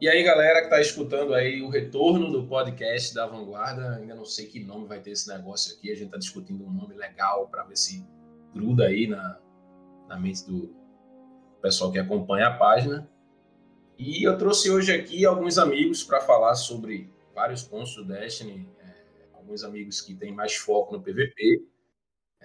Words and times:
E 0.00 0.08
aí, 0.08 0.22
galera 0.22 0.60
que 0.60 0.64
está 0.64 0.80
escutando 0.80 1.34
aí 1.34 1.60
o 1.60 1.68
retorno 1.68 2.32
do 2.32 2.46
podcast 2.46 3.14
da 3.14 3.26
Vanguarda, 3.26 3.96
ainda 3.96 4.14
não 4.14 4.24
sei 4.24 4.46
que 4.46 4.58
nome 4.58 4.86
vai 4.86 4.98
ter 4.98 5.10
esse 5.10 5.28
negócio 5.28 5.76
aqui, 5.76 5.90
a 5.90 5.94
gente 5.94 6.06
está 6.06 6.16
discutindo 6.16 6.64
um 6.64 6.72
nome 6.72 6.94
legal 6.94 7.48
para 7.48 7.64
ver 7.64 7.76
se 7.76 8.02
gruda 8.54 8.86
aí 8.86 9.06
na, 9.06 9.38
na 10.08 10.18
mente 10.18 10.46
do 10.46 10.74
pessoal 11.60 11.92
que 11.92 11.98
acompanha 11.98 12.46
a 12.46 12.56
página. 12.56 13.06
E 13.98 14.26
eu 14.26 14.38
trouxe 14.38 14.70
hoje 14.70 14.90
aqui 14.90 15.26
alguns 15.26 15.58
amigos 15.58 16.02
para 16.02 16.22
falar 16.22 16.54
sobre 16.54 17.12
vários 17.34 17.62
pontos 17.62 17.94
do 17.94 18.02
Destiny, 18.02 18.66
é, 18.78 19.04
alguns 19.34 19.62
amigos 19.62 20.00
que 20.00 20.14
têm 20.14 20.32
mais 20.32 20.56
foco 20.56 20.96
no 20.96 21.02
PVP. 21.02 21.62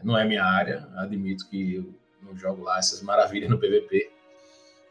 Não 0.04 0.18
é 0.18 0.26
minha 0.26 0.44
área, 0.44 0.90
admito 0.98 1.50
que 1.50 1.76
eu 1.76 1.96
não 2.22 2.36
jogo 2.36 2.64
lá 2.64 2.80
essas 2.80 3.02
maravilhas 3.02 3.50
no 3.50 3.58
PVP, 3.58 4.12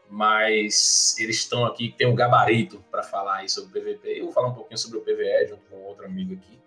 mas 0.09 1.15
eles 1.19 1.37
estão 1.37 1.65
aqui, 1.65 1.91
tem 1.91 2.07
um 2.07 2.15
gabarito 2.15 2.83
para 2.91 3.03
falar 3.03 3.37
aí 3.37 3.49
sobre 3.49 3.79
o 3.79 3.81
PVP. 3.81 4.19
Eu 4.19 4.25
vou 4.25 4.33
falar 4.33 4.49
um 4.49 4.53
pouquinho 4.53 4.77
sobre 4.77 4.97
o 4.97 5.01
PVE 5.01 5.47
junto 5.49 5.61
com 5.69 5.77
outro 5.83 6.05
amigo 6.05 6.33
aqui. 6.33 6.59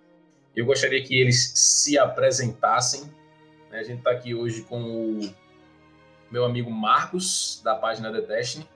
Eu 0.54 0.66
gostaria 0.66 1.02
que 1.02 1.18
eles 1.18 1.52
se 1.54 1.98
apresentassem. 1.98 3.04
Né? 3.70 3.78
A 3.78 3.82
gente 3.82 3.98
está 3.98 4.10
aqui 4.10 4.34
hoje 4.34 4.62
com 4.62 4.80
o 4.80 5.34
meu 6.30 6.44
amigo 6.44 6.70
Marcos, 6.70 7.60
da 7.62 7.74
página 7.74 8.12
The 8.12 8.22
Destiny. 8.22 8.68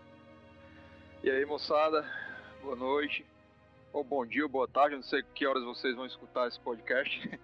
E 1.23 1.31
aí, 1.31 1.45
moçada, 1.45 2.05
boa 2.63 2.75
noite, 2.77 3.25
ou 3.93 4.03
bom 4.03 4.25
dia, 4.25 4.43
ou 4.43 4.49
boa 4.49 4.67
tarde, 4.67 4.97
não 4.97 5.03
sei 5.03 5.23
que 5.35 5.47
horas 5.47 5.63
vocês 5.65 5.95
vão 5.95 6.07
escutar 6.07 6.49
esse 6.49 6.59
podcast. 6.61 7.39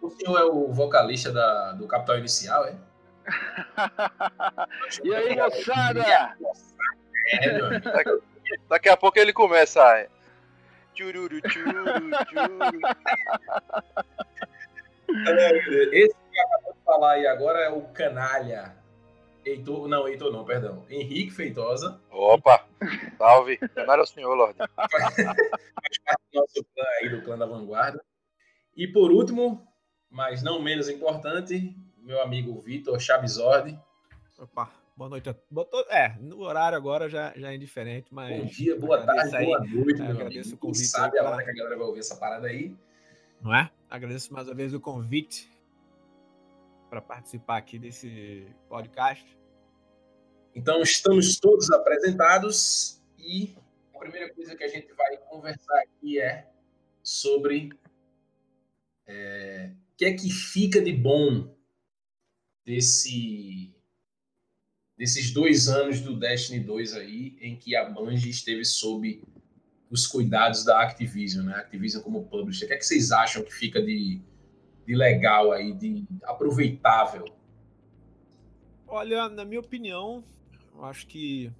O 0.00 0.10
senhor 0.10 0.38
é 0.38 0.44
o 0.44 0.72
vocalista 0.72 1.32
da, 1.32 1.72
do 1.72 1.86
Capital 1.88 2.18
Inicial, 2.18 2.66
é? 2.66 2.78
e 5.04 5.14
aí, 5.14 5.36
moçada? 5.36 6.36
É, 7.26 7.80
daqui, 7.80 8.10
daqui 8.68 8.88
a 8.88 8.96
pouco 8.96 9.18
ele 9.18 9.32
começa. 9.32 10.08
Chururu, 10.94 11.40
chururu, 11.48 12.10
chururu. 12.28 12.80
Esse 15.92 16.14
que 16.14 16.40
acabou 16.40 16.72
de 16.72 16.84
falar 16.84 17.12
aí 17.12 17.26
agora 17.26 17.60
é 17.60 17.70
o 17.70 17.82
Canalha. 17.88 18.76
Heitor, 19.44 19.88
não, 19.88 20.06
Heitor 20.06 20.32
não, 20.32 20.44
perdão. 20.44 20.84
Henrique 20.90 21.30
Feitosa. 21.30 22.00
Opa! 22.10 22.66
Salve! 23.16 23.56
Canalha 23.56 24.00
é 24.00 24.02
o 24.02 24.06
senhor, 24.06 24.34
Lorde. 24.34 24.58
Faz 24.76 25.14
parte 25.14 26.22
do 26.32 26.40
nosso 26.40 26.64
clã 26.74 26.84
aí, 27.00 27.08
do 27.08 27.22
clã 27.22 27.38
da 27.38 27.46
vanguarda. 27.46 28.04
E 28.76 28.86
por 28.86 29.10
último, 29.10 29.66
mas 30.10 30.42
não 30.42 30.60
menos 30.60 30.88
importante, 30.88 31.74
meu 32.02 32.22
amigo 32.22 32.60
Vitor 32.60 32.98
Chabizordi. 32.98 33.78
Opa, 34.38 34.70
boa 34.96 35.10
noite. 35.10 35.34
Botou, 35.50 35.84
é, 35.90 36.16
no 36.20 36.40
horário 36.40 36.76
agora 36.76 37.08
já, 37.08 37.32
já 37.36 37.52
é 37.52 37.56
indiferente, 37.56 38.12
mas. 38.12 38.38
Bom 38.38 38.46
dia, 38.46 38.78
boa 38.78 39.04
tarde, 39.04 39.36
aí, 39.36 39.44
boa 39.44 39.60
noite, 39.60 40.00
meu 40.00 40.10
agradeço 40.10 40.50
amigo. 40.50 40.56
o 40.56 40.58
convite. 40.58 40.86
Sabe 40.86 41.18
a 41.18 41.28
hora 41.28 41.44
que 41.44 41.50
a 41.50 41.54
galera 41.54 41.76
vai 41.76 41.86
ouvir 41.86 42.00
essa 42.00 42.16
parada 42.16 42.46
aí. 42.46 42.76
Não 43.40 43.54
é? 43.54 43.70
Agradeço 43.88 44.32
mais 44.32 44.46
uma 44.48 44.54
vez 44.54 44.74
o 44.74 44.80
convite 44.80 45.50
para 46.88 47.00
participar 47.00 47.58
aqui 47.58 47.78
desse 47.78 48.46
podcast. 48.68 49.26
Então, 50.54 50.82
estamos 50.82 51.38
todos 51.38 51.70
apresentados 51.70 53.00
e 53.18 53.54
a 53.94 53.98
primeira 53.98 54.32
coisa 54.34 54.56
que 54.56 54.64
a 54.64 54.68
gente 54.68 54.92
vai 54.94 55.16
conversar 55.18 55.78
aqui 55.80 56.20
é 56.20 56.48
sobre 57.02 57.70
é, 59.06 59.70
o 59.72 59.96
que 59.96 60.04
é 60.04 60.12
que 60.12 60.30
fica 60.30 60.80
de 60.80 60.92
bom 60.92 61.54
desse 62.68 63.74
desses 64.98 65.30
dois 65.30 65.68
anos 65.68 66.00
do 66.00 66.14
Destiny 66.14 66.60
2 66.60 66.94
aí, 66.94 67.38
em 67.40 67.56
que 67.56 67.74
a 67.74 67.88
Bungie 67.88 68.28
esteve 68.28 68.64
sob 68.64 69.22
os 69.88 70.06
cuidados 70.06 70.64
da 70.64 70.82
Activision, 70.82 71.46
né? 71.46 71.54
Activision 71.54 72.02
como 72.02 72.26
publisher. 72.26 72.66
O 72.66 72.68
que 72.68 72.74
é 72.74 72.76
que 72.76 72.84
vocês 72.84 73.10
acham 73.10 73.42
que 73.42 73.54
fica 73.54 73.80
de, 73.80 74.20
de 74.84 74.94
legal 74.94 75.52
aí, 75.52 75.72
de 75.72 76.04
aproveitável? 76.24 77.24
Olha, 78.86 79.28
na 79.28 79.44
minha 79.44 79.60
opinião, 79.60 80.22
eu 80.74 80.84
acho 80.84 81.06
que 81.06 81.50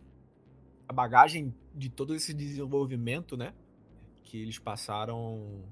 a 0.87 0.93
bagagem 0.93 1.55
de 1.75 1.89
todo 1.89 2.15
esse 2.15 2.35
desenvolvimento, 2.35 3.37
né, 3.37 3.55
que 4.25 4.43
eles 4.43 4.59
passaram 4.59 5.63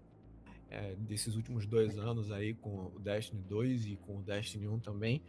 é, 0.71 0.95
desses 0.97 1.37
últimos 1.37 1.67
dois 1.67 1.99
anos 1.99 2.31
aí 2.31 2.55
com 2.55 2.93
o 2.95 2.99
Destiny 2.99 3.43
2 3.43 3.87
e 3.87 3.97
com 3.97 4.19
o 4.19 4.23
Destiny 4.23 4.67
1 4.69 4.81
também, 4.81 5.23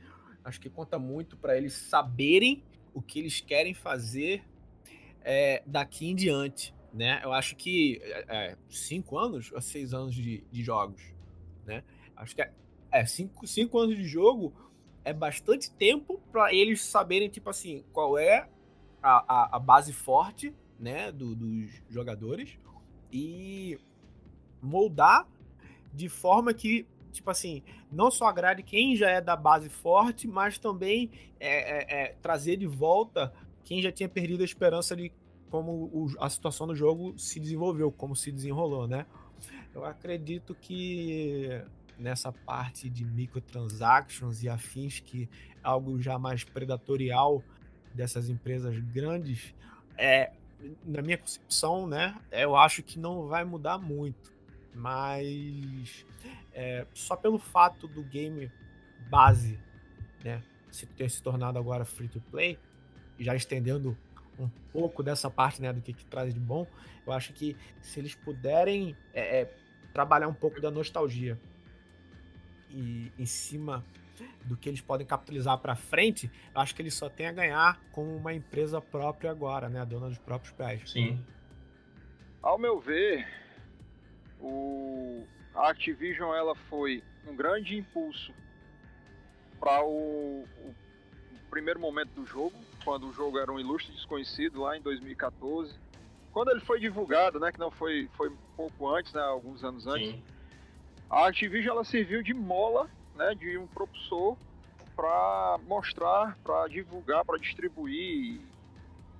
acho 0.43 0.59
que 0.59 0.69
conta 0.69 0.97
muito 0.97 1.37
para 1.37 1.57
eles 1.57 1.73
saberem 1.73 2.63
o 2.93 3.01
que 3.01 3.19
eles 3.19 3.39
querem 3.41 3.73
fazer 3.73 4.43
é, 5.21 5.61
daqui 5.65 6.07
em 6.07 6.15
diante, 6.15 6.73
né? 6.93 7.21
Eu 7.23 7.33
acho 7.33 7.55
que 7.55 7.99
é, 8.01 8.25
é 8.29 8.57
cinco 8.69 9.17
anos 9.17 9.51
ou 9.51 9.61
seis 9.61 9.93
anos 9.93 10.15
de, 10.15 10.43
de 10.51 10.63
jogos, 10.63 11.01
né? 11.65 11.83
Acho 12.15 12.35
que 12.35 12.41
é, 12.41 12.51
é 12.91 13.05
cinco, 13.05 13.45
cinco 13.45 13.77
anos 13.77 13.95
de 13.95 14.05
jogo 14.05 14.53
é 15.03 15.13
bastante 15.13 15.71
tempo 15.71 16.19
para 16.31 16.53
eles 16.53 16.81
saberem, 16.81 17.29
tipo 17.29 17.49
assim, 17.49 17.83
qual 17.93 18.17
é 18.17 18.49
a, 19.01 19.33
a, 19.33 19.55
a 19.55 19.59
base 19.59 19.93
forte, 19.93 20.53
né, 20.79 21.11
do, 21.11 21.33
dos 21.33 21.81
jogadores 21.89 22.59
e 23.11 23.79
moldar 24.67 25.27
de 25.93 26.09
forma 26.09 26.53
que, 26.53 26.85
tipo 27.11 27.29
assim, 27.31 27.63
não 27.91 28.11
só 28.11 28.25
agrade 28.25 28.61
quem 28.61 28.95
já 28.95 29.09
é 29.09 29.21
da 29.21 29.35
base 29.35 29.69
forte, 29.69 30.27
mas 30.27 30.57
também 30.57 31.09
é, 31.39 31.49
é, 31.49 32.01
é, 32.03 32.15
trazer 32.21 32.57
de 32.57 32.67
volta 32.67 33.33
quem 33.63 33.81
já 33.81 33.91
tinha 33.91 34.07
perdido 34.07 34.41
a 34.41 34.45
esperança 34.45 34.95
de 34.95 35.11
como 35.49 35.71
o, 35.71 36.07
a 36.19 36.29
situação 36.29 36.67
do 36.67 36.75
jogo 36.75 37.17
se 37.17 37.39
desenvolveu, 37.39 37.91
como 37.91 38.15
se 38.15 38.31
desenrolou, 38.31 38.87
né? 38.87 39.05
Eu 39.73 39.85
acredito 39.85 40.55
que 40.55 41.61
nessa 41.97 42.31
parte 42.31 42.89
de 42.89 43.05
microtransactions 43.05 44.43
e 44.43 44.49
afins, 44.49 44.99
que 44.99 45.29
é 45.63 45.67
algo 45.67 45.99
já 45.99 46.19
mais 46.19 46.43
predatorial 46.43 47.43
dessas 47.93 48.29
empresas 48.29 48.77
grandes, 48.77 49.53
é, 49.97 50.31
na 50.85 51.01
minha 51.01 51.17
concepção, 51.17 51.87
né, 51.87 52.15
eu 52.31 52.55
acho 52.55 52.83
que 52.83 52.99
não 52.99 53.27
vai 53.27 53.43
mudar 53.43 53.77
muito. 53.77 54.36
Mas 54.77 56.05
é, 56.53 56.85
só 56.93 57.15
pelo 57.15 57.39
fato 57.39 57.87
do 57.87 58.03
game 58.03 58.51
base 59.09 59.59
né, 60.23 60.41
se 60.69 60.85
ter 60.85 61.09
se 61.09 61.21
tornado 61.21 61.57
agora 61.57 61.83
free 61.83 62.07
to 62.07 62.21
play, 62.29 62.59
já 63.19 63.35
estendendo 63.35 63.97
um 64.39 64.49
pouco 64.71 65.01
dessa 65.01 65.29
parte 65.29 65.61
né, 65.61 65.73
do 65.73 65.81
que, 65.81 65.93
que 65.93 66.05
traz 66.05 66.33
de 66.33 66.39
bom, 66.39 66.67
eu 67.05 67.11
acho 67.11 67.33
que 67.33 67.57
se 67.81 67.99
eles 67.99 68.13
puderem 68.13 68.95
é, 69.13 69.41
é, 69.41 69.53
trabalhar 69.93 70.27
um 70.27 70.33
pouco 70.33 70.61
da 70.61 70.69
nostalgia 70.69 71.39
e 72.69 73.11
em 73.17 73.25
cima 73.25 73.83
do 74.45 74.55
que 74.55 74.69
eles 74.69 74.81
podem 74.81 75.05
capitalizar 75.05 75.57
para 75.57 75.75
frente, 75.75 76.29
eu 76.53 76.61
acho 76.61 76.75
que 76.75 76.81
eles 76.81 76.93
só 76.93 77.09
têm 77.09 77.27
a 77.27 77.31
ganhar 77.31 77.79
com 77.91 78.15
uma 78.15 78.33
empresa 78.33 78.79
própria 78.79 79.31
agora, 79.31 79.69
né, 79.69 79.79
a 79.79 79.85
dona 79.85 80.07
dos 80.07 80.19
próprios 80.19 80.53
pés. 80.53 80.91
Sim. 80.91 81.23
Ao 82.41 82.57
meu 82.57 82.79
ver, 82.79 83.27
o 84.39 85.25
a 85.55 85.69
Activision 85.69 86.33
ela 86.35 86.53
foi 86.69 87.03
um 87.27 87.35
grande 87.35 87.75
impulso 87.75 88.31
para 89.59 89.83
o, 89.83 90.45
o, 90.59 90.75
primeiro 91.49 91.79
momento 91.79 92.09
do 92.09 92.25
jogo, 92.25 92.53
quando 92.83 93.07
o 93.07 93.13
jogo 93.13 93.39
era 93.39 93.51
um 93.51 93.59
ilustre 93.59 93.91
desconhecido 93.93 94.61
lá 94.61 94.77
em 94.77 94.81
2014. 94.81 95.73
Quando 96.31 96.51
ele 96.51 96.59
foi 96.59 96.79
divulgado, 96.79 97.39
né, 97.39 97.51
que 97.51 97.59
não 97.59 97.71
foi 97.71 98.07
foi 98.15 98.31
pouco 98.55 98.87
antes, 98.87 99.11
né, 99.13 99.21
alguns 99.21 99.63
anos 99.63 99.87
antes. 99.87 100.11
Sim 100.11 100.23
a 101.09 101.27
Activision 101.27 101.75
ela 101.75 101.85
serviu 101.85 102.21
de 102.21 102.33
mola, 102.33 102.89
né, 103.15 103.33
de 103.35 103.57
um 103.57 103.67
propulsor 103.67 104.35
para 104.95 105.59
mostrar, 105.67 106.37
para 106.43 106.67
divulgar, 106.67 107.23
para 107.23 107.37
distribuir 107.37 108.41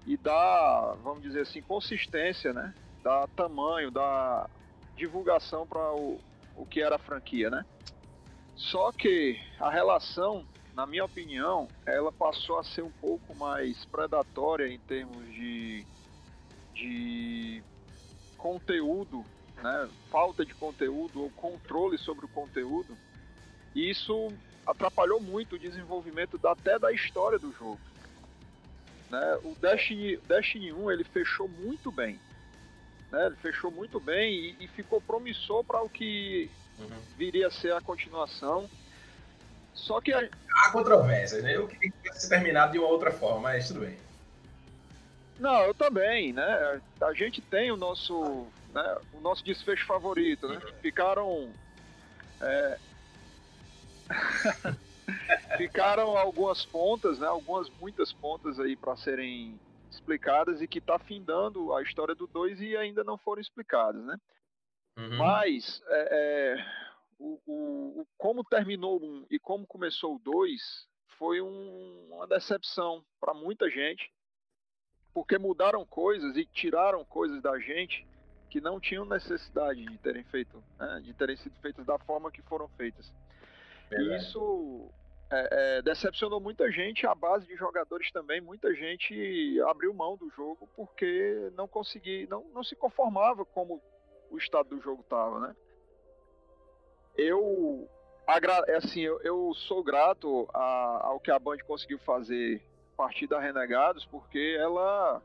e 0.06 0.18
dar, 0.18 0.95
vamos 1.03 1.21
dizer 1.21 1.42
assim, 1.42 1.62
consistência, 1.62 2.51
né, 2.51 2.74
dar 3.03 3.27
tamanho, 3.30 3.92
dar 3.92 4.50
divulgação 4.97 5.65
para 5.65 5.94
o, 5.94 6.19
o 6.55 6.65
que 6.65 6.81
era 6.81 6.95
a 6.95 6.99
franquia, 6.99 7.49
né? 7.49 7.65
Só 8.55 8.91
que 8.91 9.39
a 9.59 9.69
relação, 9.69 10.45
na 10.75 10.85
minha 10.85 11.05
opinião, 11.05 11.67
ela 11.85 12.11
passou 12.11 12.59
a 12.59 12.63
ser 12.63 12.81
um 12.81 12.91
pouco 12.91 13.35
mais 13.35 13.85
predatória 13.85 14.67
em 14.67 14.79
termos 14.79 15.23
de, 15.27 15.85
de 16.73 17.63
conteúdo 18.38 19.23
né, 19.61 19.89
falta 20.11 20.45
de 20.45 20.53
conteúdo 20.53 21.23
ou 21.23 21.29
controle 21.31 21.97
sobre 21.97 22.25
o 22.25 22.29
conteúdo, 22.29 22.97
e 23.75 23.89
isso 23.89 24.31
atrapalhou 24.65 25.19
muito 25.19 25.55
o 25.55 25.59
desenvolvimento 25.59 26.38
da, 26.38 26.51
até 26.51 26.77
da 26.77 26.91
história 26.91 27.39
do 27.39 27.51
jogo. 27.53 27.79
Né? 29.09 29.39
O 29.44 29.55
Destiny, 29.55 30.17
Destiny 30.27 30.73
1 30.73 30.91
ele 30.91 31.03
fechou 31.03 31.47
muito 31.47 31.91
bem. 31.91 32.19
Né? 33.12 33.27
Ele 33.27 33.36
fechou 33.38 33.71
muito 33.71 34.00
bem 34.00 34.33
e, 34.33 34.65
e 34.65 34.68
ficou 34.68 35.01
promissor 35.01 35.63
para 35.63 35.81
o 35.81 35.89
que 35.89 36.50
uhum. 36.80 37.00
viria 37.18 37.48
a 37.48 37.51
ser 37.51 37.74
a 37.74 37.81
continuação. 37.81 38.69
Só 39.74 40.01
que 40.01 40.12
a... 40.12 40.19
há 40.19 40.71
controvérsias, 40.71 41.44
né? 41.44 41.56
Eu 41.56 41.68
queria 41.68 41.92
que 41.92 41.98
tivesse 42.01 42.27
terminado 42.27 42.71
de 42.74 42.80
uma 42.80 42.88
outra 42.88 43.12
forma, 43.12 43.42
mas 43.42 43.68
tudo 43.68 43.81
bem. 43.81 43.98
Não, 45.39 45.62
eu 45.62 45.74
também, 45.74 46.33
né? 46.33 46.81
A 47.00 47.13
gente 47.13 47.42
tem 47.42 47.71
o 47.71 47.77
nosso, 47.77 48.48
né, 48.74 48.98
o 49.13 49.19
nosso 49.19 49.44
desfecho 49.44 49.86
favorito, 49.86 50.48
né? 50.48 50.59
Ficaram. 50.81 51.51
É... 52.42 52.77
Ficaram 55.57 56.18
algumas 56.18 56.65
pontas, 56.65 57.19
né? 57.19 57.27
Algumas, 57.27 57.69
muitas 57.80 58.12
pontas 58.12 58.59
aí 58.59 58.75
para 58.75 58.98
serem 58.98 59.57
explicadas 60.07 60.62
e 60.62 60.68
que 60.68 60.80
tá 60.80 60.98
findando 60.98 61.74
a 61.74 61.81
história 61.81 62.15
do 62.15 62.25
2 62.27 62.62
e 62.62 62.77
ainda 62.77 63.04
não 63.04 63.18
foram 63.18 63.42
explicadas, 63.42 64.01
né? 64.04 64.18
Uhum. 64.98 65.18
Mas 65.18 65.83
é, 65.88 66.07
é, 66.12 66.65
o, 67.19 67.39
o, 67.45 68.01
o, 68.01 68.07
como 68.18 68.44
terminou 68.44 69.04
um 69.04 69.25
e 69.30 69.38
como 69.38 69.68
começou 69.68 70.15
o 70.15 70.19
2 70.19 70.88
foi 71.18 71.42
um, 71.42 72.07
uma 72.12 72.25
decepção 72.25 73.04
para 73.19 73.33
muita 73.33 73.69
gente, 73.69 74.12
porque 75.13 75.38
mudaram 75.38 75.86
coisas 75.86 76.38
e 76.38 76.45
tiraram 76.45 77.04
coisas 77.04 77.42
da 77.42 77.59
gente 77.59 78.07
que 78.50 78.62
não 78.62 78.80
tinham 78.80 79.04
necessidade 79.04 79.83
de 79.83 79.98
terem 79.98 80.24
feito, 80.24 80.63
né, 80.80 81.01
de 81.04 81.13
terem 81.13 81.36
sido 81.36 81.59
feitas 81.59 81.86
da 81.86 82.00
forma 82.00 82.31
que 82.31 82.42
foram 82.44 82.68
feitas. 82.69 83.12
E 83.92 84.15
isso 84.15 84.89
é, 85.29 85.77
é, 85.77 85.81
decepcionou 85.81 86.39
muita 86.39 86.71
gente, 86.71 87.06
a 87.06 87.13
base 87.13 87.45
de 87.45 87.56
jogadores 87.56 88.12
também, 88.12 88.39
muita 88.39 88.74
gente 88.74 89.59
abriu 89.68 89.94
mão 89.94 90.15
do 90.15 90.29
jogo 90.29 90.69
porque 90.75 91.51
não 91.56 91.68
conseguia, 91.68 92.25
não, 92.27 92.45
não 92.53 92.63
se 92.63 92.75
conformava 92.75 93.44
como 93.44 93.81
o 94.29 94.38
estado 94.38 94.69
do 94.69 94.81
jogo 94.81 95.01
estava, 95.01 95.39
né? 95.39 95.56
Eu, 97.18 97.89
é 98.68 98.75
assim, 98.75 99.01
eu, 99.01 99.19
eu 99.21 99.53
sou 99.56 99.83
grato 99.83 100.47
a, 100.53 101.07
ao 101.07 101.19
que 101.19 101.31
a 101.31 101.39
Band 101.39 101.57
conseguiu 101.65 102.00
fazer 102.00 102.62
a 102.94 102.97
partir 102.97 103.27
da 103.27 103.39
Renegados, 103.39 104.06
porque 104.06 104.56
ela, 104.59 105.21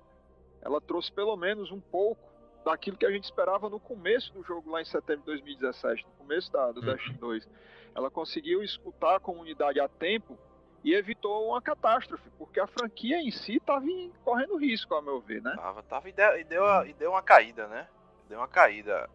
ela 0.62 0.80
trouxe 0.80 1.12
pelo 1.12 1.36
menos 1.36 1.70
um 1.70 1.80
pouco 1.80 2.32
daquilo 2.64 2.96
que 2.96 3.06
a 3.06 3.10
gente 3.10 3.24
esperava 3.24 3.68
no 3.68 3.78
começo 3.78 4.32
do 4.32 4.42
jogo 4.42 4.70
lá 4.70 4.80
em 4.80 4.84
setembro 4.84 5.20
de 5.20 5.26
2017, 5.26 6.04
no 6.04 6.12
começo 6.12 6.50
da, 6.50 6.72
do 6.72 6.80
uhum. 6.80 6.86
Destiny 6.86 7.18
2. 7.18 7.48
Ela 7.94 8.10
conseguiu 8.10 8.62
escutar 8.62 9.16
a 9.16 9.20
comunidade 9.20 9.80
a 9.80 9.88
tempo 9.88 10.38
e 10.84 10.94
evitou 10.94 11.48
uma 11.48 11.62
catástrofe, 11.62 12.28
porque 12.36 12.58
a 12.58 12.66
franquia 12.66 13.20
em 13.20 13.30
si 13.30 13.56
estava 13.56 13.84
correndo 14.24 14.56
risco, 14.56 14.94
a 14.94 15.02
meu 15.02 15.20
ver, 15.20 15.40
né? 15.42 15.54
Tava, 15.56 15.82
tava 15.82 16.08
e 16.08 16.12
deu, 16.12 16.38
e 16.38 16.44
deu, 16.44 16.86
e 16.86 16.92
deu 16.94 17.10
uma 17.10 17.22
caída, 17.22 17.68
né? 17.68 17.86
Deu 18.28 18.38
uma 18.38 18.48
caída. 18.48 19.08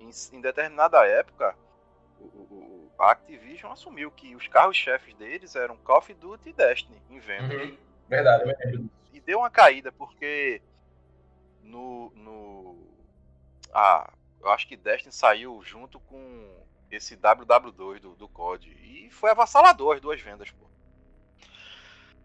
Em, 0.00 0.10
em 0.36 0.40
determinada 0.40 1.04
época, 1.06 1.54
o, 2.18 2.24
o, 2.24 2.92
a 2.98 3.10
Activision 3.10 3.72
assumiu 3.72 4.10
que 4.10 4.34
os 4.34 4.48
carros-chefes 4.48 5.14
deles 5.14 5.54
eram 5.56 5.76
Call 5.76 5.98
of 5.98 6.14
Duty 6.14 6.48
e 6.48 6.52
Destiny 6.52 7.02
em 7.10 7.18
venda. 7.18 7.54
Uhum. 7.54 7.76
Verdade, 8.08 8.88
E 9.12 9.20
deu 9.20 9.40
uma 9.40 9.50
caída, 9.50 9.92
porque 9.92 10.62
no, 11.62 12.10
no. 12.14 12.78
Ah, 13.74 14.10
eu 14.40 14.48
acho 14.50 14.66
que 14.66 14.76
Destiny 14.76 15.12
saiu 15.12 15.62
junto 15.62 16.00
com 16.00 16.56
esse 16.90 17.16
WW2 17.16 18.00
do, 18.00 18.16
do 18.16 18.28
COD. 18.28 18.70
E 18.70 19.10
foi 19.10 19.30
avassalador 19.30 19.96
as 19.96 20.00
duas 20.00 20.20
vendas, 20.20 20.50
pô. 20.50 20.66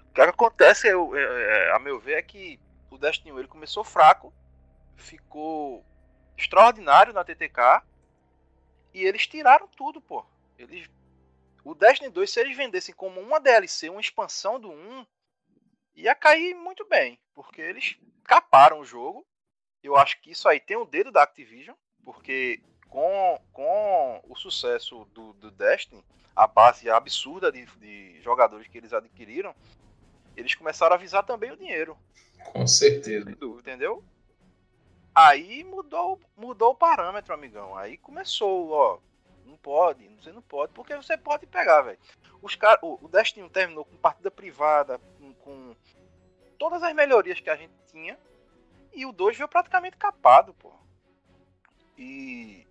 O 0.10 0.14
que 0.14 0.22
acontece, 0.22 0.88
eu, 0.88 1.16
é, 1.16 1.72
a 1.72 1.80
meu 1.80 2.00
ver, 2.00 2.18
é 2.18 2.22
que 2.22 2.60
o 2.90 2.98
Destiny 2.98 3.32
1 3.32 3.40
ele 3.40 3.48
começou 3.48 3.84
fraco, 3.84 4.34
ficou 4.96 5.84
extraordinário 6.38 7.14
na 7.14 7.24
TTK 7.24 7.82
e 8.94 9.04
eles 9.04 9.26
tiraram 9.26 9.68
tudo, 9.68 10.00
pô. 10.00 10.24
Eles 10.58 10.88
o 11.64 11.74
Destiny 11.74 12.10
2, 12.10 12.30
se 12.30 12.40
eles 12.42 12.58
vendessem 12.58 12.94
como 12.94 13.22
uma 13.22 13.40
DLC, 13.40 13.90
uma 13.90 14.02
expansão 14.02 14.60
do 14.60 14.70
1, 14.70 15.06
ia 15.96 16.14
cair 16.14 16.54
muito 16.54 16.86
bem, 16.86 17.18
porque 17.34 17.62
eles 17.62 17.98
caparam 18.24 18.80
o 18.80 18.86
jogo. 18.86 19.26
Eu 19.82 19.96
acho 19.96 20.20
que 20.20 20.32
isso 20.32 20.48
aí 20.50 20.60
tem 20.60 20.76
o 20.76 20.86
dedo 20.86 21.12
da 21.12 21.24
Activision, 21.24 21.76
porque 22.04 22.62
com, 22.94 23.42
com 23.52 24.22
o 24.30 24.36
sucesso 24.36 25.04
do, 25.16 25.34
do 25.34 25.50
Destiny, 25.50 26.06
a 26.36 26.46
base 26.46 26.92
absurda 26.92 27.52
de, 27.52 27.66
de 27.66 28.22
jogadores 28.22 28.68
que 28.68 28.78
eles 28.78 28.94
adquiriram, 28.94 29.56
eles 30.38 30.54
começaram 30.54 30.94
a 30.94 30.96
avisar 30.96 31.24
também 31.24 31.52
o 31.52 31.58
dinheiro. 31.58 31.98
Com 32.52 32.68
certeza. 32.68 33.32
Entendeu? 33.32 34.04
Aí 35.14 35.64
mudou, 35.64 36.20
mudou 36.38 36.72
o 36.72 36.76
parâmetro, 36.76 37.34
amigão. 37.34 37.76
Aí 37.76 37.98
começou, 37.98 38.70
ó. 38.70 39.00
Não 39.44 39.58
pode, 39.58 40.08
você 40.22 40.32
não 40.32 40.42
pode, 40.44 40.72
porque 40.74 40.96
você 40.96 41.18
pode 41.18 41.48
pegar, 41.48 41.82
velho. 41.82 41.98
Os 42.44 42.56
cara, 42.56 42.78
o, 42.84 43.04
o 43.04 43.08
Destiny 43.08 43.50
terminou 43.50 43.86
com 43.86 43.98
partida 43.98 44.30
privada, 44.30 45.00
com, 45.18 45.34
com, 45.34 45.76
todas 46.60 46.84
as 46.84 46.94
melhorias 46.94 47.40
que 47.40 47.50
a 47.50 47.56
gente 47.56 47.74
tinha. 47.92 48.20
E 48.94 49.04
o 49.04 49.12
2 49.12 49.36
veio 49.36 49.50
praticamente 49.50 49.98
capado, 49.98 50.54
pô. 50.54 50.72
E 51.98 52.68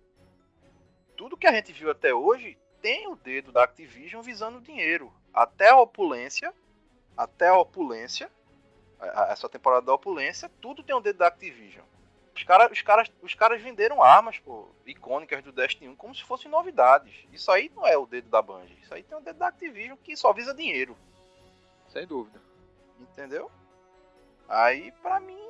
tudo 1.15 1.37
que 1.37 1.47
a 1.47 1.51
gente 1.51 1.71
viu 1.71 1.91
até 1.91 2.13
hoje 2.13 2.57
tem 2.81 3.07
o 3.07 3.15
dedo 3.15 3.51
da 3.51 3.63
Activision 3.63 4.21
visando 4.21 4.61
dinheiro. 4.61 5.13
Até 5.33 5.69
a 5.69 5.79
opulência, 5.79 6.53
até 7.15 7.47
a 7.47 7.57
opulência, 7.57 8.29
essa 9.29 9.49
temporada 9.49 9.85
da 9.85 9.93
opulência, 9.93 10.49
tudo 10.61 10.83
tem 10.83 10.95
o 10.95 10.99
dedo 10.99 11.17
da 11.17 11.27
Activision. 11.27 11.85
Os 12.35 12.43
caras 12.43 12.71
os 12.71 12.81
caras, 12.81 13.11
os 13.21 13.33
caras 13.35 13.61
venderam 13.61 14.01
armas 14.01 14.39
pô, 14.39 14.67
icônicas 14.85 15.43
do 15.43 15.51
Destiny 15.51 15.87
1 15.89 15.95
como 15.95 16.15
se 16.15 16.23
fossem 16.23 16.49
novidades. 16.49 17.27
Isso 17.31 17.51
aí 17.51 17.71
não 17.75 17.85
é 17.85 17.95
o 17.97 18.07
dedo 18.07 18.27
da 18.29 18.41
Bungie. 18.41 18.79
Isso 18.81 18.93
aí 18.93 19.03
tem 19.03 19.17
o 19.17 19.21
dedo 19.21 19.37
da 19.37 19.47
Activision 19.47 19.97
que 20.03 20.17
só 20.17 20.33
visa 20.33 20.53
dinheiro. 20.53 20.97
Sem 21.89 22.07
dúvida. 22.07 22.41
Entendeu? 22.99 23.51
Aí, 24.49 24.91
pra 24.93 25.19
mim, 25.19 25.47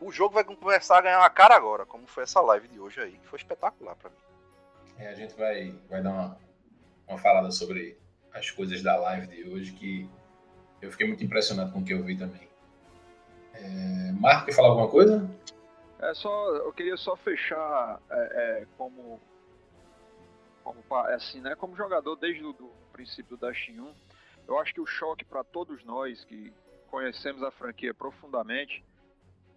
o 0.00 0.10
jogo 0.12 0.34
vai 0.34 0.44
começar 0.44 0.98
a 0.98 1.00
ganhar 1.00 1.18
uma 1.18 1.30
cara 1.30 1.54
agora, 1.54 1.84
como 1.84 2.06
foi 2.06 2.22
essa 2.22 2.40
live 2.40 2.68
de 2.68 2.80
hoje 2.80 3.00
aí, 3.00 3.12
que 3.12 3.26
foi 3.26 3.38
espetacular 3.38 3.96
pra 3.96 4.10
mim. 4.10 4.16
É, 5.02 5.08
a 5.08 5.14
gente 5.14 5.34
vai, 5.34 5.74
vai 5.90 6.00
dar 6.00 6.10
uma, 6.10 6.38
uma 7.08 7.18
falada 7.18 7.50
sobre 7.50 7.98
as 8.32 8.52
coisas 8.52 8.80
da 8.84 8.96
live 8.96 9.26
de 9.26 9.48
hoje 9.48 9.72
que 9.72 10.08
eu 10.80 10.92
fiquei 10.92 11.08
muito 11.08 11.24
impressionado 11.24 11.72
com 11.72 11.80
o 11.80 11.84
que 11.84 11.92
eu 11.92 12.04
vi 12.04 12.16
também. 12.16 12.48
É, 13.52 14.12
Marco, 14.12 14.46
quer 14.46 14.52
falar 14.52 14.68
alguma 14.68 14.88
coisa? 14.88 15.28
É 15.98 16.14
só, 16.14 16.54
eu 16.54 16.72
queria 16.72 16.96
só 16.96 17.16
fechar 17.16 18.00
é, 18.08 18.60
é, 18.60 18.66
como, 18.78 19.20
como 20.62 20.78
assim, 21.08 21.40
né? 21.40 21.56
Como 21.56 21.74
jogador 21.74 22.14
desde 22.14 22.44
o 22.44 22.54
princípio 22.92 23.36
da 23.36 23.48
Destiny 23.48 23.80
1, 23.80 23.94
eu 24.46 24.58
acho 24.60 24.72
que 24.72 24.80
o 24.80 24.86
choque 24.86 25.24
para 25.24 25.42
todos 25.42 25.84
nós 25.84 26.24
que 26.24 26.52
conhecemos 26.88 27.42
a 27.42 27.50
franquia 27.50 27.92
profundamente 27.92 28.84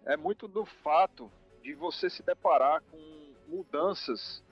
é 0.04 0.16
muito 0.16 0.48
do 0.48 0.64
fato 0.64 1.30
de 1.62 1.72
você 1.72 2.10
se 2.10 2.24
deparar 2.24 2.82
com 2.90 3.32
mudanças 3.46 4.44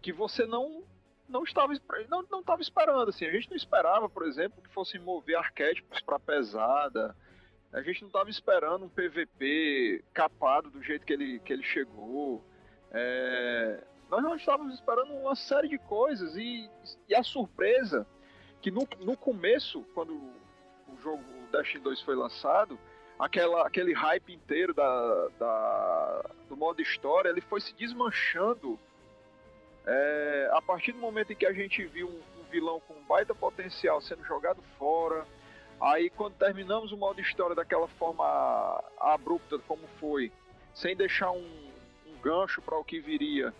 que 0.00 0.12
você 0.12 0.46
não 0.46 0.84
não 1.28 1.44
estava 1.44 1.72
não, 2.08 2.24
não 2.28 2.40
estava 2.40 2.60
esperando 2.60 3.08
assim. 3.08 3.24
A 3.24 3.30
gente 3.30 3.48
não 3.48 3.56
esperava, 3.56 4.08
por 4.08 4.26
exemplo, 4.26 4.60
que 4.60 4.68
fossem 4.70 5.00
mover 5.00 5.36
arquétipos 5.36 6.00
para 6.02 6.18
pesada, 6.18 7.14
a 7.72 7.80
gente 7.82 8.00
não 8.02 8.08
estava 8.08 8.28
esperando 8.28 8.84
um 8.84 8.88
PVP 8.88 10.04
capado 10.12 10.70
do 10.70 10.82
jeito 10.82 11.06
que 11.06 11.12
ele, 11.12 11.38
que 11.40 11.52
ele 11.52 11.62
chegou. 11.62 12.44
É... 12.90 13.84
Nós 14.10 14.22
não 14.22 14.34
estávamos 14.34 14.74
esperando 14.74 15.12
uma 15.14 15.36
série 15.36 15.68
de 15.68 15.78
coisas 15.78 16.34
e, 16.34 16.68
e 17.08 17.14
a 17.14 17.22
surpresa 17.22 18.04
que 18.60 18.70
no, 18.70 18.86
no 19.00 19.16
começo, 19.16 19.82
quando 19.94 20.14
o 20.14 20.98
jogo 21.00 21.22
Destiny 21.52 21.84
2 21.84 22.00
foi 22.02 22.16
lançado, 22.16 22.76
aquela, 23.18 23.64
aquele 23.66 23.92
hype 23.92 24.32
inteiro 24.32 24.74
da, 24.74 25.28
da, 25.38 26.30
do 26.48 26.56
modo 26.56 26.82
história, 26.82 27.28
ele 27.28 27.40
foi 27.40 27.60
se 27.60 27.72
desmanchando 27.74 28.78
é, 29.92 30.50
a 30.52 30.62
partir 30.62 30.92
do 30.92 30.98
momento 30.98 31.32
em 31.32 31.36
que 31.36 31.46
a 31.46 31.52
gente 31.52 31.84
viu 31.86 32.08
um, 32.08 32.40
um 32.40 32.44
vilão 32.50 32.80
com 32.86 32.94
um 32.94 33.04
baita 33.04 33.34
potencial 33.34 34.00
sendo 34.00 34.24
jogado 34.24 34.62
fora, 34.78 35.26
Aí 35.80 36.10
quando 36.10 36.34
terminamos 36.34 36.92
o 36.92 36.96
modo 36.96 37.20
história 37.20 37.56
daquela 37.56 37.88
forma 37.88 38.84
abrupta 38.98 39.58
como 39.60 39.82
foi, 39.98 40.30
sem 40.74 40.94
deixar 40.94 41.30
um, 41.30 41.70
um 42.06 42.20
gancho 42.22 42.60
para 42.60 42.78
o 42.78 42.84
que 42.84 43.00
viria, 43.00 43.52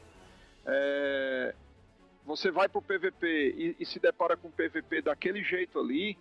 é, 0.66 1.54
você 2.26 2.50
vai 2.50 2.68
para 2.68 2.78
o 2.78 2.82
PVP 2.82 3.54
e, 3.56 3.76
e, 3.80 3.86
se 3.86 3.98
depara 3.98 4.36
com 4.36 4.48
o 4.48 4.52
PVP 4.52 5.00
daquele 5.00 5.42
jeito 5.42 5.78
ali, 5.80 6.18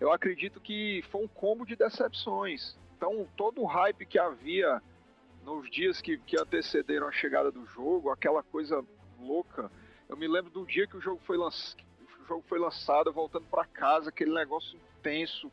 eu 0.00 0.12
acredito 0.12 0.60
que 0.60 1.04
foi 1.12 1.22
um 1.22 1.28
combo 1.28 1.64
de 1.64 1.76
decepções. 1.76 2.76
Então 2.96 3.26
todo 3.36 3.62
o 3.62 3.66
hype 3.66 4.04
que 4.04 4.18
havia 4.18 4.82
nos 5.46 5.70
dias 5.70 6.02
que, 6.02 6.18
que 6.18 6.38
antecederam 6.38 7.08
a 7.08 7.12
chegada 7.12 7.50
do 7.50 7.64
jogo, 7.66 8.10
aquela 8.10 8.42
coisa 8.42 8.84
louca. 9.18 9.70
Eu 10.08 10.16
me 10.16 10.28
lembro 10.28 10.50
do 10.50 10.66
dia 10.66 10.86
que 10.86 10.96
o 10.96 11.00
jogo 11.00 11.20
foi 11.24 11.38
lançado 11.38 11.86
jogo 12.26 12.44
foi 12.48 12.58
lançado, 12.58 13.12
voltando 13.12 13.46
para 13.46 13.64
casa, 13.64 14.10
aquele 14.10 14.34
negócio 14.34 14.78
intenso, 14.98 15.50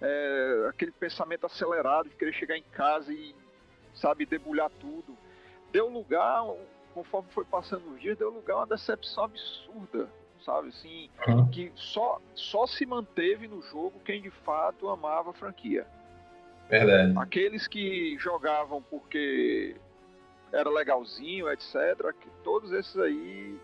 é, 0.00 0.66
aquele 0.68 0.92
pensamento 0.92 1.46
acelerado 1.46 2.08
de 2.08 2.16
querer 2.16 2.32
chegar 2.32 2.56
em 2.56 2.64
casa 2.72 3.12
e, 3.12 3.34
sabe, 3.94 4.26
debulhar 4.26 4.70
tudo. 4.80 5.16
Deu 5.70 5.88
lugar, 5.88 6.44
conforme 6.92 7.28
foi 7.30 7.44
passando 7.44 7.92
os 7.92 8.00
dias, 8.00 8.18
deu 8.18 8.30
lugar 8.30 8.54
a 8.54 8.58
uma 8.60 8.66
decepção 8.66 9.24
absurda, 9.24 10.08
sabe, 10.44 10.68
assim, 10.68 11.10
uhum. 11.28 11.48
que 11.50 11.72
só, 11.74 12.20
só 12.34 12.66
se 12.66 12.84
manteve 12.86 13.46
no 13.46 13.62
jogo 13.62 14.00
quem 14.04 14.22
de 14.22 14.30
fato 14.30 14.88
amava 14.88 15.30
a 15.30 15.34
franquia. 15.34 15.86
Verdade. 16.68 17.12
Aqueles 17.16 17.66
que 17.66 18.16
jogavam 18.18 18.82
porque 18.82 19.76
era 20.52 20.70
legalzinho, 20.70 21.48
etc., 21.50 22.12
que 22.20 22.28
todos 22.42 22.72
esses 22.72 22.96
aí 22.96 23.58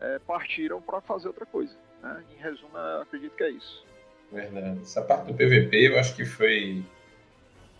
é, 0.00 0.18
partiram 0.20 0.80
para 0.80 1.00
fazer 1.00 1.28
outra 1.28 1.46
coisa. 1.46 1.74
Né? 2.02 2.24
Em 2.32 2.42
resumo, 2.42 2.76
eu 2.76 3.02
acredito 3.02 3.34
que 3.36 3.44
é 3.44 3.50
isso. 3.50 3.84
Verdade. 4.32 4.80
Essa 4.82 5.02
parte 5.02 5.26
do 5.26 5.34
PVP 5.34 5.88
eu 5.88 5.98
acho 5.98 6.14
que 6.14 6.24
foi 6.24 6.84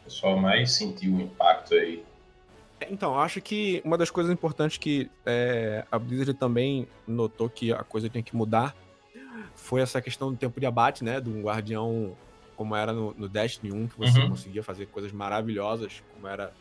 o 0.00 0.04
pessoal 0.04 0.36
mais 0.36 0.72
sentiu 0.72 1.14
o 1.14 1.20
impacto 1.20 1.74
aí. 1.74 2.04
Então, 2.88 3.18
acho 3.18 3.40
que 3.42 3.82
uma 3.84 3.98
das 3.98 4.10
coisas 4.10 4.32
importantes 4.32 4.78
que 4.78 5.10
é, 5.26 5.84
a 5.90 5.98
Blizzard 5.98 6.34
também 6.34 6.88
notou 7.06 7.48
que 7.48 7.72
a 7.72 7.84
coisa 7.84 8.08
tem 8.08 8.22
que 8.22 8.34
mudar 8.34 8.74
foi 9.54 9.82
essa 9.82 10.00
questão 10.00 10.30
do 10.30 10.36
tempo 10.36 10.58
de 10.58 10.66
abate, 10.66 11.04
né? 11.04 11.20
Do 11.20 11.42
guardião, 11.42 12.16
como 12.60 12.76
era 12.76 12.92
no, 12.92 13.14
no 13.14 13.26
Destiny 13.26 13.72
1, 13.72 13.88
que 13.88 13.96
você 13.96 14.18
uhum. 14.18 14.28
conseguia 14.28 14.62
fazer 14.62 14.84
coisas 14.84 15.10
maravilhosas, 15.12 16.02
como 16.12 16.28
era, 16.28 16.52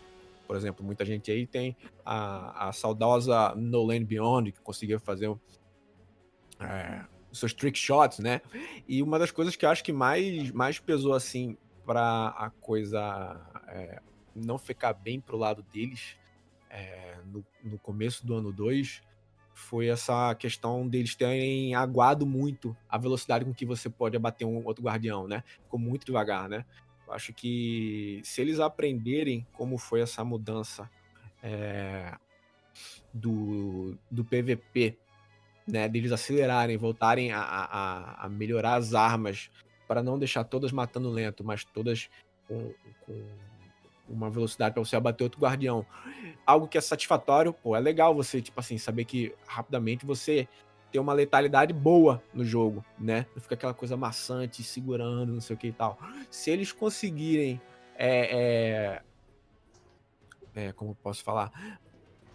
por 0.47 0.55
exemplo, 0.55 0.81
muita 0.81 1.03
gente 1.03 1.29
aí 1.29 1.45
tem 1.45 1.75
a, 2.05 2.69
a 2.69 2.71
saudosa 2.71 3.53
No 3.55 3.83
Land 3.83 4.05
Beyond, 4.05 4.53
que 4.53 4.61
conseguia 4.61 4.97
fazer 4.97 5.29
é, 6.57 7.01
seus 7.33 7.53
trick 7.53 7.77
shots, 7.77 8.19
né? 8.19 8.39
E 8.87 9.03
uma 9.03 9.19
das 9.19 9.29
coisas 9.29 9.57
que 9.57 9.65
eu 9.65 9.69
acho 9.69 9.83
que 9.83 9.91
mais, 9.91 10.49
mais 10.51 10.79
pesou, 10.79 11.13
assim, 11.13 11.57
para 11.85 12.29
a 12.29 12.49
coisa 12.49 13.37
é, 13.67 14.01
não 14.33 14.57
ficar 14.57 14.93
bem 14.93 15.19
pro 15.19 15.35
lado 15.35 15.61
deles 15.63 16.15
é, 16.69 17.17
no, 17.25 17.45
no, 17.61 17.77
começo 17.77 18.25
do 18.25 18.35
ano 18.35 18.53
2 18.53 19.01
foi 19.59 19.87
essa 19.87 20.33
questão 20.35 20.87
deles 20.87 21.15
terem 21.15 21.75
aguado 21.75 22.25
muito 22.25 22.75
a 22.87 22.97
velocidade 22.97 23.43
com 23.43 23.53
que 23.53 23.65
você 23.65 23.89
pode 23.89 24.15
abater 24.15 24.47
um 24.47 24.65
outro 24.65 24.83
guardião, 24.83 25.27
né? 25.27 25.43
Ficou 25.63 25.79
muito 25.79 26.05
devagar, 26.05 26.47
né? 26.47 26.65
Acho 27.09 27.33
que 27.33 28.21
se 28.23 28.39
eles 28.41 28.59
aprenderem 28.59 29.45
como 29.51 29.77
foi 29.77 30.01
essa 30.01 30.23
mudança 30.23 30.89
é, 31.43 32.15
do, 33.13 33.97
do 34.09 34.23
PVP, 34.23 34.97
né? 35.67 35.89
Deles 35.89 36.11
acelerarem, 36.11 36.77
voltarem 36.77 37.31
a, 37.31 37.41
a, 37.41 38.25
a 38.25 38.29
melhorar 38.29 38.75
as 38.75 38.93
armas 38.93 39.51
para 39.87 40.01
não 40.01 40.17
deixar 40.17 40.45
todas 40.45 40.71
matando 40.71 41.09
lento, 41.09 41.43
mas 41.43 41.65
todas 41.65 42.09
com, 42.47 42.73
com 43.01 43.25
uma 44.09 44.29
velocidade 44.29 44.73
para 44.73 44.83
você 44.83 44.95
abater 44.95 45.23
outro 45.23 45.39
guardião. 45.39 45.85
Algo 46.45 46.67
que 46.67 46.77
é 46.77 46.81
satisfatório, 46.81 47.53
pô, 47.53 47.75
é 47.75 47.79
legal 47.79 48.15
você, 48.15 48.41
tipo 48.41 48.59
assim, 48.59 48.77
saber 48.77 49.05
que 49.05 49.33
rapidamente 49.47 50.05
você 50.05 50.47
tem 50.91 50.99
uma 50.99 51.13
letalidade 51.13 51.71
boa 51.73 52.21
no 52.33 52.43
jogo, 52.43 52.83
né? 52.97 53.25
Não 53.35 53.41
fica 53.41 53.55
aquela 53.55 53.73
coisa 53.73 53.95
maçante, 53.95 54.63
segurando, 54.63 55.33
não 55.33 55.41
sei 55.41 55.55
o 55.55 55.59
que 55.59 55.67
e 55.67 55.73
tal. 55.73 55.99
Se 56.29 56.49
eles 56.49 56.71
conseguirem. 56.71 57.61
É, 57.95 59.01
é, 60.55 60.67
é 60.67 60.71
como 60.73 60.95
posso 60.95 61.23
falar? 61.23 61.51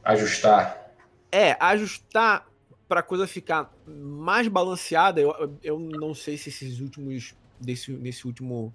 Ajustar. 0.04 0.93
É, 1.33 1.57
ajustar 1.59 2.47
para 2.87 3.00
a 3.00 3.02
coisa 3.02 3.26
ficar 3.26 3.73
mais 3.87 4.47
balanceada. 4.47 5.21
Eu, 5.21 5.59
eu 5.62 5.78
não 5.78 6.14
sei 6.14 6.37
se 6.37 6.49
esses 6.49 6.81
últimos. 6.81 7.35
Desse, 7.61 7.93
nesse 7.93 8.26
último 8.26 8.75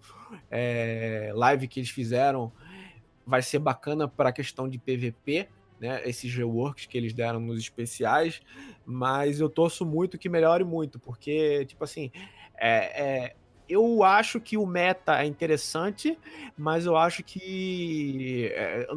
é, 0.49 1.31
live 1.35 1.67
que 1.67 1.81
eles 1.81 1.89
fizeram, 1.89 2.51
vai 3.29 3.43
ser 3.43 3.59
bacana 3.59 4.07
para 4.07 4.29
a 4.29 4.31
questão 4.33 4.67
de 4.67 4.79
PVP, 4.79 5.47
né? 5.79 6.01
Esses 6.03 6.33
reworks 6.33 6.87
que 6.87 6.97
eles 6.97 7.13
deram 7.13 7.39
nos 7.39 7.59
especiais, 7.59 8.41
mas 8.83 9.39
eu 9.39 9.47
torço 9.47 9.85
muito 9.85 10.17
que 10.17 10.27
melhore 10.27 10.63
muito, 10.63 10.99
porque, 10.99 11.63
tipo 11.65 11.83
assim, 11.83 12.11
é, 12.57 13.27
é 13.27 13.35
eu 13.69 14.03
acho 14.03 14.41
que 14.41 14.57
o 14.57 14.65
meta 14.65 15.21
é 15.21 15.27
interessante, 15.27 16.17
mas 16.57 16.87
eu 16.87 16.97
acho 16.97 17.23
que 17.23 18.49
é, 18.51 18.87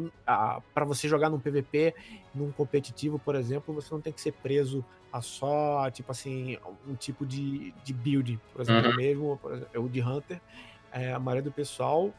para 0.73 0.83
você 0.83 1.07
jogar 1.07 1.29
num 1.29 1.39
PVP, 1.39 1.93
num 2.33 2.51
competitivo, 2.51 3.19
por 3.19 3.35
exemplo, 3.35 3.71
você 3.71 3.93
não 3.93 4.01
tem 4.01 4.11
que 4.11 4.19
ser 4.19 4.31
preso 4.33 4.83
a 5.11 5.21
só, 5.21 5.91
tipo 5.91 6.11
assim, 6.11 6.57
um 6.87 6.95
tipo 6.95 7.23
de, 7.23 7.71
de 7.83 7.93
build. 7.93 8.39
Por 8.51 8.63
exemplo, 8.63 8.89
uhum. 8.89 8.97
mesmo, 8.97 9.37
por 9.37 9.53
exemplo, 9.53 9.89
de 9.89 10.01
Hunter, 10.01 10.41
é, 10.91 11.13
a 11.13 11.19
maioria 11.19 11.43
do 11.43 11.51
pessoal 11.51 12.11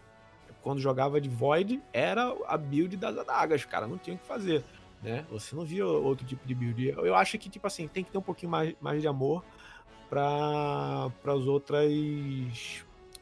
quando 0.64 0.80
jogava 0.80 1.20
de 1.20 1.28
Void, 1.28 1.80
era 1.92 2.34
a 2.46 2.56
build 2.56 2.96
das 2.96 3.16
adagas, 3.18 3.66
cara, 3.66 3.86
não 3.86 3.98
tinha 3.98 4.16
o 4.16 4.18
que 4.18 4.24
fazer, 4.24 4.64
né? 5.02 5.24
Você 5.30 5.54
não 5.54 5.62
via 5.62 5.86
outro 5.86 6.26
tipo 6.26 6.44
de 6.48 6.54
build. 6.54 6.88
Eu 6.88 7.14
acho 7.14 7.38
que, 7.38 7.50
tipo 7.50 7.66
assim, 7.66 7.86
tem 7.86 8.02
que 8.02 8.10
ter 8.10 8.16
um 8.16 8.22
pouquinho 8.22 8.50
mais, 8.50 8.74
mais 8.80 9.02
de 9.02 9.06
amor 9.06 9.44
para 10.08 11.10
as 11.26 11.46
outras 11.46 11.92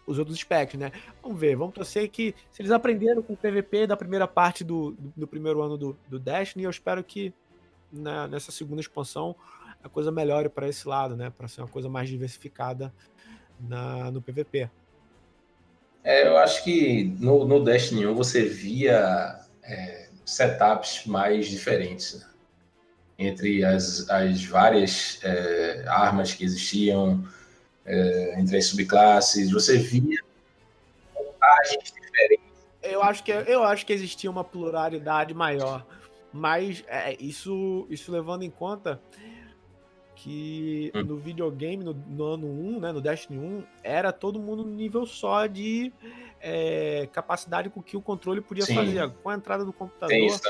os 0.07 0.19
outros 0.19 0.39
specs, 0.39 0.79
né? 0.79 0.93
Vamos 1.21 1.39
ver, 1.39 1.57
vamos 1.57 1.75
torcer 1.75 2.09
que 2.09 2.35
se 2.51 2.63
eles 2.63 2.71
aprenderam 2.71 3.23
com 3.23 3.33
o 3.33 3.37
PVP 3.37 3.87
da 3.87 3.97
primeira 3.97 4.27
parte 4.27 4.63
do, 4.65 4.93
do, 4.93 5.13
do 5.17 5.27
primeiro 5.27 5.63
ano 5.63 5.77
do, 5.77 5.99
do 6.09 6.19
Destiny, 6.19 6.65
eu 6.65 6.71
espero 6.71 7.03
que 7.03 7.33
na, 7.93 8.27
nessa 8.29 8.53
segunda 8.53 8.81
expansão 8.81 9.35
a 9.83 9.89
coisa 9.89 10.13
melhore 10.13 10.49
para 10.49 10.69
esse 10.69 10.87
lado, 10.87 11.17
né? 11.17 11.31
Para 11.31 11.49
ser 11.49 11.61
uma 11.61 11.69
coisa 11.69 11.89
mais 11.89 12.09
diversificada 12.09 12.93
na, 13.61 14.11
no 14.11 14.23
PVP. 14.23 14.71
É, 16.05 16.27
eu 16.27 16.37
acho 16.37 16.65
que 16.65 17.05
no, 17.21 17.45
no 17.45 17.63
Destiny 17.63 18.07
1 18.07 18.15
você 18.15 18.45
via 18.45 19.39
é, 19.63 20.09
setups 20.25 21.07
mais 21.07 21.47
diferentes 21.47 22.21
né? 22.21 22.27
entre 23.19 23.65
as, 23.65 24.09
as 24.11 24.45
várias 24.45 25.21
é, 25.23 25.85
armas 25.87 26.35
que 26.35 26.45
existiam, 26.45 27.25
é, 27.85 28.41
entre 28.41 28.57
as 28.57 28.67
subclasses. 28.67 29.51
Você 29.53 29.79
via 29.79 30.19
vantagens 31.15 31.93
diferentes. 31.93 32.53
Eu 32.83 33.03
acho 33.03 33.23
que, 33.23 33.31
eu 33.31 33.63
acho 33.63 33.87
que 33.87 33.93
existia 33.93 34.29
uma 34.29 34.43
pluralidade 34.43 35.33
maior, 35.33 35.87
mas 36.33 36.83
é, 36.89 37.17
isso, 37.21 37.87
isso 37.89 38.11
levando 38.11 38.43
em 38.43 38.51
conta 38.51 39.01
que 40.15 40.93
hum. 40.95 41.03
no 41.03 41.17
videogame, 41.17 41.83
no, 41.83 41.93
no, 41.93 42.25
ano 42.25 42.47
1, 42.47 42.81
né, 42.81 42.93
no 42.93 43.01
Destiny 43.01 43.39
1, 43.39 43.65
era 43.83 44.13
todo 44.13 44.39
mundo 44.39 44.65
no 44.65 44.71
nível 44.71 45.07
só 45.07 45.47
de 45.47 45.93
é, 46.41 47.09
capacidade 47.13 47.71
com 47.71 47.83
que 47.83 47.97
o 47.97 48.03
controle 48.03 48.41
podia 48.41 48.65
Sim. 48.65 48.75
fazer. 48.75 49.11
Com 49.23 49.31
a 49.31 49.35
entrada 49.35 49.65
do 49.65 49.73
computador 49.73 50.41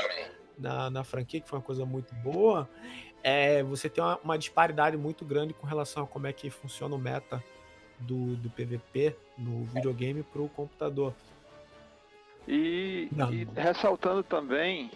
na, 0.57 0.89
na 0.89 1.03
franquia, 1.03 1.39
que 1.39 1.47
foi 1.47 1.59
uma 1.59 1.65
coisa 1.65 1.85
muito 1.85 2.13
boa, 2.15 2.69
é, 3.23 3.63
você 3.63 3.89
tem 3.89 4.03
uma, 4.03 4.19
uma, 4.23 4.37
disparidade 4.37 4.97
muito 4.97 5.23
grande 5.23 5.53
com 5.53 5.65
relação 5.65 6.03
a 6.03 6.07
como 6.07 6.27
é 6.27 6.33
que 6.33 6.49
funciona 6.49 6.93
o 6.93 6.97
meta 6.97 7.43
do, 7.99 8.35
do 8.35 8.49
PVP 8.49 9.15
no 9.37 9.65
videogame 9.65 10.23
para 10.23 10.41
o 10.41 10.49
computador. 10.49 11.13
E, 12.45 13.07
e, 13.31 13.47
ressaltando 13.55 14.21
também, 14.21 14.91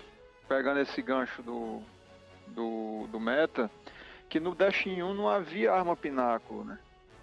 pegando 0.49 0.81
esse 0.81 1.01
gancho 1.01 1.41
do, 1.41 1.81
do, 2.47 3.07
do 3.07 3.19
meta, 3.19 3.71
que 4.29 4.39
no 4.39 4.53
Destiny 4.53 5.01
1 5.01 5.13
não 5.13 5.29
havia 5.29 5.71
arma 5.71 5.95
pináculo, 5.95 6.63
né? 6.63 6.77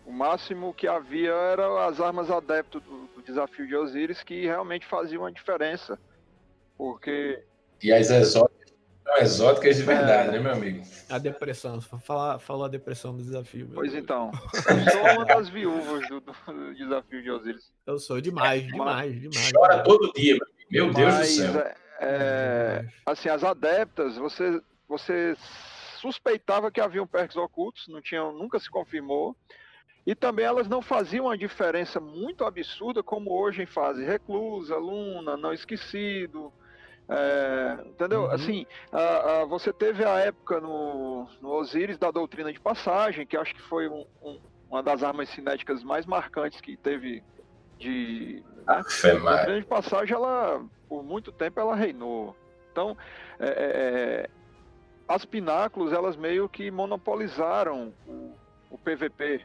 O 0.07 0.13
máximo 0.13 0.75
que 0.75 0.87
havia 0.87 1.33
eram 1.33 1.79
as 1.79 2.01
armas 2.01 2.31
adepto 2.31 2.79
do, 2.81 3.07
do, 3.15 3.23
desafio 3.23 3.67
de 3.67 3.75
Osiris 3.75 4.23
que 4.23 4.45
realmente 4.45 4.87
faziam 4.87 5.25
a 5.25 5.31
diferença. 5.31 5.99
Porque. 6.77 7.43
E 7.83 7.91
as 7.91 8.11
exóticas 8.11 8.75
são 9.03 9.17
exóticas 9.19 9.77
de 9.77 9.83
verdade, 9.83 10.29
é... 10.29 10.33
né, 10.33 10.39
meu 10.41 10.53
amigo? 10.53 10.83
A 11.09 11.19
depressão, 11.19 11.81
falar, 11.81 12.39
falou 12.39 12.65
a 12.65 12.69
depressão 12.69 13.17
do 13.17 13.23
desafio. 13.23 13.71
Pois 13.75 13.93
Deus. 13.93 14.05
então. 14.05 14.31
Eu 14.55 14.91
sou 14.93 15.01
uma 15.17 15.25
das 15.25 15.49
viúvas 15.49 16.07
do, 16.09 16.21
do, 16.21 16.75
desafio 16.75 17.23
de 17.23 17.31
Osiris. 17.31 17.73
Eu 17.87 17.99
sou 17.99 18.21
demais, 18.21 18.67
demais, 18.67 19.21
demais. 19.21 19.53
Chora 19.53 19.83
todo 19.83 20.13
dia, 20.13 20.37
meu, 20.71 20.87
meu 20.87 20.95
Deus 20.95 21.17
do 21.17 21.25
céu. 21.25 21.61
É, 21.61 21.77
é, 22.01 22.87
assim, 23.07 23.31
as 23.31 23.43
adeptas, 23.43 24.17
você, 24.17 24.61
você 24.87 25.35
suspeitava 26.05 26.71
que 26.71 26.83
haviam 26.83 27.07
perks 27.07 27.35
ocultos, 27.35 27.89
não 27.89 28.03
tinham, 28.03 28.31
nunca 28.31 28.59
se 28.59 28.69
confirmou. 28.71 29.35
E 30.07 30.15
também 30.15 30.45
elas 30.45 30.69
não 30.69 30.83
faziam 30.83 31.25
uma 31.25 31.39
diferença 31.39 31.99
muito 31.99 32.45
absurda 32.45 33.03
como 33.03 33.33
hoje 33.33 33.63
em 33.63 33.67
fase 33.67 34.05
reclusa, 34.05 34.77
luna, 34.77 35.35
não 35.35 35.51
esquecido. 35.51 36.53
É, 37.09 37.79
entendeu? 37.87 38.25
Uhum. 38.25 38.31
Assim, 38.31 38.67
a, 38.93 39.41
a, 39.41 39.45
você 39.47 39.73
teve 39.73 40.05
a 40.05 40.19
época 40.19 40.61
no, 40.61 41.27
no 41.41 41.51
Osiris 41.53 41.97
da 41.97 42.11
doutrina 42.11 42.53
de 42.53 42.61
passagem, 42.61 43.27
que 43.27 43.37
acho 43.37 43.55
que 43.55 43.63
foi 43.63 43.89
um, 43.89 44.05
um, 44.23 44.39
uma 44.69 44.83
das 44.83 45.03
armas 45.03 45.31
cinéticas 45.31 45.83
mais 45.83 46.05
marcantes 46.05 46.61
que 46.61 46.77
teve 46.77 47.23
de. 47.79 48.43
Né? 48.67 49.31
A 49.31 49.37
doutrina 49.37 49.61
de 49.61 49.67
passagem, 49.67 50.15
ela, 50.15 50.63
por 50.87 51.03
muito 51.03 51.33
tempo, 51.33 51.59
ela 51.59 51.75
reinou. 51.75 52.37
Então, 52.71 52.95
é, 53.39 53.47
é, 53.47 54.29
é 54.29 54.31
as 55.09 55.25
pináculos 55.25 55.93
elas 55.93 56.17
meio 56.17 56.49
que 56.49 56.71
monopolizaram 56.71 57.93
o, 58.07 58.33
o 58.71 58.79
PVP. 58.79 59.45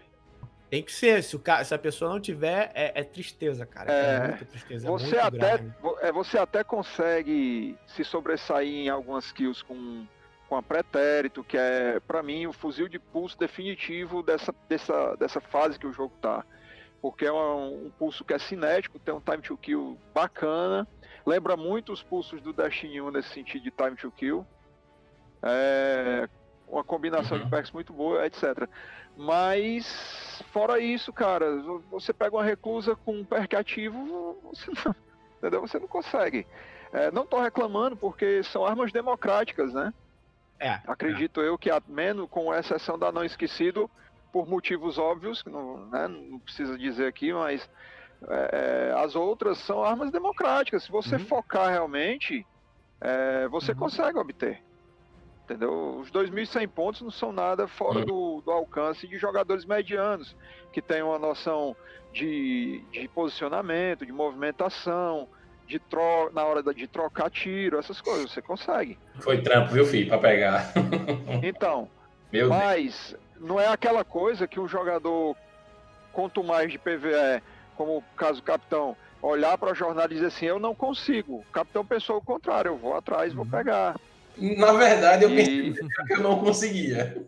Tem 0.69 0.83
que 0.83 0.91
ser, 0.91 1.23
se, 1.23 1.35
o 1.35 1.39
cara, 1.39 1.63
se 1.63 1.73
a 1.73 1.79
pessoa 1.79 2.11
não 2.11 2.19
tiver, 2.19 2.71
é, 2.75 2.99
é 2.99 3.03
tristeza, 3.03 3.65
cara. 3.65 3.91
É, 3.91 4.15
é 4.15 4.27
muita 4.27 4.45
tristeza. 4.45 4.87
É 4.87 4.89
você, 4.89 5.17
até, 5.17 5.65
é, 6.01 6.11
você 6.11 6.37
até 6.37 6.63
consegue 6.63 7.75
se 7.87 8.03
sobressair 8.03 8.85
em 8.85 8.89
algumas 8.89 9.31
kills 9.31 9.65
com, 9.65 10.05
com 10.47 10.55
a 10.55 10.61
pretérito, 10.61 11.43
que 11.43 11.57
é, 11.57 11.99
para 11.99 12.21
mim, 12.21 12.45
o 12.45 12.53
fuzil 12.53 12.87
de 12.87 12.99
pulso 12.99 13.37
definitivo 13.37 14.21
dessa, 14.21 14.53
dessa, 14.67 15.15
dessa 15.15 15.41
fase 15.41 15.79
que 15.79 15.87
o 15.87 15.93
jogo 15.93 16.13
tá. 16.21 16.45
porque 17.01 17.25
é 17.25 17.33
um, 17.33 17.87
um, 17.87 17.91
pulso 17.97 18.23
que 18.23 18.35
é 18.35 18.37
cinético, 18.37 18.99
tem 18.99 19.13
um 19.13 19.19
time 19.19 19.41
to 19.41 19.57
kill 19.57 19.97
bacana. 20.13 20.87
Lembra 21.25 21.57
muito 21.57 21.91
os 21.91 22.03
pulsos 22.03 22.41
do 22.41 22.53
Destiny 22.53 23.01
1 23.01 23.09
nesse 23.09 23.29
sentido 23.29 23.63
de 23.63 23.71
time 23.71 23.95
to 23.95 24.11
kill. 24.11 24.45
É 25.41 26.29
uma 26.69 26.83
combinação 26.83 27.37
uhum. 27.37 27.43
de 27.43 27.49
perks 27.49 27.71
muito 27.71 27.91
boa, 27.91 28.25
etc. 28.25 28.69
Mas, 29.17 30.41
fora 30.51 30.79
isso, 30.79 31.11
cara, 31.11 31.61
você 31.89 32.13
pega 32.13 32.35
uma 32.35 32.43
reclusa 32.43 32.95
com 32.95 33.19
um 33.19 33.25
perk 33.25 33.55
ativo, 33.55 34.39
você 34.43 34.71
não, 34.85 34.95
entendeu? 35.37 35.61
Você 35.61 35.79
não 35.79 35.87
consegue. 35.87 36.47
É, 36.93 37.11
não 37.11 37.23
estou 37.23 37.41
reclamando 37.41 37.95
porque 37.97 38.41
são 38.43 38.65
armas 38.65 38.91
democráticas, 38.91 39.73
né? 39.73 39.93
É, 40.59 40.79
Acredito 40.87 41.41
é. 41.41 41.47
eu 41.47 41.57
que, 41.57 41.69
a 41.69 41.81
menos 41.87 42.29
com 42.29 42.53
exceção 42.53 42.97
da 42.97 43.11
não 43.11 43.23
esquecido, 43.23 43.89
por 44.31 44.47
motivos 44.47 44.97
óbvios, 44.97 45.43
não, 45.45 45.85
né, 45.87 46.07
não 46.07 46.39
precisa 46.39 46.77
dizer 46.77 47.07
aqui, 47.07 47.33
mas 47.33 47.67
é, 48.27 48.93
as 48.97 49.15
outras 49.15 49.57
são 49.59 49.83
armas 49.83 50.11
democráticas. 50.11 50.83
Se 50.83 50.91
você 50.91 51.15
uhum. 51.15 51.25
focar 51.25 51.69
realmente, 51.69 52.45
é, 52.99 53.47
você 53.47 53.71
uhum. 53.71 53.77
consegue 53.77 54.17
obter. 54.17 54.61
Entendeu? 55.49 55.97
Os 55.99 56.11
2.100 56.11 56.67
pontos 56.67 57.01
não 57.01 57.09
são 57.09 57.31
nada 57.31 57.67
fora 57.67 57.99
uhum. 57.99 58.05
do, 58.05 58.41
do, 58.45 58.51
alcance 58.51 59.07
de 59.07 59.17
jogadores 59.17 59.65
medianos, 59.65 60.35
que 60.71 60.79
têm 60.79 61.01
uma 61.01 61.17
noção 61.17 61.75
de, 62.13 62.83
de 62.91 63.07
posicionamento, 63.07 64.05
de 64.05 64.11
movimentação, 64.11 65.27
de 65.65 65.79
tro 65.79 66.29
na 66.35 66.43
hora 66.43 66.61
de 66.71 66.87
trocar 66.87 67.31
tiro, 67.31 67.79
essas 67.79 67.99
coisas, 67.99 68.31
você 68.31 68.43
consegue. 68.43 68.99
Foi 69.15 69.41
trampo, 69.41 69.73
viu, 69.73 69.87
filho, 69.87 70.07
para 70.07 70.19
pegar. 70.19 70.71
então, 71.41 71.89
Meu 72.31 72.47
mas 72.47 73.15
Deus 73.33 73.49
não 73.49 73.59
é 73.59 73.67
aquela 73.67 74.03
coisa 74.03 74.47
que 74.47 74.59
um 74.59 74.67
jogador, 74.67 75.35
quanto 76.13 76.43
mais 76.43 76.71
de 76.71 76.77
PVE, 76.77 77.41
como 77.75 77.97
o 77.97 78.03
caso 78.15 78.41
do 78.41 78.43
capitão, 78.43 78.95
olhar 79.19 79.57
para 79.57 79.71
a 79.71 79.73
jornada 79.73 80.13
e 80.13 80.15
dizer 80.15 80.27
assim: 80.27 80.45
eu 80.45 80.59
não 80.59 80.75
consigo. 80.75 81.37
O 81.37 81.51
capitão 81.51 81.83
pensou 81.83 82.17
o 82.17 82.21
contrário, 82.21 82.69
eu 82.69 82.77
vou 82.77 82.95
atrás, 82.95 83.33
vou 83.33 83.45
uhum. 83.45 83.49
pegar. 83.49 83.95
Na 84.39 84.73
verdade, 84.73 85.23
eu 85.23 85.31
e... 85.31 85.35
pensei 85.35 85.73
que 86.07 86.13
eu 86.13 86.21
não 86.21 86.39
conseguia. 86.39 87.25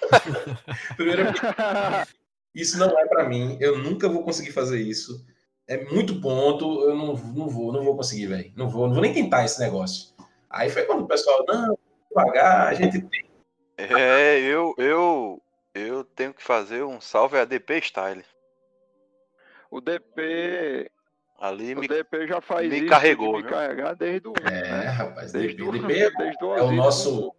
Primeiro, 0.96 1.24
isso 2.54 2.78
não 2.78 2.98
é 2.98 3.06
para 3.06 3.28
mim, 3.28 3.56
eu 3.60 3.78
nunca 3.78 4.08
vou 4.08 4.24
conseguir 4.24 4.52
fazer 4.52 4.80
isso. 4.80 5.24
É 5.66 5.84
muito 5.84 6.20
ponto, 6.20 6.82
eu 6.82 6.96
não, 6.96 7.14
não 7.14 7.48
vou, 7.48 7.72
não 7.72 7.84
vou 7.84 7.94
conseguir, 7.96 8.26
velho. 8.26 8.52
Não 8.56 8.68
vou, 8.70 8.86
não 8.86 8.94
vou 8.94 9.02
nem 9.02 9.12
tentar 9.12 9.44
esse 9.44 9.60
negócio. 9.60 10.14
Aí 10.48 10.70
foi 10.70 10.84
quando 10.84 11.02
o 11.02 11.06
pessoal, 11.06 11.44
não, 11.46 11.78
devagar, 12.08 12.68
a 12.68 12.74
gente 12.74 13.02
tem. 13.02 13.28
É, 13.76 14.40
eu, 14.40 14.74
eu, 14.78 15.42
eu 15.74 16.04
tenho 16.04 16.32
que 16.32 16.42
fazer 16.42 16.82
um 16.82 17.00
salve 17.00 17.36
a 17.36 17.44
DP 17.44 17.78
Style. 17.82 18.24
O 19.70 19.80
DP. 19.80 20.90
Ali 21.38 21.72
o 21.72 21.80
me, 21.80 21.86
DP 21.86 22.26
já 22.26 22.40
faz 22.40 22.68
me 22.68 22.78
isso 22.78 22.88
carregou, 22.88 23.36
me 23.36 23.44
carregar 23.44 23.94
desde 23.94 24.26
o. 24.26 24.32
É, 24.44 24.50
né? 24.50 24.84
rapaz, 24.86 25.30
desde 25.30 25.56
DP, 25.56 25.68
o, 25.68 25.72
DP 25.72 25.92
é, 25.92 26.10
desde 26.10 26.44
o 26.44 26.54
é 26.54 26.62
o 26.62 26.72
nosso. 26.72 27.32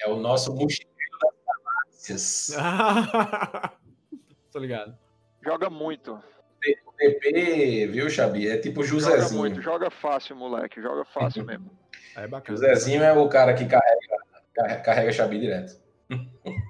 É 0.00 0.08
o 0.08 0.16
nosso 0.16 0.54
mochileiro 0.54 1.18
das 1.20 1.34
galáxias. 1.44 2.56
Tô 4.52 4.60
ligado. 4.60 4.96
Joga 5.44 5.68
muito. 5.68 6.14
O 6.14 6.92
DP, 6.96 7.88
viu, 7.88 8.08
Xabi? 8.08 8.48
É 8.48 8.56
tipo 8.58 8.82
o 8.82 8.84
Josézinho. 8.84 9.22
Joga 9.22 9.34
muito, 9.36 9.60
joga 9.60 9.90
fácil, 9.90 10.36
moleque. 10.36 10.80
Joga 10.80 11.04
fácil 11.04 11.42
mesmo. 11.46 11.70
É 12.14 12.28
bacana. 12.28 12.56
Josézinho 12.56 13.02
é 13.02 13.12
o 13.12 13.28
cara 13.28 13.52
que 13.52 13.66
carrega, 13.66 14.80
carrega 14.84 15.12
Xabi 15.12 15.40
direto. 15.40 15.80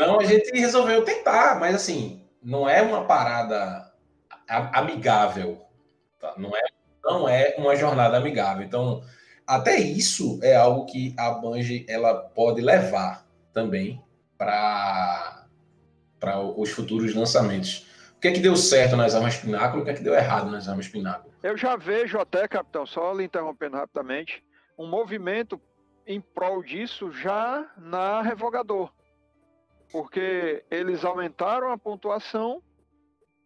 Então 0.00 0.20
a 0.20 0.24
gente 0.24 0.56
resolveu 0.56 1.02
tentar, 1.02 1.58
mas 1.58 1.74
assim, 1.74 2.24
não 2.40 2.68
é 2.68 2.80
uma 2.80 3.04
parada 3.04 3.87
amigável. 4.48 5.60
Tá? 6.20 6.34
Não, 6.36 6.56
é, 6.56 6.62
não 7.04 7.28
é 7.28 7.54
uma 7.58 7.76
jornada 7.76 8.16
amigável. 8.16 8.64
Então, 8.64 9.02
até 9.46 9.78
isso 9.78 10.38
é 10.42 10.56
algo 10.56 10.86
que 10.86 11.14
a 11.18 11.30
Bungie 11.30 11.86
ela 11.88 12.14
pode 12.14 12.60
levar 12.60 13.26
também 13.52 14.02
para 14.36 15.46
os 16.56 16.70
futuros 16.70 17.14
lançamentos. 17.14 17.86
O 18.16 18.20
que 18.20 18.28
é 18.28 18.32
que 18.32 18.40
deu 18.40 18.56
certo 18.56 18.96
nas 18.96 19.14
armas 19.14 19.36
Pináculo? 19.36 19.82
O 19.82 19.84
que 19.84 19.90
é 19.92 19.94
que 19.94 20.02
deu 20.02 20.14
errado 20.14 20.50
nas 20.50 20.68
armas 20.68 20.88
Pináculo? 20.88 21.32
Eu 21.42 21.56
já 21.56 21.76
vejo 21.76 22.18
até, 22.18 22.48
capitão, 22.48 22.84
só 22.84 23.12
lhe 23.12 23.24
interrompendo 23.24 23.76
rapidamente, 23.76 24.42
um 24.76 24.88
movimento 24.88 25.60
em 26.04 26.20
prol 26.20 26.62
disso 26.62 27.12
já 27.12 27.64
na 27.76 28.22
Revogador 28.22 28.90
porque 29.90 30.64
eles 30.70 31.04
aumentaram 31.04 31.72
a 31.72 31.78
pontuação 31.78 32.62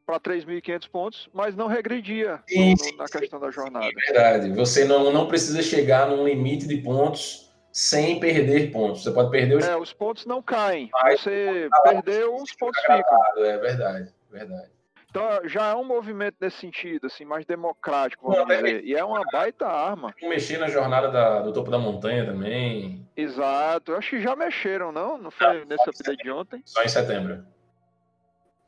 para 0.06 0.18
3.500 0.20 0.88
pontos, 0.90 1.28
mas 1.32 1.54
não 1.54 1.66
regredia 1.66 2.42
no, 2.50 2.96
na 2.98 3.06
questão 3.06 3.40
da 3.40 3.50
jornada. 3.50 3.86
É 3.86 4.12
verdade. 4.12 4.52
Você 4.52 4.84
não, 4.84 5.12
não 5.12 5.26
precisa 5.26 5.62
chegar 5.62 6.08
num 6.08 6.26
limite 6.26 6.66
de 6.66 6.76
pontos 6.78 7.52
sem 7.72 8.20
perder 8.20 8.70
pontos. 8.70 9.02
Você 9.02 9.10
pode 9.10 9.30
perder 9.30 9.56
os... 9.56 9.64
É, 9.64 9.76
os 9.76 9.92
pontos 9.92 10.26
não 10.26 10.42
caem. 10.42 10.90
Mas 10.92 11.20
você 11.20 11.68
perdeu, 11.84 12.36
os 12.36 12.52
pontos 12.52 12.80
ficam. 12.80 13.20
É 13.38 13.58
verdade, 13.58 14.12
verdade. 14.30 14.70
Então 15.12 15.46
já 15.46 15.68
é 15.68 15.74
um 15.74 15.84
movimento 15.84 16.36
nesse 16.40 16.56
sentido, 16.56 17.06
assim, 17.06 17.26
mais 17.26 17.44
democrático, 17.44 18.30
vamos 18.30 18.48
não, 18.48 18.56
dizer. 18.56 18.82
E 18.82 18.94
é 18.94 19.04
uma 19.04 19.22
baita 19.30 19.66
arma. 19.66 20.14
Mexer 20.22 20.58
na 20.58 20.68
jornada 20.68 21.10
da, 21.10 21.42
do 21.42 21.52
topo 21.52 21.70
da 21.70 21.78
montanha 21.78 22.24
também. 22.24 23.06
Exato. 23.14 23.92
Eu 23.92 23.98
acho 23.98 24.08
que 24.08 24.22
já 24.22 24.34
mexeram, 24.34 24.90
não? 24.90 25.18
Não 25.18 25.30
foi 25.30 25.60
não, 25.60 25.66
nesse 25.66 25.88
update 25.88 26.22
de 26.22 26.30
ontem? 26.30 26.62
Só 26.64 26.82
em 26.82 26.88
setembro. 26.88 27.44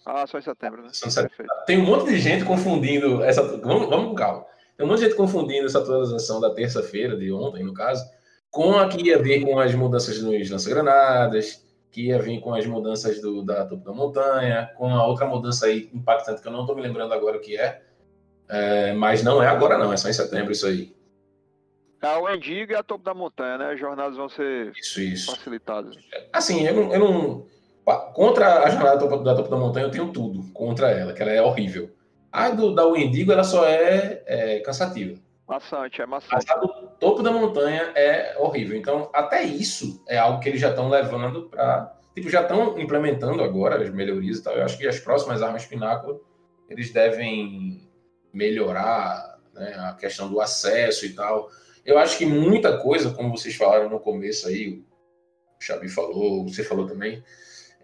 Ah, 0.06 0.26
só 0.26 0.38
em 0.38 0.42
setembro, 0.42 0.82
né? 0.82 0.88
Só 0.92 1.06
em 1.06 1.10
setembro. 1.10 1.46
Tem 1.66 1.78
um 1.78 1.84
monte 1.84 2.10
de 2.10 2.18
gente 2.18 2.44
confundindo 2.44 3.22
essa. 3.24 3.42
Vamos, 3.42 3.88
vamos 3.88 4.08
com 4.08 4.14
calma. 4.14 4.44
Tem 4.76 4.84
um 4.84 4.88
monte 4.88 5.00
de 5.00 5.04
gente 5.06 5.16
confundindo 5.16 5.66
essa 5.66 5.78
atualização 5.78 6.40
da 6.40 6.50
terça-feira, 6.50 7.16
de 7.16 7.32
ontem, 7.32 7.64
no 7.64 7.72
caso, 7.72 8.04
com 8.50 8.76
a 8.76 8.88
que 8.88 9.06
ia 9.06 9.18
ver 9.18 9.40
com 9.42 9.58
as 9.58 9.74
mudanças 9.74 10.20
nos 10.20 10.50
lança-granadas, 10.50 11.64
que 11.90 12.08
ia 12.08 12.18
vir 12.18 12.40
com 12.40 12.52
as 12.52 12.66
mudanças 12.66 13.20
do, 13.20 13.42
da 13.42 13.64
topo 13.64 13.84
da 13.84 13.92
montanha, 13.92 14.70
com 14.76 14.88
a 14.88 15.06
outra 15.06 15.26
mudança 15.26 15.66
aí 15.66 15.88
impactante 15.94 16.42
que 16.42 16.48
eu 16.48 16.52
não 16.52 16.62
estou 16.62 16.74
me 16.74 16.82
lembrando 16.82 17.14
agora 17.14 17.36
o 17.36 17.40
que 17.40 17.56
é, 17.56 17.82
é, 18.48 18.92
mas 18.92 19.22
não 19.22 19.42
é 19.42 19.46
agora 19.46 19.78
não, 19.78 19.92
é 19.92 19.96
só 19.96 20.08
em 20.08 20.12
setembro 20.12 20.52
isso 20.52 20.66
aí. 20.66 20.94
É 22.02 22.18
o 22.18 22.28
Endigo 22.28 22.72
e 22.72 22.74
a 22.74 22.82
topo 22.82 23.02
da 23.02 23.14
montanha, 23.14 23.56
né? 23.56 23.72
As 23.72 23.80
jornadas 23.80 24.16
vão 24.16 24.28
ser 24.28 24.72
isso, 24.76 25.00
isso. 25.00 25.34
facilitadas. 25.34 25.96
Assim, 26.32 26.66
eu 26.66 26.92
eu 26.92 26.98
não, 26.98 27.46
Contra 28.14 28.64
a 28.64 28.70
jornada 28.70 28.96
da 28.96 28.98
topo, 28.98 29.22
da 29.22 29.34
topo 29.34 29.50
da 29.50 29.56
montanha 29.56 29.86
eu 29.86 29.90
tenho 29.90 30.12
tudo 30.12 30.50
contra 30.52 30.90
ela, 30.90 31.12
que 31.12 31.22
ela 31.22 31.32
é 31.32 31.42
horrível. 31.42 31.90
A 32.32 32.50
do, 32.50 32.74
da 32.74 32.86
Wendigo 32.86 33.30
ela 33.30 33.44
só 33.44 33.66
é, 33.66 34.22
é 34.26 34.60
cansativa. 34.60 35.18
Maçante, 35.46 36.00
é 36.00 36.06
maçante. 36.06 36.50
A 36.50 36.56
do 36.56 36.68
topo 36.98 37.22
da 37.22 37.30
montanha 37.30 37.92
é 37.94 38.36
horrível. 38.38 38.76
Então, 38.76 39.10
até 39.12 39.42
isso 39.42 40.02
é 40.08 40.16
algo 40.16 40.40
que 40.40 40.48
eles 40.48 40.60
já 40.60 40.70
estão 40.70 40.88
levando 40.88 41.48
para. 41.48 41.94
Tipo, 42.14 42.30
já 42.30 42.42
estão 42.42 42.78
implementando 42.78 43.42
agora 43.42 43.82
as 43.82 43.90
melhorias 43.90 44.38
e 44.38 44.42
tal. 44.42 44.54
Eu 44.54 44.64
acho 44.64 44.78
que 44.78 44.86
as 44.86 44.98
próximas 44.98 45.42
armas 45.42 45.66
Pináculo 45.66 46.24
eles 46.68 46.92
devem 46.92 47.88
melhorar 48.32 49.38
né, 49.52 49.74
a 49.78 49.94
questão 49.94 50.28
do 50.28 50.40
acesso 50.40 51.06
e 51.06 51.12
tal. 51.12 51.50
Eu 51.84 51.98
acho 51.98 52.16
que 52.16 52.26
muita 52.26 52.78
coisa, 52.78 53.10
como 53.10 53.36
vocês 53.36 53.54
falaram 53.54 53.88
no 53.88 54.00
começo 54.00 54.48
aí, 54.48 54.82
o 55.60 55.62
Xabi 55.62 55.88
falou, 55.88 56.48
você 56.48 56.64
falou 56.64 56.86
também, 56.86 57.22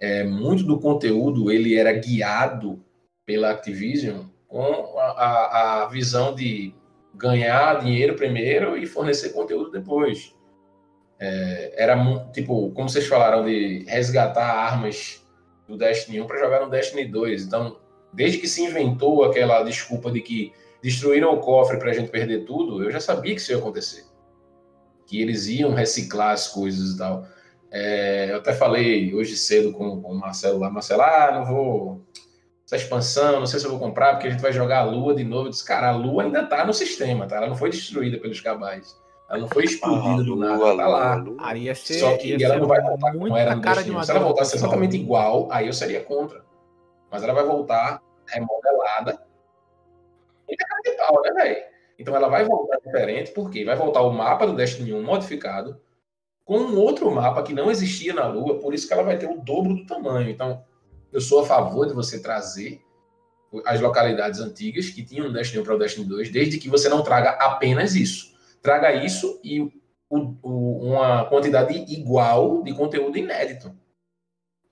é, 0.00 0.24
muito 0.24 0.64
do 0.64 0.80
conteúdo 0.80 1.50
ele 1.50 1.76
era 1.76 1.92
guiado 1.92 2.82
pela 3.26 3.50
Activision 3.50 4.24
com 4.48 4.98
a, 4.98 5.82
a, 5.82 5.86
visão 5.86 6.34
de 6.34 6.74
ganhar 7.14 7.80
dinheiro 7.80 8.16
primeiro 8.16 8.76
e 8.76 8.86
fornecer 8.86 9.30
conteúdo 9.30 9.70
depois. 9.70 10.34
É, 11.20 11.74
era 11.76 11.94
tipo, 12.32 12.70
como 12.72 12.88
vocês 12.88 13.06
falaram, 13.06 13.44
de 13.44 13.84
resgatar 13.86 14.44
armas 14.44 15.24
do 15.68 15.76
Destiny 15.76 16.20
1 16.20 16.26
para 16.26 16.40
jogar 16.40 16.60
no 16.60 16.70
Destiny 16.70 17.04
2. 17.04 17.44
Então, 17.44 17.78
desde 18.12 18.38
que 18.38 18.48
se 18.48 18.62
inventou 18.62 19.22
aquela 19.22 19.62
desculpa 19.62 20.10
de 20.10 20.20
que 20.20 20.52
destruíram 20.82 21.34
o 21.34 21.40
cofre 21.40 21.78
para 21.78 21.90
a 21.90 21.94
gente 21.94 22.10
perder 22.10 22.44
tudo, 22.44 22.82
eu 22.82 22.90
já 22.90 23.00
sabia 23.00 23.34
que 23.34 23.40
isso 23.40 23.52
ia 23.52 23.58
acontecer. 23.58 24.04
Que 25.06 25.20
eles 25.20 25.46
iam 25.46 25.74
reciclar 25.74 26.30
as 26.30 26.48
coisas 26.48 26.94
e 26.94 26.98
tal. 26.98 27.26
É, 27.70 28.28
eu 28.30 28.36
até 28.38 28.52
falei 28.52 29.14
hoje 29.14 29.36
cedo 29.36 29.72
com, 29.72 30.02
com 30.02 30.12
o 30.12 30.18
Marcelo 30.18 30.58
lá, 30.58 30.70
Marcelo, 30.70 31.02
ah, 31.02 31.30
não 31.32 31.44
vou 31.44 32.04
essa 32.66 32.76
expansão, 32.76 33.40
não 33.40 33.46
sei 33.46 33.58
se 33.58 33.66
eu 33.66 33.70
vou 33.70 33.80
comprar, 33.80 34.12
porque 34.12 34.28
a 34.28 34.30
gente 34.30 34.40
vai 34.40 34.52
jogar 34.52 34.78
a 34.78 34.84
Lua 34.84 35.12
de 35.12 35.24
novo. 35.24 35.46
Eu 35.46 35.50
disse, 35.50 35.64
cara, 35.64 35.88
a 35.88 35.92
Lua 35.92 36.22
ainda 36.22 36.46
tá 36.46 36.64
no 36.64 36.72
sistema, 36.72 37.26
tá? 37.26 37.36
Ela 37.36 37.48
não 37.48 37.56
foi 37.56 37.68
destruída 37.68 38.16
pelos 38.18 38.40
cabais. 38.40 38.96
Ela 39.28 39.40
não 39.40 39.48
foi 39.48 39.64
explodida 39.64 40.22
ah, 40.22 40.24
do 40.24 40.36
nada, 40.36 40.62
ela 40.62 40.76
tá 40.76 40.86
lá. 40.86 41.24
Ah, 41.40 41.56
ia 41.56 41.74
ser, 41.74 41.94
Só 41.94 42.16
que 42.16 42.42
ela 42.42 42.58
não 42.58 42.68
vai 42.68 42.80
voltar 42.80 43.12
como 43.12 43.36
era 43.36 43.56
no 43.56 43.62
cara 43.62 43.82
de 43.82 44.04
Se 44.04 44.10
ela 44.10 44.20
voltasse 44.20 44.56
exatamente 44.56 44.96
igual, 44.96 45.48
aí 45.50 45.66
eu 45.66 45.72
seria 45.72 46.00
contra. 46.00 46.44
Mas 47.10 47.24
ela 47.24 47.32
vai 47.32 47.44
voltar 47.44 48.00
remodelada. 48.26 49.20
E 50.48 50.54
é 50.54 50.56
capital, 50.56 51.22
né, 51.22 51.32
velho? 51.32 51.64
Então 51.98 52.14
ela 52.14 52.28
vai 52.28 52.44
voltar 52.44 52.78
diferente, 52.84 53.32
porque 53.32 53.64
vai 53.64 53.76
voltar 53.76 54.02
o 54.02 54.12
mapa 54.12 54.46
do 54.46 54.54
Destiny 54.54 54.92
1 54.92 55.02
modificado, 55.02 55.80
com 56.50 56.58
um 56.58 56.80
outro 56.80 57.08
mapa 57.12 57.44
que 57.44 57.54
não 57.54 57.70
existia 57.70 58.12
na 58.12 58.26
Lua, 58.26 58.58
por 58.58 58.74
isso 58.74 58.88
que 58.88 58.92
ela 58.92 59.04
vai 59.04 59.16
ter 59.16 59.30
o 59.30 59.40
dobro 59.40 59.72
do 59.72 59.86
tamanho. 59.86 60.28
Então, 60.28 60.64
eu 61.12 61.20
sou 61.20 61.44
a 61.44 61.46
favor 61.46 61.86
de 61.86 61.94
você 61.94 62.20
trazer 62.20 62.82
as 63.64 63.80
localidades 63.80 64.40
antigas 64.40 64.90
que 64.90 65.04
tinham 65.04 65.28
no 65.28 65.32
Destiny 65.32 65.62
1 65.62 65.64
para 65.64 65.76
o 65.76 65.78
Destiny 65.78 66.08
2, 66.08 66.28
desde 66.30 66.58
que 66.58 66.68
você 66.68 66.88
não 66.88 67.04
traga 67.04 67.30
apenas 67.30 67.94
isso. 67.94 68.34
Traga 68.60 68.92
isso 68.92 69.40
e 69.44 69.60
o, 69.60 69.70
o, 70.42 70.88
uma 70.88 71.24
quantidade 71.26 71.72
igual 71.72 72.64
de 72.64 72.74
conteúdo 72.74 73.16
inédito. 73.16 73.72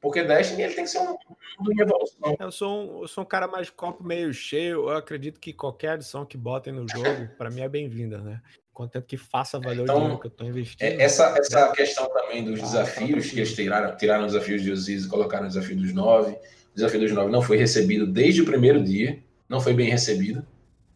Porque 0.00 0.24
Destiny 0.24 0.64
ele 0.64 0.74
tem 0.74 0.82
que 0.82 0.90
ser 0.90 0.98
um 0.98 1.16
mundo 1.60 1.72
em 1.72 1.80
evolução. 1.80 2.36
Eu 2.40 2.50
sou, 2.50 2.70
um, 2.70 3.02
eu 3.02 3.06
sou 3.08 3.22
um 3.22 3.26
cara 3.26 3.46
mais 3.46 3.70
copo 3.70 4.02
meio 4.02 4.34
cheio. 4.34 4.88
Eu 4.88 4.96
acredito 4.96 5.38
que 5.38 5.52
qualquer 5.52 5.90
adição 5.90 6.26
que 6.26 6.36
botem 6.36 6.72
no 6.72 6.88
jogo, 6.88 7.28
para 7.38 7.50
mim, 7.50 7.60
é 7.60 7.68
bem-vinda, 7.68 8.18
né? 8.18 8.42
Contanto 8.78 9.06
que 9.06 9.16
faça 9.16 9.58
valer 9.58 9.82
então, 9.82 9.96
o 9.96 9.98
dinheiro 9.98 10.20
que 10.20 10.26
eu 10.28 10.30
estou 10.30 10.46
investindo. 10.46 10.82
É, 10.82 11.02
essa, 11.02 11.34
essa 11.36 11.72
questão 11.72 12.08
também 12.10 12.44
dos 12.44 12.60
ah, 12.60 12.62
desafios, 12.62 13.28
que 13.28 13.40
eles 13.40 13.52
tiraram, 13.52 13.96
tiraram 13.96 14.24
os 14.24 14.34
desafios 14.34 14.62
de 14.62 14.70
Osiris 14.70 15.04
e 15.04 15.08
colocaram 15.08 15.46
o 15.46 15.48
desafio 15.48 15.76
dos 15.76 15.92
nove. 15.92 16.30
O 16.30 16.74
desafio 16.76 17.00
dos 17.00 17.10
nove 17.10 17.28
não 17.28 17.42
foi 17.42 17.56
recebido 17.56 18.06
desde 18.06 18.40
o 18.40 18.44
primeiro 18.44 18.80
dia, 18.80 19.18
não 19.48 19.60
foi 19.60 19.74
bem 19.74 19.90
recebido 19.90 20.46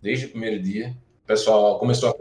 desde 0.00 0.26
o 0.26 0.28
primeiro 0.28 0.62
dia. 0.62 0.96
O 1.24 1.26
pessoal 1.26 1.76
começou 1.80 2.10
a 2.10 2.14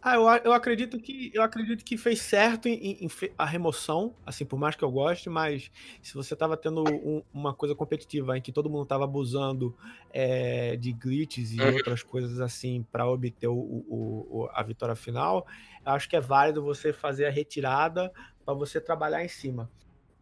Ah, 0.00 0.14
eu, 0.14 0.22
eu 0.44 0.52
acredito 0.52 0.98
que 0.98 1.30
eu 1.34 1.42
acredito 1.42 1.84
que 1.84 1.96
fez 1.96 2.20
certo 2.20 2.68
em, 2.68 3.04
em, 3.04 3.08
a 3.36 3.44
remoção, 3.44 4.14
assim, 4.24 4.44
por 4.44 4.58
mais 4.58 4.76
que 4.76 4.82
eu 4.82 4.90
goste, 4.90 5.28
mas 5.28 5.70
se 6.02 6.14
você 6.14 6.34
estava 6.34 6.56
tendo 6.56 6.82
um, 6.82 7.22
uma 7.32 7.54
coisa 7.54 7.74
competitiva 7.74 8.36
em 8.36 8.42
que 8.42 8.52
todo 8.52 8.70
mundo 8.70 8.84
estava 8.84 9.04
abusando 9.04 9.76
é, 10.12 10.76
de 10.76 10.92
glitches 10.92 11.52
e 11.52 11.60
uhum. 11.60 11.74
outras 11.74 12.02
coisas 12.02 12.40
assim 12.40 12.84
para 12.90 13.08
obter 13.08 13.48
o, 13.48 13.54
o, 13.54 14.26
o, 14.30 14.48
a 14.52 14.62
vitória 14.62 14.94
final, 14.94 15.46
acho 15.84 16.08
que 16.08 16.16
é 16.16 16.20
válido 16.20 16.62
você 16.62 16.92
fazer 16.92 17.26
a 17.26 17.30
retirada 17.30 18.12
para 18.44 18.54
você 18.54 18.80
trabalhar 18.80 19.24
em 19.24 19.28
cima. 19.28 19.70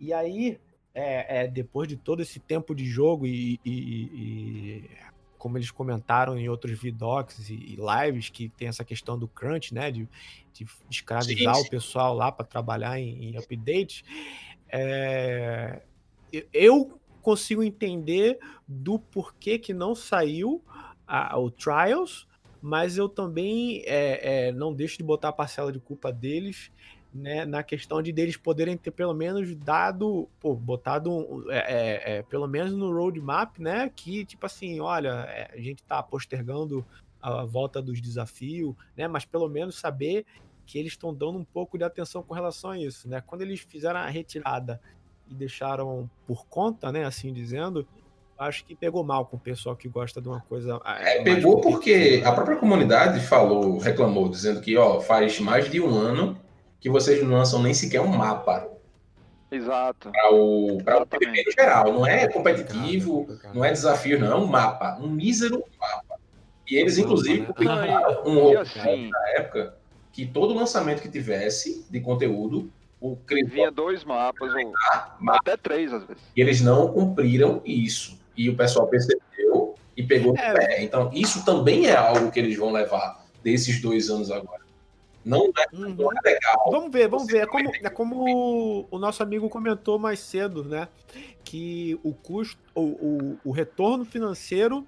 E 0.00 0.12
aí, 0.12 0.58
é, 0.94 1.42
é, 1.42 1.48
depois 1.48 1.88
de 1.88 1.96
todo 1.96 2.22
esse 2.22 2.38
tempo 2.38 2.74
de 2.74 2.84
jogo 2.84 3.26
e, 3.26 3.58
e, 3.64 3.70
e 3.72 4.90
como 5.44 5.58
eles 5.58 5.70
comentaram 5.70 6.38
em 6.38 6.48
outros 6.48 6.78
vidocs 6.78 7.50
e, 7.50 7.76
lives, 7.76 8.30
que 8.30 8.48
tem 8.48 8.66
essa 8.66 8.82
questão 8.82 9.18
do 9.18 9.28
crunch, 9.28 9.74
né? 9.74 9.90
De, 9.90 10.08
de 10.54 10.66
escravizar 10.90 11.54
sim, 11.56 11.60
sim. 11.60 11.66
o 11.66 11.70
pessoal 11.70 12.14
lá 12.14 12.32
para 12.32 12.46
trabalhar 12.46 12.98
em, 12.98 13.26
em 13.26 13.36
updates. 13.36 14.02
É, 14.72 15.82
eu 16.50 16.98
consigo 17.20 17.62
entender 17.62 18.38
do 18.66 18.98
porquê 18.98 19.58
que 19.58 19.74
não 19.74 19.94
saiu 19.94 20.64
a, 21.06 21.38
o 21.38 21.50
Trials, 21.50 22.26
mas 22.62 22.96
eu 22.96 23.06
também 23.06 23.82
é, 23.84 24.46
é, 24.46 24.52
não 24.52 24.72
deixo 24.72 24.96
de 24.96 25.04
botar 25.04 25.28
a 25.28 25.32
parcela 25.32 25.70
de 25.70 25.78
culpa 25.78 26.10
deles 26.10 26.72
né, 27.14 27.44
na 27.44 27.62
questão 27.62 28.02
de 28.02 28.12
deles 28.12 28.36
poderem 28.36 28.76
ter 28.76 28.90
pelo 28.90 29.14
menos 29.14 29.54
dado, 29.54 30.28
pô, 30.40 30.54
botado 30.56 31.46
é, 31.48 31.58
é, 31.58 32.16
é, 32.16 32.22
pelo 32.22 32.48
menos 32.48 32.72
no 32.72 32.92
roadmap, 32.92 33.56
né, 33.58 33.90
que 33.94 34.24
tipo 34.24 34.44
assim, 34.44 34.80
olha, 34.80 35.24
é, 35.28 35.50
a 35.54 35.60
gente 35.60 35.82
tá 35.84 36.02
postergando 36.02 36.84
a 37.22 37.44
volta 37.44 37.80
dos 37.80 38.00
desafios, 38.00 38.74
né, 38.96 39.06
mas 39.06 39.24
pelo 39.24 39.48
menos 39.48 39.76
saber 39.76 40.26
que 40.66 40.76
eles 40.76 40.92
estão 40.92 41.14
dando 41.14 41.38
um 41.38 41.44
pouco 41.44 41.78
de 41.78 41.84
atenção 41.84 42.22
com 42.22 42.34
relação 42.34 42.70
a 42.70 42.78
isso, 42.78 43.08
né, 43.08 43.22
quando 43.24 43.42
eles 43.42 43.60
fizeram 43.60 44.00
a 44.00 44.08
retirada 44.08 44.80
e 45.30 45.34
deixaram 45.34 46.10
por 46.26 46.44
conta, 46.46 46.90
né, 46.90 47.04
assim 47.04 47.32
dizendo, 47.32 47.86
acho 48.36 48.64
que 48.64 48.74
pegou 48.74 49.04
mal 49.04 49.24
com 49.24 49.36
o 49.36 49.40
pessoal 49.40 49.76
que 49.76 49.88
gosta 49.88 50.20
de 50.20 50.28
uma 50.28 50.40
coisa. 50.40 50.80
É, 50.84 51.22
pegou 51.22 51.60
porque 51.60 52.20
a 52.24 52.32
própria 52.32 52.56
comunidade 52.56 53.20
falou, 53.20 53.78
reclamou, 53.78 54.28
dizendo 54.28 54.60
que 54.60 54.76
ó, 54.76 55.00
faz 55.00 55.38
mais 55.38 55.70
de 55.70 55.80
um 55.80 55.94
ano 55.94 56.42
que 56.84 56.90
vocês 56.90 57.22
não 57.22 57.38
lançam 57.38 57.62
nem 57.62 57.72
sequer 57.72 58.02
um 58.02 58.08
mapa. 58.08 58.68
Exato. 59.50 60.10
Para 60.12 60.34
o, 60.34 60.82
para 60.84 61.02
o 61.02 61.06
primeiro 61.06 61.50
geral. 61.50 61.90
Não 61.90 62.06
é 62.06 62.28
competitivo, 62.28 63.26
não 63.54 63.64
é 63.64 63.72
desafio, 63.72 64.20
não. 64.20 64.30
É 64.30 64.34
um 64.34 64.46
mapa. 64.46 64.98
Um 65.00 65.08
mísero 65.08 65.64
mapa. 65.80 66.20
E 66.68 66.76
eles, 66.76 66.98
inclusive, 66.98 67.40
né? 67.40 67.46
publicaram 67.46 68.22
um 68.26 68.38
outro 68.38 68.60
assim, 68.60 69.08
na 69.08 69.28
época 69.30 69.74
que 70.12 70.26
todo 70.26 70.52
lançamento 70.52 71.00
que 71.00 71.08
tivesse 71.08 71.86
de 71.88 72.00
conteúdo, 72.00 72.70
o 73.00 73.16
Vinha 73.46 73.70
dois 73.70 74.04
mapas, 74.04 74.52
ou 74.52 74.72
mapa. 75.20 75.38
até 75.40 75.56
três 75.56 75.90
às 75.90 76.04
vezes. 76.04 76.22
E 76.36 76.40
eles 76.42 76.60
não 76.60 76.92
cumpriram 76.92 77.62
isso. 77.64 78.20
E 78.36 78.50
o 78.50 78.56
pessoal 78.58 78.86
percebeu 78.88 79.74
e 79.96 80.02
pegou 80.02 80.36
é. 80.36 80.52
pé. 80.52 80.82
Então, 80.82 81.10
isso 81.14 81.46
também 81.46 81.86
é 81.86 81.96
algo 81.96 82.30
que 82.30 82.38
eles 82.38 82.58
vão 82.58 82.70
levar 82.70 83.24
desses 83.42 83.80
dois 83.80 84.10
anos 84.10 84.30
agora. 84.30 84.63
Não 85.24 85.50
é, 85.56 85.76
uhum. 85.76 85.94
não 85.94 86.12
é 86.12 86.20
legal. 86.24 86.70
Vamos 86.70 86.92
ver, 86.92 87.08
vamos 87.08 87.26
ver. 87.26 87.38
É 87.38 87.46
como, 87.46 87.70
é 87.74 87.90
como 87.90 88.86
o 88.90 88.98
nosso 88.98 89.22
amigo 89.22 89.48
comentou 89.48 89.98
mais 89.98 90.20
cedo, 90.20 90.64
né? 90.64 90.88
Que 91.42 91.98
o 92.02 92.12
custo, 92.12 92.60
o, 92.74 92.82
o, 92.82 93.38
o 93.44 93.50
retorno 93.50 94.04
financeiro 94.04 94.86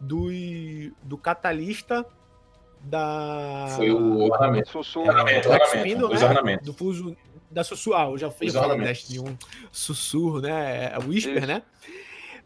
do, 0.00 0.28
do 1.02 1.18
catalista 1.18 2.06
da. 2.80 3.66
Foi 3.76 3.90
o 3.90 4.30
ornamento. 4.30 4.70
Sussurro. 4.70 5.08
Ornamento, 5.08 5.48
ornamento, 5.48 6.08
né? 6.08 6.24
ornamentos. 6.24 6.66
Do 6.66 6.72
fuso 6.72 7.16
da 7.50 7.64
sussurro. 7.64 7.96
Ah, 7.96 8.04
eu 8.10 8.18
já 8.18 8.30
fui 8.30 8.50
falando 8.50 8.82
de 8.82 9.20
um 9.20 9.36
sussurro, 9.70 10.40
né? 10.40 10.92
É, 10.92 10.98
Whisper, 11.06 11.38
Isso. 11.38 11.46
né? 11.46 11.62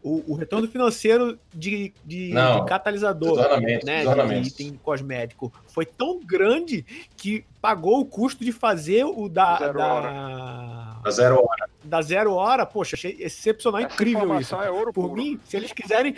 O, 0.03 0.31
o 0.31 0.35
retorno 0.35 0.67
financeiro 0.67 1.37
de, 1.53 1.93
de, 2.05 2.29
Não, 2.33 2.61
de 2.61 2.65
catalisador, 2.67 3.37
né, 3.59 4.03
de 4.41 4.47
item 4.47 4.79
cosmético, 4.81 5.51
foi 5.67 5.85
tão 5.85 6.19
grande 6.23 6.85
que 7.17 7.45
pagou 7.61 7.99
o 7.99 8.05
custo 8.05 8.43
de 8.43 8.51
fazer 8.51 9.03
o 9.03 9.27
da 9.27 9.57
zero 9.57 9.77
da, 9.77 9.93
hora. 9.93 10.99
da 11.03 11.11
zero 11.11 11.35
hora. 11.35 11.69
Da 11.83 12.01
zero 12.01 12.33
hora, 12.33 12.65
poxa, 12.65 12.95
achei 12.95 13.17
excepcional, 13.19 13.81
Essa 13.81 13.93
incrível 13.93 14.39
isso. 14.39 14.55
É 14.55 14.71
ouro 14.71 14.93
Por 14.93 15.09
puro. 15.09 15.21
mim, 15.21 15.39
se 15.45 15.57
eles 15.57 15.71
quiserem 15.71 16.15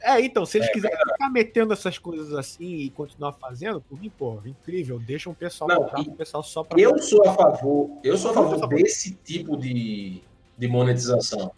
é, 0.00 0.20
então, 0.20 0.46
se 0.46 0.58
eles 0.58 0.68
é, 0.68 0.72
quiserem 0.72 0.96
cara. 0.96 1.12
ficar 1.12 1.30
metendo 1.30 1.72
essas 1.72 1.98
coisas 1.98 2.32
assim 2.32 2.76
e 2.76 2.90
continuar 2.90 3.32
fazendo, 3.32 3.80
por 3.80 4.00
mim, 4.00 4.10
pô, 4.16 4.40
incrível. 4.44 4.98
Deixa 5.00 5.28
um 5.28 5.34
pessoal 5.34 5.68
Não, 5.68 5.76
comprar, 5.82 6.00
um 6.00 6.14
pessoal 6.14 6.42
só 6.42 6.62
para. 6.62 6.80
Eu 6.80 6.96
sou 7.00 7.28
a 7.28 7.34
favor, 7.34 7.90
eu 8.04 8.16
sou 8.16 8.30
a 8.30 8.34
favor 8.34 8.68
desse 8.68 9.14
tipo 9.14 9.56
de, 9.56 10.22
de 10.56 10.68
monetização. 10.68 11.50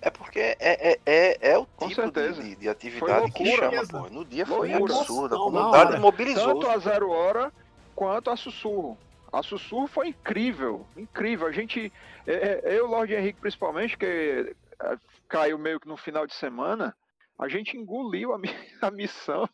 É 0.00 0.10
porque 0.10 0.38
é, 0.38 0.56
é, 0.60 1.00
é, 1.04 1.50
é 1.50 1.58
o 1.58 1.66
Com 1.66 1.88
tipo 1.88 2.10
de, 2.10 2.56
de, 2.56 2.68
atividade 2.68 3.20
loucura, 3.20 3.68
que 3.68 3.76
chama, 3.86 3.88
pô. 3.88 4.10
No 4.14 4.24
dia 4.24 4.46
foi 4.46 4.68
loucura. 4.70 4.94
absurdo. 4.94 5.34
A 5.34 5.38
comunidade 5.38 6.00
mobilizou. 6.00 6.60
Tanto 6.60 6.70
a 6.70 6.78
zero 6.78 7.10
hora 7.10 7.52
quanto 7.96 8.30
a 8.30 8.36
sussurro. 8.36 8.96
A 9.32 9.42
sussurro 9.42 9.88
foi 9.88 10.08
incrível, 10.08 10.86
incrível. 10.96 11.46
A 11.46 11.52
gente, 11.52 11.92
é, 12.26 12.62
é, 12.64 12.78
eu, 12.78 12.86
Lorde 12.86 13.14
Henrique, 13.14 13.40
principalmente, 13.40 13.98
que 13.98 14.54
é, 14.80 14.96
caiu 15.28 15.58
meio 15.58 15.80
que 15.80 15.88
no 15.88 15.96
final 15.96 16.26
de 16.26 16.34
semana, 16.34 16.94
a 17.36 17.48
gente 17.48 17.76
engoliu 17.76 18.32
a, 18.32 18.38
a 18.86 18.90
missão 18.90 19.48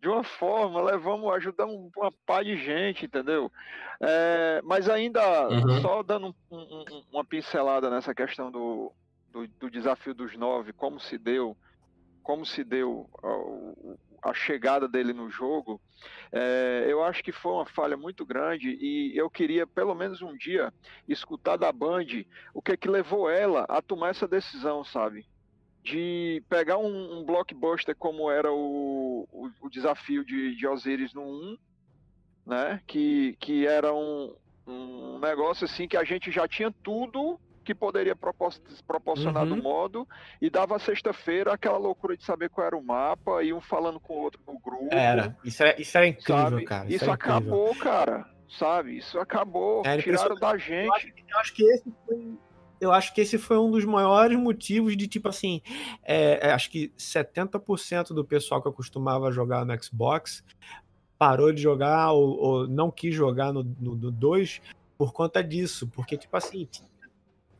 de 0.00 0.08
uma 0.08 0.22
forma, 0.22 0.80
levamos, 0.82 1.32
ajudamos 1.34 1.90
uma 1.96 2.12
pá 2.24 2.44
de 2.44 2.56
gente, 2.56 3.06
entendeu? 3.06 3.50
É, 4.00 4.60
mas 4.64 4.88
ainda, 4.88 5.48
uhum. 5.48 5.80
só 5.82 6.02
dando 6.02 6.34
um, 6.50 6.56
um, 6.58 7.04
uma 7.12 7.24
pincelada 7.24 7.90
nessa 7.90 8.14
questão 8.14 8.50
do, 8.50 8.92
do, 9.34 9.48
do 9.48 9.68
desafio 9.68 10.14
dos 10.14 10.36
nove, 10.36 10.72
como 10.72 11.00
se 11.00 11.18
deu, 11.18 11.56
como 12.22 12.46
se 12.46 12.62
deu 12.62 13.10
a, 14.22 14.30
a 14.30 14.32
chegada 14.32 14.88
dele 14.88 15.12
no 15.12 15.28
jogo, 15.28 15.80
é, 16.30 16.86
eu 16.88 17.02
acho 17.02 17.22
que 17.22 17.32
foi 17.32 17.52
uma 17.52 17.66
falha 17.66 17.96
muito 17.96 18.24
grande 18.24 18.78
e 18.80 19.12
eu 19.16 19.28
queria 19.28 19.66
pelo 19.66 19.94
menos 19.94 20.22
um 20.22 20.36
dia 20.36 20.72
escutar 21.08 21.56
da 21.56 21.72
Band 21.72 22.06
o 22.54 22.62
que 22.62 22.72
é 22.72 22.76
que 22.76 22.88
levou 22.88 23.28
ela 23.28 23.64
a 23.68 23.82
tomar 23.82 24.10
essa 24.10 24.28
decisão, 24.28 24.84
sabe? 24.84 25.26
De 25.82 26.42
pegar 26.48 26.78
um, 26.78 27.18
um 27.18 27.24
blockbuster 27.24 27.94
como 27.96 28.30
era 28.30 28.50
o, 28.50 29.28
o, 29.30 29.50
o, 29.60 29.68
desafio 29.68 30.24
de, 30.24 30.54
de 30.54 30.66
Osiris 30.66 31.12
no 31.12 31.22
1, 31.22 31.58
né? 32.46 32.80
Que, 32.86 33.36
que 33.40 33.66
era 33.66 33.92
um, 33.92 34.34
um 34.66 35.18
negócio 35.18 35.64
assim 35.64 35.86
que 35.88 35.96
a 35.96 36.04
gente 36.04 36.30
já 36.30 36.48
tinha 36.48 36.70
tudo 36.82 37.38
que 37.64 37.74
poderia 37.74 38.14
proporcionar 38.86 39.44
uhum. 39.44 39.56
do 39.56 39.62
modo 39.62 40.08
e 40.40 40.50
dava 40.50 40.78
sexta-feira 40.78 41.52
aquela 41.52 41.78
loucura 41.78 42.16
de 42.16 42.24
saber 42.24 42.50
qual 42.50 42.66
era 42.66 42.76
o 42.76 42.84
mapa 42.84 43.42
e 43.42 43.52
um 43.52 43.60
falando 43.60 43.98
com 43.98 44.14
o 44.14 44.22
outro 44.22 44.40
no 44.46 44.58
grupo. 44.60 44.88
Era, 44.92 45.36
isso 45.44 45.62
era, 45.62 45.80
isso 45.80 45.96
era 45.96 46.06
incrível, 46.06 46.50
sabe? 46.50 46.64
cara. 46.64 46.86
Isso, 46.86 46.96
isso 46.96 47.10
acabou, 47.10 47.74
cara. 47.76 48.26
Sabe? 48.58 48.98
Isso 48.98 49.18
acabou. 49.18 49.82
É, 49.84 49.96
Tiraram 49.98 50.36
da 50.36 50.56
gente. 50.56 50.86
Eu 50.86 50.92
acho, 50.94 51.08
eu 51.08 51.38
acho, 51.38 51.54
que 51.54 51.62
esse 51.64 51.92
foi. 52.06 52.38
Eu 52.80 52.92
acho 52.92 53.14
que 53.14 53.20
esse 53.20 53.38
foi 53.38 53.58
um 53.58 53.70
dos 53.70 53.84
maiores 53.84 54.38
motivos 54.38 54.96
de, 54.96 55.08
tipo 55.08 55.28
assim, 55.28 55.60
é, 56.04 56.48
é 56.48 56.52
acho 56.52 56.70
que 56.70 56.92
70% 56.98 58.08
do 58.08 58.24
pessoal 58.24 58.62
que 58.62 58.68
acostumava 58.68 59.32
jogar 59.32 59.64
no 59.64 59.82
Xbox 59.82 60.44
parou 61.18 61.52
de 61.52 61.62
jogar 61.62 62.12
ou, 62.12 62.36
ou 62.38 62.68
não 62.68 62.90
quis 62.90 63.14
jogar 63.14 63.52
no 63.52 63.62
2 63.64 64.60
por 64.96 65.12
conta 65.12 65.42
disso. 65.42 65.88
Porque, 65.88 66.16
tipo 66.16 66.36
assim, 66.36 66.68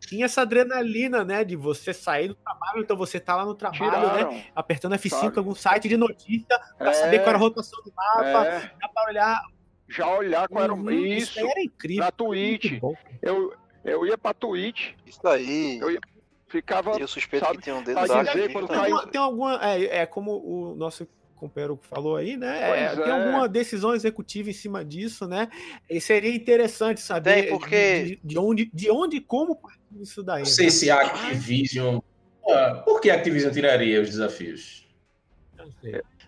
tinha 0.07 0.25
essa 0.27 0.43
adrenalina, 0.43 1.25
né? 1.25 1.45
De 1.45 1.57
você 1.57 1.93
sair 1.93 2.29
do 2.29 2.35
trabalho, 2.35 2.83
então 2.83 2.97
você 2.97 3.19
tá 3.19 3.37
lá 3.37 3.45
no 3.45 3.55
trabalho, 3.55 3.85
né, 3.85 4.09
Tiraram, 4.15 4.33
né? 4.33 4.47
Apertando 4.55 4.95
F5 4.95 5.11
sabe? 5.11 5.39
algum 5.39 5.55
site 5.55 5.89
de 5.89 5.97
notícia 5.97 6.59
para 6.79 6.91
é, 6.91 6.95
saber 6.95 7.19
qual 7.19 7.29
era 7.29 7.39
a 7.39 7.41
rotação 7.41 7.83
do 7.83 7.93
mapa, 7.95 8.47
é, 8.47 8.61
dá 8.81 8.89
pra 8.89 9.05
olhar. 9.09 9.43
Já 9.89 10.09
olhar 10.09 10.49
qual 10.49 10.65
era 10.65 10.73
o. 10.73 10.77
Uhum, 10.77 10.91
isso, 10.91 11.39
isso 11.39 11.47
era 11.47 11.61
incrível. 11.63 12.05
Na 12.05 12.11
Twitch. 12.11 12.81
Eu, 13.21 13.55
eu 13.85 14.07
ia 14.07 14.17
pra 14.17 14.33
Twitch. 14.33 14.93
Isso 15.07 15.27
aí. 15.29 15.79
Eu 15.79 15.91
ia, 15.91 16.01
ficava. 16.49 16.93
Eu 16.99 17.07
suspeito 17.09 17.45
sabe, 17.45 17.59
que 17.59 17.65
tem 17.65 17.75
um 17.75 17.83
dedo 17.83 17.97
da 17.97 18.07
quando 18.53 18.69
Tem 18.69 18.77
caiu- 18.77 18.97
alguma, 18.97 19.07
tem 19.09 19.21
alguma 19.21 19.61
é, 19.63 19.99
é 19.99 20.07
como 20.07 20.33
o 20.39 20.75
nosso 20.75 21.07
companheiro 21.49 21.79
falou 21.91 22.17
aí, 22.17 22.37
né? 22.37 22.85
É, 22.85 22.97
tem 22.97 23.05
é. 23.05 23.11
alguma 23.11 23.49
decisão 23.49 23.95
executiva 23.95 24.51
em 24.51 24.53
cima 24.53 24.85
disso, 24.85 25.27
né? 25.29 25.49
E 25.89 26.01
seria 26.01 26.35
interessante 26.35 27.01
saber 27.01 27.43
Tem, 27.43 27.49
porque- 27.51 28.05
de, 28.05 28.21
de 28.25 28.39
onde, 28.39 28.71
de 28.73 28.91
onde 28.91 29.17
e 29.19 29.21
como 29.21 29.57
partiu 29.57 30.03
isso 30.03 30.23
daí. 30.23 30.43
Não 30.43 30.49
né? 30.49 30.55
sei 30.55 30.71
se 30.71 30.91
a 30.91 31.01
Activision. 31.01 32.01
Ah, 32.49 32.83
por 32.85 33.01
que 33.01 33.11
a 33.11 33.15
Activision 33.15 33.53
tiraria 33.53 34.01
os 34.01 34.09
desafios? 34.11 34.87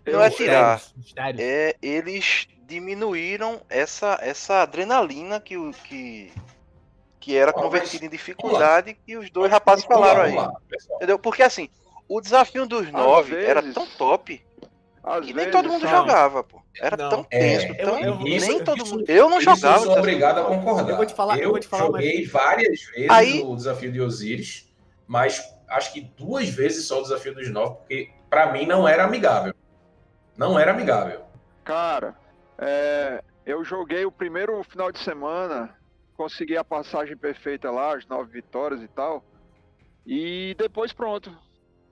Não 0.06 0.22
é 0.22 0.30
tirar. 0.30 0.80
É, 1.38 1.76
eles 1.82 2.46
diminuíram 2.66 3.60
essa, 3.68 4.18
essa 4.22 4.62
adrenalina 4.62 5.40
que, 5.40 5.56
o- 5.56 5.72
que, 5.72 6.32
que 7.20 7.36
era 7.36 7.50
Ó, 7.50 7.54
convertida 7.54 8.04
mas- 8.04 8.12
em 8.12 8.16
dificuldade 8.16 8.96
que 9.06 9.16
os 9.16 9.30
dois 9.30 9.50
rapazes 9.50 9.84
falaram 9.84 10.22
aí. 10.22 10.34
Lá. 10.34 10.52
Entendeu? 10.96 11.18
Porque 11.18 11.42
assim, 11.42 11.68
o 12.08 12.20
desafio 12.20 12.66
dos 12.66 12.90
nove 12.92 13.34
vezes- 13.34 13.48
era 13.48 13.62
tão 13.72 13.86
top 13.86 14.40
Às 15.06 15.24
que 15.24 15.32
nem 15.32 15.48
todo 15.52 15.68
mundo 15.68 15.82
sabe? 15.82 15.96
jogava, 15.96 16.42
pô. 16.42 16.60
Era 16.80 16.96
Não. 16.96 17.08
tão 17.08 17.26
É, 17.30 17.38
tenso, 17.38 17.66
eu- 17.80 17.86
tão, 17.86 18.00
eu- 18.00 18.18
nem 18.18 18.36
isso- 18.36 18.64
todo 18.64 18.84
mundo. 18.84 19.04
Eu 19.08 19.30
não 19.30 19.38
Isso 19.38 19.48
eu 19.50 19.54
jogava. 19.56 19.74
sou 19.78 19.82
desafio 19.88 19.98
obrigado 20.02 20.38
a 20.40 20.44
concordar. 20.44 20.90
Eu 20.90 20.96
vou 20.96 21.06
te 21.06 21.14
falar- 21.14 21.36
eu 21.38 21.42
eu 21.44 21.50
vou 21.50 21.60
te 21.60 21.68
falar, 21.68 21.90
mas- 21.92 22.04
joguei 22.04 22.26
várias 22.26 22.82
vezes 22.82 23.10
Aí- 23.10 23.40
o 23.42 23.54
desafio 23.54 23.92
de 23.92 24.00
Osiris, 24.00 24.68
mas 25.06 25.40
acho 25.68 25.92
que 25.92 26.00
duas 26.00 26.48
vezes 26.48 26.86
só 26.86 26.98
o 26.98 27.02
desafio 27.02 27.32
dos 27.36 27.48
nove, 27.48 27.76
porque 27.76 28.10
pra 28.28 28.50
mim 28.52 28.66
não 28.66 28.86
era 28.86 29.04
amigável. 29.04 29.54
Não 30.36 30.58
era 30.58 30.72
amigável. 30.72 31.20
Cara, 31.64 32.16
é, 32.58 33.22
eu 33.46 33.64
joguei 33.64 34.04
o 34.04 34.10
primeiro 34.10 34.60
final 34.64 34.90
de 34.90 34.98
semana, 34.98 35.72
consegui 36.16 36.56
a 36.56 36.64
passagem 36.64 37.16
perfeita 37.16 37.70
lá, 37.70 37.96
as 37.96 38.04
nove 38.08 38.32
vitórias 38.32 38.82
e 38.82 38.88
tal. 38.88 39.24
E 40.04 40.54
depois 40.58 40.92
pronto. 40.92 41.36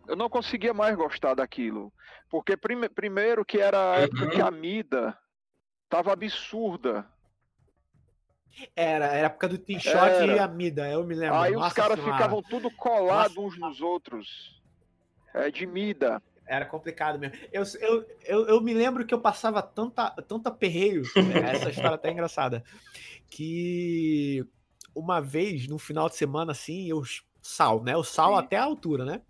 Eu 0.09 0.17
não 0.17 0.29
conseguia 0.29 0.75
mais 0.75 0.95
gostar 0.97 1.35
daquilo. 1.35 1.93
Porque 2.31 2.57
prime- 2.57 2.89
primeiro 2.89 3.45
que 3.45 3.59
era 3.59 3.93
a 3.93 3.97
época 4.01 4.25
Uhum. 4.25 4.31
que 4.31 4.41
a 4.41 4.51
Mida 4.51 5.19
tava 5.89 6.13
absurda. 6.13 7.07
Era, 8.77 9.07
era 9.07 9.15
a 9.15 9.27
época 9.27 9.49
do 9.49 9.59
Team 9.59 9.81
Shot 9.81 9.97
Era. 9.97 10.27
e 10.37 10.39
a 10.39 10.47
Mida, 10.47 10.89
eu 10.89 11.05
me 11.05 11.15
lembro. 11.15 11.37
Aí 11.39 11.55
os 11.55 11.61
Nossa 11.61 11.75
caras 11.75 11.99
Senhora. 11.99 12.15
ficavam 12.17 12.43
tudo 12.43 12.71
colados 12.71 13.37
uns 13.37 13.59
nos 13.59 13.81
outros. 13.81 14.63
É, 15.33 15.51
de 15.51 15.67
Mida. 15.67 16.23
Era 16.47 16.65
complicado 16.67 17.19
mesmo. 17.19 17.37
Eu, 17.53 17.63
eu, 17.81 18.07
eu, 18.25 18.47
eu 18.49 18.61
me 18.61 18.73
lembro 18.75 19.05
que 19.07 19.15
eu 19.15 19.21
passava 19.21 19.63
tanta, 19.63 20.11
tanta 20.29 20.51
perreio, 20.51 21.03
né, 21.17 21.51
essa 21.67 21.71
história 21.71 21.93
é 21.93 21.95
até 21.95 22.11
engraçada, 22.11 22.63
que 23.31 24.47
uma 24.95 25.21
vez, 25.21 25.67
no 25.67 25.79
final 25.79 26.09
de 26.09 26.17
semana, 26.17 26.53
assim, 26.53 26.89
eu 26.89 27.03
sal, 27.43 27.83
né? 27.83 27.97
O 27.97 28.05
sal 28.05 28.33
Sim. 28.35 28.39
até 28.39 28.57
a 28.57 28.63
altura, 28.65 29.05
né? 29.05 29.23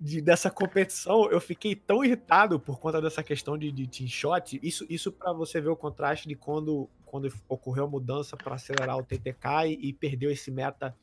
De, 0.00 0.20
dessa 0.22 0.50
competição, 0.50 1.30
eu 1.30 1.40
fiquei 1.40 1.76
tão 1.76 2.02
irritado 2.02 2.58
por 2.58 2.78
conta 2.80 3.02
dessa 3.02 3.22
questão 3.22 3.58
de, 3.58 3.70
de 3.70 3.86
team 3.86 4.08
shot. 4.08 4.58
Isso, 4.62 4.86
isso 4.88 5.12
para 5.12 5.32
você 5.32 5.60
ver 5.60 5.68
o 5.68 5.76
contraste 5.76 6.26
de 6.26 6.34
quando, 6.34 6.88
quando 7.04 7.30
ocorreu 7.48 7.84
a 7.84 7.88
mudança 7.88 8.34
para 8.36 8.54
acelerar 8.54 8.96
o 8.96 9.02
TTK 9.02 9.66
e, 9.68 9.88
e 9.88 9.92
perdeu 9.92 10.30
esse 10.30 10.50
meta 10.50 10.96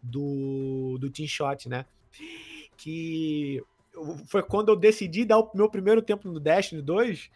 do, 0.00 0.96
do 1.00 1.10
team 1.10 1.26
shot, 1.26 1.68
né? 1.68 1.84
Que 2.76 3.62
foi 4.26 4.42
quando 4.42 4.68
eu 4.68 4.76
decidi 4.76 5.24
dar 5.24 5.38
o 5.38 5.50
meu 5.54 5.68
primeiro 5.68 6.00
tempo 6.00 6.28
no 6.30 6.38
Destiny 6.38 6.82
2, 6.82 7.30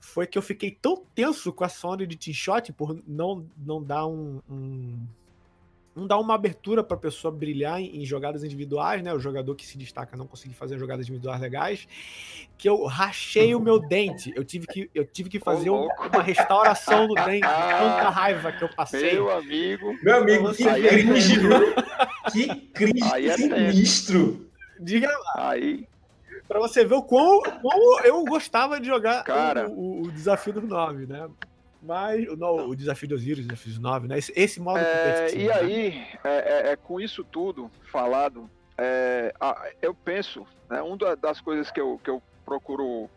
foi 0.00 0.26
que 0.26 0.36
eu 0.36 0.42
fiquei 0.42 0.70
tão 0.72 1.04
tenso 1.14 1.52
com 1.52 1.62
a 1.62 1.68
Sony 1.68 2.06
de 2.06 2.16
Team 2.16 2.34
Shot 2.34 2.72
por 2.72 3.00
não, 3.06 3.46
não 3.56 3.82
dar 3.82 4.06
um, 4.06 4.40
um- 4.50 5.06
não 5.94 6.06
dar 6.06 6.18
uma 6.18 6.34
abertura 6.34 6.82
para 6.82 6.96
a 6.96 7.00
pessoa 7.00 7.30
brilhar 7.30 7.80
em, 7.80 8.00
em 8.02 8.04
jogadas 8.06 8.42
individuais, 8.42 9.02
né? 9.02 9.12
O 9.12 9.18
jogador 9.20 9.54
que 9.54 9.66
se 9.66 9.76
destaca 9.76 10.16
não 10.16 10.26
conseguir 10.26 10.54
fazer 10.54 10.78
jogadas 10.78 11.06
individuais 11.06 11.40
legais, 11.40 11.86
que 12.56 12.68
eu 12.68 12.84
rachei 12.84 13.54
o 13.54 13.60
meu 13.60 13.78
dente. 13.78 14.32
Eu 14.34 14.44
tive 14.44 14.66
que, 14.66 14.90
eu 14.94 15.04
tive 15.04 15.28
que 15.28 15.38
fazer 15.38 15.68
um- 15.70 15.88
uma 16.12 16.22
restauração 16.22 17.06
no 17.06 17.14
dente, 17.14 17.46
de 17.46 17.52
tanta 17.52 18.08
raiva 18.08 18.52
que 18.52 18.64
eu 18.64 18.68
passei. 18.74 19.12
Meu 19.14 19.30
amigo. 19.30 19.94
Meu 20.02 20.16
amigo, 20.16 20.44
Você 20.44 20.62
que 20.64 20.86
é 20.86 20.88
cringe, 21.02 21.38
viu? 21.38 21.50
Que 22.32 22.54
cringe 22.72 23.12
Aí 23.12 23.28
é 23.28 23.36
sinistro. 23.36 24.46
Diga 24.80 25.08
Aí, 25.36 25.86
Pra 26.48 26.58
você 26.58 26.84
ver 26.84 26.94
o 26.96 27.02
quão, 27.02 27.40
quão 27.62 28.00
eu 28.04 28.22
gostava 28.24 28.78
de 28.80 28.86
jogar 28.86 29.22
Cara. 29.24 29.68
o, 29.68 29.72
o- 29.72 30.02
o 30.02 30.12
desafio 30.12 30.52
dos 30.52 30.64
nove, 30.64 31.06
né? 31.06 31.28
Mas 31.82 32.28
o, 32.28 32.36
não, 32.36 32.68
o 32.68 32.76
desafio 32.76 33.08
de 33.08 33.14
Osiris, 33.14 33.44
o 33.44 33.48
desafio 33.48 33.72
dos 33.72 33.80
nove, 33.80 34.06
né? 34.06 34.16
Esse, 34.18 34.32
esse 34.36 34.60
modo 34.60 34.78
É, 34.78 35.34
e 35.34 35.46
né? 35.48 35.52
aí, 35.52 36.06
é, 36.22 36.68
é- 36.68 36.72
é 36.72 36.76
com 36.76 37.00
isso 37.00 37.24
tudo 37.24 37.70
falado, 37.90 38.48
é, 38.78 39.34
a- 39.40 39.68
eu 39.82 39.92
penso, 39.92 40.46
né, 40.70 40.80
uma 40.80 40.96
da- 40.96 41.14
das 41.16 41.40
coisas 41.40 41.70
que 41.72 41.80
eu, 41.80 42.00
que 42.02 42.08
eu 42.08 42.22
procuro 42.44 43.10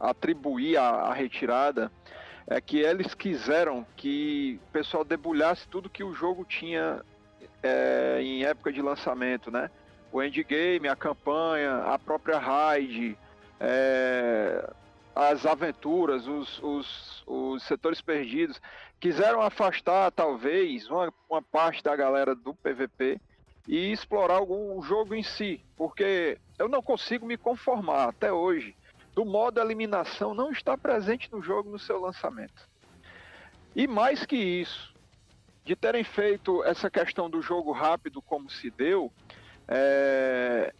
atribuir 0.00 0.76
à, 0.78 0.88
à 0.88 1.12
retirada 1.12 1.90
é 2.46 2.60
que 2.62 2.78
eles 2.78 3.12
quiseram 3.14 3.86
que 3.96 4.58
o 4.68 4.72
pessoal 4.72 5.04
debulhasse 5.04 5.68
tudo 5.68 5.90
que 5.90 6.02
o 6.02 6.14
jogo 6.14 6.44
tinha 6.46 7.02
é, 7.62 8.20
em 8.22 8.44
época 8.44 8.72
de 8.72 8.80
lançamento, 8.80 9.50
né? 9.50 9.68
O 10.12 10.22
endgame, 10.22 10.88
a 10.88 10.96
campanha, 10.96 11.78
a 11.92 11.98
própria 11.98 12.38
raid, 12.38 13.18
é, 13.60 14.70
as 15.18 15.44
aventuras, 15.44 16.28
os, 16.28 16.62
os, 16.62 17.24
os 17.26 17.62
setores 17.64 18.00
perdidos 18.00 18.60
quiseram 19.00 19.42
afastar 19.42 20.12
talvez 20.12 20.88
uma, 20.88 21.12
uma 21.28 21.42
parte 21.42 21.82
da 21.82 21.96
galera 21.96 22.36
do 22.36 22.54
PVP 22.54 23.20
e 23.66 23.90
explorar 23.90 24.36
algum 24.36 24.80
jogo 24.80 25.16
em 25.16 25.24
si, 25.24 25.60
porque 25.76 26.38
eu 26.56 26.68
não 26.68 26.80
consigo 26.80 27.26
me 27.26 27.36
conformar 27.36 28.10
até 28.10 28.32
hoje 28.32 28.76
do 29.12 29.24
modo 29.24 29.60
eliminação 29.60 30.32
não 30.32 30.52
está 30.52 30.78
presente 30.78 31.28
no 31.32 31.42
jogo 31.42 31.68
no 31.68 31.80
seu 31.80 32.00
lançamento. 32.00 32.68
E 33.74 33.88
mais 33.88 34.24
que 34.24 34.36
isso, 34.36 34.94
de 35.64 35.74
terem 35.74 36.04
feito 36.04 36.62
essa 36.62 36.88
questão 36.88 37.28
do 37.28 37.42
jogo 37.42 37.72
rápido 37.72 38.22
como 38.22 38.48
se 38.48 38.70
deu, 38.70 39.12
é, 39.66 40.72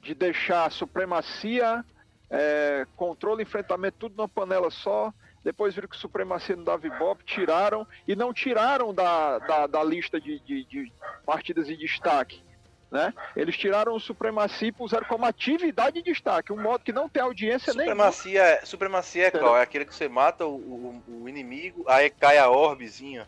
de 0.00 0.14
deixar 0.14 0.70
supremacia, 0.70 1.84
é, 2.32 2.86
controle, 2.96 3.42
enfrentamento, 3.42 3.96
tudo 4.00 4.16
numa 4.16 4.28
panela 4.28 4.70
só, 4.70 5.12
depois 5.44 5.74
viram 5.74 5.86
que 5.88 5.96
supremacia 5.96 6.56
não 6.56 6.64
dava 6.64 6.86
ibope, 6.86 7.22
tiraram 7.24 7.86
e 8.08 8.16
não 8.16 8.32
tiraram 8.32 8.94
da, 8.94 9.38
da, 9.40 9.66
da 9.66 9.84
lista 9.84 10.20
de, 10.20 10.40
de, 10.40 10.64
de 10.64 10.92
partidas 11.26 11.68
em 11.68 11.76
destaque. 11.76 12.42
Né? 12.90 13.12
Eles 13.34 13.56
tiraram 13.56 13.94
o 13.94 14.00
supremacia 14.00 14.68
e 14.68 14.72
puseram 14.72 15.06
como 15.06 15.24
atividade 15.24 16.02
de 16.02 16.12
destaque, 16.12 16.52
um 16.52 16.60
modo 16.60 16.84
que 16.84 16.92
não 16.92 17.08
tem 17.08 17.22
audiência 17.22 17.72
nenhuma. 17.72 18.10
Supremacia, 18.12 18.60
supremacia 18.64 19.26
é 19.28 19.30
qual? 19.30 19.56
É 19.56 19.62
aquele 19.62 19.84
que 19.86 19.94
você 19.94 20.08
mata 20.08 20.44
o, 20.46 20.56
o- 20.56 21.02
o 21.22 21.28
inimigo, 21.28 21.84
aí 21.88 22.10
cai 22.10 22.36
a 22.38 22.50
orbezinha. 22.50 23.26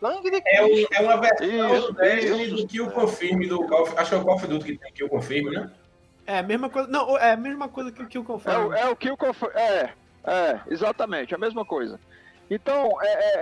Sangue 0.00 0.30
de 0.30 0.42
É, 0.46 0.62
um- 0.64 0.86
é 0.92 1.00
uma 1.00 1.16
versão 1.20 1.46
Isso, 1.76 1.92
do 1.92 2.04
isso. 2.06 2.56
do 2.56 2.66
Kill 2.66 2.90
Confirm 2.90 3.46
do 3.48 3.66
Call 3.66 3.82
of, 3.82 3.94
Acho 3.98 4.10
que 4.10 4.14
é 4.16 4.18
o 4.18 4.24
Call 4.24 4.34
of 4.34 4.46
Duty 4.46 4.64
que 4.72 4.78
tem 4.78 4.92
Kill 4.92 5.08
Confirm, 5.08 5.50
né? 5.50 5.70
É 6.26 6.42
mesma 6.42 6.68
coisa. 6.70 6.88
Não, 6.88 7.16
é 7.18 7.32
a 7.32 7.36
mesma 7.36 7.68
coisa 7.68 7.92
que 7.92 8.02
o 8.02 8.06
Kill 8.06 8.22
É, 8.22 8.24
Confirm. 8.24 8.66
o- 8.68 8.72
é 8.74 8.88
o 8.88 8.96
que 8.96 9.10
o 9.10 9.16
conf... 9.16 9.42
é, 9.54 9.92
é, 10.24 10.60
exatamente, 10.68 11.34
a 11.34 11.38
mesma 11.38 11.64
coisa. 11.64 12.00
Então, 12.50 13.00
é, 13.02 13.06
é, 13.06 13.34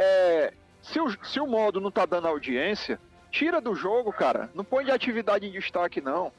é, 0.46 0.52
se, 0.82 1.00
o, 1.00 1.10
se 1.24 1.38
o 1.40 1.46
modo 1.46 1.80
não 1.80 1.90
tá 1.90 2.06
dando 2.06 2.26
audiência, 2.28 2.98
tira 3.30 3.60
do 3.60 3.74
jogo, 3.74 4.12
cara. 4.12 4.50
Não 4.54 4.64
põe 4.64 4.84
de 4.84 4.90
atividade 4.90 5.46
em 5.46 5.52
destaque, 5.52 6.00
não. 6.00 6.32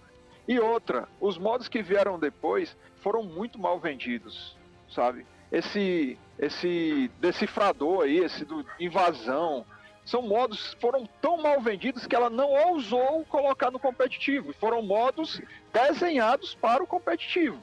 E 0.48 0.60
outra, 0.60 1.08
os 1.22 1.38
modos 1.38 1.68
que 1.70 1.82
vieram 1.82 2.20
depois 2.20 2.76
foram 3.02 3.24
muito 3.24 3.58
mal 3.60 3.80
vendidos, 3.80 4.58
sabe? 4.94 5.26
Esse, 5.52 6.18
esse 6.38 7.10
decifrador 7.20 8.04
aí, 8.04 8.18
esse 8.18 8.44
do 8.44 8.66
invasão, 8.80 9.66
são 10.06 10.22
modos 10.22 10.76
foram 10.82 11.06
tão 11.22 11.38
mal 11.42 11.62
vendidos 11.62 12.06
que 12.06 12.16
ela 12.16 12.30
não 12.30 12.50
ousou 12.50 13.24
colocar 13.26 13.72
no 13.72 13.80
competitivo. 13.80 14.54
Foram 14.54 14.82
modos 14.82 15.42
desenhados 15.72 16.56
para 16.56 16.84
o 16.84 16.88
competitivo. 16.88 17.62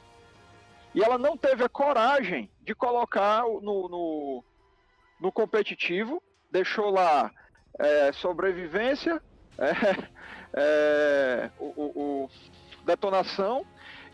E 0.93 1.03
ela 1.03 1.17
não 1.17 1.37
teve 1.37 1.63
a 1.63 1.69
coragem 1.69 2.49
de 2.61 2.73
colocar 2.75 3.43
no, 3.43 3.87
no, 3.87 4.43
no 5.19 5.31
competitivo, 5.31 6.21
deixou 6.51 6.89
lá 6.89 7.31
é, 7.79 8.11
sobrevivência, 8.11 9.21
é, 9.57 10.09
é, 10.53 11.51
o, 11.59 11.65
o- 11.65 12.01
o- 12.25 12.29
detonação 12.85 13.65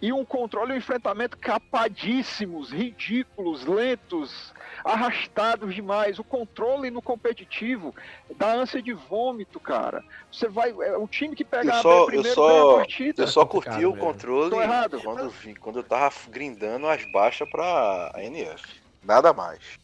e 0.01 0.13
um 0.13 0.23
controle 0.23 0.71
e 0.71 0.75
um 0.75 0.77
enfrentamento 0.77 1.37
capadíssimos, 1.37 2.71
ridículos, 2.71 3.65
lentos, 3.65 4.53
arrastados 4.85 5.73
demais. 5.73 6.19
O 6.19 6.23
controle 6.23 6.91
no 6.91 7.01
competitivo 7.01 7.95
dá 8.35 8.53
ânsia 8.53 8.81
de 8.81 8.93
vômito, 8.93 9.59
cara. 9.59 10.03
Você 10.31 10.47
vai. 10.47 10.69
É, 10.69 10.95
o 10.97 11.07
time 11.07 11.35
que 11.35 11.43
pega 11.43 11.71
Eu 11.71 11.75
a 11.75 11.81
só- 11.81 11.99
eu 12.01 12.05
primeiro 12.05 12.35
só- 12.35 12.47
ganha 12.47 12.73
a 12.73 12.75
partida. 12.77 13.23
Eu 13.23 13.27
só 13.27 13.45
curti 13.45 13.69
o 13.85 13.91
mesmo. 13.93 13.97
controle 13.97 14.49
Tô 14.51 14.61
errado. 14.61 15.01
quando, 15.01 15.29
vi- 15.29 15.55
quando 15.55 15.79
eu 15.79 15.83
tava 15.83 16.13
grindando 16.29 16.87
as 16.87 17.03
baixas 17.11 17.49
pra 17.49 18.11
NF. 18.17 18.79
Nada 19.03 19.33
mais. 19.33 19.79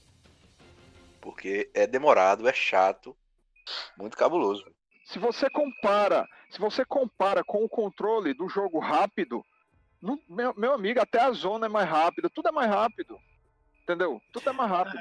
Porque 1.22 1.70
é 1.74 1.88
demorado, 1.88 2.48
é 2.48 2.54
chato, 2.54 3.16
muito 3.98 4.18
cabuloso. 4.18 4.66
Se 5.06 5.18
você 5.20 5.50
compara, 5.50 6.28
Se 6.50 6.60
você 6.60 6.86
compara 6.86 7.44
com 7.44 7.64
o 7.64 7.70
controle 7.70 8.32
do 8.36 8.48
jogo 8.48 8.78
rápido, 8.78 9.44
não, 10.04 10.20
meu, 10.30 10.54
meu 10.58 10.74
amigo, 10.74 11.00
até 11.00 11.22
a 11.22 11.32
zona 11.32 11.68
é 11.68 11.70
mais 11.70 11.90
rápida, 11.90 12.30
tudo 12.30 12.50
é 12.50 12.52
mais 12.52 12.70
rápido. 12.70 13.18
Entendeu? 13.84 14.22
Tudo 14.34 14.50
é 14.50 14.54
mais 14.54 14.70
rápido. 14.70 15.00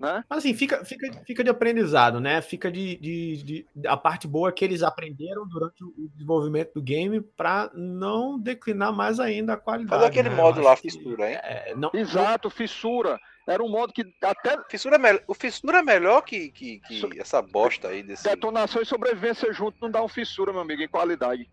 Né? 0.00 0.24
Mas 0.28 0.38
assim, 0.38 0.54
fica, 0.54 0.84
fica, 0.84 1.12
fica 1.26 1.44
de 1.44 1.50
aprendizado, 1.50 2.18
né? 2.20 2.40
Fica 2.40 2.72
de, 2.72 2.96
de, 2.96 3.42
de, 3.42 3.86
A 3.86 3.96
parte 3.96 4.26
boa 4.26 4.48
é 4.48 4.52
que 4.52 4.64
eles 4.64 4.82
aprenderam 4.82 5.46
durante 5.46 5.84
o 5.84 6.08
desenvolvimento 6.12 6.72
do 6.74 6.82
game 6.82 7.20
para 7.20 7.70
não 7.74 8.38
declinar 8.38 8.92
mais 8.92 9.20
ainda 9.20 9.52
a 9.52 9.56
qualidade. 9.56 9.90
Fazer 9.90 10.06
aquele 10.06 10.30
né? 10.30 10.34
modo 10.34 10.60
lá, 10.60 10.74
fissura, 10.74 11.30
hein? 11.30 11.38
É, 11.42 11.74
não, 11.76 11.90
Exato, 11.92 12.50
fissura. 12.50 13.20
Era 13.46 13.62
um 13.62 13.68
modo 13.68 13.92
que 13.92 14.02
até. 14.22 14.56
Fissura 14.68 14.96
é 14.96 14.98
me... 14.98 15.20
O 15.28 15.34
fissura 15.34 15.78
é 15.78 15.82
melhor 15.82 16.22
que, 16.22 16.50
que, 16.50 16.80
que 16.80 17.20
essa 17.20 17.42
bosta 17.42 17.88
aí 17.88 18.02
desse. 18.02 18.24
Detonação 18.24 18.82
e 18.82 18.86
sobrevivência 18.86 19.52
junto 19.52 19.76
não 19.80 19.90
dá 19.90 20.02
um 20.02 20.08
fissura, 20.08 20.50
meu 20.50 20.62
amigo, 20.62 20.82
em 20.82 20.88
qualidade. 20.88 21.48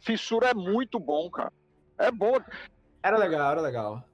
Fissura 0.00 0.50
é 0.50 0.54
muito 0.54 0.98
bom, 0.98 1.28
cara. 1.28 1.52
É 2.00 2.10
bom. 2.10 2.38
Era 3.02 3.16
legal, 3.16 3.52
era 3.52 3.60
legal. 3.60 4.04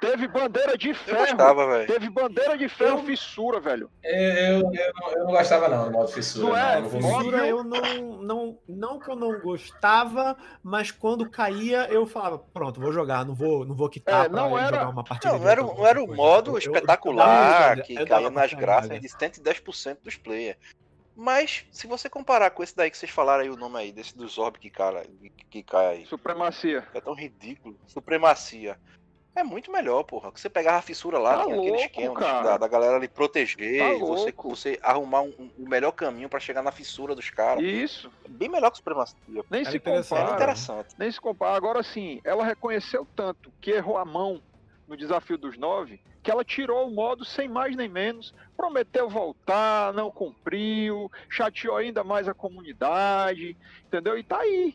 Teve 0.00 0.28
bandeira 0.28 0.78
de 0.78 0.94
ferro. 0.94 1.18
Eu 1.18 1.26
gostava, 1.26 1.84
Teve 1.86 2.08
bandeira 2.08 2.56
de 2.56 2.68
ferro, 2.68 3.02
fissura, 3.02 3.58
velho. 3.58 3.90
Eu, 4.04 4.58
eu, 4.72 4.92
não, 4.94 5.10
eu 5.10 5.24
não 5.24 5.30
gostava, 5.32 5.68
não, 5.68 5.86
do 5.86 5.90
modo 5.90 6.06
fissura. 6.08 6.46
Não 6.46 6.56
é? 6.56 6.80
não, 6.80 6.88
Fissura 6.90 7.46
eu 7.48 7.64
não, 7.64 8.22
não. 8.22 8.58
Não 8.68 8.98
que 9.00 9.10
eu 9.10 9.16
não 9.16 9.40
gostava, 9.40 10.36
mas 10.62 10.92
quando 10.92 11.28
caía, 11.28 11.88
eu 11.90 12.06
falava, 12.06 12.38
pronto, 12.38 12.80
vou 12.80 12.92
jogar, 12.92 13.24
não 13.24 13.34
vou, 13.34 13.64
não 13.64 13.74
vou 13.74 13.88
quitar 13.88 14.26
É, 14.26 14.28
não 14.28 14.52
pra 14.52 14.60
era- 14.62 14.76
jogar 14.78 14.88
uma 14.90 15.02
partida. 15.02 15.32
Não, 15.32 15.40
não 15.40 15.48
era, 15.48 15.62
não 15.62 15.86
era 15.86 16.00
o 16.04 16.14
modo 16.14 16.50
Eu- 16.50 16.54
eu- 16.54 16.58
espetacular 16.58 17.78
eu 17.78 17.84
que 17.84 17.92
eu 17.94 18.06
caía 18.06 18.08
dava 18.08 18.30
nas 18.30 18.52
graças 18.52 19.00
de 19.00 19.08
110% 19.08 19.98
dos 20.04 20.14
players. 20.16 20.58
Mas, 21.22 21.66
se 21.72 21.88
você 21.88 22.08
comparar 22.08 22.50
com 22.52 22.62
esse 22.62 22.76
daí 22.76 22.88
que 22.92 22.96
vocês 22.96 23.10
falaram 23.10 23.42
aí, 23.42 23.50
o 23.50 23.56
nome 23.56 23.76
aí, 23.76 23.90
desse 23.90 24.16
dos 24.16 24.38
orb 24.38 24.56
que, 24.56 24.70
cara, 24.70 25.04
que 25.50 25.64
cai 25.64 25.86
aí, 25.88 26.06
Supremacia. 26.06 26.86
é 26.94 27.00
tão 27.00 27.12
ridículo, 27.12 27.76
supremacia. 27.88 28.78
É 29.34 29.42
muito 29.42 29.70
melhor, 29.72 30.04
porra. 30.04 30.30
Que 30.30 30.40
você 30.40 30.48
pegava 30.48 30.78
a 30.78 30.82
fissura 30.82 31.18
lá, 31.18 31.38
Tá 31.38 31.42
aquele 31.52 31.76
esquema 31.76 32.20
da, 32.20 32.56
da 32.56 32.68
galera 32.68 32.96
ali 32.96 33.08
proteger, 33.08 33.98
Tá 33.98 34.04
você, 34.04 34.32
você 34.36 34.78
arrumar 34.80 35.22
um, 35.22 35.32
um- 35.38 35.50
o 35.58 35.68
melhor 35.68 35.90
caminho 35.90 36.28
pra 36.28 36.38
chegar 36.38 36.62
na 36.62 36.70
fissura 36.72 37.14
dos 37.16 37.30
caras. 37.30 37.62
Isso. 37.64 38.10
É 38.24 38.28
Bem 38.28 38.48
melhor 38.48 38.70
que 38.70 38.76
supremacia. 38.78 39.16
Nem 39.50 39.62
Era 39.62 39.70
se 39.72 39.76
interessante. 39.76 40.18
É 40.18 40.22
compara. 40.22 40.36
interessante. 40.42 40.94
Nem 40.98 41.10
se 41.10 41.20
compara. 41.20 41.56
Agora 41.56 41.82
sim, 41.82 42.20
ela 42.24 42.44
reconheceu 42.44 43.06
tanto 43.16 43.52
que 43.60 43.72
errou 43.72 43.98
a 43.98 44.04
mão 44.04 44.40
no 44.88 44.96
desafio 44.96 45.36
dos 45.36 45.58
nove, 45.58 46.00
que 46.22 46.30
ela 46.30 46.42
tirou 46.42 46.88
o 46.88 46.90
modo 46.90 47.24
sem 47.24 47.46
mais 47.46 47.76
nem 47.76 47.88
menos, 47.88 48.34
prometeu 48.56 49.08
voltar, 49.08 49.92
não 49.92 50.10
cumpriu, 50.10 51.12
chateou 51.28 51.76
ainda 51.76 52.02
mais 52.02 52.26
a 52.26 52.34
comunidade, 52.34 53.54
entendeu? 53.86 54.18
E 54.18 54.22
tá 54.22 54.40
aí. 54.40 54.74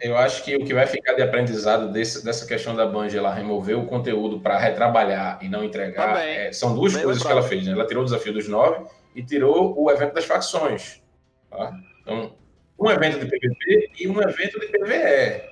Eu 0.00 0.16
acho 0.16 0.42
que 0.44 0.56
o 0.56 0.64
que 0.64 0.72
vai 0.74 0.86
ficar 0.86 1.12
de 1.12 1.22
aprendizado 1.22 1.92
desse- 1.92 2.24
dessa 2.24 2.46
questão 2.46 2.74
da 2.74 2.86
Bungie, 2.86 3.18
ela 3.18 3.32
remover 3.32 3.78
o 3.78 3.86
conteúdo 3.86 4.40
para 4.40 4.58
retrabalhar 4.58 5.38
e 5.42 5.48
não 5.48 5.62
entregar, 5.62 6.14
Também. 6.14 6.36
é, 6.36 6.52
são 6.52 6.74
duas 6.74 6.94
Bem 6.94 7.02
coisas 7.04 7.22
que 7.22 7.28
lembrado. 7.28 7.44
ela 7.44 7.48
fez. 7.50 7.66
Né? 7.66 7.72
Ela 7.72 7.86
tirou 7.86 8.02
o 8.02 8.06
desafio 8.06 8.32
dos 8.32 8.48
nove 8.48 8.86
e 9.14 9.22
tirou 9.22 9.78
o 9.78 9.90
evento 9.90 10.14
das 10.14 10.24
facções. 10.24 11.02
tá? 11.50 11.72
Então, 12.00 12.34
um 12.78 12.90
evento 12.90 13.18
de 13.18 13.26
PVP 13.26 13.90
e 14.00 14.08
um 14.08 14.20
evento 14.22 14.58
de 14.58 14.66
PVE. 14.68 15.49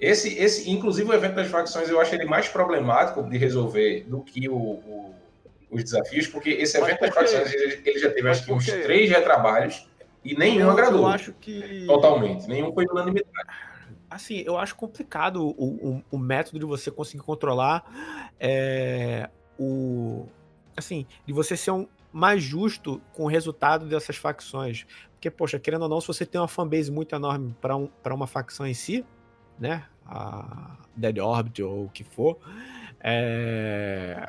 Esse, 0.00 0.38
esse, 0.38 0.70
inclusive, 0.70 1.08
o 1.10 1.12
evento 1.12 1.34
das 1.34 1.48
facções 1.48 1.88
eu 1.88 2.00
acho 2.00 2.14
ele 2.14 2.24
mais 2.24 2.48
problemático 2.48 3.22
de 3.28 3.36
resolver 3.36 4.04
do 4.08 4.20
que 4.22 4.48
o, 4.48 4.54
o- 4.56 5.14
os 5.70 5.82
desafios, 5.84 6.26
porque 6.26 6.50
esse 6.50 6.78
evento 6.78 7.00
das 7.00 7.14
facções 7.14 7.52
ele, 7.52 7.82
ele 7.84 7.98
já 7.98 8.10
teve 8.10 8.28
acho 8.28 8.44
que 8.44 8.52
uns 8.52 8.64
três 8.66 9.10
retrabalhos 9.10 9.88
e 10.24 10.34
nenhum 10.36 10.70
agradou 10.70 11.00
eu 11.00 11.06
acho 11.08 11.32
que. 11.34 11.84
totalmente. 11.86 12.46
Nenhum 12.48 12.72
foi 12.72 12.84
unanimidade. 12.86 13.28
Assim, 14.10 14.42
eu 14.46 14.56
acho 14.56 14.74
complicado 14.74 15.46
o, 15.46 15.50
o, 15.98 16.02
o 16.12 16.18
método 16.18 16.58
de 16.58 16.64
você 16.64 16.90
conseguir 16.90 17.22
controlar 17.22 18.32
é, 18.40 19.28
o. 19.58 20.26
Assim, 20.76 21.06
de 21.26 21.32
você 21.32 21.56
ser 21.56 21.72
um, 21.72 21.86
mais 22.12 22.42
justo 22.42 23.02
com 23.12 23.24
o 23.24 23.26
resultado 23.26 23.86
dessas 23.86 24.16
facções. 24.16 24.86
Porque, 25.12 25.30
poxa, 25.30 25.58
querendo 25.58 25.82
ou 25.82 25.88
não, 25.88 26.00
se 26.00 26.06
você 26.06 26.24
tem 26.24 26.40
uma 26.40 26.48
fanbase 26.48 26.90
muito 26.90 27.14
enorme 27.14 27.54
para 27.60 27.76
um, 27.76 27.86
pra 28.02 28.14
uma 28.14 28.26
facção 28.26 28.66
em 28.66 28.74
si, 28.74 29.04
né? 29.58 29.84
A 30.06 30.76
Dead 30.96 31.18
Orbit 31.18 31.62
ou 31.62 31.84
o 31.84 31.90
que 31.90 32.02
for, 32.04 32.38
é, 33.00 34.28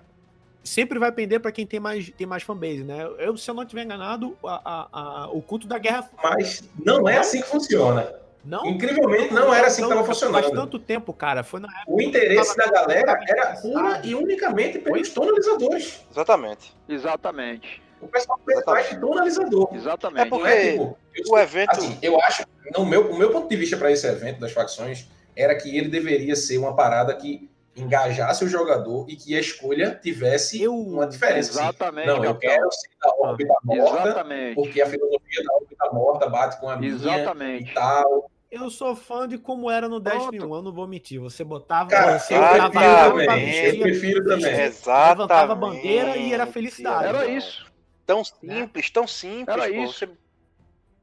sempre 0.64 1.00
vai 1.00 1.12
pender 1.12 1.40
para 1.40 1.52
quem 1.52 1.66
tem 1.66 1.80
mais, 1.80 2.10
tem 2.12 2.28
mais 2.28 2.44
fanbase, 2.44 2.84
né? 2.84 3.08
Eu, 3.18 3.36
se 3.38 3.50
eu 3.50 3.56
não 3.56 3.66
tiver 3.66 3.84
enganado, 3.84 4.38
a- 4.44 4.62
a- 4.64 4.88
a- 5.24 5.28
o 5.32 5.42
culto 5.42 5.68
da 5.68 5.78
guerra. 5.78 6.10
Mas 6.24 6.64
não 6.86 7.08
é 7.08 7.18
assim 7.18 7.42
que 7.42 7.48
funciona. 7.48 8.14
Não, 8.44 8.66
Incrivelmente, 8.66 9.34
não 9.34 9.54
era 9.54 9.68
assim 9.68 9.82
que 9.82 9.90
estava 9.90 10.06
Faz 10.06 10.18
funcionando. 10.20 10.52
tanto 10.54 10.80
tempo, 10.80 11.14
cara. 11.14 11.44
Foi 11.44 11.60
na 11.60 11.68
O 11.86 12.02
interesse 12.02 12.56
da 12.56 12.68
galera 12.72 13.20
era 13.28 13.56
pura 13.58 14.02
e 14.04 14.16
unicamente 14.16 14.80
pelos 14.80 15.10
tonalizadores. 15.10 16.02
Exatamente. 16.10 16.74
Exatamente. 16.88 17.82
O 18.02 18.08
pessoal 18.08 18.40
fez 18.46 18.64
mais 18.66 18.90
de 18.90 18.98
tonalizador. 18.98 19.70
Exatamente. 19.74 20.22
É 20.28 20.30
porque- 20.30 20.44
Não 20.48 20.50
é 20.52 20.72
tipo, 20.72 20.98
eu 21.16 21.34
O 21.34 21.38
evento. 21.38 21.72
assim, 21.72 21.98
eu 22.02 22.22
acho, 22.22 22.46
no 22.78 22.86
meu, 22.86 23.12
o 23.12 23.18
meu 23.18 23.30
ponto 23.30 23.50
de 23.50 23.58
vista 23.58 23.76
para 23.76 23.92
esse 23.92 24.08
evento 24.08 24.40
das 24.40 24.54
facções 24.54 25.10
era 25.40 25.56
que 25.56 25.76
ele 25.78 25.88
deveria 25.88 26.36
ser 26.36 26.58
uma 26.58 26.76
parada 26.76 27.16
que 27.16 27.50
engajasse 27.76 28.44
o 28.44 28.48
jogador 28.50 29.06
e 29.10 29.16
que 29.16 29.36
a 29.36 29.40
escolha 29.40 29.98
tivesse 30.02 30.62
Eu- 30.62 30.76
uma 30.76 31.08
diferença. 31.08 31.52
assim. 31.52 31.60
Exatamente, 31.62 32.08
não, 32.08 32.16
eu 32.18 32.34
capitão. 32.34 32.40
quero 32.58 32.72
ser 32.72 32.90
da 33.02 33.14
órbita 33.18 33.54
morta, 33.64 34.02
Exatamente. 34.10 34.56
porque 34.56 34.82
a 34.82 34.86
filosofia 34.86 35.44
da 35.46 35.54
órbita 35.56 35.90
morta 35.94 36.30
bate 36.30 36.60
com 36.60 36.70
a 36.70 36.76
minha 36.76 36.92
Exatamente. 36.92 37.72
e 37.72 37.74
tal. 37.74 38.30
Eu 38.52 38.70
sou 38.70 38.96
fã 38.96 39.28
de 39.28 39.38
como 39.38 39.70
era 39.70 39.88
no 39.88 40.02
Pronto. 40.02 40.18
Destiny 40.18 40.44
1, 40.44 40.56
eu 40.56 40.62
não 40.64 40.74
vou 40.74 40.88
mentir. 40.88 41.20
Você 41.22 41.44
botava, 41.44 41.90
Cara, 41.90 42.20
você 42.20 42.34
eu 42.34 42.40
botava 42.42 43.24
Eu 43.24 43.80
prefiro 43.82 44.24
também. 44.26 44.52
Exatamente. 44.62 45.10
levantava 45.10 45.54
a 45.54 45.56
bandeira 45.56 46.18
e 46.18 46.34
era 46.34 46.48
felicidade. 46.48 47.06
Era 47.06 47.28
isso. 47.28 47.66
Tão 48.06 48.24
simples, 48.26 48.90
tão 48.90 49.06
simples. 49.08 49.56
Era 49.56 49.68
pô. 49.70 49.84
isso. 49.84 49.94
Você 50.00 50.10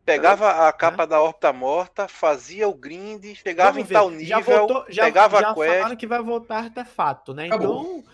pegava 0.06 0.68
a 0.68 0.72
capa 0.72 1.06
da 1.06 1.20
órbita 1.20 1.52
morta, 1.52 2.08
fazia 2.08 2.68
o 2.68 2.72
grind, 2.74 3.24
chegava 3.34 3.80
em 3.80 3.84
tal 3.84 4.08
nível, 4.08 4.26
já 4.26 4.38
voltou, 4.40 4.84
já, 4.88 5.04
pegava 5.04 5.40
já 5.40 5.50
a 5.50 5.54
quest. 5.54 5.74
falaram 5.76 5.96
que 5.96 6.06
vai 6.06 6.22
voltar 6.22 6.58
artefato, 6.58 7.34
né? 7.34 7.46
Acabou. 7.46 7.82
Então, 7.82 8.04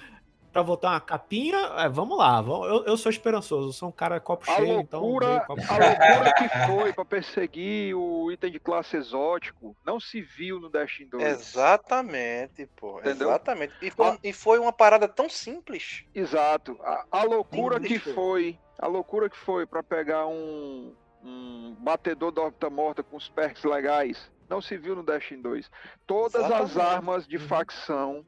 pra 0.53 0.61
voltar 0.63 0.91
uma 0.91 1.01
capinha, 1.01 1.57
é, 1.79 1.89
vamos 1.89 2.17
lá. 2.19 2.41
vamos- 2.43 2.67
eu, 2.69 2.85
eu 2.85 2.97
sou 2.97 3.09
esperançoso, 3.11 3.69
eu 3.69 3.73
sou 3.73 3.89
um 3.89 3.93
cara 3.93 4.21
copo 4.21 4.51
A 4.51 4.57
cheio, 4.57 4.81
então. 4.81 5.01
loucura, 5.01 5.41
copo 5.47 5.61
a 5.63 5.65
cheio. 5.65 5.81
loucura 5.81 6.35
que 6.35 6.49
foi 6.67 6.93
para 6.93 7.05
perseguir 7.07 7.95
o 7.97 8.31
item 8.33 8.51
de 8.51 8.59
classe 8.61 8.97
exótico 8.97 9.75
não 9.85 9.99
se 10.01 10.21
viu 10.21 10.61
no 10.61 10.69
Destiny 10.69 11.09
2. 11.09 11.23
Exatamente, 11.25 12.67
pô. 12.77 12.99
Entendeu? 13.01 13.29
Exatamente. 13.29 13.73
E 13.81 13.91
foi, 13.91 14.19
e 14.23 14.33
foi 14.33 14.59
uma 14.59 14.73
parada 14.73 15.09
tão 15.09 15.29
simples. 15.29 16.05
Exato. 16.15 16.79
A, 16.83 17.05
a 17.11 17.23
loucura 17.25 17.81
que 17.81 17.89
Simples, 17.89 18.15
pô. 18.15 18.21
foi, 18.23 18.59
a 18.79 18.87
loucura 18.87 19.31
que 19.31 19.37
foi 19.39 19.67
para 19.67 19.83
pegar 19.83 20.27
um, 20.27 20.93
um 21.23 21.75
batedor 21.81 22.33
da 22.33 22.43
órbita 22.43 22.69
morta 22.71 23.03
com 23.03 23.17
os 23.17 23.29
perks 23.29 23.63
legais, 23.65 24.31
não 24.49 24.61
se 24.61 24.77
viu 24.77 24.95
no 24.95 25.03
Destiny 25.03 25.43
2. 25.43 25.71
Todas 26.07 26.35
as 26.45 26.71
Exatamente. 26.71 26.81
armas 26.81 27.27
de 27.27 27.37
Uhum. 27.37 27.47
facção, 27.49 28.27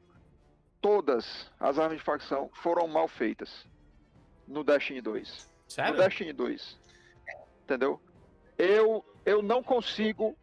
todas 0.81 1.51
as 1.59 1.77
armas 1.77 1.97
de 1.97 2.03
facção 2.03 2.49
foram 2.53 2.87
mal 2.87 3.07
feitas 3.07 3.65
no 4.47 4.63
Destiny 4.63 5.01
2. 5.01 5.49
No 5.67 5.71
Sério? 5.71 5.97
Destiny 5.97 6.33
2. 6.33 6.79
Entendeu? 7.63 7.99
Eu, 8.57 9.03
eu 9.25 9.41
não 9.41 9.61
consigo. 9.63 10.37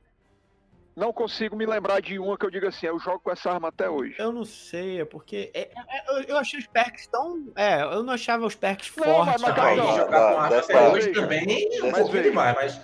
Não 0.95 1.11
consigo 1.12 1.57
me 1.57 1.64
lembrar 1.64 2.01
de 2.01 2.18
uma 2.18 2.36
que 2.36 2.45
eu 2.45 2.51
diga 2.51 2.68
assim, 2.68 2.86
eu 2.86 2.99
jogo 2.99 3.20
com 3.20 3.30
essa 3.30 3.51
arma 3.51 3.68
até 3.68 3.88
hoje. 3.88 4.14
Eu 4.18 4.30
não 4.30 4.45
sei, 4.45 5.01
é 5.01 5.05
porque. 5.07 5.51
é- 5.55 5.70
é- 5.74 6.11
eu- 6.11 6.22
eu 6.24 6.36
achei 6.36 6.61
os 6.61 6.66
perks 6.66 7.07
tão. 7.07 7.51
É, 7.57 7.82
eu 7.82 8.03
não 8.03 8.12
achava 8.12 8.45
os 8.45 8.55
perks 8.55 8.95
Não, 8.97 9.05
fortes. 9.05 9.32
mas- 9.32 9.40
mas 9.43 9.55
cara. 9.55 9.68
Aí, 9.70 9.76
Não, 9.78 9.97
jogar 9.97 10.32
com 10.34 10.38
arma 10.38 10.59
até 10.59 10.88
hoje 10.88 11.12
também 11.12 11.40
é 11.40 11.82
um 11.82 11.90
mas 11.90 12.01
pouquinho 12.03 12.22
demais, 12.24 12.55
mas 12.57 12.80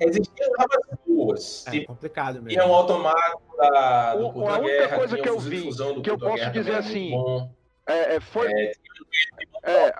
existiam 0.00 0.50
armas 0.58 0.98
boas. 1.06 1.66
É 1.66 1.70
Tipo, 1.72 1.86
complicado 1.88 2.34
mesmo. 2.36 2.48
tinha 2.48 2.64
um 2.66 2.72
automático 2.74 3.56
da, 3.58 4.14
do 4.16 4.26
O- 4.38 4.48
a 4.48 4.58
única 4.58 4.76
guerra, 4.78 4.96
coisa 4.96 5.18
que 5.18 5.28
eu 5.28 5.38
vi, 5.38 5.68
que 6.02 6.10
eu 6.10 6.18
posso 6.18 6.36
guerra 6.36 6.50
dizer 6.50 6.74
assim. 6.74 7.12
É, 7.86 8.14
é, 8.14 8.20
foi, 8.20 8.50
É, 8.50 8.72
é, 9.64 9.92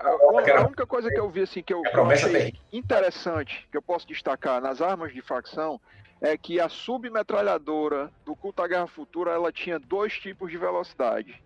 a, 0.55 0.61
única 0.65 0.85
coisa 0.87 1.09
que 1.09 1.19
eu 1.19 1.29
vi 1.29 1.41
assim 1.41 1.61
que 1.61 1.73
eu, 1.73 1.81
É 1.85 2.13
achei 2.13 2.53
interessante, 2.71 3.67
que 3.69 3.77
eu 3.77 3.81
posso 3.81 4.07
destacar 4.07 4.59
nas 4.61 4.81
armas 4.81 5.13
de 5.13 5.21
facção, 5.21 5.79
é 6.23 6.37
que 6.37 6.59
a 6.59 6.69
submetralhadora 6.69 8.09
do 8.25 8.33
culto 8.35 8.61
à 8.63 8.67
guerra 8.67 8.87
futura, 8.87 9.31
ela 9.31 9.51
tinha 9.51 9.77
dois 9.77 10.13
tipos 10.17 10.49
de 10.49 10.57
velocidade. 10.57 11.43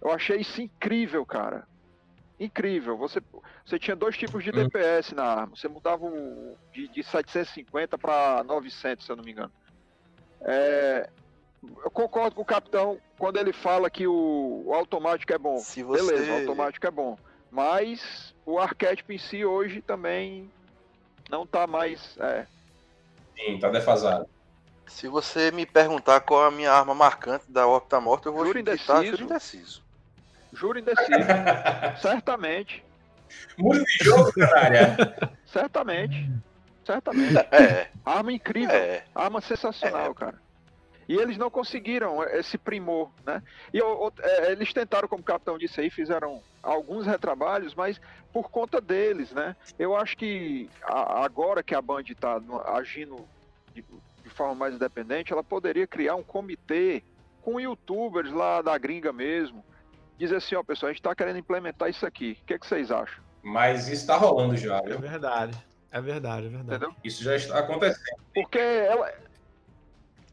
Eu 0.00 0.10
achei 0.10 0.38
isso 0.40 0.62
incrível, 0.62 1.26
cara. 1.26 1.68
Incrível. 2.40 2.96
Você, 2.96 3.20
você 3.66 3.78
tinha 3.78 3.94
dois 3.94 4.16
tipos 4.16 4.42
de 4.42 4.50
Hum. 4.50 4.54
DPS 4.54 5.12
na 5.14 5.24
arma. 5.24 5.54
Você 5.56 5.68
mudava 5.68 6.06
o, 6.06 6.56
de, 6.72 6.88
de 6.88 7.02
750 7.02 7.98
para 7.98 8.42
900, 8.44 9.04
se 9.04 9.12
eu 9.12 9.16
não 9.16 9.24
me 9.24 9.32
engano. 9.32 9.52
É, 10.40 11.10
eu 11.84 11.90
concordo 11.90 12.36
com 12.36 12.42
o 12.42 12.46
capitão 12.46 12.98
quando 13.18 13.36
ele 13.38 13.52
fala 13.52 13.90
que 13.90 14.06
o, 14.06 14.62
o 14.66 14.72
automático 14.74 15.32
é 15.32 15.38
bom. 15.38 15.56
Você- 15.58 15.82
Beleza, 15.84 16.32
o 16.32 16.36
automático 16.36 16.86
é 16.86 16.90
bom. 16.90 17.18
Mas 17.50 18.34
o 18.46 18.58
arquétipo 18.58 19.12
em 19.12 19.18
si 19.18 19.44
hoje 19.44 19.82
também 19.82 20.50
não 21.28 21.46
tá 21.46 21.66
mais. 21.66 22.16
É. 22.18 22.46
Sim, 23.38 23.58
tá 23.58 23.68
defasado. 23.70 24.26
Se 24.86 25.06
você 25.08 25.50
me 25.50 25.66
perguntar 25.66 26.20
qual 26.20 26.44
a 26.44 26.50
minha 26.50 26.72
arma 26.72 26.94
marcante 26.94 27.44
da 27.50 27.66
Octamorto, 27.66 28.28
eu 28.28 28.32
vou 28.32 28.46
Juro 28.46 28.58
indeciso. 28.58 29.04
juro 29.04 29.22
indeciso. 29.24 29.82
Juro 30.52 30.78
indeciso. 30.80 31.08
Certamente. 32.00 32.84
Muda 33.58 33.84
de 33.84 34.04
jogo, 34.04 34.32
canária. 34.32 34.96
Certamente. 35.46 36.30
Certamente. 36.86 37.36
É, 37.52 37.88
Arma 38.04 38.32
incrível. 38.32 38.74
é. 38.74 39.04
Arma 39.14 39.42
sensacional, 39.42 40.14
cara. 40.14 40.40
E 41.08 41.14
eles 41.16 41.38
não 41.38 41.48
conseguiram 41.50 42.22
esse 42.22 42.58
primor, 42.58 43.10
né? 43.24 43.42
E 43.72 43.80
o- 43.80 44.08
o- 44.08 44.12
é, 44.20 44.52
eles 44.52 44.72
tentaram, 44.74 45.08
como 45.08 45.22
o 45.22 45.24
capitão 45.24 45.56
disse 45.56 45.80
aí, 45.80 45.88
fizeram 45.88 46.42
alguns 46.62 47.06
retrabalhos, 47.06 47.74
mas 47.74 47.98
por 48.32 48.50
conta 48.50 48.78
deles, 48.80 49.32
né? 49.32 49.56
Eu 49.78 49.96
acho 49.96 50.16
que 50.18 50.68
a- 50.82 51.24
agora 51.24 51.62
que 51.62 51.74
a 51.74 51.80
Band 51.80 52.02
está 52.10 52.38
agindo 52.74 53.16
de, 53.74 53.82
de 54.22 54.30
forma 54.30 54.54
mais 54.54 54.74
independente, 54.74 55.32
ela 55.32 55.42
poderia 55.42 55.86
criar 55.86 56.14
um 56.14 56.22
comitê 56.22 57.02
com 57.40 57.58
youtubers 57.58 58.30
lá 58.30 58.60
da 58.60 58.76
gringa 58.76 59.10
mesmo. 59.12 59.64
Dizer 60.18 60.36
assim, 60.36 60.56
ó, 60.56 60.62
pessoal, 60.62 60.88
a 60.90 60.92
gente 60.92 61.00
está 61.00 61.14
querendo 61.14 61.38
implementar 61.38 61.88
isso 61.88 62.04
aqui. 62.04 62.36
O 62.42 62.44
que, 62.46 62.52
é 62.54 62.58
que 62.58 62.66
vocês 62.66 62.90
acham? 62.90 63.22
Mas 63.42 63.88
isso 63.88 64.06
tá 64.06 64.16
rolando 64.16 64.56
já, 64.58 64.78
É 64.78 64.82
viu? 64.82 64.98
verdade. 64.98 65.56
É 65.90 66.00
verdade, 66.02 66.48
é 66.48 66.50
verdade. 66.50 66.84
Entendeu? 66.84 66.94
Isso 67.02 67.22
já 67.24 67.34
está 67.34 67.60
acontecendo. 67.60 68.18
Porque 68.34 68.58
ela, 68.58 69.10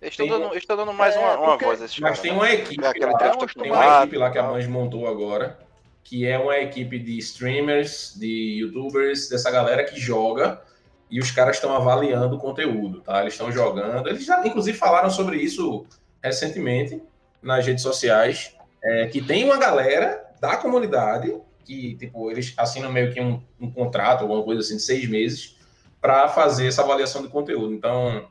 Eles 0.01 0.13
estão 0.13 0.27
dando, 0.27 0.45
eles 0.51 0.57
estão 0.63 0.77
dando 0.77 0.93
mais 0.93 1.15
É, 1.15 1.19
uma, 1.19 1.37
uma 1.37 1.47
porque- 1.51 1.65
voz 1.65 1.81
a 1.81 1.85
esse 1.85 2.01
Mas 2.01 2.19
tem 2.19 2.31
né? 2.31 2.37
uma 2.37 2.51
equipe 2.51 2.83
É 2.83 2.87
lá, 2.87 2.93
Tem 2.93 3.01
tem 3.01 3.71
uma 3.71 3.97
equipe 4.01 4.17
lá 4.17 4.29
que 4.29 4.37
a. 4.37 4.43
Band 4.43 4.67
montou 4.69 5.07
agora, 5.07 5.57
que 6.03 6.25
é 6.27 6.37
uma 6.37 6.57
equipe 6.57 6.99
de 6.99 7.17
streamers, 7.17 8.13
de 8.15 8.59
youtubers, 8.61 9.27
dessa 9.29 9.49
galera 9.49 9.83
que 9.83 9.99
joga 9.99 10.61
e 11.09 11.19
os 11.19 11.31
caras 11.31 11.55
estão 11.57 11.73
avaliando 11.75 12.35
o 12.35 12.39
conteúdo, 12.39 13.01
tá? 13.01 13.21
Eles 13.21 13.33
estão 13.33 13.51
jogando. 13.51 14.07
Eles 14.09 14.25
já, 14.25 14.45
inclusive, 14.45 14.77
falaram 14.77 15.09
sobre 15.09 15.37
isso 15.37 15.85
recentemente 16.21 17.01
nas 17.41 17.65
redes 17.65 17.83
sociais, 17.83 18.55
é, 18.83 19.07
que 19.07 19.21
tem 19.21 19.43
uma 19.45 19.57
galera 19.57 20.25
da 20.41 20.57
comunidade 20.57 21.35
que, 21.63 21.95
tipo, 21.95 22.29
eles 22.29 22.53
assinam 22.57 22.91
meio 22.91 23.11
que 23.13 23.19
um, 23.21 23.41
um 23.59 23.71
contrato, 23.71 24.21
alguma 24.21 24.43
coisa 24.43 24.61
assim, 24.61 24.75
de 24.77 24.81
seis 24.83 25.07
meses, 25.07 25.55
para 26.01 26.27
fazer 26.27 26.67
essa 26.67 26.83
avaliação 26.83 27.21
de 27.23 27.27
conteúdo. 27.29 27.73
Então, 27.73 28.27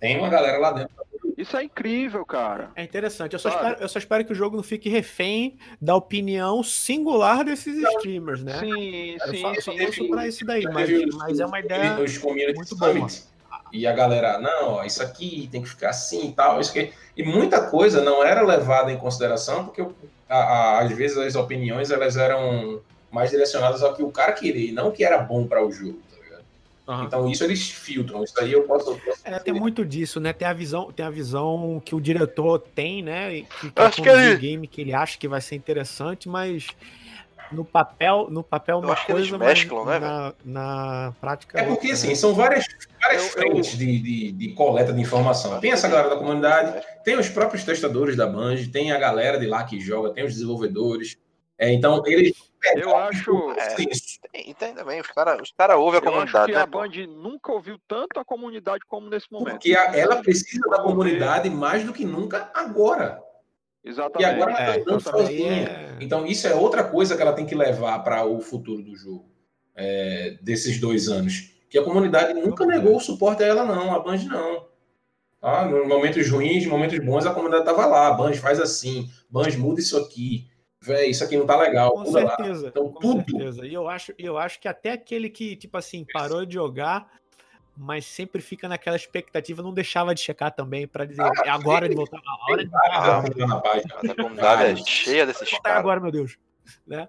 tem 0.00 0.18
uma 0.18 0.28
galera 0.28 0.58
lá 0.58 0.72
dentro. 0.72 0.90
isso 1.36 1.56
é 1.56 1.64
incrível, 1.64 2.24
cara. 2.26 2.70
É 2.74 2.82
interessante. 2.82 3.32
Eu 3.34 3.38
só, 3.38 3.48
espero, 3.50 3.76
eu 3.80 3.88
só 3.88 3.98
espero 3.98 4.24
que 4.24 4.32
o 4.32 4.34
jogo 4.34 4.56
não 4.56 4.62
fique 4.62 4.88
refém 4.88 5.56
da 5.80 5.94
opinião 5.94 6.62
singular 6.62 7.44
desses 7.44 7.76
streamers, 7.94 8.42
né? 8.42 8.58
Sim, 8.58 9.16
Eu 9.20 9.28
sim, 9.30 9.40
só, 9.40 9.54
eu 9.54 9.62
só 9.62 9.72
sim. 9.72 9.78
torço 9.78 10.08
pra 10.08 10.26
isso 10.28 10.44
daí, 10.44 10.64
mas, 10.64 10.90
os- 10.90 11.14
mas 11.16 11.40
é 11.40 11.46
uma 11.46 11.60
ideia. 11.60 11.94
Muito 11.94 12.76
boa. 12.76 13.06
E 13.72 13.86
a 13.86 13.92
galera, 13.92 14.38
não, 14.40 14.70
ó, 14.74 14.84
isso 14.84 15.00
aqui 15.02 15.48
tem 15.52 15.62
que 15.62 15.68
ficar 15.68 15.90
assim 15.90 16.28
e 16.28 16.32
tal, 16.32 16.60
isso 16.60 16.70
aqui. 16.70 16.92
E 17.16 17.22
muita 17.22 17.70
coisa 17.70 18.02
não 18.02 18.22
era 18.24 18.42
levada 18.42 18.90
em 18.90 18.96
consideração, 18.98 19.64
porque 19.66 19.80
a- 20.28 20.34
a- 20.36 20.80
às 20.80 20.90
vezes 20.92 21.16
as 21.16 21.36
opiniões 21.36 21.90
elas 21.92 22.16
eram 22.16 22.80
mais 23.12 23.30
direcionadas 23.30 23.82
ao 23.82 23.94
que 23.94 24.02
o 24.02 24.10
cara 24.10 24.32
queria, 24.32 24.70
e 24.70 24.72
não 24.72 24.88
o 24.88 24.92
que 24.92 25.04
era 25.04 25.18
bom 25.18 25.46
para 25.46 25.64
o 25.64 25.70
jogo, 25.70 26.00
Aham. 26.90 27.04
Então 27.04 27.30
isso 27.30 27.44
eles 27.44 27.70
filtram, 27.70 28.24
isso 28.24 28.34
aí 28.40 28.52
eu 28.52 28.64
posso. 28.64 28.90
eu 28.90 28.98
posso 28.98 29.20
É, 29.24 29.38
tem 29.38 29.54
muito 29.54 29.84
disso, 29.84 30.18
né? 30.18 30.32
Tem 30.32 30.48
a 30.48 30.52
visão, 30.52 30.90
tem 30.90 31.06
a 31.06 31.10
visão 31.10 31.80
que 31.84 31.94
o 31.94 32.00
diretor 32.00 32.58
tem, 32.58 33.00
né? 33.00 33.32
e 33.36 33.42
Que, 33.42 33.72
Acho 33.76 34.02
que 34.02 34.08
ele- 34.08 34.36
game 34.36 34.66
que 34.66 34.80
ele 34.80 34.92
acha 34.92 35.16
que 35.16 35.28
vai 35.28 35.40
ser 35.40 35.54
interessante, 35.54 36.28
mas 36.28 36.66
no 37.52 37.64
papel, 37.64 38.26
no 38.30 38.42
papel 38.42 38.78
uma 38.80 38.92
acho 38.92 39.06
que 39.06 39.12
eles 39.12 39.28
coisa, 39.30 39.38
mas 39.44 39.58
mesclam, 39.58 39.84
né, 39.84 39.98
na, 39.98 40.34
na 40.44 41.12
prática 41.20 41.58
É 41.58 41.62
outra, 41.62 41.74
porque, 41.74 41.88
né? 41.88 41.92
assim, 41.94 42.14
são 42.14 42.34
várias, 42.34 42.64
várias 43.00 43.22
Eu- 43.22 43.42
eu- 43.42 43.50
frentes 43.50 43.76
de, 43.78 43.98
de, 44.00 44.32
de 44.32 44.48
coleta 44.54 44.92
de 44.92 45.00
informação. 45.00 45.58
Tem 45.60 45.70
essa 45.72 45.88
galera 45.88 46.10
da 46.10 46.16
comunidade, 46.16 46.84
tem 47.04 47.16
os 47.18 47.28
próprios 47.28 47.62
testadores 47.64 48.16
da 48.16 48.26
Band, 48.26 48.56
tem 48.72 48.90
a 48.92 48.98
galera 48.98 49.38
de 49.38 49.46
lá 49.46 49.62
que 49.64 49.80
joga, 49.80 50.10
tem 50.10 50.24
os 50.24 50.32
desenvolvedores. 50.34 51.16
É, 51.58 51.72
então, 51.72 52.02
eles. 52.06 52.49
Eu 52.76 52.94
acho- 52.96 53.52
É. 53.52 53.74
Isso. 53.90 54.18
Tem, 54.32 54.54
tem 54.54 54.74
também, 54.74 55.00
os 55.00 55.06
caras 55.08 55.40
os 55.40 55.52
cara 55.52 55.76
ouvem 55.76 56.00
a 56.00 56.02
Eu 56.04 56.08
acho 56.08 56.32
comunidade, 56.32 56.46
que 56.46 56.52
né? 56.52 56.60
a 56.62 56.66
pô? 56.66 56.78
Band 56.80 57.06
nunca 57.08 57.52
ouviu 57.52 57.78
tanto 57.88 58.20
a 58.20 58.24
comunidade 58.24 58.80
como 58.86 59.08
nesse 59.08 59.30
momento. 59.32 59.52
Porque 59.52 59.74
a- 59.74 59.96
ela 59.96 60.16
precisa 60.22 60.68
da 60.68 60.80
comunidade 60.82 61.48
mais 61.48 61.84
do 61.84 61.92
que 61.92 62.04
nunca 62.04 62.50
agora. 62.54 63.22
E 63.82 63.88
Exatamente. 63.88 64.30
agora 64.30 64.50
ela 64.52 64.60
É, 64.60 64.62
está 64.78 64.80
andando 64.90 65.00
então 65.00 65.18
sozinha. 65.20 65.52
é- 65.68 65.96
Então, 66.00 66.26
isso 66.26 66.46
é 66.46 66.54
outra 66.54 66.84
coisa 66.84 67.16
que 67.16 67.22
ela 67.22 67.32
tem 67.32 67.46
que 67.46 67.54
levar 67.54 67.98
para 68.00 68.24
o 68.26 68.40
futuro 68.40 68.82
do 68.82 68.94
jogo, 68.94 69.30
é, 69.74 70.36
desses 70.42 70.78
dois 70.78 71.08
anos. 71.08 71.50
Que 71.70 71.78
a 71.78 71.84
comunidade 71.84 72.34
nunca 72.34 72.66
negou 72.66 72.96
o 72.96 73.00
suporte 73.00 73.42
a 73.42 73.46
ela, 73.46 73.64
não, 73.64 73.94
a 73.94 74.00
Band 74.00 74.18
não. 74.24 74.66
Ah, 75.40 75.64
nos 75.64 75.88
momentos 75.88 76.28
ruins, 76.28 76.66
momentos 76.66 76.98
bons, 76.98 77.24
a 77.24 77.32
comunidade 77.32 77.62
estava 77.62 77.86
lá. 77.86 78.08
A 78.08 78.12
Band 78.12 78.34
faz 78.34 78.60
assim, 78.60 79.08
Band 79.30 79.56
muda 79.56 79.80
isso 79.80 79.96
aqui. 79.96 80.49
Véi, 80.82 81.10
isso 81.10 81.22
aqui 81.22 81.36
não 81.36 81.46
tá 81.46 81.56
legal. 81.58 81.92
Com 81.92 82.00
muda 82.04 82.24
lá. 82.24 82.36
certeza, 82.36 82.68
Então, 82.68 82.90
com 82.90 83.00
tudo. 83.00 83.24
certeza. 83.30 83.66
E 83.66 83.74
eu 83.74 83.86
acho, 83.88 84.14
eu 84.18 84.38
acho 84.38 84.58
que 84.58 84.66
até 84.66 84.92
aquele 84.92 85.28
que, 85.28 85.54
tipo 85.54 85.76
assim, 85.76 86.06
parou 86.10 86.46
de 86.46 86.54
jogar, 86.54 87.06
mas 87.76 88.06
sempre 88.06 88.40
fica 88.40 88.66
naquela 88.66 88.96
expectativa, 88.96 89.62
não 89.62 89.74
deixava 89.74 90.14
de 90.14 90.22
checar 90.22 90.50
também 90.52 90.88
pra 90.88 91.04
dizer, 91.04 91.20
Ah, 91.22 91.32
é 91.44 91.50
agora 91.50 91.86
de 91.86 91.94
voltar, 91.94 92.18
a 92.26 92.50
hora 92.52 92.64
de 92.64 92.70
Ah, 92.74 93.18
Ah, 93.18 93.22
na 93.46 93.60
página. 93.60 93.94
Mas 94.02 94.10
a 94.10 94.14
comunidade 94.14 94.80
é 94.80 94.84
cheia 94.86 95.26
desses 95.26 95.50
caras. 95.58 95.78
agora, 95.78 96.00
meu 96.00 96.10
Deus. 96.10 96.38
Né? 96.86 97.08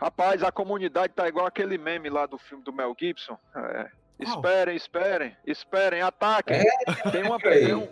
Rapaz, 0.00 0.42
a 0.42 0.50
comunidade 0.50 1.12
tá 1.14 1.28
igual 1.28 1.46
aquele 1.46 1.78
meme 1.78 2.10
lá 2.10 2.26
do 2.26 2.36
filme 2.36 2.64
do 2.64 2.72
Mel 2.72 2.94
Gibson. 2.98 3.38
É, 3.54 3.88
esperem, 4.18 4.74
esperem, 4.76 5.36
esperem, 5.46 6.02
ataquem. 6.02 6.64
Tem 7.12 7.22
uma. 7.22 7.38
Tem 7.38 7.74
um- 7.74 7.88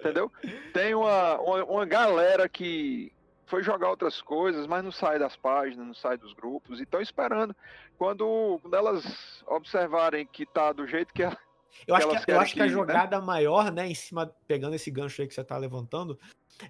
entendeu? 0.00 0.30
Tem 0.72 0.94
uma, 0.94 1.38
uma, 1.40 1.64
uma 1.64 1.84
galera 1.86 2.48
que 2.48 3.12
foi 3.46 3.62
jogar 3.62 3.88
outras 3.88 4.20
coisas, 4.20 4.66
mas 4.66 4.84
não 4.84 4.92
sai 4.92 5.18
das 5.18 5.36
páginas, 5.36 5.86
não 5.86 5.94
sai 5.94 6.18
dos 6.18 6.32
grupos, 6.34 6.80
e 6.80 6.82
estão 6.82 7.00
esperando. 7.00 7.54
Quando, 7.96 8.58
quando 8.60 8.74
elas 8.74 9.42
observarem 9.46 10.26
que 10.26 10.44
tá 10.44 10.72
do 10.72 10.86
jeito 10.86 11.14
que 11.14 11.22
ela. 11.22 11.38
Eu 11.86 11.94
acho, 11.94 12.08
que, 12.24 12.32
eu 12.32 12.40
acho 12.40 12.54
que 12.54 12.60
a 12.60 12.64
né? 12.64 12.70
jogada 12.70 13.20
maior, 13.20 13.70
né, 13.70 13.86
em 13.86 13.94
cima, 13.94 14.34
pegando 14.46 14.74
esse 14.74 14.90
gancho 14.90 15.20
aí 15.20 15.28
que 15.28 15.34
você 15.34 15.44
tá 15.44 15.58
levantando, 15.58 16.18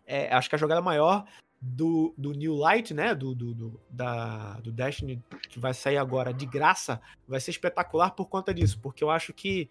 é, 0.05 0.35
acho 0.35 0.49
que 0.49 0.57
a 0.57 0.59
jogada 0.59 0.83
maior 0.83 1.25
do, 1.61 2.15
do 2.17 2.33
New 2.33 2.55
Light, 2.55 2.93
né, 2.93 3.15
do, 3.15 3.35
do, 3.35 3.55
do, 3.55 3.81
da, 3.91 4.61
do 4.61 4.71
Destiny, 4.71 5.23
que 5.49 5.59
vai 5.59 5.73
sair 5.73 5.97
agora 5.97 6.33
de 6.33 6.47
graça, 6.47 7.01
vai 7.27 7.41
ser 7.41 7.51
espetacular 7.51 8.11
por 8.11 8.27
conta 8.27 8.53
disso, 8.53 8.79
porque 8.81 9.03
eu 9.03 9.11
acho 9.11 9.33
que 9.33 9.69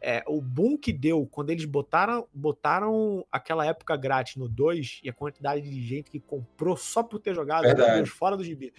é, 0.00 0.22
o 0.26 0.42
boom 0.42 0.76
que 0.76 0.92
deu 0.92 1.26
quando 1.26 1.50
eles 1.50 1.64
botaram, 1.64 2.26
botaram 2.34 3.24
aquela 3.30 3.64
época 3.64 3.96
grátis 3.96 4.36
no 4.36 4.48
2 4.48 5.00
e 5.02 5.08
a 5.08 5.12
quantidade 5.12 5.62
de 5.62 5.80
gente 5.82 6.10
que 6.10 6.20
comprou 6.20 6.76
só 6.76 7.02
por 7.02 7.18
ter 7.20 7.34
jogado. 7.34 7.66
Deus, 7.96 8.08
fora 8.10 8.36
do 8.36 8.44
gibi. 8.44 8.72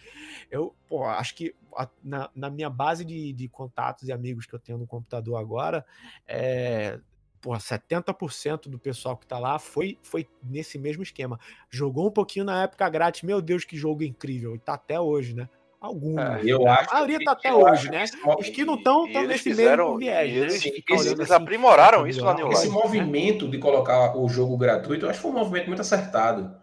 Eu, 0.51 0.75
pô, 0.87 1.05
acho 1.05 1.35
que 1.35 1.55
a- 1.75 1.89
na, 2.03 2.29
na 2.35 2.49
minha 2.49 2.69
base 2.69 3.05
de, 3.05 3.31
de 3.33 3.47
contatos 3.47 4.07
e 4.07 4.11
amigos 4.11 4.45
que 4.45 4.53
eu 4.53 4.59
tenho 4.59 4.77
no 4.77 4.85
computador 4.87 5.37
agora, 5.37 5.85
é, 6.27 6.99
porra, 7.41 7.59
70% 7.59 8.69
do 8.69 8.77
pessoal 8.79 9.15
que 9.17 9.25
tá 9.25 9.39
lá 9.39 9.57
foi, 9.59 9.97
foi 10.01 10.27
nesse 10.43 10.77
mesmo 10.77 11.03
esquema. 11.03 11.39
Jogou 11.69 12.07
um 12.07 12.11
pouquinho 12.11 12.45
na 12.45 12.63
época 12.63 12.87
grátis, 12.89 13.23
meu 13.23 13.41
Deus, 13.41 13.63
que 13.65 13.77
jogo 13.77 14.03
incrível, 14.03 14.55
e 14.55 14.59
tá 14.59 14.73
até 14.73 14.99
hoje, 14.99 15.33
né? 15.33 15.47
Alguns. 15.81 16.19
É, 16.19 16.41
Eu 16.43 16.67
acho 16.67 16.89
a 16.89 16.93
maioria 16.95 17.19
tá 17.23 17.31
até 17.31 17.53
hoje, 17.53 17.89
né? 17.89 18.03
que 18.05 18.17
Os 18.41 18.49
que 18.49 18.65
não 18.65 18.73
estão 18.75 19.05
estão 19.05 19.21
eles 19.21 19.27
nesse 19.29 19.43
fizeram- 19.43 19.85
mesmo 19.85 19.99
viés, 19.99 20.29
e 20.29 20.33
né? 20.33 20.39
eles- 20.41 20.65
eles 20.65 20.83
olhando 21.07 21.31
aprimoraram 21.33 22.01
assim, 22.01 22.09
isso 22.09 22.25
lá 22.25 22.33
no 22.33 22.51
Esse 22.51 22.67
né? 22.67 22.73
movimento 22.73 23.47
de 23.47 23.57
colocar 23.59 24.17
o 24.17 24.27
jogo 24.27 24.57
gratuito, 24.57 25.05
eu 25.05 25.09
acho 25.09 25.19
que 25.19 25.23
foi 25.23 25.31
um 25.31 25.35
movimento 25.35 25.67
muito 25.67 25.81
acertado. 25.81 26.58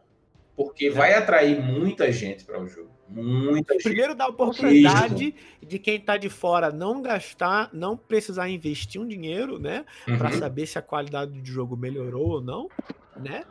Porque 0.57 0.89
vai 0.89 1.13
atrair 1.13 1.61
muita 1.63 2.11
gente 2.11 2.45
para 2.45 2.61
o 2.61 2.67
jogo. 2.67 2.91
Muita 3.09 3.75
gente. 3.75 3.83
Primeiro 3.83 4.15
dá 4.15 4.25
a 4.25 4.29
oportunidade 4.29 5.35
de 5.63 5.79
quem 5.79 6.01
tá 6.01 6.17
de 6.17 6.29
fora 6.29 6.71
não 6.73 7.03
gastar, 7.03 7.71
não 7.73 7.97
precisar 7.97 8.49
investir 8.49 9.01
um 9.01 9.07
dinheiro, 9.07 9.59
né? 9.59 9.85
Pra 10.19 10.31
Uhum. 10.31 10.39
saber 10.39 10.67
se 10.67 10.79
a 10.79 10.83
qualidade 10.83 11.41
do 11.41 11.47
jogo 11.47 11.77
melhorou 11.77 12.29
ou 12.29 12.41
não, 12.41 12.71
né? 13.17 13.45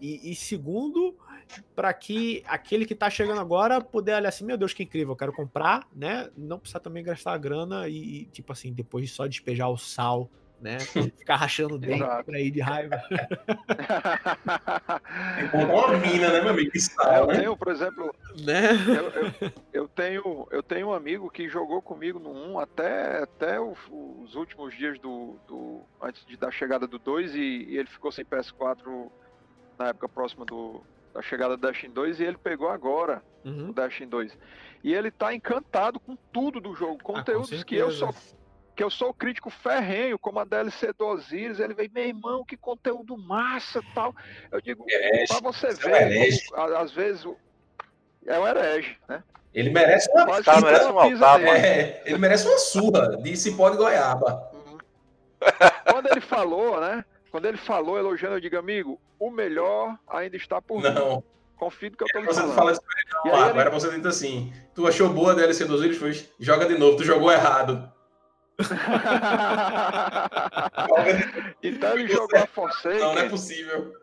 E, 0.00 0.30
e 0.30 0.34
segundo, 0.34 1.16
para 1.74 1.92
que 1.92 2.42
aquele 2.46 2.84
que 2.86 2.94
tá 2.94 3.08
chegando 3.10 3.40
agora 3.40 3.80
puder 3.80 4.16
olhar 4.16 4.28
assim, 4.28 4.44
meu 4.44 4.56
Deus, 4.56 4.72
que 4.72 4.82
incrível, 4.82 5.12
eu 5.12 5.16
quero 5.16 5.32
comprar, 5.32 5.86
né? 5.94 6.30
Não 6.36 6.58
precisa 6.58 6.80
também 6.80 7.02
gastar 7.02 7.32
a 7.32 7.38
grana 7.38 7.88
e, 7.88 8.22
e, 8.22 8.26
tipo 8.26 8.52
assim, 8.52 8.72
depois 8.72 9.10
só 9.12 9.26
despejar 9.26 9.68
o 9.68 9.76
sal, 9.76 10.30
né? 10.64 10.78
Ficar 10.80 11.36
rachando 11.36 11.74
o 11.74 11.78
dente 11.78 12.02
Exato. 12.02 12.24
pra 12.24 12.40
ir 12.40 12.50
de 12.50 12.60
raiva. 12.60 12.96
Que 13.08 13.14
botar 15.56 15.86
uma 15.88 15.98
mina, 15.98 16.28
né, 16.32 16.40
meu 16.40 16.50
amigo? 16.50 16.70
Que 16.70 16.78
É, 16.78 16.80
sal, 16.80 17.14
eu 17.16 17.26
né? 17.26 17.38
tenho, 17.38 17.56
por 17.56 17.68
exemplo, 17.68 18.14
né? 18.44 18.70
eu, 18.88 19.22
eu- 19.22 19.52
eu 19.72 19.88
tenho, 19.88 20.48
eu 20.50 20.62
tenho 20.62 20.88
um 20.88 20.94
amigo 20.94 21.30
que 21.30 21.48
jogou 21.48 21.82
comigo 21.82 22.18
no 22.18 22.30
1 22.30 22.58
até, 22.58 23.22
até 23.22 23.60
o- 23.60 23.76
os 24.22 24.34
últimos 24.34 24.74
dias 24.76 24.98
do, 24.98 25.38
do- 25.46 25.82
antes 26.00 26.24
de, 26.24 26.36
da 26.36 26.50
chegada 26.50 26.86
do 26.86 26.98
2 26.98 27.34
e, 27.34 27.66
e 27.68 27.76
ele 27.78 27.88
ficou 27.88 28.10
sem 28.10 28.24
PS4 28.24 29.10
na 29.78 29.88
época 29.88 30.08
próxima 30.08 30.44
do, 30.46 30.80
da 31.12 31.20
chegada 31.20 31.56
do 31.58 31.66
Destiny 31.66 31.92
2 31.92 32.20
e 32.20 32.24
ele 32.24 32.38
pegou 32.38 32.68
agora 32.70 33.22
o 33.44 33.48
Uhum. 33.48 33.72
Destiny 33.72 34.08
2. 34.08 34.38
E 34.82 34.94
ele 34.94 35.10
tá 35.10 35.34
encantado 35.34 36.00
com 36.00 36.16
tudo 36.32 36.58
do 36.60 36.74
jogo, 36.74 36.96
Ah, 37.00 37.04
com 37.04 37.12
conteúdos 37.14 37.62
que 37.64 37.74
eu 37.76 37.90
só. 37.90 38.10
Que 38.74 38.82
eu 38.82 38.90
sou 38.90 39.14
crítico 39.14 39.50
ferrenho, 39.50 40.18
como 40.18 40.40
a 40.40 40.44
DLC 40.44 40.92
do 40.92 41.06
Osiris, 41.06 41.60
ele 41.60 41.74
vem, 41.74 41.88
meu 41.94 42.04
irmão, 42.04 42.44
que 42.44 42.56
conteúdo 42.56 43.16
massa 43.16 43.80
tal. 43.94 44.14
Eu 44.50 44.60
digo, 44.60 44.84
Herege. 44.88 45.26
pra 45.28 45.40
você 45.40 45.68
é 45.68 45.72
ver, 45.74 46.08
como, 46.08 46.54
às 46.76 46.90
vezes, 46.92 47.24
é 48.26 48.38
um 48.38 48.46
herege, 48.46 48.96
né? 49.08 49.22
Ele 49.52 49.70
merece 49.70 50.10
uma, 50.10 50.24
Quase 50.26 50.42
que 50.42 50.60
merece 50.64 50.84
um 50.86 50.98
nele. 51.38 51.50
é, 51.66 52.02
ele 52.06 52.18
merece 52.18 52.48
uma 52.48 52.58
surra 52.58 53.16
de 53.16 53.36
cipó 53.36 53.70
de 53.70 53.76
goiaba. 53.76 54.50
Quando 55.90 56.08
ele 56.10 56.20
falou, 56.20 56.80
né? 56.80 57.04
Quando 57.30 57.46
ele 57.46 57.56
falou, 57.58 57.98
elogiando, 57.98 58.36
eu 58.36 58.40
digo, 58.40 58.56
amigo, 58.58 59.00
o 59.18 59.30
melhor 59.30 59.96
ainda 60.08 60.36
está 60.36 60.60
por 60.60 60.80
vir. 60.82 60.92
Não, 60.92 61.22
Confio 61.56 61.92
que 61.92 62.02
eu 62.02 62.08
tô 62.08 62.20
você 62.20 62.24
não 62.24 62.34
falando. 62.34 62.54
fala 62.56 62.72
isso 62.72 62.80
pra 62.82 63.00
ele, 63.00 63.10
E 63.10 63.28
não, 63.28 63.34
aí 63.34 63.40
Marco. 63.54 63.60
ele- 63.60 63.70
você 63.70 63.88
dizer 63.98 64.08
assim: 64.08 64.52
tu 64.74 64.86
achou 64.88 65.08
boa 65.08 65.30
a 65.30 65.34
DLC 65.36 65.64
dos 65.64 65.78
Osiris? 65.80 65.96
Foi, 65.98 66.12
joga 66.40 66.66
de 66.66 66.76
novo, 66.76 66.96
tu 66.96 67.04
jogou 67.04 67.30
errado. 67.30 67.90
Então 71.62 71.94
ele 71.94 72.08
jogou 72.08 72.38
a 72.38 72.46
Forsaken. 72.46 73.00
Não, 73.00 73.14
não 73.14 73.22
é 73.22 73.28
possível. 73.28 73.94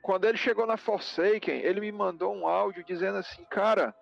Quando 0.00 0.24
ele 0.24 0.38
chegou 0.38 0.66
na 0.66 0.76
Forsaken, 0.76 1.60
ele 1.60 1.80
me 1.80 1.90
mandou 1.90 2.34
um 2.34 2.46
áudio 2.46 2.84
dizendo 2.84 3.18
assim, 3.18 3.44
cara, 3.44 3.94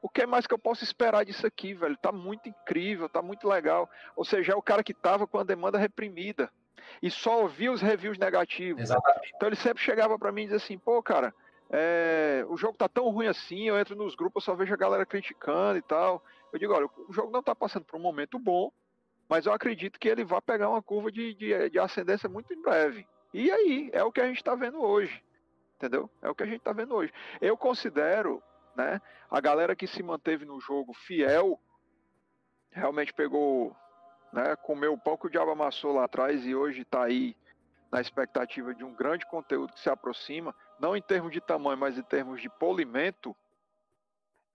o 0.00 0.08
que 0.08 0.26
mais 0.26 0.46
que 0.46 0.54
eu 0.54 0.58
posso 0.58 0.82
esperar 0.82 1.24
disso 1.24 1.46
aqui, 1.46 1.74
velho? 1.74 1.96
Tá 1.96 2.10
muito 2.10 2.48
incrível, 2.48 3.08
tá 3.08 3.22
muito 3.22 3.46
legal. 3.46 3.88
Ou 4.16 4.24
seja, 4.24 4.52
é 4.52 4.56
o 4.56 4.62
cara 4.62 4.82
que 4.82 4.94
tava 4.94 5.26
com 5.26 5.38
a 5.38 5.44
demanda 5.44 5.78
reprimida 5.78 6.50
e 7.02 7.10
só 7.10 7.42
ouvia 7.42 7.70
os 7.70 7.80
reviews 7.80 8.18
negativos. 8.18 8.82
Exatamente. 8.82 9.32
Então 9.36 9.48
ele 9.48 9.56
sempre 9.56 9.82
chegava 9.82 10.18
pra 10.18 10.32
mim 10.32 10.42
e 10.42 10.46
dizia 10.46 10.56
assim, 10.56 10.78
pô, 10.78 11.02
cara, 11.02 11.34
é, 11.70 12.44
o 12.48 12.56
jogo 12.56 12.76
tá 12.76 12.88
tão 12.88 13.08
ruim 13.10 13.26
assim, 13.26 13.68
eu 13.68 13.78
entro 13.78 13.94
nos 13.94 14.14
grupos, 14.14 14.42
eu 14.42 14.52
só 14.52 14.54
vejo 14.54 14.74
a 14.74 14.76
galera 14.76 15.06
criticando 15.06 15.78
e 15.78 15.82
tal. 15.82 16.22
Eu 16.52 16.58
digo, 16.58 16.74
olha, 16.74 16.86
o 17.08 17.12
jogo 17.12 17.30
não 17.30 17.42
tá 17.42 17.54
passando 17.54 17.84
por 17.84 17.96
um 17.96 18.02
momento 18.02 18.38
bom, 18.38 18.70
mas 19.28 19.46
eu 19.46 19.52
acredito 19.52 19.98
que 19.98 20.08
ele 20.08 20.24
vai 20.24 20.40
pegar 20.40 20.68
uma 20.68 20.82
curva 20.82 21.10
de, 21.10 21.34
de, 21.34 21.70
de 21.70 21.78
ascendência 21.78 22.28
muito 22.28 22.52
em 22.52 22.60
breve. 22.60 23.06
E 23.32 23.50
aí, 23.50 23.90
é 23.92 24.04
o 24.04 24.12
que 24.12 24.20
a 24.20 24.26
gente 24.26 24.44
tá 24.44 24.54
vendo 24.54 24.82
hoje. 24.82 25.24
Entendeu? 25.76 26.10
É 26.20 26.28
o 26.28 26.34
que 26.34 26.42
a 26.42 26.46
gente 26.46 26.60
tá 26.60 26.72
vendo 26.72 26.94
hoje. 26.94 27.12
Eu 27.40 27.56
considero, 27.56 28.42
né, 28.76 29.00
a 29.30 29.40
galera 29.40 29.74
que 29.74 29.86
se 29.86 30.02
manteve 30.02 30.44
no 30.44 30.60
jogo 30.60 30.92
fiel, 30.92 31.58
realmente 32.70 33.12
pegou, 33.12 33.74
né, 34.32 34.54
comeu 34.56 34.92
o 34.92 34.98
pão 34.98 35.16
que 35.16 35.26
o 35.26 35.30
diabo 35.30 35.50
amassou 35.50 35.94
lá 35.94 36.04
atrás 36.04 36.44
e 36.46 36.54
hoje 36.54 36.84
tá 36.84 37.04
aí 37.04 37.34
na 37.90 38.00
expectativa 38.00 38.74
de 38.74 38.84
um 38.84 38.94
grande 38.94 39.26
conteúdo 39.26 39.72
que 39.72 39.80
se 39.80 39.90
aproxima, 39.90 40.54
não 40.78 40.96
em 40.96 41.02
termos 41.02 41.32
de 41.32 41.40
tamanho, 41.40 41.78
mas 41.78 41.98
em 41.98 42.02
termos 42.02 42.40
de 42.40 42.48
polimento, 42.48 43.36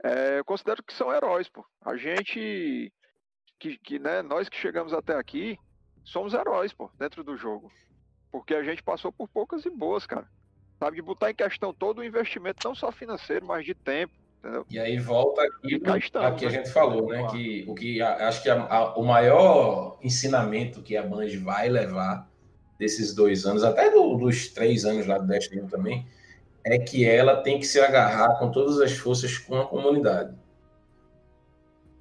é, 0.04 0.40
eu 0.40 0.46
considero 0.46 0.84
que 0.84 0.94
são 0.94 1.14
heróis, 1.14 1.50
pô. 1.50 1.66
A 1.82 1.96
gente, 1.98 2.92
que, 3.60 3.78
que, 3.80 4.00
né, 4.00 4.22
nós 4.22 4.50
que 4.50 4.58
chegamos 4.58 4.94
até 4.94 5.16
aqui, 5.16 5.58
somos 6.04 6.34
heróis, 6.34 6.74
pô, 6.74 6.90
dentro 6.98 7.24
do 7.24 7.38
jogo. 7.38 7.72
Porque 8.32 8.54
a 8.54 8.64
gente 8.64 8.84
passou 8.84 9.12
por 9.12 9.28
poucas 9.28 9.66
e 9.66 9.70
boas, 9.70 10.06
cara. 10.06 10.28
Sabe, 10.80 10.98
de 10.98 11.02
botar 11.02 11.32
em 11.32 11.36
questão 11.36 11.74
todo 11.74 12.00
o 12.00 12.04
investimento, 12.04 12.60
não 12.64 12.76
só 12.76 12.92
financeiro, 12.92 13.48
mas 13.48 13.66
de 13.66 13.74
tempo, 13.74 14.14
entendeu? 14.40 14.66
E 14.70 14.78
aí 14.78 15.00
volta 15.00 15.42
aquilo 15.42 15.98
E 15.98 15.98
estamos, 16.00 16.28
a 16.28 16.36
que 16.36 16.46
a 16.46 16.50
né? 16.50 16.56
gente 16.56 16.72
falou, 16.72 17.08
né? 17.08 17.26
Que 17.32 17.66
o 17.68 17.74
que 17.74 18.00
a- 18.02 18.28
acho 18.28 18.44
que 18.44 18.50
a- 18.50 18.62
a- 18.68 18.96
o 18.96 19.04
maior 19.04 19.98
ensinamento 20.04 20.84
que 20.84 20.96
a 20.96 21.02
Band 21.02 21.30
vai 21.44 21.68
levar 21.68 22.30
desses 22.78 23.16
dois 23.16 23.46
anos, 23.46 23.64
até 23.64 23.90
do- 23.90 24.16
dos 24.18 24.50
três 24.50 24.86
anos 24.86 25.08
lá 25.08 25.18
do 25.18 25.26
Destiny 25.26 25.62
1 25.64 25.68
também, 25.68 26.06
é 26.74 26.78
que 26.78 27.08
ela 27.08 27.38
tem 27.38 27.60
que 27.60 27.66
se 27.66 27.80
agarrar 27.80 28.38
com 28.40 28.52
todas 28.52 28.80
as 28.80 28.94
forças 28.94 29.38
com 29.38 29.60
a 29.60 29.66
comunidade. 29.66 30.36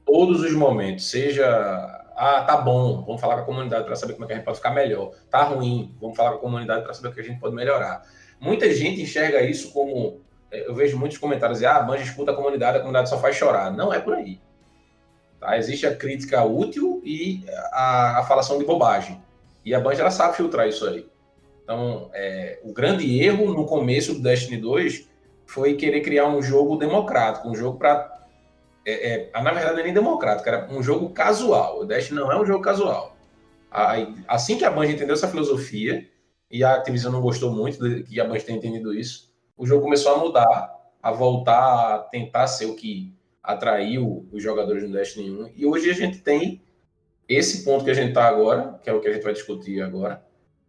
Todos 0.05 0.43
os 0.43 0.53
momentos, 0.53 1.11
seja 1.11 1.47
ah, 2.17 2.43
tá 2.43 2.57
bom, 2.57 3.05
vamos 3.05 3.21
falar 3.21 3.37
com 3.37 3.43
a 3.43 3.45
comunidade 3.45 3.85
para 3.85 3.95
saber 3.95 4.15
como 4.15 4.25
é 4.25 4.29
que 4.29 4.33
a 4.33 4.37
gente 4.37 4.45
pode 4.45 4.57
ficar 4.57 4.71
melhor. 4.71 5.13
Tá 5.31 5.43
ruim, 5.43 5.95
vamos 6.01 6.17
falar 6.17 6.31
com 6.31 6.37
a 6.37 6.41
comunidade 6.41 6.83
para 6.83 6.95
saber 6.95 7.09
o 7.09 7.13
que 7.13 7.21
a 7.21 7.25
gente 7.25 7.39
pode 7.39 7.55
melhorar. 7.55 8.03
Muita 8.41 8.73
gente 8.73 9.03
enxerga 9.03 9.43
isso 9.43 9.73
como 9.73 10.21
eu 10.51 10.75
vejo 10.75 10.99
muitos 10.99 11.19
comentários 11.19 11.59
de 11.59 11.67
ah, 11.67 11.77
a 11.77 11.83
Band 11.83 11.99
escuta 11.99 12.31
a 12.33 12.35
comunidade, 12.35 12.79
a 12.79 12.81
comunidade 12.81 13.09
só 13.11 13.19
faz 13.19 13.37
chorar. 13.37 13.71
Não 13.73 13.93
é 13.93 14.01
por 14.01 14.15
aí. 14.15 14.41
Tá? 15.41 15.59
Existe 15.59 15.87
a 15.87 15.95
crítica 15.95 16.43
útil 16.45 17.03
e 17.05 17.45
a, 17.73 18.21
a 18.21 18.23
falação 18.25 18.59
de 18.59 18.65
bobagem. 18.65 19.23
E 19.65 19.75
a 19.75 19.81
Band 19.81 19.95
ela 19.95 20.11
sabe 20.11 20.37
filtrar 20.37 20.69
isso 20.69 20.87
aí. 20.87 21.07
Então, 21.67 22.11
é, 22.15 22.61
o 22.63 22.73
grande 22.73 23.21
erro 23.21 23.53
no 23.53 23.67
começo 23.67 24.15
do 24.15 24.23
Destiny 24.23 24.57
2 24.57 25.09
foi 25.45 25.75
querer 25.75 26.01
criar 26.01 26.29
um 26.29 26.41
jogo 26.41 26.77
democrático, 26.77 27.49
um 27.49 27.57
jogo 27.57 27.77
para. 27.77 28.25
É, 28.87 29.33
é, 29.33 29.43
na 29.43 29.51
verdade, 29.51 29.81
é 29.81 29.83
nem 29.83 29.93
democrático, 29.93 30.49
era 30.49 30.73
um 30.73 30.81
jogo 30.81 31.11
casual. 31.11 31.81
O 31.81 31.85
Destiny 31.85 32.21
não 32.21 32.31
é 32.31 32.41
um 32.41 32.47
jogo 32.47 32.63
casual. 32.63 33.17
Aí, 33.69 34.15
assim 34.29 34.57
que 34.57 34.65
a 34.65 34.71
Band 34.71 34.87
entendeu 34.87 35.15
essa 35.15 35.27
filosofia, 35.27 36.09
e 36.49 36.63
a 36.63 36.75
Activision 36.75 37.13
não 37.13 37.21
gostou 37.21 37.53
muito 37.53 37.83
de 37.83 38.05
que 38.05 38.21
a 38.21 38.25
Band 38.25 38.39
tenha 38.39 38.59
entendido 38.59 38.95
isso, 38.95 39.35
o 39.57 39.67
jogo 39.67 39.83
começou 39.83 40.15
a 40.15 40.19
mudar, 40.19 40.73
a 41.03 41.11
voltar 41.11 41.95
a 41.95 41.99
tentar 41.99 42.47
ser 42.47 42.67
o 42.67 42.77
que 42.77 43.13
atraiu 43.43 44.25
os 44.31 44.41
jogadores 44.41 44.85
no 44.85 44.93
Destiny 44.93 45.33
1. 45.33 45.51
E 45.57 45.67
hoje 45.67 45.91
a 45.91 45.95
gente 45.95 46.19
tem 46.19 46.63
esse 47.29 47.65
ponto 47.65 47.85
que 47.85 47.91
a 47.91 47.95
gente 47.95 48.11
está 48.11 48.29
agora, 48.29 48.79
que 48.85 48.89
é 48.89 48.93
o 48.93 49.01
que 49.01 49.09
a 49.09 49.13
gente 49.13 49.25
vai 49.25 49.33
discutir 49.33 49.83
agora, 49.83 50.25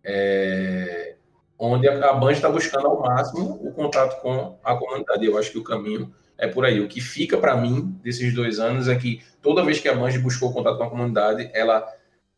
é, 0.07 1.15
onde 1.59 1.87
a 1.89 2.13
Band 2.13 2.31
está 2.31 2.49
buscando 2.49 2.87
ao 2.87 3.01
máximo 3.01 3.59
o 3.61 3.73
contato 3.73 4.21
com 4.21 4.57
a 4.63 4.75
comunidade. 4.75 5.25
Eu 5.25 5.37
acho 5.37 5.51
que 5.51 5.57
o 5.57 5.63
caminho 5.63 6.15
é 6.37 6.47
por 6.47 6.63
aí. 6.63 6.79
O 6.79 6.87
que 6.87 7.01
fica 7.01 7.37
para 7.37 7.57
mim 7.57 7.99
desses 8.01 8.33
dois 8.33 8.57
anos 8.57 8.87
é 8.87 8.95
que 8.95 9.21
toda 9.41 9.65
vez 9.65 9.79
que 9.79 9.89
a 9.89 9.93
Band 9.93 10.17
buscou 10.19 10.53
contato 10.53 10.77
com 10.77 10.85
a 10.85 10.89
comunidade, 10.89 11.51
ela 11.53 11.85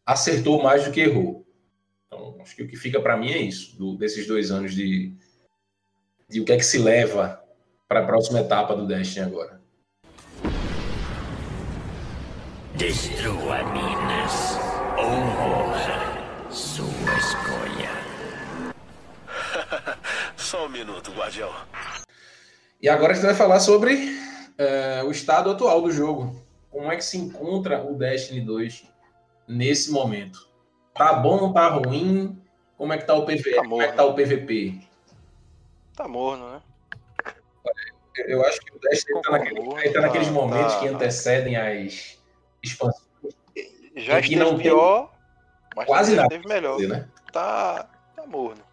acertou 0.03 0.63
mais 0.63 0.83
do 0.83 0.91
que 0.91 1.01
errou. 1.01 1.45
Então, 2.07 2.37
acho 2.41 2.55
que 2.55 2.63
o 2.63 2.67
que 2.67 2.75
fica 2.75 2.99
para 2.99 3.15
mim 3.15 3.31
é 3.31 3.37
isso, 3.37 3.77
do, 3.77 3.95
desses 3.95 4.25
dois 4.25 4.49
anos 4.49 4.73
de, 4.73 5.13
de 6.27 6.41
o 6.41 6.45
que 6.45 6.53
é 6.53 6.57
que 6.57 6.65
se 6.65 6.79
leva 6.79 7.39
para 7.87 7.99
a 7.99 8.05
próxima 8.05 8.39
etapa 8.39 8.75
do 8.75 8.87
Destiny 8.87 9.25
agora. 9.25 9.61
Destrua 12.75 13.63
minas 13.73 14.57
ou 14.97 15.09
morra. 15.11 16.09
Sua 16.49 16.98
escolha. 17.29 17.89
Só 20.35 20.65
um 20.65 20.69
minuto, 20.69 21.11
guardião. 21.11 21.53
E 22.81 22.89
agora 22.89 23.11
a 23.11 23.15
gente 23.15 23.25
vai 23.25 23.35
falar 23.35 23.59
sobre 23.59 24.17
é, 24.57 25.03
o 25.03 25.11
estado 25.11 25.51
atual 25.51 25.81
do 25.81 25.91
jogo. 25.91 26.41
Como 26.71 26.91
é 26.91 26.95
que 26.95 27.03
se 27.03 27.17
encontra 27.17 27.83
o 27.83 27.95
Destiny 27.95 28.41
2 28.41 28.83
nesse 29.47 29.91
momento? 29.91 30.47
Tá 30.93 31.13
bom, 31.13 31.51
tá 31.53 31.67
ruim? 31.67 32.41
Como 32.77 32.93
é 32.93 32.97
que 32.97 33.05
tá 33.05 33.13
o 33.13 33.25
PVE? 33.25 33.55
Tá 33.55 33.61
Como 33.61 33.81
é 33.81 33.87
que 33.89 33.95
tá 33.97 34.05
o 34.05 34.13
PVP? 34.13 34.81
Tá 35.95 36.07
morno, 36.07 36.51
né? 36.51 36.61
Eu 38.27 38.45
acho 38.45 38.59
que 38.61 38.75
o 38.75 38.79
Destiny 38.79 39.21
tá, 39.21 39.31
naquele, 39.31 39.61
Morno, 39.61 39.79
ele 39.79 39.93
tá 39.93 40.01
naqueles 40.01 40.27
tá- 40.27 40.33
momentos 40.33 40.73
tá- 40.73 40.79
que 40.79 40.87
antecedem 40.87 41.55
as 41.55 42.17
expansões. 42.63 43.07
Já 43.95 44.19
esteve 44.19 44.35
não 44.35 44.51
tem 44.55 44.63
pior, 44.63 45.11
mas 45.75 45.85
quase 45.85 46.15
nada 46.15 46.33
esteve 46.33 46.47
melhor. 46.47 46.79
Né? 46.79 47.07
Tá, 47.31 47.87
tá 48.15 48.25
morno. 48.25 48.63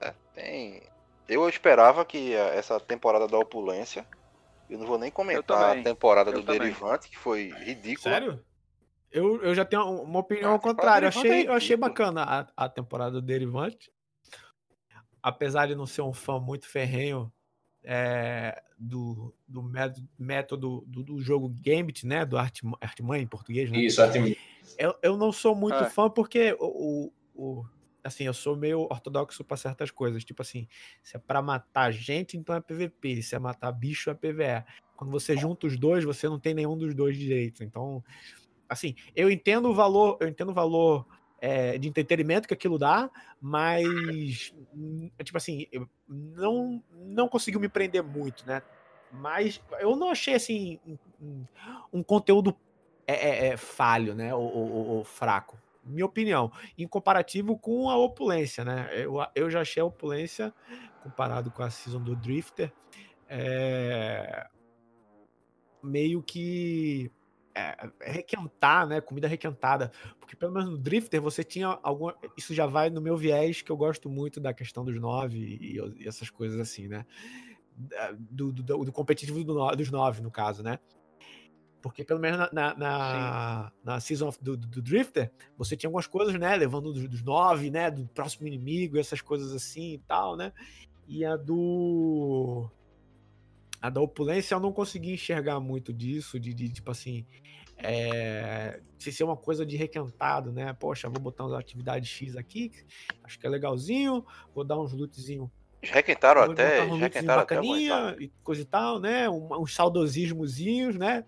É, 0.00 0.12
tem... 0.34 0.82
Eu 1.28 1.48
esperava 1.48 2.04
que 2.04 2.34
essa 2.34 2.78
temporada 2.78 3.26
da 3.26 3.36
opulência, 3.38 4.06
eu 4.70 4.78
não 4.78 4.86
vou 4.86 4.98
nem 4.98 5.10
comentar 5.10 5.76
a 5.76 5.82
temporada 5.82 6.30
Eu 6.30 6.34
do 6.34 6.42
também. 6.42 6.60
Derivante, 6.60 7.08
que 7.08 7.18
foi 7.18 7.50
ridícula. 7.50 8.14
Sério? 8.14 8.44
Eu, 9.10 9.42
eu 9.42 9.54
já 9.54 9.64
tenho 9.64 9.82
uma 10.02 10.20
opinião 10.20 10.50
Ah, 10.50 10.52
ao 10.52 10.60
contrário. 10.60 11.06
Eu 11.06 11.10
Derivante 11.10 11.28
é 11.28 11.30
achei, 11.32 11.48
eu 11.48 11.52
achei 11.54 11.76
bacana 11.76 12.22
a, 12.22 12.64
a 12.64 12.68
temporada 12.68 13.12
do 13.12 13.22
Derivante. 13.22 13.90
Apesar 15.22 15.66
de 15.66 15.74
não 15.74 15.86
ser 15.86 16.02
um 16.02 16.12
fã 16.12 16.38
muito 16.38 16.68
ferrenho 16.68 17.32
é, 17.82 18.62
do, 18.78 19.34
do 19.48 19.62
método, 19.62 20.08
método 20.18 20.84
do, 20.86 21.02
do 21.02 21.20
jogo 21.20 21.48
Gambit, 21.48 22.06
né? 22.06 22.24
Do 22.24 22.36
Art, 22.36 22.60
Artman 22.80 23.22
em 23.22 23.26
português, 23.26 23.70
né? 23.70 23.78
Isso, 23.78 24.02
até 24.02 24.20
Eu, 24.78 24.94
eu 25.02 25.16
não 25.16 25.32
sou 25.32 25.54
muito 25.54 25.84
É. 25.84 25.90
fã 25.90 26.10
porque 26.10 26.56
o, 26.60 27.10
o, 27.34 27.60
o- 27.60 27.64
assim, 28.04 28.24
eu 28.24 28.34
sou 28.34 28.56
meio 28.56 28.80
ortodoxo 28.82 29.44
para 29.44 29.56
certas 29.56 29.90
coisas. 29.90 30.24
Tipo 30.24 30.42
assim, 30.42 30.68
se 31.02 31.16
é 31.16 31.20
para 31.20 31.42
matar 31.42 31.92
gente, 31.92 32.36
então 32.36 32.54
é 32.54 32.60
PVP. 32.60 33.22
Se 33.22 33.34
é 33.34 33.38
matar 33.38 33.72
bicho, 33.72 34.10
é 34.10 34.14
PVE. 34.14 34.64
Quando 34.94 35.10
você 35.10 35.36
junta 35.36 35.66
os 35.66 35.78
dois, 35.78 36.04
você 36.04 36.28
não 36.28 36.38
tem 36.40 36.54
nenhum 36.54 36.76
dos 36.76 36.94
dois 36.94 37.16
direitos. 37.16 37.60
Então, 37.60 38.02
assim, 38.68 38.94
eu 39.14 39.30
entendo 39.30 39.68
o 39.70 39.74
valor, 39.74 40.18
eu 40.20 40.28
entendo 40.28 40.50
o 40.50 40.54
valor 40.54 41.06
é, 41.38 41.78
de 41.78 41.88
entretenimento 41.88 42.48
que 42.48 42.54
aquilo 42.54 42.78
dá, 42.78 43.10
mas 43.40 44.52
hum, 44.72 45.10
tipo 45.22 45.36
assim, 45.36 45.66
eu 45.70 45.88
não 46.08 46.82
não 46.90 47.28
conseguiu 47.28 47.60
me 47.60 47.68
prender 47.68 48.02
muito, 48.02 48.46
né? 48.46 48.62
Mas 49.10 49.60
eu 49.80 49.96
não 49.96 50.10
achei 50.10 50.34
assim 50.34 50.80
um- 51.20 51.46
um 51.92 52.02
conteúdo 52.02 52.56
é, 53.06 53.14
é, 53.14 53.46
é, 53.48 53.56
falho, 53.56 54.14
né? 54.14 54.34
Ou, 54.34 55.04
fraco. 55.04 55.58
Minha 55.84 56.06
opinião, 56.06 56.50
em 56.76 56.86
comparativo 56.88 57.56
com 57.56 57.88
a 57.88 57.96
opulência, 57.96 58.64
né? 58.64 58.90
Eu, 58.92 59.18
eu 59.34 59.48
já 59.48 59.60
achei 59.60 59.80
a 59.80 59.86
opulência, 59.86 60.52
comparado 61.02 61.50
com 61.50 61.62
a 61.62 61.70
season 61.70 62.02
do 62.02 62.16
Drifter, 62.16 62.72
é, 63.28 64.48
meio 65.80 66.20
que 66.22 67.10
é 67.54 67.88
requentar, 68.00 68.86
né? 68.86 69.00
Comida 69.00 69.28
requentada. 69.28 69.90
Porque 70.18 70.36
pelo 70.36 70.52
menos 70.52 70.70
no 70.70 70.78
Drifter 70.78 71.22
você 71.22 71.44
tinha 71.44 71.78
alguma. 71.82 72.14
Isso 72.36 72.52
já 72.52 72.66
vai 72.66 72.90
no 72.90 73.00
meu 73.00 73.16
viés, 73.16 73.62
que 73.62 73.70
eu 73.70 73.76
gosto 73.76 74.10
muito 74.10 74.40
da 74.40 74.52
questão 74.52 74.84
dos 74.84 75.00
nove 75.00 75.38
e, 75.38 75.78
e 76.02 76.08
essas 76.08 76.28
coisas 76.28 76.58
assim, 76.60 76.88
né? 76.88 77.06
Do, 78.18 78.52
do, 78.52 78.84
do 78.84 78.92
competitivo 78.92 79.42
do, 79.44 79.70
dos 79.76 79.90
nove, 79.90 80.20
no 80.20 80.30
caso, 80.30 80.62
né? 80.62 80.78
Porque 81.88 82.04
pelo 82.04 82.18
menos 82.20 82.38
na, 82.38 82.50
na, 82.52 82.74
na, 82.74 83.72
na 83.84 84.00
season 84.00 84.28
of, 84.28 84.38
do, 84.42 84.56
do, 84.56 84.82
Drifter, 84.82 85.30
você 85.56 85.76
tinha 85.76 85.88
algumas 85.88 86.06
coisas, 86.06 86.34
né? 86.34 86.56
Levando 86.56 86.92
dos, 86.92 87.08
dos 87.08 87.22
nove, 87.22 87.70
né? 87.70 87.90
Do 87.90 88.06
próximo 88.08 88.46
inimigo, 88.46 88.98
essas 88.98 89.20
coisas 89.20 89.52
assim 89.52 89.94
e 89.94 89.98
tal, 89.98 90.36
né? 90.36 90.52
E 91.06 91.24
a 91.24 91.36
do. 91.36 92.68
A 93.80 93.88
da 93.88 94.00
opulência 94.00 94.54
eu 94.54 94.60
não 94.60 94.72
consegui 94.72 95.12
enxergar 95.12 95.60
muito 95.60 95.92
disso, 95.92 96.40
de, 96.40 96.52
de 96.52 96.68
tipo 96.68 96.90
assim. 96.90 97.24
É, 97.78 98.80
se 98.98 99.12
ser 99.12 99.24
uma 99.24 99.36
coisa 99.36 99.64
de 99.64 99.76
requentado, 99.76 100.50
né? 100.50 100.72
Poxa, 100.72 101.08
vou 101.08 101.20
botar 101.20 101.44
uma 101.44 101.58
atividade 101.58 102.06
X 102.06 102.34
aqui, 102.34 102.72
acho 103.22 103.38
que 103.38 103.46
é 103.46 103.50
legalzinho, 103.50 104.24
vou 104.54 104.64
dar 104.64 104.80
uns 104.80 104.92
lootzinho. 104.92 105.50
Requentaram 105.82 106.42
até, 106.42 106.82
um 106.82 106.98
requentaram 106.98 107.42
bacaninha 107.42 108.08
até 108.08 108.24
e 108.24 108.32
coisa 108.42 108.62
e 108.62 108.64
tal, 108.64 108.98
né? 108.98 109.28
Um, 109.28 109.48
uns 109.60 109.74
saudosismozinhos, 109.74 110.96
né? 110.96 111.24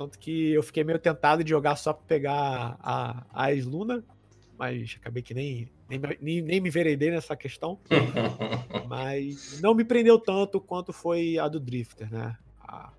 Tanto 0.00 0.18
que 0.18 0.52
eu 0.54 0.62
fiquei 0.62 0.82
meio 0.82 0.98
tentado 0.98 1.44
de 1.44 1.50
jogar 1.50 1.76
só 1.76 1.92
pra 1.92 2.02
pegar 2.06 2.78
a, 2.80 3.22
a 3.30 3.48
Luna, 3.62 4.02
mas 4.56 4.96
acabei 4.98 5.22
que 5.22 5.34
nem, 5.34 5.70
nem, 5.90 6.00
nem, 6.18 6.40
nem 6.40 6.58
me 6.58 6.70
veredei 6.70 7.10
nessa 7.10 7.36
questão. 7.36 7.78
mas 8.88 9.60
não 9.60 9.74
me 9.74 9.84
prendeu 9.84 10.18
tanto 10.18 10.58
quanto 10.58 10.90
foi 10.90 11.36
a 11.36 11.48
do 11.48 11.60
Drifter, 11.60 12.10
né? 12.10 12.34
A, 12.66 12.94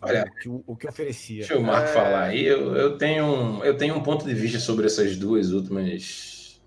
Olha, 0.00 0.24
o 0.24 0.40
que, 0.40 0.48
o 0.48 0.76
que 0.76 0.88
oferecia. 0.88 1.40
Deixa 1.40 1.58
o 1.58 1.62
Marco 1.62 1.90
é... 1.90 1.92
falar 1.92 2.22
aí. 2.22 2.42
Eu, 2.42 2.74
eu, 2.74 2.96
tenho 2.96 3.26
um, 3.26 3.62
eu 3.62 3.76
tenho 3.76 3.94
um 3.94 4.02
ponto 4.02 4.24
de 4.24 4.32
vista 4.32 4.58
sobre 4.58 4.86
essas 4.86 5.14
duas 5.14 5.52
últimas. 5.52 6.58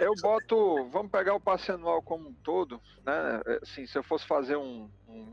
Eu 0.00 0.14
boto. 0.22 0.88
Vamos 0.90 1.12
pegar 1.12 1.34
o 1.34 1.40
passe 1.40 1.70
anual 1.70 2.00
como 2.00 2.30
um 2.30 2.34
todo, 2.42 2.80
né? 3.04 3.42
Assim, 3.60 3.86
se 3.86 3.98
eu 3.98 4.02
fosse 4.02 4.26
fazer 4.26 4.56
um, 4.56 4.88
um, 5.06 5.26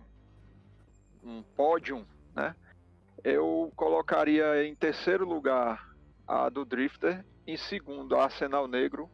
um 1.23 1.41
pódio, 1.55 2.05
né? 2.35 2.53
Eu 3.25 3.73
colocaria 3.75 4.63
em 4.63 4.75
terceiro 4.75 5.27
lugar 5.27 5.95
a 6.27 6.47
do 6.47 6.63
Drifter, 6.63 7.25
em 7.47 7.57
segundo 7.57 8.15
a 8.15 8.25
Arsenal 8.25 8.67
Negro 8.67 9.09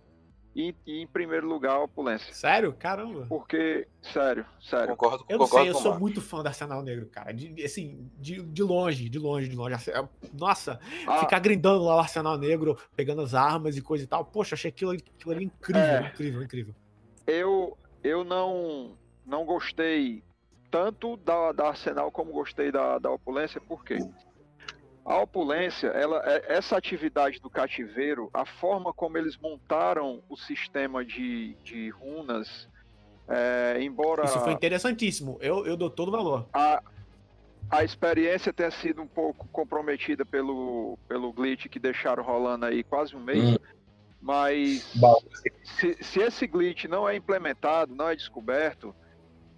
e, 0.54 0.76
e 0.86 1.02
em 1.02 1.08
primeiro 1.08 1.48
lugar 1.48 1.78
a 1.78 1.84
Opulência. 1.84 2.34
Sério? 2.34 2.74
Caramba. 2.74 3.26
Porque, 3.30 3.88
sério, 4.02 4.46
sério. 4.60 4.90
Concordo, 4.90 5.26
eu 5.30 5.40
não 5.40 5.48
sei, 5.48 5.70
eu 5.70 5.76
sou 5.76 5.98
muito 5.98 6.20
fã 6.20 6.44
do 6.44 6.48
Arsenal 6.48 6.84
Negro, 6.84 7.06
cara. 7.08 7.34
De, 7.34 7.64
assim, 7.64 8.12
de, 8.20 8.42
de 8.42 8.62
longe, 8.62 9.08
de 9.08 9.18
longe, 9.18 9.48
de 9.48 9.56
longe. 9.56 9.78
Nossa, 10.34 10.78
ah. 11.08 11.20
ficar 11.20 11.40
grindando 11.40 11.86
lá 11.86 11.96
o 11.96 12.00
Arsenal 12.00 12.38
Negro, 12.38 12.78
pegando 12.94 13.22
as 13.22 13.34
armas 13.34 13.78
e 13.78 13.82
coisa 13.82 14.04
e 14.04 14.08
tal. 14.08 14.26
Poxa, 14.26 14.56
achei 14.56 14.70
aquilo, 14.70 14.92
aquilo 14.92 15.32
ali 15.32 15.46
incrível, 15.46 15.82
é, 15.82 16.08
incrível, 16.10 16.44
incrível. 16.44 16.76
Eu, 17.26 17.78
eu 18.04 18.26
não, 18.26 18.98
não 19.26 19.46
gostei 19.46 20.22
tanto 20.72 21.18
da, 21.18 21.52
da 21.52 21.68
Arsenal 21.68 22.10
como 22.10 22.32
gostei 22.32 22.72
da, 22.72 22.98
da 22.98 23.12
Opulência, 23.12 23.60
por 23.60 23.84
quê? 23.84 24.00
A 25.04 25.18
opulência, 25.20 25.88
ela, 25.88 26.22
é, 26.26 26.58
essa 26.58 26.78
atividade 26.78 27.40
do 27.40 27.50
cativeiro, 27.50 28.30
a 28.34 28.46
forma 28.46 28.94
como 28.94 29.18
eles 29.18 29.36
montaram 29.36 30.24
o 30.30 30.38
sistema 30.38 31.04
de, 31.04 31.56
de 31.64 31.90
runas, 31.90 32.70
é, 33.28 33.82
embora. 33.82 34.26
Isso 34.26 34.40
foi 34.40 34.54
interessantíssimo. 34.54 35.38
Eu, 35.42 35.66
eu 35.66 35.76
dou 35.76 35.90
todo 35.90 36.10
o 36.10 36.12
valor. 36.12 36.48
A, 36.54 36.82
a 37.70 37.84
experiência 37.84 38.54
tenha 38.54 38.70
sido 38.70 39.02
um 39.02 39.08
pouco 39.08 39.48
comprometida 39.48 40.24
pelo, 40.24 40.98
pelo 41.08 41.34
glitch 41.34 41.68
que 41.68 41.80
deixaram 41.80 42.24
rolando 42.24 42.68
aí 42.68 42.84
quase 42.84 43.16
um 43.16 43.20
mês. 43.20 43.56
Hum. 43.56 43.58
Mas 44.22 44.84
se, 45.64 45.98
se, 46.00 46.20
esse 46.20 46.46
glitch 46.46 46.86
não 46.86 47.10
é 47.10 47.16
implementado, 47.16 47.96
não 47.96 48.08
é 48.08 48.16
descoberto, 48.16 48.94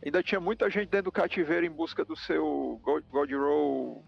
ainda 0.03 0.21
tinha 0.21 0.39
muita 0.39 0.69
gente 0.69 0.89
dentro 0.89 1.05
do 1.05 1.11
cativeiro 1.11 1.65
em 1.65 1.69
busca 1.69 2.03
do 2.03 2.15
seu 2.15 2.79
God, 2.83 3.03
God 3.09 3.31
Roll, 3.31 4.05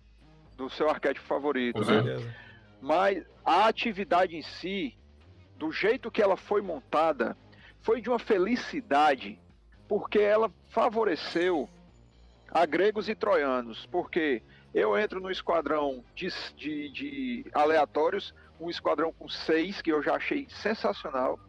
do 0.58 0.70
seu 0.70 0.90
arquétipo 0.90 1.26
favorito, 1.26 1.80
né? 1.80 2.34
Mas 2.82 3.26
a 3.44 3.68
atividade 3.68 4.36
em 4.36 4.42
si, 4.42 4.98
do 5.58 5.72
jeito 5.72 6.12
que 6.12 6.22
ela 6.22 6.38
foi 6.38 6.62
montada, 6.62 7.38
foi 7.82 8.02
de 8.02 8.10
uma 8.10 8.20
felicidade, 8.20 9.40
porque 9.88 10.20
ela 10.20 10.52
favoreceu 10.70 11.70
a 12.52 12.66
gregos 12.66 13.10
e 13.10 13.16
troianos, 13.16 13.86
porque 13.88 14.42
eu 14.74 14.98
entro 14.98 15.20
no 15.20 15.32
esquadrão 15.32 16.04
de, 16.14 16.28
de, 16.56 16.90
de 16.90 17.46
aleatórios, 17.54 18.34
um 18.60 18.70
esquadrão 18.70 19.12
com 19.14 19.28
seis, 19.28 19.82
que 19.82 19.92
eu 19.92 20.02
já 20.02 20.16
achei 20.16 20.48
sensacional. 20.50 21.40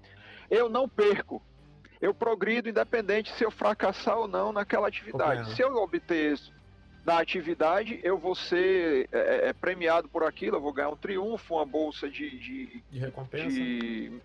Eu 0.50 0.68
não 0.68 0.88
perco, 0.88 1.42
eu 2.00 2.14
progrido 2.14 2.68
independente 2.68 3.32
se 3.32 3.44
eu 3.44 3.50
fracassar 3.50 4.18
ou 4.18 4.28
não 4.28 4.52
naquela 4.52 4.88
atividade. 4.88 5.54
Se 5.54 5.62
eu 5.62 5.74
obter 5.76 6.32
isso 6.32 6.52
na 7.06 7.20
atividade, 7.20 8.00
eu 8.02 8.18
vou 8.18 8.34
ser 8.34 9.08
é, 9.12 9.18
é, 9.18 9.48
é, 9.48 9.52
premiado 9.52 10.08
por 10.08 10.24
aquilo, 10.24 10.56
eu 10.56 10.60
vou 10.60 10.72
ganhar 10.72 10.88
um 10.88 10.96
triunfo, 10.96 11.54
uma 11.54 11.64
bolsa 11.64 12.10
de, 12.10 12.28
de, 12.38 12.82
de 12.90 12.98
recompensa. 12.98 13.48
De, 13.48 14.20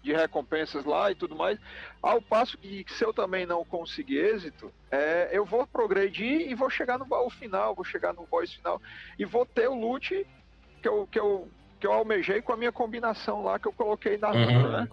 de, 0.00 0.12
recompensas 0.12 0.84
lá 0.84 1.10
e 1.10 1.14
tudo 1.16 1.34
mais. 1.34 1.58
Ao 2.00 2.22
passo 2.22 2.56
que 2.56 2.84
se 2.88 3.04
eu 3.04 3.12
também 3.12 3.44
não 3.44 3.64
conseguir 3.64 4.18
êxito, 4.18 4.72
é, 4.90 5.28
eu 5.32 5.44
vou 5.44 5.66
progredir 5.66 6.48
e 6.48 6.54
vou 6.54 6.70
chegar 6.70 6.98
no 6.98 7.04
baú 7.04 7.28
final, 7.28 7.74
vou 7.74 7.84
chegar 7.84 8.14
no 8.14 8.24
boss 8.26 8.54
final 8.54 8.80
e 9.18 9.24
vou 9.24 9.44
ter 9.44 9.68
o 9.68 9.74
loot 9.74 10.24
que 10.80 10.88
eu, 10.88 11.08
que 11.10 11.18
eu, 11.18 11.48
que 11.80 11.86
eu 11.86 11.92
almejei 11.92 12.40
com 12.40 12.52
a 12.52 12.56
minha 12.56 12.70
combinação 12.70 13.42
lá 13.42 13.58
que 13.58 13.66
eu 13.66 13.72
coloquei 13.72 14.16
na 14.16 14.30
uhum. 14.30 14.70
né? 14.70 14.88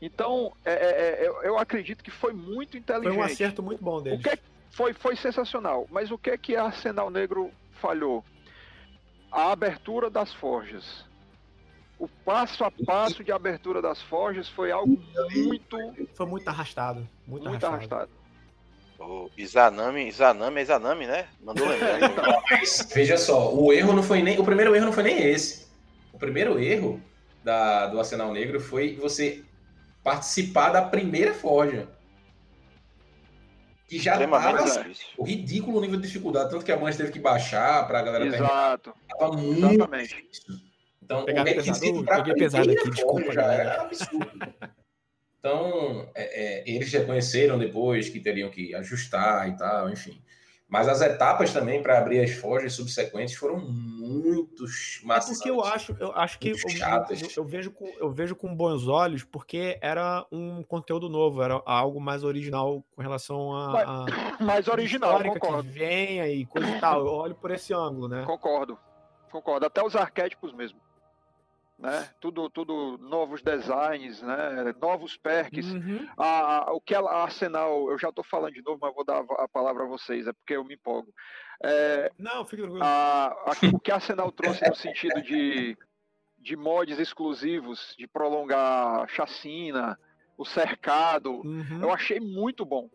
Então, 0.00 0.52
é, 0.64 0.72
é, 0.72 1.26
é, 1.26 1.28
eu, 1.42 1.58
acredito 1.58 2.04
que 2.04 2.10
foi 2.10 2.32
muito 2.32 2.76
inteligente. 2.76 3.14
Foi 3.14 3.22
um 3.22 3.26
acerto 3.26 3.62
muito 3.62 3.82
bom 3.82 4.00
dele. 4.00 4.16
O 4.16 4.20
que, 4.20 4.38
foi, 4.70 4.92
foi 4.92 5.16
sensacional. 5.16 5.86
Mas 5.90 6.10
o 6.10 6.18
que 6.18 6.30
é 6.30 6.38
que 6.38 6.54
a 6.54 6.64
Arsenal 6.64 7.10
Negro 7.10 7.50
falhou? 7.80 8.24
A 9.30 9.50
abertura 9.50 10.08
das 10.08 10.32
forjas. 10.32 11.04
O 11.98 12.06
passo 12.06 12.62
a 12.62 12.70
passo 12.70 13.24
de 13.24 13.32
abertura 13.32 13.82
das 13.82 14.00
forjas 14.02 14.48
foi 14.48 14.70
algo 14.70 15.02
muito. 15.34 15.76
Foi 16.14 16.26
muito 16.26 16.48
arrastado. 16.48 17.06
Muito, 17.26 17.48
muito 17.48 17.66
arrastado. 17.66 18.02
arrastado. 18.02 18.18
O 19.00 19.30
Izanami, 19.36 20.06
Izanami 20.08 20.58
é 20.58 20.62
Izanami, 20.62 21.06
né? 21.06 21.28
Mandou 21.42 21.66
lembrar. 21.68 22.10
Então, 22.10 22.42
veja 22.94 23.16
só, 23.16 23.52
o 23.52 23.72
erro 23.72 23.92
não 23.92 24.02
foi 24.02 24.22
nem. 24.22 24.38
O 24.38 24.44
primeiro 24.44 24.74
erro 24.74 24.86
não 24.86 24.92
foi 24.92 25.02
nem 25.02 25.18
esse. 25.24 25.66
O 26.12 26.18
primeiro 26.18 26.58
erro 26.58 27.00
da, 27.42 27.86
do 27.88 27.98
Arsenal 27.98 28.32
Negro 28.32 28.60
foi 28.60 28.94
você 28.96 29.44
participar 30.08 30.70
da 30.70 30.80
primeira 30.80 31.34
forja 31.34 31.86
que 33.86 33.98
já 33.98 34.14
estava 34.22 34.86
o 35.18 35.24
ridículo 35.24 35.80
nível 35.82 36.00
de 36.00 36.06
dificuldade, 36.06 36.50
tanto 36.50 36.64
que 36.64 36.72
a 36.72 36.78
mãe 36.78 36.94
teve 36.94 37.12
que 37.12 37.18
baixar 37.18 37.86
para 37.86 37.98
a 37.98 38.02
galera 38.02 38.26
Exato. 38.26 38.94
Tava 39.06 39.32
muito 39.36 39.66
Exatamente. 39.66 40.16
difícil. 40.16 40.54
Então, 41.02 41.24
Pegar 41.26 41.42
o 41.42 41.44
requisito 41.44 42.04
para 42.04 42.34
pesado 42.34 42.70
aqui, 42.70 42.90
desculpa, 42.90 43.32
já 43.32 43.52
era 43.52 43.82
absurdo. 43.82 44.54
então, 45.38 46.10
é, 46.14 46.62
é, 46.62 46.70
eles 46.70 46.90
reconheceram 46.90 47.58
depois 47.58 48.08
que 48.08 48.20
teriam 48.20 48.50
que 48.50 48.74
ajustar 48.74 49.48
e 49.48 49.56
tal, 49.58 49.90
enfim. 49.90 50.22
Mas 50.68 50.86
as 50.86 51.00
etapas 51.00 51.50
também 51.50 51.82
para 51.82 51.96
abrir 51.96 52.20
as 52.20 52.32
forjas 52.32 52.74
subsequentes 52.74 53.34
foram 53.34 53.58
muito 53.58 54.64
maçantes. 55.02 55.40
É 55.40 55.44
porque 55.44 55.50
eu 55.50 55.64
acho, 55.64 55.96
eu 55.98 56.12
acho 56.12 56.38
que 56.38 56.50
eu, 56.50 56.56
eu, 56.56 57.28
eu, 57.38 57.44
vejo 57.44 57.70
com, 57.70 57.86
eu 57.98 58.10
vejo 58.12 58.36
com 58.36 58.54
bons 58.54 58.86
olhos, 58.86 59.24
porque 59.24 59.78
era 59.80 60.26
um 60.30 60.62
conteúdo 60.62 61.08
novo, 61.08 61.42
era 61.42 61.62
algo 61.64 61.98
mais 61.98 62.22
original 62.22 62.84
com 62.94 63.00
relação 63.00 63.56
a. 63.56 63.82
a 63.82 64.06
mais 64.44 64.68
original, 64.68 65.22
concordo. 65.22 65.62
Que 65.62 65.78
vem 65.78 66.20
aí, 66.20 66.44
coisa 66.44 66.68
e 66.68 66.78
tal. 66.78 67.06
Eu 67.06 67.12
olho 67.14 67.34
por 67.34 67.50
esse 67.50 67.72
ângulo, 67.72 68.06
né? 68.06 68.24
Concordo, 68.26 68.78
concordo. 69.32 69.64
Até 69.64 69.82
os 69.82 69.96
arquétipos 69.96 70.52
mesmo 70.52 70.78
né? 71.78 72.08
Tudo, 72.20 72.50
tudo 72.50 72.98
novos 72.98 73.40
designs, 73.40 74.20
né? 74.20 74.74
Novos 74.80 75.16
perks. 75.16 75.66
Uhum. 75.66 76.08
A, 76.16 76.70
a, 76.70 76.72
o 76.72 76.80
que 76.80 76.94
a 76.94 77.00
Arsenal, 77.00 77.90
eu 77.90 77.98
já 77.98 78.08
estou 78.08 78.24
falando 78.24 78.54
de 78.54 78.62
novo, 78.62 78.78
mas 78.82 78.94
vou 78.94 79.04
dar 79.04 79.24
a 79.38 79.48
palavra 79.48 79.84
a 79.84 79.86
vocês, 79.86 80.26
é 80.26 80.32
porque 80.32 80.56
eu 80.56 80.64
me 80.64 80.74
empolgo. 80.74 81.14
É, 81.62 82.10
Não, 82.18 82.44
fica 82.44 82.64
a, 82.80 83.36
O 83.72 83.80
que 83.80 83.92
a 83.92 83.96
Arsenal 83.96 84.32
trouxe 84.32 84.68
no 84.68 84.74
sentido 84.74 85.22
de, 85.22 85.76
de 86.38 86.56
mods 86.56 86.98
exclusivos, 86.98 87.94
de 87.96 88.08
prolongar 88.08 89.08
chacina, 89.08 89.98
o 90.36 90.44
cercado, 90.44 91.32
uhum. 91.44 91.82
eu 91.82 91.92
achei 91.92 92.18
muito 92.18 92.64
bom. 92.64 92.88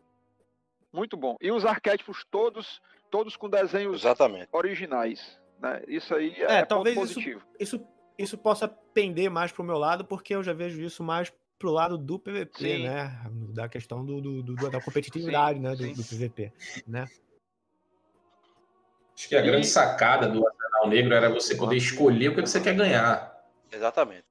Muito 0.91 1.17
bom. 1.17 1.35
E 1.41 1.51
os 1.51 1.65
arquétipos 1.65 2.25
todos, 2.29 2.81
todos 3.09 3.35
com 3.35 3.49
desenhos 3.49 4.01
Exatamente. 4.01 4.47
originais. 4.51 5.39
Né? 5.59 5.81
Isso 5.87 6.13
aí 6.13 6.33
é, 6.37 6.59
é 6.59 6.65
talvez 6.65 6.95
positivo. 6.95 7.41
Isso, 7.59 7.85
isso 8.17 8.37
possa 8.37 8.67
pender 8.67 9.29
mais 9.29 9.51
pro 9.51 9.63
meu 9.63 9.77
lado, 9.77 10.05
porque 10.05 10.35
eu 10.35 10.43
já 10.43 10.53
vejo 10.53 10.81
isso 10.81 11.03
mais 11.03 11.31
pro 11.57 11.71
lado 11.71 11.97
do 11.97 12.19
PVP, 12.19 12.57
sim. 12.57 12.83
né? 12.83 13.21
Da 13.53 13.67
questão 13.69 14.03
do, 14.05 14.19
do, 14.21 14.43
do 14.43 14.69
da 14.69 14.81
competitividade, 14.81 15.57
sim, 15.57 15.63
né? 15.63 15.75
Do, 15.75 15.93
do, 15.93 16.03
PVP, 16.03 16.51
né? 16.87 17.07
Acho 19.15 19.29
que 19.29 19.35
a 19.35 19.39
E- 19.39 19.45
grande 19.45 19.67
sacada 19.67 20.27
do 20.27 20.45
Arsenal 20.45 20.87
Negro 20.89 21.13
era 21.13 21.29
você 21.29 21.55
poder 21.55 21.77
escolher 21.77 22.29
o 22.29 22.35
que 22.35 22.41
você 22.41 22.59
quer 22.59 22.75
ganhar. 22.75 23.31
Exatamente. 23.71 24.25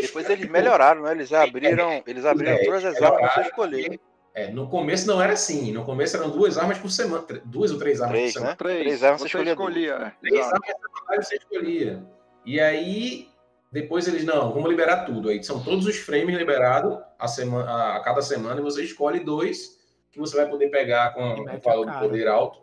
Depois 0.00 0.28
eles 0.30 0.48
melhoraram, 0.48 1.02
né? 1.02 1.12
Eles 1.12 1.30
abriram, 1.32 2.02
eles 2.06 2.24
abriram 2.24 2.52
É, 2.52 2.64
todas 2.64 2.84
as 2.84 2.94
melhoraram. 2.94 3.16
armas 3.16 3.32
pra 3.34 3.42
você 3.42 3.48
escolher. 3.50 4.00
É, 4.32 4.50
no 4.50 4.68
começo 4.70 5.06
não 5.06 5.20
era 5.20 5.32
assim. 5.34 5.72
No 5.72 5.84
começo 5.84 6.16
eram 6.16 6.30
duas 6.30 6.56
armas 6.56 6.78
por 6.78 6.90
semana. 6.90 7.26
Duas 7.44 7.70
ou 7.72 7.78
três 7.78 8.00
armas 8.00 8.16
Três, 8.16 8.32
por 8.32 8.38
semana. 8.38 8.50
né? 8.52 8.56
Três. 8.56 8.80
Três 8.82 9.02
armas, 9.02 9.20
você 9.20 9.28
você 9.28 9.36
escolhia 9.50 9.52
escolhia. 9.52 9.92
é, 10.22 10.28
Três 10.28 10.46
armas 10.46 11.26
você 11.28 11.36
escolhia. 11.36 12.04
E 12.44 12.60
aí, 12.60 13.28
depois 13.70 14.08
eles, 14.08 14.24
não, 14.24 14.52
vamos 14.52 14.68
liberar 14.68 15.04
tudo. 15.04 15.28
Aí 15.28 15.42
são 15.42 15.62
todos 15.62 15.86
os 15.86 15.96
frames 15.96 16.36
liberados 16.36 16.98
a, 17.18 17.28
semana, 17.28 17.96
a 17.96 18.00
cada 18.00 18.22
semana 18.22 18.60
e 18.60 18.64
você 18.64 18.82
escolhe 18.82 19.20
dois 19.20 19.78
que 20.10 20.18
você 20.18 20.36
vai 20.36 20.48
poder 20.48 20.68
pegar 20.68 21.14
com 21.14 21.22
o 21.22 21.60
valor 21.60 21.86
do 21.86 21.98
poder 21.98 22.26
alto. 22.26 22.62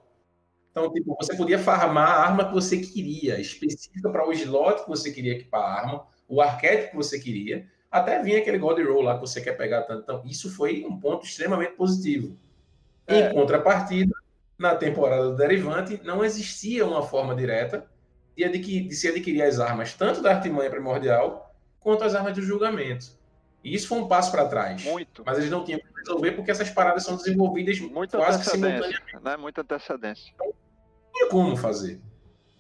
Então, 0.71 0.91
tipo, 0.91 1.15
você 1.19 1.36
podia 1.36 1.57
farmar 1.57 2.09
a 2.09 2.25
arma 2.25 2.45
que 2.45 2.53
você 2.53 2.78
queria, 2.78 3.39
específica 3.39 4.09
para 4.09 4.28
o 4.28 4.32
slot 4.34 4.84
que 4.84 4.89
você 4.89 5.11
queria 5.11 5.32
equipar 5.32 5.61
a 5.61 5.73
arma, 5.73 6.05
o 6.28 6.41
arquétipo 6.41 6.91
que 6.91 6.97
você 6.97 7.19
queria, 7.19 7.67
até 7.89 8.21
vinha 8.21 8.39
aquele 8.39 8.59
God 8.59 8.78
Roll 8.80 9.01
lá 9.01 9.15
que 9.15 9.21
você 9.21 9.41
quer 9.41 9.53
pegar 9.53 9.84
tanto. 9.84 10.01
Então, 10.03 10.21
isso 10.25 10.51
foi 10.51 10.86
um 10.86 10.99
ponto 10.99 11.25
extremamente 11.25 11.71
positivo. 11.71 12.38
Em 13.07 13.21
É. 13.21 13.34
contrapartida, 13.34 14.13
na 14.57 14.75
temporada 14.75 15.30
do 15.30 15.36
Derivante, 15.36 16.01
não 16.03 16.23
existia 16.23 16.86
uma 16.86 17.01
forma 17.01 17.34
direta 17.34 17.89
de, 18.38 18.43
adqui- 18.45 18.81
de 18.81 18.95
se 18.95 19.07
adquirir 19.07 19.41
as 19.41 19.59
armas, 19.59 19.93
tanto 19.93 20.21
da 20.21 20.29
artimanha 20.35 20.69
primordial, 20.69 21.53
quanto 21.79 22.03
as 22.03 22.13
armas 22.13 22.33
do 22.35 22.41
julgamento. 22.41 23.17
E 23.63 23.73
isso 23.73 23.88
foi 23.88 23.97
um 23.97 24.07
passo 24.07 24.31
para 24.31 24.47
trás. 24.47 24.83
Muito. 24.83 25.23
Mas 25.25 25.39
eles 25.39 25.49
não 25.49 25.63
tinham 25.65 25.79
como 25.79 25.93
resolver 25.97 26.31
porque 26.33 26.51
essas 26.51 26.69
paradas 26.69 27.03
são 27.03 27.17
desenvolvidas 27.17 27.79
Muita 27.79 28.17
quase 28.17 28.39
que 28.39 28.45
simultaneamente. 28.45 29.01
Né? 29.21 29.35
Muita 29.38 29.61
antecedência. 29.61 30.33
Não 30.39 30.53
tinha 31.13 31.29
como 31.29 31.57
fazer. 31.57 31.99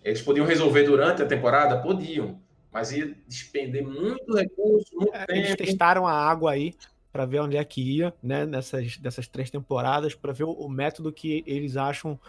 Eles 0.03 0.21
podiam 0.21 0.45
resolver 0.45 0.83
durante 0.83 1.21
a 1.21 1.25
temporada? 1.27 1.79
Podiam. 1.81 2.41
Mas 2.71 2.91
ia 2.91 3.15
despender 3.27 3.85
muito 3.85 4.35
recurso, 4.35 4.89
muito 4.95 5.13
É, 5.15 5.25
eles 5.29 5.49
tempo. 5.49 5.63
testaram 5.63 6.05
a 6.07 6.11
água 6.13 6.51
aí 6.51 6.73
para 7.11 7.25
ver 7.25 7.39
onde 7.39 7.55
é 7.57 7.63
que 7.63 7.81
ia, 7.81 8.13
né? 8.21 8.45
Nessas 8.45 8.97
dessas 8.97 9.27
três 9.27 9.49
temporadas, 9.49 10.13
para 10.13 10.33
ver 10.33 10.43
o, 10.43 10.51
o 10.51 10.67
método 10.69 11.11
que 11.11 11.43
eles 11.47 11.77
acham 11.77 12.19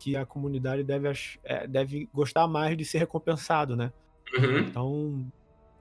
que 0.00 0.16
a 0.16 0.24
comunidade 0.24 0.82
deve, 0.82 1.08
é, 1.44 1.66
deve 1.66 2.08
gostar 2.12 2.48
mais 2.48 2.74
de 2.76 2.84
ser 2.86 2.98
recompensado, 2.98 3.76
né? 3.76 3.92
Uhum. 4.36 4.58
Então, 4.60 5.32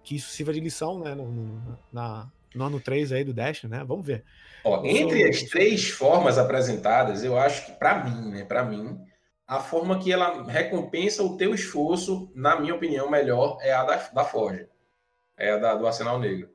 que 0.04 0.18
isso 0.18 0.30
sirva 0.30 0.52
de 0.52 0.60
lição, 0.60 1.00
né? 1.00 1.16
No, 1.16 1.32
no- 1.32 1.80
na, 1.92 2.30
no 2.54 2.66
ano 2.66 2.80
3 2.82 3.14
aí 3.14 3.24
do 3.24 3.34
Dash, 3.34 3.64
né? 3.64 3.82
Vamos 3.88 4.06
ver. 4.06 4.26
Ó, 4.64 4.84
entre 4.86 5.24
as 5.24 5.44
três 5.44 5.90
formas 5.90 6.38
apresentadas, 6.38 7.24
eu 7.24 7.38
acho 7.40 7.66
que, 7.66 7.72
para 7.72 8.04
mim, 8.04 8.30
né, 8.30 8.44
para 8.44 8.64
mim, 8.66 9.00
a 9.48 9.60
forma 9.62 9.98
que 9.98 10.12
ela 10.12 10.44
recompensa 10.44 11.24
o 11.24 11.38
teu 11.38 11.54
esforço, 11.56 12.30
na 12.36 12.60
minha 12.60 12.76
opinião, 12.76 13.10
melhor 13.10 13.58
é 13.62 13.72
a 13.74 13.86
da, 13.86 13.96
da 14.10 14.24
Forja. 14.26 14.68
É 15.38 15.52
a 15.52 15.58
da, 15.58 15.76
do 15.76 15.88
Arsenal 15.88 16.20
Negro. 16.20 16.50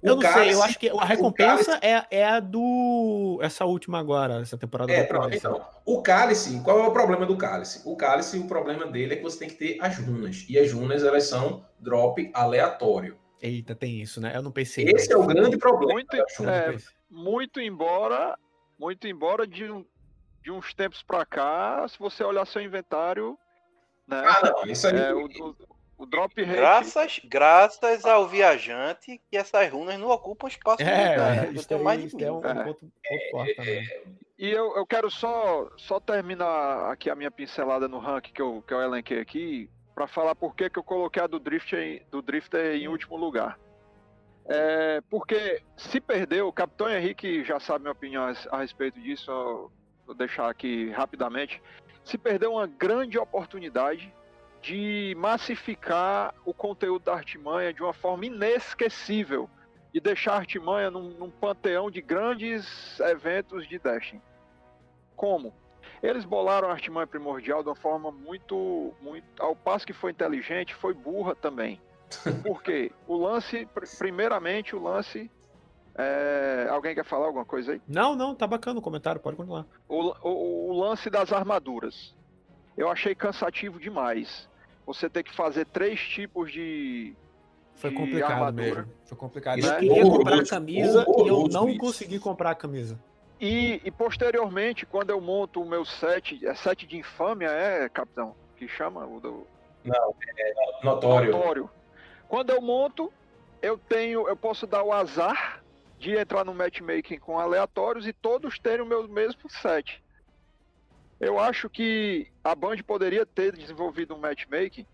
O 0.00 0.08
Eu 0.08 0.16
não 0.16 0.22
sei, 0.32 0.54
eu 0.54 0.62
acho 0.62 0.78
que 0.78 0.88
a 0.88 1.04
recompensa 1.04 1.78
é, 1.82 2.06
é 2.10 2.24
a 2.24 2.38
do. 2.38 3.38
Essa 3.42 3.64
última 3.64 3.98
agora, 3.98 4.40
essa 4.40 4.56
temporada 4.56 4.92
É, 4.92 5.02
do 5.02 5.08
pronto, 5.08 5.34
então. 5.34 5.66
O 5.84 6.02
cálice, 6.02 6.60
qual 6.62 6.78
é 6.78 6.86
o 6.86 6.92
problema 6.92 7.26
do 7.26 7.36
cálice? 7.36 7.82
O 7.84 7.96
cálice, 7.96 8.38
o 8.38 8.46
problema 8.46 8.86
dele 8.86 9.14
é 9.14 9.16
que 9.16 9.22
você 9.22 9.40
tem 9.40 9.48
que 9.48 9.56
ter 9.56 9.78
as 9.80 9.98
runas. 9.98 10.46
E 10.48 10.56
as 10.56 10.72
runas, 10.72 11.02
elas 11.02 11.24
são 11.24 11.64
drop 11.80 12.30
aleatório. 12.32 13.18
Eita, 13.42 13.74
tem 13.74 14.00
isso, 14.00 14.20
né? 14.20 14.32
Eu 14.36 14.42
não 14.42 14.52
pensei. 14.52 14.84
Esse 14.88 15.12
é 15.12 15.16
o 15.16 15.26
grande 15.26 15.56
problema. 15.58 15.92
Muito, 15.92 16.16
é, 16.16 16.76
muito 17.10 17.60
embora, 17.60 18.38
muito 18.78 19.06
embora 19.08 19.46
de, 19.46 19.68
um- 19.70 19.84
de 20.44 20.52
uns 20.52 20.72
tempos 20.74 21.02
pra 21.02 21.26
cá, 21.26 21.86
se 21.88 21.98
você 21.98 22.22
olhar 22.22 22.46
seu 22.46 22.62
inventário, 22.62 23.36
né? 24.06 24.22
Ah, 24.24 24.40
não, 24.44 24.70
isso 24.70 24.86
aí. 24.86 24.96
é, 24.96 25.12
o, 25.12 25.24
o, 25.26 25.56
o 25.98 26.06
drop 26.06 26.40
rate. 26.42 26.56
Graças, 26.56 27.20
graças 27.24 28.04
ao 28.06 28.28
viajante 28.28 29.20
que 29.30 29.36
essas 29.36 29.68
runas 29.70 29.98
não 29.98 30.08
ocupam 30.08 30.46
espaço 30.48 30.82
né? 30.84 31.16
É, 31.16 31.48
Eu 31.48 31.52
isso, 31.52 31.78
mais 31.80 32.14
é 32.14 32.32
um. 32.32 32.46
É. 32.46 32.64
ponto, 32.64 32.92
forte 33.32 33.54
também. 33.56 33.88
E 34.38 34.48
eu, 34.48 34.76
eu 34.76 34.86
quero 34.86 35.10
só, 35.10 35.68
só 35.76 35.98
terminar 35.98 36.92
aqui 36.92 37.10
a 37.10 37.16
minha 37.16 37.30
pincelada 37.30 37.88
no 37.88 37.98
rank 37.98 38.26
que 38.32 38.40
eu, 38.40 38.62
que 38.64 38.72
eu 38.72 38.80
elenquei 38.80 39.18
aqui, 39.18 39.68
para 39.92 40.06
falar 40.06 40.36
por 40.36 40.54
que, 40.54 40.70
que 40.70 40.78
eu 40.78 40.84
coloquei 40.84 41.20
a 41.20 41.26
do 41.26 41.40
Drifter, 41.40 41.80
em- 41.80 42.02
do 42.08 42.22
Drifter 42.22 42.76
em 42.76 42.86
último 42.86 43.16
lugar. 43.16 43.58
É, 44.46 45.00
porque 45.10 45.60
se 45.76 46.00
perdeu, 46.00 46.46
o 46.46 46.52
Capitão 46.52 46.88
Henrique 46.88 47.42
já 47.44 47.58
sabe 47.58 47.82
minha 47.82 47.92
opinião 47.92 48.22
a, 48.24 48.56
a 48.56 48.60
respeito 48.60 48.98
disso, 49.00 49.70
vou 50.06 50.14
deixar 50.14 50.48
aqui 50.48 50.90
rapidamente. 50.90 51.60
Se 52.04 52.16
perdeu 52.16 52.52
uma 52.52 52.66
grande 52.68 53.18
oportunidade 53.18 54.14
de 54.62 55.14
massificar 55.18 56.34
o 56.44 56.52
conteúdo 56.52 57.04
da 57.04 57.14
Artimanha 57.14 57.72
de 57.72 57.82
uma 57.82 57.92
forma 57.92 58.26
inesquecível 58.26 59.48
e 59.94 60.00
deixar 60.00 60.32
a 60.34 60.36
Artimanha 60.38 60.90
num, 60.90 61.10
num 61.10 61.30
panteão 61.30 61.90
de 61.90 62.00
grandes 62.02 62.98
eventos 63.00 63.66
de 63.68 63.78
Destiny. 63.78 64.20
Como? 65.16 65.52
Eles 66.02 66.24
bolaram 66.24 66.68
a 66.68 66.72
Artimanha 66.72 67.06
primordial 67.06 67.62
de 67.62 67.68
uma 67.68 67.74
forma 67.74 68.10
muito, 68.12 68.94
muito. 69.00 69.24
Ao 69.40 69.56
passo 69.56 69.86
que 69.86 69.92
foi 69.92 70.10
inteligente, 70.12 70.74
foi 70.74 70.94
burra 70.94 71.34
também. 71.34 71.80
Por 72.42 72.62
quê? 72.62 72.92
O 73.06 73.16
lance, 73.16 73.66
pr- 73.66 73.84
primeiramente, 73.98 74.76
o 74.76 74.82
lance. 74.82 75.30
é, 75.96 76.66
Alguém 76.70 76.94
quer 76.94 77.04
falar 77.04 77.26
alguma 77.26 77.44
coisa 77.44 77.72
aí? 77.72 77.82
Não, 77.88 78.14
não, 78.14 78.34
tá 78.34 78.46
bacana 78.46 78.78
o 78.78 78.82
comentário, 78.82 79.20
pode 79.20 79.36
continuar. 79.36 79.66
O, 79.88 80.14
o- 80.28 80.70
o 80.70 80.78
lance 80.80 81.10
das 81.10 81.32
armaduras. 81.32 82.14
Eu 82.76 82.88
achei 82.88 83.12
cansativo 83.14 83.80
demais. 83.80 84.47
Você 84.88 85.06
ter 85.10 85.22
que 85.22 85.34
fazer 85.36 85.66
três 85.66 86.00
tipos 86.00 86.50
de. 86.50 87.14
Foi 87.74 87.90
de 87.90 87.96
complicado 87.96 88.32
armadura. 88.32 88.76
mesmo. 88.76 88.92
Foi 89.04 89.18
complicado. 89.18 89.58
Isso 89.58 89.68
Eu 89.68 89.74
é 89.74 89.78
queria 89.80 90.02
comprar 90.02 90.38
a 90.40 90.46
camisa 90.46 91.04
e 91.06 91.28
eu 91.28 91.46
não 91.48 91.68
isso. 91.68 91.78
consegui 91.78 92.18
comprar 92.18 92.50
a 92.52 92.54
camisa. 92.54 92.98
E, 93.38 93.82
e 93.84 93.90
posteriormente, 93.90 94.86
quando 94.86 95.10
eu 95.10 95.20
monto 95.20 95.60
o 95.60 95.68
meu 95.68 95.84
set, 95.84 96.42
é 96.44 96.54
set 96.54 96.86
de 96.86 96.96
infâmia, 96.96 97.48
é, 97.50 97.86
capitão? 97.90 98.34
Que 98.56 98.66
chama? 98.66 99.04
O 99.06 99.20
do, 99.20 99.46
Notório. 100.82 101.32
notório. 101.32 101.70
Quando 102.26 102.48
eu 102.50 102.62
monto, 102.62 103.12
eu 103.60 103.76
tenho, 103.76 104.26
eu 104.26 104.36
posso 104.36 104.66
dar 104.66 104.82
o 104.82 104.90
azar 104.92 105.62
de 105.98 106.16
entrar 106.16 106.46
no 106.46 106.54
matchmaking 106.54 107.18
com 107.18 107.38
aleatórios 107.38 108.06
e 108.06 108.12
todos 108.14 108.58
terem 108.58 108.80
o 108.86 108.88
meu 108.88 109.06
mesmo 109.06 109.50
set. 109.50 110.02
Eu 111.20 111.38
acho 111.38 111.68
que 111.68 112.28
a 112.44 112.54
Band 112.54 112.76
poderia 112.86 113.26
ter 113.26 113.56
desenvolvido 113.56 114.14
um 114.14 114.18
matchmaking 114.18 114.86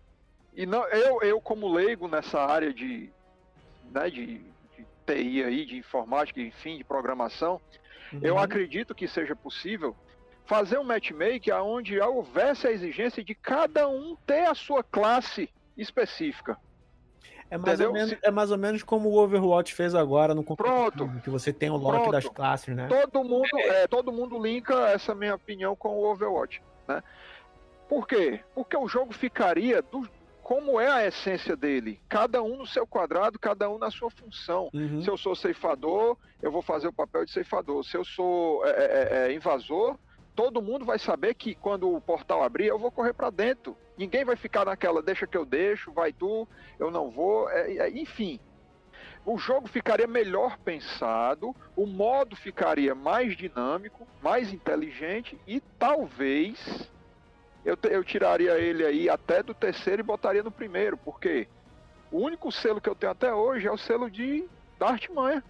e 0.53 0.65
não 0.65 0.83
eu, 0.87 1.21
eu 1.21 1.41
como 1.41 1.71
leigo 1.71 2.07
nessa 2.07 2.39
área 2.39 2.73
de, 2.73 3.09
né, 3.91 4.09
de, 4.09 4.37
de 4.37 4.85
TI 5.05 5.43
aí, 5.43 5.65
de 5.65 5.77
informática, 5.77 6.39
enfim, 6.41 6.77
de 6.77 6.83
programação, 6.83 7.61
eu 8.21 8.35
Uhum. 8.35 8.39
acredito 8.39 8.95
que 8.95 9.07
seja 9.07 9.35
possível 9.35 9.95
fazer 10.45 10.77
um 10.77 10.83
matchmaking 10.83 11.51
onde 11.51 11.99
houvesse 11.99 12.67
a 12.67 12.71
exigência 12.71 13.23
de 13.23 13.35
cada 13.35 13.87
um 13.87 14.15
ter 14.25 14.45
a 14.45 14.55
sua 14.55 14.83
classe 14.83 15.49
específica. 15.75 16.57
É 17.49 17.57
mais, 17.57 17.79
ou 17.79 17.93
menos, 17.93 18.15
é 18.23 18.31
mais 18.31 18.51
ou 18.51 18.57
menos 18.57 18.83
como 18.83 19.09
o 19.09 19.17
Overwatch 19.17 19.73
fez 19.73 19.93
agora 19.93 20.33
no 20.33 20.43
Pronto. 20.43 21.09
que 21.23 21.29
você 21.29 21.53
tem 21.53 21.69
o 21.69 21.77
lock 21.77 21.97
Pronto. 21.97 22.11
das 22.11 22.27
classes, 22.27 22.75
né? 22.75 22.87
Todo 22.87 23.23
mundo, 23.23 23.47
é, 23.53 23.87
todo 23.87 24.11
mundo 24.11 24.41
linka 24.41 24.89
essa 24.89 25.13
minha 25.13 25.35
opinião 25.35 25.75
com 25.75 25.89
o 25.89 26.11
Overwatch, 26.11 26.61
né? 26.87 27.03
Por 27.87 28.07
quê? 28.07 28.39
Porque 28.53 28.75
o 28.75 28.87
jogo 28.87 29.13
ficaria 29.13 29.81
do, 29.81 30.09
como 30.45 30.79
é 30.79 30.87
a 30.87 31.07
essência 31.07 31.55
dele, 31.55 31.99
cada 32.09 32.41
um 32.43 32.57
no 32.57 32.67
seu 32.67 32.85
quadrado, 32.85 33.39
cada 33.39 33.69
um 33.69 33.77
na 33.77 33.89
sua 33.89 34.09
função. 34.09 34.69
Uhum. 34.73 35.01
Se 35.01 35.09
eu 35.09 35.17
sou 35.17 35.35
ceifador, 35.35 36.17
eu 36.39 36.51
vou 36.51 36.61
fazer 36.61 36.87
o 36.87 36.93
papel 36.93 37.25
de 37.25 37.31
ceifador. 37.31 37.83
Se 37.83 37.97
eu 37.97 38.05
sou 38.05 38.63
é, 38.63 38.69
é, 38.69 39.09
é, 39.27 39.33
invasor, 39.33 39.97
todo 40.35 40.61
mundo 40.61 40.85
vai 40.85 40.99
saber 40.99 41.33
que 41.33 41.55
quando 41.55 41.91
o 41.91 41.99
portal 41.99 42.43
abrir, 42.43 42.67
eu 42.67 42.77
vou 42.77 42.91
correr 42.91 43.13
para 43.13 43.29
dentro. 43.29 43.75
Ninguém 43.97 44.25
vai 44.25 44.35
ficar 44.35 44.65
naquela, 44.65 45.01
deixa 45.01 45.25
que 45.25 45.37
eu 45.37 45.45
deixo, 45.45 45.91
vai 45.91 46.11
tu, 46.11 46.47
eu 46.77 46.91
não 46.91 47.09
vou. 47.09 47.49
é, 47.49 47.77
é, 47.77 47.89
enfim, 47.89 48.39
o 49.25 49.37
jogo 49.37 49.67
ficaria 49.67 50.05
melhor 50.05 50.57
pensado, 50.59 51.55
o 51.75 51.85
modo 51.85 52.35
ficaria 52.35 52.93
mais 52.93 53.35
dinâmico, 53.35 54.07
mais 54.21 54.53
inteligente 54.53 55.39
e 55.47 55.59
talvez 55.79 56.91
eu, 57.63 57.77
eu 57.89 58.03
tiraria 58.03 58.57
ele 58.59 58.85
aí 58.85 59.09
até 59.09 59.41
do 59.41 59.53
terceiro 59.53 60.01
e 60.01 60.03
botaria 60.03 60.43
no 60.43 60.51
primeiro, 60.51 60.97
porque 60.97 61.47
o 62.11 62.19
único 62.19 62.51
selo 62.51 62.79
que 62.79 62.87
eu 62.87 62.95
tenho 62.95 63.11
até 63.11 63.33
hoje 63.33 63.67
é 63.67 63.71
o 63.71 63.77
selo 63.77 64.09
de 64.11 64.47
da 64.77 64.89
Artimanha. 64.89 65.43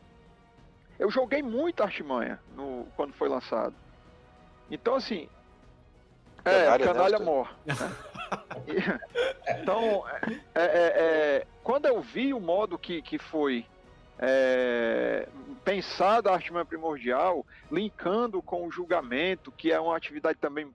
Eu 0.98 1.10
joguei 1.10 1.43
muito 1.43 1.84
Artimanha 1.84 2.39
no, 2.56 2.88
quando 2.96 3.14
foi 3.14 3.28
lançado. 3.28 3.76
Então, 4.72 4.96
assim. 4.96 5.28
É, 6.46 6.66
Canalha, 6.66 6.78
né, 6.78 6.93
canalha 6.93 7.18
Oscar? 7.18 7.26
mor. 7.26 7.56
então, 9.60 10.04
é, 10.54 10.62
é, 10.62 10.93
é, 10.98 11.48
quando 11.64 11.88
eu 11.88 12.00
vi 12.02 12.34
o 12.34 12.39
modo 12.39 12.78
que, 12.78 13.02
que 13.02 13.18
foi 13.18 13.66
é, 14.20 15.28
pensado 15.64 16.30
a 16.30 16.34
Artimanha 16.34 16.66
Primordial, 16.66 17.46
linkando 17.72 18.41
com 18.41 18.66
o 18.66 18.72
julgamento, 18.72 19.52
que 19.52 19.72
é 19.72 19.80
uma 19.80 19.98
atividade 19.98 20.38
também 20.39 20.72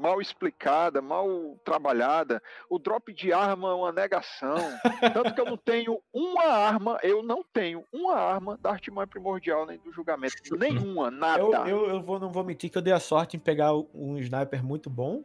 mal 0.00 0.20
explicada, 0.20 1.02
mal 1.02 1.28
trabalhada. 1.64 2.42
O 2.68 2.78
drop 2.78 3.12
de 3.12 3.32
arma 3.32 3.70
é 3.70 3.74
uma 3.74 3.92
negação. 3.92 4.56
Tanto 5.14 5.34
que 5.34 5.40
eu 5.40 5.44
não 5.44 5.56
tenho 5.56 6.00
uma 6.12 6.44
arma, 6.44 6.98
eu 7.02 7.22
não 7.22 7.44
tenho 7.52 7.84
uma 7.92 8.14
arma 8.14 8.58
da 8.60 8.70
artimanha 8.70 9.06
primordial 9.06 9.66
nem 9.66 9.78
do 9.78 9.92
julgamento. 9.92 10.34
Nenhuma, 10.58 11.10
nada. 11.10 11.42
Eu, 11.42 11.52
eu, 11.66 11.88
eu 11.90 12.00
vou, 12.00 12.18
não 12.18 12.30
vou 12.32 12.42
mentir 12.42 12.70
que 12.70 12.78
eu 12.78 12.82
dei 12.82 12.92
a 12.92 13.00
sorte 13.00 13.36
em 13.36 13.40
pegar 13.40 13.72
um 13.94 14.18
sniper 14.18 14.64
muito 14.64 14.88
bom. 14.88 15.22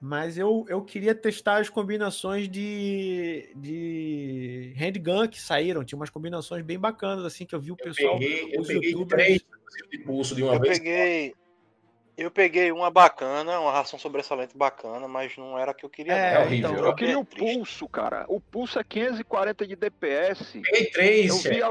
Mas 0.00 0.38
eu, 0.38 0.64
eu 0.68 0.80
queria 0.82 1.12
testar 1.12 1.56
as 1.56 1.68
combinações 1.68 2.48
de, 2.48 3.52
de 3.56 4.72
handgun 4.76 5.26
que 5.26 5.40
saíram. 5.40 5.84
Tinha 5.84 5.98
umas 5.98 6.08
combinações 6.08 6.64
bem 6.64 6.78
bacanas, 6.78 7.24
assim, 7.24 7.44
que 7.44 7.52
eu 7.52 7.60
vi 7.60 7.72
o 7.72 7.76
pessoal. 7.76 8.14
Eu 8.14 8.18
peguei, 8.20 8.56
eu 8.56 8.64
peguei 8.64 9.06
três 9.06 9.44
de 9.90 9.98
pulso 9.98 10.36
de 10.36 10.44
uma 10.44 10.54
Eu 10.54 10.60
vez. 10.60 10.78
peguei. 10.78 11.34
Eu 12.18 12.32
peguei 12.32 12.72
uma 12.72 12.90
bacana, 12.90 13.60
uma 13.60 13.70
ração 13.70 13.96
sobressalente 13.96 14.56
bacana, 14.56 15.06
mas 15.06 15.36
não 15.36 15.56
era 15.56 15.70
a 15.70 15.74
que 15.74 15.84
eu 15.86 15.88
queria. 15.88 16.12
É, 16.14 16.34
é 16.34 16.38
horrível. 16.40 16.70
então, 16.72 16.84
Eu 16.86 16.94
queria 16.96 17.18
o 17.18 17.24
triste. 17.24 17.54
pulso, 17.56 17.88
cara. 17.88 18.24
O 18.28 18.40
pulso 18.40 18.76
é 18.80 18.82
540 18.82 19.64
de 19.64 19.76
DPS. 19.76 20.60
Peguei 20.60 20.86
três, 20.90 21.30
Eu 21.30 21.36
vi, 21.36 21.42
três 21.42 21.62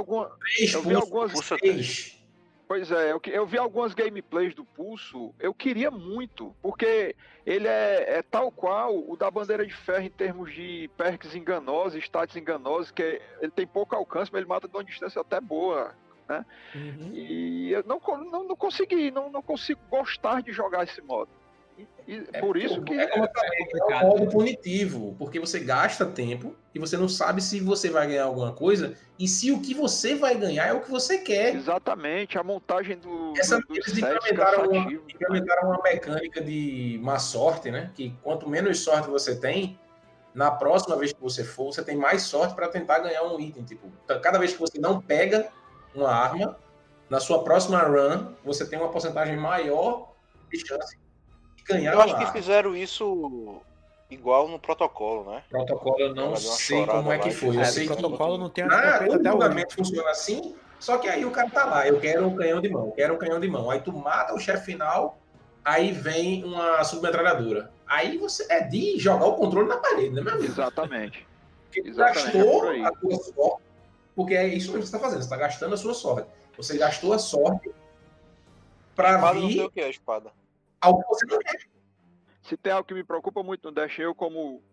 eu 0.74 0.82
vi 0.82 0.94
pulso, 0.94 0.98
algumas. 0.98 1.32
Pulso 1.34 1.54
é 1.54 1.58
três. 1.58 2.18
Pois 2.66 2.92
é, 2.92 3.12
eu, 3.14 3.22
eu 3.28 3.46
vi 3.46 3.58
algumas 3.58 3.94
gameplays 3.94 4.54
do 4.54 4.66
Pulso, 4.66 5.34
eu 5.40 5.54
queria 5.54 5.90
muito, 5.90 6.54
porque 6.62 7.16
ele 7.46 7.66
é, 7.66 8.18
é 8.18 8.22
tal 8.22 8.52
qual 8.52 8.94
o 9.10 9.16
da 9.16 9.32
bandeira 9.32 9.66
de 9.66 9.74
ferro 9.74 10.04
em 10.04 10.10
termos 10.10 10.54
de 10.54 10.90
perks 10.98 11.34
enganosos, 11.34 12.04
stats 12.04 12.36
enganosos, 12.36 12.92
que 12.92 13.02
é- 13.02 13.22
ele 13.42 13.52
tem 13.52 13.66
pouco 13.66 13.96
alcance, 13.96 14.30
mas 14.34 14.42
ele 14.42 14.50
mata 14.50 14.68
de 14.68 14.76
uma 14.76 14.84
distância 14.84 15.22
até 15.22 15.40
boa. 15.40 15.96
Uhum. 16.76 17.12
E 17.14 17.72
eu 17.72 17.84
não, 17.86 18.00
não, 18.30 18.48
não 18.48 18.56
consegui, 18.56 19.12
não, 19.12 19.30
não 19.32 19.42
consigo 19.42 19.80
gostar 19.90 20.42
de 20.42 20.52
jogar 20.52 20.84
esse 20.84 21.02
modo. 21.02 21.30
E 22.08 22.24
É 22.34 22.40
por 22.40 22.58
isso 22.58 22.80
o- 22.80 22.84
que. 22.84 22.94
É 22.96 23.06
como 23.08 23.26
eu 23.26 23.30
falei, 23.32 23.60
é 23.92 23.96
um 24.04 24.08
modo 24.10 24.32
punitivo, 24.32 25.16
porque 25.20 25.40
você 25.40 25.60
gasta 25.60 26.06
tempo 26.08 26.56
e 26.74 26.80
você 26.80 26.98
não 26.98 27.08
sabe 27.08 27.40
se 27.42 27.60
você 27.60 27.90
vai 27.90 28.08
ganhar 28.08 28.24
alguma 28.24 28.52
coisa 28.54 28.96
e 29.20 29.28
se 29.28 29.52
o 29.52 29.60
que 29.62 29.76
você 29.76 30.16
vai 30.16 30.34
ganhar 30.36 30.66
é 30.68 30.74
o 30.74 30.82
que 30.82 30.90
você 30.90 31.20
quer. 31.20 31.54
Exatamente, 31.54 32.36
a 32.38 32.44
montagem 32.44 32.98
do, 32.98 33.34
Essa, 33.38 33.60
do, 33.60 33.66
eles 33.76 33.96
implementaram 33.96 34.64
uma, 34.64 34.74
cansativo. 34.74 35.04
implementaram 35.14 35.70
uma 35.70 35.84
mecânica 35.84 36.42
de 36.42 37.00
má 37.04 37.20
sorte, 37.20 37.70
né? 37.70 37.92
Que 37.94 38.12
quanto 38.24 38.50
menos 38.50 38.80
sorte 38.80 39.08
você 39.10 39.36
tem, 39.40 39.78
na 40.34 40.50
próxima 40.50 40.96
vez 40.96 41.14
que 41.14 41.22
você 41.22 41.44
for, 41.44 41.74
você 41.74 41.84
tem 41.84 41.96
mais 41.96 42.24
sorte 42.24 42.56
para 42.56 42.70
tentar 42.70 43.00
ganhar 43.00 43.22
um 43.24 43.40
item. 43.40 43.64
Tipo, 43.64 43.92
cada 44.24 44.40
vez 44.40 44.54
que 44.54 44.60
você 44.60 44.80
não 44.80 45.00
pega 45.00 45.50
uma 45.98 46.12
arma, 46.12 46.58
na 47.10 47.20
sua 47.20 47.44
próxima 47.44 47.80
run, 47.80 48.34
você 48.44 48.66
tem 48.68 48.78
uma 48.80 48.90
porcentagem 48.90 49.38
maior 49.38 50.12
de 50.52 50.60
chance 50.66 50.98
de 51.56 51.64
ganhar 51.64 51.94
Eu 51.94 52.02
acho 52.02 52.16
que 52.16 52.22
arma. 52.24 52.34
fizeram 52.34 52.76
isso 52.76 53.62
igual 54.10 54.48
no 54.48 54.60
protocolo, 54.60 55.30
né? 55.32 55.44
Protocolo 55.50 55.96
eu 56.00 56.16
não 56.16 56.36
sei 56.36 56.86
como 56.86 57.12
é 57.12 57.18
que 57.20 57.32
foi. 57.32 57.56
Eu 57.58 57.62
É, 57.62 57.66
sei 57.66 57.88
que 57.88 57.94
protocolo 57.94 58.38
não 58.38 58.50
tem 58.50 58.64
a 58.64 58.68
na, 58.68 58.98
feito 59.00 59.20
o 59.20 59.24
julgamento 59.32 59.76
funciona 59.76 60.10
assim, 60.12 60.56
só 60.80 60.98
que 60.98 61.08
aí 61.10 61.26
o 61.26 61.32
cara 61.32 61.50
tá 61.50 61.66
lá, 61.66 61.88
eu 61.88 62.00
quero 62.00 62.26
um 62.28 62.36
canhão 62.36 62.62
de 62.62 62.70
mão, 62.70 62.86
eu 62.88 62.92
quero 62.92 63.14
um 63.16 63.18
canhão 63.18 63.40
de 63.40 63.48
mão. 63.50 63.70
Aí 63.70 63.80
tu 63.82 63.92
mata 63.92 64.34
o 64.34 64.40
chefe 64.40 64.66
final, 64.74 65.18
aí 65.66 65.92
vem 65.92 66.44
uma 66.44 66.84
submetralhadora. 66.84 67.72
Aí 67.88 68.18
você 68.18 68.46
é 68.52 68.62
de 68.62 68.98
jogar 69.00 69.26
o 69.28 69.36
controle 69.36 69.68
na 69.70 69.78
parede, 69.78 70.10
né, 70.12 70.22
meu 70.22 70.34
amigo? 70.34 70.46
Exatamente. 70.52 71.26
Porque 71.66 71.82
tu 71.82 71.88
exatamente, 71.90 72.38
é 72.38 72.44
gastou 72.44 72.70
aí. 72.70 72.84
a 72.86 72.92
tua 72.92 73.16
sorte, 73.18 73.64
porque 74.18 74.34
é 74.34 74.48
isso 74.48 74.72
mesmo 74.72 74.82
que 74.82 74.88
você 74.88 74.98
tá 74.98 75.00
fazendo, 75.00 75.22
você 75.22 75.30
tá 75.30 75.38
gastando 75.38 75.76
a 75.76 75.78
sua 75.78 75.94
sorte. 75.94 76.28
Você 76.58 76.76
gastou 76.76 77.14
a 77.14 77.20
sorte 77.20 77.70
pra 78.96 79.12
Espada 79.12 79.40
não 79.40 79.42
sei 79.42 79.58
vir 79.58 79.64
o 79.64 79.70
que 79.70 79.80
é 79.80 79.90
espada. 79.92 80.32
ao 80.82 81.00
que 81.00 81.08
você 81.08 81.26
não 81.28 81.38
quer. 81.38 81.68
Se 82.42 82.58
tem 82.58 82.74
algo 82.74 82.88
que 82.88 82.96
me 82.96 83.04
preocupa 83.04 83.44
muito 83.44 83.66
no 83.66 83.72
Dash, 83.72 84.00
eu 84.00 84.16
como 84.16 84.64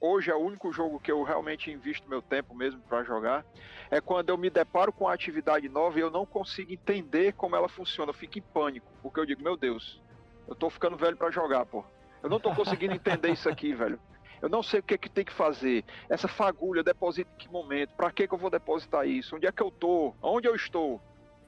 hoje 0.00 0.30
é 0.30 0.34
o 0.36 0.38
único 0.38 0.72
jogo 0.72 1.00
que 1.00 1.10
eu 1.10 1.24
realmente 1.24 1.72
invisto 1.72 2.08
meu 2.08 2.22
tempo 2.22 2.54
mesmo 2.54 2.80
para 2.82 3.02
jogar, 3.02 3.44
é 3.90 4.00
quando 4.00 4.28
eu 4.28 4.38
me 4.38 4.48
deparo 4.48 4.92
com 4.92 5.06
uma 5.06 5.12
atividade 5.12 5.68
nova 5.68 5.98
e 5.98 6.02
eu 6.02 6.10
não 6.10 6.24
consigo 6.24 6.72
entender 6.72 7.32
como 7.32 7.56
ela 7.56 7.68
funciona, 7.68 8.10
eu 8.10 8.14
fico 8.14 8.38
em 8.38 8.42
pânico, 8.42 8.86
porque 9.02 9.18
eu 9.18 9.26
digo, 9.26 9.42
meu 9.42 9.56
Deus, 9.56 10.00
eu 10.46 10.54
tô 10.54 10.70
ficando 10.70 10.96
velho 10.96 11.16
para 11.16 11.32
jogar, 11.32 11.66
pô. 11.66 11.84
Eu 12.22 12.30
não 12.30 12.38
tô 12.38 12.54
conseguindo 12.54 12.94
entender 12.94 13.32
isso 13.32 13.48
aqui, 13.48 13.74
velho. 13.74 13.98
Eu 14.44 14.50
não 14.50 14.62
sei 14.62 14.80
o 14.80 14.82
que, 14.82 14.98
que 14.98 15.08
tem 15.08 15.24
que 15.24 15.32
fazer. 15.32 15.84
Essa 16.08 16.28
fagulha, 16.28 16.80
eu 16.80 16.84
deposito 16.84 17.30
em 17.34 17.38
que 17.38 17.50
momento? 17.50 17.94
Pra 17.96 18.10
que, 18.10 18.28
que 18.28 18.34
eu 18.34 18.38
vou 18.38 18.50
depositar 18.50 19.06
isso? 19.06 19.36
Onde 19.36 19.46
é 19.46 19.52
que 19.52 19.62
eu 19.62 19.70
tô? 19.70 20.14
Onde 20.22 20.46
eu 20.46 20.54
estou? 20.54 21.00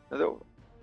Entendeu? 0.06 0.40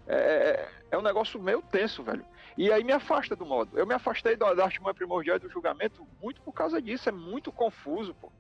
É, 0.08 0.16
é, 0.16 0.70
é 0.92 0.98
um 0.98 1.02
negócio 1.02 1.42
meio 1.42 1.62
tenso, 1.62 2.04
velho. 2.04 2.24
E 2.56 2.72
aí 2.72 2.84
me 2.84 2.92
afasta 2.92 3.36
do 3.36 3.46
modo. 3.46 3.78
Eu 3.78 3.88
me 3.88 3.96
afastei 3.96 4.36
da, 4.36 4.54
da 4.54 4.66
artimanha 4.66 4.94
primordial 4.94 5.38
e 5.38 5.40
do 5.40 5.50
julgamento 5.50 6.06
muito 6.22 6.40
por 6.42 6.54
causa 6.54 6.80
disso. 6.80 7.10
É 7.10 7.12
muito 7.12 7.52
confuso, 7.52 8.14
pô. 8.14 8.32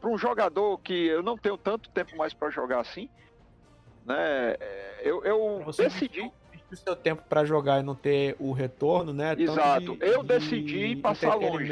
Para 0.00 0.08
um 0.08 0.16
jogador 0.16 0.78
que 0.78 0.94
eu 1.08 1.22
não 1.22 1.36
tenho 1.36 1.58
tanto 1.58 1.90
tempo 1.90 2.16
mais 2.16 2.32
para 2.32 2.48
jogar 2.50 2.80
assim, 2.80 3.10
né? 4.06 4.56
é, 4.60 5.00
Eu, 5.02 5.22
eu 5.24 5.62
Você 5.64 5.82
decidi. 5.84 6.22
o 6.72 6.76
seu 6.76 6.96
tempo 6.96 7.22
pra 7.28 7.44
jogar 7.44 7.80
e 7.80 7.82
não 7.82 7.94
ter 7.94 8.34
o 8.38 8.52
retorno, 8.52 9.12
né? 9.12 9.34
Exato. 9.36 9.98
Eu 10.00 10.22
decidi 10.22 10.96
passar 10.96 11.34
longe. 11.34 11.68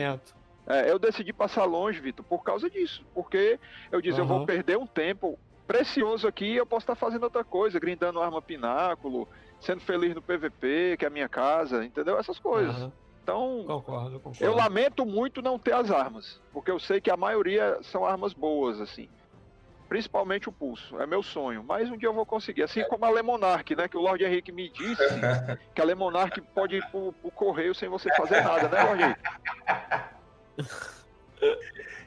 É, 0.67 0.91
eu 0.91 0.99
decidi 0.99 1.33
passar 1.33 1.65
longe, 1.65 2.01
Vitor, 2.01 2.25
por 2.25 2.43
causa 2.43 2.69
disso. 2.69 3.05
Porque 3.15 3.59
eu 3.93 4.01
disse, 4.01 4.19
eu 4.19 4.27
vou 4.27 4.47
perder 4.47 4.77
um 4.77 4.87
tempo 4.87 5.39
precioso 5.67 6.27
aqui, 6.29 6.55
eu 6.57 6.67
posso 6.67 6.85
estar 6.85 6.95
fazendo 6.95 7.25
outra 7.25 7.45
coisa, 7.45 7.79
grindando 7.79 8.21
arma 8.21 8.41
pináculo, 8.43 9.29
sendo 9.61 9.81
feliz 9.81 10.15
no 10.15 10.23
PVP, 10.23 10.97
que 10.99 11.05
é 11.05 11.09
a 11.09 11.11
minha 11.11 11.29
casa, 11.29 11.85
entendeu? 11.85 12.19
Essas 12.19 12.39
coisas. 12.39 12.77
Aham, 12.77 12.93
Então, 13.23 13.65
Concordo, 13.67 14.21
concordo. 14.21 14.45
eu 14.45 14.55
lamento 14.55 15.05
muito 15.05 15.43
não 15.43 15.59
ter 15.59 15.75
as 15.75 15.91
armas, 15.91 16.41
porque 16.53 16.71
eu 16.71 16.79
sei 16.79 17.01
que 17.01 17.11
a 17.11 17.17
maioria 17.17 17.79
são 17.83 18.05
armas 18.05 18.33
boas, 18.33 18.81
assim. 18.81 19.09
Principalmente 19.89 20.49
o 20.49 20.53
pulso, 20.53 21.01
é 21.01 21.07
meu 21.07 21.23
sonho. 21.23 21.63
Mas 21.63 21.89
um 21.89 21.97
dia 21.97 22.09
eu 22.09 22.15
vou 22.15 22.27
conseguir. 22.27 22.65
Assim 22.65 22.83
como 22.89 23.05
a 23.05 23.11
Lemonark, 23.11 23.75
né? 23.77 23.89
Que 23.89 23.97
o 23.97 24.01
Lord 24.01 24.25
Henrique 24.25 24.51
me 24.51 24.69
disse 24.69 25.01
que 25.75 25.81
a 25.81 25.85
Lemonark 25.85 26.41
pode 26.53 26.77
ir 26.77 26.91
pro, 26.91 27.13
pro 27.13 27.31
correio 27.31 27.73
sem 27.73 27.89
você 27.89 28.13
fazer 28.17 28.41
nada, 28.43 28.69
né, 28.69 28.83
Lord 28.83 29.03
Henrique? 29.05 29.21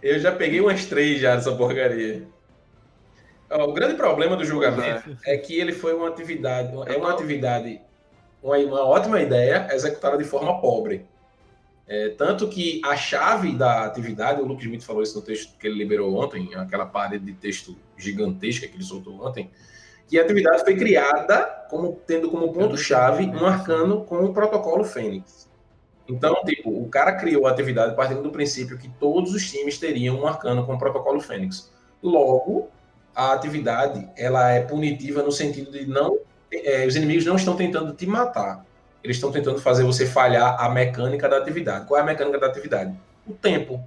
Eu 0.02 0.20
já 0.20 0.32
peguei 0.32 0.62
umas 0.62 0.86
três 0.86 1.20
já 1.20 1.36
dessa 1.36 1.54
porcaria. 1.56 2.28
Ó, 3.50 3.66
O 3.66 3.74
grande 3.74 3.96
problema 3.96 4.36
do 4.36 4.46
julgamento 4.46 5.18
é 5.26 5.38
que 5.38 5.60
ele 5.60 5.74
foi 5.74 5.94
uma 5.94 6.08
atividade, 6.08 6.72
é 6.88 6.98
uma 6.98 7.12
atividade, 7.12 7.82
uma, 8.42 8.58
uma 8.58 8.84
ótima 8.86 9.22
ideia 9.22 9.68
executada 9.72 10.18
de 10.18 10.24
forma 10.24 10.62
pobre. 10.62 11.06
É, 11.88 12.10
tanto 12.10 12.48
que 12.48 12.80
a 12.86 12.96
chave 12.96 13.52
da 13.54 13.86
atividade, 13.86 14.40
o 14.40 14.46
Luke 14.46 14.64
Smith 14.64 14.84
falou 14.84 15.02
isso 15.02 15.18
no 15.18 15.26
texto 15.26 15.58
que 15.58 15.66
ele 15.66 15.76
liberou 15.76 16.16
ontem, 16.16 16.54
aquela 16.54 16.86
parede 16.86 17.26
de 17.26 17.34
texto 17.34 17.76
gigantesca 17.98 18.68
que 18.68 18.76
ele 18.76 18.84
soltou 18.84 19.26
ontem, 19.26 19.50
que 20.08 20.20
a 20.20 20.22
atividade 20.22 20.64
foi 20.64 20.76
criada 20.76 21.66
como 21.68 22.00
tendo 22.06 22.30
como 22.30 22.54
ponto-chave 22.54 23.26
um 23.26 23.44
arcano 23.44 24.06
com 24.06 24.24
o 24.24 24.32
protocolo 24.32 24.84
Fênix. 24.84 25.49
Então, 26.10 26.36
tipo, 26.44 26.72
o 26.72 26.90
cara 26.90 27.14
criou 27.14 27.46
a 27.46 27.52
atividade 27.52 27.96
partindo 27.96 28.24
do 28.24 28.32
princípio 28.32 28.78
que 28.78 28.90
todos 29.00 29.34
os 29.34 29.50
times 29.50 29.78
teriam 29.78 30.20
um 30.20 30.26
arcano 30.28 30.66
com 30.66 30.74
o 30.74 30.78
protocolo 30.78 31.22
Fênix. 31.22 31.72
Logo, 32.02 32.68
a 33.16 33.34
atividade 33.34 34.10
ela 34.18 34.50
é 34.50 34.62
punitiva 34.62 35.22
no 35.22 35.32
sentido 35.32 35.72
de 35.72 35.86
não 35.86 36.18
é, 36.52 36.86
os 36.88 36.96
inimigos 36.96 37.26
não 37.26 37.36
estão 37.36 37.56
tentando 37.56 37.94
te 37.94 38.08
matar. 38.08 38.66
Eles 39.04 39.18
estão 39.18 39.32
tentando 39.32 39.60
fazer 39.60 39.84
você 39.84 40.06
falhar 40.06 40.60
a 40.60 40.70
mecânica 40.70 41.30
da 41.30 41.38
atividade. 41.38 41.86
Qual 41.86 41.98
é 41.98 42.02
a 42.02 42.06
mecânica 42.06 42.40
da 42.40 42.48
atividade? 42.48 42.94
O 43.28 43.34
tempo. 43.34 43.84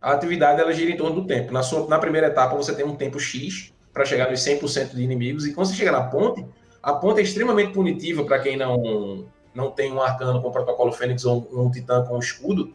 A 0.00 0.12
atividade 0.12 0.60
ela 0.60 0.72
gira 0.72 0.90
em 0.90 0.96
torno 0.96 1.22
do 1.22 1.26
tempo. 1.26 1.52
Na, 1.52 1.62
sua, 1.62 1.88
na 1.88 1.98
primeira 1.98 2.28
etapa, 2.28 2.54
você 2.54 2.74
tem 2.74 2.84
um 2.84 2.94
tempo 2.94 3.18
X 3.18 3.72
para 3.92 4.04
chegar 4.04 4.30
nos 4.30 4.40
100% 4.40 4.94
de 4.94 5.02
inimigos. 5.02 5.46
E 5.46 5.52
quando 5.52 5.66
você 5.66 5.74
chega 5.74 5.92
na 5.92 6.02
ponte, 6.02 6.44
a 6.82 6.92
ponte 6.92 7.20
é 7.20 7.22
extremamente 7.22 7.72
punitiva 7.72 8.24
para 8.24 8.38
quem 8.38 8.56
não, 8.56 9.26
não 9.54 9.70
tem 9.70 9.92
um 9.92 10.00
arcano 10.00 10.40
com 10.40 10.50
protocolo 10.50 10.92
Fênix 10.92 11.24
ou 11.24 11.48
um, 11.52 11.66
um 11.66 11.70
titã 11.70 12.04
com 12.04 12.18
escudo, 12.18 12.72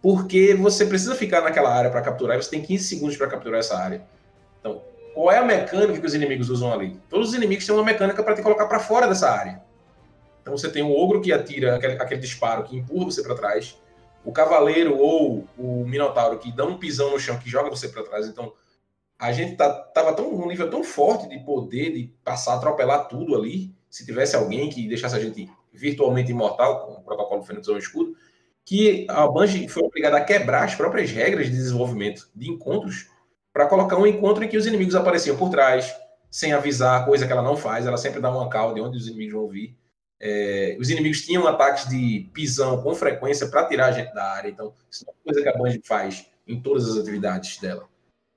porque 0.00 0.54
você 0.54 0.86
precisa 0.86 1.14
ficar 1.14 1.40
naquela 1.40 1.72
área 1.72 1.90
para 1.90 2.02
capturar 2.02 2.36
e 2.36 2.42
você 2.42 2.50
tem 2.50 2.62
15 2.62 2.84
segundos 2.84 3.16
para 3.16 3.28
capturar 3.28 3.60
essa 3.60 3.76
área. 3.76 4.02
Então, 4.60 4.82
qual 5.14 5.30
é 5.30 5.38
a 5.38 5.44
mecânica 5.44 6.00
que 6.00 6.06
os 6.06 6.14
inimigos 6.14 6.48
usam 6.48 6.72
ali? 6.72 6.98
Todos 7.08 7.28
os 7.28 7.34
inimigos 7.34 7.66
têm 7.66 7.74
uma 7.74 7.84
mecânica 7.84 8.22
para 8.22 8.34
te 8.34 8.42
colocar 8.42 8.66
para 8.66 8.80
fora 8.80 9.06
dessa 9.06 9.30
área. 9.30 9.62
Então 10.40 10.56
você 10.56 10.68
tem 10.68 10.82
o 10.82 10.90
ogro 10.90 11.20
que 11.20 11.32
atira 11.32 11.76
aquele, 11.76 11.94
aquele 11.94 12.20
disparo 12.20 12.64
que 12.64 12.76
empurra 12.76 13.04
você 13.06 13.22
para 13.22 13.34
trás, 13.34 13.78
o 14.24 14.32
cavaleiro 14.32 14.96
ou 14.98 15.46
o 15.56 15.84
minotauro 15.86 16.38
que 16.38 16.50
dá 16.50 16.64
um 16.64 16.78
pisão 16.78 17.10
no 17.10 17.20
chão 17.20 17.38
que 17.38 17.48
joga 17.48 17.70
você 17.70 17.88
para 17.88 18.02
trás. 18.02 18.26
Então 18.26 18.52
a 19.18 19.30
gente 19.30 19.54
tá, 19.54 19.70
tava 19.70 20.12
tão 20.14 20.32
num 20.32 20.48
nível 20.48 20.68
tão 20.68 20.82
forte 20.82 21.28
de 21.28 21.38
poder 21.38 21.92
de 21.92 22.12
passar 22.24 22.54
atropelar 22.54 23.06
tudo 23.06 23.36
ali, 23.36 23.72
se 23.88 24.04
tivesse 24.04 24.34
alguém 24.34 24.68
que 24.68 24.88
deixasse 24.88 25.14
a 25.14 25.20
gente 25.20 25.48
virtualmente 25.72 26.30
imortal 26.30 26.86
com 26.86 26.92
o 26.92 27.02
protocolo 27.02 27.42
Fênix 27.42 27.68
ou 27.68 27.78
escudo, 27.78 28.14
que 28.64 29.06
a 29.08 29.26
Bungie 29.26 29.68
foi 29.68 29.82
obrigada 29.82 30.16
a 30.16 30.24
quebrar 30.24 30.64
as 30.64 30.74
próprias 30.74 31.10
regras 31.10 31.46
de 31.46 31.52
desenvolvimento 31.52 32.28
de 32.34 32.48
encontros 32.48 33.08
para 33.52 33.66
colocar 33.66 33.96
um 33.96 34.06
encontro 34.06 34.44
em 34.44 34.48
que 34.48 34.56
os 34.56 34.66
inimigos 34.66 34.94
apareciam 34.94 35.36
por 35.36 35.50
trás, 35.50 35.94
sem 36.30 36.52
avisar, 36.52 37.04
coisa 37.04 37.26
que 37.26 37.32
ela 37.32 37.42
não 37.42 37.56
faz, 37.56 37.86
ela 37.86 37.98
sempre 37.98 38.20
dá 38.20 38.30
uma 38.30 38.48
call 38.48 38.72
de 38.72 38.80
onde 38.80 38.96
os 38.96 39.06
inimigos 39.06 39.34
vão 39.34 39.48
vir. 39.48 39.76
É, 40.18 40.76
os 40.80 40.88
inimigos 40.88 41.22
tinham 41.22 41.46
ataques 41.46 41.88
de 41.88 42.30
pisão 42.32 42.80
com 42.80 42.94
frequência 42.94 43.48
para 43.48 43.66
tirar 43.66 43.86
a 43.86 43.92
gente 43.92 44.14
da 44.14 44.24
área. 44.24 44.48
Então, 44.48 44.72
isso 44.90 45.04
é 45.06 45.10
uma 45.10 45.18
coisa 45.24 45.42
que 45.42 45.48
a 45.48 45.58
Bungie 45.58 45.82
faz 45.84 46.26
em 46.46 46.60
todas 46.60 46.88
as 46.88 46.96
atividades 46.96 47.58
dela. 47.58 47.88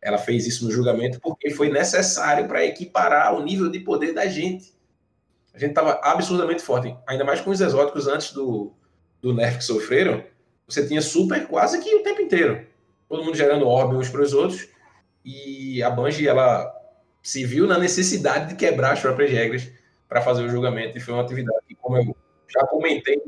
Ela 0.01 0.17
fez 0.17 0.45
isso 0.45 0.65
no 0.65 0.71
julgamento 0.71 1.19
porque 1.21 1.51
foi 1.51 1.69
necessário 1.69 2.47
para 2.47 2.65
equiparar 2.65 3.33
o 3.36 3.43
nível 3.43 3.69
de 3.69 3.79
poder 3.79 4.13
da 4.13 4.25
gente. 4.25 4.74
A 5.56 5.58
gente 5.58 5.70
estava 5.70 6.01
absurdamente 6.03 6.62
forte, 6.62 6.93
ainda 7.08 7.24
mais 7.24 7.39
com 7.39 7.49
os 7.49 7.62
exóticos 7.62 8.08
antes 8.08 8.34
do, 8.34 8.74
do 9.22 9.34
nerf 9.34 9.60
que 9.60 9.64
sofreram. 9.64 10.22
Você 10.68 10.86
tinha 10.86 11.01
super 11.01 11.47
quase 11.47 11.82
que 11.82 11.95
o 11.95 12.03
tempo 12.03 12.22
inteiro. 12.22 12.68
Todo 13.08 13.24
mundo 13.24 13.38
gerando 13.38 13.66
orbe 13.66 13.95
uns 13.95 14.10
para 14.10 14.22
os 14.22 14.34
outros. 14.34 14.68
E 15.24 15.82
a 15.82 15.89
Bungie, 15.89 16.28
ela 16.28 16.74
se 17.24 17.45
viu 17.45 17.66
na 17.66 17.80
necessidade 17.80 18.49
de 18.49 18.56
quebrar 18.56 18.91
as 18.91 18.99
próprias 18.99 19.32
regras 19.32 19.72
para 20.10 20.22
fazer 20.22 20.43
o 20.43 20.49
julgamento. 20.49 20.97
E 20.97 21.01
foi 21.01 21.14
uma 21.14 21.24
atividade 21.24 21.60
que, 21.66 21.76
como 21.76 21.97
eu 21.97 22.16
já 22.49 22.68
comentei 22.68 23.22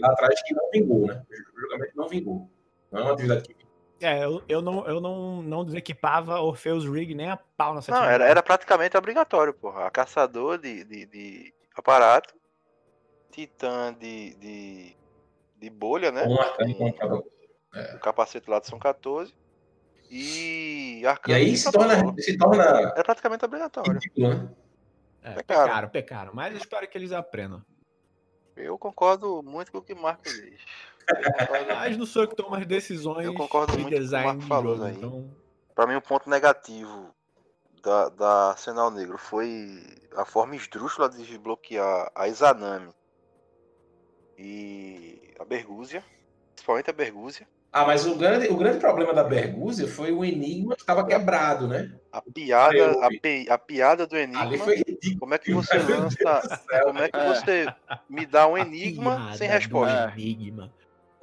lá 0.00 0.10
atrás, 0.10 0.42
que 0.42 0.52
não 0.52 0.70
vingou, 0.72 1.06
né? 1.06 1.22
O 1.54 1.60
julgamento 1.60 1.92
não 1.94 2.08
vingou. 2.08 2.50
Não 2.90 3.00
é 3.00 3.02
uma 3.04 3.12
atividade 3.12 3.42
que 3.44 3.54
É, 4.00 4.24
eu, 4.24 4.42
eu 4.48 4.60
não, 4.60 4.86
eu 4.88 5.00
não, 5.00 5.40
não 5.40 5.64
desequipava 5.64 6.40
Orpheus 6.40 6.84
Rig 6.84 7.14
nem 7.14 7.30
a 7.30 7.36
pau 7.36 7.76
nessa 7.76 7.92
Não, 7.92 8.04
era, 8.04 8.24
era 8.24 8.42
praticamente 8.42 8.96
obrigatório, 8.96 9.54
porra. 9.54 9.86
A 9.86 9.90
caçador 9.90 10.58
de, 10.58 10.84
de, 10.84 11.06
de 11.06 11.54
aparato, 11.80 12.34
titã 13.32 13.92
de, 13.94 14.34
de, 14.36 14.96
de 15.56 15.70
bolha, 15.70 16.10
né? 16.12 16.24
um 16.26 16.40
arcano 16.40 16.74
Com- 16.74 16.92
cada 16.92 17.16
O 17.96 17.98
capacete 18.00 18.48
lá 18.50 18.60
de 18.60 18.66
São 18.66 18.78
14. 18.78 19.34
E 20.10 21.00
E 21.02 21.06
arcano 21.06 21.36
aí 21.36 21.50
de 21.52 21.56
se 21.56 21.70
torna, 21.70 22.14
se 22.20 22.36
torna 22.36 22.64
Era 22.64 23.02
praticamente 23.04 23.44
obrigatório. 23.44 23.92
ridículo, 23.92 24.28
né? 24.28 24.54
É, 25.22 25.34
pecaram. 25.34 25.64
pecaram, 25.66 25.88
pecaram. 25.90 26.32
Mas 26.34 26.52
eu 26.54 26.58
espero 26.58 26.88
que 26.88 26.96
eles 26.98 27.12
aprendam. 27.12 27.62
Eu 28.56 28.76
concordo 28.78 29.42
muito 29.42 29.70
com 29.70 29.78
o 29.78 29.82
que 29.82 29.92
o 29.92 29.96
Marco 30.02 30.24
diz. 30.24 30.60
Mas 31.76 31.96
não 31.96 32.06
sou 32.06 32.22
eu 32.22 32.28
que 32.28 32.34
tomo 32.36 32.54
as 32.54 32.66
decisões 32.66 33.24
Eu 33.26 33.34
concordo 33.34 33.72
de 33.72 33.78
muito 33.78 33.88
com 33.90 33.94
o 33.94 33.98
que 33.98 34.00
o 34.00 34.04
design 34.04 34.26
Marco 34.26 34.42
falou 34.42 34.82
aí. 34.82 34.94
Então, 34.96 35.30
Pra 35.74 35.86
mim, 35.86 35.94
o 35.94 36.02
ponto 36.02 36.28
negativo 36.28 37.14
da, 37.82 38.08
da 38.08 38.50
Arsenal 38.50 38.90
Negro 38.90 39.16
foi 39.18 39.80
a 40.16 40.24
forma 40.24 40.56
esdrúxula 40.56 41.08
de 41.08 41.18
desbloquear 41.24 42.10
a 42.14 42.28
Izanami 42.28 42.92
e 44.38 45.34
a 45.38 45.44
Bergúzia, 45.44 46.04
principalmente 46.54 46.90
a 46.90 46.92
Bergúzia. 46.92 47.46
Ah, 47.72 47.84
mas 47.86 48.04
o 48.04 48.16
grande, 48.16 48.48
o 48.48 48.56
grande 48.56 48.78
problema 48.80 49.14
da 49.14 49.22
Bergúzia 49.22 49.86
foi 49.86 50.10
o 50.10 50.24
enigma 50.24 50.74
que 50.74 50.80
estava 50.80 51.06
quebrado, 51.06 51.68
né? 51.68 51.92
A 52.10 52.20
piada, 52.20 53.06
a, 53.06 53.08
pi- 53.08 53.46
a 53.48 53.56
piada 53.58 54.06
do 54.08 54.16
Ali 54.16 54.24
enigma. 54.24 54.64
foi 54.64 54.76
ridículo. 54.78 55.20
Como 55.20 55.34
é 55.34 55.38
que 55.38 55.52
você 55.54 55.78
lança. 55.78 56.60
Como 56.82 56.98
é 56.98 57.08
que 57.08 57.16
É. 57.16 57.26
você 57.28 57.66
me 58.08 58.26
dá 58.26 58.48
um 58.48 58.58
enigma 58.58 59.32
sem 59.36 59.48
resposta? 59.48 60.12
Enigma. 60.16 60.72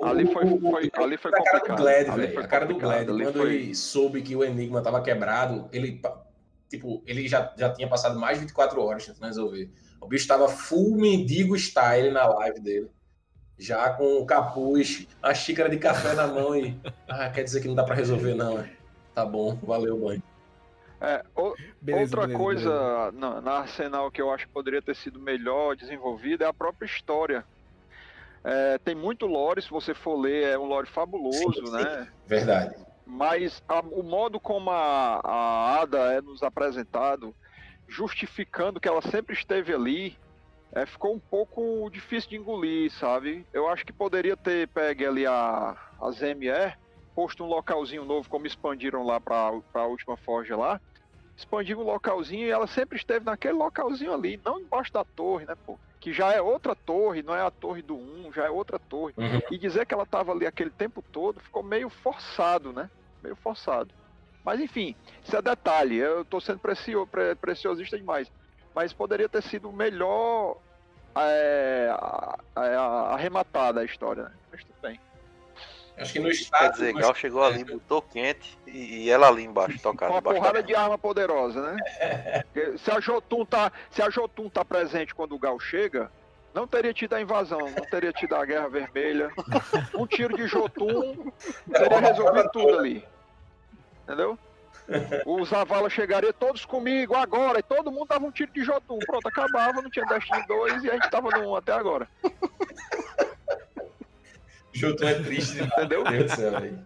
Ali 0.01 0.31
foi, 0.31 0.45
foi, 0.59 0.91
ali 1.03 1.17
foi 1.17 1.31
a 1.31 1.33
cara 1.33 1.43
do 1.43 1.51
complicado. 1.59 1.77
Glad, 1.81 2.07
Ali 2.09 2.21
velho. 2.21 2.33
foi 2.35 2.43
A 2.43 2.47
cara 2.47 2.65
do 2.65 2.75
Glad. 2.79 3.09
ali 3.09 3.23
Quando 3.25 3.37
foi- 3.39 3.55
ele 3.55 3.75
soube 3.75 4.21
que 4.21 4.35
o 4.35 4.43
enigma 4.43 4.77
estava 4.77 5.01
quebrado, 5.01 5.67
ele, 5.73 5.99
tipo, 6.69 7.01
ele 7.05 7.27
já, 7.27 7.53
já 7.57 7.71
tinha 7.73 7.87
passado 7.87 8.19
mais 8.19 8.37
de 8.37 8.45
24 8.45 8.81
horas 8.81 9.05
tentando 9.05 9.25
resolver. 9.27 9.69
O 10.01 10.07
bicho 10.07 10.23
estava 10.23 10.47
full 10.47 10.95
mendigo 10.95 11.55
style 11.57 12.11
na 12.11 12.25
live 12.27 12.59
dele. 12.59 12.91
Já 13.57 13.89
com 13.91 14.17
o 14.21 14.25
capuz, 14.25 15.07
a 15.21 15.33
xícara 15.33 15.67
de 15.69 15.77
café 15.77 16.13
na 16.13 16.27
mão 16.27 16.55
e. 16.55 16.79
Ah, 17.09 17.29
quer 17.29 17.43
dizer 17.43 17.61
que 17.61 17.67
não 17.67 17.73
dá 17.75 17.83
para 17.83 17.95
resolver, 17.95 18.35
não. 18.35 18.59
é? 18.59 18.69
Tá 19.15 19.25
bom, 19.25 19.55
valeu, 19.63 19.97
banho. 19.97 20.21
É, 21.01 21.23
o- 21.35 21.55
Beleza, 21.81 22.03
Outra 22.17 22.21
beleza, 22.27 22.37
coisa 22.43 22.69
beleza. 22.69 23.11
Na, 23.13 23.41
na 23.41 23.51
Arsenal 23.59 24.11
que 24.11 24.21
eu 24.21 24.31
acho 24.31 24.45
que 24.47 24.53
poderia 24.53 24.81
ter 24.81 24.95
sido 24.95 25.19
melhor 25.19 25.75
desenvolvida 25.75 26.45
é 26.45 26.47
a 26.47 26.53
própria 26.53 26.85
história. 26.85 27.43
É, 28.43 28.77
tem 28.77 28.93
muito 28.95 29.25
lore, 29.25 29.61
se 29.61 29.69
você 29.69 29.93
for 29.93 30.15
ler, 30.19 30.43
é 30.53 30.57
um 30.57 30.65
lore 30.65 30.87
fabuloso, 30.87 31.39
Sim, 31.53 31.65
sim. 31.65 31.71
né? 31.71 32.07
Verdade. 32.27 32.75
Mas 33.07 33.63
a- 33.67 33.79
o 33.79 34.03
modo 34.03 34.39
como 34.39 34.69
a, 34.69 35.21
a 35.23 35.81
Ada 35.81 36.13
é 36.13 36.21
nos 36.21 36.43
apresentado, 36.43 37.33
justificando 37.87 38.79
que 38.79 38.87
ela 38.87 39.01
sempre 39.01 39.33
esteve 39.33 39.73
ali, 39.73 40.17
é, 40.73 40.85
ficou 40.85 41.15
um 41.15 41.19
pouco 41.19 41.89
difícil 41.89 42.29
de 42.29 42.35
engolir, 42.35 42.91
sabe? 42.91 43.45
Eu 43.53 43.69
acho 43.69 43.85
que 43.85 43.93
poderia 43.93 44.35
ter 44.35 44.67
pegue 44.67 45.05
ali 45.05 45.25
a, 45.25 45.75
a 46.01 46.11
ZME, 46.11 46.75
posto 47.15 47.43
um 47.43 47.47
localzinho 47.47 48.03
novo, 48.03 48.29
como 48.29 48.45
expandiram 48.45 49.03
lá 49.03 49.19
para 49.19 49.51
a 49.73 49.85
última 49.85 50.17
forja 50.17 50.55
lá. 50.57 50.79
Expandiram 51.35 51.81
um 51.81 51.85
localzinho 51.85 52.45
e 52.45 52.51
ela 52.51 52.67
sempre 52.67 52.97
esteve 52.97 53.23
naquele 53.25 53.53
localzinho 53.53 54.13
ali, 54.13 54.39
não 54.43 54.59
embaixo 54.59 54.91
da 54.91 55.05
torre, 55.05 55.45
né, 55.45 55.55
pô? 55.65 55.79
Que 55.99 56.11
já 56.11 56.31
é 56.33 56.41
outra 56.41 56.75
torre, 56.75 57.23
não 57.23 57.33
é 57.33 57.41
a 57.41 57.49
torre 57.49 57.81
do 57.81 57.95
1, 57.95 58.33
já 58.33 58.45
é 58.45 58.49
outra 58.49 58.77
torre. 58.77 59.13
Uhum. 59.17 59.39
E 59.51 59.57
dizer 59.57 59.85
que 59.85 59.93
ela 59.93 60.03
estava 60.03 60.31
ali 60.31 60.45
aquele 60.45 60.69
tempo 60.69 61.01
todo 61.01 61.39
ficou 61.39 61.63
meio 61.63 61.89
forçado, 61.89 62.73
né? 62.73 62.89
Meio 63.23 63.35
forçado. 63.35 63.89
Mas 64.43 64.59
enfim, 64.61 64.95
isso 65.23 65.35
é 65.35 65.41
detalhe. 65.41 65.97
Eu 65.97 66.23
tô 66.23 66.39
sendo 66.39 66.59
precio, 66.59 67.05
pre- 67.07 67.35
preciosista 67.35 67.97
demais. 67.97 68.31
Mas 68.73 68.93
poderia 68.93 69.27
ter 69.27 69.41
sido 69.43 69.71
melhor 69.71 70.57
é, 71.15 71.89
a- 71.91 72.37
a- 72.55 73.13
arrematada 73.13 73.81
a 73.81 73.83
história, 73.83 74.23
né? 74.23 74.31
Mas 74.51 74.63
tudo 74.63 74.75
bem. 74.81 74.99
Acho 75.97 76.13
que 76.13 76.19
no 76.19 76.25
Quer 76.25 76.31
estado. 76.35 76.71
dizer, 76.73 76.93
no 76.93 76.99
Gal 76.99 77.15
chegou 77.15 77.43
ali, 77.43 77.63
botou 77.63 78.03
quente 78.03 78.55
e, 78.67 79.05
e 79.05 79.09
ela 79.09 79.27
ali 79.27 79.43
embaixo, 79.43 79.79
tocada. 79.81 80.11
Com 80.11 80.13
uma 80.13 80.19
embaixo 80.19 80.39
porrada 80.39 80.61
da- 80.61 80.67
de 80.67 80.75
arma 80.75 80.95
poderosa, 80.95 81.73
né? 81.73 81.77
Se 82.77 82.91
a 82.91 82.99
Jotun 82.99 83.43
tá, 83.45 83.71
se 83.89 84.01
a 84.03 84.09
Jotun 84.11 84.47
tá 84.47 84.63
presente 84.63 85.15
quando 85.15 85.33
o 85.33 85.39
Gal 85.39 85.59
chega, 85.59 86.11
não 86.57 86.65
teria 86.65 86.91
tido 86.91 87.13
a 87.13 87.21
invasão, 87.21 87.59
não 87.59 87.85
teria 87.85 88.11
tido 88.11 88.35
a 88.35 88.43
Guerra 88.43 88.67
Vermelha. 88.67 89.29
Um 89.93 90.07
tiro 90.07 90.35
de 90.35 90.47
Jotun 90.47 91.31
teria 91.71 91.99
resolvido 91.99 92.49
tudo 92.51 92.79
ali. 92.79 93.05
Entendeu? 94.03 94.39
Os 95.23 95.49
Zavala 95.49 95.87
chegariam 95.87 96.33
todos 96.33 96.65
comigo 96.65 97.13
agora, 97.13 97.59
e 97.59 97.63
todo 97.63 97.91
mundo 97.91 98.07
dava 98.07 98.25
um 98.25 98.31
tiro 98.31 98.51
de 98.51 98.63
Jotun. 98.63 98.97
Pronto, 99.05 99.27
acabava, 99.27 99.83
não 99.83 99.89
tinha 99.91 100.03
Destiny 100.07 100.47
2 100.47 100.83
e 100.85 100.89
a 100.89 100.93
gente 100.93 101.11
tava 101.11 101.29
no 101.29 101.51
1 101.51 101.55
até 101.57 101.73
agora. 101.73 102.07
Jotun 104.73 105.07
é 105.07 105.13
triste 105.21 105.53
demais. 105.53 105.73
Entendeu? 105.73 106.03
Meu 106.05 106.11
Deus 106.11 106.31
do 106.31 106.35
céu, 106.35 106.51
velho. 106.59 106.85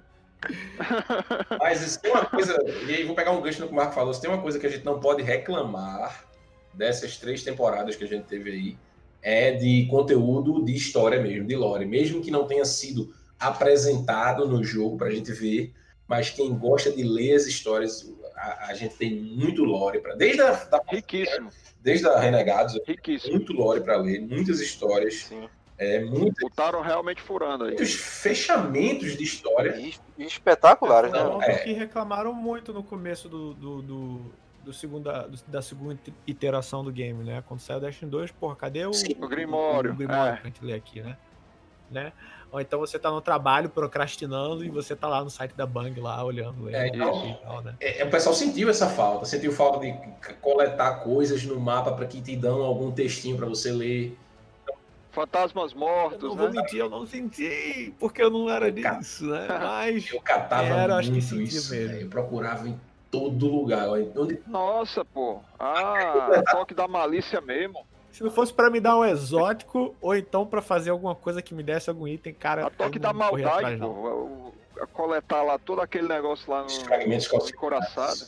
Mas 1.59 1.81
isso 1.81 2.01
tem 2.01 2.11
uma 2.11 2.25
coisa, 2.25 2.61
e 2.87 2.93
aí 2.93 3.03
vou 3.03 3.15
pegar 3.15 3.31
um 3.31 3.41
gancho 3.41 3.61
no 3.61 3.67
que 3.67 3.73
o 3.73 3.77
Marco 3.77 3.93
falou, 3.93 4.13
se 4.13 4.19
tem 4.19 4.29
uma 4.29 4.41
coisa 4.41 4.59
que 4.59 4.67
a 4.67 4.69
gente 4.69 4.83
não 4.83 4.99
pode 4.99 5.23
reclamar 5.23 6.25
dessas 6.73 7.15
três 7.15 7.41
temporadas 7.41 7.95
que 7.95 8.03
a 8.03 8.07
gente 8.07 8.25
teve 8.25 8.51
aí, 8.51 8.77
é 9.21 9.51
de 9.51 9.85
conteúdo 9.87 10.63
de 10.65 10.73
história 10.75 11.21
mesmo, 11.21 11.47
de 11.47 11.55
lore. 11.55 11.85
Mesmo 11.85 12.21
que 12.21 12.31
não 12.31 12.45
tenha 12.47 12.65
sido 12.65 13.13
apresentado 13.39 14.47
no 14.47 14.63
jogo 14.63 14.97
pra 14.97 15.09
gente 15.11 15.31
ver, 15.31 15.73
mas 16.07 16.29
quem 16.29 16.53
gosta 16.57 16.91
de 16.91 17.03
ler 17.03 17.35
as 17.35 17.45
histórias, 17.45 18.11
a, 18.35 18.67
a 18.69 18.73
gente 18.73 18.95
tem 18.95 19.13
muito 19.15 19.63
lore 19.63 19.99
para 19.99 20.15
desde 20.15 20.41
a, 20.41 20.51
da, 20.51 20.81
Riquíssimo, 20.89 21.49
desde 21.81 22.07
a 22.07 22.19
Renegados, 22.19 22.79
riquíssimo. 22.85 23.33
muito 23.35 23.53
lore 23.53 23.81
para 23.81 23.97
ler, 23.97 24.19
muitas 24.21 24.59
histórias, 24.59 25.23
Sim. 25.23 25.47
é, 25.77 25.99
muitos, 26.03 26.35
Botaram 26.41 26.81
realmente 26.81 27.21
furando 27.21 27.63
aí. 27.63 27.69
muitos 27.71 27.93
fechamentos 27.93 29.17
de 29.17 29.23
história. 29.23 29.75
E, 29.77 29.93
espetaculares, 30.23 31.11
Não, 31.11 31.23
né? 31.39 31.45
Ponto 31.45 31.45
é. 31.45 31.63
que 31.63 31.73
reclamaram 31.73 32.33
muito 32.33 32.73
no 32.73 32.83
começo 32.83 33.27
do, 33.29 33.53
do, 33.53 33.81
do, 33.81 34.21
do 34.63 34.73
segunda, 34.73 35.27
do- 35.27 35.39
da 35.47 35.61
segunda 35.61 35.97
iteração 36.27 36.83
do 36.83 36.91
game, 36.91 37.23
né? 37.23 37.43
Quando 37.47 37.59
saiu 37.59 37.77
o 37.77 37.81
Destiny 37.81 38.09
2, 38.11 38.31
porra, 38.31 38.55
cadê 38.55 38.85
o, 38.85 38.93
Sim, 38.93 39.15
o 39.19 39.27
Grimório, 39.27 39.91
o 39.91 39.95
Grimório 39.95 40.33
é. 40.33 40.35
pra 40.35 40.45
gente 40.45 40.63
ler 40.63 40.73
aqui, 40.75 41.01
né? 41.01 41.17
né? 41.89 42.13
Ou 42.51 42.59
então 42.61 42.79
você 42.79 42.97
tá 42.99 43.09
no 43.11 43.21
trabalho 43.21 43.69
procrastinando 43.69 44.63
e 44.63 44.69
você 44.69 44.95
tá 44.95 45.07
lá 45.07 45.23
no 45.23 45.29
site 45.29 45.53
da 45.55 45.65
Bang 45.65 45.97
lá 45.99 46.23
olhando 46.23 46.69
É, 46.69 46.83
lendo 46.83 46.95
então- 46.95 47.25
e 47.29 47.33
tal, 47.45 47.61
né? 47.61 47.75
É, 47.79 48.01
é, 48.01 48.05
o 48.05 48.09
pessoal 48.09 48.35
sentiu 48.35 48.69
essa 48.69 48.87
falta, 48.89 49.25
sentiu 49.25 49.51
falta 49.51 49.79
de 49.79 49.93
coletar 50.41 51.01
coisas 51.03 51.43
no 51.43 51.59
mapa 51.59 51.91
para 51.93 52.05
que 52.05 52.21
te 52.21 52.35
dão 52.35 52.61
algum 52.61 52.91
textinho 52.91 53.35
para 53.37 53.45
você 53.47 53.71
ler. 53.71 54.17
Fantasmas 55.11 55.73
Eu 55.73 55.77
mortos, 55.79 56.21
não 56.29 56.35
vou 56.37 56.49
né? 56.49 56.61
mentir, 56.61 56.79
eu 56.79 56.89
não 56.89 57.05
senti, 57.05 57.93
porque 57.99 58.21
eu 58.23 58.29
não 58.29 58.49
era 58.49 58.71
disso, 58.71 59.25
né? 59.25 59.45
Mas 59.49 60.09
Eu 60.09 60.21
catava 60.21 60.67
Era, 60.67 60.95
acho 60.97 61.11
que 61.11 61.17
isso, 61.17 61.35
mesmo. 61.35 61.69
velho. 61.71 62.01
eu 62.01 62.09
procurava 62.09 62.67
em 62.69 62.79
todo 63.11 63.47
lugar. 63.47 63.89
Onde 63.89 64.39
Nossa, 64.47 65.03
pô. 65.05 65.39
Ah, 65.59 66.41
toque 66.51 66.73
da 66.73 66.87
malícia 66.87 67.41
mesmo. 67.41 67.85
se 68.11 68.23
não 68.23 68.31
fosse 68.31 68.53
pra 68.53 68.69
me 68.69 68.79
dar 68.79 68.97
um 68.97 69.05
exótico, 69.05 69.93
ou 70.01 70.15
então 70.15 70.45
pra 70.45 70.61
fazer 70.61 70.89
alguma 70.89 71.13
coisa 71.13 71.41
que 71.41 71.53
me 71.53 71.61
desse 71.61 71.89
algum 71.89 72.07
item, 72.07 72.33
cara. 72.33 72.65
A 72.65 72.69
toque 72.69 72.97
da 72.97 73.11
maldade, 73.13 73.77
pô. 73.77 74.53
A 74.81 74.87
coletar 74.87 75.43
lá 75.43 75.59
todo 75.59 75.81
aquele 75.81 76.07
negócio 76.07 76.49
lá 76.49 76.63
os 76.65 76.79
no, 76.79 76.85
fragmentos 76.85 77.31
no 77.31 77.49
encoraçado. 77.49 78.25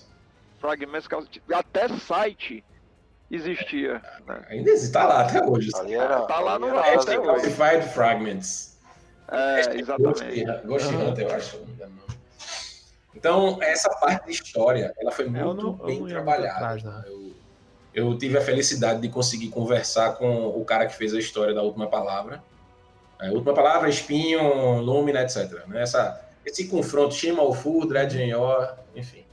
Fragmentos. 0.60 1.08
Até 1.52 1.88
site 1.88 2.64
existia. 3.32 4.02
Né? 4.28 4.42
Ainda 4.50 4.70
existe, 4.70 4.94
tá 4.94 5.08
lá 5.08 5.22
até 5.22 5.44
hoje. 5.44 5.72
Ali 5.76 5.96
era, 5.96 6.22
Tá 6.22 6.40
lá 6.40 6.60
no 6.60 6.68
ar, 6.78 6.84
fazer 6.94 6.98
até 7.00 7.16
coisa. 7.18 7.32
hoje. 7.32 7.56
Classified 7.56 7.94
Fragments. 7.94 8.78
É, 9.32 9.80
exatamente. 9.80 10.46
Ghost. 10.66 10.94
Hunter, 10.94 11.28
eu 11.28 11.36
acho. 11.36 11.46
se 11.50 11.56
eu 11.56 11.60
não 11.62 11.68
me 11.68 11.74
engano. 11.74 11.94
Então, 13.16 13.57
essa 13.61 13.89
parte 13.89 14.26
de 14.26 14.32
história, 14.32 14.93
ela 14.99 15.11
foi 15.11 15.26
eu 15.26 15.32
muito 15.32 15.53
não- 15.55 15.74
bem 15.74 16.05
trabalhada. 16.05 16.68
atrás. 16.80 17.05
Eu, 17.05 17.32
eu 17.93 18.18
tive 18.18 18.38
a 18.38 18.41
felicidade 18.41 19.01
de 19.01 19.09
conseguir 19.09 19.49
conversar 19.49 20.14
com 20.16 20.47
o 20.47 20.66
cara 20.66 20.88
que 20.88 20.95
fez 20.95 21.14
a 21.14 21.20
história 21.20 21.53
da 21.53 21.61
Última 21.61 21.88
Palavra. 21.88 22.43
A 23.20 23.28
última 23.28 23.53
Palavra, 23.53 23.88
Espinho, 23.89 24.80
Lumina, 24.82 25.22
etc. 25.22 25.66
Né? 25.68 25.82
Essa, 25.84 26.20
esse 26.45 26.68
confronto, 26.68 27.14
Shima 27.14 27.41
Alfu, 27.41 27.86
Dreadnought, 27.86 28.74
enfim. 28.95 29.24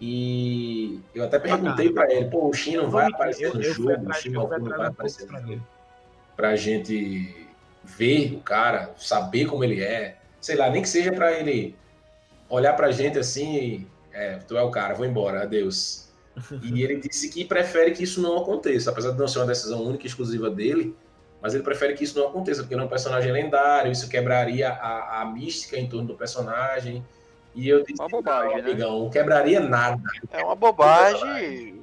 E 0.00 1.00
eu 1.14 1.24
até 1.24 1.38
perguntei 1.38 1.92
para 1.92 2.10
ele, 2.10 2.26
pô, 2.30 2.48
o 2.48 2.54
Shin 2.54 2.76
não 2.76 2.88
vai 2.88 3.06
aparecer 3.08 3.52
no 3.54 3.62
jogo, 3.62 3.90
o 3.90 3.92
Alfu 4.40 4.58
não 4.60 4.76
vai 4.78 4.86
aparecer 4.88 5.26
no 5.30 5.40
jogo. 5.40 5.62
Pra 6.34 6.56
gente 6.56 7.46
ver 7.84 8.32
o 8.34 8.40
cara, 8.40 8.94
saber 8.96 9.44
como 9.46 9.62
ele 9.62 9.82
é, 9.82 10.16
sei 10.40 10.56
lá, 10.56 10.70
nem 10.70 10.80
que 10.80 10.88
seja 10.88 11.12
para 11.12 11.32
ele 11.32 11.76
olhar 12.50 12.74
pra 12.74 12.90
gente 12.90 13.18
assim 13.18 13.86
é, 14.12 14.36
tu 14.36 14.56
é 14.56 14.62
o 14.62 14.70
cara, 14.70 14.94
vou 14.94 15.06
embora, 15.06 15.42
adeus. 15.42 16.10
E 16.62 16.82
ele 16.82 16.96
disse 16.96 17.30
que 17.30 17.44
prefere 17.44 17.92
que 17.92 18.02
isso 18.02 18.20
não 18.20 18.38
aconteça, 18.38 18.90
apesar 18.90 19.12
de 19.12 19.18
não 19.18 19.28
ser 19.28 19.38
uma 19.38 19.46
decisão 19.46 19.82
única 19.82 20.04
e 20.04 20.06
exclusiva 20.06 20.50
dele, 20.50 20.94
mas 21.40 21.54
ele 21.54 21.62
prefere 21.62 21.94
que 21.94 22.04
isso 22.04 22.18
não 22.18 22.28
aconteça, 22.28 22.62
porque 22.62 22.74
ele 22.74 22.82
é 22.82 22.84
um 22.84 22.88
personagem 22.88 23.32
lendário, 23.32 23.90
isso 23.90 24.08
quebraria 24.08 24.68
a, 24.68 25.22
a 25.22 25.24
mística 25.24 25.78
em 25.78 25.88
torno 25.88 26.08
do 26.08 26.14
personagem. 26.14 27.04
E 27.54 27.68
eu 27.68 27.82
disse, 27.82 28.00
uma 28.00 28.08
bobagem, 28.08 28.56
não, 28.56 28.64
amigão, 28.64 28.94
né? 28.94 29.00
não 29.04 29.10
quebraria 29.10 29.60
nada. 29.60 30.02
É 30.30 30.44
uma 30.44 30.54
bobagem. 30.54 31.80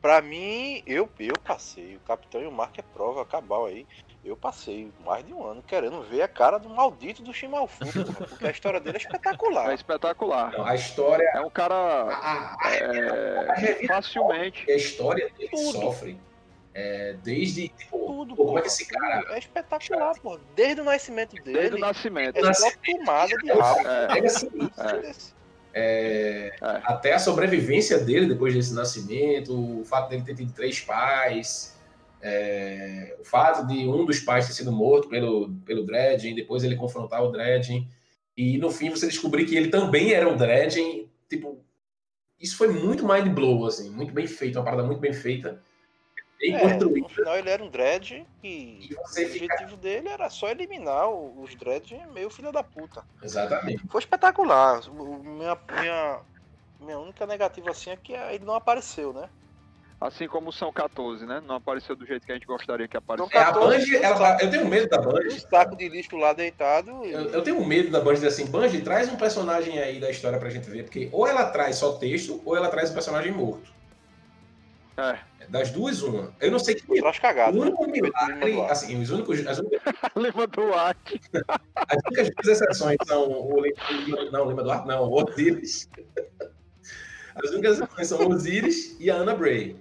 Pra 0.00 0.20
mim, 0.22 0.82
eu, 0.86 1.08
eu 1.18 1.34
passei. 1.42 1.96
O 1.96 2.00
Capitão 2.00 2.42
e 2.42 2.46
o 2.46 2.52
Mark 2.52 2.78
é 2.78 2.82
prova 2.82 3.24
cabal 3.24 3.66
aí. 3.66 3.86
Eu 4.24 4.36
passei 4.36 4.90
mais 5.04 5.24
de 5.26 5.34
um 5.34 5.46
ano 5.46 5.62
querendo 5.62 6.02
ver 6.02 6.22
a 6.22 6.28
cara 6.28 6.56
do 6.56 6.70
maldito 6.70 7.22
do 7.22 7.32
Shimalfu, 7.32 7.84
porque 8.28 8.46
a 8.46 8.50
história 8.50 8.80
dele 8.80 8.96
é 8.96 9.00
espetacular. 9.00 9.70
É 9.70 9.74
espetacular. 9.74 10.52
Não, 10.52 10.64
a 10.64 10.74
história. 10.74 11.30
É 11.34 11.40
um 11.40 11.50
cara. 11.50 11.74
A, 11.74 12.56
a, 12.66 12.74
é, 12.74 13.84
a 13.84 13.86
facilmente. 13.86 14.70
A 14.70 14.76
história 14.76 15.30
dele 15.36 15.50
Tudo. 15.50 15.72
sofre. 15.72 16.18
É, 16.72 17.16
desde. 17.22 17.68
Tipo, 17.68 17.98
Tudo, 17.98 18.34
como 18.34 18.58
é 18.58 18.62
que 18.62 18.68
esse 18.68 18.86
cara. 18.86 19.26
É 19.34 19.38
espetacular, 19.38 20.18
pô. 20.20 20.40
Desde 20.56 20.80
o 20.80 20.84
nascimento 20.84 21.34
dele. 21.42 21.58
Desde 21.58 21.76
o 21.76 21.78
nascimento. 21.78 22.38
É 22.38 22.54
só 22.54 22.70
tomada 22.82 23.36
de 23.36 23.52
rabo. 23.52 23.88
É, 23.88 24.18
é 24.18 24.26
assim, 24.26 24.48
é. 24.78 25.34
É, 25.76 26.56
até 26.60 27.12
a 27.14 27.18
sobrevivência 27.18 27.98
dele 27.98 28.26
depois 28.26 28.54
desse 28.54 28.72
nascimento, 28.72 29.80
o 29.80 29.84
fato 29.84 30.08
dele 30.08 30.22
ter 30.22 30.36
tido 30.36 30.52
três 30.52 30.78
pais, 30.78 31.73
é, 32.26 33.14
o 33.20 33.24
fato 33.24 33.66
de 33.66 33.86
um 33.86 34.06
dos 34.06 34.18
pais 34.18 34.46
ter 34.46 34.54
sido 34.54 34.72
morto 34.72 35.10
pelo, 35.10 35.50
pelo 35.66 35.84
Dredgen, 35.84 36.34
depois 36.34 36.64
ele 36.64 36.74
confrontar 36.74 37.22
o 37.22 37.30
Dredgen, 37.30 37.86
e 38.34 38.56
no 38.56 38.70
fim 38.70 38.88
você 38.88 39.06
descobrir 39.06 39.44
que 39.44 39.54
ele 39.54 39.68
também 39.68 40.14
era 40.14 40.26
o 40.26 40.34
Dredgen, 40.34 41.06
tipo, 41.28 41.62
isso 42.40 42.56
foi 42.56 42.68
muito 42.68 43.06
mind 43.06 43.28
blow, 43.28 43.66
assim, 43.66 43.90
muito 43.90 44.14
bem 44.14 44.26
feito, 44.26 44.58
uma 44.58 44.64
parada 44.64 44.82
muito 44.82 45.00
bem 45.00 45.12
feita, 45.12 45.62
bem 46.40 46.54
é, 46.54 46.60
construída. 46.60 47.00
No 47.00 47.08
final 47.10 47.36
ele 47.36 47.50
era 47.50 47.62
um 47.62 47.68
Dredgen 47.68 48.26
e, 48.42 48.88
e 48.90 48.94
o 48.94 49.00
objetivo 49.00 49.76
dele 49.76 50.08
era 50.08 50.30
só 50.30 50.48
eliminar 50.48 51.10
os 51.10 51.54
Dredgen 51.54 52.06
meio 52.14 52.30
filho 52.30 52.50
da 52.50 52.64
puta. 52.64 53.04
Exatamente. 53.22 53.86
Foi 53.88 54.00
espetacular. 54.00 54.80
Minha, 54.90 55.58
minha, 55.78 56.20
minha 56.80 56.98
única 56.98 57.26
negativa 57.26 57.70
assim 57.70 57.90
é 57.90 57.96
que 57.96 58.14
ele 58.14 58.46
não 58.46 58.54
apareceu, 58.54 59.12
né? 59.12 59.28
Assim 60.00 60.26
como 60.26 60.50
o 60.50 60.52
São 60.52 60.72
14, 60.72 61.24
né? 61.24 61.42
Não 61.46 61.56
apareceu 61.56 61.96
do 61.96 62.04
jeito 62.04 62.26
que 62.26 62.32
a 62.32 62.34
gente 62.34 62.46
gostaria 62.46 62.86
que 62.86 62.96
aparecesse. 62.96 63.36
É, 63.36 63.40
a 63.40 63.52
Bungie, 63.52 63.96
ela, 63.96 64.36
eu 64.42 64.50
tenho 64.50 64.66
medo 64.66 64.88
da 64.88 64.98
Bungie. 64.98 65.36
Um 65.36 65.48
saco 65.48 65.76
de 65.76 65.88
lixo 65.88 66.16
lá 66.16 66.32
deitado. 66.32 67.04
E... 67.04 67.12
Eu, 67.12 67.30
eu, 67.30 67.42
tenho 67.42 67.64
medo 67.64 67.90
da 67.90 68.00
Bungie 68.00 68.16
dizer 68.16 68.28
assim, 68.28 68.46
Bungie, 68.46 68.82
traz 68.82 69.08
um 69.08 69.16
personagem 69.16 69.78
aí 69.78 69.98
da 69.98 70.10
história 70.10 70.38
pra 70.38 70.50
gente 70.50 70.68
ver, 70.68 70.84
porque 70.84 71.08
ou 71.12 71.26
ela 71.26 71.46
traz 71.46 71.76
só 71.76 71.92
texto, 71.92 72.42
ou 72.44 72.56
ela 72.56 72.68
traz 72.68 72.90
um 72.90 72.94
personagem 72.94 73.32
morto. 73.32 73.72
É. 74.96 75.18
Das 75.48 75.70
duas, 75.70 76.02
uma. 76.02 76.32
Eu 76.40 76.50
não 76.50 76.58
sei 76.58 76.74
que. 76.74 77.00
Traz 77.00 77.18
cagado. 77.18 77.58
O 77.58 77.62
único 77.62 77.86
milagre, 77.86 78.60
assim, 78.62 79.00
os 79.00 79.10
únicos. 79.10 79.46
As 79.46 79.58
únicas... 79.58 79.82
Lima 80.16 80.46
Duarte. 80.46 81.20
As 81.74 81.98
únicas 82.06 82.30
duas 82.30 82.60
exceções 82.60 82.96
são 83.06 83.30
o 83.30 83.62
Não, 84.32 84.48
Lima 84.48 84.62
Duarte 84.62 84.86
não, 84.86 85.04
o 85.04 85.22
Osiris. 85.22 85.88
As 87.34 87.50
únicas 87.50 87.78
exceções 87.78 88.08
são 88.08 88.28
Osiris 88.28 88.96
e 89.00 89.10
a 89.10 89.16
Ana 89.16 89.34
Bray. 89.34 89.76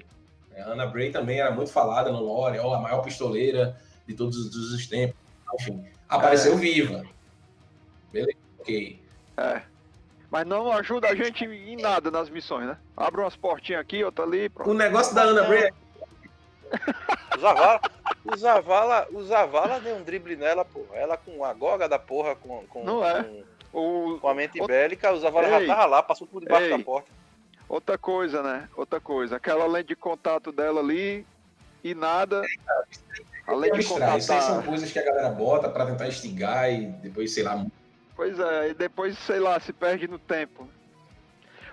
A 0.57 0.71
Ana 0.71 0.85
Bray 0.85 1.11
também 1.11 1.39
era 1.39 1.51
muito 1.51 1.71
falada 1.71 2.11
no 2.11 2.21
lore, 2.21 2.59
ó, 2.59 2.73
a 2.75 2.79
maior 2.79 3.01
pistoleira 3.01 3.79
de 4.07 4.13
todos 4.13 4.37
os 4.55 4.87
tempos. 4.87 5.15
Enfim, 5.59 5.83
apareceu 6.07 6.53
é. 6.53 6.57
viva. 6.57 7.03
Beleza, 8.11 8.37
ok. 8.59 8.99
É. 9.37 9.61
Mas 10.31 10.47
não 10.47 10.71
ajuda 10.71 11.09
a 11.09 11.15
gente 11.15 11.45
em 11.45 11.77
nada 11.77 12.09
nas 12.09 12.29
missões, 12.29 12.65
né? 12.65 12.77
Abre 12.97 13.21
umas 13.21 13.35
portinhas 13.35 13.81
aqui, 13.81 14.03
outra 14.03 14.25
ali. 14.25 14.49
Pronto. 14.49 14.71
O 14.71 14.73
negócio 14.73 15.13
da 15.13 15.23
Ana 15.23 15.43
Bray. 15.43 15.71
O 17.35 17.39
Zavala, 17.39 17.81
o 18.23 18.37
Zavala, 18.37 19.07
o 19.11 19.23
Zavala 19.23 19.79
deu 19.79 19.95
um 19.95 20.03
drible 20.03 20.35
nela, 20.35 20.63
pô. 20.63 20.85
Ela 20.93 21.17
com 21.17 21.43
a 21.43 21.53
goga 21.53 21.89
da 21.89 21.97
porra, 21.97 22.35
com, 22.35 22.63
com, 22.67 22.83
não 22.83 23.03
é. 23.03 23.23
com, 23.71 24.13
o... 24.13 24.19
com 24.19 24.27
a 24.27 24.33
mente 24.33 24.61
o... 24.61 24.67
bélica, 24.67 25.11
o 25.11 25.19
Zavala 25.19 25.47
Ei. 25.47 25.67
já 25.67 25.75
tava 25.75 25.85
lá, 25.85 26.03
passou 26.03 26.27
por 26.27 26.39
debaixo 26.39 26.65
Ei. 26.65 26.77
da 26.77 26.83
porta. 26.83 27.09
Outra 27.73 27.97
coisa, 27.97 28.43
né? 28.43 28.69
Outra 28.77 28.99
coisa. 28.99 29.37
Aquela 29.37 29.65
lente 29.65 29.87
de 29.87 29.95
contato 29.95 30.51
dela 30.51 30.79
ali 30.79 31.25
e 31.83 31.95
nada. 31.95 32.43
Além 33.47 33.73
de 33.73 33.83
contato. 33.83 34.19
Isso 34.19 34.31
aí 34.31 34.41
são 34.41 34.61
coisas 34.61 34.91
que 34.91 34.99
a 34.99 35.03
galera 35.03 35.29
bota 35.29 35.67
para 35.67 35.87
tentar 35.87 36.07
instigar 36.07 36.71
e 36.71 36.85
depois, 36.85 37.33
sei 37.33 37.41
lá. 37.41 37.65
Pois 38.15 38.39
é, 38.39 38.69
e 38.69 38.73
depois, 38.75 39.17
sei 39.17 39.39
lá, 39.39 39.59
se 39.59 39.73
perde 39.73 40.07
no 40.07 40.19
tempo. 40.19 40.69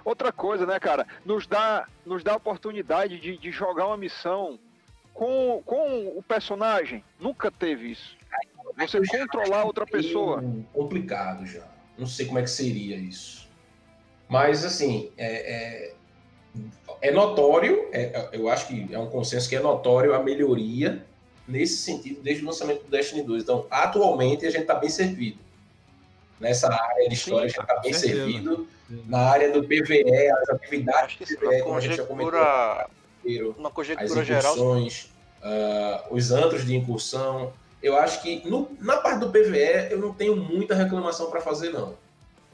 Outra 0.03 0.33
coisa, 0.33 0.65
né, 0.65 0.81
cara? 0.81 1.07
Nos 1.23 1.47
dá, 1.47 1.87
nos 2.07 2.25
dá 2.25 2.33
a 2.33 2.37
oportunidade 2.37 3.21
de, 3.21 3.37
de 3.37 3.53
jogar 3.53 3.87
uma 3.87 3.99
missão 3.99 4.59
com, 5.13 5.63
com 5.67 6.17
o 6.17 6.25
personagem. 6.27 7.05
Nunca 7.19 7.51
teve 7.51 7.91
isso. 7.91 8.17
Você 8.79 9.07
controlar 9.07 9.65
outra 9.65 9.87
pessoa. 9.87 10.43
Complicado 10.73 11.45
já. 11.45 11.69
Não 11.99 12.07
sei 12.07 12.25
como 12.25 12.39
é 12.39 12.43
que 12.43 12.51
seria 12.51 12.97
isso. 12.97 13.50
Mas, 14.31 14.65
assim, 14.65 15.11
é, 15.19 15.93
é, 15.93 17.09
é 17.09 17.11
notório, 17.11 17.89
é, 17.93 18.29
eu 18.33 18.49
acho 18.49 18.69
que 18.69 18.89
é 18.93 18.99
um 18.99 19.09
consenso 19.11 19.49
que 19.49 19.57
é 19.57 19.61
notório 19.61 20.15
a 20.15 20.23
melhoria 20.23 21.05
nesse 21.49 21.79
sentido 21.79 22.23
desde 22.23 22.45
o 22.45 22.47
lançamento 22.47 22.85
do 22.85 22.91
Destiny 22.91 23.25
2. 23.25 23.43
Então, 23.43 23.67
atualmente, 23.69 24.47
a 24.47 24.51
gente 24.51 24.63
está 24.63 24.77
bem 24.77 24.89
servido. 24.89 25.39
Nessa 26.39 26.73
área 26.73 27.09
de 27.09 27.15
história, 27.15 27.51
Sim, 27.51 27.57
a 27.57 27.61
gente 27.61 27.71
está 27.71 27.81
bem 27.81 27.93
certeza. 27.93 28.23
servido. 28.23 28.69
Na 29.07 29.19
área 29.19 29.53
do 29.53 29.65
PVE, 29.65 30.31
as 30.31 30.49
atividades 30.49 31.17
do 31.17 31.27
PVE, 31.27 31.63
como 31.63 31.75
a 31.75 31.81
gente 31.81 31.97
já 31.97 32.05
comentou, 32.05 32.41
uma 33.59 33.71
conjectura 33.71 34.21
as 34.21 34.29
incursões, 34.29 35.11
geral. 35.43 36.11
Uh, 36.11 36.15
os 36.15 36.31
antros 36.31 36.65
de 36.65 36.77
incursão. 36.77 37.53
Eu 37.83 37.97
acho 37.97 38.23
que 38.23 38.49
no, 38.49 38.71
na 38.81 38.99
parte 38.99 39.21
do 39.21 39.31
PVE 39.31 39.91
eu 39.91 39.99
não 39.99 40.13
tenho 40.13 40.37
muita 40.37 40.75
reclamação 40.75 41.31
para 41.31 41.41
fazer, 41.41 41.71
não. 41.71 41.97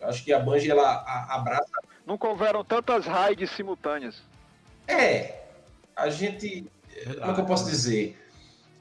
Acho 0.08 0.24
que 0.24 0.32
a 0.32 0.38
Bungie 0.38 0.70
ela 0.70 1.04
abraça. 1.28 1.70
Nunca 2.06 2.28
houveram 2.28 2.64
tantas 2.64 3.06
raids 3.06 3.50
simultâneas. 3.50 4.22
É. 4.86 5.42
A 5.94 6.08
gente. 6.08 6.66
Como 7.18 7.30
é 7.30 7.34
que 7.34 7.40
eu 7.40 7.46
posso 7.46 7.66
dizer? 7.66 8.18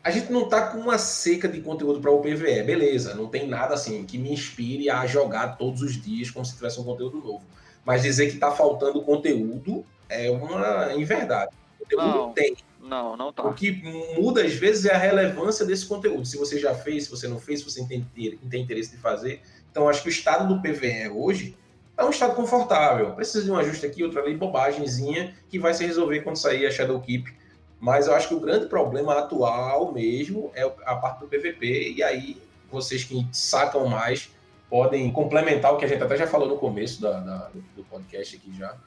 A 0.04 0.12
gente 0.12 0.32
não 0.32 0.48
tá 0.48 0.68
com 0.68 0.78
uma 0.78 1.00
seca 1.00 1.48
de 1.48 1.60
conteúdo 1.62 2.00
para 2.00 2.12
o 2.12 2.22
PVE, 2.22 2.62
beleza. 2.64 3.16
Não 3.16 3.28
tem 3.28 3.48
nada 3.48 3.74
assim 3.74 4.06
que 4.06 4.20
me 4.20 4.32
inspire 4.32 4.88
a 4.88 5.08
jogar 5.08 5.58
todos 5.58 5.82
os 5.82 6.00
dias 6.00 6.30
como 6.30 6.46
se 6.46 6.56
tivesse 6.56 6.80
um 6.80 6.84
conteúdo 6.84 7.18
novo. 7.18 7.44
Mas 7.84 8.04
dizer 8.04 8.32
que 8.32 8.38
tá 8.38 8.52
faltando 8.52 9.02
conteúdo 9.02 9.84
é 10.08 10.30
uma 10.30 10.94
inverdade. 10.94 11.52
Conteúdo 11.80 12.08
não, 12.08 12.34
tem. 12.34 12.56
Não, 12.80 13.18
não 13.18 13.34
tá. 13.34 13.44
O 13.44 13.54
que 13.56 13.72
muda 14.20 14.44
às 14.44 14.54
vezes 14.54 14.86
é 14.86 14.94
a 14.94 14.98
relevância 14.98 15.66
desse 15.66 15.88
conteúdo. 15.88 16.24
Se 16.24 16.38
você 16.38 16.60
já 16.60 16.76
fez, 16.76 17.06
se 17.06 17.10
você 17.10 17.28
não 17.28 17.40
fez, 17.40 17.60
se 17.60 17.66
você 17.66 17.84
tem, 17.86 18.06
tem 18.50 18.62
interesse 18.62 18.92
de 18.92 18.98
fazer, 18.98 19.42
então, 19.76 19.90
acho 19.90 20.04
que 20.04 20.08
o 20.08 20.10
estado 20.10 20.48
do 20.48 20.62
PVE 20.62 21.10
hoje 21.10 21.58
é 21.98 22.06
um 22.06 22.10
estado 22.10 22.34
confortável. 22.34 23.12
Precisa 23.12 23.44
de 23.44 23.52
um 23.52 23.58
ajuste 23.58 23.86
aqui, 23.86 24.06
outra 24.06 24.22
ali, 24.22 24.34
bobagemzinha, 24.34 25.36
que 25.50 25.60
vai 25.60 25.74
se 25.74 25.86
resolver 25.86 26.22
quando 26.22 26.38
sair 26.38 26.66
a 26.66 26.72
Shadowkeep. 26.72 27.36
Mas 27.78 28.08
eu 28.08 28.16
acho 28.16 28.30
que 28.30 28.36
o 28.36 28.40
grande 28.40 28.68
problema 28.68 29.20
atual 29.20 29.92
mesmo 29.92 30.50
é 30.56 30.64
a 30.86 30.96
parte 30.96 31.20
do 31.20 31.28
PVP. 31.28 31.92
E 31.92 32.02
aí, 32.02 32.42
vocês 32.72 33.04
que 33.04 33.28
sacam 33.34 33.86
mais 33.86 34.32
podem 34.70 35.12
complementar 35.12 35.74
o 35.74 35.78
que 35.78 35.84
a 35.84 35.90
gente 35.90 36.02
até 36.02 36.16
já 36.16 36.26
falou 36.26 36.48
no 36.48 36.56
começo 36.56 37.02
da, 37.02 37.20
da, 37.20 37.52
do 37.76 37.84
podcast 37.84 38.34
aqui 38.34 38.58
já. 38.58 38.78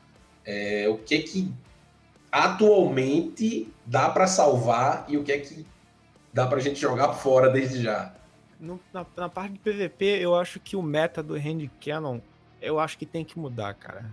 É, 0.43 0.89
o 0.89 0.97
que 0.97 1.19
que 1.19 1.53
atualmente 2.33 3.71
dá 3.85 4.09
para 4.09 4.27
salvar 4.27 5.05
e 5.07 5.19
o 5.19 5.23
que 5.23 5.33
é 5.33 5.39
que 5.39 5.67
dá 6.33 6.47
para 6.47 6.57
a 6.57 6.63
gente 6.63 6.81
jogar 6.81 7.13
fora 7.13 7.51
desde 7.51 7.83
já? 7.83 8.15
No, 8.61 8.81
na, 8.93 9.07
na, 9.17 9.29
parte 9.29 9.53
de 9.53 9.59
PVP, 9.59 10.05
eu 10.21 10.35
acho 10.35 10.59
que 10.59 10.77
o 10.77 10.83
meta 10.83 11.23
do 11.23 11.35
Hand 11.35 11.69
Cannon, 11.81 12.21
eu 12.61 12.79
acho 12.79 12.99
que 12.99 13.07
tem 13.07 13.25
que 13.25 13.39
mudar, 13.39 13.75
cara. 13.75 14.05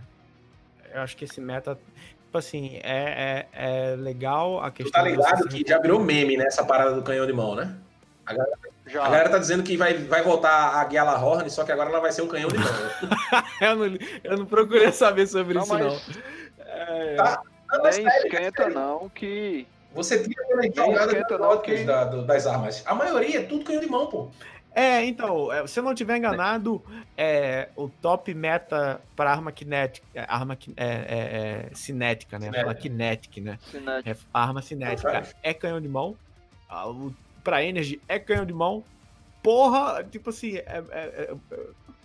Eu 0.93 1.01
acho 1.01 1.17
que 1.17 1.25
esse 1.25 1.41
meta, 1.41 1.77
tipo 2.25 2.37
assim, 2.37 2.79
é, 2.83 3.47
é, 3.53 3.91
é 3.93 3.95
legal 3.95 4.61
a 4.61 4.71
questão. 4.71 4.91
Tu 4.91 5.03
tá 5.03 5.09
ligado 5.09 5.47
que 5.47 5.63
já 5.67 5.79
virou 5.79 5.99
meme, 5.99 6.37
né? 6.37 6.45
Essa 6.45 6.63
parada 6.63 6.93
do 6.93 7.01
canhão 7.01 7.25
de 7.25 7.33
mão, 7.33 7.55
né? 7.55 7.75
A 8.25 8.33
galera, 8.33 8.57
já. 8.87 9.01
a 9.01 9.09
galera 9.09 9.29
tá 9.29 9.37
dizendo 9.37 9.63
que 9.63 9.75
vai, 9.75 9.95
vai 9.95 10.23
voltar 10.23 10.79
a 10.79 10.83
Guiala 10.85 11.19
Horn, 11.19 11.49
só 11.49 11.63
que 11.63 11.71
agora 11.71 11.89
ela 11.89 11.99
vai 11.99 12.11
ser 12.11 12.21
um 12.21 12.27
canhão 12.27 12.49
de 12.49 12.57
mão. 12.57 12.67
eu, 13.61 13.75
não, 13.75 13.97
eu 14.23 14.37
não 14.37 14.45
procurei 14.45 14.91
saber 14.91 15.27
sobre 15.27 15.53
não, 15.53 15.63
isso, 15.63 15.73
mas... 15.73 15.85
não. 15.85 16.65
É... 16.65 17.15
Tá, 17.15 17.37
tá 17.37 17.43
falando 17.69 17.83
Nem 17.83 17.93
sério, 17.93 18.27
esquenta 18.27 18.63
sério. 18.63 18.75
não, 18.75 19.09
que 19.09 19.67
Você 19.95 20.21
tira 20.21 20.43
não, 20.49 20.63
exóticas 20.63 21.79
que- 21.79 21.83
da- 21.85 22.03
do- 22.05 22.25
das 22.25 22.45
armas. 22.45 22.83
A 22.85 22.93
maioria 22.93 23.39
é 23.39 23.43
tudo 23.43 23.63
canhão 23.63 23.81
de 23.81 23.87
mão, 23.87 24.07
pô. 24.07 24.29
É, 24.77 25.05
então, 25.05 25.51
é, 25.53 25.65
se 25.65 25.79
eu 25.79 25.83
não 25.83 25.93
estiver 25.93 26.17
enganado, 26.17 26.83
é, 27.17 27.69
o 27.77 27.87
top 27.87 28.33
meta 28.33 28.99
para 29.15 29.31
arma 29.31 29.53
cinética, 29.57 30.05
é, 30.13 30.25
arma 30.27 30.57
é, 30.75 30.85
é, 30.85 30.89
é, 31.71 31.75
cinética, 31.75 32.37
né? 32.37 32.47
Cinética. 32.47 32.65
Fala 32.65 32.75
kinetic, 32.75 33.37
né? 33.41 33.57
cinético. 33.71 34.09
É, 34.09 34.15
a 34.33 34.43
arma 34.43 34.61
cinética 34.61 35.23
é 35.41 35.53
canhão 35.53 35.79
de 35.79 35.87
mão. 35.87 36.15
Ah, 36.69 36.89
o- 36.89 37.13
Pra 37.41 37.63
energy 37.63 38.01
é 38.07 38.17
canhão 38.19 38.43
de 38.45 38.53
mão. 38.53 38.83
Porra, 39.43 40.03
tipo 40.03 40.31
assim, 40.31 40.57
é- 40.57 40.63
é- 40.65 40.83
é- 40.91 41.31
é- 41.31 41.57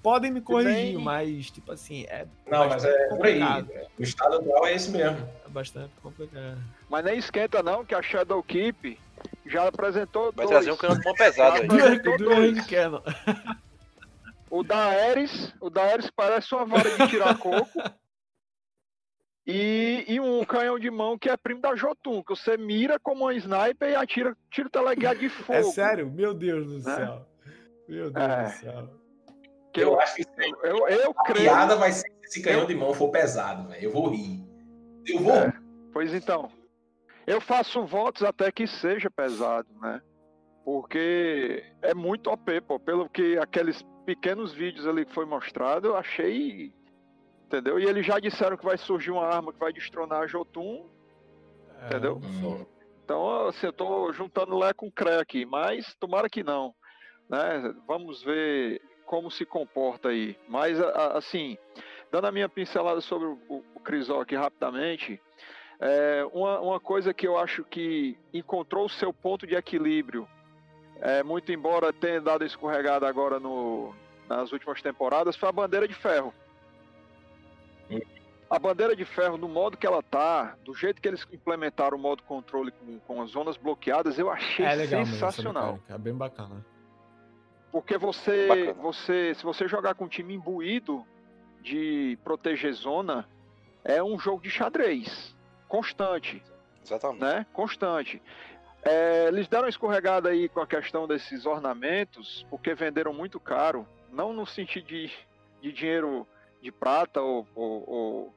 podem 0.02 0.30
me 0.30 0.40
corrigir, 0.42 0.94
bem- 0.94 0.98
mas, 0.98 1.50
tipo 1.50 1.72
assim, 1.72 2.04
é 2.04 2.26
Não, 2.46 2.68
mas 2.68 2.84
é 2.84 2.92
por 3.08 3.24
aí. 3.26 3.40
complicado. 3.40 3.70
O 3.98 4.02
estado 4.02 4.36
atual 4.36 4.66
é 4.66 4.74
esse 4.74 4.90
mesmo. 4.90 5.26
É 5.50 5.52
bastante 5.52 5.92
complicado. 6.00 6.58
Mas 6.88 7.04
nem 7.04 7.18
esquenta 7.18 7.60
não, 7.62 7.84
que 7.84 7.94
a 7.94 8.00
Shadow 8.00 8.40
Keep 8.42 8.98
já 9.46 9.66
apresentou 9.66 10.32
Vai 10.32 10.46
dois. 10.46 10.50
trazer 10.50 10.70
um 10.70 10.76
canhão 10.76 10.96
de 10.96 11.04
mão 11.04 11.14
pesado 11.14 11.56
aí. 11.60 11.66
Dois. 12.18 12.66
O 14.48 14.62
da 14.62 14.76
Ares, 14.78 15.52
o 15.60 15.68
da 15.70 15.82
Ares 15.84 16.10
parece 16.14 16.54
uma 16.54 16.64
vara 16.64 16.88
de 16.96 17.08
tirar 17.08 17.36
coco. 17.38 17.80
E, 19.46 20.04
e 20.06 20.20
um 20.20 20.44
canhão 20.44 20.78
de 20.78 20.90
mão 20.90 21.18
que 21.18 21.28
é 21.28 21.36
primo 21.36 21.60
da 21.60 21.74
Jotun, 21.74 22.22
que 22.22 22.30
você 22.36 22.56
mira 22.56 22.98
como 23.00 23.26
um 23.26 23.32
sniper 23.32 23.90
e 23.90 23.94
atira 23.96 24.36
tiro 24.50 24.70
teleguiado 24.70 25.18
de 25.18 25.28
fogo. 25.28 25.58
É 25.58 25.62
sério? 25.64 26.08
Meu 26.10 26.32
Deus 26.32 26.66
do 26.66 26.74
Né? 26.88 26.94
céu. 26.96 27.26
Meu 27.88 28.10
Deus 28.10 28.28
É. 28.28 28.42
do 28.44 28.50
céu. 28.50 28.90
Que 29.72 29.80
Eu, 29.80 29.88
eu, 29.94 30.00
acho 30.00 30.14
que 30.16 30.22
eu, 30.62 30.88
eu 30.88 31.10
a 31.16 31.24
creio. 31.24 31.48
piada 31.50 31.74
vai 31.76 31.90
ser 31.92 32.08
se 32.08 32.26
esse 32.38 32.42
canhão 32.42 32.64
de 32.66 32.74
mão 32.74 32.92
for 32.94 33.08
pesado, 33.10 33.68
velho. 33.68 33.82
Eu 33.82 33.90
vou 33.92 34.08
rir. 34.10 34.44
Eu 35.10 35.18
vou 35.20 35.34
É. 35.34 35.52
Pois 35.92 36.14
então. 36.14 36.50
Eu 37.26 37.40
faço 37.40 37.84
votos 37.84 38.22
até 38.22 38.50
que 38.50 38.66
seja 38.66 39.10
pesado, 39.10 39.68
né? 39.80 40.00
Porque 40.64 41.64
é 41.82 41.94
muito 41.94 42.30
OP, 42.30 42.60
pô. 42.62 42.78
Pelo 42.78 43.08
que 43.08 43.38
aqueles 43.38 43.82
pequenos 44.04 44.52
vídeos 44.52 44.86
ali 44.86 45.04
que 45.04 45.14
foi 45.14 45.24
mostrado, 45.24 45.88
eu 45.88 45.96
achei. 45.96 46.72
Entendeu? 47.46 47.78
E 47.78 47.84
eles 47.84 48.06
já 48.06 48.18
disseram 48.18 48.56
que 48.56 48.64
vai 48.64 48.78
surgir 48.78 49.10
uma 49.10 49.26
arma 49.26 49.52
que 49.52 49.58
vai 49.58 49.72
destronar 49.72 50.22
a 50.22 50.26
Jotun. 50.26 50.88
É, 51.80 51.86
Entendeu? 51.86 52.20
Hum. 52.22 52.64
Então, 53.04 53.48
assim, 53.48 53.66
eu 53.66 53.72
tô 53.72 54.12
juntando 54.12 54.56
Lé 54.56 54.72
com 54.72 54.90
Cré 54.90 55.18
aqui, 55.18 55.44
mas 55.44 55.94
tomara 55.96 56.30
que 56.30 56.44
não. 56.44 56.72
Né? 57.28 57.74
Vamos 57.86 58.22
ver 58.22 58.80
como 59.04 59.30
se 59.30 59.44
comporta 59.44 60.10
aí. 60.10 60.38
Mas, 60.48 60.80
assim, 60.80 61.58
dando 62.10 62.26
a 62.26 62.32
minha 62.32 62.48
pincelada 62.48 63.00
sobre 63.00 63.28
o, 63.28 63.38
o, 63.48 63.64
o 63.74 63.80
Crisol 63.80 64.20
aqui 64.20 64.34
rapidamente, 64.34 65.20
é, 65.80 66.26
uma, 66.32 66.60
uma 66.60 66.80
coisa 66.80 67.14
que 67.14 67.26
eu 67.26 67.38
acho 67.38 67.64
que 67.64 68.18
encontrou 68.34 68.86
o 68.86 68.90
seu 68.90 69.12
ponto 69.12 69.46
de 69.46 69.54
equilíbrio, 69.54 70.28
é, 71.00 71.22
muito 71.22 71.50
embora 71.50 71.92
tenha 71.92 72.20
dado 72.20 72.44
escorregada 72.44 73.08
agora 73.08 73.40
no, 73.40 73.94
nas 74.28 74.52
últimas 74.52 74.82
temporadas, 74.82 75.36
foi 75.36 75.48
a 75.48 75.52
bandeira 75.52 75.88
de 75.88 75.94
ferro. 75.94 76.34
A 78.50 78.58
bandeira 78.58 78.96
de 78.96 79.04
ferro, 79.04 79.38
no 79.38 79.48
modo 79.48 79.76
que 79.76 79.86
ela 79.86 80.02
tá, 80.02 80.56
do 80.64 80.74
jeito 80.74 81.00
que 81.00 81.06
eles 81.06 81.26
implementaram 81.32 81.96
o 81.96 82.00
modo 82.00 82.22
controle 82.24 82.72
com, 82.72 82.98
com 82.98 83.22
as 83.22 83.30
zonas 83.30 83.56
bloqueadas, 83.56 84.18
eu 84.18 84.28
achei 84.28 84.66
É 84.66 84.74
legal 84.74 85.06
sensacional. 85.06 85.78
É 85.88 85.96
bem 85.96 86.14
bacana. 86.14 86.66
Porque 87.70 87.96
você, 87.96 88.48
Bacana. 88.48 88.72
você, 88.74 89.34
se 89.36 89.44
você 89.44 89.68
jogar 89.68 89.94
com 89.94 90.06
um 90.06 90.08
time 90.08 90.34
imbuído 90.34 91.06
de 91.62 92.18
proteger 92.24 92.72
zona, 92.72 93.28
é 93.84 94.02
um 94.02 94.18
jogo 94.18 94.42
de 94.42 94.50
xadrez 94.50 95.34
constante, 95.68 96.42
Exatamente. 96.82 97.20
né? 97.20 97.46
Constante. 97.52 98.20
É, 98.82 99.28
eles 99.28 99.46
deram 99.46 99.64
uma 99.64 99.70
escorregada 99.70 100.30
aí 100.30 100.48
com 100.48 100.60
a 100.60 100.66
questão 100.66 101.06
desses 101.06 101.46
ornamentos, 101.46 102.46
porque 102.50 102.74
venderam 102.74 103.12
muito 103.12 103.38
caro, 103.38 103.86
não 104.10 104.32
no 104.32 104.46
sentido 104.46 104.86
de, 104.86 105.10
de 105.60 105.72
dinheiro 105.72 106.26
de 106.60 106.72
prata 106.72 107.20
ou, 107.20 107.46
ou, 107.54 107.84
ou, 107.88 108.34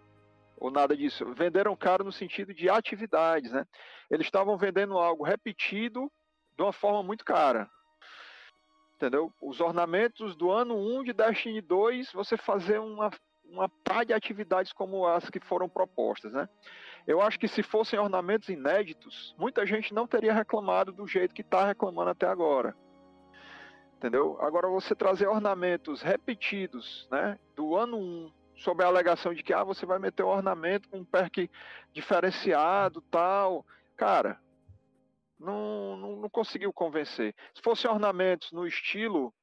ou 0.58 0.72
nada 0.72 0.95
disso. 0.95 1.26
Venderam 1.34 1.76
caro 1.76 2.04
no 2.04 2.12
sentido 2.12 2.54
de 2.54 2.70
atividades, 2.70 3.52
né? 3.52 3.66
Eles 4.12 4.28
estavam 4.28 4.58
vendendo 4.58 4.98
algo 4.98 5.24
repetido 5.24 6.12
de 6.56 6.62
uma 6.62 6.74
forma 6.74 7.02
muito 7.02 7.26
cara. 7.26 7.70
Entendeu? 9.04 9.34
Os 9.42 9.60
ornamentos 9.60 10.34
do 10.34 10.50
ano 10.50 10.78
1 10.78 11.04
de 11.04 11.12
Destiny 11.12 11.60
2, 11.60 12.14
você 12.14 12.38
fazer 12.38 12.80
uma, 12.80 13.12
uma 13.44 13.68
pá 13.68 14.06
de 14.06 14.14
atividades 14.14 14.72
como 14.72 15.06
as 15.06 15.30
que 15.30 15.42
foram 15.42 15.68
propostas, 15.68 16.32
né? 16.32 16.48
Eu 17.06 17.20
acho 17.20 17.38
que 17.38 17.50
se 17.50 17.62
fossem 17.62 18.00
ornamentos 18.00 18.48
inéditos, 18.48 19.36
muita 19.38 19.66
gente 19.66 19.94
não 19.94 20.08
teria 20.08 20.32
reclamado 20.32 20.94
do 20.94 21.06
jeito 21.06 21.36
que 21.36 21.42
está 21.42 21.66
reclamando 21.66 22.12
até 22.12 22.26
agora. 22.26 22.74
Entendeu? 23.98 24.38
Agora 24.40 24.70
você 24.70 24.96
trazer 24.96 25.28
ornamentos 25.28 26.02
repetidos, 26.02 27.06
né, 27.12 27.38
do 27.58 27.76
ano 27.76 27.98
1, 27.98 28.32
sob 28.56 28.86
a 28.86 28.88
alegação 28.88 29.34
de 29.34 29.44
que 29.44 29.52
ah, 29.52 29.66
você 29.66 29.86
vai 29.86 30.00
meter 30.00 30.24
um 30.24 30.30
ornamento 30.30 30.88
com 30.88 31.00
um 31.00 31.06
perk 31.06 31.52
diferenciado, 31.92 33.02
tal. 33.12 33.66
Cara, 33.98 34.40
não, 35.44 35.98
não, 35.98 36.15
não 36.22 36.30
conseguiu 36.30 36.72
convencer. 36.74 37.36
Se 37.53 37.61
fossem 37.61 37.90
ornamentos 37.90 38.52
no 38.52 38.65
estilo 38.65 39.34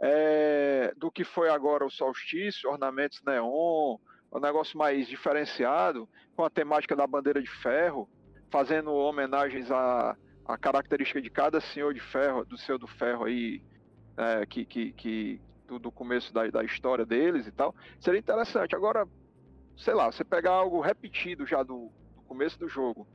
é, 0.00 0.92
do 0.96 1.10
que 1.10 1.24
foi 1.24 1.48
agora 1.48 1.84
o 1.84 1.90
solstício, 1.90 2.70
ornamentos 2.70 3.20
neon, 3.24 3.96
um 4.32 4.38
negócio 4.40 4.78
mais 4.78 5.08
diferenciado, 5.08 6.08
com 6.36 6.44
a 6.44 6.50
temática 6.50 6.94
da 6.94 7.06
bandeira 7.06 7.40
de 7.42 7.50
ferro, 7.50 8.08
fazendo 8.50 8.92
homenagens 8.92 9.70
à, 9.70 10.16
à 10.46 10.56
característica 10.58 11.20
de 11.20 11.30
cada 11.30 11.60
senhor 11.60 11.92
de 11.94 12.00
ferro, 12.00 12.44
do 12.44 12.56
senhor 12.56 12.78
do 12.78 12.86
ferro 12.86 13.24
aí, 13.24 13.62
é, 14.16 14.46
que, 14.46 14.64
que, 14.64 14.92
que 14.92 15.40
do, 15.66 15.78
do 15.78 15.90
começo 15.90 16.32
da, 16.32 16.46
da 16.48 16.64
história 16.64 17.04
deles 17.04 17.46
e 17.46 17.52
tal, 17.52 17.74
seria 18.00 18.20
interessante. 18.20 18.76
Agora, 18.76 19.06
sei 19.76 19.94
lá, 19.94 20.10
você 20.10 20.24
pegar 20.24 20.52
algo 20.52 20.80
repetido 20.80 21.46
já 21.46 21.62
do, 21.62 21.90
do 22.14 22.22
começo 22.22 22.58
do 22.58 22.68
jogo 22.68 23.06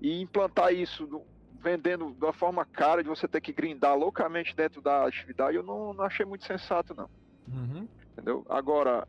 e 0.00 0.20
implantar 0.20 0.72
isso 0.72 1.06
do- 1.06 1.26
vendendo 1.60 2.12
de 2.12 2.24
uma 2.24 2.32
forma 2.32 2.64
cara, 2.64 3.02
de 3.02 3.08
você 3.08 3.26
ter 3.26 3.40
que 3.40 3.52
grindar 3.52 3.96
loucamente 3.96 4.54
dentro 4.54 4.80
da 4.80 5.06
atividade, 5.06 5.56
eu 5.56 5.62
não, 5.62 5.92
não 5.92 6.04
achei 6.04 6.24
muito 6.24 6.44
sensato, 6.46 6.94
não 6.94 7.08
Uhum. 7.48 7.88
entendeu? 8.12 8.44
Agora, 8.48 9.08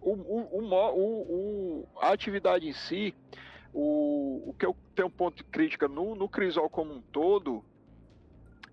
o, 0.00 0.12
o, 0.12 1.82
o, 1.82 1.88
a 2.00 2.10
atividade 2.12 2.66
em 2.66 2.72
si, 2.72 3.14
o, 3.72 4.50
o 4.50 4.54
que 4.54 4.64
eu 4.64 4.74
tenho 4.94 5.08
um 5.08 5.10
ponto 5.10 5.36
de 5.36 5.44
crítica 5.44 5.86
no, 5.86 6.14
no 6.14 6.28
Crisol 6.28 6.70
como 6.70 6.92
um 6.94 7.02
todo 7.12 7.62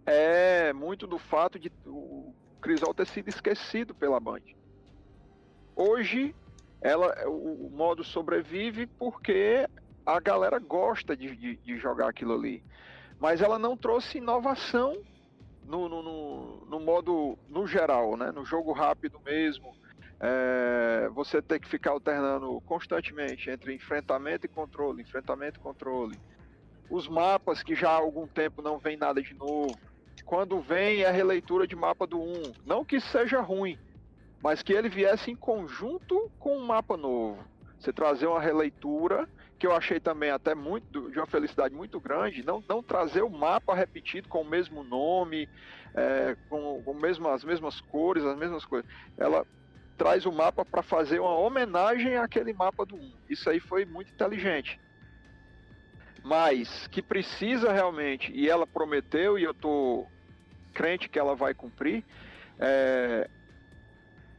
é 0.06 0.72
muito 0.72 1.06
do 1.06 1.20
fato 1.20 1.60
de 1.60 1.70
o 1.86 2.34
Crisol 2.62 2.94
ter 2.94 3.08
sido 3.08 3.28
esquecido 3.28 3.94
pela 3.94 4.20
Band. 4.20 4.42
Hoje, 5.76 6.34
ela, 6.82 7.14
o, 7.28 7.68
o 7.68 7.70
modo 7.70 8.04
sobrevive 8.04 8.88
porque 8.88 9.68
a 10.08 10.22
galera 10.22 10.58
gosta 10.58 11.18
de, 11.18 11.36
de, 11.36 11.58
de 11.58 11.78
jogar 11.78 12.08
aquilo 12.08 12.34
ali. 12.34 12.64
Mas 13.20 13.42
ela 13.42 13.60
não 13.60 13.76
trouxe 13.76 14.20
inovação 14.20 14.96
no, 15.66 15.90
no, 15.90 16.02
no, 16.02 16.66
no 16.66 16.80
modo 16.80 17.38
no 17.50 17.68
geral, 17.68 18.16
né? 18.16 18.32
No 18.32 18.46
jogo 18.46 18.72
rápido 18.72 19.20
mesmo. 19.26 19.76
É, 20.20 21.10
você 21.14 21.42
tem 21.42 21.60
que 21.60 21.68
ficar 21.68 21.92
alternando 21.92 22.62
constantemente 22.62 23.50
entre 23.50 23.76
enfrentamento 23.76 24.46
e 24.46 24.50
controle, 24.50 25.02
enfrentamento 25.02 25.60
e 25.60 25.64
controle. 25.64 26.18
Os 26.90 27.08
mapas 27.10 27.62
que 27.62 27.76
já 27.76 27.90
há 27.90 27.98
algum 27.98 28.26
tempo 28.26 28.62
não 28.62 28.78
vem 28.78 28.96
nada 28.96 29.22
de 29.22 29.34
novo. 29.34 29.78
Quando 30.26 30.62
vem 30.62 31.02
é 31.02 31.08
a 31.08 31.12
releitura 31.12 31.68
de 31.68 31.76
mapa 31.76 32.08
do 32.08 32.20
1. 32.20 32.54
Não 32.66 32.86
que 32.86 33.02
seja 33.02 33.42
ruim, 33.42 33.78
mas 34.42 34.64
que 34.64 34.72
ele 34.72 34.88
viesse 34.88 35.30
em 35.30 35.36
conjunto 35.36 36.32
com 36.40 36.58
um 36.58 36.66
mapa 36.66 36.96
novo. 36.96 37.44
Você 37.78 37.92
trazer 37.92 38.26
uma 38.26 38.42
releitura, 38.42 39.28
que 39.60 39.66
eu 39.66 39.76
achei 39.76 40.00
também 40.00 40.30
até 40.30 40.54
muito 40.54 41.10
de 41.12 41.20
uma 41.20 41.26
felicidade 41.28 41.74
muito 41.74 42.00
grande, 42.00 42.44
não, 42.46 42.64
não 42.70 42.84
trazer 42.84 43.24
o 43.24 43.30
mapa 43.30 43.74
repetido 43.74 44.28
com 44.30 44.42
o 44.42 44.48
mesmo 44.48 44.84
nome, 44.84 45.50
é, 45.96 46.36
com, 46.48 46.84
com 46.84 46.94
mesmo, 46.94 47.28
as 47.30 47.44
mesmas 47.44 47.82
cores, 47.82 48.24
as 48.24 48.38
mesmas 48.38 48.66
coisas. 48.66 48.90
Ela 49.18 49.46
traz 49.98 50.26
o 50.26 50.32
mapa 50.32 50.64
para 50.64 50.84
fazer 50.84 51.20
uma 51.20 51.36
homenagem 51.36 52.18
àquele 52.18 52.54
mapa 52.54 52.86
do 52.86 52.96
1. 52.96 53.12
Isso 53.30 53.50
aí 53.50 53.60
foi 53.60 53.84
muito 53.86 54.12
inteligente. 54.12 54.80
Mas 56.24 56.88
que 56.88 57.02
precisa 57.02 57.72
realmente, 57.72 58.32
e 58.32 58.50
ela 58.50 58.68
prometeu, 58.68 59.40
e 59.40 59.44
eu 59.44 59.54
tô 59.54 60.08
crente 60.74 61.10
que 61.10 61.18
ela 61.18 61.36
vai 61.36 61.56
cumprir, 61.56 62.06
é, 62.60 63.28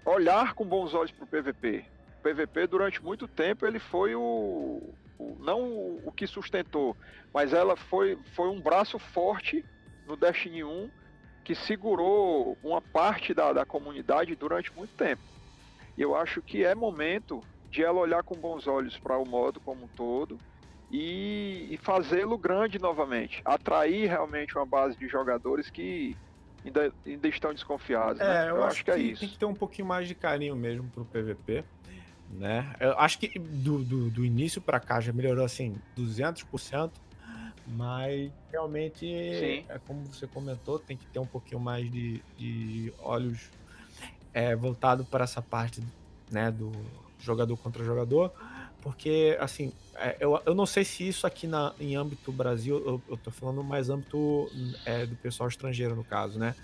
olhar 0.06 0.54
com 0.54 0.64
bons 0.64 0.94
olhos 0.94 1.10
para 1.12 1.24
o 1.24 1.28
PVP. 1.28 1.84
O 2.18 2.22
PVP 2.22 2.66
durante 2.66 3.02
muito 3.02 3.28
tempo 3.28 3.66
ele 3.66 3.78
foi 3.78 4.14
o, 4.14 4.20
o- 4.20 4.98
não 5.38 5.62
o, 5.62 6.02
o 6.06 6.12
que 6.12 6.26
sustentou, 6.26 6.96
mas 7.32 7.52
ela 7.52 7.76
foi, 7.76 8.18
foi 8.34 8.48
um 8.48 8.60
braço 8.60 8.98
forte 8.98 9.64
no 10.06 10.16
Destiny 10.16 10.64
1 10.64 10.90
que 11.44 11.54
segurou 11.54 12.58
uma 12.62 12.80
parte 12.80 13.32
da, 13.32 13.52
da 13.52 13.64
comunidade 13.64 14.34
durante 14.36 14.74
muito 14.76 14.94
tempo. 14.94 15.22
E 15.96 16.02
eu 16.02 16.14
acho 16.14 16.42
que 16.42 16.64
é 16.64 16.74
momento 16.74 17.42
de 17.70 17.82
ela 17.82 17.98
olhar 17.98 18.22
com 18.22 18.34
bons 18.34 18.66
olhos 18.66 18.98
para 18.98 19.16
o 19.18 19.26
modo 19.26 19.58
como 19.60 19.84
um 19.84 19.88
todo 19.88 20.38
e, 20.90 21.68
e 21.70 21.76
fazê-lo 21.78 22.38
grande 22.38 22.78
novamente. 22.78 23.42
Atrair 23.44 24.08
realmente 24.08 24.56
uma 24.56 24.66
base 24.66 24.96
de 24.96 25.08
jogadores 25.08 25.70
que 25.70 26.16
ainda, 26.64 26.92
ainda 27.06 27.28
estão 27.28 27.52
desconfiados. 27.52 28.18
né? 28.18 28.46
É, 28.46 28.50
eu, 28.50 28.62
acho, 28.62 28.84
que, 28.84 28.90
é 28.90 28.94
tem 28.94 29.10
isso. 29.10 29.26
que 29.26 29.38
ter 29.38 29.44
um 29.44 29.54
pouquinho 29.54 29.88
mais 29.88 30.06
de 30.08 30.14
carinho 30.14 30.56
mesmo 30.56 30.88
pro 30.90 31.04
PVP, 31.04 31.64
né? 32.28 32.74
Eu 32.80 32.98
acho 32.98 33.18
que 33.18 33.38
do, 33.38 33.84
do, 33.84 34.10
do 34.10 34.24
início 34.24 34.60
pra 34.60 34.80
cá 34.80 35.00
já 35.00 35.12
melhorou 35.12 35.44
assim 35.44 35.80
200%, 35.94 37.00
mas 37.66 38.32
realmente 38.50 39.06
Sim. 39.06 39.64
é 39.68 39.78
como 39.78 40.06
você 40.12 40.26
comentou, 40.28 40.78
tem 40.78 40.96
que 40.96 41.06
ter 41.06 41.18
um 41.18 41.26
pouquinho 41.26 41.60
mais 41.60 41.90
de, 41.90 42.24
de 42.36 42.94
olhos 42.98 43.50
é, 44.32 44.54
voltado 44.54 45.04
para 45.06 45.24
essa 45.24 45.42
parte, 45.42 45.82
né, 46.30 46.50
do 46.50 46.70
jogador 47.18 47.56
contra 47.56 47.82
jogador, 47.84 48.32
porque 48.80 49.36
assim, 49.40 49.72
é, 49.96 50.16
eu, 50.20 50.40
eu 50.46 50.54
não 50.54 50.66
sei 50.66 50.84
se 50.84 51.08
isso 51.08 51.26
aqui 51.26 51.46
na, 51.46 51.74
em 51.78 51.96
âmbito 51.96 52.32
Brasil, 52.32 52.76
eu, 52.86 53.04
eu 53.08 53.18
tô 53.18 53.30
falando 53.30 53.64
mais 53.64 53.90
âmbito 53.90 54.52
é, 54.84 55.06
do 55.06 55.16
pessoal 55.16 55.48
estrangeiro 55.48 55.96
no 55.96 56.04
caso, 56.04 56.38
né? 56.38 56.54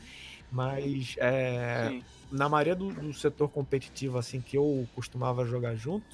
Mas 0.51 1.15
é, 1.19 1.89
Sim. 1.89 2.05
Na 2.31 2.49
maioria 2.49 2.75
do, 2.75 2.91
do 2.93 3.13
setor 3.13 3.49
competitivo, 3.49 4.19
assim, 4.19 4.41
que 4.41 4.57
eu 4.57 4.87
costumava 4.95 5.45
jogar 5.45 5.75
junto, 5.75 6.07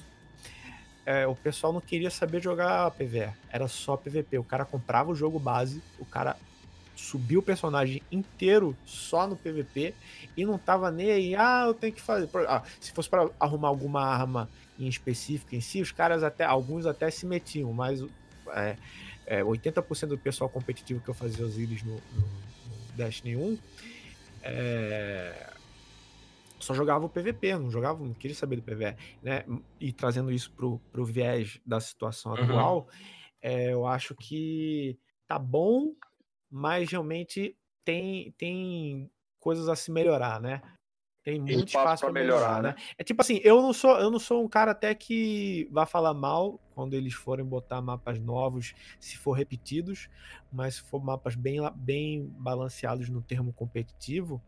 é, 1.05 1.25
o 1.25 1.35
pessoal 1.35 1.73
não 1.73 1.81
queria 1.81 2.09
saber 2.09 2.41
jogar 2.41 2.91
PVE, 2.91 3.31
era 3.49 3.67
só 3.67 3.97
PVP. 3.97 4.37
O 4.37 4.43
cara 4.43 4.65
comprava 4.65 5.11
o 5.11 5.15
jogo 5.15 5.39
base, 5.39 5.81
o 5.99 6.05
cara 6.05 6.37
subia 6.95 7.39
o 7.39 7.41
personagem 7.41 8.01
inteiro 8.11 8.77
só 8.85 9.25
no 9.25 9.35
PVP 9.35 9.93
e 10.37 10.45
não 10.45 10.57
tava 10.57 10.91
nem 10.91 11.11
aí, 11.11 11.35
ah, 11.35 11.63
eu 11.67 11.73
tenho 11.73 11.93
que 11.93 12.01
fazer. 12.01 12.29
ah, 12.47 12.63
se 12.79 12.91
fosse 12.91 13.09
para 13.09 13.29
arrumar 13.39 13.69
alguma 13.69 14.03
arma 14.03 14.47
em 14.79 14.87
específico 14.87 15.55
em 15.55 15.61
si, 15.61 15.81
os 15.81 15.91
caras 15.91 16.23
até, 16.23 16.43
alguns 16.43 16.85
até 16.85 17.09
se 17.09 17.25
metiam, 17.25 17.73
mas 17.73 18.03
é, 18.49 18.77
é, 19.25 19.41
80% 19.41 20.07
do 20.07 20.17
pessoal 20.17 20.49
competitivo 20.49 21.01
que 21.01 21.09
eu 21.09 21.13
fazia 21.13 21.45
os 21.45 21.57
íris 21.57 21.83
no, 21.83 21.93
no, 21.93 22.21
no 22.21 22.27
Destiny 22.95 23.35
1 23.35 23.57
é, 24.43 25.50
só 26.61 26.73
jogava 26.73 27.05
o 27.05 27.09
PVP, 27.09 27.57
não 27.57 27.69
jogava, 27.71 28.03
não 28.03 28.13
queria 28.13 28.35
saber 28.35 28.57
do 28.57 28.63
PVE, 28.63 28.95
né? 29.21 29.45
E 29.79 29.91
trazendo 29.93 30.31
isso 30.31 30.51
pro, 30.53 30.79
pro 30.91 31.05
viés 31.05 31.59
da 31.65 31.79
situação 31.79 32.33
Uhum. 32.33 32.43
atual, 32.45 32.87
é, 33.41 33.73
eu 33.73 33.85
acho 33.85 34.15
que 34.15 34.99
tá 35.27 35.39
bom, 35.39 35.95
mas 36.49 36.89
realmente 36.91 37.57
tem, 37.83 38.31
tem 38.33 39.11
coisas 39.39 39.67
a 39.69 39.75
se 39.75 39.91
melhorar, 39.91 40.39
né? 40.41 40.61
Tem 41.23 41.39
muito 41.39 41.69
espaço 41.69 42.03
para 42.03 42.11
melhorar, 42.13 42.59
melhorar, 42.59 42.63
né? 42.63 42.75
É 42.97 43.03
tipo 43.03 43.21
assim, 43.21 43.39
eu 43.43 43.61
não 43.61 43.73
sou, 43.73 43.91
eu 43.99 44.09
não 44.09 44.17
sou 44.19 44.43
um 44.43 44.49
cara 44.49 44.71
até 44.71 44.95
que 44.95 45.67
vai 45.71 45.85
falar 45.85 46.15
mal 46.15 46.59
quando 46.73 46.95
eles 46.95 47.13
forem 47.13 47.45
botar 47.45 47.79
mapas 47.79 48.19
novos, 48.19 48.73
se 48.99 49.17
for 49.17 49.33
repetidos, 49.33 50.09
mas 50.51 50.75
se 50.75 50.81
for 50.81 51.03
mapas 51.03 51.35
bem, 51.35 51.59
bem 51.75 52.27
balanceados 52.39 53.07
no 53.09 53.21
termo 53.21 53.53
competitivo, 53.53 54.41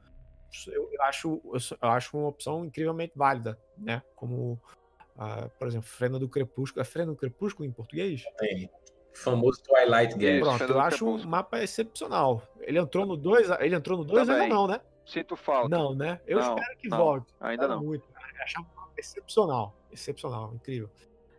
eu, 0.67 0.89
eu 0.91 1.01
acho, 1.03 1.41
eu, 1.81 1.89
acho 1.89 2.17
uma 2.17 2.27
opção 2.27 2.65
incrivelmente 2.65 3.13
válida, 3.15 3.59
né? 3.77 4.01
Como, 4.15 4.59
ah, 5.17 5.49
por 5.57 5.67
exemplo, 5.67 5.87
Frena 5.87 6.19
do 6.19 6.29
Crepúsculo. 6.29 6.81
É 6.81 6.85
Frena 6.85 7.11
do 7.11 7.17
Crepúsculo 7.17 7.67
em 7.67 7.71
português? 7.71 8.23
Tem. 8.37 8.69
Famoso 9.13 9.61
Twilight 9.63 10.17
Game. 10.17 10.39
Pronto, 10.39 10.57
Frena 10.57 10.73
eu 10.73 10.79
acho 10.79 11.07
um 11.07 11.23
mapa 11.25 11.61
excepcional. 11.61 12.41
Ele 12.61 12.79
entrou 12.79 13.05
no 13.05 13.15
2, 13.15 13.49
ele 13.59 13.75
entrou 13.75 13.97
no 13.97 14.03
2 14.03 14.29
ainda 14.29 14.47
não, 14.47 14.67
né? 14.67 14.81
Sinto 15.05 15.35
falta. 15.35 15.69
Não, 15.69 15.93
né? 15.93 16.19
Eu 16.25 16.39
Não, 16.39 16.55
espero 16.57 16.77
que 16.77 16.87
não, 16.87 16.97
volte. 16.97 17.33
Ainda 17.39 17.67
não. 17.67 17.83
Muito. 17.83 18.07
Eu 18.07 18.43
achava 18.43 18.65
um 18.65 18.75
mapa 18.75 18.93
excepcional. 18.97 19.75
Excepcional, 19.91 20.53
incrível. 20.53 20.89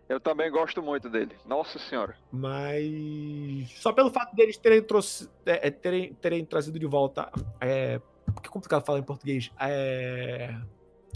Eu 0.08 0.20
também 0.20 0.50
gosto 0.50 0.82
muito 0.82 1.08
dele. 1.08 1.34
Nossa 1.46 1.78
senhora. 1.78 2.14
Mas 2.30 3.70
só 3.76 3.90
pelo 3.92 4.10
fato 4.10 4.36
deles 4.36 4.56
terem, 4.58 4.82
trouxe- 4.82 5.30
é, 5.46 5.68
é, 5.68 5.70
terem, 5.70 6.12
terem 6.14 6.44
trazido 6.44 6.78
de 6.78 6.86
volta. 6.86 7.30
É, 7.60 8.00
que 8.42 8.48
complicado 8.48 8.84
falar 8.84 8.98
em 8.98 9.02
português. 9.02 9.50
É, 9.60 10.54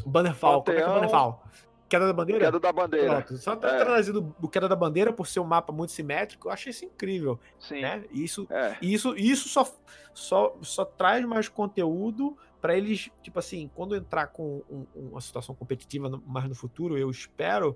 Bannerfall. 0.07 0.63
Como 0.63 0.77
é 0.77 0.81
que 0.81 0.87
é. 0.87 0.93
Bannerfall? 0.95 1.43
Queda 1.89 2.07
da 2.07 2.13
bandeira? 2.13 2.45
Queda 2.45 2.61
da 2.61 2.71
bandeira. 2.73 3.23
Pronto. 3.23 3.37
Só 3.39 3.57
ter 3.57 3.67
É. 3.69 3.79
trazido 3.85 4.37
o 4.43 4.47
Queda 4.49 4.69
da 4.69 4.77
Bandeira 4.77 5.11
por 5.11 5.27
ser 5.27 5.41
um 5.41 5.45
mapa 5.45 5.73
muito 5.73 5.91
simétrico, 5.91 6.49
eu 6.49 6.53
achei 6.53 6.69
isso 6.71 6.85
incrível. 6.85 7.41
Sim. 7.59 7.81
Né? 7.81 8.05
E 8.11 8.23
Isso, 8.23 8.47
É. 8.51 8.77
isso, 8.83 9.17
isso 9.17 9.49
só, 9.49 9.67
só, 10.13 10.55
só 10.61 10.85
traz 10.85 11.25
mais 11.25 11.49
conteúdo 11.49 12.37
para 12.61 12.77
eles, 12.77 13.09
tipo 13.23 13.39
assim, 13.39 13.71
quando 13.75 13.97
entrar 13.97 14.27
com 14.27 14.63
um- 14.69 14.87
uma 14.95 15.21
situação 15.23 15.55
competitiva 15.55 16.11
no- 16.11 16.23
mais 16.27 16.47
no 16.47 16.55
futuro, 16.55 16.99
eu 16.99 17.09
espero 17.11 17.75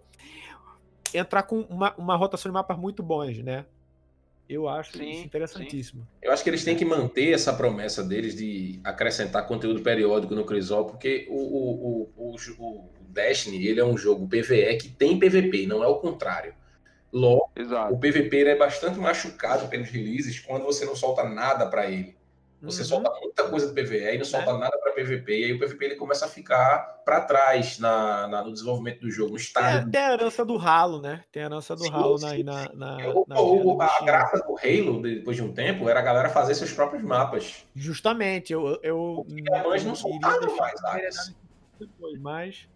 entrar 1.15 1.43
com 1.45 1.61
uma, 1.63 1.95
uma 1.97 2.17
rotação 2.17 2.51
de 2.51 2.55
mapas 2.55 2.77
muito 2.77 3.03
bons, 3.03 3.39
né? 3.39 3.65
Eu 4.53 4.69
acho 4.69 4.99
Sim, 4.99 5.11
isso 5.11 5.25
interessantíssimo. 5.25 6.07
Eu 6.21 6.31
acho 6.31 6.45
que 6.45 6.51
eles 6.51 6.63
têm 6.63 6.77
que 6.77 6.85
manter 6.85 7.33
essa 7.33 7.53
promessa 7.53 8.05
deles 8.05 8.37
de 8.37 8.79
acrescentar 8.85 9.47
conteúdo 9.47 9.83
periódico 9.83 10.35
no 10.35 10.45
Crisol, 10.45 10.85
porque 10.85 11.27
o, 11.31 11.37
o, 11.37 12.11
o, 12.17 12.35
o, 12.35 12.37
o 12.59 12.91
Destiny 13.09 13.67
ele 13.67 13.81
é 13.81 13.85
um 13.85 13.97
jogo 13.97 14.29
PVE 14.29 14.77
que 14.77 14.89
tem 14.89 15.19
PVP, 15.19 15.67
não 15.67 15.83
é 15.83 15.87
o 15.87 15.97
contrário. 15.97 16.55
Logo, 17.13 17.51
Exato. 17.57 17.95
o 17.95 17.99
PVP 17.99 18.45
é 18.45 18.57
bastante 18.57 18.99
machucado 18.99 19.69
pelos 19.69 19.89
releases 19.89 20.39
quando 20.39 20.65
você 20.65 20.85
não 20.85 20.97
solta 20.97 21.25
nada 21.25 21.67
para 21.67 21.91
ele. 21.91 22.17
Você 22.63 22.83
Uhum. 22.83 22.89
solta 22.89 23.11
muita 23.21 23.49
coisa 23.49 23.67
do 23.67 23.75
PVE 23.75 24.15
e 24.15 24.19
não 24.19 24.25
solta 24.25 24.57
nada 24.57 24.79
para 24.79 24.93
PVP, 24.93 25.41
e 25.41 25.45
aí 25.47 25.53
o 25.53 25.59
PVP 25.59 25.85
ele 25.85 25.97
começa 25.97 26.27
a 26.27 26.29
ficar 26.29 26.79
para 27.05 27.21
trás 27.23 27.79
na, 27.81 28.29
na- 28.29 28.45
no 28.45 28.53
desenvolvimento 28.53 29.01
do 29.01 29.11
jogo, 29.11 29.31
no 29.33 29.37
Tem, 29.37 29.45
estágio. 29.45 29.91
tem 29.91 30.01
a 30.01 30.13
herança 30.13 30.45
do 30.45 30.57
ralo, 30.57 31.01
né? 31.03 31.25
Tem 31.33 31.43
a 31.43 31.47
herança 31.47 31.75
do 31.75 31.83
Sim, 31.83 31.91
ralo 31.91 32.19
sim, 32.19 32.25
na, 32.25 32.31
sim. 32.37 32.43
na, 32.45 32.73
na, 32.75 33.09
O- 33.09 33.25
na 33.27 33.41
o- 33.41 33.83
a 33.83 34.05
graça 34.05 34.37
do 34.39 34.55
Halo, 34.57 35.03
depois 35.03 35.37
de 35.37 35.43
um 35.43 35.53
tempo, 35.53 35.89
era 35.89 35.99
a 35.99 36.03
galera 36.03 36.29
fazer 36.29 36.55
seus 36.55 36.73
próprios 36.73 37.03
mapas. 37.03 37.65
Justamente, 37.75 38.53
eu, 38.53 38.79
eu 38.83 39.25
Porque 39.29 39.55
a 39.55 39.63
Bungie 39.65 39.87
não 39.89 39.95
soltaram 39.97 40.57
mais 40.57 40.85
áreas. 40.85 41.17
depois, 41.81 42.21
mas 42.21 42.69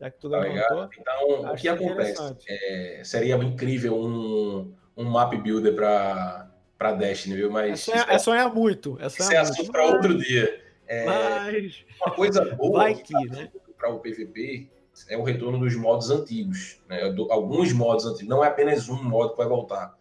já 0.00 0.10
que 0.10 0.18
tu 0.18 0.30
Tá 0.30 0.38
levantou? 0.38 0.88
Então, 0.98 1.52
o 1.52 1.54
que 1.56 1.68
acontece? 1.68 2.34
É, 2.48 3.02
seria 3.04 3.36
incrível 3.36 3.94
um, 3.94 4.74
um 4.96 5.04
map 5.04 5.34
builder 5.36 5.74
para 5.74 6.50
para 6.78 6.92
Destiny, 6.92 7.36
viu? 7.36 7.46
É 7.48 7.50
Mas 7.50 7.80
sonhar, 7.80 8.10
é 8.10 8.18
sonhar 8.18 8.52
muito, 8.54 8.98
é 9.00 9.06
isso 9.06 9.16
sonhar 9.22 9.32
é 9.32 9.46
muito. 9.46 9.52
assunto 9.52 9.72
para 9.72 9.86
outro 9.86 10.18
dia. 10.18 10.62
É, 10.86 11.04
Mas 11.06 11.84
uma 12.04 12.14
coisa 12.14 12.44
boa 12.56 12.92
que, 12.92 13.14
né? 13.28 13.50
para 13.78 13.88
o 13.90 14.00
PVP 14.00 14.68
é 15.08 15.16
o 15.16 15.22
retorno 15.22 15.58
dos 15.58 15.74
modos 15.76 16.10
antigos. 16.10 16.80
Né? 16.88 17.10
Do- 17.10 17.30
Alguns 17.32 17.72
modos 17.72 18.04
antigos, 18.04 18.28
não 18.28 18.44
é 18.44 18.48
apenas 18.48 18.88
um 18.88 19.02
modo 19.02 19.30
que 19.32 19.38
vai 19.38 19.46
voltar. 19.48 19.96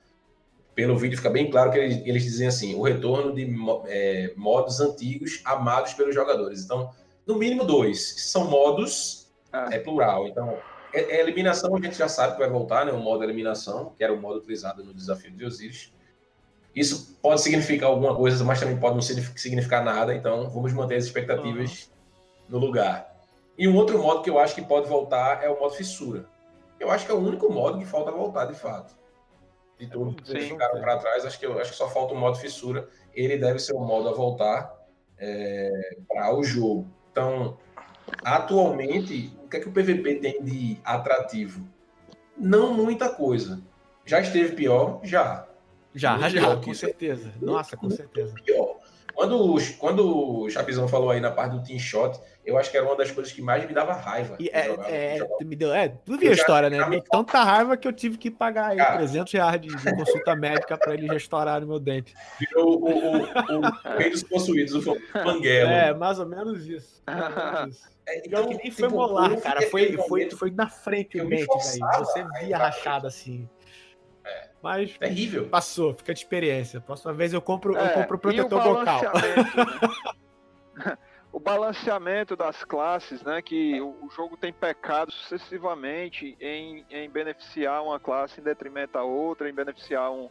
Pelo 0.76 0.98
vídeo 0.98 1.16
fica 1.18 1.30
bem 1.30 1.50
claro 1.52 1.72
que 1.72 1.78
eles, 1.78 2.02
eles 2.06 2.24
dizem 2.24 2.48
assim: 2.48 2.76
o 2.76 2.82
retorno 2.82 3.34
de 3.34 3.48
é, 3.86 4.34
modos 4.36 4.80
antigos 4.80 5.42
amados 5.46 5.94
pelos 5.94 6.14
jogadores. 6.16 6.64
Então, 6.66 6.90
no 7.28 7.36
mínimo 7.36 7.64
dois. 7.64 8.16
São 8.32 8.50
modos, 8.50 9.32
É. 9.54 9.76
é 9.76 9.80
plural. 9.80 10.28
Então, 10.28 10.58
é, 10.92 11.18
é 11.18 11.22
eliminação, 11.22 11.76
a 11.76 11.80
gente 11.80 11.96
já 11.96 12.08
sabe 12.08 12.34
que 12.34 12.40
vai 12.40 12.50
voltar, 12.50 12.86
né? 12.88 12.92
O 12.92 12.98
modo 13.00 13.24
eliminação, 13.24 13.94
que 13.96 14.04
era 14.04 14.12
o 14.12 14.20
modo 14.20 14.40
utilizado 14.40 14.84
no 14.84 14.94
desafio 14.94 15.32
de 15.32 15.46
Osiris. 15.46 15.93
Isso 16.76 17.18
pode 17.22 17.42
significar 17.42 17.90
alguma 17.90 18.16
coisa, 18.16 18.44
mas 18.44 18.60
também 18.60 18.78
pode 18.78 18.96
não 18.96 19.02
signifi- 19.02 19.40
significar 19.40 19.84
nada. 19.84 20.14
Então, 20.16 20.50
vamos 20.50 20.74
manter 20.74 20.96
as 20.96 21.06
expectativas 21.06 21.92
no 22.50 22.58
lugar. 22.58 23.16
E 23.58 23.68
um 23.68 23.76
outro 23.76 24.00
modo 24.02 24.24
que 24.24 24.30
eu 24.30 24.40
acho 24.40 24.56
que 24.56 24.62
pode 24.64 24.88
voltar 24.88 25.44
é 25.44 25.50
o 25.50 25.60
modo 25.60 25.74
fissura. 25.76 26.26
Eu 26.80 26.90
acho 26.90 27.06
que 27.06 27.12
é 27.12 27.16
o 27.16 27.20
único 27.20 27.52
modo 27.52 27.78
que 27.78 27.86
falta 27.86 28.12
voltar 28.12 28.46
de 28.46 28.56
fato. 28.56 28.96
De 29.78 29.88
todos 29.88 30.16
que 30.16 30.28
Sim. 30.42 30.50
ficaram 30.50 30.82
para 30.82 30.98
trás, 30.98 31.26
acho 31.26 31.40
que, 31.40 31.46
eu, 31.46 31.60
acho 31.60 31.72
que 31.72 31.78
só 31.78 31.88
falta 31.90 32.14
o 32.14 32.18
modo 32.18 32.38
fissura. 32.38 32.88
Ele 33.14 33.38
deve 33.38 33.60
ser 33.60 33.74
o 33.74 33.80
modo 33.80 34.10
a 34.10 34.14
voltar 34.14 34.74
para 36.08 36.36
o 36.36 36.44
jogo. 36.44 36.88
Então, 37.12 37.58
atualmente, 38.24 39.32
o 39.44 39.48
que 39.48 39.58
é 39.58 39.60
que 39.60 39.70
o 39.70 39.72
PVP 39.72 40.16
tem 40.16 40.44
de 40.44 40.80
atrativo? 40.84 41.68
Não 42.38 42.74
muita 42.74 43.10
coisa. 43.10 43.62
Já 44.06 44.20
esteve 44.20 44.56
pior? 44.56 45.00
Já. 45.04 45.48
Já, 45.96 46.18
já, 46.30 46.42
pior 46.42 46.62
com 46.62 46.74
certeza. 46.74 47.32
Nossa, 47.42 47.78
com 47.78 47.90
certeza. 47.90 48.34
pior. 48.44 48.78
Quando, 49.14 49.56
o- 49.56 49.60
quando 49.78 50.40
o 50.42 50.50
Chapizão 50.50 50.88
falou 50.88 51.12
aí 51.12 51.20
na 51.20 51.30
parte 51.30 51.52
do 51.56 51.64
Team 51.64 51.78
Shot, 51.78 52.20
eu 52.44 52.58
acho 52.58 52.72
que 52.72 52.78
era 52.78 52.86
uma 52.86 52.96
das 52.96 53.12
coisas 53.12 53.32
que 53.32 53.44
mais 53.44 53.64
me 53.68 53.72
dava 53.72 53.94
raiva. 53.94 54.36
E 54.40 54.50
é, 54.52 54.64
jogar- 54.66 54.90
é, 54.92 55.18
jogar. 55.20 55.46
me 55.46 55.56
deu, 55.56 55.72
é, 55.74 55.88
tu 55.90 56.18
viu 56.18 56.32
a 56.32 56.34
história, 56.34 56.68
né? 56.68 56.84
me 56.90 57.00
tanta 57.00 57.44
raiva 57.44 57.78
que 57.78 57.88
eu 57.88 57.94
tive 57.94 58.18
que 58.18 58.32
pagar 58.32 58.72
aí 58.72 58.78
Cara. 58.78 58.98
300 58.98 59.32
reais 59.32 59.62
de, 59.62 59.68
de 59.68 59.96
consulta 59.96 60.36
médica 60.36 60.76
pra 60.78 60.96
eles 60.96 61.08
restaurarem 61.12 61.68
meu 61.68 61.80
dente. 61.80 62.14
Virou 62.40 62.82
o, 62.82 62.90
o, 62.90 63.18
o, 63.60 63.98
rei 63.98 64.10
dos 64.10 64.24
possuídos, 64.24 64.74
o 64.88 64.98
Panguelo. 65.14 65.70
É, 65.70 65.94
mais 65.94 66.18
ou 66.18 66.26
menos 66.26 66.66
isso. 66.66 67.04
ou 67.08 67.14
menos 67.14 67.70
isso. 67.78 67.94
É, 68.06 68.20
que 68.20 68.30
nem 68.58 68.72
foi 68.72 68.88
tipo, 68.88 68.90
molar, 68.90 69.32
eu 69.32 69.40
cara. 69.40 69.62
Foi, 69.70 69.96
foi, 70.10 70.30
foi 70.32 70.52
na 70.52 70.68
frente 70.68 71.22
o 71.22 71.30
dente, 71.30 71.46
velho. 71.46 72.00
Você 72.00 72.24
via 72.40 72.46
entrar 72.48 72.58
rachada 72.58 73.08
assim. 74.26 74.50
Mas 74.62 74.98
Terrível. 74.98 75.50
passou, 75.50 75.94
fica 75.94 76.14
de 76.14 76.20
experiência. 76.20 76.80
Próxima 76.82 77.14
vez 77.14 77.34
eu 77.34 77.42
compro, 77.42 77.76
eu 77.76 77.82
É, 77.82 77.90
compro 77.90 78.16
e 78.16 78.18
o 78.18 78.20
protetor 78.20 78.64
balanceamento, 78.64 79.58
né? 79.58 80.98
o 81.32 81.40
balanceamento 81.40 82.36
das 82.36 82.64
classes, 82.64 83.24
né? 83.24 83.42
Que 83.42 83.82
o, 83.82 84.06
o 84.06 84.10
jogo 84.10 84.38
tem 84.38 84.54
pecado 84.54 85.12
sucessivamente 85.12 86.38
em, 86.40 86.86
em 86.90 87.10
beneficiar 87.10 87.84
uma 87.84 88.00
classe 88.00 88.40
em 88.40 88.44
detrimento 88.44 88.94
da 88.94 89.04
outra, 89.04 89.50
em 89.50 89.54
beneficiar 89.54 90.12
um, 90.12 90.30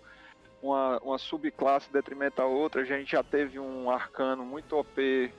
uma, 0.62 0.98
uma 1.00 1.18
subclasse 1.18 1.88
em 1.90 1.92
detrimento 1.92 2.36
da 2.36 2.46
outra. 2.46 2.82
A 2.82 2.84
gente 2.84 3.10
já 3.10 3.22
teve 3.22 3.58
um 3.58 3.90
arcano 3.90 4.44
muito 4.44 4.76
OP 4.76 5.32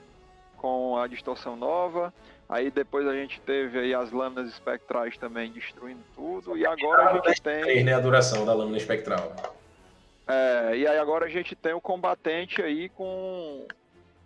com 0.58 0.98
a 0.98 1.06
distorção 1.06 1.56
nova. 1.56 2.12
Aí 2.48 2.70
depois 2.70 3.06
a 3.06 3.14
gente 3.14 3.40
teve 3.40 3.78
aí 3.78 3.94
as 3.94 4.12
lâminas 4.12 4.48
espectrais 4.50 5.16
também 5.16 5.50
destruindo 5.50 6.02
tudo. 6.14 6.56
E 6.56 6.66
agora 6.66 7.10
a 7.22 7.28
gente 7.28 7.40
tem. 7.42 7.82
né, 7.84 7.94
a 7.94 8.00
duração 8.00 8.44
da 8.44 8.52
lâmina 8.52 8.76
espectral. 8.76 9.32
É, 10.26 10.76
e 10.76 10.86
aí 10.86 10.98
agora 10.98 11.26
a 11.26 11.28
gente 11.28 11.54
tem 11.54 11.72
o 11.74 11.80
combatente 11.80 12.62
aí 12.62 12.88
com. 12.90 13.66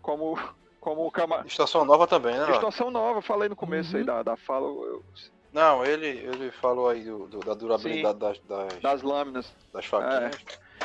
Como. 0.03 0.39
Como 0.81 1.05
o 1.05 1.11
cama... 1.11 1.43
Distorção 1.43 1.85
nova 1.85 2.07
também, 2.07 2.39
né? 2.39 2.47
Distorção 2.47 2.89
nova, 2.90 3.20
falei 3.20 3.49
no 3.49 3.57
começo 3.57 3.93
Uhum. 3.93 3.99
aí 3.99 4.05
da, 4.05 4.23
da 4.23 4.36
fala. 4.36 4.66
eu- 4.69 5.05
Não, 5.53 5.85
ele, 5.85 6.07
ele 6.07 6.51
falou 6.53 6.89
aí 6.89 7.03
do, 7.03 7.27
do- 7.27 7.40
da 7.40 7.53
durabilidade 7.53 8.16
das, 8.19 8.39
das, 8.40 8.78
das 8.78 9.03
lâminas. 9.03 9.53
das 9.73 9.85
faquinhas. 9.85 10.36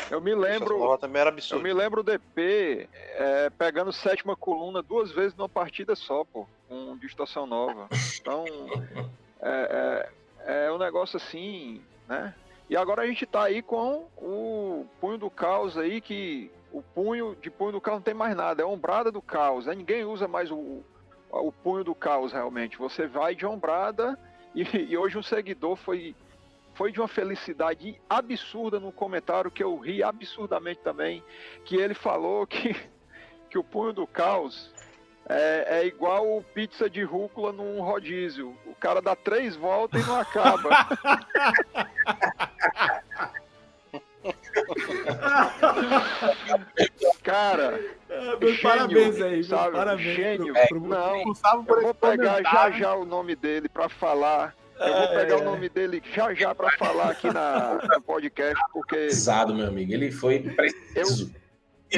Eu 0.10 0.20
me 0.20 0.34
lembro. 0.34 0.80
nova 0.80 0.98
também 0.98 1.22
era 1.22 1.34
Eu 1.52 1.60
me 1.60 1.72
lembro 1.72 2.02
o 2.02 2.04
DP 2.04 2.90
é, 2.92 3.50
pegando 3.52 3.94
sétima 3.94 4.36
coluna 4.36 4.82
duas 4.82 5.12
vezes 5.12 5.36
numa 5.38 5.48
partida 5.48 5.96
só, 5.96 6.24
pô, 6.26 6.48
com 6.74 6.98
distorção 6.98 7.46
nova. 7.46 7.88
Então, 8.20 8.46
é, 9.42 10.10
é, 10.46 10.66
é 10.66 10.72
um 10.72 10.78
negócio 10.78 11.18
assim, 11.18 11.82
né? 12.08 12.34
E 12.70 12.76
agora 12.76 13.04
a 13.04 13.08
gente 13.08 13.26
tá 13.26 13.44
aí 13.44 13.62
com 13.62 14.08
o 14.18 14.88
punho 15.00 15.18
do 15.18 15.30
caos 15.30 15.78
aí, 15.78 16.02
que 16.02 16.50
o 16.72 16.82
punho 16.82 17.38
de 17.40 17.52
punho 17.52 17.74
do 17.74 17.82
caos 17.82 17.98
não 17.98 18.04
tem 18.04 18.14
mais 18.14 18.36
nada, 18.36 18.64
é 18.64 18.66
a 18.66 18.68
ombrada 18.68 19.12
do 19.12 19.22
caos, 19.22 19.68
né? 19.68 19.76
Ninguém 19.76 20.04
usa 20.04 20.28
mais 20.28 20.50
o, 20.50 20.82
o 21.30 21.52
punho 21.52 21.84
do 21.84 21.94
caos 21.94 22.32
realmente. 22.32 22.78
Você 22.78 23.06
vai 23.06 23.36
de 23.36 23.46
ombrada 23.46 24.18
e, 24.56 24.64
e 24.64 24.98
hoje 24.98 25.18
um 25.18 25.24
seguidor 25.24 25.76
foi 25.76 26.16
foi 26.74 26.92
de 26.92 27.00
uma 27.00 27.08
felicidade 27.08 28.02
absurda 28.10 28.80
no 28.80 28.92
comentário 28.92 29.52
que 29.52 29.64
eu 29.64 29.78
ri 29.78 30.02
absurdamente 30.02 30.80
também, 30.80 31.24
que 31.64 31.76
ele 31.76 31.94
falou 31.94 32.48
que, 32.48 32.76
que 33.48 33.60
o 33.60 33.64
punho 33.64 33.94
do 33.94 34.08
caos 34.08 34.74
é, 35.30 35.80
é 35.80 35.86
igual 35.86 36.44
pizza 36.54 36.90
de 36.90 37.04
rúcula 37.04 37.52
num 37.52 37.82
rodízio. 37.82 38.56
O 38.66 38.76
cara 38.76 39.02
dá 39.02 39.16
três 39.16 39.56
voltas 39.56 40.04
e 40.04 40.08
não 40.08 40.20
acaba. 40.20 40.70
cara, 47.24 47.80
meus 48.40 48.56
Gênio, 48.56 48.62
parabéns 48.62 49.22
aí, 49.22 49.44
sabe? 49.44 49.78
parabéns. 49.78 50.16
Gênio. 50.16 50.54
pro, 50.54 50.68
pro, 50.68 50.88
Não, 50.90 51.12
pro 51.14 51.24
Gustavo 51.24 51.66
eu 51.70 51.82
vou 51.82 51.94
pegar 51.94 52.26
já 52.26 52.34
comentário. 52.34 52.78
já 52.78 52.96
o 52.96 53.06
nome 53.06 53.36
dele 53.36 53.70
pra 53.70 53.90
falar. 53.90 54.56
Eu 54.80 54.94
vou 54.94 55.08
pegar 55.10 55.36
É, 55.36 55.38
o 55.38 55.44
nome 55.44 55.70
dele 55.70 56.02
já 56.14 56.34
já 56.34 56.54
pra 56.56 56.72
falar 56.78 57.12
aqui 57.12 57.32
na, 57.32 57.80
no 57.96 58.02
podcast, 58.02 58.62
porque 58.74 58.96
Pesado, 58.96 59.54
meu 59.54 59.68
amigo. 59.68 59.94
Ele 59.94 60.12
foi 60.12 60.40
preciso. 60.40 61.32
eu 61.34 61.43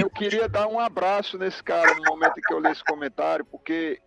queria 0.09 0.49
dar 0.49 0.67
um 0.67 0.79
abraço 0.79 1.37
nesse 1.37 1.63
cara 1.63 1.93
no 1.95 2.03
momento 2.03 2.37
em 2.37 2.41
que 2.41 2.53
eu 2.53 2.59
li 2.59 2.69
esse 2.69 2.83
comentário, 2.83 3.45
porque 3.45 4.01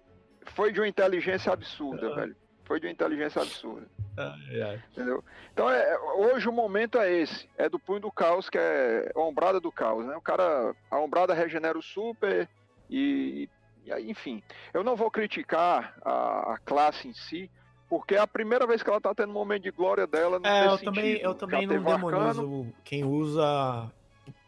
foi 0.55 0.73
de 0.73 0.81
uma 0.81 0.89
inteligência 0.89 1.53
absurda, 1.53 2.15
velho. 2.15 2.37
Foi 2.65 2.79
de 2.79 2.87
uma 2.87 2.93
inteligência 2.93 3.41
absurda, 3.41 3.87
Ai, 4.15 4.61
ai. 4.61 4.83
entendeu? 4.93 5.25
Então, 5.55 5.71
é, 5.71 5.99
hoje 6.17 6.47
o 6.47 6.53
momento 6.53 6.99
é 6.99 7.11
esse, 7.11 7.49
é 7.57 7.67
do 7.67 7.79
punho 7.79 8.01
do 8.01 8.13
caos, 8.13 8.51
que 8.51 8.59
é 8.59 9.11
a 9.15 9.21
ombrada 9.21 9.59
do 9.59 9.73
caos, 9.73 10.05
né? 10.05 10.15
O 10.17 10.21
cara, 10.21 10.75
a 10.91 10.99
ombrada 10.99 11.33
regenera 11.33 11.79
o 11.79 11.83
super 11.83 12.47
e, 12.91 13.49
e 13.87 14.11
enfim. 14.11 14.43
Eu 14.75 14.85
não 14.85 14.97
vou 14.97 15.11
criticar 15.11 15.95
a, 16.05 16.53
a 16.53 16.59
classe 16.59 17.09
em 17.09 17.15
si, 17.15 17.51
porque 17.89 18.17
é 18.17 18.19
a 18.19 18.27
primeira 18.27 18.67
vez 18.67 18.83
que 18.83 18.91
ela 18.91 19.01
tá 19.01 19.15
tendo 19.15 19.31
um 19.31 19.35
momento 19.35 19.63
de 19.63 19.71
glória 19.71 20.07
dela 20.07 20.39
É, 20.45 20.67
eu 20.67 20.79
também, 20.79 21.17
eu 21.17 21.35
também 21.35 21.67
não 21.67 21.77
Arcano, 21.77 22.11
demonizo 22.11 22.75
quem 22.85 23.03
usa 23.03 23.91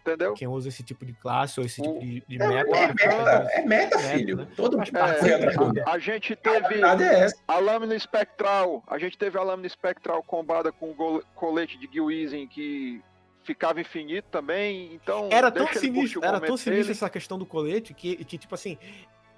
Entendeu? 0.02 0.34
quem 0.34 0.48
usa 0.48 0.68
esse 0.68 0.82
tipo 0.82 1.04
de 1.04 1.12
classe 1.12 1.60
ou 1.60 1.66
esse 1.66 1.80
tipo 1.82 1.98
de, 2.00 2.22
de 2.26 2.42
É, 2.42 2.48
meta. 2.48 2.70
é 2.76 2.86
meta, 2.88 3.10
é 3.52 3.62
meta, 3.66 3.96
Meta, 3.96 3.98
filho. 3.98 4.36
né? 4.38 4.46
Todo 4.56 4.78
mundo 4.78 4.88
atrás 4.88 5.22
meta. 5.22 5.64
do- 5.72 5.88
A 5.88 5.98
gente 5.98 6.32
A 6.32 6.36
teve 6.36 6.68
verdade 6.68 7.04
é. 7.04 7.26
A 7.46 7.58
lâmina 7.58 7.94
espectral, 7.94 8.82
a 8.86 8.98
gente 8.98 9.18
teve 9.18 9.38
a 9.38 9.42
lâmina 9.42 9.66
espectral 9.66 10.22
combada 10.22 10.72
com 10.72 10.90
o 10.90 11.22
colete 11.34 11.78
de 11.78 11.88
Gilweezing 11.92 12.46
que 12.46 13.02
ficava 13.42 13.80
infinito 13.80 14.26
também, 14.30 14.92
então 14.94 15.28
Era 15.30 15.50
tão 15.50 15.66
sinistro, 15.72 16.24
era 16.24 16.38
tão 16.40 16.56
sinistro 16.56 16.92
essa 16.92 17.08
questão 17.10 17.38
do 17.38 17.46
colete 17.46 17.92
que, 17.94 18.16
que 18.24 18.36
tipo 18.38 18.54
assim, 18.54 18.76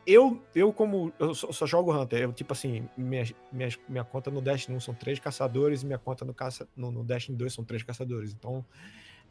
eu, 0.06 0.43
eu 0.55 0.72
como, 0.72 1.12
eu 1.18 1.34
só, 1.34 1.51
só 1.52 1.66
jogo 1.66 1.93
Hunter, 1.97 2.22
eu 2.22 2.32
tipo 2.32 2.52
assim, 2.52 2.89
minha, 2.97 3.24
minha, 3.52 3.68
minha 3.89 4.05
conta 4.05 4.30
no 4.30 4.40
Destiny 4.43 4.76
1 4.76 4.80
são 4.80 4.93
três 4.94 5.18
caçadores 5.20 5.82
e 5.82 5.86
minha 5.86 5.98
conta 5.98 6.24
no, 6.24 6.34
caça, 6.34 6.68
no, 6.76 6.90
no 6.90 7.05
Destiny 7.05 7.39
2 7.39 7.52
são 7.55 7.64
três 7.64 7.82
caçadores, 7.84 8.32
então 8.32 8.64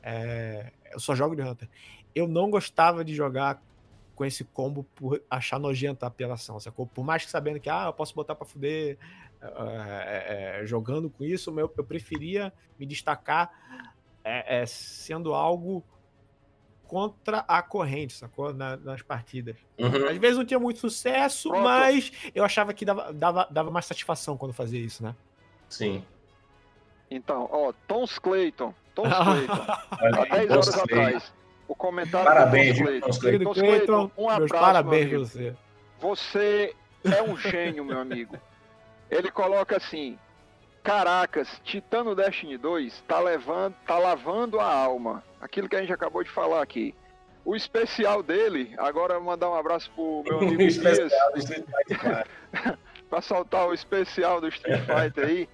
é, 0.04 0.72
eu 0.92 1.00
só 1.00 1.16
jogo 1.16 1.36
de 1.36 1.42
Hunter. 1.42 1.70
Eu 2.14 2.28
não 2.28 2.50
gostava 2.50 3.04
de 3.06 3.14
jogar 3.16 3.62
com 4.16 4.26
esse 4.26 4.44
combo 4.44 4.84
por 4.96 5.22
achar 5.30 5.60
nojenta 5.60 6.06
a 6.06 6.08
apelação, 6.08 6.60
sacou? 6.60 6.86
Por 6.86 7.04
mais 7.04 7.26
que 7.26 7.32
sabendo 7.32 7.60
que, 7.60 7.70
ah, 7.70 7.86
eu 7.88 7.94
posso 7.94 8.14
botar 8.14 8.36
pra 8.36 8.46
fuder 8.46 8.98
é, 9.42 10.60
é, 10.62 10.66
jogando 10.66 11.10
com 11.10 11.24
isso, 11.24 11.50
eu, 11.60 11.74
eu 11.78 11.84
preferia 11.84 12.54
me 12.78 12.86
destacar 12.86 13.52
é, 14.24 14.62
é, 14.62 14.66
sendo 14.66 15.34
algo 15.34 15.84
contra 16.86 17.40
a 17.48 17.62
corrente, 17.62 18.14
sacou? 18.14 18.54
Na- 18.54 18.76
nas 18.78 19.02
partidas. 19.02 19.56
Uhum. 19.80 20.10
Às 20.10 20.18
vezes 20.18 20.38
não 20.38 20.46
tinha 20.46 20.60
muito 20.60 20.80
sucesso, 20.80 21.50
Pronto. 21.50 21.64
mas 21.64 22.12
eu 22.36 22.44
achava 22.44 22.74
que 22.74 22.84
dava, 22.84 23.14
dava, 23.14 23.48
dava 23.50 23.72
mais 23.72 23.86
satisfação 23.86 24.38
quando 24.38 24.54
fazia 24.54 24.80
isso, 24.80 25.02
né? 25.02 25.16
Sim. 25.70 26.06
Então, 27.10 27.48
ó, 27.52 27.74
Tons 27.88 28.20
Clayton, 28.20 28.74
Tons 28.96 29.08
Clayton, 29.08 29.68
Olha 30.02 30.28
há 30.30 30.36
aí, 30.36 30.48
10 30.48 30.52
horas 30.52 30.78
atrás, 30.78 31.34
o 31.68 31.76
comentário 31.76 32.28
Parabéns, 32.28 32.70
do 32.70 32.76
viu, 32.76 32.86
Clayton. 32.86 33.06
Tons 33.08 33.18
Cleiton, 33.20 33.54
Clayton, 33.54 34.12
um 34.18 34.30
abraço, 34.30 34.54
parabéns 34.54 35.12
você. 35.12 35.56
Você 36.00 36.76
é 37.06 37.22
um 37.22 37.38
gênio, 37.38 37.86
meu 37.86 38.00
amigo. 38.00 38.38
Ele 39.10 39.30
coloca 39.32 39.78
assim: 39.78 40.18
Caracas, 40.84 41.48
Titano 41.64 42.16
Destiny 42.16 42.58
2 42.58 43.04
tá 43.08 43.20
levando, 43.20 43.76
tá 43.86 43.98
lavando 43.98 44.60
a 44.60 44.66
alma. 44.66 45.24
Aquilo 45.40 45.70
que 45.70 45.76
a 45.76 45.82
gente 45.82 45.94
acabou 45.94 46.24
de 46.24 46.30
falar 46.30 46.62
aqui. 46.62 46.96
O 47.44 47.56
especial 47.56 48.22
dele, 48.22 48.74
agora 48.78 49.14
eu 49.14 49.20
vou 49.20 49.32
mandar 49.32 49.50
um 49.50 49.56
abraço 49.56 49.92
pro 49.96 50.24
meu 50.24 50.38
amigo 50.40 50.58
Dias, 50.58 50.78
Especial 50.78 51.32
do 51.32 51.40
Street 51.40 51.66
Fighter, 51.66 52.00
cara. 52.00 52.28
pra 53.10 53.22
soltar 53.22 53.68
o 53.68 53.74
especial 53.74 54.40
do 54.40 54.48
Street 54.48 54.82
Fighter 54.82 55.26
aí. 55.28 55.50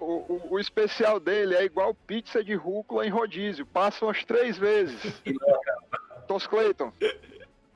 O, 0.00 0.04
o, 0.04 0.42
o 0.50 0.60
especial 0.60 1.18
dele 1.18 1.54
é 1.54 1.64
igual 1.64 1.94
pizza 1.94 2.42
de 2.42 2.54
rúcula 2.54 3.06
em 3.06 3.10
rodízio, 3.10 3.64
passa 3.64 4.04
umas 4.04 4.22
três 4.24 4.58
vezes. 4.58 5.00
Tos 6.28 6.46
Clayton, 6.46 6.92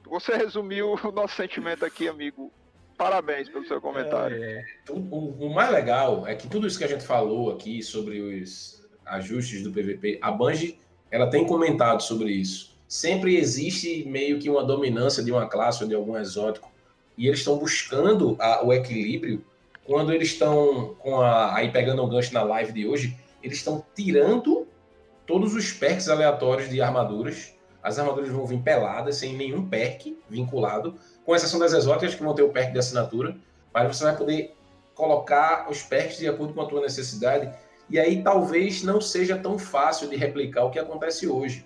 você 0.04 0.36
resumiu 0.36 0.94
o 1.02 1.12
nosso 1.12 1.36
sentimento 1.36 1.84
aqui, 1.84 2.08
amigo. 2.08 2.50
Parabéns 2.96 3.48
pelo 3.48 3.64
seu 3.66 3.80
comentário. 3.80 4.42
É, 4.42 4.52
é. 4.58 4.64
O, 4.90 5.46
o 5.46 5.54
mais 5.54 5.70
legal 5.70 6.26
é 6.26 6.34
que 6.34 6.48
tudo 6.48 6.66
isso 6.66 6.76
que 6.78 6.84
a 6.84 6.88
gente 6.88 7.04
falou 7.04 7.50
aqui 7.52 7.82
sobre 7.82 8.20
os 8.20 8.82
ajustes 9.06 9.62
do 9.62 9.70
PVP, 9.70 10.18
a 10.20 10.30
Bungie 10.32 10.78
ela 11.10 11.30
tem 11.30 11.46
comentado 11.46 12.02
sobre 12.02 12.30
isso. 12.32 12.76
Sempre 12.88 13.36
existe 13.36 14.04
meio 14.08 14.38
que 14.38 14.50
uma 14.50 14.64
dominância 14.64 15.22
de 15.22 15.30
uma 15.30 15.46
classe 15.48 15.82
ou 15.82 15.88
de 15.88 15.94
algum 15.94 16.16
exótico. 16.16 16.70
E 17.16 17.26
eles 17.26 17.38
estão 17.40 17.56
buscando 17.56 18.36
a- 18.40 18.64
o 18.64 18.72
equilíbrio 18.72 19.44
quando 19.88 20.12
eles 20.12 20.28
estão 20.28 20.94
com 20.98 21.18
a. 21.22 21.56
Aí 21.56 21.72
pegando 21.72 22.02
o 22.04 22.06
gancho 22.06 22.34
na 22.34 22.42
live 22.42 22.72
de 22.72 22.86
hoje, 22.86 23.16
eles 23.42 23.56
estão 23.56 23.82
tirando 23.96 24.68
todos 25.26 25.54
os 25.54 25.72
perks 25.72 26.10
aleatórios 26.10 26.68
de 26.68 26.82
armaduras. 26.82 27.54
As 27.82 27.98
armaduras 27.98 28.28
vão 28.28 28.44
vir 28.44 28.60
peladas, 28.60 29.16
sem 29.16 29.34
nenhum 29.34 29.66
perk 29.66 30.18
vinculado, 30.28 30.96
com 31.24 31.34
exceção 31.34 31.58
das 31.58 31.72
exóticas 31.72 32.14
que 32.14 32.22
vão 32.22 32.34
ter 32.34 32.42
o 32.42 32.50
perk 32.50 32.70
de 32.70 32.78
assinatura. 32.78 33.34
Mas 33.72 33.96
você 33.96 34.04
vai 34.04 34.14
poder 34.14 34.54
colocar 34.94 35.70
os 35.70 35.82
perks 35.82 36.18
de 36.18 36.28
acordo 36.28 36.52
com 36.52 36.60
a 36.60 36.66
tua 36.66 36.82
necessidade. 36.82 37.50
E 37.88 37.98
aí 37.98 38.22
talvez 38.22 38.82
não 38.82 39.00
seja 39.00 39.38
tão 39.38 39.58
fácil 39.58 40.10
de 40.10 40.16
replicar 40.16 40.64
o 40.64 40.70
que 40.70 40.78
acontece 40.78 41.26
hoje, 41.26 41.64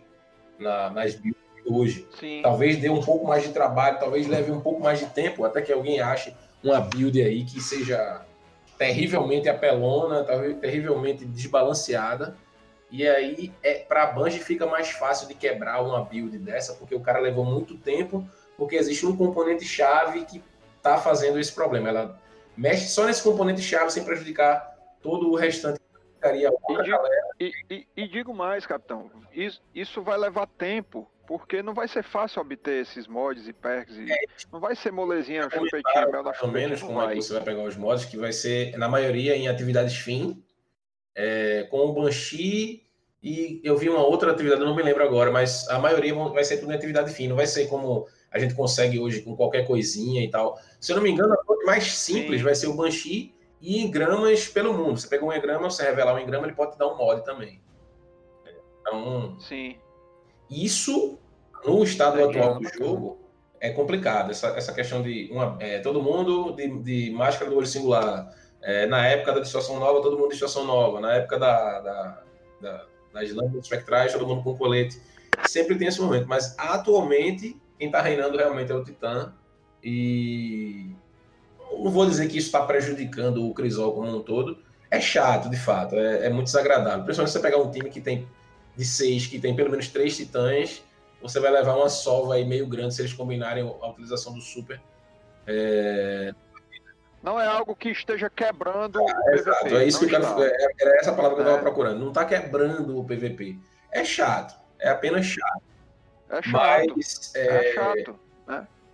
na- 0.61 0.91
nas 0.91 1.17
builds 1.17 1.43
hoje. 1.67 2.07
Sim. 2.21 2.41
Talvez 2.41 2.77
dê 2.77 2.89
um 2.89 3.01
pouco 3.01 3.27
mais 3.27 3.43
de 3.43 3.49
trabalho, 3.49 3.99
talvez 3.99 4.29
leve 4.29 4.53
um 4.53 4.61
pouco 4.61 4.81
mais 4.81 5.01
de 5.01 5.07
tempo, 5.07 5.45
até 5.45 5.61
que 5.61 5.73
alguém 5.73 6.01
ache 6.01 6.33
uma 6.63 6.81
build 6.81 7.21
aí 7.21 7.45
que 7.45 7.61
seja 7.61 8.25
terrivelmente 8.79 9.49
apelona, 9.49 10.25
talvez 10.25 10.59
terrivelmente 10.59 11.25
desbalanceada. 11.25 12.37
E 12.91 13.07
aí, 13.09 13.53
é, 13.63 13.75
para 13.81 14.03
a 14.03 14.07
Bungie 14.07 14.39
fica 14.39 14.67
mais 14.67 14.91
fácil 14.91 15.27
de 15.27 15.35
quebrar 15.35 15.83
uma 15.83 16.05
build 16.05 16.37
dessa, 16.39 16.75
porque 16.75 16.95
o 16.95 17.01
cara 17.01 17.19
levou 17.21 17.45
muito 17.45 17.77
tempo, 17.77 18.27
porque 18.57 18.77
existe 18.77 19.07
um 19.07 19.17
componente 19.17 19.65
chave 19.65 20.25
que 20.25 20.43
está 20.77 20.99
fazendo 20.99 21.39
esse 21.39 21.53
problema. 21.55 21.89
Ela 21.89 22.21
mexe 22.57 22.89
só 22.89 23.05
nesse 23.07 23.23
componente 23.23 23.63
chave 23.63 23.91
sem 23.91 24.05
prejudicar 24.05 24.77
todo 25.01 25.31
o 25.31 25.37
restante 25.37 25.81
E 26.25 26.83
digo, 26.85 26.99
e- 27.41 27.53
e- 27.71 27.87
e 27.97 28.09
digo 28.09 28.33
mais, 28.33 28.65
capitão, 28.65 29.11
isso, 29.33 29.61
isso 29.75 30.03
vai 30.03 30.17
levar 30.17 30.47
tempo 30.47 31.11
Porque 31.27 31.63
não 31.63 31.73
vai 31.73 31.87
ser 31.89 32.03
fácil 32.03 32.43
obter 32.43 32.83
esses 32.83 33.07
mods 33.07 33.47
e 33.47 33.53
perks. 33.53 33.97
E... 33.97 34.07
Não 34.53 34.61
vai 34.61 34.75
ser 34.75 34.91
molezinha, 34.91 35.43
chupetinha, 35.45 36.07
mel 36.09 36.25
ou 36.25 36.35
chupetinha. 36.35 36.53
menos 36.53 36.83
como 36.83 37.01
é 37.03 37.15
que 37.15 37.23
você 37.23 37.33
vai 37.35 37.43
pegar 37.43 37.63
os 37.63 37.77
mods, 37.77 38.05
que 38.05 38.17
vai 38.17 38.33
ser, 38.33 38.77
na 38.77 38.89
maioria, 38.89 39.37
em 39.37 39.49
atividades 39.49 39.97
fim, 39.97 40.43
é, 41.15 41.67
com 41.71 41.79
o 41.79 41.93
Banshee, 41.93 42.83
e 43.23 43.61
eu 43.63 43.77
vi 43.77 43.89
uma 43.89 44.05
outra 44.05 44.33
atividade, 44.33 44.61
eu 44.61 44.67
não 44.67 44.75
me 44.75 44.83
lembro 44.83 45.05
agora, 45.05 45.31
mas 45.31 45.69
a 45.69 45.79
maioria 45.79 46.13
vai 46.15 46.43
ser 46.43 46.59
tudo 46.59 46.73
em 46.73 46.75
atividade 46.75 47.13
fim, 47.13 47.29
não 47.29 47.37
vai 47.37 47.47
ser 47.47 47.69
como 47.69 48.09
a 48.33 48.39
gente 48.39 48.55
consegue 48.55 48.99
hoje 48.99 49.23
com 49.23 49.37
qualquer 49.37 49.67
coisinha 49.67 50.25
e 50.25 50.31
tal. 50.31 50.59
Se 50.81 50.91
eu 50.91 50.97
não 50.97 51.03
me 51.03 51.11
engano, 51.11 51.35
a 51.35 51.45
coisa 51.45 51.65
mais 51.65 51.93
simples 51.93 52.39
Sim. 52.39 52.45
vai 52.45 52.55
ser 52.55 52.67
o 52.67 52.75
Banshee 52.75 53.33
e 53.61 53.81
engramas 53.81 54.49
pelo 54.49 54.75
mundo. 54.75 54.99
Você 54.99 55.07
pega 55.07 55.25
um 55.25 55.33
engrama, 55.33 55.71
você 55.71 55.85
revelar 55.85 56.15
um 56.15 56.19
engrama, 56.19 56.47
ele 56.47 56.57
pode 56.57 56.73
te 56.73 56.79
dar 56.79 56.89
um 56.89 56.97
mod 56.97 57.25
também. 57.25 57.61
Então, 58.81 59.39
Sim. 59.39 59.77
Isso, 60.53 61.19
no 61.65 61.83
estado 61.83 62.21
É, 62.21 62.25
atual 62.25 62.61
do 62.61 62.69
jogo, 62.69 63.19
é 63.61 63.71
complicado. 63.71 64.31
Essa, 64.31 64.49
essa 64.49 64.73
questão 64.73 65.03
de 65.03 65.29
uma, 65.31 65.57
é, 65.61 65.79
todo 65.79 66.03
mundo 66.03 66.53
de, 66.53 66.69
de 66.81 67.11
máscara 67.13 67.51
do 67.51 67.57
olho 67.57 67.67
singular. 67.67 68.29
É, 68.61 68.87
na 68.87 69.07
época 69.07 69.33
da 69.33 69.41
distorção 69.41 69.79
nova, 69.79 70.03
todo 70.03 70.17
mundo 70.17 70.29
de 70.29 70.33
distorção 70.33 70.65
nova. 70.65 71.01
Na 71.01 71.15
época 71.15 71.39
da, 71.39 71.81
da, 71.81 72.23
da, 72.61 72.85
das 73.13 73.33
lâmpadas 73.33 73.65
espectrais, 73.65 74.13
todo 74.13 74.27
mundo 74.27 74.43
com 74.43 74.57
colete. 74.57 75.01
Sempre 75.45 75.77
tem 75.77 75.89
esse 75.89 76.01
momento. 76.01 76.29
Mas 76.29 76.57
atualmente, 76.59 77.57
quem 77.79 77.87
está 77.87 78.01
reinando 78.01 78.37
realmente 78.37 78.71
é 78.71 78.75
o 78.75 78.85
Titã. 78.85 79.33
E 79.83 80.91
não 81.73 81.91
vou 81.91 82.07
dizer 82.07 82.29
que 82.29 82.39
isso 82.39 82.49
está 82.49 82.63
prejudicando 82.65 83.49
o 83.49 83.55
Crisol 83.55 83.93
como 83.95 84.17
um 84.17 84.23
todo. 84.23 84.59
É 84.91 85.01
chato, 85.01 85.49
de 85.49 85.57
fato. 85.57 85.97
É, 85.97 86.27
é 86.27 86.31
muito 86.31 86.47
desagradável. 86.47 87.05
Principalmente 87.05 87.33
se 87.33 87.39
você 87.39 87.43
pegar 87.43 87.59
um 87.59 87.71
time 87.71 87.91
que 87.91 88.01
tem 88.01 88.29
de 88.77 88.85
seis, 88.85 89.27
que 89.27 89.39
tem 89.39 89.55
pelo 89.55 89.71
menos 89.71 89.89
três 89.89 90.17
titãs, 90.17 90.83
você 91.21 91.39
vai 91.41 91.51
levar 91.51 91.77
uma 91.77 91.89
sova 91.89 92.35
aí 92.35 92.45
meio 92.45 92.67
grande 92.67 92.95
se 92.95 93.03
eles 93.03 93.13
combinarem 93.13 93.63
a 93.63 93.89
utilização 93.89 94.33
do 94.35 94.41
super. 94.41 94.81
É, 95.47 96.33
Não 97.23 97.41
é 97.41 97.47
algo 97.47 97.77
que 97.77 97.91
esteja 97.91 98.29
quebrando 98.31 99.01
o 99.01 99.31
exato, 99.31 99.65
PVP. 99.65 99.77
é 99.77 99.85
isso 99.85 99.99
que 99.99 100.05
eu 100.07 100.11
quero. 100.21 100.43
é- 100.43 100.67
Era 100.81 100.97
essa 100.99 101.13
palavra 101.13 101.37
que 101.37 101.43
eu 101.43 101.47
estava 101.47 101.59
É. 101.59 101.63
procurando. 101.63 102.01
Não 102.01 102.09
está 102.09 102.25
quebrando 102.25 102.99
o 102.99 103.05
PVP. 103.05 103.59
É 103.93 104.05
chato. 104.05 104.55
É 104.81 104.89
apenas 104.89 105.27
chato. 105.27 105.63
É 106.31 106.43
chato. 106.43 106.95
Mas. 106.97 107.33
É, 107.37 107.71
É, 107.71 107.75
chato. 107.75 108.19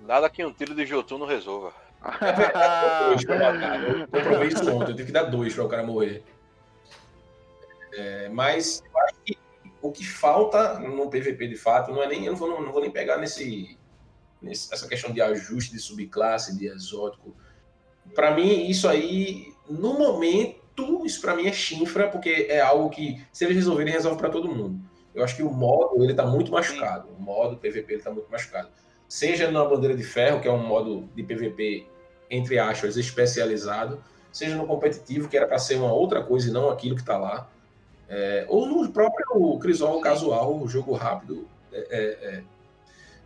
Nada 0.01 0.29
que 0.31 0.45
um 0.45 0.53
tiro 0.53 0.75
de 0.75 0.85
Jotun 0.87 1.19
não 1.19 1.27
resolva. 1.27 1.73
Eu 2.03 4.07
comprovei 4.09 4.49
isso 4.49 4.71
ontem. 4.71 4.93
Eu 4.93 4.97
tive 4.97 5.07
que 5.07 5.13
dar 5.13 5.25
dois 5.25 5.55
para 5.55 5.65
o 5.65 5.69
cara 5.69 5.83
morrer. 5.83 6.23
É, 7.95 8.29
mas 8.29 8.83
eu 8.93 9.01
acho 9.01 9.15
que 9.25 9.39
o 9.81 9.91
que 9.93 10.05
falta 10.05 10.79
no 10.79 11.09
PVP 11.09 11.47
de 11.49 11.57
fato 11.57 11.93
não 11.93 12.03
é 12.03 12.09
nem. 12.09 12.25
Eu 12.25 12.33
não 12.33 12.39
vou, 12.39 12.63
não 12.63 12.73
vou 12.73 12.81
nem 12.81 12.91
pegar 12.91 13.17
nesse, 13.19 13.79
nesse- 14.43 14.73
essa 14.73 14.89
questão 14.89 15.13
de 15.13 15.21
ajuste 15.21 15.73
de 15.73 15.79
subclasse, 15.79 16.57
de 16.57 16.67
exótico. 16.67 17.35
Para 18.15 18.35
mim, 18.35 18.69
isso 18.69 18.89
aí, 18.89 19.53
no 19.69 19.99
momento, 19.99 21.05
isso 21.05 21.21
para 21.21 21.35
mim 21.35 21.47
é 21.47 21.53
chinfra, 21.53 22.09
porque 22.09 22.47
é 22.49 22.61
algo 22.61 22.89
que, 22.91 23.23
se 23.33 23.45
eles 23.45 23.57
resolverem, 23.57 23.93
resolve 23.93 24.19
para 24.19 24.31
todo 24.31 24.49
mundo. 24.49 24.81
Eu 25.15 25.25
acho 25.25 25.37
que 25.37 25.43
o 25.43 25.51
modo, 25.51 26.03
ele 26.03 26.15
tá 26.15 26.25
muito 26.25 26.51
machucado. 26.53 27.09
O 27.19 27.21
modo 27.21 27.57
PVP, 27.57 27.95
ele 27.95 28.03
tá 28.03 28.11
muito 28.11 28.31
machucado. 28.31 28.69
Seja 29.09 29.51
na 29.51 29.65
bandeira 29.65 29.97
de 29.97 30.05
ferro, 30.05 30.41
que 30.41 30.47
é 30.49 30.53
um 30.53 30.65
modo 30.65 31.09
de 31.15 31.23
PVP, 31.23 31.87
entre 32.31 32.59
aspas, 32.59 32.97
especializado, 32.97 34.03
seja 34.31 34.55
no 34.55 34.67
competitivo, 34.67 35.29
que 35.29 35.37
era 35.37 35.47
para 35.47 35.59
ser 35.59 35.77
uma 35.77 35.93
outra 35.93 36.23
coisa 36.23 36.49
e 36.49 36.53
não 36.53 36.69
aquilo 36.69 36.95
que 36.95 37.05
tá 37.05 37.17
lá. 37.17 37.51
É, 38.09 38.47
ou 38.49 38.67
no 38.67 38.91
próprio 38.91 39.59
Crisol 39.59 40.01
casual, 40.01 40.67
jogo 40.67 40.95
rápido. 40.95 41.47
É, 41.73 41.79
é, 41.91 42.37
é. 42.39 42.45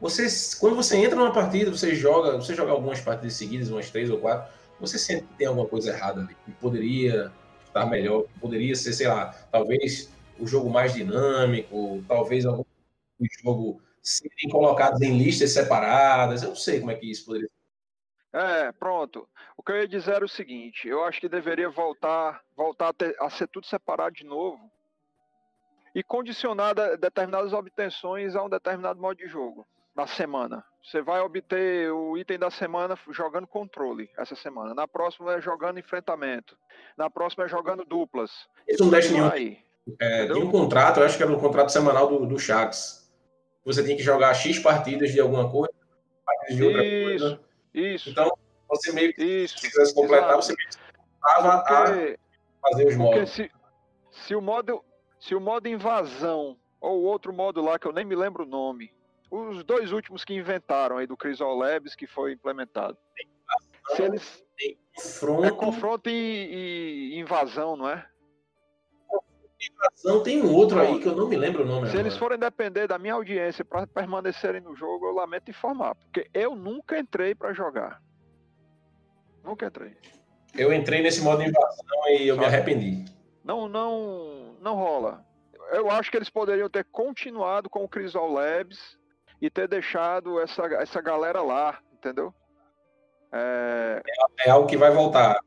Você, 0.00 0.26
quando 0.58 0.74
você 0.74 0.96
entra 0.96 1.14
numa 1.14 1.32
partida, 1.32 1.70
você 1.70 1.94
joga, 1.94 2.32
você 2.36 2.54
joga 2.54 2.72
algumas 2.72 3.00
partidas 3.00 3.34
seguidas, 3.34 3.70
umas 3.70 3.88
três 3.88 4.10
ou 4.10 4.18
quatro, 4.18 4.52
você 4.80 4.98
sente 4.98 5.22
que 5.22 5.34
tem 5.34 5.46
alguma 5.46 5.68
coisa 5.68 5.90
errada 5.92 6.22
ali, 6.22 6.34
que 6.44 6.50
poderia 6.52 7.32
estar 7.64 7.86
melhor, 7.86 8.24
que 8.24 8.40
poderia 8.40 8.74
ser, 8.74 8.92
sei 8.94 9.06
lá, 9.06 9.26
talvez 9.52 10.10
o 10.40 10.46
jogo 10.46 10.68
mais 10.68 10.92
dinâmico, 10.92 12.02
talvez 12.08 12.44
algum 12.44 12.64
jogo 13.44 13.80
serem 14.02 14.48
colocados 14.50 15.00
em 15.02 15.16
listas 15.16 15.52
separadas, 15.52 16.42
eu 16.42 16.48
não 16.48 16.56
sei 16.56 16.80
como 16.80 16.90
é 16.90 16.96
que 16.96 17.08
isso 17.08 17.24
poderia 17.24 17.48
É, 18.32 18.72
pronto. 18.72 19.28
O 19.56 19.62
que 19.62 19.70
eu 19.70 19.76
ia 19.76 19.86
dizer 19.86 20.14
era 20.14 20.24
o 20.24 20.28
seguinte: 20.28 20.88
eu 20.88 21.04
acho 21.04 21.20
que 21.20 21.28
deveria 21.28 21.70
voltar, 21.70 22.42
voltar 22.56 22.88
a, 22.88 22.92
ter- 22.92 23.14
a 23.20 23.30
ser 23.30 23.46
tudo 23.46 23.66
separado 23.66 24.16
de 24.16 24.24
novo 24.24 24.71
e 25.94 26.02
condicionar 26.02 26.74
de- 26.74 26.96
determinadas 26.96 27.52
obtenções 27.52 28.34
a 28.34 28.42
um 28.42 28.48
determinado 28.48 29.00
modo 29.00 29.16
de 29.16 29.26
jogo 29.26 29.66
na 29.94 30.06
semana. 30.06 30.64
Você 30.82 31.02
vai 31.02 31.20
obter 31.20 31.92
o 31.92 32.16
item 32.16 32.38
da 32.38 32.50
semana 32.50 32.98
jogando 33.10 33.46
controle 33.46 34.08
essa 34.16 34.34
semana. 34.34 34.74
Na 34.74 34.88
próxima 34.88 35.34
é 35.34 35.40
jogando 35.40 35.78
enfrentamento. 35.78 36.56
Na 36.96 37.10
próxima 37.10 37.44
é 37.44 37.48
jogando 37.48 37.84
duplas. 37.84 38.30
Isso 38.66 38.82
não 38.82 38.90
deixa 38.90 39.12
nenhum. 39.12 39.28
Aí. 39.30 39.58
É, 40.00 40.26
tinha 40.26 40.38
um 40.38 40.50
contrato, 40.50 41.00
eu 41.00 41.04
acho 41.06 41.16
que 41.16 41.22
era 41.22 41.32
um 41.32 41.38
contrato 41.38 41.70
semanal 41.70 42.06
do, 42.08 42.24
do 42.26 42.38
Sharks. 42.38 43.12
Você 43.64 43.82
tinha 43.84 43.96
que 43.96 44.02
jogar 44.02 44.32
X 44.34 44.58
partidas 44.58 45.12
de 45.12 45.20
alguma 45.20 45.50
coisa, 45.50 45.72
partidas 46.24 46.56
de 46.56 46.62
outra 46.64 46.84
Isso, 46.84 47.04
coisa. 47.24 47.40
isso, 47.74 48.10
Então, 48.10 48.32
você 48.68 48.92
meio 48.92 49.12
que, 49.14 49.22
isso. 49.24 49.58
se 49.58 49.68
quisesse 49.68 49.94
completar, 49.94 50.38
exato. 50.38 50.42
você 50.42 50.54
meio 50.56 50.68
que 50.70 50.78
a 51.22 52.16
fazer 52.70 52.86
os 52.88 52.96
modos. 52.96 53.30
se, 53.30 53.50
se 54.10 54.34
o 54.34 54.40
modo 54.40 54.82
se 55.22 55.36
o 55.36 55.40
modo 55.40 55.68
invasão 55.68 56.56
ou 56.80 57.02
outro 57.04 57.32
modo 57.32 57.62
lá 57.62 57.78
que 57.78 57.86
eu 57.86 57.92
nem 57.92 58.04
me 58.04 58.16
lembro 58.16 58.42
o 58.42 58.46
nome, 58.46 58.92
os 59.30 59.62
dois 59.62 59.92
últimos 59.92 60.24
que 60.24 60.34
inventaram 60.34 60.96
aí 60.96 61.06
do 61.06 61.16
Crisol 61.16 61.56
Labs 61.56 61.94
que 61.94 62.08
foi 62.08 62.32
implementado. 62.32 62.98
Se 63.94 64.02
eles 64.02 64.44
é 64.60 64.74
Confronto, 64.94 65.56
confronto 65.56 66.10
e, 66.10 67.12
e 67.14 67.18
invasão, 67.20 67.76
não 67.76 67.88
é? 67.88 68.04
não 70.04 70.24
tem 70.24 70.42
um 70.42 70.52
outro 70.52 70.80
aí 70.80 70.98
que 70.98 71.06
eu 71.06 71.14
não 71.14 71.28
me 71.28 71.36
lembro 71.36 71.62
o 71.62 71.66
nome 71.66 71.86
Se 71.88 71.96
eles 71.96 72.14
agora. 72.14 72.18
forem 72.18 72.38
depender 72.38 72.88
da 72.88 72.98
minha 72.98 73.14
audiência 73.14 73.64
para 73.64 73.86
permanecerem 73.86 74.60
no 74.60 74.74
jogo, 74.74 75.06
eu 75.06 75.14
lamento 75.14 75.50
informar, 75.50 75.94
porque 75.94 76.28
eu 76.34 76.56
nunca 76.56 76.98
entrei 76.98 77.32
para 77.32 77.52
jogar. 77.52 78.02
Nunca 79.44 79.66
entrei. 79.66 79.96
Eu 80.52 80.72
entrei 80.72 81.00
nesse 81.00 81.22
modo 81.22 81.42
invasão 81.42 82.08
e 82.08 82.26
eu 82.26 82.36
me 82.36 82.42
Sabe? 82.42 82.54
arrependi. 82.56 83.21
Não, 83.44 83.68
não, 83.68 84.56
não 84.60 84.74
rola. 84.74 85.24
Eu 85.70 85.90
acho 85.90 86.10
que 86.10 86.16
eles 86.16 86.30
poderiam 86.30 86.68
ter 86.68 86.84
continuado 86.84 87.68
com 87.68 87.84
o 87.84 87.88
Crisol 87.88 88.32
Labs 88.32 88.98
e 89.40 89.50
ter 89.50 89.66
deixado 89.66 90.40
essa, 90.40 90.64
essa 90.74 91.00
galera 91.00 91.42
lá, 91.42 91.78
entendeu? 91.92 92.32
É, 93.32 94.02
É 94.44 94.50
algo 94.50 94.68
que 94.68 94.76
vai 94.76 94.90
voltar. 94.90 95.40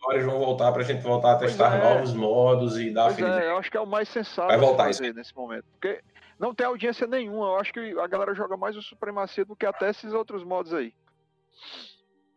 Agora 0.00 0.18
eles 0.18 0.26
vão 0.26 0.38
voltar 0.38 0.70
pra 0.72 0.82
gente 0.82 1.02
voltar 1.02 1.32
a 1.32 1.38
testar 1.38 1.76
é. 1.76 1.82
novos 1.82 2.14
modos 2.14 2.78
e 2.78 2.90
dar 2.92 3.04
pois 3.04 3.16
feedback. 3.16 3.42
é, 3.42 3.50
eu 3.50 3.58
acho 3.58 3.70
que 3.70 3.76
é 3.76 3.80
o 3.80 3.86
mais 3.86 4.08
sensato 4.08 4.48
Vai 4.48 4.56
a 4.56 4.60
voltar 4.60 4.84
fazer 4.84 5.12
nesse 5.12 5.34
momento. 5.34 5.64
Porque 5.72 6.00
não 6.38 6.54
tem 6.54 6.66
audiência 6.66 7.06
nenhuma. 7.06 7.46
Eu 7.46 7.56
acho 7.56 7.72
que 7.72 7.98
a 7.98 8.06
galera 8.06 8.34
joga 8.34 8.56
mais 8.56 8.76
o 8.76 8.82
Supremacia 8.82 9.44
do 9.44 9.56
que 9.56 9.66
até 9.66 9.90
esses 9.90 10.12
outros 10.12 10.44
modos 10.44 10.72
aí. 10.72 10.94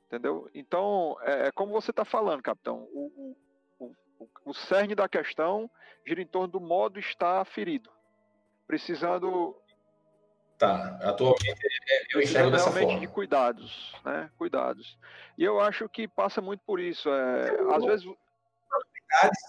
Entendeu? 0.08 0.50
Então, 0.56 1.16
é, 1.22 1.48
é 1.48 1.52
como 1.52 1.72
você 1.72 1.92
está 1.92 2.04
falando, 2.04 2.42
capitão. 2.42 2.88
O, 2.92 3.36
o, 4.46 4.54
cerne 4.54 4.94
da 4.96 5.08
questão 5.08 5.70
gira 6.06 6.22
em 6.22 6.28
torno 6.28 6.48
do 6.48 6.60
modo 6.60 7.00
estar 7.00 7.46
ferido. 7.46 7.90
Precisando, 8.68 9.56
Tá, 10.58 11.00
atualmente 11.04 11.50
é, 11.90 12.04
eu 12.14 12.22
enxergo 12.22 12.52
dessa 12.52 12.70
forma. 12.70 13.00
de 13.00 13.08
cuidados, 13.08 13.96
né? 14.04 14.30
Cuidados. 14.38 14.98
E 15.38 15.44
eu 15.46 15.58
acho 15.62 15.88
que 15.88 16.06
passa 16.06 16.42
muito 16.42 16.62
por 16.66 16.82
isso. 16.82 17.10
É, 17.10 17.58
às 17.74 17.86
vezes 17.86 18.06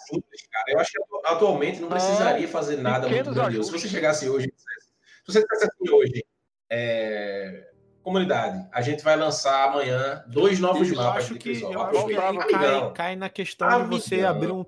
simples, 0.07 0.47
cara. 0.47 0.65
Eu 0.69 0.79
acho 0.79 0.93
que 0.93 1.03
atu- 1.03 1.23
atualmente 1.27 1.81
não 1.81 1.89
Não, 1.89 1.97
precisaria 1.97 2.47
fazer 2.49 2.77
nada 2.77 3.09
muito 3.09 3.35
grandioso. 3.35 3.73
Se 3.73 3.79
você 3.81 3.89
chegasse 3.89 4.29
hoje, 4.29 4.53
se 4.57 5.27
você 5.33 5.43
dissesse 5.43 5.65
assim 5.65 5.91
hoje, 5.91 6.25
é, 6.71 7.70
comunidade, 8.03 8.67
a 8.73 8.81
gente 8.83 9.03
vai 9.05 9.17
lançar 9.17 9.69
amanhã 9.69 10.25
dois 10.27 10.59
novos 10.59 10.89
Eu 10.91 10.97
mapas 10.97 11.25
acho 11.25 11.35
de 11.35 11.39
que, 11.39 11.63
eu 11.63 11.83
acho 11.83 12.07
que 12.07 12.13
aí 12.17 12.39
cai, 12.39 12.67
Amigão. 12.67 12.93
cai 12.95 13.17
na 13.17 13.29
questão 13.29 13.69
de 13.83 13.89
você 13.89 14.25
Amigão. 14.25 14.31
abrir 14.31 14.53
um, 14.53 14.65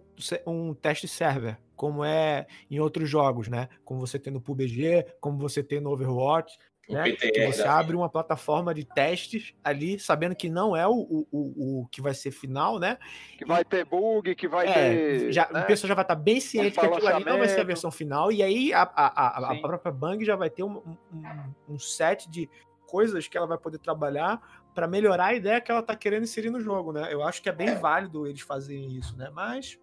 um 0.71 0.75
teste 0.75 1.09
server, 1.09 1.57
como 1.75 2.05
é 2.05 2.47
em 2.71 2.79
outros 2.79 3.09
jogos, 3.09 3.49
né? 3.49 3.69
Como 3.85 4.01
você 4.01 4.19
tem 4.19 4.33
no 4.33 4.41
PUBG, 4.41 5.07
como 5.21 5.39
você 5.39 5.63
tem 5.63 5.81
no 5.81 5.91
Overwatch, 5.91 6.57
né? 6.89 7.05
PTR 7.05 7.31
que 7.33 7.47
você 7.47 7.63
abre 7.63 7.97
uma 7.97 8.09
plataforma 8.11 8.75
de 8.75 8.85
testes 8.85 9.55
ali, 9.65 9.99
sabendo 9.99 10.35
que 10.35 10.51
não 10.51 10.77
é 10.77 10.87
o, 10.87 10.93
o, 10.93 11.27
o, 11.33 11.81
o 11.83 11.87
que 11.87 12.03
vai 12.03 12.13
ser 12.13 12.33
final, 12.33 12.79
né? 12.79 12.99
que 13.39 13.45
vai 13.47 13.65
ter 13.65 13.85
bug, 13.87 14.35
que 14.35 14.47
vai 14.49 14.67
É, 14.69 14.73
ter. 14.73 15.33
já, 15.33 15.49
né? 15.51 15.63
o 15.63 15.67
pessoal 15.67 15.89
já 15.89 15.95
vai 15.95 16.03
estar 16.05 16.17
bem 16.17 16.39
ciente 16.41 16.79
que 16.79 16.85
aquilo 16.85 17.07
ali 17.09 17.25
não 17.25 17.39
vai 17.39 17.49
ser 17.49 17.61
a 17.61 17.65
versão 17.65 17.91
final, 17.91 18.31
e 18.33 18.43
aí 18.43 18.75
a, 18.75 18.83
a, 18.83 19.07
a, 19.49 19.53
a 19.53 19.61
própria 19.61 19.93
Bang 19.93 20.23
já 20.25 20.35
vai 20.37 20.51
ter 20.51 20.65
um, 20.65 20.83
um, 21.13 21.75
um 21.75 21.79
set 21.79 22.29
de 22.29 22.51
coisas 22.93 23.27
que 23.27 23.39
ela 23.39 23.47
vai 23.47 23.57
poder 23.57 23.79
trabalhar 23.79 24.39
para 24.75 24.87
melhorar 24.87 25.29
a 25.29 25.35
ideia 25.35 25.63
que 25.63 25.73
ela 25.73 25.83
tá 25.83 25.97
querendo 25.97 26.25
inserir 26.25 26.51
no 26.51 26.61
jogo, 26.61 26.93
né? 26.93 27.09
Eu 27.11 27.23
acho 27.23 27.43
que 27.43 27.49
é 27.49 27.53
bem 27.53 27.75
válido 27.77 28.27
eles 28.27 28.43
fazerem 28.43 28.95
isso, 28.99 29.17
né? 29.17 29.31
Mas 29.33 29.79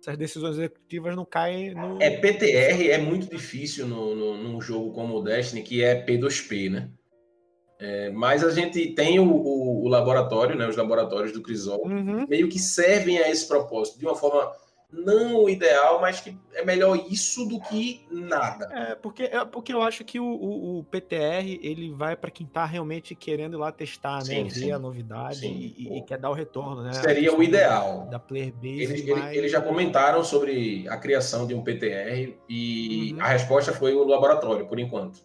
essas 0.00 0.18
decisões 0.18 0.58
executivas 0.58 1.16
não 1.16 1.24
caem 1.24 1.74
no. 1.74 2.00
É, 2.02 2.10
PTR 2.10 2.90
é 2.90 2.98
muito 2.98 3.26
difícil 3.26 3.86
no, 3.86 4.14
no, 4.14 4.36
num 4.36 4.60
jogo 4.60 4.92
como 4.92 5.16
o 5.16 5.22
Destiny, 5.22 5.62
que 5.62 5.82
é 5.82 6.04
P2P, 6.04 6.70
né? 6.70 6.90
É, 7.80 8.10
mas 8.10 8.44
a 8.44 8.50
gente 8.50 8.94
tem 8.94 9.18
o, 9.18 9.24
o, 9.24 9.84
o 9.84 9.88
laboratório, 9.88 10.56
né, 10.56 10.68
os 10.68 10.76
laboratórios 10.76 11.32
do 11.32 11.42
Crisol, 11.42 11.86
Uhum. 11.86 12.26
meio 12.28 12.48
que 12.48 12.58
servem 12.58 13.18
a 13.18 13.30
esse 13.30 13.48
propósito, 13.48 13.98
de 13.98 14.04
uma 14.04 14.14
forma 14.14 14.52
não 14.96 15.36
o 15.44 15.50
ideal, 15.50 16.00
mas 16.00 16.20
que 16.20 16.36
é 16.54 16.64
melhor 16.64 16.96
isso 17.10 17.44
do 17.46 17.60
que 17.60 18.06
nada. 18.10 18.68
É, 18.72 18.94
porque, 18.94 19.24
é 19.24 19.44
porque 19.44 19.72
eu 19.72 19.82
acho 19.82 20.04
que 20.04 20.20
o, 20.20 20.24
o- 20.24 20.78
o 20.78 20.84
PTR 20.84 21.58
ele 21.62 21.92
vai 21.92 22.14
para 22.16 22.30
quem 22.30 22.46
tá 22.46 22.64
realmente 22.64 23.14
querendo 23.14 23.56
ir 23.56 23.60
lá 23.60 23.72
testar, 23.72 24.18
né? 24.18 24.24
Sim, 24.24 24.44
Ver 24.44 24.50
sim. 24.50 24.72
a 24.72 24.78
novidade 24.78 25.40
Sim, 25.40 25.74
e, 25.76 25.98
e 25.98 26.02
quer 26.02 26.18
dar 26.18 26.30
o 26.30 26.34
retorno, 26.34 26.82
né? 26.82 26.92
Seria 26.92 27.34
o 27.36 27.42
ideal. 27.42 28.06
Da, 28.10 28.18
player 28.18 28.52
base. 28.52 28.68
Eles, 28.82 29.00
ele- 29.00 29.14
mas- 29.14 29.36
eles 29.36 29.52
já 29.52 29.60
comentaram 29.60 30.22
sobre 30.22 30.86
a 30.88 30.96
criação 30.96 31.46
de 31.46 31.54
um 31.54 31.62
PTR 31.62 32.36
e 32.48 33.12
Uhum. 33.14 33.20
a 33.20 33.28
resposta 33.28 33.72
foi 33.72 33.94
o 33.94 34.04
laboratório, 34.04 34.66
por 34.66 34.78
enquanto. 34.78 35.18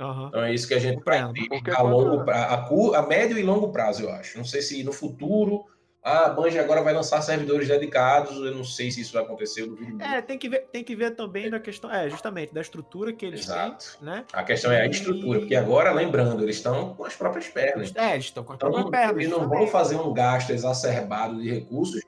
Aham. 0.00 0.28
Então 0.28 0.42
é 0.42 0.54
isso 0.54 0.66
que 0.66 0.74
a 0.74 0.78
gente 0.78 1.02
vai 1.04 1.22
Compreendo. 1.22 1.34
ter 1.34 1.48
Porque 1.48 1.70
a, 1.70 1.82
longo 1.82 2.24
pra- 2.24 2.44
a, 2.46 2.98
a 2.98 3.06
médio 3.06 3.38
e 3.38 3.42
longo 3.42 3.70
prazo, 3.70 4.04
eu 4.04 4.10
acho. 4.10 4.36
Não 4.38 4.44
sei 4.44 4.62
se 4.62 4.82
no 4.82 4.92
futuro 4.92 5.64
a 6.02 6.28
Band 6.30 6.58
agora 6.58 6.82
vai 6.82 6.92
lançar 6.92 7.22
servidores 7.22 7.68
dedicados, 7.68 8.36
eu 8.36 8.52
não 8.54 8.64
sei 8.64 8.90
se 8.90 9.00
isso 9.00 9.12
vai 9.12 9.22
acontecer. 9.22 9.68
É, 10.00 10.20
tem 10.20 10.36
que 10.36 10.48
ver, 10.48 10.66
tem 10.72 10.82
que 10.82 10.96
ver 10.96 11.12
também 11.14 11.48
da 11.48 11.60
questão, 11.60 11.90
é, 11.92 12.10
justamente 12.10 12.52
da 12.52 12.60
estrutura 12.60 13.12
que 13.12 13.24
eles 13.24 13.40
Exato. 13.40 13.98
têm, 13.98 14.06
né? 14.08 14.24
A 14.32 14.42
questão 14.42 14.72
é 14.72 14.82
a 14.82 14.86
estrutura, 14.86 15.38
porque 15.38 15.54
agora, 15.54 15.92
lembrando, 15.92 16.42
eles 16.42 16.56
estão 16.56 16.94
com 16.94 17.04
as 17.04 17.14
próprias 17.14 17.46
pernas. 17.48 17.94
É, 17.94 18.14
eles 18.14 18.24
estão 18.26 18.42
com 18.42 18.52
as 18.52 18.56
Então, 18.56 18.70
próprias 18.72 18.90
pernas. 18.90 19.16
eles 19.22 19.30
não 19.30 19.48
vão 19.48 19.66
fazer 19.68 19.96
um 19.96 20.12
gasto 20.12 20.50
exacerbado 20.50 21.40
de 21.40 21.48
recursos 21.50 22.00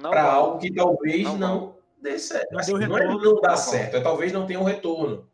para 0.00 0.22
algo 0.22 0.58
que 0.58 0.72
talvez 0.74 1.22
Não 1.24 1.36
não, 1.36 1.76
dê 2.00 2.18
certo. 2.18 2.52
Não 2.52 2.58
Assim, 2.60 2.72
não 2.72 2.98
é 2.98 3.04
não 3.06 3.40
dá 3.40 3.50
Não 3.50 3.56
certo, 3.56 3.96
é 3.98 4.00
talvez 4.00 4.32
não 4.32 4.46
tenha 4.46 4.58
um 4.60 4.64
retorno 4.64 5.28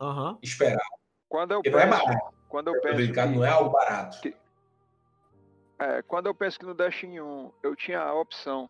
Aham. 0.00 0.38
esperado. 0.40 0.80
Quando 1.28 1.52
eu 1.52 1.60
é 1.64 1.70
penso, 1.70 1.88
barato. 1.90 2.34
quando 2.48 2.68
eu 2.68 2.74
O 2.74 2.80
penso 2.80 3.12
que- 3.12 3.26
não 3.26 3.44
é 3.44 3.48
algo 3.48 3.70
barato. 3.70 4.18
É, 5.80 6.02
quando 6.02 6.26
eu 6.26 6.34
penso 6.34 6.58
que 6.58 6.66
no 6.66 6.74
Destiny 6.74 7.22
1 7.22 7.52
eu 7.62 7.74
tinha 7.74 8.00
a 8.00 8.14
opção 8.14 8.68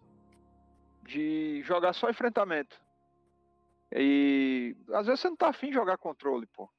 de 1.03 1.61
jogar 1.63 1.93
só 1.93 2.09
enfrentamento. 2.09 2.81
E 3.93 4.77
às 4.93 5.07
vezes 5.07 5.21
você 5.21 5.29
não 5.29 5.37
tá 5.37 5.49
afim 5.49 5.69
de 5.69 5.75
jogar 5.75 5.99
controle, 5.99 6.47
pô. 6.47 6.71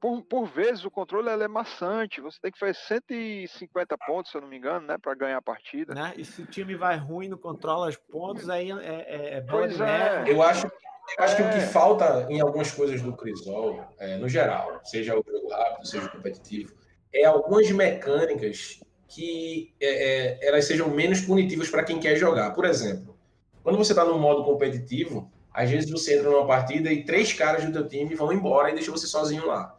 Por, 0.00 0.22
por 0.22 0.46
vezes 0.46 0.84
o 0.84 0.90
controle 0.90 1.28
ele 1.28 1.44
é 1.44 1.48
maçante, 1.48 2.20
você 2.20 2.40
tem 2.40 2.50
que 2.50 2.58
fazer 2.58 2.74
150 2.74 3.96
pontos, 3.98 4.32
se 4.32 4.36
eu 4.36 4.40
não 4.40 4.48
me 4.48 4.56
engano, 4.56 4.86
né, 4.86 4.96
para 4.98 5.14
ganhar 5.14 5.36
a 5.36 5.42
partida. 5.42 5.94
Né? 5.94 6.14
E 6.16 6.24
se 6.24 6.42
o 6.42 6.46
time 6.46 6.74
vai 6.74 6.96
ruim, 6.96 7.28
não 7.28 7.38
controla 7.38 7.88
os 7.88 7.96
pontos, 7.96 8.48
aí 8.48 8.72
é, 8.72 8.74
é, 8.74 9.34
é 9.34 9.40
bola 9.42 9.68
Pois 9.68 9.80
é. 9.80 10.24
Eu 10.26 10.42
acho, 10.42 10.66
eu 10.66 11.24
acho 11.24 11.36
que 11.36 11.42
o 11.42 11.50
que 11.50 11.58
É. 11.58 11.66
falta 11.66 12.26
em 12.30 12.40
algumas 12.40 12.72
coisas 12.72 13.00
do 13.02 13.14
Crisol, 13.14 13.84
é, 13.98 14.16
no 14.16 14.28
geral, 14.28 14.80
seja 14.84 15.14
o 15.14 15.22
jogo 15.24 15.48
rápido, 15.50 15.86
seja 15.86 16.06
o 16.06 16.10
competitivo, 16.10 16.74
é 17.12 17.26
algumas 17.26 17.70
mecânicas 17.70 18.80
que 19.10 19.74
é, 19.80 19.88
é, 19.88 20.48
elas 20.48 20.64
sejam 20.64 20.88
menos 20.88 21.20
punitivas 21.20 21.68
para 21.68 21.82
quem 21.82 21.98
quer 21.98 22.16
jogar. 22.16 22.52
Por 22.52 22.64
exemplo, 22.64 23.18
quando 23.62 23.76
você 23.76 23.92
está 23.92 24.04
no 24.04 24.18
modo 24.18 24.44
competitivo, 24.44 25.30
às 25.52 25.68
vezes 25.68 25.90
você 25.90 26.16
entra 26.16 26.30
numa 26.30 26.46
partida 26.46 26.92
e 26.92 27.04
três 27.04 27.32
caras 27.32 27.64
do 27.64 27.72
teu 27.72 27.88
time 27.88 28.14
vão 28.14 28.32
embora 28.32 28.70
e 28.70 28.74
deixam 28.74 28.96
você 28.96 29.08
sozinho 29.08 29.46
lá. 29.46 29.76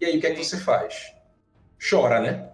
E 0.00 0.06
aí 0.06 0.16
o 0.16 0.20
que 0.20 0.26
é 0.26 0.34
que 0.34 0.42
você 0.42 0.56
faz? 0.56 1.12
Chora, 1.78 2.18
né? 2.20 2.50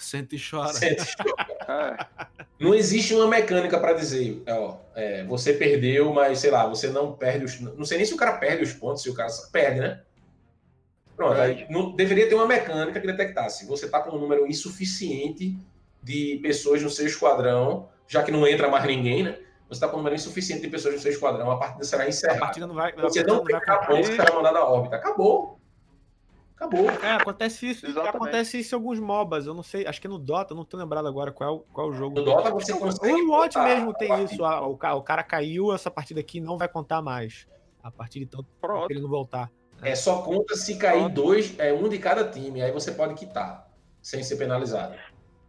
Senta 0.00 0.34
e 0.34 0.38
chora. 0.38 0.72
Sente, 0.72 1.04
chora. 1.16 1.54
É, 1.66 2.46
Não 2.60 2.74
existe 2.74 3.14
uma 3.14 3.26
mecânica 3.26 3.80
para 3.80 3.94
dizer, 3.94 4.42
ó, 4.46 4.76
é, 4.94 5.24
você 5.24 5.54
perdeu, 5.54 6.12
mas 6.12 6.40
sei 6.40 6.50
lá, 6.50 6.66
você 6.66 6.88
não 6.88 7.14
perde 7.14 7.46
os. 7.46 7.58
Não 7.58 7.86
sei 7.86 7.96
nem 7.96 8.06
se 8.06 8.12
o 8.12 8.18
cara 8.18 8.36
perde 8.36 8.62
os 8.64 8.72
pontos, 8.74 9.02
se 9.02 9.08
o 9.08 9.14
cara 9.14 9.32
perde, 9.50 9.80
né? 9.80 10.02
Pronto, 11.16 11.40
aí 11.40 11.66
não, 11.70 11.92
deveria 11.92 12.28
ter 12.28 12.34
uma 12.34 12.46
mecânica 12.46 13.00
que 13.00 13.06
detectasse. 13.06 13.66
Você 13.66 13.88
tá 13.88 14.00
com 14.00 14.16
um 14.16 14.20
número 14.20 14.46
insuficiente 14.46 15.56
de 16.02 16.38
pessoas 16.42 16.82
no 16.82 16.90
seu 16.90 17.06
esquadrão, 17.06 17.88
já 18.08 18.22
que 18.22 18.30
não 18.32 18.46
entra 18.46 18.68
mais 18.68 18.84
ninguém, 18.84 19.22
né? 19.22 19.38
Você 19.68 19.80
tá 19.80 19.88
com 19.88 19.94
um 19.94 19.98
número 19.98 20.14
insuficiente 20.14 20.60
de 20.62 20.68
pessoas 20.68 20.94
no 20.94 21.00
seu 21.00 21.10
esquadrão, 21.12 21.50
a 21.50 21.56
partida 21.56 21.84
será 21.84 22.02
A 22.04 22.08
encerrada. 22.08 22.40
partida 22.40 22.66
não 22.66 22.74
vai. 22.74 22.92
a 22.92 23.00
Você 23.02 23.22
não 23.22 23.36
não 23.36 23.44
concluir. 23.44 23.86
pontos, 23.86 24.06
você 24.08 24.16
será 24.16 24.34
mandado 24.34 24.56
à 24.58 24.68
órbita. 24.68 24.96
Acabou. 24.96 25.58
Acabou. 26.56 26.88
É, 26.90 27.10
acontece 27.12 27.68
isso. 27.70 27.84
Exatamente. 27.86 28.16
Acontece 28.16 28.60
isso 28.60 28.74
em 28.74 28.76
alguns 28.78 29.00
MOBAs. 29.00 29.46
Eu 29.46 29.54
não 29.54 29.62
sei, 29.62 29.86
acho 29.86 30.00
que 30.00 30.06
no 30.06 30.18
Dota, 30.18 30.52
eu 30.52 30.56
não 30.56 30.64
tô 30.64 30.76
lembrado 30.76 31.06
agora 31.08 31.32
qual 31.32 31.50
é 31.50 31.52
o, 31.52 31.58
qual 31.72 31.88
é 31.88 31.90
o 31.90 31.92
jogo. 31.94 32.16
No 32.16 32.24
Dota 32.24 32.50
você 32.50 32.72
consegue. 32.78 33.22
O 33.22 33.26
botar 33.26 33.64
mesmo 33.64 33.90
a 33.90 33.94
tem 33.94 34.08
partida. 34.08 34.32
isso. 34.34 34.44
o, 34.44 34.76
ca- 34.76 34.94
o 34.94 35.02
cara 35.02 35.22
caiu, 35.24 35.72
essa 35.74 35.90
partida 35.90 36.20
aqui 36.20 36.40
não 36.40 36.56
vai 36.56 36.68
contar 36.68 37.02
mais. 37.02 37.46
A 37.82 37.90
partir 37.90 38.20
de 38.20 38.26
tanto 38.26 38.46
pronto. 38.60 38.90
ele 38.90 39.00
não 39.00 39.08
voltar. 39.10 39.50
É 39.82 39.94
só 39.94 40.22
conta 40.22 40.54
se 40.56 40.78
cair 40.78 41.08
dois, 41.10 41.58
é 41.58 41.72
um 41.72 41.88
de 41.88 41.98
cada 41.98 42.28
time. 42.28 42.62
Aí 42.62 42.72
você 42.72 42.92
pode 42.92 43.14
quitar, 43.14 43.66
sem 44.02 44.22
ser 44.22 44.36
penalizado. 44.36 44.94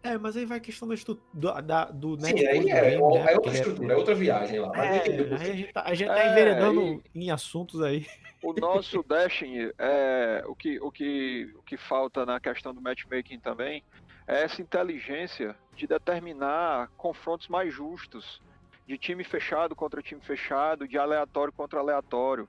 É, 0.04 0.18
mas 0.20 0.38
aí 0.38 0.46
vai 0.46 0.60
a 0.60 0.62
questão 0.62 0.88
da 0.88 0.94
do, 1.34 1.62
da, 1.62 1.86
do 1.86 2.16
Sim, 2.20 2.34
netcode 2.34 2.48
aí 2.48 2.70
é, 2.70 2.82
game, 2.92 2.96
é 2.96 2.98
né? 3.00 3.22
outra 3.22 3.34
Porque 3.34 3.50
estrutura, 3.50 3.94
é 3.94 3.98
outra 3.98 4.14
viagem 4.14 4.60
lá. 4.60 4.72
É, 4.86 5.00
que 5.00 5.10
aí 5.10 5.20
a 5.34 5.38
você- 5.38 5.54
gente 5.56 5.74
tá, 5.74 5.84
a 5.84 5.94
gente 5.96 6.08
tá 6.08 6.20
É, 6.24 6.32
enveredando 6.32 7.04
em 7.16 7.32
assuntos 7.32 7.82
aí. 7.82 8.06
O 8.44 8.54
nosso 8.54 9.02
Destiny, 9.10 9.72
é, 9.80 10.44
o, 10.46 10.56
que, 10.56 10.80
o, 10.80 10.92
que, 10.92 11.52
o 11.58 11.64
que 11.64 11.76
falta 11.76 12.24
na 12.24 12.40
questão 12.40 12.72
do 12.72 12.82
matchmaking 12.82 13.40
também 13.40 13.84
é 14.28 14.44
essa 14.44 14.62
inteligência 14.62 15.56
de 15.76 15.88
determinar 15.88 16.90
confrontos 16.96 17.48
mais 17.48 17.74
justos, 17.74 18.40
de 18.88 19.00
time 19.00 19.24
fechado 19.24 19.76
contra 19.76 20.04
time 20.04 20.22
fechado, 20.22 20.88
de 20.88 21.00
aleatório 21.00 21.52
contra 21.52 21.80
aleatório. 21.80 22.48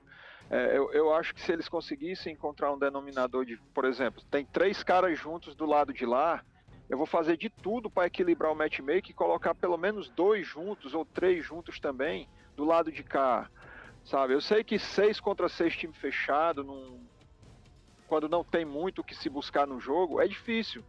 É, 0.49 0.77
eu, 0.77 0.91
eu 0.93 1.13
acho 1.13 1.33
que 1.33 1.41
se 1.41 1.51
eles 1.51 1.67
conseguissem 1.67 2.33
encontrar 2.33 2.71
um 2.71 2.79
denominador 2.79 3.45
de, 3.45 3.57
por 3.73 3.85
exemplo, 3.85 4.23
tem 4.31 4.45
três 4.45 4.81
caras 4.81 5.19
juntos 5.19 5.55
do 5.55 5.65
lado 5.65 5.93
de 5.93 6.05
lá, 6.05 6.41
eu 6.89 6.97
vou 6.97 7.05
fazer 7.05 7.35
de 7.35 7.49
tudo 7.49 7.89
para 7.89 8.07
equilibrar 8.07 8.51
o 8.51 8.55
matchmaking 8.55 9.11
e 9.11 9.13
colocar 9.13 9.53
pelo 9.53 9.77
menos 9.77 10.09
dois 10.09 10.47
juntos 10.47 10.93
ou 10.93 11.03
três 11.03 11.45
juntos 11.45 11.79
também 11.79 12.29
do 12.55 12.63
lado 12.63 12.91
de 12.91 13.03
cá. 13.03 13.49
Sabe, 14.05 14.33
eu 14.33 14.39
sei 14.39 14.63
que 14.63 14.79
seis 14.79 15.19
contra 15.19 15.49
seis 15.49 15.75
time 15.75 15.93
fechado, 15.93 16.63
num... 16.63 17.05
quando 18.07 18.29
não 18.29 18.41
tem 18.41 18.63
muito 18.63 18.99
o 18.99 19.03
que 19.03 19.13
se 19.13 19.29
buscar 19.29 19.67
no 19.67 19.81
jogo, 19.81 20.21
é 20.21 20.27
difícil 20.27 20.81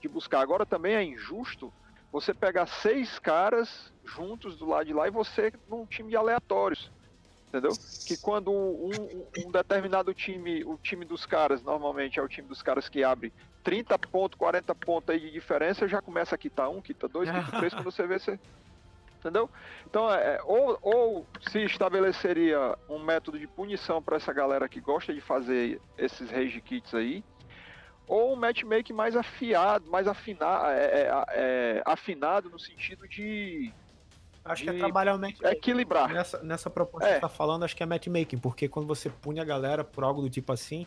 de 0.00 0.08
buscar. 0.08 0.40
Agora 0.40 0.64
também 0.64 0.94
é 0.94 1.02
injusto 1.02 1.72
você 2.12 2.32
pegar 2.32 2.66
seis 2.66 3.18
caras 3.18 3.92
juntos 4.04 4.56
do 4.56 4.66
lado 4.66 4.86
de 4.86 4.92
lá 4.92 5.08
e 5.08 5.10
você 5.10 5.52
num 5.68 5.84
time 5.84 6.10
de 6.10 6.16
aleatórios. 6.16 6.92
Entendeu? 7.50 7.76
Que 8.04 8.16
quando 8.16 8.52
um, 8.52 8.94
um- 8.94 9.26
um 9.46 9.50
determinado 9.50 10.14
time, 10.14 10.62
o 10.64 10.78
time 10.78 11.04
dos 11.04 11.26
caras, 11.26 11.62
normalmente 11.62 12.18
é 12.20 12.22
o 12.22 12.28
time 12.28 12.46
dos 12.46 12.62
caras 12.62 12.88
que 12.88 13.02
abre 13.02 13.32
30 13.64 13.98
pontos, 13.98 14.38
40 14.38 14.72
pontos 14.74 15.12
aí 15.12 15.20
de 15.20 15.32
diferença, 15.32 15.88
já 15.88 16.00
começa 16.00 16.36
a 16.36 16.38
quitar 16.38 16.70
um, 16.70 16.80
quita 16.80 17.08
dois, 17.08 17.28
quita 17.28 17.50
três, 17.58 17.74
quando 17.74 17.90
você 17.90 18.06
vê, 18.06 18.18
você. 18.20 18.38
Entendeu? 19.18 19.50
Então, 19.84 20.10
é, 20.14 20.36
é, 20.36 20.40
ou, 20.44 20.78
ou 20.80 21.26
se 21.50 21.58
estabeleceria 21.64 22.74
um 22.88 23.00
método 23.00 23.38
de 23.38 23.46
punição 23.48 24.00
para 24.00 24.16
essa 24.16 24.32
galera 24.32 24.68
que 24.68 24.80
gosta 24.80 25.12
de 25.12 25.20
fazer 25.20 25.82
esses 25.98 26.30
rage 26.30 26.60
kits 26.62 26.94
aí, 26.94 27.22
ou 28.06 28.32
um 28.32 28.36
matchmaking 28.36 28.94
mais 28.94 29.16
afiado, 29.16 29.90
mais 29.90 30.06
afina, 30.08 30.46
é, 30.72 31.02
é, 31.02 31.24
é, 31.32 31.82
afinado 31.84 32.48
no 32.48 32.58
sentido 32.58 33.06
de 33.08 33.72
Acho 34.44 34.64
que 34.64 34.70
é 34.70 34.72
trabalhar 34.72 35.14
o 35.14 35.18
matchmaking. 35.18 35.56
equilibrar. 35.56 36.12
Nessa, 36.12 36.42
nessa 36.42 36.70
proposta 36.70 37.06
É. 37.06 37.10
que 37.10 37.14
você 37.16 37.20
tá 37.20 37.28
falando, 37.28 37.64
acho 37.64 37.76
que 37.76 37.82
é 37.82 37.86
matchmaking, 37.86 38.38
porque 38.38 38.68
quando 38.68 38.86
você 38.86 39.10
pune 39.10 39.38
a 39.38 39.44
galera 39.44 39.84
por 39.84 40.02
algo 40.02 40.22
do 40.22 40.30
tipo 40.30 40.52
assim, 40.52 40.86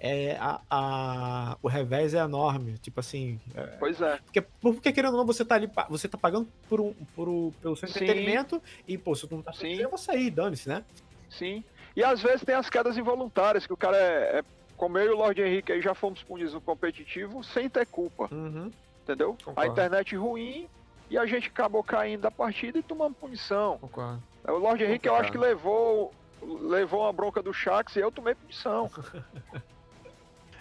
é, 0.00 0.36
a, 0.40 0.60
a- 0.70 1.56
o 1.62 1.68
revés 1.68 2.14
é 2.14 2.18
enorme. 2.18 2.78
Tipo 2.78 3.00
assim. 3.00 3.38
é- 3.54 3.66
Pois 3.78 4.00
é. 4.00 4.18
porque, 4.24 4.40
porque 4.60 4.92
querendo 4.92 5.12
ou 5.12 5.18
não, 5.18 5.26
você 5.26 5.44
tá 5.44 5.54
ali, 5.54 5.70
você 5.88 6.08
tá 6.08 6.16
pagando 6.16 6.48
por 6.68 6.80
um, 6.80 6.92
por 7.14 7.28
um- 7.28 7.52
pelo 7.62 7.76
seu 7.76 7.88
Sim. 7.88 7.94
entretenimento 8.04 8.62
e, 8.88 8.96
pô, 8.96 9.14
se 9.14 9.26
tu 9.28 9.36
não 9.36 9.42
tá 9.42 9.52
Sim. 9.52 9.74
eu 9.74 9.88
vou 9.90 9.98
sair, 9.98 10.30
dane-se, 10.30 10.68
né? 10.68 10.82
Sim. 11.28 11.62
E 11.96 12.02
às 12.02 12.20
vezes 12.22 12.42
tem 12.44 12.54
as 12.54 12.68
quedas 12.70 12.96
involuntárias, 12.96 13.66
que 13.66 13.72
o 13.72 13.76
cara 13.76 13.96
é. 13.96 14.38
é 14.38 14.44
como 14.76 14.98
eu 14.98 15.06
e 15.06 15.14
o 15.14 15.16
Lord 15.18 15.40
Henrique 15.40 15.70
aí 15.70 15.80
já 15.80 15.94
fomos 15.94 16.20
punidos 16.24 16.52
no 16.52 16.60
competitivo 16.60 17.44
sem 17.44 17.68
ter 17.68 17.86
culpa, 17.86 18.28
Uhum. 18.32 18.72
entendeu? 19.04 19.36
Concordo. 19.44 19.60
A 19.60 19.72
internet 19.72 20.16
ruim 20.16 20.66
e 21.10 21.18
a 21.18 21.26
gente 21.26 21.48
acabou 21.48 21.82
caindo 21.82 22.22
da 22.22 22.30
partida 22.30 22.78
e 22.78 22.82
tomando 22.82 23.14
punição. 23.14 23.78
Concordo. 23.78 24.22
O 24.46 24.58
Lord 24.58 24.82
Henrique 24.82 25.08
eu 25.08 25.14
acho 25.14 25.32
que 25.32 25.38
levou 25.38 26.12
levou 26.42 27.02
uma 27.02 27.12
bronca 27.12 27.42
do 27.42 27.52
Shax 27.52 27.96
e 27.96 28.00
eu 28.00 28.12
tomei 28.12 28.34
punição. 28.34 28.90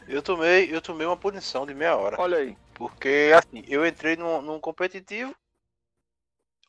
Eu 0.08 0.22
tomei, 0.22 0.74
eu 0.74 0.82
tomei 0.82 1.08
uma 1.08 1.16
punição 1.16 1.66
de 1.66 1.74
meia 1.74 1.96
hora. 1.96 2.20
Olha 2.20 2.38
aí. 2.38 2.58
Porque, 2.74 3.32
assim, 3.36 3.64
eu 3.68 3.86
entrei 3.86 4.16
num, 4.16 4.42
num 4.42 4.60
competitivo. 4.60 5.34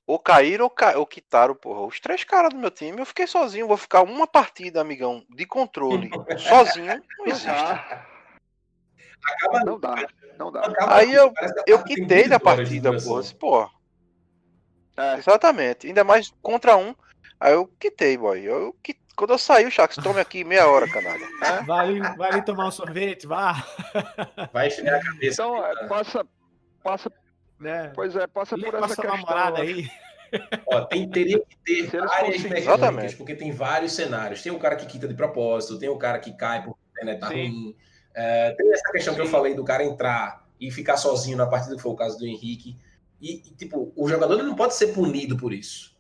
Ou 0.07 0.19
caíram 0.19 0.65
ou, 0.67 0.71
ca... 0.71 0.99
ou 0.99 1.07
quitaram, 1.07 1.55
porra. 1.55 1.81
Os 1.87 1.99
três 1.99 2.23
caras 2.25 2.51
do 2.51 2.59
meu 2.59 2.71
time, 2.71 3.01
eu 3.01 3.07
fiquei 3.07 3.27
sozinho. 3.27 3.67
Vou 3.67 3.77
ficar 3.77 4.03
uma 4.03 4.27
partida, 4.27 4.81
amigão, 4.81 5.25
de 5.31 5.47
controle, 5.47 6.11
sozinho. 6.39 7.03
Não 7.19 7.27
existe. 7.27 8.05
Acaba, 9.33 9.61
Não 9.65 9.79
dá. 9.81 10.07
Não 10.39 10.53
dá. 10.53 10.61
acaba 10.61 10.97
Aí 10.97 11.13
eu- 11.15 11.33
Eu 11.67 11.83
tem 11.83 11.97
quitei 11.97 12.29
da 12.29 12.37
20 12.39 12.47
horas 12.49 12.69
de 12.69 12.81
partida. 12.81 13.19
Assim, 13.19 13.35
porra. 13.37 13.71
É. 14.97 15.15
Exatamente. 15.17 15.87
Ainda 15.87 16.05
mais 16.05 16.33
contra 16.43 16.77
um. 16.77 16.95
Aí 17.41 17.53
eu 17.53 17.67
quitei, 17.79 18.17
boy. 18.17 18.41
Eu, 18.43 18.75
Quando 19.17 19.31
eu 19.31 19.39
saí, 19.39 19.65
o 19.65 19.71
Chaco, 19.71 20.03
tome 20.03 20.21
aqui 20.21 20.43
meia 20.43 20.67
hora, 20.69 20.89
canalha. 20.91 21.25
É? 21.43 21.63
Vai 21.63 22.01
vai 22.17 22.33
ali 22.33 22.43
tomar 22.45 22.67
um 22.67 22.71
sorvete, 22.73 23.27
vá. 23.29 23.65
Vai 24.53 24.67
esfriar 24.67 24.97
a 25.01 25.05
cabeça. 25.05 25.41
Então, 25.43 25.65
é, 25.65 25.87
passa, 25.87 26.27
passa, 26.83 27.13
Né? 27.61 27.93
pois 27.95 28.17
é, 28.17 28.27
passa 28.27 28.57
Liga 28.57 28.73
por 28.73 28.79
essa 28.83 28.97
questão. 28.97 29.17
namorada 29.17 29.61
aí. 29.63 29.89
Ó, 30.67 30.81
tem, 30.87 31.09
teria 31.09 31.39
que 31.39 31.57
ter 31.65 31.91
Se 31.91 31.97
várias 32.01 32.45
Exatamente. 32.45 33.15
porque 33.17 33.37
tem 33.37 33.53
vários 33.53 33.93
cenários. 33.93 34.43
Tem 34.43 34.51
o 34.51 34.59
cara 34.59 34.75
que 34.75 34.87
quita 34.87 35.07
de 35.07 35.15
propósito, 35.15 35.79
tem 35.79 35.89
o 35.89 35.97
cara 35.97 36.19
que 36.19 36.33
cai 36.37 36.65
porque 36.65 36.81
a 36.81 36.91
internet 36.91 37.21
tá 37.21 37.29
Sim. 37.29 37.35
ruim. 37.35 37.77
É, 38.15 38.53
tem 38.53 38.73
essa 38.73 38.91
questão 38.93 39.15
que 39.15 39.21
eu 39.21 39.27
falei 39.27 39.55
do 39.55 39.65
cara 39.65 39.85
entrar 39.85 40.47
e 40.61 40.71
ficar 40.71 40.97
sozinho 40.97 41.37
na 41.37 41.47
partida, 41.47 41.77
que 41.77 41.83
foi 41.83 41.93
o 41.93 41.97
caso 41.97 42.19
do 42.19 42.27
Henrique. 42.27 42.79
E, 43.21 43.37
e, 43.37 43.55
tipo, 43.55 43.93
o 43.97 44.09
jogador 44.09 44.43
não 44.43 44.55
pode 44.55 44.75
ser 44.75 44.89
punido 44.89 45.37
por 45.37 45.53
isso. 45.53 45.95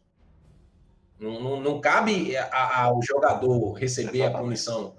Não, 1.18 1.40
não, 1.40 1.60
não 1.60 1.80
cabe 1.80 2.36
ao 2.36 3.00
jogador 3.02 3.72
receber 3.72 4.22
a 4.22 4.30
punição 4.30 4.96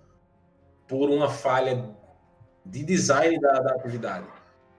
por 0.87 1.09
uma 1.09 1.29
falha 1.29 1.95
de 2.65 2.83
design 2.83 3.39
da, 3.39 3.59
da 3.59 3.75
atividade. 3.75 4.27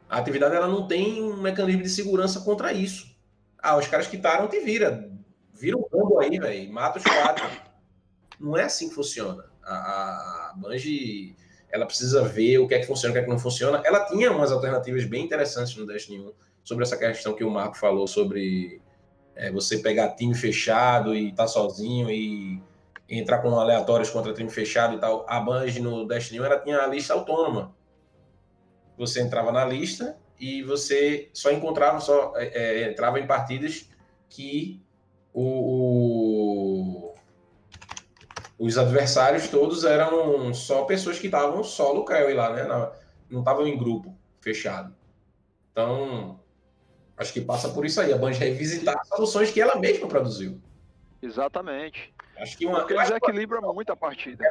A 0.09 0.19
atividade 0.19 0.55
ela 0.55 0.69
não 0.69 0.87
tem 0.87 1.23
um 1.23 1.41
mecanismo 1.41 1.83
de 1.83 1.89
segurança 1.89 2.41
contra 2.41 2.73
isso. 2.73 3.17
Ah, 3.59 3.77
os 3.77 3.87
caras 3.87 4.07
quitaram, 4.07 4.49
te 4.49 4.61
vira. 4.61 5.11
Vira 5.53 5.77
um 5.77 5.83
combo 5.83 6.19
aí, 6.19 6.39
velho. 6.39 6.73
Mata 6.73 6.99
os 6.99 7.05
quatro. 7.05 7.45
Não 8.39 8.57
é 8.57 8.65
assim 8.65 8.89
que 8.89 8.95
funciona. 8.95 9.45
A, 9.63 9.75
a, 9.75 10.51
a 10.51 10.55
Bungie, 10.57 11.37
ela 11.71 11.87
precisa 11.87 12.23
ver 12.25 12.59
o 12.59 12.67
que 12.69 12.75
é 12.75 12.79
que 12.79 12.87
funciona, 12.87 13.11
o 13.11 13.15
que 13.15 13.19
é 13.21 13.23
que 13.25 13.31
não 13.31 13.39
funciona. 13.39 13.83
Ela 13.85 14.05
tinha 14.07 14.31
umas 14.33 14.53
alternativas 14.53 15.05
bem 15.05 15.25
interessantes 15.25 15.77
no 15.77 15.87
Destiny 15.87 16.21
1 16.21 16.33
sobre 16.65 16.85
essa 16.85 16.97
questão 16.97 17.35
que 17.35 17.45
o 17.45 17.51
Marco 17.51 17.77
falou 17.77 18.07
sobre 18.07 18.81
é, 19.35 19.51
você 19.53 19.79
pegar 19.79 20.11
time 20.17 20.35
fechado 20.35 21.15
e 21.15 21.29
estar 21.31 21.47
sozinho 21.49 22.11
e 22.11 22.61
entrar 23.09 23.39
com 23.39 23.51
aleatórios 23.59 24.11
contra 24.11 24.33
time 24.33 24.51
fechado 24.51 24.97
e 24.97 24.99
tal. 24.99 25.25
A 25.29 25.39
Bungie 25.41 25.81
no 25.81 26.07
Destiny 26.07 26.41
1 26.41 26.45
ela 26.45 26.59
tinha 26.59 26.79
a 26.79 26.87
lista 26.87 27.15
autônoma. 27.15 27.75
Você 28.97 29.21
entrava 29.21 29.53
na 29.53 29.65
lista 29.65 30.17
e 30.41 30.63
você 30.63 31.29
só 31.33 31.51
encontrava, 31.53 32.01
só 32.01 32.33
é, 32.37 32.47
é, 32.85 32.91
entrava 32.91 33.21
em 33.21 33.27
partidas 33.27 33.89
que 34.29 34.81
o, 35.33 35.43
o- 37.06 37.06
os 38.59 38.79
adversários 38.79 39.49
todos 39.49 39.85
eram 39.85 40.53
só 40.55 40.85
pessoas 40.85 41.19
que 41.19 41.27
estavam 41.27 41.63
solo 41.63 42.05
carry 42.05 42.35
lá, 42.35 42.51
né? 42.51 42.65
Não 43.29 43.41
estavam 43.41 43.67
em 43.67 43.77
grupo 43.77 44.17
fechado. 44.41 44.95
Então, 45.73 46.41
acho 47.17 47.33
que 47.33 47.41
passa 47.41 47.69
por 47.69 47.85
isso 47.85 48.01
aí. 48.01 48.13
A 48.13 48.17
Bungie 48.17 48.39
revisitar 48.39 48.99
soluções 49.07 49.51
que 49.51 49.61
ela 49.61 49.77
mesma 49.77 50.09
produziu. 50.09 50.61
Exatamente. 51.21 52.15
Acho 52.39 52.57
que 52.57 52.67
uma, 52.67 52.81
Porque 52.81 52.95
que 52.95 53.47
muito 53.73 53.93
a 53.93 53.97
partida. 53.97 54.45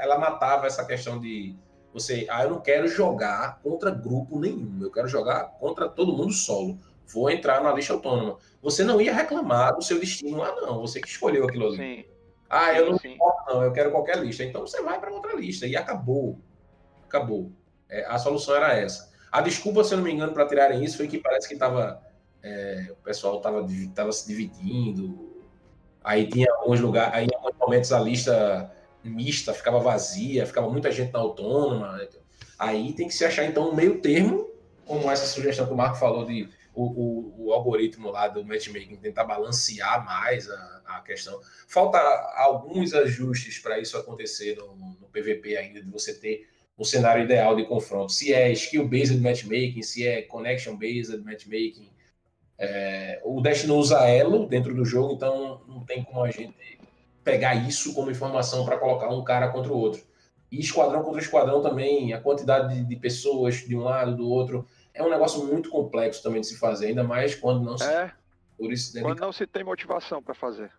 ela 0.00 0.18
matava 0.18 0.66
essa 0.66 0.84
questão 0.84 1.18
de 1.20 1.54
você, 1.92 2.26
ah, 2.28 2.44
eu 2.44 2.50
não 2.50 2.60
quero 2.60 2.88
jogar 2.88 3.60
contra 3.62 3.90
grupo 3.90 4.38
nenhum, 4.38 4.78
eu 4.82 4.90
quero 4.90 5.08
jogar 5.08 5.44
contra 5.58 5.88
todo 5.88 6.12
mundo 6.12 6.32
solo. 6.32 6.78
Vou 7.06 7.30
entrar 7.30 7.62
na 7.62 7.72
lista 7.72 7.92
autônoma. 7.92 8.36
Você 8.60 8.82
não 8.82 9.00
ia 9.00 9.14
reclamar 9.14 9.74
do 9.74 9.82
seu 9.82 9.98
destino 9.98 10.38
lá, 10.38 10.54
não. 10.56 10.80
Você 10.80 11.00
que 11.00 11.08
escolheu 11.08 11.44
aquilo 11.44 11.68
ali. 11.68 11.76
Sim. 11.76 12.15
Ah, 12.48 12.72
eu 12.72 12.90
não 12.90 12.98
sim. 12.98 13.14
importo, 13.14 13.52
não, 13.52 13.62
eu 13.62 13.72
quero 13.72 13.90
qualquer 13.90 14.18
lista. 14.18 14.44
Então 14.44 14.60
você 14.62 14.80
vai 14.82 15.00
para 15.00 15.12
outra 15.12 15.34
lista. 15.34 15.66
E 15.66 15.76
acabou. 15.76 16.38
Acabou. 17.04 17.50
É, 17.88 18.04
a 18.06 18.18
solução 18.18 18.56
era 18.56 18.74
essa. 18.74 19.12
A 19.30 19.40
desculpa, 19.40 19.84
se 19.84 19.92
eu 19.92 19.98
não 19.98 20.04
me 20.04 20.12
engano, 20.12 20.32
para 20.32 20.46
tirarem 20.46 20.82
isso 20.84 20.96
foi 20.96 21.08
que 21.08 21.18
parece 21.18 21.48
que 21.48 21.56
tava, 21.56 22.02
é, 22.42 22.86
o 22.90 22.96
pessoal 22.96 23.36
estava 23.36 23.66
tava 23.94 24.12
se 24.12 24.26
dividindo. 24.26 25.34
Aí 26.02 26.28
tinha 26.28 26.46
alguns 26.52 26.80
lugares, 26.80 27.14
aí 27.14 27.26
em 27.26 27.34
alguns 27.34 27.58
momentos 27.58 27.92
a 27.92 28.00
lista 28.00 28.72
mista 29.02 29.52
ficava 29.52 29.78
vazia, 29.78 30.46
ficava 30.46 30.68
muita 30.68 30.90
gente 30.90 31.12
na 31.12 31.18
autônoma. 31.18 32.00
Aí 32.58 32.92
tem 32.92 33.08
que 33.08 33.14
se 33.14 33.24
achar, 33.24 33.44
então, 33.44 33.70
um 33.70 33.74
meio 33.74 34.00
termo, 34.00 34.48
como 34.84 35.10
essa 35.10 35.26
sugestão 35.26 35.66
que 35.66 35.72
o 35.72 35.76
Marco 35.76 35.96
falou 35.96 36.24
de 36.24 36.48
o, 36.76 36.84
o- 36.84 37.46
o 37.48 37.52
algoritmo 37.52 38.10
lá 38.10 38.28
do 38.28 38.44
matchmaking 38.44 38.96
tentar 38.96 39.24
balancear 39.24 40.04
mais 40.04 40.50
a, 40.50 40.82
a 40.86 41.00
questão. 41.00 41.40
Falta 41.68 41.98
alguns 42.36 42.94
ajustes 42.94 43.58
para 43.58 43.80
isso 43.80 43.96
acontecer 43.98 44.56
no, 44.56 44.76
no 44.76 45.08
PVP 45.08 45.56
ainda, 45.56 45.82
de 45.82 45.90
você 45.90 46.14
ter 46.14 46.48
um 46.78 46.84
cenário 46.84 47.24
ideal 47.24 47.56
de 47.56 47.64
confronto. 47.66 48.12
Se 48.12 48.32
é 48.34 48.52
skill-based 48.52 49.18
matchmaking, 49.20 49.82
se 49.82 50.06
é 50.06 50.22
connection-based 50.22 51.18
matchmaking. 51.24 51.90
É, 52.58 53.20
o 53.24 53.42
não 53.66 53.76
usa 53.78 54.06
elo 54.08 54.46
dentro 54.46 54.74
do 54.74 54.84
jogo, 54.84 55.14
então 55.14 55.62
não 55.68 55.84
tem 55.84 56.02
como 56.04 56.22
a 56.22 56.30
gente 56.30 56.54
pegar 57.24 57.54
isso 57.68 57.94
como 57.94 58.10
informação 58.10 58.64
para 58.64 58.78
colocar 58.78 59.08
um 59.08 59.24
cara 59.24 59.48
contra 59.48 59.72
o 59.72 59.76
outro. 59.78 60.02
E 60.50 60.60
esquadrão 60.60 61.02
contra 61.02 61.20
esquadrão 61.20 61.60
também, 61.60 62.12
a 62.12 62.20
quantidade 62.20 62.74
de, 62.74 62.84
de 62.84 62.96
pessoas 62.96 63.56
de 63.56 63.76
um 63.76 63.80
lado, 63.80 64.16
do 64.16 64.28
outro, 64.28 64.66
é 64.96 65.02
um 65.02 65.10
negócio 65.10 65.44
muito 65.44 65.68
complexo 65.70 66.22
também 66.22 66.40
de 66.40 66.46
se 66.46 66.58
fazer, 66.58 66.86
ainda 66.86 67.04
mais 67.04 67.34
quando 67.34 67.62
não 67.64 67.76
se. 67.78 67.84
É, 67.84 68.10
Por 68.58 68.72
isso, 68.72 68.98
quando 69.00 69.20
não 69.20 69.30
se 69.32 69.46
tem 69.46 69.62
motivação 69.62 70.22
para 70.22 70.34
fazer. 70.34 70.70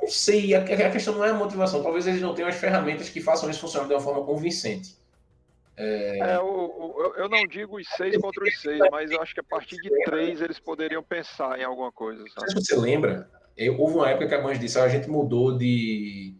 Não 0.00 0.08
sei, 0.08 0.54
a, 0.54 0.60
a 0.62 0.90
questão 0.90 1.14
não 1.14 1.24
é 1.24 1.30
a 1.30 1.34
motivação. 1.34 1.82
Talvez 1.82 2.06
eles 2.06 2.20
não 2.20 2.34
tenham 2.34 2.48
as 2.48 2.56
ferramentas 2.56 3.08
que 3.08 3.20
façam 3.20 3.48
isso 3.48 3.60
funcionar 3.60 3.86
de 3.86 3.94
uma 3.94 4.00
forma 4.00 4.24
convincente. 4.24 4.96
É, 5.76 6.38
o, 6.40 6.44
o- 6.44 7.02
eu- 7.02 7.14
eu 7.16 7.28
não 7.28 7.46
digo 7.46 7.78
os 7.78 7.88
seis 7.96 8.16
contra 8.18 8.44
os 8.44 8.60
seis, 8.60 8.80
mas 8.90 9.10
eu 9.10 9.20
acho 9.22 9.32
que 9.32 9.40
a 9.40 9.44
partir 9.44 9.76
de 9.76 9.88
três 10.04 10.40
eles 10.42 10.58
poderiam 10.58 11.02
pensar 11.02 11.58
em 11.58 11.64
alguma 11.64 11.90
coisa, 11.90 12.20
Não 12.20 12.26
sei 12.28 12.34
sabe? 12.48 12.50
se 12.50 12.66
você 12.66 12.76
lembra, 12.76 13.30
eu- 13.56 13.78
houve 13.80 13.94
uma 13.94 14.10
época 14.10 14.26
que 14.28 14.34
a 14.34 14.40
Bungie 14.40 14.58
disse, 14.58 14.78
"Ah, 14.78 14.84
a 14.84 14.88
gente 14.88 15.08
mudou 15.08 15.56
de, 15.56 16.34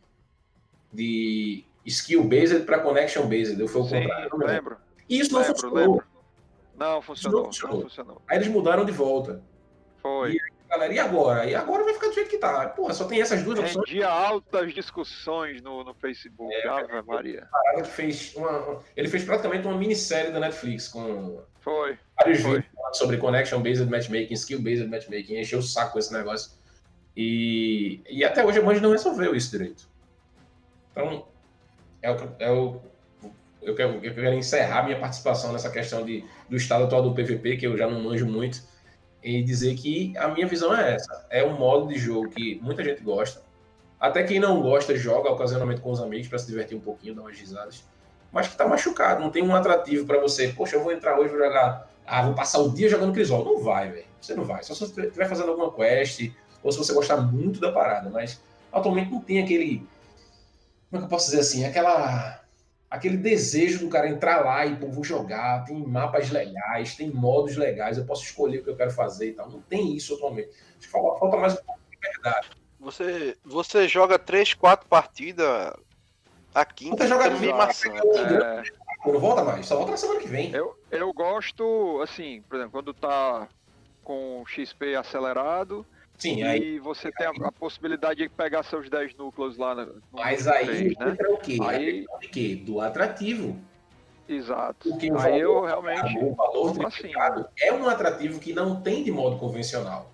de 0.92 1.64
skill-based 1.86 2.60
para 2.64 2.80
connection-based. 2.80 3.58
Eu 3.58 3.68
fui 3.68 3.80
o 3.80 3.84
contrário. 3.88 4.30
não 4.36 4.46
lembro. 4.46 4.76
E 5.08 5.18
isso 5.18 5.32
não 5.32 5.40
lembro, 5.40 5.54
funcionou. 5.54 5.78
lembro. 5.78 6.06
Não 6.76 7.02
funcionou, 7.02 7.38
não 7.38 7.46
funcionou. 7.46 7.82
funcionou. 7.82 8.22
Aí 8.28 8.38
eles 8.38 8.48
mudaram 8.48 8.84
de 8.84 8.92
volta. 8.92 9.42
Foi. 10.00 10.36
Galera, 10.68 10.92
e 10.94 10.98
agora? 10.98 11.46
E 11.46 11.54
agora 11.54 11.84
vai 11.84 11.92
ficar 11.92 12.08
do 12.08 12.14
jeito 12.14 12.30
que 12.30 12.38
tá. 12.38 12.66
Porra, 12.70 12.94
só 12.94 13.04
tem 13.04 13.20
essas 13.20 13.42
duas 13.42 13.58
opções. 13.58 13.86
Rendia 13.86 14.08
altas 14.08 14.72
discussões 14.72 15.60
no, 15.60 15.84
no 15.84 15.92
Facebook. 15.92 16.52
É, 16.52 16.66
Ave 16.66 17.02
Maria. 17.02 17.46
Que 17.74 17.84
fez 17.84 18.34
uma, 18.34 18.80
ele 18.96 19.06
fez 19.06 19.22
praticamente 19.22 19.66
uma 19.66 19.76
minissérie 19.76 20.32
da 20.32 20.40
Netflix 20.40 20.88
com 20.88 21.42
Foi. 21.60 21.98
vários 22.18 22.40
Foi. 22.40 22.62
vídeos 22.62 22.72
sobre 22.94 23.18
connection-based 23.18 23.84
matchmaking, 23.84 24.32
skill-based 24.32 24.88
matchmaking, 24.88 25.38
encheu 25.38 25.58
o 25.58 25.62
saco 25.62 25.92
com 25.92 25.98
esse 25.98 26.12
negócio. 26.12 26.52
E, 27.14 28.02
e 28.08 28.24
até 28.24 28.44
hoje 28.44 28.58
a 28.58 28.62
Bungie 28.62 28.80
não 28.80 28.92
resolveu 28.92 29.34
isso 29.34 29.50
direito. 29.50 29.86
Então, 30.90 31.28
é 32.00 32.10
o, 32.10 32.16
é 32.38 32.50
o, 32.50 32.80
eu, 33.62 33.74
quero, 33.74 34.05
eu 34.05 34.14
quero 34.14 34.34
encerrar 34.34 34.84
minha 34.84 34.98
participação 34.98 35.52
nessa 35.52 35.70
questão 35.70 36.05
de, 36.05 36.24
do 36.48 36.56
estado 36.56 36.84
atual 36.84 37.02
do 37.02 37.14
PVP, 37.14 37.56
que 37.56 37.66
eu 37.66 37.76
já 37.76 37.89
não 37.89 38.01
manjo 38.01 38.26
muito, 38.26 38.62
e 39.22 39.43
dizer 39.43 39.74
que 39.76 40.16
a 40.16 40.28
minha 40.28 40.47
visão 40.47 40.76
é 40.76 40.94
essa. 40.94 41.26
É 41.30 41.44
um 41.44 41.56
modo 41.56 41.89
de 41.89 41.98
jogo 41.98 42.28
que 42.28 42.60
muita 42.62 42.82
gente 42.82 43.02
gosta. 43.02 43.43
Até 44.01 44.24
quem 44.24 44.40
não 44.40 44.60
gosta 44.60 44.97
joga 44.97 45.30
ocasionalmente 45.30 45.80
com 45.80 45.93
os 45.93 46.01
amigos 46.01 46.26
para 46.26 46.39
se 46.39 46.47
divertir 46.47 46.76
um 46.76 46.80
pouquinho, 46.80 47.14
dar 47.14 47.22
umas 47.22 47.39
risadas. 47.39 47.84
Mas 48.32 48.48
que 48.48 48.56
tá 48.56 48.66
machucado, 48.66 49.22
não 49.22 49.30
tem 49.30 49.44
um 49.44 49.55
atrativo 49.55 50.06
para 50.06 50.18
você. 50.18 50.48
Poxa, 50.48 50.74
eu 50.74 50.82
vou 50.82 50.90
entrar 50.90 51.20
hoje, 51.20 51.28
vou 51.28 51.39
jogar. 51.39 51.89
Ah, 52.05 52.22
vou 52.22 52.34
passar 52.34 52.59
o 52.59 52.70
dia 52.70 52.89
jogando 52.89 53.12
Crisol. 53.12 53.44
Não 53.44 53.62
vai, 53.62 53.90
velho. 53.90 54.06
Você 54.20 54.34
não 54.34 54.44
vai. 54.44 54.62
Só 54.64 54.74
se 54.74 54.80
você 54.80 55.02
estiver 55.02 55.28
fazendo 55.28 55.51
alguma 55.51 55.72
quest, 55.72 56.32
ou 56.64 56.72
se 56.72 56.78
você 56.78 56.93
gostar 56.93 57.18
muito 57.18 57.60
da 57.60 57.70
parada. 57.70 58.10
Mas 58.10 58.43
atualmente 58.72 59.10
não 59.10 59.20
tem 59.20 59.40
aquele. 59.40 59.86
Como 60.90 60.97
é 60.97 60.98
que 60.98 61.05
eu 61.05 61.09
posso 61.09 61.26
dizer 61.26 61.40
assim? 61.40 61.64
Aquela. 61.64 62.41
Aquele 62.93 63.16
desejo 63.16 63.78
do 63.78 63.89
cara 63.89 64.06
entrar 64.06 64.44
lá 64.44 64.66
e, 64.66 64.77
pô, 64.77 64.86
vou 64.89 65.02
jogar. 65.02 65.64
Tem 65.64 65.82
mapas 65.82 66.28
legais, 66.31 66.94
tem 66.94 67.10
modos 67.10 67.56
legais, 67.56 67.97
eu 67.97 68.05
posso 68.05 68.23
escolher 68.23 68.59
o 68.59 68.64
que 68.64 68.69
eu 68.69 68.77
quero 68.77 68.90
fazer 68.90 69.31
e 69.31 69.32
tal. 69.32 69.48
Não 69.48 69.62
tem 69.62 69.97
isso 69.97 70.14
atualmente. 70.14 70.51
Acho 70.51 70.78
que 70.78 70.89
falta, 70.89 71.19
falta 71.19 71.36
mais 71.39 71.55
um 71.55 71.64
pouco 71.64 71.81
de 71.90 71.97
verdade. 71.98 72.51
Você, 72.78 73.39
você 73.43 73.89
joga 73.89 74.19
3, 74.19 74.52
4 74.52 74.86
partidas. 74.90 75.73
A 76.55 76.66
quinta 76.66 77.05
Você 77.05 77.09
joga 77.09 77.31
meio 77.31 77.52
de- 77.52 77.59
maçante. 77.59 78.02
É, 78.44 78.62
Não 79.10 79.19
volta 79.19 79.43
mais, 79.43 79.64
só 79.64 79.77
volta 79.77 79.93
na 79.93 79.97
semana 79.97 80.20
que 80.20 80.28
vem. 80.28 80.55
eu, 80.55 80.77
eu 80.90 81.10
gosto, 81.14 81.98
assim, 82.02 82.43
por 82.43 82.56
exemplo, 82.56 82.73
quando 82.73 82.93
tá 82.93 83.48
com 84.05 84.44
XP 84.47 84.97
acelerado 84.97 85.86
Sim, 86.22 86.42
aí. 86.44 86.76
e 86.76 86.78
você 86.78 87.10
tem 87.10 87.26
a, 87.26 87.30
a 87.30 87.50
possibilidade 87.52 88.22
de 88.22 88.28
pegar 88.28 88.62
seus 88.62 88.88
10 88.88 89.16
núcleos 89.16 89.58
lá 89.58 89.74
no, 89.74 89.86
no 89.86 90.02
Mas 90.12 90.46
aí 90.46 90.66
três, 90.66 90.96
né? 90.96 91.10
entra 91.10 91.32
o 91.32 91.36
quê? 91.38 91.58
Aí- 91.60 92.06
quê? 92.30 92.54
Do 92.54 92.80
atrativo. 92.80 93.58
Exato. 94.28 94.88
Porque 94.88 95.10
o 95.10 95.18
Aí 95.18 95.40
eu 95.40 95.54
valor, 95.54 95.66
realmente. 95.66 96.18
o 96.24 96.34
valor 96.34 96.72
triplicado 96.78 97.48
é 97.60 97.72
um 97.72 97.88
atrativo 97.88 98.38
que 98.38 98.52
não 98.52 98.80
tem 98.80 99.02
de 99.02 99.10
modo 99.10 99.36
convencional. 99.36 100.12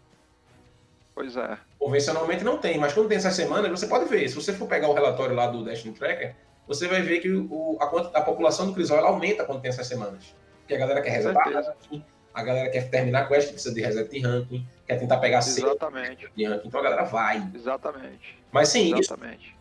Pois 1.14 1.36
é. 1.36 1.58
Convencionalmente 1.78 2.42
não 2.42 2.56
tem, 2.56 2.78
mas 2.78 2.94
quando 2.94 3.08
tem 3.08 3.18
essas 3.18 3.34
semanas, 3.34 3.70
você 3.70 3.86
pode 3.86 4.06
ver. 4.06 4.26
Se 4.30 4.34
você 4.34 4.54
for 4.54 4.66
pegar 4.66 4.88
o 4.88 4.94
relatório 4.94 5.34
lá 5.34 5.46
do 5.48 5.62
Destiny 5.62 5.94
Tracker, 5.94 6.34
você 6.66 6.88
vai 6.88 7.02
ver 7.02 7.20
que 7.20 7.30
o, 7.30 7.76
a, 7.80 7.84
a 8.18 8.22
população 8.22 8.66
do 8.66 8.72
Crisol 8.72 8.98
aumenta 9.04 9.44
quando 9.44 9.60
tem 9.60 9.68
essas 9.68 9.86
semanas. 9.86 10.34
Porque 10.60 10.74
a 10.74 10.78
galera 10.78 11.02
quer 11.02 11.20
certeza. 11.20 11.74
enfim. 11.84 12.04
a 12.32 12.42
galera 12.42 12.70
quer 12.70 12.88
terminar 12.88 13.24
a 13.24 13.26
quest, 13.28 13.52
precisa 13.52 13.74
de 13.74 13.80
reset 13.82 14.08
de 14.08 14.20
ranking, 14.20 14.66
quer 14.88 14.98
tentar 14.98 15.18
pegar 15.18 15.38
Exatamente. 15.38 16.24
ranking, 16.24 16.66
então 16.66 16.80
a 16.80 16.82
galera 16.82 17.04
vai. 17.04 17.46
Exatamente. 17.54 18.38
Mas 18.50 18.70
sem 18.70 18.86
isso, 18.86 19.12
Exatamente. 19.12 19.54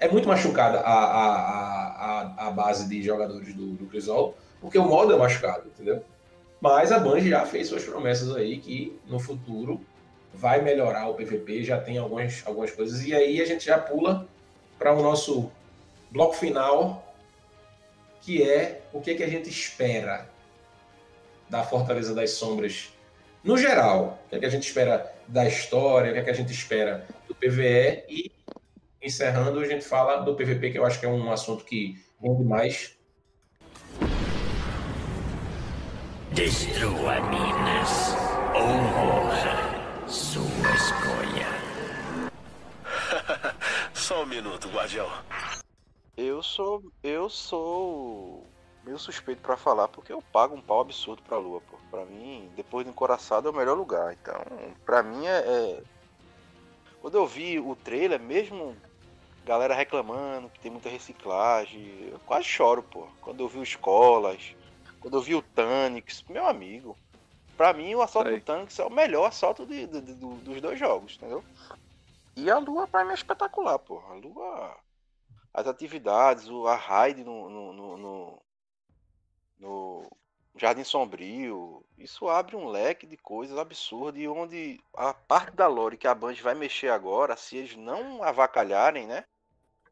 é 0.00 0.08
muito 0.08 0.26
machucada 0.26 0.80
a, 0.80 1.04
a, 1.04 1.86
a, 1.90 2.46
a, 2.48 2.50
base 2.50 2.88
de 2.88 3.02
jogadores 3.02 3.54
do, 3.54 3.74
do 3.74 3.86
Crisol, 3.86 4.34
porque 4.60 4.78
o 4.78 4.84
modo 4.84 5.12
é 5.12 5.16
machucado, 5.16 5.68
entendeu? 5.68 6.02
Mas 6.58 6.90
a 6.90 6.98
Band 6.98 7.20
já 7.20 7.44
fez 7.44 7.68
suas 7.68 7.84
promessas 7.84 8.34
aí 8.34 8.58
que 8.58 8.98
no 9.06 9.20
futuro 9.20 9.80
vai 10.32 10.62
melhorar 10.62 11.08
o 11.08 11.14
PVP, 11.14 11.62
já 11.64 11.78
tem 11.78 11.98
algumas, 11.98 12.42
algumas 12.46 12.70
coisas, 12.70 13.04
e 13.04 13.14
aí 13.14 13.42
a 13.42 13.44
gente 13.44 13.66
já 13.66 13.78
pula 13.78 14.26
para 14.78 14.94
o 14.94 15.02
nosso 15.02 15.52
bloco 16.10 16.34
final, 16.34 17.14
que 18.22 18.42
é 18.42 18.80
o 18.92 19.00
que, 19.02 19.14
que 19.14 19.22
a 19.22 19.28
gente 19.28 19.50
espera 19.50 20.30
da 21.50 21.62
Fortaleza 21.62 22.14
das 22.14 22.30
Sombras 22.30 22.91
no 23.42 23.56
geral. 23.56 24.22
O 24.26 24.30
que, 24.30 24.38
que 24.38 24.46
a 24.46 24.50
gente 24.50 24.66
espera 24.66 25.12
da 25.26 25.46
história, 25.46 26.10
o 26.10 26.14
que, 26.14 26.22
que 26.22 26.30
a 26.30 26.34
gente 26.34 26.52
espera 26.52 27.06
do 27.26 27.34
PVE 27.34 28.04
e 28.08 28.32
encerrando 29.02 29.58
a 29.60 29.66
gente 29.66 29.84
fala 29.84 30.18
do 30.18 30.34
PVP, 30.34 30.70
que 30.70 30.78
eu 30.78 30.86
acho 30.86 31.00
que 31.00 31.06
é 31.06 31.08
um 31.08 31.32
assunto 31.32 31.64
que 31.64 31.96
rende 32.22 32.44
mais. 32.44 32.96
Destrua 36.32 37.20
Minas. 37.20 38.14
Honra 38.54 39.72
sua 40.06 40.42
escolha. 40.74 41.48
Só 43.94 44.22
um 44.22 44.26
minuto, 44.26 44.68
guardião. 44.68 45.08
Eu 46.16 46.42
sou. 46.42 46.82
Eu 47.02 47.28
sou. 47.30 48.46
meio 48.84 48.98
suspeito 48.98 49.40
pra 49.40 49.56
falar, 49.56 49.88
porque 49.88 50.12
eu 50.12 50.22
pago 50.32 50.54
um 50.54 50.60
pau 50.60 50.80
absurdo 50.80 51.22
pra 51.22 51.38
lua, 51.38 51.60
pô. 51.62 51.81
Pra 51.92 52.06
mim, 52.06 52.50
depois 52.56 52.86
do 52.86 52.90
encoraçado 52.90 53.46
é 53.46 53.50
o 53.50 53.54
melhor 53.54 53.76
lugar. 53.76 54.14
Então, 54.14 54.40
pra 54.86 55.02
mim 55.02 55.26
é. 55.26 55.38
é- 55.40 55.82
Quando 57.02 57.18
eu 57.18 57.26
vi 57.26 57.60
o 57.60 57.76
trailer, 57.76 58.18
mesmo 58.18 58.74
galera 59.44 59.74
reclamando 59.74 60.48
que 60.48 60.58
tem 60.58 60.70
muita 60.70 60.88
reciclagem, 60.88 62.08
eu 62.10 62.18
quase 62.20 62.44
choro, 62.44 62.82
pô. 62.82 63.06
Quando 63.20 63.40
eu 63.40 63.48
vi 63.48 63.58
o 63.58 63.62
Escolas, 63.62 64.56
quando 65.00 65.18
eu 65.18 65.20
vi 65.20 65.34
o 65.34 65.42
Tanix, 65.42 66.24
meu 66.30 66.46
amigo. 66.46 66.96
Pra 67.58 67.74
mim, 67.74 67.94
o 67.94 68.00
assalto 68.00 68.30
Sei. 68.30 68.38
do 68.40 68.44
Tanix 68.44 68.78
é 68.78 68.84
o 68.86 68.90
melhor 68.90 69.26
assalto 69.26 69.66
de- 69.66 69.86
de- 69.86 70.00
de- 70.00 70.14
do- 70.14 70.36
dos 70.36 70.60
dois 70.62 70.78
jogos, 70.78 71.16
entendeu? 71.16 71.44
E 72.34 72.50
a 72.50 72.56
lua, 72.58 72.88
pra 72.88 73.04
mim, 73.04 73.10
é 73.10 73.14
espetacular, 73.14 73.78
pô. 73.78 73.98
A 74.08 74.14
lua 74.14 74.78
as 75.52 75.66
atividades, 75.66 76.48
a 76.48 76.74
raid 76.74 77.22
no, 77.22 77.50
no, 77.50 77.72
no, 77.74 77.96
no- 77.98 78.42
no 79.58 80.10
Jardim 80.54 80.84
Sombrio, 80.84 81.84
isso 81.96 82.28
abre 82.28 82.56
um 82.56 82.68
leque 82.68 83.06
de 83.06 83.16
coisas 83.16 83.56
absurdas 83.56 84.22
e 84.22 84.28
onde 84.28 84.78
a 84.94 85.14
parte 85.14 85.56
da 85.56 85.66
lore 85.66 85.96
que 85.96 86.06
a 86.06 86.14
Band 86.14 86.34
vai 86.34 86.54
mexer 86.54 86.88
agora, 86.88 87.36
se 87.36 87.56
eles 87.56 87.74
não 87.74 88.22
avacalharem, 88.22 89.06
né? 89.06 89.24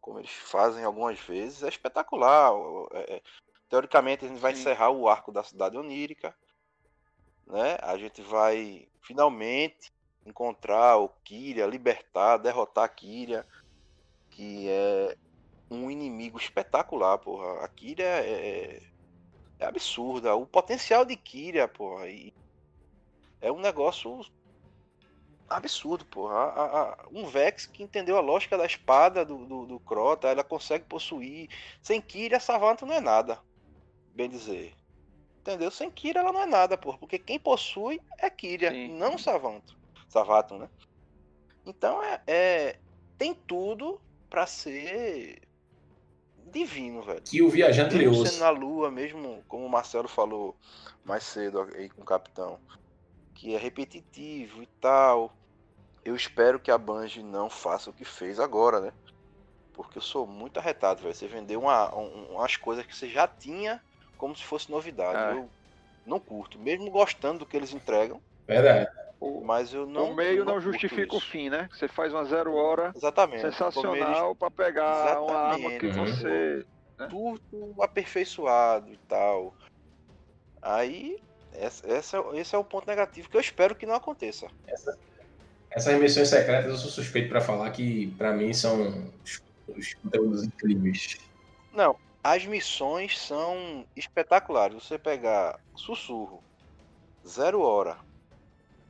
Como 0.01 0.19
eles 0.19 0.31
fazem 0.31 0.85
algumas 0.85 1.19
vezes, 1.19 1.62
é 1.62 1.69
espetacular. 1.69 2.53
É- 2.93 3.16
é- 3.16 3.23
teoricamente 3.70 4.24
a 4.24 4.28
gente 4.28 4.41
vai 4.41 4.55
Sim. 4.55 4.61
encerrar 4.61 4.91
o 4.91 5.09
arco 5.09 5.32
da 5.32 5.43
cidade 5.43 5.78
onírica, 5.78 6.37
né? 7.47 7.78
A 7.81 7.97
gente 7.97 8.20
vai 8.20 8.87
finalmente 9.03 9.91
encontrar 10.27 10.99
o 10.99 11.09
Kyria, 11.24 11.66
libertar, 11.66 12.37
derrotar 12.37 12.85
a 12.85 12.89
Kyria, 12.89 13.47
que 14.31 14.69
é 14.69 15.16
um 15.70 15.91
inimigo 15.91 16.39
espetacular, 16.39 17.19
porra. 17.19 17.65
A 17.65 17.69
Kyria 17.69 18.05
é, 18.05 18.81
é 19.61 19.66
absurda. 19.66 20.35
O 20.35 20.47
potencial 20.47 21.05
de 21.05 21.15
Kyria, 21.16 21.69
porra, 21.69 22.07
é 23.41 23.53
um 23.53 23.61
negócio 23.61 24.20
absurdo, 25.49 26.05
porra. 26.07 26.35
A- 26.35 26.81
a- 26.81 27.07
um 27.12 27.27
Vex 27.27 27.66
que 27.66 27.82
entendeu 27.82 28.16
a 28.16 28.20
lógica 28.20 28.57
da 28.57 28.65
espada 28.66 29.24
do, 29.24 29.45
do, 29.45 29.66
do 29.66 29.81
Crota, 29.81 30.28
ela 30.28 30.43
consegue 30.43 30.85
possuir. 30.87 31.49
Sem 31.82 32.01
Kyria, 32.01 32.41
Savanto 32.41 32.87
não 32.87 32.95
é 32.95 33.01
nada, 33.01 33.39
bem 34.15 34.28
dizer. 34.28 34.74
Entendeu? 35.41 35.70
Sem 35.70 35.91
Kyria 35.91 36.20
ela 36.20 36.32
não 36.32 36.43
é 36.43 36.47
nada, 36.47 36.77
porra. 36.78 36.99
Porque 36.99 37.19
quem 37.19 37.39
possui 37.39 38.01
é 38.19 38.28
Kyria, 38.31 38.70
Sim. 38.70 38.89
não 38.99 39.19
Savanto. 39.19 39.78
Savaton, 40.09 40.59
né? 40.59 40.69
Então 41.66 42.03
é, 42.03 42.20
é- 42.27 42.78
tem 43.19 43.35
tudo 43.35 44.01
pra 44.28 44.47
ser 44.47 45.43
divino, 46.51 47.02
velho. 47.02 47.22
Que 47.22 47.43
o 47.43 47.48
viajante 47.48 47.94
Mesmo 47.97 48.12
Leoso. 48.12 48.27
sendo 48.32 48.40
na 48.40 48.51
lua, 48.51 48.90
mesmo 48.90 49.43
como 49.48 49.64
o 49.64 49.68
Marcelo 49.70 50.09
falou 50.09 50.56
mais 51.05 51.24
cedo 51.24 51.60
aí 51.74 51.89
com 51.89 52.02
o 52.02 52.05
capitão, 52.05 52.59
que 53.35 53.55
é 53.55 53.59
repetitivo 53.59 54.62
e 54.62 54.66
tal. 54.81 55.32
Eu 56.05 56.14
espero 56.16 56.59
que 56.59 56.70
a 56.70 56.78
Bungie 56.78 57.22
não 57.22 57.48
faça 57.51 57.90
o 57.90 57.93
que 57.93 58.05
fez 58.05 58.40
agora, 58.40 58.81
né? 58.81 58.93
Porque 59.72 59.98
eu 59.98 60.02
sou 60.02 60.27
muito 60.27 60.59
arretado, 60.59 61.02
velho. 61.02 61.14
Você 61.14 61.27
vendeu 61.27 61.60
uma, 61.60 61.94
um- 61.97 62.35
umas 62.35 62.56
coisas 62.56 62.85
que 62.86 62.94
você 62.97 63.09
já 63.09 63.27
tinha 63.28 63.82
como 64.18 64.35
se 64.36 64.44
fosse 64.44 64.70
novidade. 64.70 65.36
É. 65.36 65.39
Eu 65.40 65.48
não 66.06 66.18
curto, 66.18 66.59
mesmo 66.59 66.90
gostando 66.90 67.40
do 67.40 67.47
que 67.47 67.56
eles 67.56 67.72
entregam, 67.72 68.20
Verdade. 68.47 68.90
O, 69.21 69.43
mas 69.45 69.75
eu 69.75 69.85
não. 69.87 70.13
o 70.13 70.17
meio 70.17 70.45
não, 70.47 70.55
curto 70.55 70.71
justifica 70.73 71.15
o 71.15 71.21
fim, 71.21 71.51
né? 71.51 71.69
Você 71.73 71.87
faz 71.87 72.13
uma 72.13 72.25
zero 72.25 72.55
hora 72.55 72.91
Exatamente. 72.97 73.43
Sensacional 73.43 74.35
pra 74.35 74.51
pegar 74.51 75.21
uma 75.21 75.37
arma 75.39 75.71
que 75.79 75.87
Exatamente. 75.87 76.21
você. 76.21 76.29
eles 76.29 76.67
tudo 77.11 77.75
aperfeiçoado 77.83 78.91
e 78.93 78.97
tal. 79.09 79.55
Aí, 80.63 81.19
essa, 81.55 81.87
essa, 81.87 82.19
esse 82.35 82.55
é 82.55 82.59
o 82.59 82.65
ponto 82.65 82.87
negativo 82.87 83.29
que 83.29 83.37
eu 83.37 83.41
espero 83.41 83.75
que 83.75 83.87
não 83.87 83.95
aconteça. 83.95 84.49
Essas 85.71 85.99
missões 86.01 86.29
secretas 86.29 86.71
eu 86.71 86.77
sou 86.77 86.91
suspeito 86.91 87.29
pra 87.29 87.41
falar 87.41 87.71
que 87.71 88.09
pra 88.19 88.33
mim 88.33 88.53
são 88.53 89.05
os- 89.25 89.43
os 89.69 89.95
conteúdos 89.95 90.43
incríveis. 90.45 91.19
Não, 91.73 91.97
as 92.25 92.45
missões 92.45 93.19
são 93.19 93.85
espetaculares. 93.95 94.83
Você 94.83 94.99
pegar 94.99 95.59
Sussurro, 95.77 96.43
Zero 97.27 97.61
Hora 97.63 97.97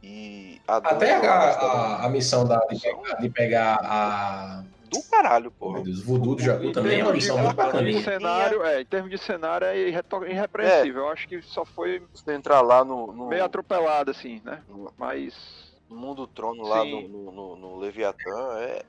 e 0.02 0.60
a 0.66 0.76
Até 0.76 1.14
a, 1.26 1.32
a, 1.32 2.06
a 2.06 2.08
missão 2.08 2.46
da, 2.46 2.58
de, 2.66 2.80
pegar, 2.80 3.14
de 3.20 3.28
pegar 3.30 3.78
a. 3.82 4.64
do 4.90 5.02
caralho, 5.10 5.52
Oh, 5.60 5.72
meu. 5.72 5.82
Deus, 5.82 6.02
Voodoo 6.02 6.34
do 6.36 6.42
Jacu 6.42 6.72
também 6.72 7.00
é 7.00 7.04
uma 7.04 7.12
missão 7.12 7.36
muito 7.38 7.52
em 7.52 7.56
bacaninha. 7.56 8.02
cenário, 8.02 8.62
é, 8.64 8.80
em 8.80 8.84
termos 8.86 9.10
de 9.10 9.18
cenário 9.18 9.66
é 9.66 9.78
irrepreensível. 10.28 11.02
Eu 11.02 11.08
acho 11.10 11.28
que 11.28 11.40
só 11.42 11.64
foi 11.64 12.02
Você 12.14 12.32
entrar 12.32 12.60
lá 12.60 12.84
no, 12.84 13.12
no, 13.12 13.28
meio 13.28 13.44
atropelado, 13.44 14.10
assim, 14.10 14.40
né? 14.44 14.62
no 14.68 14.90
Mas. 14.96 15.34
mundo 15.88 16.26
trono 16.26 16.62
lá 16.62 16.84
no, 16.84 17.00
Sim. 17.00 17.08
no, 17.08 17.32
no- 17.32 17.56
no 17.56 17.78
Leviatã 17.78 18.58
é. 18.58 18.82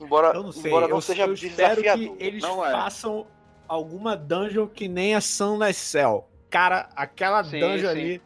Embora, 0.00 0.28
Eu 0.34 0.42
não 0.44 0.52
sei, 0.52 0.70
embora 0.70 0.86
não 0.86 0.96
eu, 0.96 1.00
seja 1.00 1.24
eu 1.24 1.34
espero 1.34 1.80
desafiador. 1.82 2.16
que 2.16 2.24
eles 2.24 2.42
Não 2.42 2.64
é. 2.64 2.70
façam 2.72 3.26
alguma 3.66 4.16
dungeon 4.16 4.66
que 4.66 4.86
nem 4.88 5.14
a 5.14 5.20
Sunless 5.20 5.78
Cell. 5.80 6.28
Cara, 6.50 6.88
aquela 6.96 7.42
Sim, 7.44 7.58
dungeon 7.60 7.80
sim. 7.80 7.86
ali, 8.00 8.22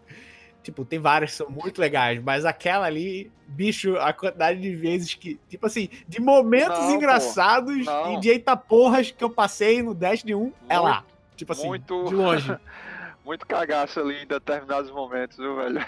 tipo, 0.62 0.84
tem 0.84 0.98
várias 0.98 1.32
que 1.32 1.36
são 1.36 1.51
muito 1.51 1.80
legais, 1.80 2.22
mas 2.22 2.44
aquela 2.44 2.86
ali, 2.86 3.30
bicho, 3.48 3.97
a 3.98 4.12
quantidade 4.12 4.60
de 4.60 4.74
vezes 4.74 5.14
que, 5.14 5.39
tipo 5.48 5.66
assim, 5.66 5.89
de 6.09 6.20
momentos 6.20 6.78
Não, 6.78 6.86
pô. 6.89 6.93
engraçados 6.93 7.84
Não. 7.84 8.14
e 8.14 8.20
de 8.20 8.30
eita 8.30 8.56
porras 8.56 9.10
que 9.10 9.22
eu 9.22 9.30
passei 9.30 9.82
no 9.82 9.94
Destiny 9.94 10.34
1, 10.34 10.52
é 10.68 10.74
Muito- 10.74 10.82
lá. 10.84 11.05
Tipo 11.36 11.52
assim, 11.52 11.66
muito- 11.66 12.05
de 12.05 12.14
longe. 12.14 12.56
Muito 13.24 13.47
cagaço 13.47 14.01
ali 14.01 14.24
em 14.24 14.26
determinados 14.26 14.90
momentos, 14.90 15.36
viu, 15.36 15.55
velho? 15.55 15.78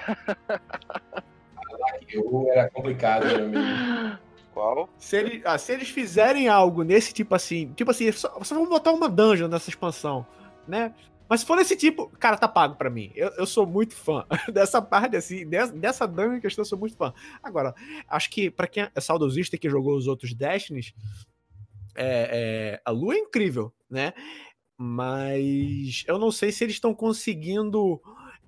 Eu 2.08 2.46
era 2.52 2.70
complicado, 2.70 3.26
meu 3.26 3.36
amigo. 3.46 4.18
Qual? 4.52 4.88
Se, 4.98 5.16
ele- 5.16 5.42
ah, 5.44 5.58
se 5.58 5.72
eles 5.72 5.88
fizerem 5.88 6.48
algo 6.48 6.84
nesse 6.84 7.12
tipo 7.12 7.34
assim, 7.34 7.72
tipo 7.74 7.90
assim, 7.90 8.12
só, 8.12 8.38
só 8.42 8.54
vão 8.54 8.68
botar 8.68 8.92
uma 8.92 9.08
dungeon 9.08 9.48
nessa 9.48 9.68
expansão, 9.68 10.24
né? 10.66 10.92
Mas 11.28 11.40
se 11.40 11.46
for 11.46 11.56
desse 11.56 11.76
tipo, 11.76 12.08
cara, 12.18 12.36
tá 12.36 12.46
pago 12.46 12.76
pra 12.76 12.90
mim. 12.90 13.10
Eu, 13.14 13.28
eu 13.38 13.46
sou 13.46 13.66
muito 13.66 13.94
fã 13.94 14.26
dessa 14.52 14.80
parte, 14.82 15.16
assim, 15.16 15.46
dessa, 15.48 15.72
dessa 15.72 16.06
dungeon 16.06 16.34
em 16.34 16.40
questão, 16.40 16.62
eu 16.62 16.66
sou 16.66 16.78
muito 16.78 16.96
fã. 16.96 17.12
Agora, 17.42 17.74
acho 18.08 18.30
que 18.30 18.50
pra 18.50 18.66
quem 18.66 18.88
é 18.94 19.00
saudosista 19.00 19.56
que 19.56 19.68
jogou 19.70 19.96
os 19.96 20.06
outros 20.06 20.34
Destinies, 20.34 20.92
é, 21.94 22.74
é, 22.76 22.80
a 22.84 22.90
lua 22.90 23.14
é 23.14 23.18
incrível, 23.18 23.72
né? 23.88 24.12
Mas 24.76 26.04
eu 26.06 26.18
não 26.18 26.30
sei 26.30 26.50
se 26.52 26.64
eles 26.64 26.74
estão 26.74 26.94
conseguindo 26.94 28.00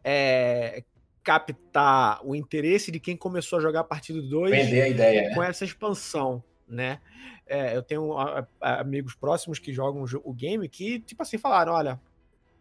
é, 0.05 0.83
captar 1.23 2.21
o 2.27 2.35
interesse 2.35 2.91
de 2.91 3.01
quem 3.01 3.17
começou 3.17 3.59
a 3.59 3.63
jogar 3.63 3.81
a 3.81 3.85
partir 3.85 4.13
do 4.13 4.23
2 4.29 4.51
Vender 4.51 4.83
a 4.83 4.89
ideia, 4.89 5.29
né? 5.29 5.35
com 5.35 5.43
essa 5.43 5.65
expansão, 5.65 6.43
né? 6.69 7.01
É, 7.47 7.77
eu 7.77 7.83
tenho 7.83 8.17
a- 8.19 8.47
a- 8.61 8.81
amigos 8.81 9.15
próximos 9.15 9.59
que 9.59 9.73
jogam 9.73 10.03
o 10.03 10.07
jo- 10.07 10.21
o 10.25 10.33
game 10.35 10.69
que, 10.69 10.99
tipo 11.01 11.23
assim, 11.23 11.39
falaram: 11.39 11.73
olha, 11.73 12.01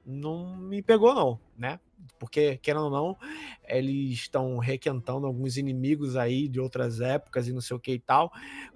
não 0.05 0.55
me 0.57 0.81
pegou, 0.81 1.13
não, 1.15 1.39
né? 1.57 1.79
Porque, 2.19 2.57
querendo 2.57 2.85
ou 2.85 2.91
não, 2.91 3.17
eles 3.67 4.11
estão 4.13 4.57
requentando 4.57 5.25
alguns 5.25 5.57
inimigos 5.57 6.15
aí 6.15 6.47
de 6.47 6.59
outras 6.59 7.01
épocas 7.01 7.47
e 7.47 7.53
não 7.53 7.61
sei 7.61 7.75
o 7.75 7.79
que 7.79 7.93
e 7.93 7.99
tal. 7.99 8.31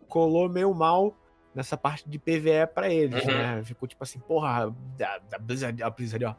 Colou 0.07 0.49
meio 0.49 0.73
mal 0.73 1.15
nessa 1.53 1.77
parte 1.77 2.07
de 2.09 2.17
PVE 2.17 2.65
pra 2.73 2.89
eles, 2.91 3.21
Uhum. 3.23 3.31
né? 3.31 3.63
Ficou 3.63 3.87
tipo 3.87 4.03
assim, 4.03 4.19
porra, 4.19 4.73
da 4.97 5.37
Blizzard, 5.39 5.81
a 5.83 5.89
Blizzard, 5.89 6.25
ó. 6.25 6.35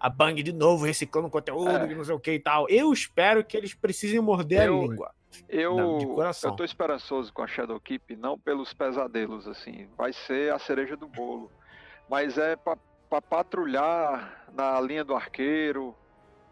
a 0.00 0.08
Bang 0.08 0.42
de 0.42 0.52
novo 0.52 0.84
reciclando 0.84 1.30
conteúdo, 1.30 1.68
É. 1.70 1.94
não 1.94 2.04
sei 2.04 2.14
o 2.14 2.18
que 2.20 2.32
e 2.32 2.40
tal. 2.40 2.68
Eu 2.68 2.92
espero 2.92 3.44
que 3.44 3.56
eles 3.56 3.72
precisem 3.74 4.20
morder 4.20 4.66
Eu- 4.66 4.78
a 4.78 4.82
língua. 4.88 5.14
Eu, 5.48 5.76
Não, 5.76 5.98
de 5.98 6.06
coração. 6.06 6.50
eu 6.50 6.56
tô 6.56 6.64
esperançoso 6.64 7.32
com 7.32 7.40
a 7.42 7.46
Shadowkeep, 7.46 8.16
não 8.16 8.38
pelos 8.38 8.74
pesadelos, 8.74 9.46
assim. 9.48 9.88
Vai 9.96 10.12
ser 10.12 10.52
a 10.52 10.58
cereja 10.58 10.96
do 10.96 11.06
bolo. 11.08 11.50
Mas 12.10 12.36
é 12.36 12.54
pra, 12.56 12.76
pra 13.12 13.20
patrulhar 13.20 14.42
na 14.54 14.80
linha 14.80 15.04
do 15.04 15.14
arqueiro, 15.14 15.94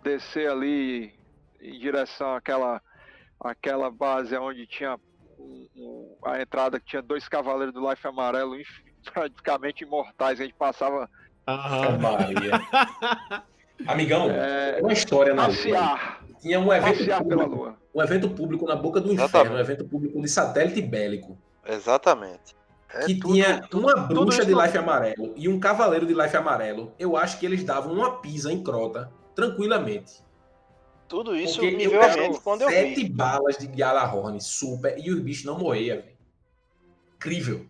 descer 0.02 0.50
ali 0.50 1.14
em 1.58 1.78
direção 1.78 2.34
àquela, 2.34 2.82
àquela 3.42 3.90
base 3.90 4.36
onde 4.36 4.66
tinha 4.66 4.98
um- 5.38 5.66
um- 5.74 6.16
a 6.22 6.38
entrada 6.42 6.78
que 6.78 6.84
tinha 6.84 7.00
dois 7.00 7.26
cavaleiros 7.26 7.72
do 7.72 7.88
Life 7.88 8.06
Amarelo 8.06 8.54
praticamente 9.14 9.84
imortais. 9.84 10.38
A 10.38 10.42
gente 10.42 10.54
passava 10.54 11.08
Maria. 11.98 12.50
Amigão, 13.88 14.30
é, 14.30 14.72
tem 14.74 14.82
uma 14.82 14.92
história 14.92 15.32
na 15.32 15.46
lua. 15.46 15.56
passear, 15.56 16.20
Tinha 16.42 16.60
um 16.60 16.70
evento, 16.70 17.16
público, 17.24 17.54
lua. 17.54 17.76
um 17.94 18.02
evento 18.02 18.28
público 18.28 18.66
na 18.66 18.76
boca 18.76 19.00
do 19.00 19.12
Exatamente. 19.12 19.30
inferno, 19.38 19.56
um 19.56 19.58
evento 19.60 19.84
público 19.88 20.20
de 20.20 20.28
satélite 20.28 20.82
bélico. 20.82 21.38
Exatamente. 21.66 22.54
É 22.92 23.04
que 23.06 23.14
tudo- 23.20 23.34
tinha 23.34 23.60
tudo- 23.68 23.86
uma 23.86 24.08
tudo 24.08 24.20
bruxa 24.22 24.38
isso 24.38 24.46
de 24.48 24.54
não- 24.54 24.62
life 24.64 24.76
amarelo 24.78 25.32
e 25.36 25.48
um 25.48 25.60
cavaleiro 25.60 26.06
de 26.06 26.14
life 26.14 26.36
amarelo. 26.36 26.92
Eu 26.98 27.16
acho 27.16 27.38
que 27.38 27.46
eles 27.46 27.62
davam 27.64 27.92
uma 27.92 28.20
pisa 28.20 28.52
em 28.52 28.62
crota 28.62 29.10
tranquilamente. 29.34 30.22
Tudo 31.08 31.36
isso 31.36 31.60
Porque 31.60 31.76
me 31.76 31.84
eu 31.84 31.90
veio 31.90 32.02
à 32.02 32.08
quero 32.08 32.20
mente 32.22 32.40
quando 32.40 32.62
eu 32.62 32.68
sete 32.68 33.08
balas 33.08 33.56
de 33.58 33.66
Galahorn 33.66 34.40
super 34.40 34.96
e 34.98 35.10
os 35.10 35.20
bichos 35.20 35.44
não 35.44 35.58
morriam, 35.58 35.96
velho. 35.98 36.16
Incrível. 37.16 37.66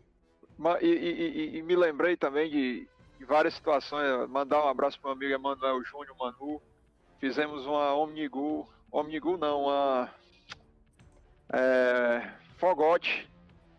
Ma- 0.59 0.78
E, 0.80 0.86
e- 0.86 1.55
e- 1.55 1.59
e 1.59 1.62
me 1.62 1.74
lembrei 1.74 2.16
também 2.16 2.51
de, 2.51 2.86
de 3.18 3.24
várias 3.24 3.55
situações. 3.55 4.28
Mandar 4.28 4.64
um 4.64 4.68
abraço 4.68 5.01
para 5.01 5.14
meu 5.14 5.16
amigo 5.16 5.32
Emanuel 5.34 5.82
Júnior 5.84 6.14
Manu. 6.18 6.60
Fizemos 7.18 7.64
uma 7.66 7.94
Omnigul. 7.94 8.68
Omnigul 8.92 9.38
não, 9.38 9.62
uma. 9.64 10.10
É, 11.52 12.30
Fogote. 12.59 13.28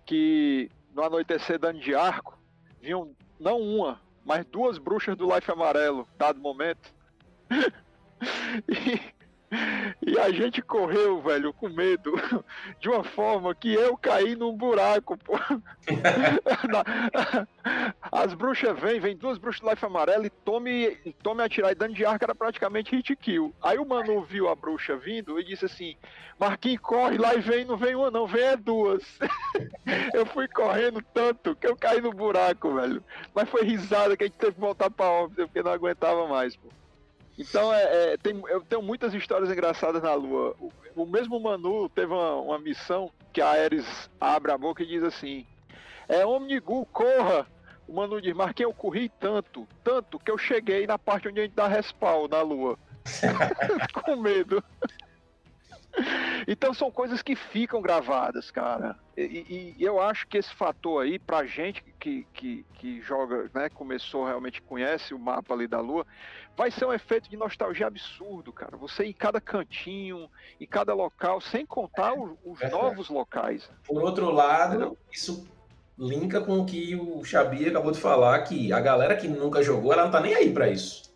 Que 0.06 0.70
no 0.94 1.04
anoitecer 1.04 1.60
dando 1.60 1.80
de 1.80 1.96
arco, 1.96 2.38
vinham 2.82 3.16
não 3.40 3.60
uma, 3.60 4.02
mas 4.26 4.46
duas 4.46 4.78
bruxas 4.78 5.16
do 5.16 5.34
Life 5.34 5.52
Amarelo, 5.52 6.08
dado 6.18 6.40
momento. 6.40 6.94
e, 8.70 9.00
e 10.02 10.18
a 10.18 10.32
gente 10.32 10.62
correu, 10.62 11.22
velho, 11.22 11.52
com 11.54 11.68
medo, 11.68 12.14
de 12.80 12.90
uma 12.90 13.04
forma 13.04 13.54
que 13.54 13.74
eu 13.74 13.98
caí 13.98 14.36
num 14.36 14.56
buraco, 14.56 15.18
pô. 15.18 15.34
As 18.12 18.34
bruxas 18.34 18.80
vêm, 18.80 19.00
vem 19.00 19.16
duas 19.16 19.38
bruxas 19.38 19.68
Life 19.70 19.86
Amarelo 19.86 20.26
e 20.26 20.30
tome, 20.30 20.96
tome 21.22 21.44
atirar 21.44 21.72
e 21.72 21.76
dano 21.76 21.94
de 21.94 22.06
arco 22.06 22.24
era 22.24 22.34
praticamente 22.34 22.96
hit 22.96 23.16
kill. 23.16 23.54
Aí 23.62 23.78
o 23.78 23.86
Manu 23.86 24.24
viu 24.24 24.48
a 24.50 24.56
bruxa 24.56 24.96
vindo 24.96 25.40
e 25.40 25.44
disse 25.44 25.66
assim: 25.66 25.96
Marquinhos, 26.40 26.82
corre 26.82 27.18
lá 27.18 27.36
e 27.36 27.42
vem, 27.42 27.66
não 27.66 27.76
vem 27.78 27.96
uma, 27.96 28.10
não, 28.10 28.26
vem 28.26 28.44
é 28.44 28.56
duas. 28.56 29.04
eu 30.14 30.26
fui 30.28 30.48
correndo 30.48 31.02
tanto 31.14 31.56
que 31.56 31.68
eu 31.68 31.76
caí 31.76 32.00
no 32.00 32.14
buraco, 32.14 32.74
velho. 32.76 33.04
Mas 33.34 33.50
foi 33.50 33.64
risada 33.64 34.16
que 34.16 34.24
a 34.24 34.28
gente 34.28 34.38
teve 34.38 34.54
que 34.54 34.60
voltar 34.60 34.90
pra 34.90 35.06
óbvio, 35.06 35.48
porque 35.48 35.62
não 35.62 35.72
aguentava 35.72 36.26
mais, 36.28 36.56
pô. 36.56 36.70
Então, 37.38 37.74
é, 37.74 38.14
é, 38.14 38.18
tem, 38.18 38.42
eu 38.48 38.62
tenho 38.62 38.82
muitas 38.82 39.14
histórias 39.14 39.50
engraçadas 39.50 40.04
na 40.04 40.14
Lua. 40.14 40.56
O, 40.60 40.72
o 40.96 41.06
mesmo 41.06 41.40
Manu 41.40 41.90
teve 41.90 42.14
uma, 42.14 42.36
uma 42.36 42.60
missão 42.60 43.12
que 43.34 43.42
a 43.42 43.50
Ares 43.50 44.10
abre 44.20 44.52
a 44.52 44.58
boca 44.58 44.84
e 44.84 44.88
diz 44.88 45.04
assim: 45.04 45.46
É 46.08 46.26
Omnigul, 46.26 46.86
corra! 46.88 47.48
O 47.88 47.94
Manu 47.94 48.22
diz: 48.22 48.36
Marquinhos, 48.36 48.72
eu 48.72 48.76
corri 48.76 49.10
tanto, 49.20 49.68
tanto 49.84 50.20
que 50.20 50.30
eu 50.30 50.38
cheguei 50.38 50.86
na 50.86 51.00
parte 51.00 51.28
onde 51.28 51.40
a 51.40 51.44
gente 51.44 51.56
dá 51.56 51.68
respawn 51.68 52.28
na 52.28 52.42
Lua. 52.42 52.78
Com 54.04 54.16
medo. 54.18 54.64
Então 56.48 56.74
são 56.74 56.90
coisas 56.90 57.22
que 57.22 57.36
ficam 57.36 57.82
gravadas, 57.82 58.50
cara. 58.50 58.98
E, 59.16 59.76
e- 59.78 59.84
eu 59.84 60.02
acho 60.02 60.26
que 60.28 60.38
esse 60.38 60.54
fator 60.56 61.04
aí, 61.04 61.20
pra 61.20 61.46
gente 61.46 61.84
que, 62.00 62.26
que, 62.34 62.66
que 62.76 63.02
joga, 63.02 63.50
né, 63.54 63.70
começou 63.70 64.26
realmente, 64.26 64.62
conhece 64.62 65.14
o 65.14 65.20
mapa 65.20 65.54
ali 65.54 65.68
da 65.68 65.80
Lua, 65.80 66.06
vai 66.58 66.72
ser 66.72 66.86
um 66.86 66.94
efeito 66.94 67.30
de 67.30 67.38
nostalgia 67.38 67.88
absurdo, 67.88 68.52
cara. 68.52 68.76
Você 68.78 69.04
ir 69.06 69.10
em 69.10 69.14
cada 69.14 69.40
cantinho, 69.40 70.30
em 70.60 70.66
cada 70.66 70.94
local, 70.94 71.40
sem 71.42 71.66
contar 71.66 72.14
o- 72.14 72.38
os 72.44 72.60
Verdade. 72.60 72.82
novos 72.84 73.10
locais. 73.10 73.70
Por 73.86 74.02
outro 74.02 74.32
lado, 74.32 74.76
Entendeu? 74.76 74.98
isso 75.12 75.48
linka 76.00 76.42
com 76.42 76.60
o 76.60 76.66
que 76.66 76.96
o 76.96 77.24
Xabi 77.24 77.68
acabou 77.68 77.92
de 77.92 78.00
falar, 78.00 78.40
que 78.44 78.74
a 78.74 78.80
galera 78.80 79.16
que 79.16 79.28
nunca 79.28 79.62
jogou, 79.62 79.94
ela 79.94 80.06
não 80.06 80.12
tá 80.12 80.20
nem 80.20 80.34
aí 80.34 80.52
pra 80.52 80.68
isso. 80.70 81.11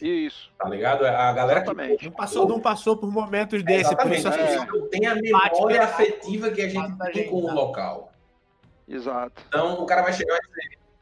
Isso. 0.00 0.52
Tá 0.58 0.68
ligado? 0.68 1.04
A 1.06 1.32
galera 1.32 1.60
Exatamente. 1.60 1.98
que 1.98 2.04
Não 2.06 2.12
passou, 2.12 2.48
não 2.48 2.60
passou 2.60 2.96
por 2.96 3.10
momentos 3.10 3.62
desse, 3.62 3.94
por 3.96 4.12
Exatamente. 4.12 4.50
isso 4.50 4.62
é. 4.62 4.66
Não 4.66 4.88
tem 4.88 5.06
a 5.06 5.14
memória 5.14 5.82
afetiva 5.82 6.50
que 6.50 6.62
a 6.62 6.68
gente 6.68 6.92
Bate 6.92 7.12
tem 7.12 7.22
gente, 7.22 7.30
com 7.30 7.42
o 7.42 7.46
né? 7.46 7.52
local. 7.52 8.12
Exato. 8.88 9.42
Então 9.48 9.82
o 9.82 9.86
cara 9.86 10.02
vai 10.02 10.12
chegar 10.12 10.38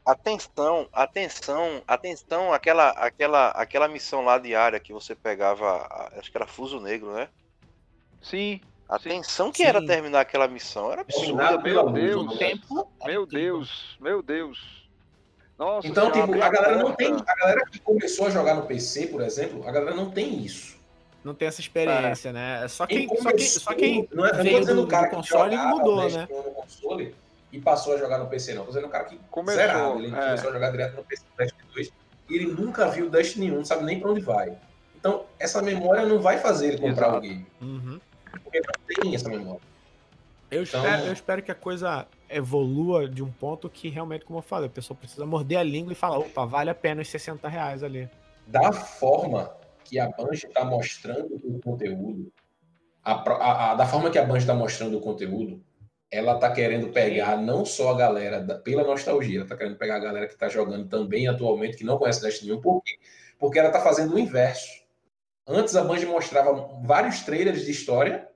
Atenção, 0.05 0.89
atenção, 0.91 1.81
atenção, 1.87 2.51
aquela, 2.51 2.89
aquela, 2.89 3.49
aquela 3.51 3.87
missão 3.87 4.25
lá 4.25 4.37
diária 4.37 4.77
que 4.77 4.91
você 4.91 5.15
pegava, 5.15 5.87
acho 6.17 6.29
que 6.29 6.37
era 6.37 6.45
Fuso 6.45 6.81
Negro, 6.81 7.13
né? 7.13 7.29
Sim. 8.21 8.59
Atenção 8.87 9.49
que 9.49 9.59
Sim. 9.59 9.69
era 9.69 9.85
terminar 9.85 10.19
aquela 10.19 10.45
missão, 10.45 10.91
era 10.91 11.05
pela 11.05 11.89
meu 11.89 11.89
Deus. 11.89 12.37
tempo. 12.37 12.91
Meu 13.05 13.25
Deus, 13.25 13.97
meu 14.01 14.21
Deus. 14.21 14.82
Nossa, 15.57 15.87
Então, 15.87 16.11
tipo, 16.11 16.33
a 16.41 16.49
galera 16.49 16.77
não 16.77 16.93
tem. 16.93 17.13
A 17.13 17.35
galera 17.35 17.65
que 17.71 17.79
começou 17.79 18.27
a 18.27 18.29
jogar 18.29 18.55
no 18.55 18.63
PC, 18.63 19.07
por 19.07 19.21
exemplo, 19.21 19.67
a 19.67 19.71
galera 19.71 19.95
não 19.95 20.09
tem 20.09 20.39
isso. 20.43 20.77
Não 21.23 21.33
tem 21.33 21.47
essa 21.47 21.61
experiência, 21.61 22.33
né? 22.33 22.61
É 22.65 22.67
Só 22.67 22.85
quem, 22.85 23.07
só 23.07 23.13
quem, 23.15 23.23
começou- 23.23 23.61
só 23.61 23.73
quem 23.73 24.09
não 24.11 24.25
é, 24.25 24.29
eu 24.29 24.31
não 24.33 24.37
tô 24.37 24.43
veio 24.43 24.59
dizendo 24.59 24.81
do, 24.81 24.83
o 24.83 24.87
cara 24.87 25.03
do 25.05 25.09
que 25.11 25.15
console 25.15 25.51
jogava 25.55 25.69
mudou, 25.69 26.09
né? 26.09 26.27
no 26.29 26.51
console 26.51 27.15
e 27.51 27.59
passou 27.61 27.93
a 27.93 27.97
jogar 27.97 28.17
no 28.17 28.27
PC, 28.27 28.53
não. 28.55 28.63
Tô 28.63 28.69
dizendo 28.69 28.87
o 28.87 28.89
cara 28.89 29.05
que 29.05 29.17
Começou, 29.31 29.61
zerado. 29.61 29.99
Ele 29.99 30.07
é. 30.07 30.19
começou 30.19 30.49
a 30.49 30.53
jogar 30.53 30.71
direto 30.71 30.95
no 30.97 31.03
PC 31.03 31.23
no 31.31 31.37
Destiny 31.37 31.63
2 31.73 31.91
e 32.29 32.35
ele 32.35 32.45
nunca 32.47 32.89
viu 32.89 33.09
Destiny 33.09 33.51
1, 33.51 33.55
não 33.55 33.63
sabe 33.65 33.83
nem 33.85 33.99
pra 34.01 34.09
onde 34.11 34.19
vai. 34.21 34.51
Então, 34.97 35.25
essa 35.39 35.61
memória 35.61 36.05
não 36.05 36.19
vai 36.19 36.39
fazer 36.39 36.69
ele 36.69 36.77
comprar 36.79 37.07
Exato. 37.07 37.17
o 37.17 37.21
game. 37.21 37.45
Uhum. 37.61 37.99
Porque 38.43 38.59
não 38.59 39.01
tem 39.01 39.15
essa 39.15 39.29
memória. 39.29 39.61
Eu, 40.51 40.63
Então- 40.63 40.83
espero, 40.83 41.05
eu 41.07 41.13
espero 41.13 41.41
que 41.41 41.51
a 41.51 41.55
coisa 41.55 42.05
evolua 42.35 43.07
de 43.07 43.23
um 43.23 43.31
ponto 43.31 43.69
que 43.69 43.89
realmente, 43.89 44.25
como 44.25 44.39
eu 44.39 44.43
falei, 44.43 44.67
a 44.67 44.71
pessoa 44.71 44.97
precisa 44.97 45.25
morder 45.25 45.57
a 45.59 45.63
língua 45.63 45.91
e 45.93 45.95
falar, 45.95 46.17
opa, 46.19 46.45
vale 46.45 46.69
a 46.69 46.75
pena 46.75 47.01
os 47.01 47.07
60 47.09 47.47
reais 47.47 47.83
ali. 47.83 48.09
da 48.45 48.71
forma 48.73 49.55
que 49.85 49.97
a 49.99 50.09
Bungie 50.09 50.47
está 50.47 50.65
mostrando 50.65 51.35
o 51.45 51.61
conteúdo, 51.61 52.31
a 53.03 53.13
a- 53.13 53.71
a- 53.71 53.75
da 53.75 53.85
forma 53.85 54.09
que 54.09 54.17
a 54.17 54.23
Bungie 54.25 54.39
está 54.41 54.53
mostrando 54.53 54.97
o 54.97 55.01
conteúdo, 55.01 55.63
ela 56.11 56.35
está 56.35 56.51
querendo 56.51 56.89
pegar 56.89 57.37
não 57.37 57.63
só 57.65 57.91
a 57.91 57.97
galera 57.97 58.41
da- 58.41 58.59
pela 58.59 58.83
nostalgia, 58.83 59.37
ela 59.37 59.45
está 59.45 59.55
querendo 59.57 59.77
pegar 59.77 59.95
a 59.95 59.99
galera 59.99 60.27
que 60.27 60.33
está 60.33 60.49
jogando 60.49 60.87
também 60.89 61.27
atualmente, 61.27 61.77
que 61.77 61.83
não 61.85 61.97
conhece 61.97 62.21
Destiny 62.21 62.51
1. 62.53 62.61
Por 62.61 62.81
quê? 62.83 62.97
Porque 63.39 63.57
ela 63.59 63.69
está 63.69 63.79
fazendo 63.79 64.13
o 64.15 64.19
inverso. 64.19 64.83
Antes 65.47 65.75
a 65.75 65.83
Bungie 65.83 66.05
mostrava 66.05 66.53
vários 66.83 67.21
trailers 67.21 67.63
de 67.65 67.71
história 67.71 68.29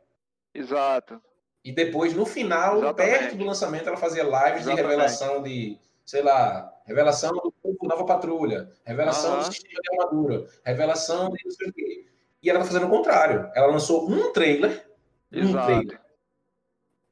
Exato. 0.53 1.21
E 1.67 1.71
depois, 1.73 2.13
no 2.13 2.25
final, 2.25 2.77
Exatamente. 2.77 2.95
perto 2.95 3.35
do 3.35 3.43
lançamento, 3.43 3.89
ela 3.89 3.97
fazia 3.97 4.23
lives 4.23 4.63
de 4.63 4.69
Exatamente. 4.69 4.81
revelação 4.83 5.43
de, 5.43 5.77
sei 6.05 6.21
lá, 6.21 6.73
revelação 6.85 7.29
do 7.29 7.77
Nova 7.83 8.05
Patrulha, 8.05 8.71
revelação 8.85 9.33
Aham. 9.33 9.39
do 9.39 9.53
sistema 9.53 9.81
de 9.81 9.89
armadura, 9.91 10.47
revelação 10.63 11.29
de 11.29 11.43
não 11.43 11.51
sei 11.51 11.67
o 11.67 11.73
quê. 11.73 12.07
E 12.41 12.49
ela 12.49 12.59
tá 12.59 12.65
fazendo 12.67 12.85
o 12.85 12.89
contrário. 12.89 13.51
Ela 13.53 13.67
lançou 13.67 14.09
um 14.09 14.31
trailer, 14.31 14.89
um 15.29 15.39
Exato. 15.39 15.65
trailer. 15.65 16.01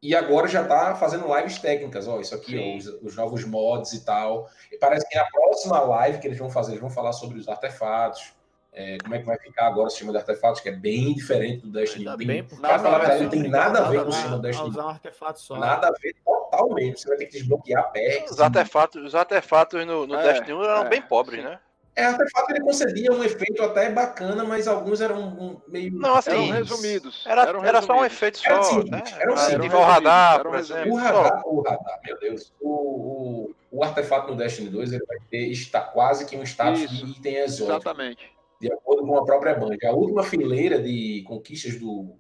E 0.02 0.16
agora 0.16 0.48
já 0.48 0.64
tá 0.64 0.96
fazendo 0.96 1.28
lives 1.36 1.60
técnicas. 1.60 2.08
Ó, 2.08 2.22
isso 2.22 2.34
aqui, 2.34 2.58
ó, 2.58 2.78
os, 2.78 2.86
os 3.04 3.16
novos 3.18 3.44
mods 3.44 3.92
e 3.92 4.06
tal. 4.06 4.50
E 4.72 4.78
parece 4.78 5.06
que 5.10 5.18
na 5.18 5.26
próxima 5.26 5.82
live 5.82 6.20
que 6.20 6.28
eles 6.28 6.40
vão 6.40 6.50
fazer, 6.50 6.72
eles 6.72 6.82
vão 6.82 6.90
falar 6.90 7.12
sobre 7.12 7.38
os 7.38 7.50
artefatos. 7.50 8.32
É, 8.78 8.98
como 9.02 9.16
é 9.16 9.20
que 9.20 9.26
vai 9.26 9.38
ficar 9.40 9.68
agora 9.68 9.88
o 9.88 9.90
sistema 9.90 10.12
de 10.12 10.18
artefatos, 10.18 10.60
que 10.60 10.68
é 10.68 10.74
bem 10.74 11.14
diferente 11.16 11.62
do 11.62 11.72
Destiny. 11.72 12.02
Ainda 12.02 12.12
Não 12.12 12.18
tem 12.18 12.28
bem, 12.28 12.44
porque 12.44 12.62
pra 12.62 12.78
falar 12.78 12.96
a 12.96 13.00
verdade, 13.00 13.24
não 13.24 13.30
tem 13.30 13.48
nada 13.50 13.80
a 13.80 13.90
ver 13.90 14.04
com 14.04 14.10
o 14.10 14.12
sistema 14.12 14.38
do 14.38 14.40
a 14.40 14.42
Destiny. 14.42 14.70
usar 14.70 14.86
um 14.86 14.90
artefato 14.90 15.40
só. 15.40 15.58
Nada 15.58 15.88
a 15.88 15.92
ver 15.94 16.14
total 16.26 16.70
mesmo. 16.74 16.98
Você 16.98 17.08
vai 17.08 17.18
ter 17.18 17.26
que 17.28 17.32
desbloquear 17.40 17.92
perks. 17.92 18.32
Os 18.32 18.40
artefatos, 18.42 19.04
os 19.04 19.16
artefatos 19.16 19.86
no, 19.88 20.06
no 20.06 20.16
É, 20.16 20.24
Destiny 20.24 20.54
1 20.54 20.64
eram 20.64 20.86
é, 20.86 20.90
bem 20.90 21.02
pobres, 21.02 21.40
sim. 21.42 21.46
né? 21.50 21.60
É, 21.98 22.04
artefato 22.04 22.52
ele 22.52 22.60
concedia 22.60 23.10
um 23.14 23.24
efeito 23.24 23.64
até 23.64 23.90
bacana, 23.90 24.44
mas 24.44 24.68
alguns 24.68 25.00
eram 25.00 25.22
um, 25.22 25.62
meio. 25.66 25.94
Não, 25.94 26.16
assim, 26.18 26.32
Eram 26.32 26.52
resumidos. 26.52 27.24
Era, 27.26 27.44
eram 27.44 27.64
era 27.64 27.82
só 27.82 27.94
um 27.94 28.02
resumidos. 28.02 28.18
efeito 28.18 28.42
Era 28.46 28.62
só, 28.64 28.70
simples, 28.72 28.92
né? 28.92 29.04
era 29.18 29.32
um 29.32 29.34
Ah, 29.34 29.38
simples. 29.38 29.60
Ativar 29.60 29.80
o 29.82 29.86
radar, 29.86 30.42
por 30.44 30.52
resumidos. 30.56 30.88
exemplo. 30.92 30.94
O 30.94 31.00
só. 31.00 31.22
radar, 31.24 31.48
o 31.48 31.62
radar, 31.62 32.00
meu 32.04 32.20
Deus. 32.20 32.54
O, 32.60 32.70
o, 32.70 33.56
o 33.72 33.84
artefato 33.86 34.28
no 34.30 34.36
Destiny 34.36 34.70
2 34.70 34.92
ele 34.92 35.06
vai 35.06 35.18
ter 35.32 35.48
está, 35.50 35.80
quase 35.80 36.26
que 36.26 36.36
um 36.36 36.44
status 36.44 36.82
Isso. 36.82 37.06
de 37.06 37.12
item 37.12 37.36
exótico, 37.38 37.72
Exatamente. 37.78 38.35
De 38.60 38.72
acordo 38.72 39.06
com 39.06 39.18
a 39.18 39.26
própria 39.26 39.54
Band. 39.56 39.78
A 39.86 39.92
última 39.92 40.24
fileira 40.24 40.82
de 40.82 41.24
conquistas 41.28 41.78
do, 41.80 42.16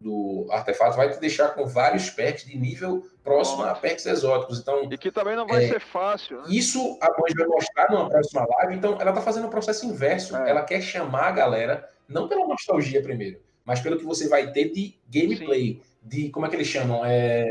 do 0.00 0.46
artefato 0.50 0.96
vai 0.96 1.10
te 1.10 1.18
deixar 1.20 1.48
com 1.54 1.66
vários 1.66 2.10
perks 2.10 2.44
de 2.44 2.56
nível 2.58 3.02
próximo 3.24 3.62
a 3.64 3.74
perks 3.74 4.06
exóticos. 4.06 4.60
Então, 4.60 4.88
E 4.90 4.96
que 4.98 5.10
também 5.10 5.36
não 5.36 5.46
vai 5.46 5.64
É, 5.64 5.68
ser 5.68 5.80
fácil, 5.80 6.38
né? 6.38 6.44
isso 6.48 6.96
a 7.00 7.10
Bungie 7.12 7.34
vai 7.36 7.46
mostrar 7.46 7.90
numa 7.90 8.08
próxima 8.08 8.46
live. 8.46 8.74
Então, 8.76 8.98
ela 9.00 9.12
tá 9.12 9.20
fazendo 9.20 9.46
o 9.46 9.50
processo 9.50 9.84
inverso. 9.86 10.36
É. 10.36 10.50
Ela 10.50 10.62
quer 10.62 10.80
chamar 10.80 11.28
a 11.28 11.32
galera, 11.32 11.88
não 12.08 12.28
pela 12.28 12.46
nostalgia 12.46 13.02
primeiro, 13.02 13.40
mas 13.64 13.80
pelo 13.80 13.98
que 13.98 14.04
você 14.04 14.28
vai 14.28 14.50
ter 14.52 14.70
de 14.72 14.94
gameplay. 15.08 15.82
De, 16.02 16.30
como 16.30 16.46
é 16.46 16.48
que 16.48 16.56
eles 16.56 16.68
chamam? 16.68 17.04
É, 17.04 17.44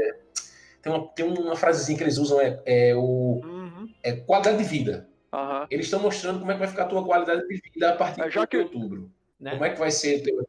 tem, 0.81 0.91
uma, 0.91 1.07
tem 1.09 1.25
uma 1.25 1.55
frasezinha 1.55 1.97
que 1.97 2.03
eles 2.03 2.17
usam, 2.17 2.39
é, 2.41 2.59
é 2.65 2.95
o 2.95 3.41
Uhum. 3.43 3.87
é 4.01 4.13
qualidade 4.13 4.57
de 4.57 4.63
vida. 4.63 5.07
Aham. 5.33 5.67
Eles 5.69 5.85
estão 5.85 5.99
mostrando 5.99 6.39
como 6.39 6.51
é 6.51 6.53
que 6.55 6.59
vai 6.59 6.67
ficar 6.67 6.83
a 6.83 6.87
tua 6.87 7.03
qualidade 7.05 7.47
de 7.47 7.61
vida 7.73 7.89
a 7.89 7.95
partir 7.95 8.21
É, 8.21 8.29
já 8.31 8.41
de 8.41 8.47
que- 8.47 8.57
outubro. 8.57 9.11
Né? 9.39 9.51
Como 9.51 9.65
é 9.65 9.69
que 9.69 9.79
vai 9.79 9.91
ser 9.91 10.23
teu 10.23 10.39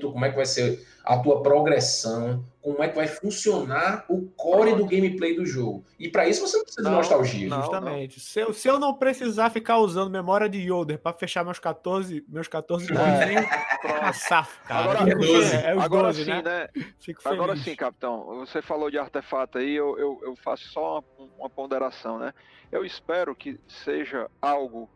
como 0.00 0.24
é 0.24 0.30
que 0.30 0.36
vai 0.36 0.46
ser 0.46 0.86
a 1.04 1.18
tua 1.18 1.40
progressão, 1.42 2.42
como 2.60 2.82
é 2.82 2.88
que 2.88 2.96
vai 2.96 3.06
funcionar 3.06 4.04
o 4.08 4.26
core 4.36 4.74
do 4.74 4.86
gameplay 4.86 5.36
do 5.36 5.44
jogo. 5.46 5.84
E 5.98 6.08
para 6.08 6.26
isso 6.26 6.40
você 6.40 6.56
não 6.56 6.64
precisa 6.64 6.82
de 6.82 6.90
Não, 6.90 6.96
nostalgia. 6.98 7.48
não. 7.48 7.60
Justamente. 7.60 8.18
Se, 8.18 8.40
eu, 8.40 8.52
se 8.52 8.66
eu 8.66 8.78
não 8.80 8.94
precisar 8.94 9.50
ficar 9.50 9.78
usando 9.78 10.10
memória 10.10 10.48
de 10.48 10.58
Yoder 10.58 10.98
pra 10.98 11.12
fechar 11.12 11.44
meus 11.44 11.58
14, 11.60 12.24
meus 12.26 12.48
14 12.48 12.86
bonzinhos, 12.88 13.46
tá 13.82 14.12
safo, 14.12 14.60
cara. 14.64 14.80
Agora- 14.90 14.98
Fico 15.04 15.10
É 15.10 15.26
12. 15.26 15.50
fe- 15.50 15.56
É 15.66 15.76
os 15.76 15.84
Agora 15.84 16.02
12, 16.08 16.24
sim, 16.24 16.30
né? 16.30 16.42
né? 16.42 16.68
Fico 16.98 17.22
feliz. 17.22 17.38
Agora 17.38 17.56
sim, 17.56 17.76
capitão. 17.76 18.24
Você 18.40 18.60
falou 18.62 18.90
de 18.90 18.98
artefato 18.98 19.58
aí, 19.58 19.74
eu, 19.76 19.96
eu, 19.98 20.18
eu 20.24 20.34
faço 20.36 20.64
só 20.70 21.04
uma, 21.18 21.28
uma 21.38 21.50
ponderação, 21.50 22.18
né? 22.18 22.32
Eu 22.72 22.84
espero 22.84 23.32
que 23.36 23.60
seja 23.68 24.28
algo 24.42 24.90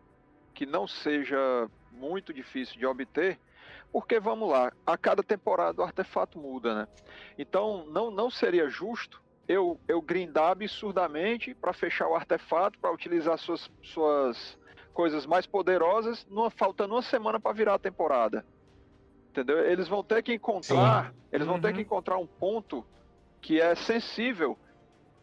que 0.52 0.66
não 0.66 0.88
seja 0.88 1.68
muito 1.92 2.32
difícil 2.34 2.76
de 2.78 2.84
obter, 2.86 3.38
porque 3.92 4.20
vamos 4.20 4.48
lá, 4.48 4.72
a 4.86 4.96
cada 4.96 5.22
temporada 5.22 5.80
o 5.80 5.84
artefato 5.84 6.38
muda, 6.38 6.74
né? 6.74 6.88
Então 7.38 7.84
não, 7.86 8.10
não 8.10 8.30
seria 8.30 8.68
justo 8.68 9.20
eu, 9.48 9.80
eu 9.88 10.00
grindar 10.00 10.52
absurdamente 10.52 11.54
para 11.54 11.72
fechar 11.72 12.06
o 12.08 12.14
artefato, 12.14 12.78
para 12.78 12.92
utilizar 12.92 13.36
suas, 13.36 13.68
suas 13.82 14.56
coisas 14.92 15.26
mais 15.26 15.44
poderosas, 15.44 16.24
numa, 16.26 16.50
faltando 16.50 16.94
uma 16.94 17.02
semana 17.02 17.40
para 17.40 17.52
virar 17.52 17.74
a 17.74 17.78
temporada. 17.78 18.44
Entendeu? 19.30 19.58
Eles 19.58 19.88
vão 19.88 20.04
ter 20.04 20.22
que 20.22 20.32
encontrar, 20.34 21.12
eles 21.32 21.46
vão 21.46 21.60
ter 21.60 21.68
Uhum. 21.68 21.74
que 21.74 21.80
encontrar 21.82 22.18
um 22.18 22.26
ponto 22.26 22.84
que 23.40 23.60
é 23.60 23.74
sensível, 23.74 24.56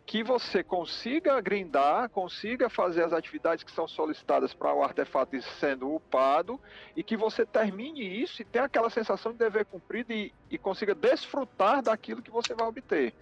que 0.07 0.23
você 0.23 0.63
consiga 0.63 1.39
grindar, 1.41 2.09
consiga 2.09 2.69
fazer 2.69 3.03
as 3.03 3.11
atividades 3.11 3.61
que 3.61 3.71
são 3.71 3.85
solicitadas 3.89 4.53
para 4.53 4.73
o 4.73 4.81
artefato 4.81 5.39
sendo 5.59 5.93
upado 5.93 6.57
e 6.95 7.03
que 7.03 7.17
você 7.17 7.45
termine 7.45 8.23
isso 8.23 8.41
e 8.41 8.45
tenha 8.45 8.63
aquela 8.63 8.89
sensação 8.89 9.33
de 9.33 9.37
dever 9.37 9.65
cumprido 9.65 10.13
e, 10.13 10.33
e 10.49 10.57
consiga 10.57 10.95
desfrutar 10.95 11.83
daquilo 11.83 12.21
que 12.21 12.31
você 12.31 12.55
vai 12.55 12.65
obter, 12.65 13.13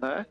né? 0.00 0.26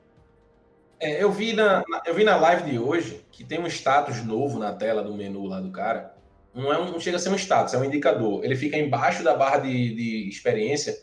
É, 0.99 1.23
eu, 1.23 1.31
vi 1.31 1.53
na, 1.53 1.81
na- 1.87 2.01
eu 2.05 2.13
vi 2.13 2.25
na 2.25 2.35
live 2.35 2.69
de 2.69 2.77
hoje 2.77 3.25
que 3.31 3.45
tem 3.45 3.57
um 3.57 3.67
status 3.67 4.21
novo 4.25 4.59
na 4.59 4.73
tela 4.73 5.01
do 5.01 5.13
menu 5.13 5.45
lá 5.45 5.61
do 5.61 5.71
cara. 5.71 6.13
Não, 6.53 6.73
é 6.73 6.77
um, 6.77 6.91
não 6.91 6.99
chega 6.99 7.15
a 7.15 7.19
ser 7.21 7.29
um 7.29 7.35
status, 7.35 7.73
é 7.73 7.77
um 7.77 7.85
indicador. 7.85 8.43
Ele 8.43 8.57
fica 8.57 8.75
embaixo 8.75 9.23
da 9.23 9.33
barra 9.33 9.59
de, 9.59 9.95
de 9.95 10.27
experiência 10.27 10.99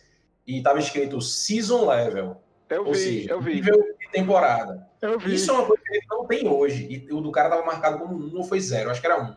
e 0.46 0.58
estava 0.58 0.78
escrito 0.78 1.18
Season 1.22 1.88
Level, 1.88 2.36
Eu 2.68 2.84
ou 2.84 2.92
vi, 2.92 2.98
seja, 2.98 3.30
eu 3.30 3.40
vi, 3.40 3.54
nível 3.54 3.85
de 3.98 4.10
temporada. 4.10 4.88
eu 5.00 5.18
vi. 5.18 5.34
Isso 5.34 5.50
é 5.50 5.54
uma 5.54 5.66
coisa 5.66 5.82
que 5.82 5.96
ele 5.96 6.06
não 6.10 6.26
tem 6.26 6.48
hoje. 6.48 6.86
E 6.90 7.12
o 7.12 7.20
do 7.20 7.30
cara 7.30 7.48
estava 7.48 7.66
marcado 7.66 7.98
como 7.98 8.14
um 8.14 8.36
ou 8.36 8.44
foi 8.44 8.60
zero, 8.60 8.90
acho 8.90 9.00
que 9.00 9.06
era 9.06 9.22
um. 9.22 9.34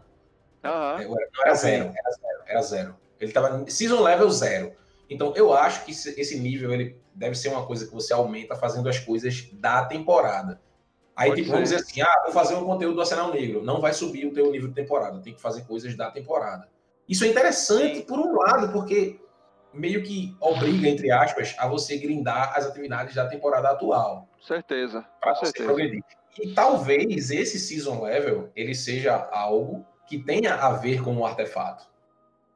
Aham. 0.63 1.01
É, 1.01 1.07
Não 1.07 1.43
era 1.45 1.55
zero, 1.55 1.85
era 1.85 2.11
zero, 2.11 2.43
era 2.45 2.61
zero. 2.61 2.95
Ele 3.19 3.31
tava 3.31 3.65
season 3.69 4.01
level 4.01 4.29
zero. 4.29 4.73
Então 5.09 5.33
eu 5.35 5.53
acho 5.53 5.85
que 5.85 5.91
esse 5.91 6.39
nível 6.39 6.73
ele 6.73 6.99
deve 7.13 7.35
ser 7.35 7.49
uma 7.49 7.65
coisa 7.65 7.85
que 7.85 7.93
você 7.93 8.13
aumenta 8.13 8.55
fazendo 8.55 8.87
as 8.87 8.99
coisas 8.99 9.49
da 9.53 9.85
temporada. 9.85 10.61
Aí 11.15 11.29
Pode 11.29 11.41
tipo, 11.41 11.51
vamos 11.53 11.69
dizer 11.69 11.81
assim, 11.81 12.01
ah, 12.01 12.21
vou 12.23 12.31
fazer 12.31 12.55
um 12.55 12.63
conteúdo 12.63 12.95
do 12.95 13.01
Arsenal 13.01 13.33
Negro, 13.33 13.61
não 13.61 13.81
vai 13.81 13.91
subir 13.91 14.25
o 14.25 14.33
teu 14.33 14.49
nível 14.51 14.69
de 14.69 14.75
temporada, 14.75 15.19
tem 15.19 15.33
que 15.33 15.41
fazer 15.41 15.63
coisas 15.63 15.95
da 15.97 16.09
temporada. 16.09 16.69
Isso 17.09 17.25
é 17.25 17.27
interessante 17.27 17.97
Sim. 17.97 18.01
por 18.03 18.19
um 18.19 18.37
lado, 18.37 18.71
porque 18.71 19.19
meio 19.73 20.03
que 20.03 20.35
obriga 20.39 20.87
entre 20.87 21.11
aspas 21.11 21.55
a 21.57 21.67
você 21.67 21.97
grindar 21.97 22.53
as 22.55 22.65
atividades 22.65 23.15
da 23.15 23.27
temporada 23.27 23.69
atual 23.69 24.27
Certeza, 24.41 25.05
para 25.19 25.33
com 25.33 25.39
você 25.39 25.45
certeza. 25.47 25.65
progredir. 25.65 26.03
E 26.39 26.53
talvez 26.53 27.31
esse 27.31 27.59
season 27.59 28.01
level 28.01 28.51
ele 28.55 28.73
seja 28.73 29.15
algo 29.31 29.85
que 30.07 30.17
tenha 30.17 30.55
a 30.55 30.71
ver 30.71 31.03
com 31.03 31.15
o 31.17 31.25
artefato. 31.25 31.87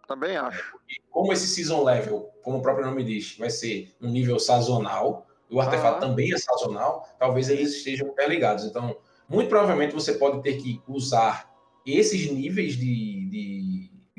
Também 0.07 0.38
acho. 0.38 0.76
E 0.90 0.95
como 1.10 1.31
esse 1.31 1.48
season 1.48 1.84
level, 1.84 2.30
como 2.41 2.57
o 2.57 2.61
próprio 2.61 2.85
nome 2.85 3.03
diz, 3.03 3.38
vai 3.38 3.49
ser 3.49 3.94
um 4.02 4.10
nível 4.10 4.40
sazonal, 4.40 5.27
e 5.49 5.56
o 5.56 5.61
artefato 5.61 5.98
Aham. 5.98 6.10
também 6.10 6.34
é 6.34 6.38
sazonal, 6.38 7.07
talvez 7.19 7.49
eles 7.49 7.76
estejam 7.76 8.07
interligados. 8.07 8.65
Então, 8.65 8.98
muito 9.30 9.49
provavelmente 9.49 9.94
você 9.94 10.14
pode 10.14 10.41
ter 10.41 10.57
que 10.57 10.81
usar 10.88 11.52
esses 11.85 12.31
níveis 12.31 12.73
de, 12.73 13.30
de, 13.30 13.62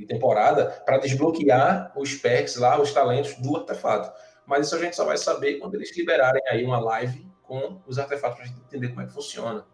de 0.05 0.09
temporada 0.09 0.67
para 0.85 0.99
desbloquear 0.99 1.93
os 1.97 2.15
perks 2.15 2.57
lá, 2.57 2.81
os 2.81 2.93
talentos 2.93 3.35
do 3.35 3.57
artefato. 3.57 4.13
Mas 4.47 4.67
isso 4.67 4.77
a 4.77 4.79
gente 4.79 4.95
só 4.95 5.05
vai 5.05 5.17
saber 5.17 5.55
quando 5.55 5.75
eles 5.75 5.97
liberarem 5.97 6.43
aí 6.49 6.65
uma 6.65 6.79
live 6.79 7.27
com 7.43 7.81
os 7.87 7.99
artefatos 7.99 8.39
para 8.39 8.47
entender 8.47 8.89
como 8.89 9.01
é 9.01 9.07
que 9.07 9.13
funciona. 9.13 9.67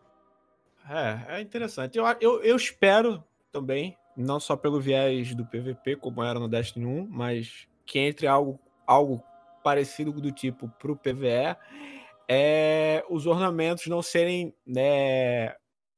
É, 0.89 1.37
é 1.37 1.41
interessante. 1.41 1.99
Eu, 1.99 2.05
eu, 2.21 2.43
eu 2.43 2.57
espero 2.57 3.23
também, 3.53 3.97
não 4.17 4.41
só 4.41 4.57
pelo 4.57 4.81
viés 4.81 5.35
do 5.35 5.45
PVP, 5.45 5.97
como 5.97 6.23
era 6.23 6.39
no 6.39 6.49
Destiny 6.49 6.87
1, 6.87 7.09
mas 7.11 7.69
que 7.85 7.99
entre 7.99 8.27
algo, 8.27 8.59
algo 8.87 9.23
parecido 9.63 10.13
do 10.13 10.33
tipo 10.33 10.69
pro 10.79 10.97
PVE, 10.97 11.57
é 12.29 13.05
os 13.11 13.27
ornamentos 13.27 13.87
não 13.89 14.03
serem 14.03 14.55
né, 14.65 15.55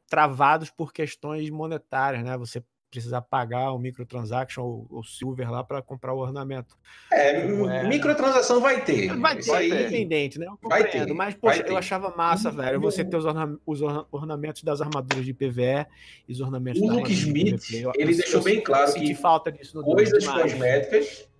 travados 0.09 0.70
por 0.70 0.92
questões 0.92 1.48
monetárias, 1.50 2.24
né? 2.24 2.36
Você 2.36 2.62
precisar 2.93 3.23
pagar 3.23 3.73
o 3.73 3.78
microtransaction 3.78 4.62
ou, 4.62 4.86
ou 4.90 5.02
silver 5.02 5.51
lá 5.51 5.64
para 5.64 5.81
comprar 5.81 6.12
o 6.12 6.19
ornamento. 6.19 6.77
É, 7.10 7.40
Como 7.40 7.64
é, 7.70 7.82
né? 7.82 7.89
microtransação 7.89 8.60
vai 8.60 8.85
ter. 8.85 9.16
Vai 9.19 9.39
ter, 9.39 9.51
aí- 9.51 9.70
independente, 9.70 10.39
né? 10.39 10.44
Eu 10.47 10.59
vai 10.69 10.85
compreendo, 10.85 11.06
ter, 11.09 11.12
mas, 11.14 11.32
vai 11.35 11.40
poxa, 11.40 11.64
ter. 11.64 11.70
eu 11.73 11.77
achava 11.78 12.14
massa, 12.14 12.51
E- 12.51 12.52
velho, 12.52 12.78
você 12.81 13.02
ter 13.02 13.16
os, 13.16 13.24
orna- 13.24 13.59
os 13.66 13.81
orna- 13.81 14.05
ornamentos 14.12 14.62
das 14.62 14.82
armaduras 14.82 15.24
de 15.24 15.32
PVE 15.32 15.86
e 16.28 16.32
os 16.32 16.40
ornamentos 16.43 16.82
O 16.82 16.86
Luke 16.86 17.09
de 17.09 17.14
Smith, 17.14 17.70
ele 17.73 18.12
eu- 18.12 18.16
deixou 18.16 18.40
eu 18.40 18.44
bem 18.44 18.60
claro 18.60 18.93
que 18.93 19.14
falta 19.14 19.51
disso 19.51 19.82
coisas 19.82 20.23
demais. 20.23 20.43
cosméticas 20.52 21.31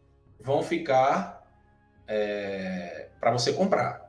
vão 0.41 0.63
ficar 0.63 1.43
para 3.21 3.31
você 3.31 3.53
comprar. 3.53 4.02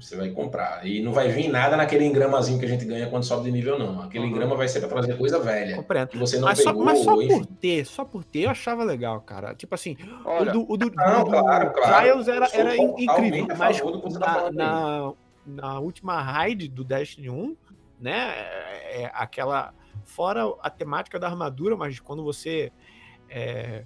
Você 0.00 0.16
vai 0.16 0.30
comprar. 0.30 0.86
E 0.86 1.02
não 1.02 1.12
vai 1.12 1.28
vir 1.28 1.48
nada 1.48 1.76
naquele 1.76 2.04
engramazinho 2.04 2.58
que 2.58 2.64
a 2.64 2.68
gente 2.68 2.84
ganha 2.84 3.08
quando 3.08 3.24
sobe 3.24 3.44
de 3.44 3.52
nível, 3.52 3.78
não. 3.78 4.02
Aquele 4.02 4.24
Uhum. 4.24 4.30
engrama 4.30 4.54
vai 4.56 4.68
ser 4.68 4.80
para 4.80 4.88
trazer 4.88 5.16
coisa 5.16 5.38
velha. 5.38 5.76
Compreendo. 5.76 6.08
Que 6.08 6.18
você 6.18 6.38
não 6.38 6.48
Mas 6.48 6.58
só, 6.62 6.70
pegou, 6.70 6.84
mas 6.84 6.98
só 7.00 7.14
enfim. 7.22 7.28
por 7.28 7.46
ter, 7.46 7.84
só 7.86 8.04
por 8.04 8.24
ter, 8.24 8.40
eu 8.40 8.50
achava 8.50 8.84
legal, 8.84 9.20
cara. 9.20 9.54
Tipo 9.54 9.74
assim, 9.74 9.96
Olha, 10.24 10.50
o 10.50 10.52
do, 10.52 10.72
o 10.72 10.76
do, 10.76 10.92
Não, 10.94 11.24
do 11.24 11.30
claro, 11.30 11.72
claro. 11.72 11.96
Trials 12.00 12.28
era, 12.28 12.48
era 12.52 12.76
incrível, 12.76 13.46
mas 13.56 13.78
favor 13.78 13.92
do 13.92 14.02
que 14.02 14.10
você 14.10 14.18
tá 14.18 14.50
na, 14.50 14.52
na, 14.52 15.12
na 15.46 15.78
última 15.80 16.20
raid 16.22 16.68
do 16.68 16.84
Destiny 16.84 17.30
1, 17.30 17.56
né, 18.00 18.32
é, 18.36 19.02
é 19.02 19.10
aquela, 19.14 19.72
fora 20.04 20.42
a 20.60 20.70
temática 20.70 21.18
da 21.18 21.26
armadura, 21.28 21.76
mas 21.76 21.98
quando 22.00 22.22
você 22.22 22.70
é, 23.28 23.84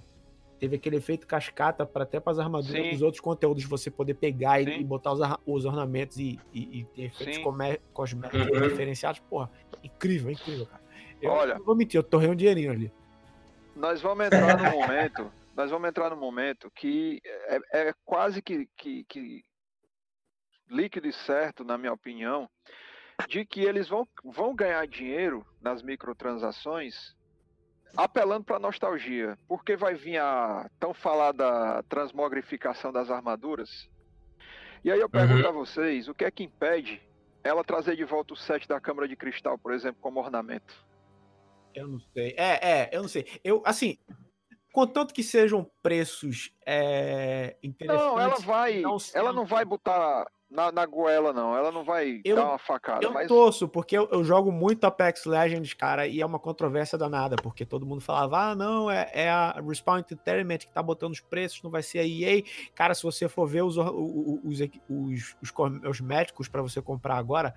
teve 0.61 0.75
aquele 0.75 0.97
efeito 0.97 1.25
cascata 1.25 1.87
para 1.87 2.03
até 2.03 2.19
para 2.19 2.33
as 2.33 2.37
armaduras 2.39 2.83
Sim. 2.83 2.91
dos 2.91 3.01
outros 3.01 3.19
conteúdos 3.19 3.63
você 3.65 3.89
poder 3.89 4.13
pegar 4.13 4.61
e, 4.61 4.79
e 4.79 4.83
botar 4.83 5.11
os, 5.11 5.19
os 5.43 5.65
ornamentos 5.65 6.17
e, 6.17 6.39
e- 6.53 6.81
e 6.81 6.85
ter 6.85 7.01
efeitos 7.05 7.39
cosméticos 7.91 8.13
Uhum. 8.53 8.67
diferenciados, 8.67 9.19
porra, 9.21 9.49
incrível, 9.83 10.29
incrível, 10.29 10.67
cara. 10.67 10.83
Eu 11.19 11.31
Olha. 11.31 11.55
não 11.57 11.65
vou 11.65 11.75
mentir, 11.75 11.97
eu 11.97 12.03
torrei 12.03 12.29
um 12.29 12.35
dinheirinho 12.35 12.71
ali. 12.71 12.93
nós 13.75 14.01
vamos 14.03 14.23
entrar 14.27 14.55
no 14.55 14.65
momento, 14.65 15.33
nós 15.55 15.71
vamos 15.71 15.89
entrar 15.89 16.11
no 16.11 16.15
momento 16.17 16.69
que 16.75 17.19
é, 17.25 17.87
é 17.89 17.93
quase 18.05 18.39
que, 18.39 18.69
que, 18.77 19.03
que 19.05 19.41
líquido 20.69 21.07
e 21.07 21.13
certo, 21.13 21.63
na 21.63 21.75
minha 21.75 21.91
opinião, 21.91 22.47
de 23.27 23.43
que 23.45 23.61
eles 23.61 23.87
vão, 23.89 24.07
vão 24.23 24.53
ganhar 24.55 24.85
dinheiro 24.87 25.43
nas 25.59 25.81
microtransações 25.81 27.15
apelando 27.95 28.43
para 28.43 28.59
nostalgia, 28.59 29.37
porque 29.47 29.75
vai 29.75 29.95
vir 29.95 30.17
a 30.17 30.69
tão 30.79 30.93
falada 30.93 31.83
transmogrificação 31.83 32.91
das 32.91 33.09
armaduras. 33.09 33.89
E 34.83 34.91
aí 34.91 34.99
eu 34.99 35.09
pergunto 35.09 35.47
a 35.47 35.51
vocês, 35.51 36.07
o 36.07 36.13
que 36.13 36.25
é 36.25 36.31
que 36.31 36.43
impede 36.43 37.01
ela 37.43 37.63
trazer 37.63 37.95
de 37.95 38.03
volta 38.03 38.33
o 38.33 38.37
set 38.37 38.67
da 38.67 38.79
câmara 38.79 39.07
de 39.07 39.15
cristal, 39.15 39.57
por 39.57 39.73
exemplo, 39.73 40.01
como 40.01 40.19
ornamento? 40.19 40.73
Eu 41.73 41.87
não 41.87 41.99
sei. 41.99 42.35
É, 42.37 42.69
é, 42.69 42.89
eu 42.91 43.01
não 43.01 43.09
sei. 43.09 43.25
Eu, 43.43 43.61
assim, 43.65 43.97
contanto 44.73 45.13
que 45.13 45.23
sejam 45.23 45.69
preços 45.81 46.53
é, 46.65 47.55
interessantes. 47.63 48.05
Não, 48.05 48.19
ela 48.19 48.39
vai, 48.39 48.81
não 48.81 48.97
ela 49.13 49.33
não 49.33 49.45
vai 49.45 49.63
botar 49.63 50.29
na, 50.51 50.71
na 50.71 50.85
goela, 50.85 51.31
não. 51.31 51.55
Ela 51.55 51.71
não 51.71 51.83
vai 51.83 52.19
Eu- 52.25 52.35
dar 52.35 52.45
uma 52.49 52.57
facada. 52.59 53.03
Eu 53.05 53.11
mas 53.13 53.27
torço, 53.27 53.67
porque 53.67 53.97
eu, 53.97 54.07
eu 54.11 54.23
jogo 54.23 54.51
muito 54.51 54.83
Apex 54.83 55.25
Legends, 55.25 55.73
cara, 55.73 56.05
e 56.05 56.19
é 56.19 56.25
uma 56.25 56.37
controvérsia 56.39 56.97
danada, 56.97 57.37
porque 57.37 57.65
todo 57.65 57.85
mundo 57.85 58.01
falava, 58.01 58.49
ah, 58.51 58.55
não, 58.55 58.91
é, 58.91 59.09
é 59.13 59.29
a 59.29 59.61
Respawn 59.65 59.99
Entertainment 59.99 60.57
que 60.59 60.71
tá 60.71 60.83
botando 60.83 61.13
os 61.13 61.21
preços, 61.21 61.63
não 61.63 61.71
vai 61.71 61.81
ser 61.81 61.99
a 61.99 62.05
EA. 62.05 62.43
Cara, 62.75 62.93
se 62.93 63.03
você 63.03 63.29
for 63.29 63.47
ver 63.47 63.63
os, 63.63 63.77
os, 63.77 64.59
os, 64.89 65.35
os 65.41 65.51
cosméticos 65.51 66.47
pra 66.47 66.61
você 66.61 66.81
comprar 66.81 67.15
agora, 67.17 67.53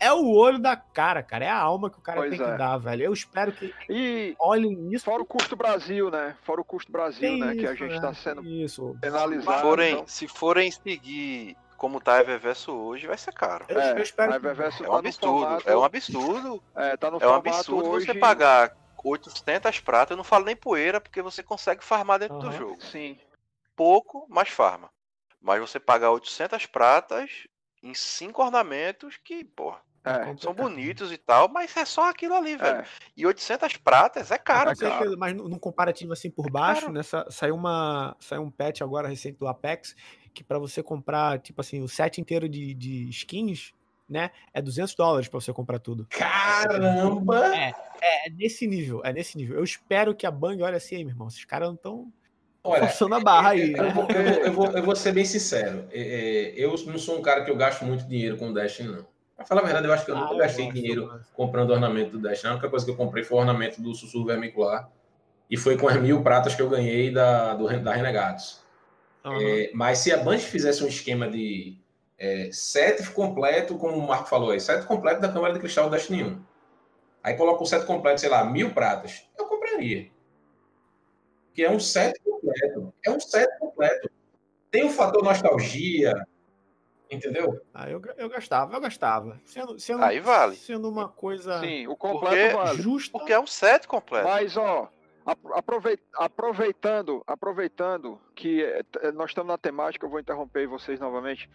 é 0.00 0.12
o 0.12 0.32
olho 0.34 0.58
da 0.58 0.74
cara, 0.76 1.22
cara, 1.22 1.44
é 1.44 1.48
a 1.48 1.56
alma 1.58 1.88
que 1.88 1.98
o 1.98 2.02
cara 2.02 2.20
Pois 2.22 2.36
tem 2.36 2.44
é. 2.44 2.50
que 2.50 2.58
dar, 2.58 2.76
velho. 2.78 3.04
Eu 3.04 3.12
espero 3.12 3.52
que 3.52 3.72
E 3.88 4.34
olhem 4.40 4.92
isso. 4.92 5.04
fora 5.04 5.22
o 5.22 5.26
custo 5.26 5.54
Brasil, 5.54 6.10
né? 6.10 6.34
Fora 6.42 6.60
o 6.60 6.64
custo 6.64 6.90
Brasil, 6.90 7.20
Tem 7.20 7.38
né? 7.38 7.54
Que 7.54 7.66
a 7.66 7.72
isso, 7.72 7.76
gente 7.84 7.94
né? 7.94 8.00
tá 8.00 8.12
sendo 8.12 8.44
Isso. 8.44 8.92
Se 8.94 9.00
penalizado. 9.00 9.60
forem, 9.62 9.92
então. 9.92 10.06
se 10.08 10.26
forem 10.26 10.70
seguir 10.72 11.56
como 11.82 12.00
tá 12.00 12.14
a 12.14 12.20
Eververso 12.20 12.72
hoje, 12.72 13.08
vai 13.08 13.18
ser 13.18 13.32
caro. 13.32 13.66
É, 13.68 13.90
eu 13.98 14.02
espero 14.04 14.30
a 14.30 14.38
que- 14.38 14.46
Eververso 14.46 14.84
É 14.84 14.86
tá 14.86 14.92
um 14.92 14.96
absurdo, 14.98 15.40
formato- 15.40 15.68
é 15.68 15.76
um 15.76 15.82
absurdo. 15.84 16.62
É, 16.76 16.96
tá 16.96 17.10
no 17.10 17.18
É 17.20 17.26
um 17.26 17.34
absurdo 17.34 17.88
hoje... 17.90 18.06
você 18.06 18.14
pagar 18.14 18.72
800 19.02 19.80
pratas, 19.80 20.12
eu 20.12 20.16
não 20.16 20.22
falo 20.22 20.44
nem 20.44 20.54
poeira, 20.54 21.00
porque 21.00 21.20
você 21.20 21.42
consegue 21.42 21.82
farmar 21.82 22.20
dentro 22.20 22.38
do 22.38 22.46
Aham. 22.46 22.56
jogo. 22.56 22.84
Sim. 22.84 23.18
Pouco, 23.74 24.24
mas 24.30 24.48
farma. 24.48 24.88
Mas 25.40 25.58
você 25.58 25.80
pagar 25.80 26.12
800 26.12 26.66
pratas 26.66 27.48
em 27.82 27.94
cinco 27.94 28.44
ornamentos 28.44 29.16
que, 29.16 29.42
pô, 29.42 29.74
É. 30.04 30.36
são 30.36 30.52
bonitos 30.52 31.12
e 31.12 31.16
tal, 31.16 31.48
mas 31.48 31.76
é 31.76 31.84
só 31.84 32.10
aquilo 32.10 32.34
ali, 32.34 32.56
velho. 32.56 32.78
É, 32.80 32.84
E 33.16 33.24
800 33.24 33.76
pratas 33.76 34.30
é 34.30 34.38
caro, 34.38 34.70
É 34.70 34.74
cara. 34.74 34.94
certeza, 34.96 35.16
mas 35.16 35.34
num 35.34 35.58
comparativo 35.58 36.12
assim 36.12 36.30
por 36.30 36.50
baixo, 36.50 36.82
caro. 36.82 36.92
nessa 36.92 37.26
saiu 37.30 37.54
uma 37.54 38.16
saiu 38.18 38.42
um 38.42 38.50
patch 38.50 38.80
agora 38.82 39.06
recente 39.08 39.38
do 39.38 39.46
Apex 39.46 39.94
que 40.34 40.42
pra 40.42 40.58
você 40.58 40.82
comprar 40.82 41.38
tipo 41.38 41.60
assim 41.60 41.80
o 41.82 41.88
set 41.88 42.20
inteiro 42.20 42.48
de, 42.48 42.74
de 42.74 43.08
skins, 43.10 43.72
né, 44.08 44.30
é 44.52 44.60
200 44.60 44.94
dólares 44.94 45.28
pra 45.28 45.40
você 45.40 45.52
comprar 45.52 45.78
tudo. 45.78 46.06
Caramba! 46.10 47.54
É, 47.54 47.72
é 48.00 48.30
nesse 48.30 48.66
nível, 48.66 49.02
é 49.04 49.12
nesse 49.12 49.36
nível. 49.36 49.56
Eu 49.56 49.64
espero 49.64 50.14
que 50.14 50.26
a 50.26 50.30
Bang 50.30 50.62
olhe 50.62 50.76
assim, 50.76 50.96
aí, 50.96 51.04
meu 51.04 51.12
irmão, 51.12 51.28
esses 51.28 51.44
caras 51.44 51.68
não 51.68 51.74
estão 51.76 52.12
Olha, 52.64 52.86
forçando 52.88 53.14
a 53.14 53.20
barra 53.20 53.50
aí, 53.50 53.72
eu, 53.72 53.82
né? 53.82 53.90
vou, 53.90 54.08
eu, 54.08 54.24
vou, 54.24 54.44
eu, 54.44 54.52
vou, 54.52 54.66
eu 54.78 54.82
vou 54.82 54.96
ser 54.96 55.12
bem 55.12 55.24
sincero. 55.24 55.86
É, 55.90 56.00
é, 56.00 56.54
eu 56.56 56.74
não 56.86 56.98
sou 56.98 57.18
um 57.18 57.22
cara 57.22 57.44
que 57.44 57.50
eu 57.50 57.56
gasto 57.56 57.84
muito 57.84 58.04
dinheiro 58.06 58.36
com 58.36 58.50
o 58.50 58.54
Destiny, 58.54 58.88
não. 58.88 59.11
Pra 59.42 59.46
falar 59.46 59.60
a 59.62 59.64
verdade, 59.64 59.86
eu 59.86 59.92
acho 59.92 60.04
que 60.04 60.10
eu 60.10 60.16
Ah, 60.16 60.20
nunca 60.20 60.36
gastei 60.36 60.70
dinheiro 60.70 61.20
comprando 61.34 61.70
ornamento 61.70 62.12
do 62.12 62.18
Destiny. 62.18 62.50
A 62.50 62.52
única 62.54 62.68
coisa 62.68 62.84
que 62.84 62.90
eu 62.90 62.96
comprei 62.96 63.24
foi 63.24 63.36
o 63.36 63.40
ornamento 63.40 63.80
do 63.80 63.94
Sussurro 63.94 64.26
Vermicular. 64.26 64.88
E 65.50 65.56
foi 65.56 65.76
com 65.76 65.88
as 65.88 65.96
mil 66.00 66.22
pratas 66.22 66.54
que 66.54 66.62
eu 66.62 66.68
ganhei 66.68 67.10
da, 67.10 67.54
do, 67.54 67.68
da 67.80 67.92
Renegados. 67.92 68.62
Aham. 69.24 69.38
É, 69.40 69.70
mas 69.74 69.98
se 69.98 70.12
a 70.12 70.16
Band 70.16 70.38
fizesse 70.38 70.82
um 70.82 70.88
esquema 70.88 71.28
de 71.28 71.76
é, 72.18 72.48
set 72.52 73.10
completo, 73.10 73.76
como 73.76 73.96
o 73.96 74.06
Marco 74.06 74.28
falou 74.28 74.50
aí, 74.50 74.60
set 74.60 74.86
completo 74.86 75.20
da 75.20 75.32
Câmara 75.32 75.52
de 75.52 75.60
Cristal 75.60 75.86
do 75.86 75.90
Destiny 75.90 76.24
1. 76.24 76.42
Aí 77.22 77.34
coloca 77.34 77.62
o 77.62 77.66
set 77.66 77.84
completo, 77.84 78.20
sei 78.20 78.30
lá, 78.30 78.44
mil 78.44 78.72
pratas. 78.72 79.28
Eu 79.38 79.46
compraria. 79.46 80.10
Que 81.54 81.64
é 81.64 81.70
um 81.70 81.78
set 81.78 82.18
completo. 82.22 82.92
É 83.04 83.10
um 83.10 83.20
set 83.20 83.48
completo. 83.58 84.10
Tem 84.70 84.84
o 84.84 84.90
fator 84.90 85.22
nostalgia, 85.22 86.14
entendeu? 87.12 87.60
Ah, 87.74 87.88
eu, 87.90 88.00
eu 88.16 88.28
gastava, 88.28 88.74
eu 88.74 88.80
gastava. 88.80 89.40
Sendo, 89.44 89.78
sendo, 89.78 90.02
Aí 90.04 90.18
vale. 90.20 90.56
sendo 90.56 90.88
uma 90.88 91.08
coisa 91.08 91.60
sim, 91.60 91.86
o 91.86 91.96
Porque- 91.96 92.12
completo 92.12 92.56
vale. 92.56 92.82
justa. 92.82 93.18
Porque 93.18 93.32
é 93.32 93.38
um 93.40 93.46
set 93.46 93.86
completo. 93.86 94.26
Mas, 94.28 94.56
ó, 94.56 94.90
apro- 95.24 95.54
aprovei- 95.54 95.98
aproveitando, 96.14 97.22
aproveitando 97.26 98.20
que 98.34 98.62
eh, 98.62 98.82
t- 98.82 99.12
nós 99.12 99.30
estamos 99.30 99.48
na 99.48 99.58
temática, 99.58 100.04
eu 100.04 100.10
vou 100.10 100.20
interromper 100.20 100.66
vocês 100.66 100.98
novamente. 101.00 101.48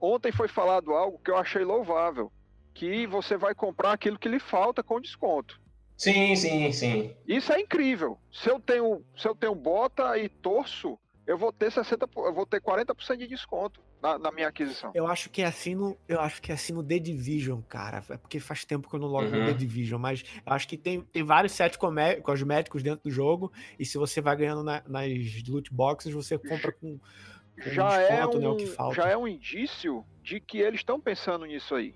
Ontem 0.00 0.32
foi 0.32 0.48
falado 0.48 0.92
algo 0.92 1.18
que 1.24 1.30
eu 1.30 1.36
achei 1.36 1.64
louvável, 1.64 2.30
que 2.74 3.06
você 3.06 3.36
vai 3.36 3.54
comprar 3.54 3.92
aquilo 3.92 4.18
que 4.18 4.28
lhe 4.28 4.38
falta 4.40 4.82
com 4.82 5.00
desconto. 5.00 5.60
Sim, 5.96 6.34
sim, 6.34 6.72
sim. 6.72 7.16
Isso 7.26 7.52
é 7.52 7.60
incrível. 7.60 8.18
Se 8.32 8.48
eu 8.50 8.58
tenho, 8.58 9.04
se 9.16 9.28
eu 9.28 9.34
tenho 9.34 9.54
bota 9.54 10.18
e 10.18 10.28
torço, 10.28 10.98
eu 11.26 11.38
vou 11.38 11.52
ter 11.52 11.70
60, 11.70 12.08
po- 12.08 12.26
eu 12.26 12.32
vou 12.34 12.44
ter 12.44 12.60
40% 12.60 13.18
de 13.18 13.28
desconto 13.28 13.80
na, 14.02 14.18
na 14.18 14.32
minha 14.32 14.48
aquisição. 14.48 14.90
Eu 14.92 15.06
acho 15.06 15.30
que 15.30 15.40
é 15.42 15.46
assim 15.46 15.76
no, 15.76 15.96
eu 16.08 16.20
acho 16.20 16.42
que 16.42 16.50
é 16.50 16.54
assim 16.56 16.72
no 16.72 16.82
The 16.82 16.98
Division, 16.98 17.60
cara. 17.62 18.02
É 18.10 18.16
porque 18.16 18.40
faz 18.40 18.64
tempo 18.64 18.88
que 18.88 18.94
eu 18.96 19.00
não 19.00 19.06
logo 19.06 19.30
no 19.30 19.38
Uhum. 19.38 19.46
The 19.46 19.52
Division, 19.52 20.00
mas 20.00 20.24
eu 20.44 20.52
acho 20.52 20.66
que 20.66 20.76
tem, 20.76 21.00
tem 21.02 21.22
vários 21.22 21.52
sets 21.52 21.78
cosméticos 22.22 22.82
dentro 22.82 23.04
do 23.04 23.10
jogo 23.10 23.52
e 23.78 23.86
se 23.86 23.96
você 23.96 24.20
vai 24.20 24.34
ganhando 24.36 24.64
na- 24.64 24.82
nas 24.86 25.08
loot 25.48 25.72
boxes, 25.72 26.12
você 26.12 26.36
compra 26.36 26.72
com, 26.72 26.98
com 26.98 27.70
já 27.70 28.00
é, 28.00 28.08
desconto, 28.08 28.40
né, 28.40 28.48
o 28.48 28.52
um, 28.52 28.56
que 28.56 28.66
falta. 28.66 28.96
já 28.96 29.08
é 29.08 29.16
um 29.16 29.28
indício 29.28 30.04
de 30.20 30.40
que 30.40 30.58
eles 30.58 30.80
estão 30.80 31.00
pensando 31.00 31.46
nisso 31.46 31.74
aí. 31.74 31.94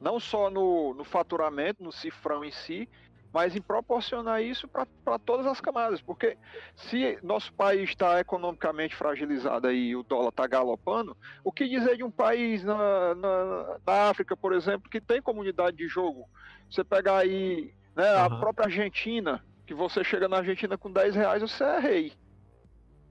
Não 0.00 0.20
só 0.20 0.50
no, 0.50 0.94
no 0.94 1.02
faturamento, 1.02 1.82
no 1.82 1.90
cifrão 1.90 2.44
em 2.44 2.52
si, 2.52 2.88
mas 3.32 3.54
em 3.54 3.60
proporcionar 3.62 4.42
isso 4.42 4.66
para 4.68 5.18
todas 5.18 5.46
as 5.46 5.60
camadas. 5.60 6.00
Porque 6.00 6.36
se 6.76 7.18
nosso 7.22 7.52
país 7.54 7.90
está 7.90 8.18
economicamente 8.20 8.94
fragilizado 8.96 9.70
e 9.70 9.94
o 9.94 10.02
dólar 10.02 10.28
está 10.30 10.46
galopando, 10.46 11.16
o 11.44 11.52
que 11.52 11.68
dizer 11.68 11.96
de 11.96 12.04
um 12.04 12.10
país 12.10 12.64
na, 12.64 13.14
na, 13.14 13.78
na 13.86 14.08
África, 14.10 14.36
por 14.36 14.52
exemplo, 14.52 14.88
que 14.90 15.00
tem 15.00 15.20
comunidade 15.22 15.76
de 15.76 15.86
jogo? 15.88 16.28
Você 16.70 16.82
pegar 16.84 17.18
aí 17.18 17.72
né, 17.94 18.08
a 18.16 18.26
Aham. 18.26 18.40
própria 18.40 18.66
Argentina, 18.66 19.44
que 19.66 19.74
você 19.74 20.02
chega 20.02 20.28
na 20.28 20.38
Argentina 20.38 20.78
com 20.78 20.90
10 20.90 21.14
reais, 21.14 21.42
você 21.42 21.64
é 21.64 21.78
rei. 21.78 22.12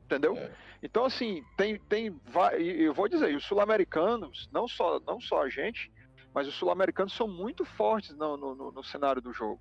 Entendeu? 0.05 0.35
É. 0.37 0.51
Então, 0.81 1.05
assim, 1.05 1.43
tem, 1.57 1.79
tem, 1.89 2.15
eu 2.57 2.93
vou 2.93 3.07
dizer, 3.09 3.35
os 3.35 3.43
sul-americanos, 3.45 4.47
não 4.51 4.67
só, 4.67 4.99
não 5.01 5.19
só 5.19 5.41
a 5.43 5.49
gente, 5.49 5.91
mas 6.33 6.47
os 6.47 6.53
sul-americanos 6.55 7.13
são 7.13 7.27
muito 7.27 7.65
fortes 7.65 8.15
no, 8.15 8.37
no- 8.37 8.71
no 8.71 8.83
cenário 8.83 9.21
do 9.21 9.33
jogo. 9.33 9.59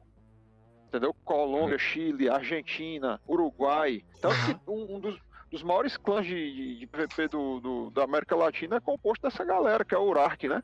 Entendeu? 0.89 1.15
Colômbia, 1.25 1.79
Chile, 1.79 2.29
Argentina, 2.29 3.21
Uruguai. 3.29 4.03
Tanto 4.21 4.35
que 4.47 4.71
um, 4.71 4.97
um 4.97 5.01
dos, 5.01 5.19
dos 5.51 5.63
maiores 5.63 5.97
clãs 5.97 6.27
de, 6.27 6.35
de, 6.55 6.79
de 6.79 6.87
PVP 6.87 7.29
do, 7.29 7.61
do- 7.61 7.91
da 7.91 8.05
América 8.05 8.37
Latina 8.37 8.77
é 8.77 8.81
composto 8.81 9.23
dessa 9.29 9.45
galera, 9.45 9.85
que 9.85 9.95
é 9.95 9.99
o 9.99 10.05
Urark, 10.09 10.49
né? 10.49 10.63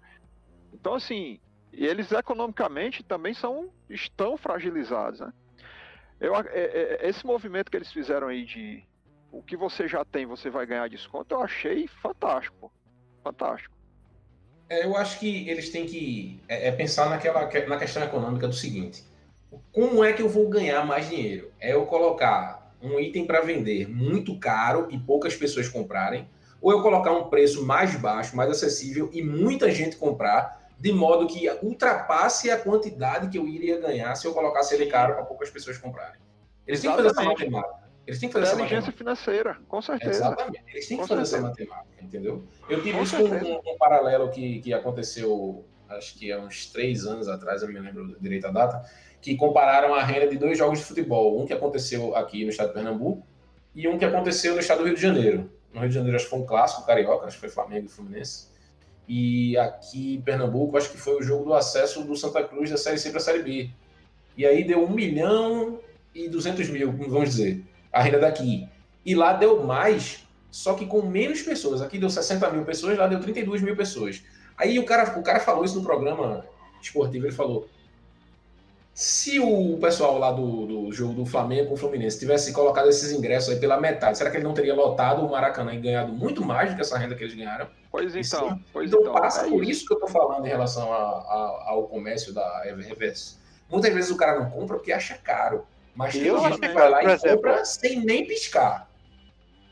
Então, 0.73 0.95
assim, 0.95 1.39
eles 1.73 2.11
economicamente 2.13 3.03
também 3.03 3.35
são, 3.35 3.71
estão 3.91 4.37
fragilizados, 4.37 5.21
né? 5.21 5.33
Eu, 6.21 6.35
é- 6.37 6.47
é- 6.53 7.09
esse 7.09 7.27
movimento 7.27 7.71
que 7.71 7.77
eles 7.77 7.93
fizeram 7.93 8.29
aí 8.29 8.45
de 8.45 8.83
o 9.31 9.43
que 9.43 9.57
você 9.57 9.89
já 9.89 10.05
tem, 10.05 10.25
você 10.25 10.49
vai 10.51 10.65
ganhar 10.67 10.89
desconto, 10.89 11.35
eu 11.35 11.43
achei 11.43 11.89
fantástico. 12.01 12.73
Fantástico. 13.25 13.75
É, 14.69 14.85
eu 14.85 14.97
acho 14.97 15.19
que 15.19 15.49
eles 15.49 15.71
têm 15.71 15.85
que 15.85 16.41
é, 16.49 16.69
é 16.69 16.73
pensar 16.73 17.11
naquela, 17.11 17.43
na 17.67 17.77
questão 17.79 18.03
econômica 18.05 18.47
do 18.47 18.55
seguinte: 18.55 19.05
como 19.73 20.05
é 20.05 20.13
que 20.13 20.23
eu 20.23 20.29
vou 20.29 20.49
ganhar 20.49 20.85
mais 20.87 21.09
dinheiro? 21.09 21.51
É 21.61 21.73
eu 21.73 21.87
colocar 21.87 22.75
um 22.81 22.99
item 22.99 23.27
para 23.27 23.41
vender 23.41 23.89
muito 23.89 24.39
caro 24.39 24.89
e 24.91 24.99
poucas 24.99 25.35
pessoas 25.37 25.69
comprarem, 25.69 26.29
ou 26.61 26.73
eu 26.73 26.83
colocar 26.83 27.13
um 27.13 27.29
preço 27.29 27.65
mais 27.65 27.95
baixo, 27.97 28.37
mais 28.37 28.51
acessível 28.51 29.11
e 29.13 29.23
muita 29.23 29.71
gente 29.71 29.97
comprar, 29.97 30.61
de 30.79 30.93
modo 30.93 31.27
que 31.27 31.49
ultrapasse 31.63 32.51
a 32.51 32.59
quantidade 32.59 33.29
que 33.29 33.39
eu 33.39 33.47
iria 33.47 33.81
ganhar 33.81 34.15
se 34.17 34.27
eu 34.27 34.33
colocasse 34.33 34.75
ele 34.75 34.87
caro 34.87 35.15
para 35.15 35.25
poucas 35.25 35.49
pessoas 35.51 35.79
comprarem. 35.79 36.21
Eles 36.67 36.81
têm 36.81 36.91
que 36.91 36.97
fazer 36.97 37.09
essa 37.09 37.21
Exatamente. 37.21 37.51
matemática. 37.51 37.83
Eles 38.05 38.19
têm 38.19 38.29
que 38.29 38.33
fazer 38.33 38.47
essa 38.47 38.55
Inteligência 38.55 38.91
matemática. 38.91 38.99
financeira, 38.99 39.59
com 39.69 39.81
certeza. 39.83 40.11
Exatamente. 40.11 40.65
Eles 40.73 40.89
têm 40.89 40.97
que 40.97 41.03
Com 41.03 41.09
fazer 41.09 41.27
certeza. 41.27 41.37
essa 41.37 41.67
matemática, 41.71 42.05
entendeu? 42.05 42.45
Eu 42.69 42.83
tive 42.83 42.99
Com 42.99 43.03
isso 43.05 43.17
um, 43.17 43.73
um 43.73 43.79
paralelo 43.79 44.31
que, 44.31 44.61
que 44.61 44.75
aconteceu, 44.75 45.65
acho 45.89 46.19
que 46.19 46.33
há 46.33 46.41
uns 46.41 46.67
três 46.67 47.07
anos 47.07 47.29
atrás, 47.29 47.63
eu 47.63 47.69
me 47.69 47.79
lembro 47.79 48.17
direito 48.21 48.47
a 48.47 48.51
data, 48.51 48.83
que 49.23 49.37
compararam 49.37 49.95
a 49.95 50.03
renda 50.03 50.27
de 50.27 50.37
dois 50.37 50.59
jogos 50.59 50.81
de 50.81 50.85
futebol. 50.85 51.41
Um 51.41 51.47
que 51.47 51.53
aconteceu 51.53 52.15
aqui 52.17 52.45
no 52.45 52.51
estado 52.51 52.69
de 52.69 52.75
Pernambuco 52.75 53.25
e 53.73 53.87
um 53.87 53.97
que 53.97 54.05
aconteceu 54.05 54.55
no 54.55 54.61
estado 54.61 54.79
do 54.79 54.87
Rio 54.87 54.97
de 54.97 55.01
Janeiro. 55.01 55.49
No 55.73 55.81
Rio 55.81 55.89
de 55.89 55.95
Janeiro, 55.95 56.17
acho 56.17 56.27
que 56.27 56.31
foi 56.31 56.41
um 56.41 56.45
clássico 56.45 56.85
carioca, 56.85 57.25
acho 57.25 57.37
que 57.37 57.41
foi 57.41 57.49
Flamengo 57.49 57.87
e 57.87 57.89
Fluminense. 57.89 58.49
E 59.09 59.57
aqui 59.57 60.17
em 60.17 60.21
Pernambuco, 60.21 60.77
acho 60.77 60.91
que 60.91 60.99
foi 60.99 61.17
o 61.17 61.23
jogo 61.23 61.45
do 61.45 61.55
acesso 61.55 62.03
do 62.03 62.17
Santa 62.17 62.43
Cruz 62.43 62.69
da 62.69 62.77
Série 62.77 62.99
C 62.99 63.11
para 63.11 63.21
a 63.21 63.23
Série 63.23 63.43
B. 63.43 63.71
E 64.37 64.45
aí 64.45 64.65
deu 64.65 64.85
1 64.85 64.91
milhão 64.91 65.79
e 66.13 66.29
200 66.29 66.69
mil, 66.69 66.91
vamos 66.91 67.31
dizer, 67.31 67.65
a 67.93 68.03
renda 68.03 68.19
daqui. 68.19 68.69
E 69.07 69.15
lá 69.15 69.33
deu 69.33 69.63
mais, 69.63 70.27
só 70.51 70.75
que 70.75 70.85
com 70.85 71.03
menos 71.03 71.43
pessoas. 71.43 71.81
Aqui 71.81 71.97
deu 71.97 72.11
60 72.11 72.51
mil 72.51 72.65
pessoas, 72.65 72.99
lá 72.99 73.07
deu 73.07 73.21
32 73.21 73.63
mil 73.63 73.77
pessoas. 73.77 74.23
Aí 74.57 74.79
o 74.79 74.85
cara, 74.85 75.19
o 75.19 75.23
cara 75.23 75.39
falou 75.39 75.65
isso 75.65 75.79
no 75.79 75.85
programa 75.85 76.45
esportivo, 76.81 77.27
ele 77.27 77.33
falou, 77.33 77.69
se 78.95 79.41
o 79.41 79.79
pessoal 79.79 80.19
lá 80.19 80.31
do, 80.31 80.67
do 80.67 80.93
jogo 80.93 81.15
do 81.15 81.25
Flamengo 81.25 81.69
com 81.69 81.75
o 81.75 81.77
Fluminense 81.77 82.19
tivesse 82.19 82.53
colocado 82.53 82.89
esses 82.89 83.11
ingressos 83.11 83.55
aí 83.55 83.59
pela 83.61 83.81
metade, 83.81 84.19
será 84.19 84.31
que 84.31 84.37
ele 84.37 84.45
não 84.45 84.53
teria 84.53 84.75
lotado 84.75 85.25
o 85.25 85.31
Maracanã 85.31 85.73
e 85.75 85.79
ganhado 85.81 86.13
muito 86.13 86.45
mais 86.45 86.71
do 86.71 86.77
que 86.77 86.83
essa 86.83 86.99
renda 86.99 87.15
que 87.15 87.25
eles 87.25 87.35
ganharam? 87.35 87.67
Pois 87.91 88.15
Isso. 88.15 88.37
então, 88.37 88.61
pois 88.73 88.89
então, 88.89 89.01
então. 89.01 89.15
passa 89.15 89.47
é 89.47 89.51
por 89.51 89.65
isso. 89.65 89.87
que 89.87 89.95
eu 89.95 90.01
tô 90.01 90.09
falando 90.09 90.45
em 90.47 90.49
relação 90.49 90.93
a- 90.93 90.97
a- 90.97 91.65
ao 91.69 91.85
comércio 91.89 92.33
da 92.35 92.63
Eververse. 92.67 93.37
Muitas 93.71 93.93
vezes 93.95 94.11
o 94.11 94.17
cara 94.17 94.39
não 94.39 94.51
compra 94.51 94.77
porque 94.77 94.93
acha 94.93 95.15
caro. 95.17 95.67
Mas 95.95 96.13
tem 96.15 96.25
Eu 96.25 96.37
gente 96.39 96.47
acho 96.53 96.59
que 96.61 96.69
vai 96.69 96.89
lá 96.91 97.03
e 97.03 97.07
exemplo, 97.07 97.37
compra 97.37 97.65
sem 97.65 98.01
nem 98.05 98.27
piscar. 98.27 98.89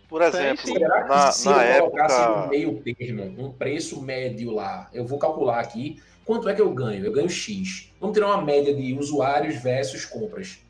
Por 0.09 0.21
exemplo, 0.23 0.67
sim. 0.67 0.73
Será 0.75 1.03
que 1.03 1.09
na, 1.09 1.33
se 1.33 1.49
na 1.49 1.65
eu 1.67 1.81
colocasse 1.85 2.21
um 2.21 2.25
época. 2.33 2.47
meio 2.49 2.83
termo, 2.83 3.47
um 3.47 3.53
preço 3.53 4.03
médio 4.03 4.51
lá, 4.51 4.91
eu 4.93 5.07
vou 5.07 5.19
calcular 5.19 5.61
aqui, 5.61 6.03
quanto 6.25 6.49
é 6.49 6.55
que 6.55 6.61
eu 6.61 6.73
ganho? 6.73 7.05
Eu 7.05 7.13
ganho 7.13 7.29
X. 7.29 7.93
Vamos 8.01 8.15
tirar 8.15 8.29
uma 8.29 8.43
média 8.43 8.75
de 8.75 8.95
usuários 8.95 9.57
versus 9.63 10.05
compras. 10.05 10.61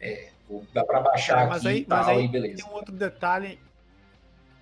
É, 0.00 0.30
dá 0.72 0.84
para 0.84 1.00
baixar 1.00 1.44
É, 1.44 1.46
mas 1.48 1.58
aqui 1.58 1.68
aí- 1.68 1.80
e 1.80 1.84
tal, 1.84 1.98
mas 1.98 2.08
aí 2.08 2.28
beleza. 2.28 2.56
Tem 2.62 2.72
um 2.72 2.74
outro 2.74 2.94
detalhe. 2.94 3.58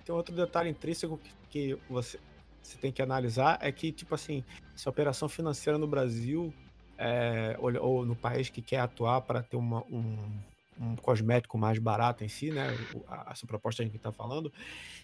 Tem 0.05 0.13
um 0.13 0.17
outro 0.17 0.35
detalhe 0.35 0.69
intrínseco 0.69 1.17
que, 1.17 1.31
que 1.49 1.79
você, 1.89 2.19
você 2.61 2.77
tem 2.77 2.91
que 2.91 3.01
analisar 3.01 3.57
é 3.61 3.71
que, 3.71 3.91
tipo 3.91 4.13
assim, 4.15 4.43
se 4.75 4.87
a 4.87 4.91
operação 4.91 5.27
financeira 5.27 5.77
no 5.77 5.87
Brasil 5.87 6.53
é, 6.97 7.57
ou, 7.59 7.75
ou 7.83 8.05
no 8.05 8.15
país 8.15 8.49
que 8.49 8.61
quer 8.61 8.79
atuar 8.79 9.21
para 9.21 9.41
ter 9.43 9.57
uma- 9.57 9.83
um, 9.87 10.39
um 10.79 10.95
cosmético 10.95 11.57
mais 11.57 11.77
barato 11.79 12.23
em 12.23 12.29
si, 12.29 12.51
né? 12.51 12.67
A, 13.07 13.31
essa 13.31 13.45
proposta 13.45 13.81
que 13.81 13.83
a 13.83 13.85
gente 13.87 13.97
está 13.97 14.11
falando, 14.11 14.53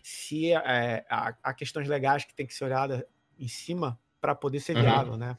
se 0.04 0.54
é, 0.54 1.06
há, 1.10 1.36
há 1.44 1.54
questões 1.54 1.88
legais 1.88 2.24
que 2.24 2.34
tem 2.34 2.46
que 2.46 2.54
ser 2.54 2.64
olhada 2.66 3.06
em 3.40 3.48
cima 3.48 4.00
para 4.22 4.36
poder 4.36 4.60
ser 4.60 4.76
Uhum. 4.78 4.84
viável, 4.84 5.18
né? 5.18 5.36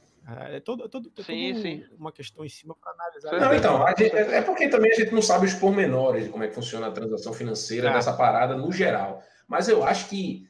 É, 0.51 0.61
todo, 0.61 0.89
todo, 0.89 1.11
é 1.19 1.23
Sim, 1.23 1.53
todo 1.53 1.63
sim. 1.63 1.85
uma 1.99 2.13
questão 2.13 2.45
em 2.45 2.49
cima 2.49 2.77
para 2.81 2.93
analisar. 2.93 3.41
Não, 3.41 3.55
então, 3.55 3.85
a 3.87 3.91
gente- 3.91 4.15
é 4.15 4.37
é 4.39 4.43
porque 4.43 4.69
também 4.69 4.93
a 4.93 4.95
gente 4.95 5.13
não 5.13 5.23
sabe 5.23 5.47
os 5.47 5.55
pormenores 5.55 6.25
de 6.25 6.31
como 6.31 6.45
é 6.45 6.49
que 6.49 6.55
funciona 6.55 6.89
a 6.89 6.93
transação 6.93 7.33
financeira 7.33 7.91
É. 7.91 7.93
dessa 7.93 8.13
parada 8.13 8.55
no 8.57 8.71
geral. 8.71 9.23
Mas 9.49 9.69
eu 9.69 9.83
acho 9.85 10.09
que 10.09 10.47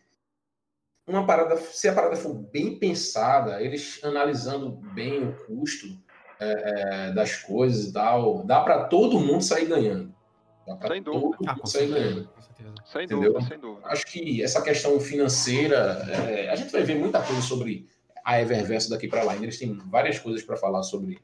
uma 1.07 1.27
parada, 1.27 1.57
se 1.57 1.89
a 1.89 1.95
parada 1.95 2.17
for 2.17 2.35
bem 2.35 2.79
pensada, 2.79 3.61
eles 3.63 4.01
analisando 4.05 4.71
bem 4.71 5.23
o 5.25 5.33
custo 5.47 5.87
é, 6.41 7.09
é, 7.09 7.13
das 7.13 7.37
coisas 7.37 7.87
e 7.87 7.93
tal, 7.93 8.45
dá 8.45 8.61
para 8.61 8.85
todo 8.85 9.19
mundo 9.21 9.43
sair 9.45 9.67
ganhando. 9.67 10.13
Dá 10.67 10.77
pra 10.77 10.89
Sem 10.89 11.03
dúvida. 11.03 11.23
todo 11.39 11.49
Ah, 11.49 11.53
mundo 11.53 11.61
com 11.61 11.67
sair 11.67 11.89
ganhando. 11.89 12.29
com 12.29 12.43
certeza. 12.43 12.75
Sem 12.85 13.05
Entendeu? 13.05 13.33
dúvida, 13.33 13.49
sem 13.49 13.59
dúvida. 13.61 13.87
Acho 13.89 14.07
que 14.07 14.43
essa 14.43 14.61
questão 14.63 14.99
financeira, 15.01 15.77
é, 16.11 16.51
a 16.51 16.57
gente 16.57 16.71
vai 16.73 16.83
ver 16.83 16.97
muita 16.97 17.23
coisa 17.23 17.41
sobre 17.43 17.89
a 18.25 18.41
Eververso 18.41 18.91
daqui 18.91 19.09
para 19.09 19.23
lá. 19.23 19.35
Eles 19.37 19.59
têm 19.59 19.75
várias 19.89 20.19
coisas 20.19 20.43
para 20.43 20.57
falar 20.57 20.83
sobre 20.83 21.19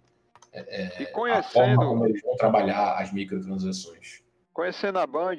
E 0.53 0.59
a 0.59 1.07
forma 1.07 1.13
conhecendo, 1.13 1.77
como 1.87 2.07
eles 2.07 2.23
vão 2.23 2.37
trabalhar 2.37 2.95
as 3.01 3.13
microtransações. 3.13 4.23
conhecendo 4.53 4.99
a 4.99 5.07
Band, 5.07 5.37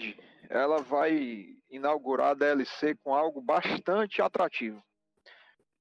ela 0.49 0.81
vai 0.81 1.48
inaugurar 1.69 2.30
a 2.30 2.34
DLC 2.34 2.95
com 3.03 3.14
algo 3.14 3.41
bastante 3.41 4.22
atrativo. 4.22 4.81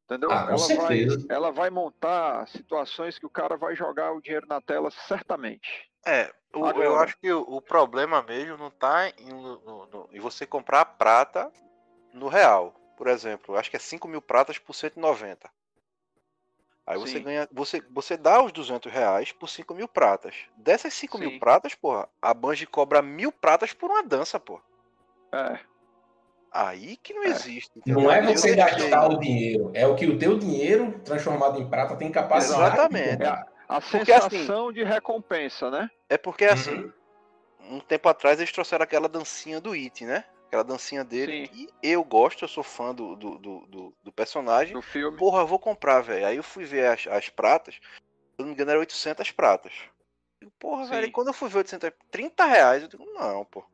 Entendeu? 0.04 0.30
Ah, 0.32 0.46
com 0.46 0.54
ela, 0.54 0.58
vai, 0.58 0.66
certeza. 0.98 1.26
ela 1.28 1.52
vai 1.52 1.68
montar 1.70 2.48
situações 2.48 3.18
que 3.18 3.26
o 3.26 3.30
cara 3.30 3.56
vai 3.58 3.76
jogar 3.76 4.12
o 4.12 4.20
dinheiro 4.22 4.46
na 4.48 4.60
tela 4.60 4.90
certamente. 5.06 5.68
É, 6.06 6.32
o- 6.54 6.60
eu 6.60 6.66
Agora- 6.66 7.04
acho 7.04 7.18
que 7.18 7.30
o, 7.30 7.42
o 7.42 7.60
problema 7.60 8.22
mesmo 8.22 8.56
não 8.56 8.70
tá 8.70 9.10
em, 9.18 9.28
no- 9.30 9.86
no- 9.86 10.08
em 10.10 10.18
você 10.18 10.46
comprar 10.46 10.84
prata 10.86 11.52
no 12.14 12.26
real. 12.28 12.74
Por 12.96 13.06
exemplo, 13.06 13.54
eu 13.54 13.58
acho 13.58 13.68
que 13.70 13.76
é 13.76 13.78
5 13.78 14.08
mil 14.08 14.22
pratas 14.22 14.56
por 14.58 14.72
190. 14.74 15.50
Aí 16.88 16.96
você 16.98 17.18
Sim. 17.18 17.22
ganha. 17.22 17.46
Você, 17.52 17.82
você 17.90 18.16
dá 18.16 18.42
os 18.42 18.50
200 18.50 18.90
reais 18.90 19.30
por 19.30 19.46
5 19.46 19.74
mil 19.74 19.86
pratas. 19.86 20.34
Dessas 20.56 20.94
5 20.94 21.18
Sim. 21.18 21.28
mil 21.28 21.38
pratas, 21.38 21.74
porra, 21.74 22.08
a 22.20 22.32
Bungie 22.32 22.64
cobra 22.66 23.02
mil 23.02 23.30
pratas 23.30 23.74
por 23.74 23.90
uma 23.90 24.02
dança, 24.02 24.40
porra. 24.40 24.62
É, 25.30 25.58
Aí 26.50 26.96
que 26.96 27.12
não 27.12 27.24
É. 27.24 27.28
existe. 27.28 27.70
Não 27.86 28.10
é 28.10 28.22
você 28.22 28.56
gastar 28.56 29.06
o 29.06 29.18
dinheiro, 29.18 29.70
é 29.74 29.86
o 29.86 29.94
que 29.94 30.06
o 30.06 30.18
teu 30.18 30.38
dinheiro 30.38 30.98
transformado 31.04 31.60
em 31.60 31.68
prata 31.68 31.94
tem 31.94 32.10
capacidade. 32.10 32.72
Exatamente. 32.74 33.02
de 33.04 33.10
comprar. 33.16 33.46
a 33.68 33.80
Porque, 33.82 34.10
assim, 34.10 34.30
sensação 34.38 34.72
de 34.72 34.82
recompensa, 34.82 35.70
né? 35.70 35.90
É 36.08 36.16
porque 36.16 36.46
assim, 36.46 36.90
Uhum. 37.60 37.76
um 37.76 37.80
tempo 37.80 38.08
atrás 38.08 38.38
eles 38.40 38.50
trouxeram 38.50 38.82
aquela 38.82 39.10
dancinha 39.10 39.60
do 39.60 39.72
It, 39.72 40.06
né? 40.06 40.24
Aquela 40.48 40.64
dancinha 40.64 41.04
dele. 41.04 41.46
Sim. 41.46 41.68
E 41.82 41.92
eu 41.92 42.02
gosto, 42.02 42.42
eu 42.42 42.48
sou 42.48 42.64
fã 42.64 42.94
do, 42.94 43.14
do, 43.14 43.38
do, 43.38 43.94
do- 44.02 44.12
personagem. 44.12 44.72
Do 44.74 44.82
filme. 44.82 45.16
Porra, 45.16 45.42
eu 45.42 45.46
vou 45.46 45.58
comprar, 45.58 46.00
velho. 46.00 46.26
Aí 46.26 46.36
eu 46.36 46.42
fui 46.42 46.64
ver 46.64 46.86
as, 46.86 47.06
as 47.06 47.28
pratas. 47.28 47.74
Se 47.74 47.80
eu 48.38 48.42
não 48.42 48.46
me 48.46 48.52
engano, 48.52 48.70
era 48.70 48.80
800 48.80 49.30
pratas. 49.30 49.72
Eu, 50.40 50.50
Porra, 50.58 50.84
Sim. 50.84 50.90
velho. 50.90 51.06
E 51.06 51.10
quando 51.12 51.28
eu 51.28 51.34
fui 51.34 51.48
ver 51.48 51.58
800, 51.58 51.90
30 52.10 52.44
reais, 52.46 52.82
eu 52.82 52.88
digo, 52.88 53.04
não, 53.12 53.44
pô. 53.44 53.64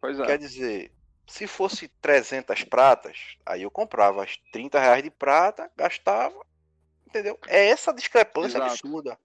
Pois 0.00 0.18
é. 0.20 0.24
Quer 0.26 0.36
dizer, 0.38 0.92
se 1.26 1.46
fosse 1.46 1.88
300 2.02 2.64
pratas, 2.64 3.36
aí 3.46 3.62
eu 3.62 3.70
comprava 3.70 4.22
as 4.22 4.36
30 4.52 4.78
reais 4.78 5.02
de 5.02 5.10
prata, 5.10 5.70
gastava. 5.76 6.44
Entendeu? 7.06 7.38
É 7.46 7.68
essa 7.68 7.92
discrepância 7.94 8.58
Exato. 8.58 8.72
absurda. 8.72 9.18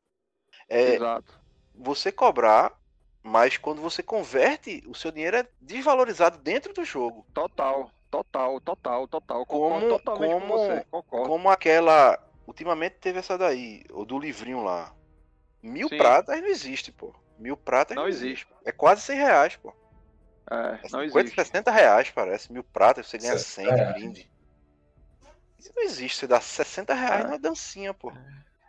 É, 0.69 0.93
Exato. 0.93 1.33
você 1.73 2.11
cobrar, 2.11 2.78
mas 3.23 3.57
quando 3.57 3.81
você 3.81 4.01
converte, 4.03 4.83
o 4.87 4.95
seu 4.95 5.11
dinheiro 5.11 5.37
é 5.37 5.47
desvalorizado 5.61 6.37
dentro 6.37 6.73
do 6.73 6.83
jogo. 6.85 7.25
Total, 7.33 7.91
total, 8.09 8.59
total, 8.61 9.07
total. 9.07 9.45
Concordo 9.45 9.79
Como- 9.87 9.97
totalmente 9.99 10.31
como- 10.31 10.47
com 10.47 10.57
você. 10.57 10.85
Concordo. 10.89 11.27
Como 11.29 11.49
aquela. 11.49 12.19
Ultimamente 12.47 12.95
teve 12.99 13.19
essa 13.19 13.37
daí, 13.37 13.83
o 13.91 14.03
do 14.05 14.17
livrinho 14.17 14.63
lá. 14.63 14.91
Mil 15.61 15.87
Sim. 15.89 15.97
pratas 15.97 16.39
não 16.41 16.47
existe, 16.47 16.91
pô. 16.91 17.13
Mil 17.37 17.55
pratas 17.55 17.95
Não 17.95 18.07
existe. 18.07 18.47
É 18.65 18.71
quase 18.71 19.01
100 19.03 19.17
reais, 19.17 19.55
pô. 19.55 19.73
É, 20.49 20.55
É 20.55 20.89
não 20.91 21.01
50, 21.01 21.19
existe. 21.19 21.35
60 21.35 21.69
reais, 21.71 22.09
parece. 22.09 22.51
Mil 22.51 22.63
pratas, 22.63 23.07
você 23.07 23.17
ganha 23.19 23.37
100 23.37 23.65
de 23.67 23.75
reais. 23.75 23.93
brinde. 23.93 24.31
Isso 25.59 25.71
não 25.75 25.83
existe. 25.83 26.17
Você 26.17 26.27
dá 26.27 26.41
60 26.41 26.93
reais 26.93 27.21
É. 27.21 27.23
numa 27.25 27.37
dancinha, 27.39 27.93
pô. 27.93 28.11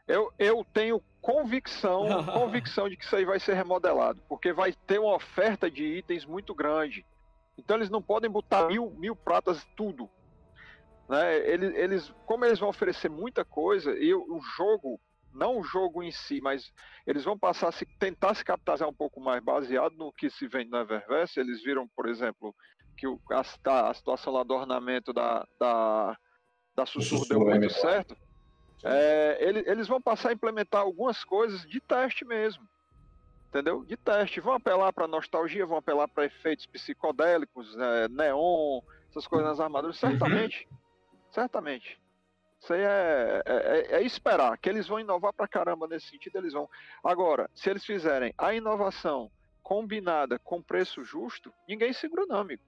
Eu, 0.07 0.33
eu 0.39 0.65
tenho 0.73 1.01
convicção, 1.21 2.07
convicção 2.33 2.89
de 2.89 2.97
que 2.97 3.05
isso 3.05 3.17
aí 3.17 3.25
vai 3.25 3.39
ser 3.39 3.55
remodelado, 3.55 4.23
porque 4.29 4.53
vai 4.53 4.73
ter 4.87 4.99
uma 4.99 5.15
oferta 5.15 5.71
de 5.71 5.85
itens 5.85 6.25
muito 6.25 6.55
grande. 6.55 7.05
Então 7.57 7.77
eles 7.77 7.91
não 7.91 8.03
podem 8.03 8.31
botar 8.31 8.67
mil, 8.67 8.91
mil 8.93 9.15
pratas 9.15 9.67
tudo. 9.77 10.09
Né? 11.09 11.39
Eles, 11.49 11.75
eles, 11.75 12.15
como 12.25 12.45
eles 12.45 12.59
vão 12.59 12.69
oferecer 12.69 13.11
muita 13.11 13.45
coisa, 13.45 13.93
e 13.99 14.15
o, 14.15 14.41
jogo, 14.57 15.01
não 15.33 15.59
o 15.59 15.65
jogo 15.65 16.03
em 16.03 16.11
si, 16.11 16.41
mas 16.41 16.73
eles 17.07 17.25
vão 17.25 17.39
passar 17.39 17.69
a 17.69 17.73
se, 17.73 17.85
tentar 17.99 18.35
se 18.35 18.45
capitalizar 18.45 18.89
um 18.89 18.95
pouco 18.95 19.21
mais 19.21 19.43
baseado 19.43 19.95
no 19.97 20.13
que 20.13 20.31
se 20.31 20.47
vende 20.47 20.71
na 20.71 20.81
Eververse. 20.81 21.39
Eles 21.39 21.63
viram, 21.63 21.87
por 21.89 22.09
exemplo, 22.09 22.55
que 22.97 23.07
o, 23.07 23.21
a, 23.31 23.91
a 23.91 23.95
situação 23.95 24.33
lá 24.33 24.43
do 24.43 24.55
ornamento 24.55 25.13
da, 25.13 25.45
da, 25.59 26.17
da 26.77 26.87
Sussurro 26.87 27.27
deu 27.29 27.41
muito 27.41 27.71
certo. 27.71 28.17
É, 28.85 29.37
ele- 29.41 29.65
eles 29.67 29.87
vão 29.89 30.01
passar 30.01 30.31
a 30.31 30.33
implementar 30.33 30.81
algumas 30.81 31.23
coisas 31.25 31.63
de 31.69 31.81
teste 31.81 32.25
mesmo. 32.25 32.67
Entendeu? 33.49 33.85
De 33.85 33.97
teste. 33.97 34.41
Vão 34.41 34.55
apelar 34.55 34.93
para 34.93 35.09
nostalgia, 35.09 35.67
vão 35.67 35.77
apelar 35.79 36.07
para 36.09 36.25
efeitos 36.25 36.67
psicodélicos, 36.67 37.77
é, 37.77 38.09
neon, 38.09 38.81
essas 39.11 39.27
coisas 39.27 39.49
nas 39.49 39.61
armaduras. 39.61 39.97
Certamente. 39.99 40.69
Certamente. 41.31 42.01
Isso 42.61 42.73
aí 42.75 42.81
é, 42.83 43.43
é- 43.45 43.53
é- 43.57 43.97
é 43.97 44.03
esperar. 44.03 44.57
Que 44.59 44.69
eles 44.69 44.87
vão 44.87 45.01
inovar 45.01 45.33
pra 45.33 45.49
caramba 45.49 45.89
nesse 45.89 46.09
sentido, 46.09 46.37
eles 46.37 46.53
vão. 46.53 46.69
Agora, 47.03 47.51
se 47.55 47.71
eles 47.71 47.85
fizerem 47.85 48.33
a 48.39 48.55
inovação 48.55 49.31
combinada 49.63 50.39
com 50.39 50.63
preço 50.63 51.03
justo, 51.05 51.53
ninguém 51.69 51.93
segura, 51.93 52.27
não, 52.27 52.39
amigo. 52.39 52.63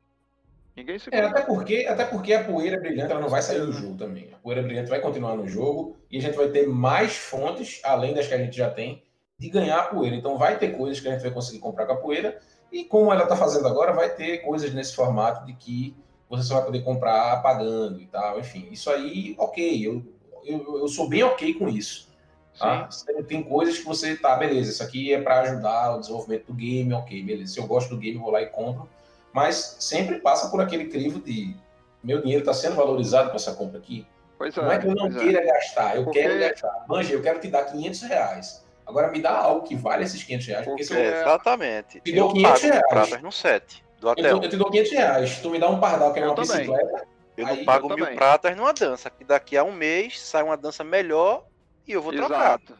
Ninguém 0.77 0.97
É, 0.97 0.99
segura. 0.99 1.28
até 1.28 1.43
porque, 1.43 1.86
até 1.89 2.05
porque 2.05 2.32
a 2.32 2.44
poeira 2.44 2.81
brilhante 2.81 3.12
ela 3.12 3.20
não 3.20 3.28
vai 3.28 3.43
sair 3.43 3.61
do 3.61 3.73
jogo 3.73 3.97
também. 3.97 4.31
A 4.32 4.39
poeira 4.39 4.62
brilhante 4.62 4.89
vai 4.89 5.01
continuar 5.01 5.36
no 5.36 5.47
jogo 5.47 5.97
e 6.11 6.19
a 6.19 6.20
gente 6.20 6.36
vai 6.36 6.49
ter 6.49 6.66
mais 6.66 7.16
fontes, 7.16 7.81
além 7.85 8.15
das 8.15 8.27
que 8.27 8.35
a 8.35 8.39
gente 8.39 8.57
já 8.57 8.70
tem, 8.70 9.03
de 9.39 9.51
ganhar 9.51 9.78
a 9.81 9.82
poeira. 9.85 10.16
Então 10.16 10.39
vai 10.39 10.59
ter 10.59 10.77
coisas 10.77 10.99
que 10.99 11.09
a 11.09 11.12
gente 11.12 11.23
vai 11.23 11.31
conseguir 11.31 11.59
comprar 11.59 11.85
com 11.86 11.93
a 11.93 11.97
poeira 11.97 12.39
e 12.70 12.85
como 12.85 13.12
ela 13.12 13.24
está 13.24 13.36
fazendo 13.36 13.69
agora, 13.69 13.93
vai 13.93 14.09
ter 14.15 14.39
coisas 14.39 14.73
nesse 14.73 14.94
formato 14.94 15.44
de 15.44 15.53
que 15.53 15.94
você 16.28 16.43
só 16.44 16.55
vai 16.55 16.65
poder 16.65 16.82
comprar 16.82 17.43
pagando 17.43 18.01
e 18.01 18.07
tal. 18.07 18.40
Enfim, 18.40 18.66
isso 18.70 18.90
aí, 18.90 19.35
ok. 19.39 19.86
Eu, 19.86 20.03
eu, 20.43 20.78
eu 20.78 20.89
sou 20.89 21.07
bem 21.07 21.23
ok 21.23 21.53
com 21.55 21.69
isso. 21.69 22.11
Tá? 22.59 22.89
Tem- 23.28 23.43
coisas 23.43 23.78
que 23.78 23.85
você, 23.85 24.16
tá, 24.16 24.36
beleza, 24.36 24.70
isso 24.70 24.82
aqui 24.82 25.12
é 25.12 25.20
para 25.20 25.40
ajudar 25.40 25.97
o 25.97 26.01
desenvolvimento 26.01 26.47
do 26.47 26.55
game, 26.55 26.93
ok, 26.93 27.23
beleza. 27.23 27.55
Se 27.55 27.61
eu 27.61 27.66
gosto 27.66 27.90
do 27.90 27.99
game, 27.99 28.16
eu 28.16 28.23
vou 28.23 28.31
lá 28.31 28.40
e 28.43 28.47
compro. 28.47 28.89
Mas 29.32 29.76
sempre 29.80 30.18
passa 30.20 30.50
por 30.50 30.60
aquele 30.60 30.86
crivo 30.86 31.18
de 31.20 31.54
meu 32.02 32.20
dinheiro 32.20 32.40
está 32.42 32.52
sendo 32.52 32.76
valorizado 32.76 33.30
com 33.30 33.36
essa 33.36 33.54
compra 33.54 33.78
aqui. 33.78 34.06
Pois 34.36 34.56
é. 34.56 34.60
Não 34.62 34.72
é 34.72 34.78
que 34.78 34.86
eu 34.86 34.94
não 34.94 35.02
pois 35.04 35.16
é. 35.16 35.18
queira 35.20 35.44
gastar, 35.44 35.96
eu 35.96 36.04
Porque- 36.04 36.20
quero 36.20 36.38
gastar. 36.40 36.84
Manja, 36.88 37.14
eu 37.14 37.22
quero 37.22 37.40
te 37.40 37.48
dar 37.48 37.64
500 37.64 38.02
reais. 38.02 38.66
Agora 38.84 39.10
me 39.10 39.20
dá 39.22 39.30
algo 39.36 39.62
que 39.66 39.76
vale 39.76 40.02
esses 40.02 40.22
500 40.24 40.46
reais. 40.48 40.64
Porque 40.66 40.82
eu, 40.82 40.86
Porque- 40.88 41.00
É, 41.00 41.20
exatamente. 41.22 42.00
Te 42.00 42.12
dou 42.12 42.28
Eu 42.28 42.32
500 42.34 42.50
pago 42.50 42.60
de 42.60 42.66
reais. 42.72 42.88
pratas 42.88 43.22
no 43.22 43.32
set 43.32 43.84
do 44.00 44.09
eu, 44.09 44.10
hotel. 44.12 44.38
te- 44.40 44.44
eu 44.46 44.50
te 44.50 44.56
dou 44.56 44.70
500 44.70 44.92
reais, 44.92 45.38
tu 45.40 45.48
me 45.50 45.59
dá 45.60 45.68
um 45.70 45.78
pardal 45.78 46.12
que 46.12 46.18
é 46.18 46.24
Eu 46.24 46.26
uma 46.30 46.34
também. 46.34 46.56
bicicleta, 46.66 47.06
Eu 47.34 47.46
Aí, 47.46 47.56
não 47.56 47.64
pago 47.64 47.86
eu 47.88 47.96
mil 47.96 48.04
também. 48.04 48.18
pratas 48.18 48.54
numa 48.56 48.74
dança, 48.74 49.09
que 49.09 49.24
daqui 49.24 49.56
a 49.56 49.64
um 49.64 49.72
mês 49.72 50.20
sai 50.20 50.42
uma 50.42 50.56
dança 50.56 50.84
melhor 50.84 51.46
e 51.88 51.92
eu 51.92 52.02
vou 52.02 52.12
trocar. 52.12 52.60
Exato. 52.60 52.74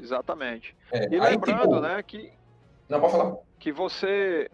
Exatamente. 0.00 0.74
é, 0.90 1.08
E 1.10 1.20
aí, 1.20 1.32
lembrando, 1.32 1.60
tipo, 1.62 1.80
né, 1.80 2.02
que, 2.02 2.32
Não, 2.88 3.00
pode 3.00 3.12
falar. 3.12 3.36
que 3.58 3.70
você 3.70 4.48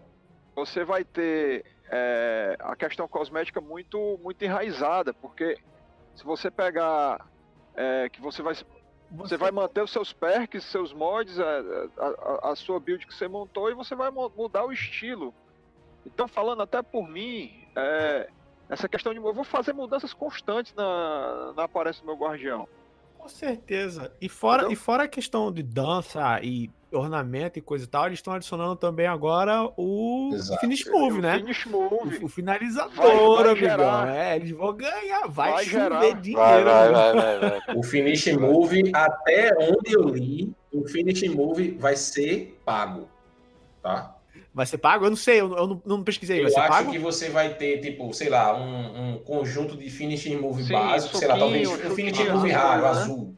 você 0.58 0.84
vai 0.84 1.04
ter 1.04 1.64
é, 1.90 2.56
a 2.60 2.74
questão 2.76 3.06
cosmética 3.08 3.60
muito 3.60 4.18
muito 4.22 4.44
enraizada, 4.44 5.12
porque 5.14 5.56
se 6.14 6.24
você 6.24 6.50
pegar 6.50 7.24
é, 7.74 8.08
que 8.08 8.20
você 8.20 8.42
vai 8.42 8.54
você 9.10 9.36
vai 9.38 9.50
manter 9.50 9.82
os 9.82 9.90
seus 9.90 10.12
perks, 10.12 10.64
seus 10.64 10.92
mods, 10.92 11.38
a, 11.40 11.44
a, 11.44 12.06
a- 12.48 12.52
a 12.52 12.56
sua 12.56 12.78
build 12.78 13.06
que 13.06 13.14
você 13.14 13.26
montou 13.26 13.70
e 13.70 13.74
você 13.74 13.94
vai 13.94 14.10
mu- 14.10 14.30
mudar 14.36 14.66
o 14.66 14.72
estilo 14.72 15.32
Então, 16.04 16.28
falando 16.28 16.62
até 16.62 16.82
por 16.82 17.08
mim, 17.08 17.64
é, 17.74 18.28
essa 18.68 18.86
questão 18.88 19.12
de. 19.14 19.18
Eu 19.18 19.32
vou 19.32 19.44
fazer 19.44 19.72
mudanças 19.72 20.12
constantes 20.12 20.74
na, 20.74 21.52
na 21.56 21.64
aparência 21.64 22.02
do 22.02 22.06
meu 22.06 22.16
guardião. 22.16 22.68
Com 23.16 23.28
certeza. 23.28 24.12
E 24.20 24.28
fora, 24.28 24.62
Então- 24.62 24.72
e 24.72 24.76
fora 24.76 25.04
a 25.04 25.08
questão 25.08 25.50
de 25.50 25.62
dança 25.62 26.38
e 26.42 26.70
ornamento 26.92 27.58
e 27.58 27.62
coisa 27.62 27.84
e 27.84 27.86
tal, 27.88 28.06
eles 28.06 28.18
estão 28.18 28.32
adicionando 28.32 28.74
também 28.76 29.06
agora 29.06 29.70
o 29.76 30.30
Exato. 30.32 30.60
finish 30.60 30.84
move, 30.86 31.18
O 31.18 31.22
né? 31.22 31.38
Finish 31.38 31.66
O, 31.66 31.70
move. 31.70 32.24
o 32.24 32.28
finalizador, 32.28 32.94
Vai- 32.96 33.16
vai 33.16 33.48
amigão. 33.52 33.54
gerar. 33.54 34.16
É, 34.16 34.36
eles 34.36 34.50
vão 34.52 34.72
ganhar, 34.74 35.26
vai, 35.28 35.52
Vai 35.52 35.64
chover 35.64 35.82
gerar. 35.82 36.20
dinheiro. 36.20 36.40
Vai, 36.42 36.64
vai, 36.64 36.82
amigo. 36.84 36.94
vai, 37.20 37.38
vai, 37.40 37.60
vai. 37.60 37.76
O 37.76 37.82
finish 37.82 38.26
move, 38.34 38.90
até 38.94 39.50
onde 39.58 39.92
eu 39.92 40.08
li, 40.08 40.52
o 40.72 40.86
finish 40.88 41.22
move 41.28 41.72
vai 41.78 41.94
ser 41.96 42.58
pago. 42.64 43.08
Tá? 43.82 44.14
Vai 44.54 44.66
ser 44.66 44.78
pago? 44.78 45.04
Eu 45.04 45.10
não 45.10 45.16
sei, 45.16 45.40
eu, 45.40 45.54
eu 45.56 45.66
não, 45.68 45.82
não 45.84 46.02
pesquisei. 46.02 46.38
Vai 46.38 46.46
Eu 46.46 46.50
ser 46.50 46.60
acho 46.60 46.68
pago? 46.68 46.90
que 46.90 46.98
você 46.98 47.28
vai 47.28 47.54
ter, 47.54 47.80
tipo, 47.80 48.12
sei 48.12 48.28
lá, 48.28 48.56
um, 48.56 49.12
um 49.14 49.18
conjunto 49.18 49.76
de 49.76 49.88
finishing 49.90 50.36
move 50.36 50.64
Sim, 50.64 50.72
básico, 50.72 51.16
sei 51.16 51.28
lá, 51.28 51.38
talvez 51.38 51.68
um 51.68 51.76
finishing 51.94 52.14
chute 52.24 52.30
move 52.32 52.52
azul, 52.52 52.68
raro, 52.68 52.82
né? 52.82 52.88
azul. 52.88 53.34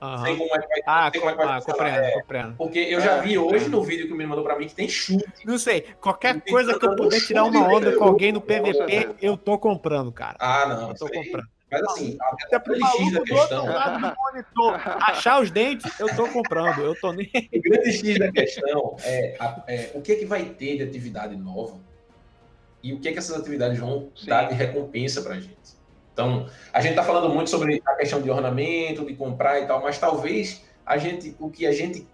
Aham. 0.00 0.24
Sei 0.24 0.36
como 0.36 0.54
é 0.54 0.58
que 0.60 0.68
vai, 0.68 0.80
Ah, 0.86 1.10
sei 1.12 1.20
co- 1.20 1.26
como 1.26 1.30
é 1.30 1.32
que 1.40 1.46
vai 1.48 1.58
ah, 1.58 1.62
compreendo, 1.62 1.96
É, 1.98 2.10
compreendo. 2.20 2.54
Porque 2.56 2.78
eu 2.78 3.00
já 3.00 3.12
É, 3.16 3.20
vi 3.22 3.38
hoje 3.38 3.68
no 3.68 3.82
vídeo 3.82 4.06
que 4.06 4.12
o 4.12 4.14
menino 4.16 4.28
mandou 4.30 4.44
pra 4.44 4.56
mim 4.58 4.66
que 4.68 4.74
tem 4.74 4.88
chute. 4.88 5.24
Não 5.44 5.58
sei, 5.58 5.82
qualquer 6.00 6.40
coisa 6.42 6.78
que 6.78 6.86
eu 6.86 6.94
puder 6.96 7.20
tirar 7.20 7.44
uma 7.44 7.66
onda 7.68 7.96
com 7.96 8.04
alguém 8.04 8.30
no 8.32 8.40
PVP, 8.40 9.16
eu 9.20 9.36
tô 9.36 9.58
comprando, 9.58 10.12
cara. 10.12 10.36
Ah, 10.38 10.66
não. 10.66 10.88
Eu 10.90 10.94
tô 10.94 11.06
aí- 11.06 11.12
comprando. 11.12 11.46
Mas 11.70 11.82
assim, 11.82 12.16
Até 12.18 12.58
grande 12.60 12.82
X 12.86 13.12
da 13.12 13.20
questão, 13.22 13.66
monitor 13.66 14.74
achar 15.02 15.38
os 15.42 15.50
dentes, 15.50 16.00
eu 16.00 16.08
tô 16.16 16.26
comprando. 16.28 16.80
Eu 16.80 16.98
tô 16.98 17.12
nem. 17.12 17.26
o 17.52 17.60
grande 17.60 17.92
X 17.92 18.18
da 18.18 18.32
questão 18.32 18.96
é, 19.02 19.36
é 19.66 19.90
o 19.94 20.00
que 20.00 20.12
é 20.12 20.14
que 20.14 20.24
vai 20.24 20.44
ter 20.46 20.76
de 20.78 20.82
atividade 20.84 21.36
nova 21.36 21.76
e 22.82 22.94
o 22.94 23.00
que 23.00 23.08
é 23.08 23.12
que 23.12 23.18
essas 23.18 23.38
atividades 23.38 23.78
vão 23.78 24.08
Sim. 24.16 24.26
dar 24.28 24.44
de 24.44 24.54
recompensa 24.54 25.20
pra 25.20 25.34
gente. 25.34 25.76
Então, 26.18 26.48
a 26.72 26.80
gente 26.80 26.96
tá 26.96 27.04
falando 27.04 27.28
muito 27.32 27.48
sobre 27.48 27.80
a 27.86 27.94
questão 27.94 28.20
de 28.20 28.28
ornamento, 28.28 29.06
de 29.06 29.14
comprar 29.14 29.60
e 29.60 29.66
tal, 29.66 29.80
mas 29.80 29.98
talvez 29.98 30.64
a 30.84 30.98
gente, 30.98 31.36
o 31.38 31.48
que 31.48 31.64
a 31.64 31.70
gente 31.70 32.08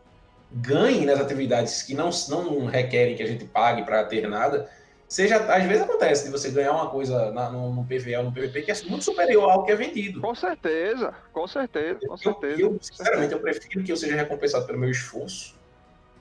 ganhe 0.52 1.06
nas 1.06 1.18
atividades 1.18 1.82
que 1.82 1.94
não, 1.94 2.10
não 2.28 2.66
requerem 2.66 3.16
que 3.16 3.22
a 3.22 3.26
gente 3.26 3.46
pague 3.46 3.82
para 3.82 4.04
ter 4.04 4.28
nada, 4.28 4.70
seja, 5.08 5.36
às 5.36 5.64
vezes 5.64 5.84
acontece 5.84 6.26
de 6.26 6.30
você 6.30 6.50
ganhar 6.50 6.72
uma 6.72 6.90
coisa 6.90 7.30
na, 7.30 7.48
no, 7.48 7.72
no 7.72 7.82
PVA 7.84 8.18
ou 8.18 8.24
no 8.24 8.32
PVP 8.32 8.60
que 8.60 8.70
é 8.72 8.74
muito 8.84 9.04
superior 9.04 9.50
ao 9.50 9.64
que 9.64 9.72
é 9.72 9.76
vendido. 9.76 10.20
Com 10.20 10.34
certeza, 10.34 11.14
com 11.32 11.46
certeza, 11.46 12.00
com 12.06 12.12
Eu, 12.12 12.18
certeza. 12.18 12.60
eu, 12.60 12.78
sinceramente, 12.82 13.32
eu 13.32 13.40
prefiro 13.40 13.82
que 13.82 13.90
eu 13.90 13.96
seja 13.96 14.16
recompensado 14.16 14.66
pelo 14.66 14.78
meu 14.78 14.90
esforço 14.90 15.54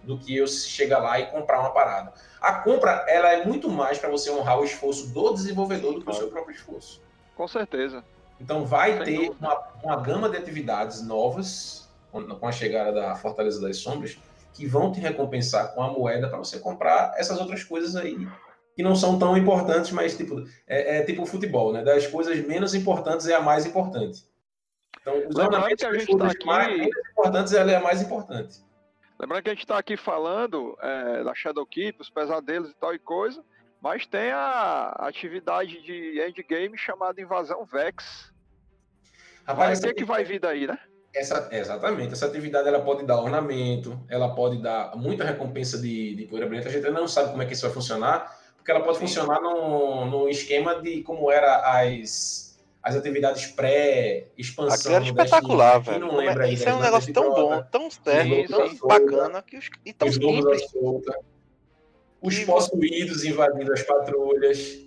do 0.04 0.18
que 0.18 0.38
eu 0.38 0.48
chegar 0.48 1.00
lá 1.00 1.20
e 1.20 1.26
comprar 1.26 1.60
uma 1.60 1.72
parada. 1.72 2.14
A 2.40 2.54
compra, 2.54 3.04
ela 3.10 3.34
é 3.34 3.46
muito 3.46 3.68
mais 3.68 3.98
para 3.98 4.10
você 4.10 4.32
honrar 4.32 4.58
o 4.58 4.64
esforço 4.64 5.14
do 5.14 5.34
desenvolvedor 5.34 5.96
do 5.96 6.02
que 6.02 6.10
o 6.10 6.14
seu 6.14 6.30
próprio 6.30 6.56
esforço. 6.56 7.03
Com 7.36 7.48
certeza. 7.48 8.04
Então 8.40 8.66
vai 8.66 8.98
Sem 8.98 9.04
ter 9.04 9.32
uma, 9.40 9.60
uma 9.84 9.96
gama 9.98 10.30
de 10.30 10.38
atividades 10.38 11.02
novas 11.02 11.90
com 12.12 12.48
a 12.48 12.52
chegada 12.52 12.92
da 12.92 13.16
Fortaleza 13.16 13.60
das 13.62 13.78
Sombras 13.78 14.18
que 14.54 14.68
vão 14.68 14.92
te 14.92 15.00
recompensar 15.00 15.74
com 15.74 15.82
a 15.82 15.92
moeda 15.92 16.30
para 16.30 16.38
você 16.38 16.60
comprar 16.60 17.14
essas 17.18 17.40
outras 17.40 17.64
coisas 17.64 17.96
aí 17.96 18.28
que 18.76 18.84
não 18.84 18.96
são 18.96 19.18
tão 19.20 19.38
importantes, 19.38 19.92
mas 19.92 20.16
tipo 20.16 20.44
é, 20.68 20.98
é 21.00 21.04
tipo 21.04 21.26
futebol, 21.26 21.72
né? 21.74 21.84
Das 21.84 22.08
coisas 22.08 22.46
menos 22.46 22.74
importantes 22.74 23.28
é 23.28 23.36
a 23.36 23.42
mais 23.42 23.66
importante. 23.66 24.24
Então, 25.02 25.14
que 25.76 25.86
a 25.86 25.94
gente 25.94 26.18
tá 26.18 26.28
aqui- 26.28 26.46
mais 26.46 26.90
importantes, 27.12 27.54
ela 27.54 27.72
é 27.72 27.76
a 27.76 27.82
mais 27.82 28.02
importante. 28.02 28.64
Lembrando 29.20 29.44
que 29.44 29.50
a 29.50 29.54
gente 29.54 29.64
está 29.64 29.78
aqui 29.78 29.96
falando 29.98 30.78
é, 30.82 31.24
da 31.24 31.36
Shadowkeep, 31.36 32.02
os 32.02 32.10
pesadelos 32.10 32.72
e 32.72 32.76
tal 32.76 32.94
e 32.94 33.00
coisa, 33.00 33.44
mas 33.84 34.06
tem 34.06 34.32
a 34.32 34.96
atividade 35.00 35.82
de 35.82 36.26
endgame 36.26 36.78
chamada 36.78 37.20
Invasão 37.20 37.66
Vex. 37.66 38.32
Vai 39.46 39.56
Rapaz, 39.56 39.82
ver 39.82 39.94
que 39.94 40.06
vai 40.06 40.24
vir 40.24 40.40
daí, 40.40 40.66
né? 40.66 40.80
Essa, 41.14 41.50
exatamente. 41.52 42.14
Essa 42.14 42.28
atividade 42.28 42.66
ela 42.66 42.80
pode 42.80 43.06
dar 43.06 43.20
ornamento, 43.22 44.02
ela 44.10 44.34
pode 44.34 44.62
dar 44.62 44.96
muita 44.96 45.26
recompensa 45.26 45.78
de, 45.78 46.16
de 46.16 46.26
poeira 46.28 46.48
brilhante. 46.48 46.70
A 46.70 46.72
gente 46.72 46.88
ainda 46.88 46.98
não 46.98 47.10
sabe 47.10 47.32
como 47.32 47.44
é 47.44 47.46
que 47.46 47.52
isso 47.52 47.64
vai 47.64 47.74
funcionar, 47.74 48.34
porque 48.56 48.72
ela 48.72 48.82
pode 48.82 49.00
Sim. 49.00 49.08
funcionar 49.08 49.42
no, 49.42 50.06
no 50.06 50.30
esquema 50.30 50.82
de 50.82 51.04
como 51.04 51.30
era 51.30 51.58
as, 51.78 52.58
as 52.82 52.96
atividades 52.96 53.48
pré-expansão. 53.48 54.96
Aquilo 54.96 54.96
era 54.96 55.04
espetacular, 55.04 55.80
Destiny. 55.80 56.00
Velho. 56.00 56.08
não 56.08 56.18
lembra 56.18 56.46
aí 56.46 56.54
Isso 56.54 56.64
das 56.64 56.74
é 56.74 56.78
um 56.78 56.82
negócio 56.82 57.14
tão 57.14 57.30
bom, 57.34 57.64
tão 57.64 57.92
sério, 57.92 58.48
tão 58.48 58.76
bacana 58.88 59.42
que 59.42 59.58
os, 59.58 59.70
e 59.86 59.92
tão 59.92 60.08
os 60.08 60.16
simples. 60.16 60.62
Os 62.24 62.40
possuídos 62.46 63.24
invadindo 63.26 63.72
as 63.74 63.84
patrulhas. 63.84 64.80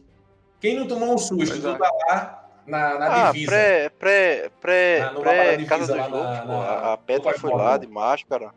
Quem 0.60 0.74
não 0.78 0.88
tomou 0.88 1.14
um 1.14 1.18
susto, 1.18 1.36
Pois 1.36 1.60
tu 1.60 1.68
é. 1.68 1.78
tá 1.78 1.90
lá 2.08 2.48
na, 2.66 2.98
na 2.98 3.28
Ah, 3.28 3.32
divisa. 3.32 3.50
pré, 3.52 3.88
pré, 3.90 4.50
pré, 4.60 5.10
no 5.12 5.20
pré 5.20 5.56
divisa 5.56 5.68
Casa 5.78 5.86
dos 5.92 5.96
lá 5.96 6.08
na- 6.08 6.44
na- 6.44 6.54
A, 6.64 6.92
a 6.92 6.96
no 6.96 6.98
Petra 6.98 7.30
Pai 7.30 7.38
foi 7.38 7.50
lá 7.52 7.76
de 7.76 7.86
máscara. 7.86 8.52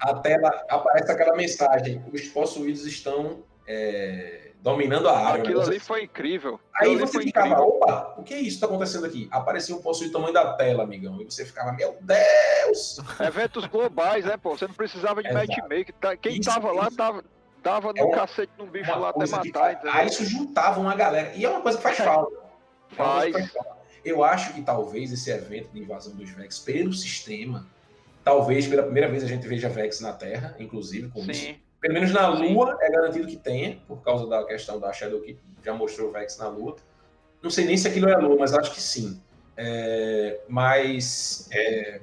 a 0.00 0.14
tela 0.14 0.48
aparece 0.68 1.10
aquela 1.10 1.34
mensagem: 1.36 2.04
os 2.12 2.22
possuídos 2.28 2.84
estão 2.86 3.42
é, 3.66 4.47
dominando 4.62 5.08
a 5.08 5.16
área. 5.18 5.28
Aquilo 5.40 5.48
negócio 5.48 5.70
ali 5.70 5.80
foi 5.80 6.02
incrível. 6.04 6.58
Aí 6.74 6.88
Aquilo 6.92 7.06
você 7.06 7.20
ficava, 7.22 7.46
incrível. 7.48 7.68
opa, 7.68 8.14
o 8.18 8.22
que 8.22 8.34
é 8.34 8.38
isso 8.38 8.48
que 8.48 8.54
está 8.54 8.66
acontecendo 8.66 9.06
aqui? 9.06 9.28
Apareceu 9.30 9.76
um 9.76 9.82
possuído 9.82 10.12
tamanho 10.12 10.32
da 10.32 10.52
tela, 10.54 10.82
amigão. 10.82 11.20
E 11.20 11.24
você 11.24 11.44
ficava, 11.44 11.72
meu 11.72 11.96
Deus! 12.00 12.98
Eventos 13.20 13.64
globais, 13.66 14.24
né, 14.24 14.36
pô? 14.36 14.56
Você 14.56 14.66
não 14.66 14.74
precisava 14.74 15.22
de 15.22 15.28
Exato. 15.28 15.46
matchmaking. 15.46 15.92
Tá- 16.00 16.16
Quem 16.16 16.38
Isso, 16.40 16.50
tava 16.50 16.72
lá 16.72 16.88
isso. 16.88 16.96
tava, 16.96 17.24
dava 17.62 17.92
no 17.92 17.98
É 17.98 18.04
uma- 18.04 18.14
cacete 18.16 18.52
no 18.58 18.66
bicho 18.66 18.98
lá 18.98 19.10
até 19.10 19.24
que 19.24 19.30
matar, 19.30 19.72
entendeu? 19.72 19.92
Aí 19.92 20.06
isso 20.08 20.24
juntava 20.24 20.80
uma 20.80 20.94
galera. 20.94 21.32
E 21.34 21.44
é 21.44 21.48
uma 21.48 21.60
coisa 21.60 21.78
que 21.78 21.82
faz 21.84 21.96
falta. 21.98 22.34
É 22.34 22.88
que 22.90 22.96
Faz. 22.96 23.52
falta. 23.52 23.78
Eu 24.04 24.24
acho 24.24 24.54
que 24.54 24.62
talvez 24.62 25.12
esse 25.12 25.30
evento 25.30 25.70
de 25.72 25.80
invasão 25.80 26.14
dos 26.14 26.30
Vex, 26.30 26.58
pelo 26.60 26.92
sistema, 26.92 27.66
talvez 28.24 28.66
pela 28.66 28.82
primeira 28.84 29.08
vez 29.08 29.22
a 29.22 29.26
gente 29.26 29.46
veja 29.46 29.68
Vex 29.68 30.00
na 30.00 30.12
Terra, 30.12 30.54
inclusive, 30.58 31.08
com 31.10 31.20
isso. 31.30 31.54
Pelo 31.80 31.94
menos 31.94 32.12
na. 32.12 32.28
Lua 32.28 32.76
é 32.80 32.90
garantido 32.90 33.26
que 33.26 33.36
tenha, 33.36 33.78
por 33.86 34.02
causa 34.02 34.26
da 34.26 34.44
questão 34.44 34.80
da 34.80 34.92
Shadow 34.92 35.20
que 35.20 35.38
já 35.64 35.72
mostrou 35.72 36.08
o 36.08 36.12
Vex 36.12 36.36
na 36.38 36.48
Lua. 36.48 36.76
Não 37.42 37.50
sei 37.50 37.64
nem 37.64 37.76
se 37.76 37.86
aquilo 37.86 38.08
é 38.08 38.14
a 38.14 38.18
Lua, 38.18 38.36
mas 38.38 38.52
acho 38.52 38.72
que 38.72 38.80
sim. 38.80 39.20
É, 39.56 40.40
mas 40.48 41.48
é, 41.52 42.00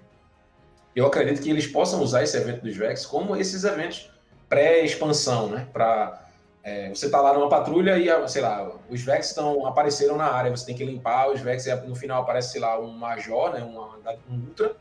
eu 0.95 1.05
acredito 1.05 1.41
que 1.41 1.49
eles 1.49 1.67
possam 1.67 2.01
usar 2.01 2.23
esse 2.23 2.37
evento 2.37 2.61
dos 2.61 2.75
Vex 2.75 3.05
como 3.05 3.35
esses 3.35 3.63
eventos 3.63 4.11
pré-expansão, 4.47 5.49
né? 5.49 5.67
Pra, 5.73 6.25
é, 6.63 6.89
você 6.89 7.09
tá 7.09 7.21
lá 7.21 7.33
numa 7.33 7.49
patrulha 7.49 7.97
e, 7.97 8.29
sei 8.29 8.41
lá, 8.41 8.75
os 8.89 9.01
Vex 9.01 9.27
estão, 9.27 9.65
apareceram 9.65 10.17
na 10.17 10.25
área, 10.25 10.55
você 10.55 10.65
tem 10.65 10.75
que 10.75 10.85
limpar 10.85 11.29
os 11.29 11.41
Vex 11.41 11.65
e 11.65 11.75
no 11.75 11.95
final 11.95 12.21
aparece, 12.23 12.53
sei 12.53 12.61
lá, 12.61 12.79
um 12.79 12.91
Major, 12.91 13.53
né? 13.53 13.63
Uma, 13.63 13.99
um 14.29 14.35
Ultra, 14.47 14.75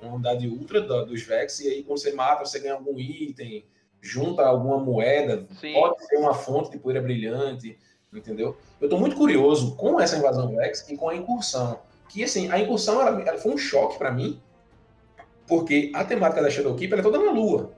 uma 0.00 0.14
unidade 0.14 0.46
Ultra 0.46 0.80
dos 0.80 1.22
Vex, 1.22 1.60
e 1.60 1.68
aí 1.68 1.82
quando 1.82 1.98
você 1.98 2.12
mata, 2.12 2.44
você 2.44 2.58
ganha 2.60 2.74
algum 2.74 2.98
item, 2.98 3.64
junta 4.06 4.42
alguma 4.46 4.78
moeda, 4.78 5.46
sim. 5.60 5.72
pode 5.74 6.06
ser 6.06 6.16
uma 6.16 6.32
fonte 6.34 6.70
de 6.70 6.78
poeira 6.78 7.00
brilhante, 7.02 7.78
entendeu? 8.12 8.56
Eu 8.80 8.88
tô 8.88 8.98
muito 8.98 9.16
curioso 9.16 9.74
com 9.76 10.00
essa 10.00 10.16
invasão 10.16 10.48
Vex 10.54 10.88
e 10.88 10.96
com 10.96 11.08
a 11.08 11.14
incursão. 11.16 11.80
Que 12.08 12.22
assim, 12.24 12.50
a 12.50 12.58
incursão 12.58 13.00
ela, 13.00 13.20
ela 13.20 13.38
foi 13.38 13.52
um 13.52 13.58
choque 13.58 13.98
para 13.98 14.10
mim, 14.12 14.40
porque 15.46 15.90
a 15.94 16.04
temática 16.04 16.42
da 16.42 16.50
Shadowkeep 16.50 16.92
ela 16.92 17.00
é 17.00 17.02
toda 17.02 17.18
na 17.18 17.30
Lua. 17.30 17.72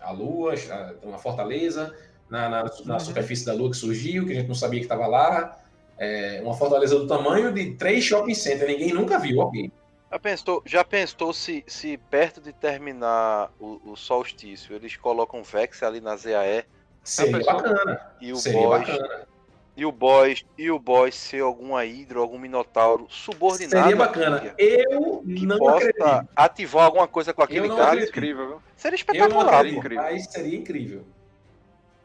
A 0.00 0.10
Lua, 0.12 0.54
a- 0.54 0.94
uma 1.02 1.18
fortaleza 1.18 1.94
na, 2.30 2.48
na, 2.48 2.64
na 2.84 2.94
Uhum. 2.94 3.00
superfície 3.00 3.44
da 3.44 3.52
Lua 3.52 3.70
que 3.70 3.76
surgiu, 3.76 4.26
que 4.26 4.32
a 4.32 4.34
gente 4.34 4.48
não 4.48 4.54
sabia 4.54 4.80
que 4.80 4.84
estava 4.86 5.06
lá. 5.06 5.58
É, 5.98 6.40
uma 6.44 6.54
fortaleza 6.54 6.98
do 6.98 7.06
tamanho 7.06 7.52
de 7.52 7.72
três 7.74 8.04
shopping 8.04 8.34
centers, 8.34 8.70
ninguém 8.70 8.92
nunca 8.92 9.18
viu, 9.18 9.38
ok. 9.40 9.72
Já 10.10 10.18
pensou, 10.18 10.62
já 10.64 10.84
pensou 10.84 11.32
se, 11.32 11.64
se 11.66 11.96
perto 11.96 12.40
de 12.40 12.52
terminar 12.52 13.50
o, 13.58 13.80
o 13.92 13.96
solstício 13.96 14.74
eles 14.74 14.96
colocam 14.96 15.42
Vex 15.42 15.82
ali 15.82 16.00
na 16.00 16.16
ZAE 16.16 16.64
Seria 17.02 17.44
bacana. 17.44 18.00
e 18.20 18.32
o 18.32 18.36
Seria 18.36 18.60
boss 18.60 18.86
bacana. 18.88 19.28
e 19.76 19.84
o 19.84 19.92
boss 19.92 20.44
e 20.56 20.70
o 20.70 20.78
boss 20.78 21.14
ser 21.14 21.42
alguma 21.42 21.84
hidro, 21.84 22.20
algum 22.20 22.38
minotauro 22.38 23.06
subordinado 23.10 23.82
Seria 23.82 23.96
bacana. 23.96 24.54
Eu 24.56 25.22
que 25.22 25.44
não 25.44 25.58
possa 25.58 25.88
acredito. 25.88 26.28
ativar 26.36 26.84
alguma 26.84 27.08
coisa 27.08 27.34
com 27.34 27.42
aquele 27.42 27.68
cara. 27.68 28.02
Incrível, 28.02 28.46
viu? 28.48 28.62
Seria 28.76 28.94
Eu 28.94 28.98
espetacular, 29.00 29.64
pô. 29.64 29.70
incrível. 29.70 30.02
mas 30.04 30.24
seria 30.30 30.56
incrível. 30.56 31.04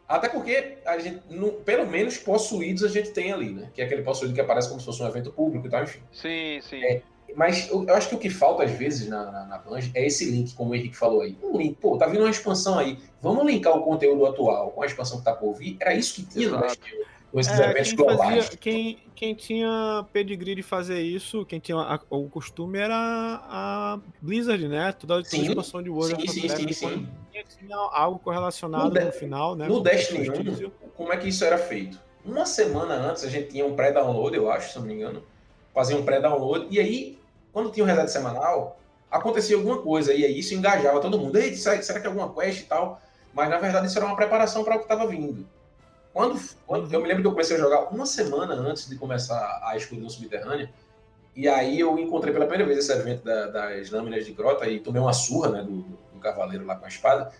Até 0.07 0.27
porque 0.27 0.79
a 0.85 0.97
gente, 0.99 1.21
não- 1.29 1.51
pelo 1.63 1.87
menos 1.87 2.17
possuídos 2.17 2.83
a 2.83 2.89
gente 2.89 3.11
tem 3.11 3.31
ali, 3.31 3.51
né? 3.53 3.69
Que 3.73 3.81
é 3.81 3.85
aquele 3.85 4.01
possuído 4.01 4.33
que 4.33 4.41
aparece 4.41 4.67
como 4.67 4.79
se 4.79 4.85
fosse 4.85 5.01
um 5.01 5.07
evento 5.07 5.31
público 5.31 5.67
e 5.67 5.69
tal, 5.69 5.83
enfim. 5.83 6.01
Sim, 6.11 6.59
sim. 6.61 6.83
É. 6.83 7.01
Mas 7.35 7.69
eu, 7.69 7.85
eu 7.87 7.93
acho 7.95 8.09
que 8.09 8.15
o 8.15 8.19
que 8.19 8.29
falta 8.29 8.63
às 8.63 8.71
vezes 8.71 9.07
na, 9.07 9.31
na, 9.31 9.45
na 9.45 9.57
Bungie 9.57 9.91
é 9.93 10.05
esse 10.05 10.29
link, 10.29 10.53
como 10.53 10.71
o 10.71 10.75
Henrique 10.75 10.95
falou 10.97 11.21
aí. 11.21 11.37
Um 11.41 11.57
link, 11.57 11.75
pô, 11.77 11.97
tá 11.97 12.05
vindo 12.07 12.21
uma 12.21 12.29
expansão 12.29 12.77
aí. 12.77 12.97
Vamos 13.21 13.45
linkar 13.45 13.77
o 13.77 13.83
conteúdo 13.83 14.25
atual 14.25 14.71
com 14.71 14.81
a 14.83 14.85
expansão 14.85 15.19
que 15.19 15.25
tá 15.25 15.33
por 15.33 15.53
vir. 15.53 15.77
Era 15.79 15.93
isso 15.93 16.15
que 16.15 16.23
tinha 16.25 16.49
no 16.49 16.57
Exato. 16.57 16.79
Com 17.31 17.39
esses 17.39 17.57
É, 17.59 17.63
eventos 17.69 17.93
quem, 17.93 17.95
globais. 17.97 18.49
fazia, 18.49 18.57
quem, 18.57 18.97
quem 19.15 19.33
tinha 19.35 20.05
pedigree 20.11 20.53
de 20.53 20.61
fazer 20.61 21.01
isso, 21.01 21.45
quem 21.45 21.59
tinha 21.61 21.77
a- 21.77 21.99
o 22.09 22.29
costume 22.29 22.77
era 22.77 22.93
a 22.93 23.99
Blizzard, 24.21 24.67
né? 24.67 24.91
Toda 24.91 25.17
a 25.19 25.21
Sim, 25.23 25.41
expansão 25.43 25.81
de 25.81 25.89
World 25.89 26.15
sim, 26.15 26.27
of 26.27 26.39
sim, 26.41 26.47
Warcraft, 26.49 26.73
sim, 26.73 26.85
quando 26.89 27.07
tinha, 27.31 27.43
tinha 27.45 27.75
algo 27.93 28.19
correlacionado 28.19 28.95
No 28.99 29.05
no, 29.05 29.11
final, 29.13 29.55
né? 29.55 29.67
No 29.69 29.79
Destiny 29.81 30.27
solstício. 30.27 30.73
1, 30.81 30.89
como 30.89 31.13
é 31.13 31.17
que 31.17 31.29
isso 31.29 31.45
era 31.45 31.57
feito? 31.57 31.97
Uma 32.25 32.45
semana 32.45 32.95
antes 32.95 33.23
a 33.23 33.29
gente 33.29 33.49
tinha 33.49 33.65
um 33.65 33.75
pré-download, 33.75 34.35
eu 34.35 34.51
acho, 34.51 34.73
se 34.73 34.79
não 34.79 34.85
me 34.85 34.93
engano. 34.93 35.23
Fazia 35.73 35.95
um 35.95 36.03
pré-download, 36.03 36.67
e 36.69 36.79
aí, 36.79 37.17
quando 37.53 37.71
tinha 37.71 37.83
um 37.83 37.87
reset 37.87 38.09
semanal, 38.11 38.79
acontecia 39.09 39.55
alguma 39.55 39.81
coisa, 39.81 40.13
e 40.13 40.23
aí 40.25 40.39
isso 40.39 40.53
engajava 40.53 40.99
todo 41.01 41.19
mundo. 41.19 41.37
Ei, 41.37 41.55
será, 41.55 41.81
será 41.81 41.99
que 41.99 42.05
é 42.07 42.09
alguma 42.09 42.33
quest 42.33 42.61
e 42.61 42.65
tal? 42.65 43.01
Mas 43.33 43.49
na 43.49 43.57
verdade 43.57 43.87
isso 43.87 43.97
era 43.97 44.05
uma 44.05 44.15
preparação 44.15 44.63
para 44.63 44.75
o 44.75 44.79
que 44.79 44.85
estava 44.85 45.07
vindo. 45.07 45.45
Quando, 46.13 46.39
quando- 46.67 46.93
eu 46.93 47.01
me 47.01 47.07
lembro 47.07 47.23
que 47.23 47.27
eu 47.27 47.31
comecei 47.31 47.55
a 47.55 47.59
jogar 47.59 47.83
uma 47.93 48.05
semana 48.05 48.53
antes 48.53 48.87
de 48.89 48.97
começar 48.97 49.61
a 49.63 49.75
escuridão 49.77 50.09
subterrânea, 50.09 50.69
e 51.35 51.47
aí 51.47 51.79
eu 51.79 51.97
encontrei 51.97 52.33
pela 52.33 52.45
primeira 52.45 52.65
vez 52.65 52.79
esse 52.79 52.91
evento 52.91 53.23
da- 53.23 53.47
das 53.47 53.89
lâminas 53.89 54.25
de 54.25 54.33
grota 54.33 54.67
e 54.67 54.79
tomei 54.79 55.01
uma 55.01 55.13
surra 55.13 55.49
né, 55.49 55.63
do, 55.63 55.81
do 55.81 56.19
cavaleiro 56.19 56.65
lá 56.65 56.75
com 56.75 56.85
a 56.85 56.89
espada. 56.89 57.31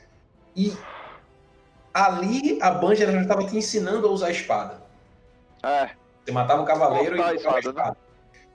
E 0.56 0.74
ali 1.94 2.58
a 2.62 2.70
ela 2.70 2.96
já 2.96 3.22
estava 3.22 3.46
te 3.46 3.58
ensinando 3.58 4.08
a 4.08 4.12
usar 4.12 4.28
a 4.28 4.32
espada. 4.32 4.82
É, 5.64 5.90
Você 6.24 6.32
matava 6.32 6.62
o 6.62 6.66
cavaleiro 6.66 7.16
Cortar 7.18 7.32
a 7.32 7.34
e 7.34 7.38
trocava 7.40 7.56
a 7.56 7.60
espada, 7.60 7.80
espada. 7.80 7.98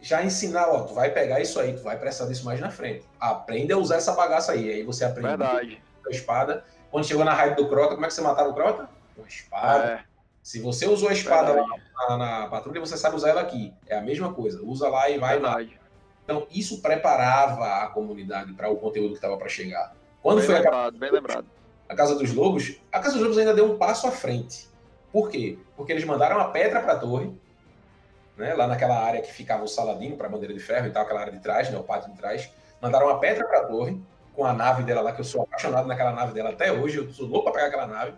Já 0.07 0.23
ensinar, 0.23 0.69
ó, 0.69 0.83
tu 0.85 0.95
vai 0.95 1.11
pegar 1.11 1.41
isso 1.41 1.59
aí, 1.59 1.73
tu 1.75 1.83
vai 1.83 1.99
precisar 1.99 2.27
disso 2.27 2.45
mais 2.45 2.61
na 2.61 2.71
frente. 2.71 3.05
Aprende 3.19 3.73
a 3.73 3.77
usar 3.79 3.97
essa 3.97 4.13
bagaça 4.13 4.53
aí. 4.53 4.71
Aí 4.71 4.83
você 4.85 5.05
aprende 5.05 5.29
verdade. 5.29 5.83
a 6.07 6.11
espada. 6.11 6.65
Quando 6.93 7.05
chegou 7.07 7.25
na 7.25 7.35
raid 7.35 7.57
do 7.57 7.69
Crota, 7.69 7.95
como 7.95 8.05
é 8.05 8.09
que 8.09 8.15
você 8.15 8.21
matava 8.21 8.49
o 8.49 8.55
Crota? 8.55 8.89
Com 9.17 9.25
a 9.25 9.27
espada. 9.27 9.85
É, 9.85 10.05
Se 10.45 10.61
você 10.61 10.87
usou 10.87 11.09
a 11.09 11.13
espada 11.13 11.49
lá 11.53 11.63
verdade. 11.67 11.83
na, 12.09 12.17
na 12.17 12.47
patrulha, 12.47 12.79
você 12.81 12.97
sabe 12.97 13.17
usar 13.17 13.31
ela 13.31 13.41
aqui. 13.41 13.75
É 13.89 13.97
a 13.97 14.01
mesma 14.01 14.33
coisa. 14.33 14.63
Usa 14.63 14.89
lá 14.89 15.11
e 15.11 15.19
vai 15.19 15.41
lá. 15.41 15.57
verdade. 15.57 15.81
Então, 16.23 16.47
isso 16.53 16.81
preparava 16.81 17.83
a 17.85 17.89
comunidade 17.89 18.53
para 18.53 18.69
o 18.71 18.77
conteúdo 18.77 19.09
que 19.11 19.17
estava 19.17 19.37
para 19.37 19.49
chegar. 19.49 19.93
Quando 20.23 20.39
Bem 20.39 20.47
foi 20.47 20.55
a 20.57 20.59
lembrado, 20.61 20.99
bem 20.99 21.11
lembrado. 21.11 21.47
a 21.89 21.95
Casa 21.97 22.15
dos 22.17 22.33
Lobos, 22.33 22.77
a 22.93 22.99
Casa 23.01 23.15
dos 23.15 23.23
Lobos 23.23 23.39
ainda 23.39 23.55
deu 23.55 23.65
um 23.73 23.77
passo 23.77 24.07
à 24.07 24.11
frente. 24.13 24.69
Por 25.13 25.31
quê? 25.31 25.59
Porque 25.77 25.93
eles 25.93 26.05
mandaram 26.05 26.39
a 26.41 26.47
pedra 26.49 26.81
para 26.81 26.93
a 26.95 26.99
torre, 26.99 27.33
né, 28.37 28.55
lá 28.55 28.67
naquela 28.67 28.99
área 28.99 29.23
que 29.23 29.33
ficava 29.33 29.65
o 29.65 29.69
Saladino 29.69 30.17
para 30.17 30.27
a 30.27 30.31
bandeira 30.31 30.55
de 30.55 30.61
ferro 30.61 30.87
e 30.87 30.91
tal, 30.91 31.03
aquela 31.03 31.21
área 31.21 31.33
de 31.33 31.41
trás, 31.41 31.71
né, 31.71 31.79
o 31.79 31.83
pátio 31.83 32.11
de 32.11 32.19
trás. 32.19 32.51
Mandaram 32.81 33.09
a 33.09 33.19
pedra 33.19 33.47
para 33.47 33.61
a 33.61 33.65
torre, 33.67 34.01
com 34.35 34.45
a 34.45 34.53
nave 34.53 34.83
dela 34.83 35.01
lá, 35.01 35.13
que 35.13 35.21
eu 35.21 35.25
sou 35.25 35.43
apaixonado 35.43 35.89
naquela 35.89 36.13
nave 36.13 36.33
dela 36.33 36.51
até 36.51 36.71
hoje, 36.71 36.99
eu 36.99 37.11
sou 37.11 37.27
louco 37.27 37.45
para 37.45 37.53
pegar 37.53 37.67
aquela 37.67 37.87
nave. 37.87 38.15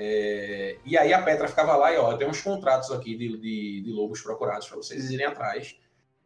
É, 0.00 0.76
e 0.84 0.96
aí 0.96 1.12
a 1.12 1.20
Petra 1.20 1.48
ficava 1.48 1.74
lá 1.74 1.92
e 1.92 1.98
ó, 1.98 2.16
tem 2.16 2.28
uns 2.28 2.40
contratos 2.40 2.92
aqui 2.92 3.16
de, 3.16 3.36
de, 3.36 3.82
de 3.82 3.90
lobos 3.90 4.22
procurados 4.22 4.68
para 4.68 4.76
vocês 4.76 5.10
irem 5.10 5.26
atrás. 5.26 5.76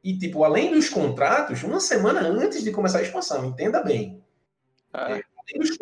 E 0.04 0.18
tipo, 0.18 0.44
além 0.44 0.72
dos 0.72 0.90
contratos, 0.90 1.62
uma 1.62 1.80
semana 1.80 2.20
antes 2.20 2.62
de 2.62 2.70
começar 2.70 2.98
a 2.98 3.02
expansão, 3.02 3.46
entenda 3.46 3.82
bem. 3.82 4.22
É, 4.92 4.98
Além 4.98 5.58
dos 5.58 5.78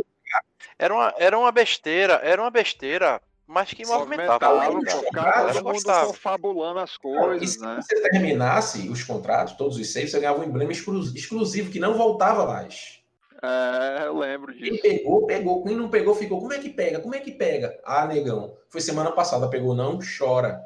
Era 0.79 0.95
uma, 0.95 1.15
era 1.19 1.39
uma 1.39 1.51
besteira, 1.51 2.21
era 2.23 2.41
uma 2.41 2.51
besteira, 2.51 3.21
mas 3.51 3.73
que 3.73 3.85
movimentava. 3.85 4.71
Movimentava, 4.71 5.53
todo 5.53 5.65
mundo 5.65 6.07
confabulando 6.07 6.79
as 6.79 6.97
Não, 7.03 7.11
e 7.11 7.17
coisas, 7.19 7.51
se 7.55 7.61
né? 7.61 7.81
você 7.83 8.01
terminasse 8.03 8.89
os 8.89 9.03
contratos, 9.03 9.55
todos 9.55 9.77
os 9.77 9.93
saves, 9.93 10.13
você 10.13 10.21
ganhava 10.21 10.39
um 10.41 10.45
emblema 10.45 10.71
exclu- 10.71 11.03
exclusivo 11.17 11.69
que 11.69 11.81
não 11.81 11.95
voltava 11.95 12.47
mais. 12.47 13.01
É, 13.43 14.07
eu 14.07 14.17
lembro 14.17 14.53
Quem 14.53 14.71
disso. 14.71 14.83
pegou, 14.83 15.27
pegou. 15.27 15.65
Quem 15.65 15.75
não 15.75 15.89
pegou, 15.89 16.15
ficou. 16.15 16.39
Como 16.39 16.53
é 16.53 16.59
que 16.59 16.71
pega? 16.71 17.01
Como 17.01 17.15
é 17.15 17.19
que 17.19 17.33
pega? 17.33 17.77
Ah, 17.85 18.07
negão. 18.07 18.55
Foi 18.69 18.81
semana 18.81 19.11
passada, 19.11 19.49
pegou 19.49 19.75
não, 19.75 19.99
chora. 19.99 20.63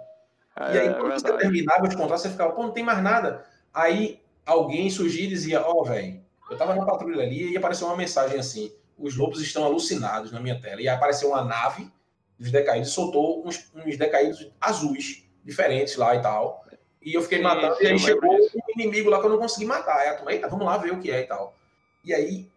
e 0.59 0.63
aí, 0.79 0.89
É, 0.89 0.93
quando 0.93 1.13
você 1.13 1.23
verdade. 1.23 1.39
terminava 1.39 1.89
os 1.89 1.95
contratos, 1.95 2.23
você 2.23 2.31
ficava, 2.31 2.53
pô, 2.53 2.65
não 2.65 2.73
tem 2.73 2.85
mais 2.85 3.03
nada. 3.03 3.47
Aí 3.73 4.21
alguém 4.45 4.91
surgia 4.91 5.25
e 5.25 5.29
dizia, 5.29 5.63
ó, 5.67 5.83
velho, 5.85 6.21
eu 6.51 6.59
tava 6.59 6.75
na 6.75 6.85
patrulha 6.85 7.23
ali 7.23 7.53
e 7.53 7.57
apareceu 7.57 7.87
uma 7.87 7.97
mensagem 7.97 8.39
assim: 8.39 8.71
os 8.99 9.17
lobos 9.17 9.41
estão 9.41 9.65
alucinados 9.65 10.31
na 10.33 10.41
minha 10.41 10.61
tela. 10.61 10.83
E 10.83 10.89
aí 10.89 10.95
apareceu 10.95 11.31
uma 11.31 11.43
nave 11.43 11.91
dos 12.39 12.51
decaídos 12.51 12.91
soltou 12.91 13.47
uns, 13.47 13.71
uns 13.75 13.97
decaídos 13.97 14.51
azuis 14.61 15.25
diferentes 15.45 15.97
lá 15.97 16.15
e 16.17 16.23
tal. 16.23 16.65
E 17.03 17.15
eu 17.15 17.23
fiquei 17.23 17.39
Sim, 17.39 17.45
matando, 17.45 17.77
e 17.83 17.87
aí 17.87 17.99
chegou 17.99 18.35
disso. 18.37 18.57
um 18.57 18.81
inimigo 18.81 19.11
lá 19.11 19.21
que 19.21 19.27
eu 19.27 19.31
não 19.31 19.39
consegui 19.39 19.67
matar. 19.67 19.99
Aí 19.99 20.09
a 20.09 20.15
turma, 20.17 20.33
eita, 20.33 20.49
vamos 20.49 20.65
lá 20.65 20.77
ver 20.79 20.93
o 20.93 20.99
que 21.01 21.11
é 21.11 21.21
e 21.21 21.27
tal. 21.27 21.55
E 22.03 22.15
aí, 22.15 22.51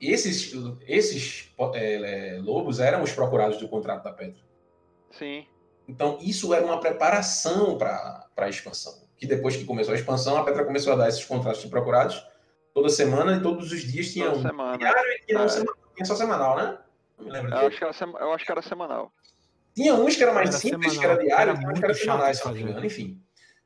esses, 0.00 0.52
esses 0.86 1.50
é, 1.74 2.34
é, 2.36 2.38
lobos 2.40 2.78
eram 2.80 3.02
os 3.02 3.12
procurados 3.12 3.56
do 3.58 3.68
contrato 3.68 4.04
da 4.04 4.12
Petra. 4.12 4.42
Sim, 5.10 5.46
Então, 5.88 6.18
isso 6.20 6.52
era 6.54 6.64
uma 6.64 6.78
preparação 6.78 7.76
para 7.76 8.26
a 8.36 8.48
expansão. 8.48 9.02
Que 9.16 9.26
depois 9.26 9.56
que 9.56 9.64
começou 9.64 9.92
a 9.92 9.96
expansão, 9.96 10.36
a 10.36 10.44
Petra 10.44 10.64
começou 10.64 10.92
a 10.92 10.96
dar 10.96 11.08
esses 11.08 11.24
contratos 11.24 11.60
de 11.62 11.68
procurados 11.68 12.24
toda 12.72 12.88
semana 12.88 13.36
e 13.36 13.42
todos 13.42 13.72
os 13.72 13.80
dias 13.82 14.12
tinha 14.12 14.26
toda 14.26 14.38
um 14.38 14.42
semana. 14.42 14.78
diário 14.78 15.10
e 15.12 15.26
tinha, 15.26 15.40
um 15.40 15.44
É. 15.44 15.48
semanal, 15.48 15.74
tinha 15.94 16.06
só 16.06 16.14
semanal, 16.16 16.56
né? 16.56 16.78
Não 17.20 17.26
me 17.26 17.30
lembro. 17.32 17.50
Eu 17.54 17.66
acho, 17.66 17.78
que 17.78 17.84
era 17.84 17.92
sema- 17.92 18.18
eu 18.18 18.32
acho 18.32 18.44
que 18.44 18.52
era 18.52 18.62
semanal. 18.62 19.12
Tinha 19.74 19.94
uns 19.94 20.16
que 20.16 20.22
era 20.22 20.32
mais 20.32 20.48
Era 20.50 20.58
simples, 20.58 20.92
semanal, 20.94 21.16
que 21.18 21.24
era 21.24 21.36
diário, 21.36 21.58
tinha 21.58 21.70
uns 21.70 21.78
que 21.78 21.84
era 21.84 21.94
semanais, 21.94 22.38
se 22.38 22.44
não 22.46 22.52
me 22.52 22.62
engano, 22.62 22.84
enfim. 22.84 23.22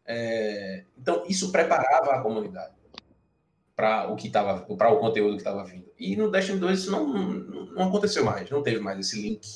É, 0.07 0.85
então, 0.99 1.25
isso 1.29 1.51
preparava 1.51 2.13
a 2.13 2.21
comunidade 2.23 2.75
para 3.75 4.09
o 4.13 4.17
que 4.17 4.27
estava, 4.27 4.61
para 4.77 4.91
o 4.91 4.99
conteúdo 4.99 5.33
que 5.33 5.39
estava 5.39 5.65
vindo. 5.65 5.91
E 5.99 6.15
no 6.15 6.31
Destiny 6.31 6.59
2 6.59 6.79
isso 6.81 6.91
não, 6.91 7.07
não, 7.09 7.67
não 7.67 7.89
aconteceu 7.89 8.25
mais, 8.25 8.49
não 8.51 8.63
teve 8.63 8.81
mais 8.81 8.99
esse 8.99 9.21
link, 9.21 9.47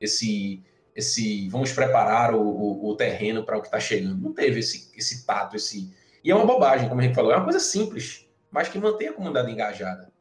esse, 0.00 0.62
esse 0.94 1.48
vamos 1.48 1.72
preparar 1.72 2.34
o, 2.34 2.40
o, 2.42 2.88
o 2.90 2.96
terreno 2.96 3.44
para 3.44 3.56
o 3.56 3.60
que 3.60 3.68
está 3.68 3.80
chegando. 3.80 4.20
Não 4.20 4.32
teve 4.32 4.60
esse, 4.60 4.92
esse 4.96 5.26
tato, 5.26 5.56
esse. 5.56 5.92
E 6.22 6.30
é 6.30 6.34
uma 6.34 6.46
bobagem, 6.46 6.88
como 6.88 7.00
a 7.00 7.04
gente 7.04 7.14
falou, 7.14 7.32
é 7.32 7.36
uma 7.36 7.44
coisa 7.44 7.58
simples, 7.60 8.28
mas 8.50 8.68
que 8.68 8.78
mantém 8.78 9.08
a 9.08 9.12
comunidade 9.12 9.50
engajada. 9.50 10.12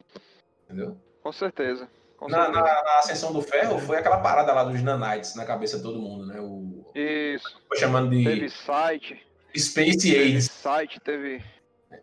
Entendeu? 0.64 0.98
Com 1.22 1.32
certeza. 1.32 1.90
Na, 2.22 2.50
na, 2.50 2.62
na 2.62 3.00
Ascensão 3.00 3.32
do 3.34 3.42
Ferro 3.42 3.78
foi 3.80 3.98
aquela 3.98 4.18
parada 4.20 4.54
lá 4.54 4.64
dos 4.64 4.82
nanites 4.82 5.36
na 5.36 5.46
cabeça 5.46 5.78
de 5.78 5.84
todo 5.84 6.00
mundo, 6.00 6.26
né? 6.26 6.40
O, 6.40 6.90
Isso. 6.96 7.62
foi 7.68 7.78
chamando 7.78 8.10
de 8.10 8.24
Teve 8.24 8.50
site, 8.50 9.22
Space 9.58 9.98
teve 9.98 10.20
AIDS, 10.20 10.46
site, 10.52 11.00
teve. 11.02 11.44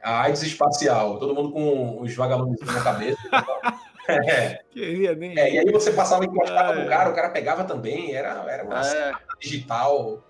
a 0.03 0.23
AIDS 0.23 0.43
espacial, 0.43 1.19
todo 1.19 1.35
mundo 1.35 1.51
com 1.53 2.01
os 2.03 2.15
vagabundos 2.15 2.61
na 2.67 2.83
cabeça. 2.83 3.19
é, 4.09 4.61
Queria 4.71 5.15
nem. 5.15 5.39
é, 5.39 5.55
e 5.55 5.59
aí 5.59 5.73
você 5.73 5.93
passava 5.93 6.25
e 6.25 6.29
encostava 6.29 6.75
É. 6.79 6.83
no 6.85 6.89
cara, 6.91 7.11
o 7.11 7.15
cara 7.15 7.31
pegava 7.31 7.65
também, 7.65 8.15
era, 8.15 8.45
era 8.51 8.65
uma 8.65 8.81
É, 8.87 9.13
digital, 9.41 10.23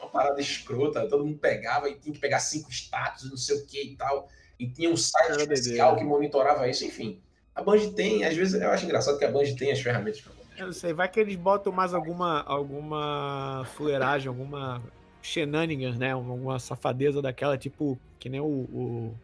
uma 0.00 0.08
parada 0.10 0.40
escrota, 0.40 1.06
todo 1.08 1.24
mundo 1.24 1.38
pegava 1.38 1.88
e 1.88 1.94
tinha 1.96 2.14
que 2.14 2.20
pegar 2.20 2.38
cinco 2.40 2.70
status, 2.70 3.30
não 3.30 3.36
sei 3.36 3.56
o 3.56 3.66
que 3.66 3.82
e 3.92 3.96
tal, 3.96 4.26
e 4.58 4.68
tinha 4.68 4.90
um 4.90 4.96
site 4.96 5.36
especial 5.40 5.96
que 5.96 6.04
monitorava 6.04 6.66
isso, 6.68 6.84
enfim. 6.84 7.22
A 7.54 7.62
Band 7.62 7.90
tem, 7.94 8.24
às 8.24 8.34
vezes 8.36 8.60
eu 8.60 8.70
acho 8.70 8.84
engraçado 8.84 9.18
que 9.18 9.24
a 9.24 9.30
Band 9.30 9.44
tem 9.58 9.70
as 9.72 9.80
ferramentas 9.80 10.20
para 10.22 10.32
Eu 10.58 10.66
não 10.66 10.72
sei, 10.72 10.92
vai 10.92 11.08
que 11.08 11.20
eles 11.20 11.36
botam 11.36 11.72
mais 11.72 11.92
alguma, 11.92 12.42
alguma 12.42 13.66
fuleiragem, 13.76 14.28
alguma 14.28 14.82
shenanigans, 15.20 15.98
né? 15.98 16.12
Alguma 16.12 16.58
safadeza 16.58 17.20
daquela, 17.22 17.56
tipo, 17.58 17.98
que 18.18 18.28
nem 18.28 18.40
o, 18.40 18.44
o, 18.44 19.14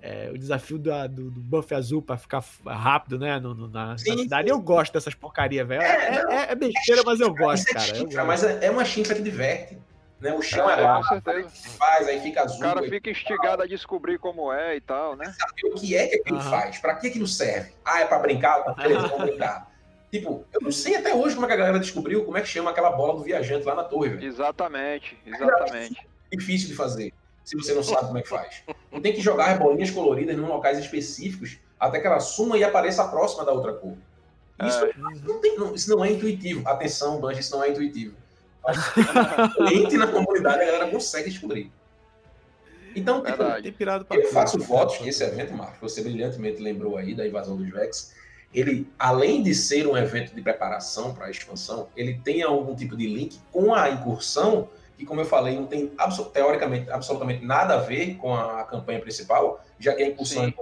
é, 0.00 0.30
o 0.32 0.38
desafio 0.38 0.78
da- 0.78 1.06
do, 1.06 1.30
do 1.30 1.40
buff 1.40 1.74
azul 1.74 2.00
pra 2.00 2.16
ficar 2.16 2.42
rápido, 2.66 3.18
né? 3.18 3.38
no- 3.40 3.54
no- 3.54 3.68
na, 3.68 3.86
na 3.88 3.98
Sim, 3.98 4.18
cidade. 4.18 4.48
sim. 4.48 4.54
Eu 4.54 4.60
gosto 4.60 4.92
dessas 4.92 5.14
porcaria, 5.14 5.64
velho. 5.64 5.82
É, 5.82 5.86
É, 5.86 6.16
é- 6.48 6.52
é 6.52 6.54
besteira, 6.54 7.02
mas 7.04 7.20
eu 7.20 7.34
gosto, 7.34 7.68
é 7.68 7.72
cara. 7.74 7.96
Eu 7.96 8.04
gosto. 8.04 8.24
mas 8.26 8.44
é 8.44 8.66
é 8.66 8.70
uma 8.70 8.84
chifra 8.84 9.14
que 9.14 9.22
diverte. 9.22 9.76
Né? 10.24 10.32
O 10.32 10.40
chão 10.40 10.70
é, 10.70 10.80
É, 10.80 10.80
lá, 10.80 11.02
faz, 11.78 12.08
aí 12.08 12.18
fica 12.22 12.42
azul. 12.44 12.56
o 12.56 12.60
cara 12.60 12.82
fica 12.82 13.10
instigado 13.10 13.62
a 13.62 13.66
descobrir 13.66 14.18
como 14.18 14.50
é 14.50 14.74
e 14.74 14.80
tal, 14.80 15.14
né? 15.16 15.26
saber 15.38 15.66
o 15.70 15.74
que 15.74 15.94
é 15.94 16.06
que 16.08 16.16
aquilo 16.16 16.38
Aham. 16.38 16.50
faz, 16.50 16.78
pra 16.78 16.94
que 16.94 17.08
aquilo 17.08 17.26
serve. 17.26 17.72
Ah, 17.84 18.00
é 18.00 18.06
pra 18.06 18.18
brincar? 18.20 18.62
Tá, 18.64 18.72
beleza, 18.72 19.06
vamos 19.08 19.26
brincar. 19.26 19.70
Tipo, 20.10 20.46
eu 20.50 20.60
não 20.62 20.72
sei 20.72 20.96
até 20.96 21.14
hoje 21.14 21.34
como 21.34 21.44
é 21.44 21.48
que 21.48 21.52
a 21.52 21.56
galera 21.58 21.78
descobriu 21.78 22.24
como 22.24 22.38
é 22.38 22.40
que 22.40 22.48
chama 22.48 22.70
aquela 22.70 22.90
bola 22.92 23.18
do 23.18 23.22
viajante 23.22 23.66
lá 23.66 23.74
na 23.74 23.84
torre, 23.84 24.10
velho. 24.10 24.24
Exatamente, 24.26 25.18
exatamente. 25.26 26.08
Difícil 26.32 26.68
de 26.68 26.74
fazer, 26.74 27.12
se 27.44 27.54
você 27.54 27.74
não 27.74 27.82
sabe 27.82 28.06
como 28.06 28.16
é 28.16 28.22
que 28.22 28.28
faz. 28.30 28.62
Não 28.90 29.02
tem 29.02 29.12
que 29.12 29.20
jogar 29.20 29.50
as 29.52 29.58
bolinhas 29.58 29.90
coloridas 29.90 30.34
em 30.34 30.40
locais 30.40 30.78
específicos 30.78 31.58
até 31.78 32.00
que 32.00 32.06
ela 32.06 32.18
suma 32.20 32.56
e 32.56 32.64
apareça 32.64 33.02
a 33.02 33.08
próxima 33.08 33.44
da 33.44 33.52
outra 33.52 33.74
cor. 33.74 33.94
Isso, 34.64 34.84
É. 34.86 34.92
não, 34.96 35.38
tem- 35.42 35.58
não- 35.58 35.74
isso 35.74 35.90
não 35.94 36.02
é 36.02 36.10
intuitivo. 36.12 36.66
Atenção, 36.66 37.20
Banjo, 37.20 37.40
isso 37.40 37.54
não 37.54 37.62
é 37.62 37.68
intuitivo. 37.68 38.16
Entre 39.72 39.96
na 39.96 40.06
comunidade, 40.06 40.62
a 40.62 40.66
galera 40.66 40.90
consegue 40.90 41.30
descobrir. 41.30 41.70
Então, 42.96 43.22
tipo, 43.22 43.42
Eu 44.14 44.32
faço 44.32 44.58
votos 44.58 44.98
que 44.98 45.08
esse 45.08 45.22
evento, 45.24 45.52
Marcos, 45.52 45.78
você 45.80 46.02
brilhantemente 46.02 46.62
lembrou 46.62 46.96
aí 46.96 47.14
da 47.14 47.26
invasão 47.26 47.56
dos 47.56 47.68
Vex, 47.68 48.14
ele, 48.54 48.88
além 48.98 49.42
de 49.42 49.54
ser 49.54 49.86
um 49.86 49.96
evento 49.96 50.34
de 50.34 50.40
preparação 50.40 51.12
para 51.12 51.26
a 51.26 51.30
expansão, 51.30 51.88
ele 51.96 52.20
tem 52.22 52.42
algum 52.42 52.74
tipo 52.74 52.96
de 52.96 53.06
link 53.06 53.40
com 53.50 53.74
a 53.74 53.90
incursão, 53.90 54.68
que, 54.96 55.04
como 55.04 55.20
eu 55.20 55.24
falei, 55.24 55.56
não 55.56 55.66
tem 55.66 55.90
teoricamente 56.32 56.88
absolutamente 56.88 57.44
nada 57.44 57.74
a 57.74 57.78
ver 57.78 58.14
com 58.14 58.32
a 58.32 58.62
campanha 58.64 59.00
principal, 59.00 59.64
já 59.78 59.92
que 59.92 60.04
a 60.04 60.08
incursão, 60.08 60.44
Sim. 60.44 60.54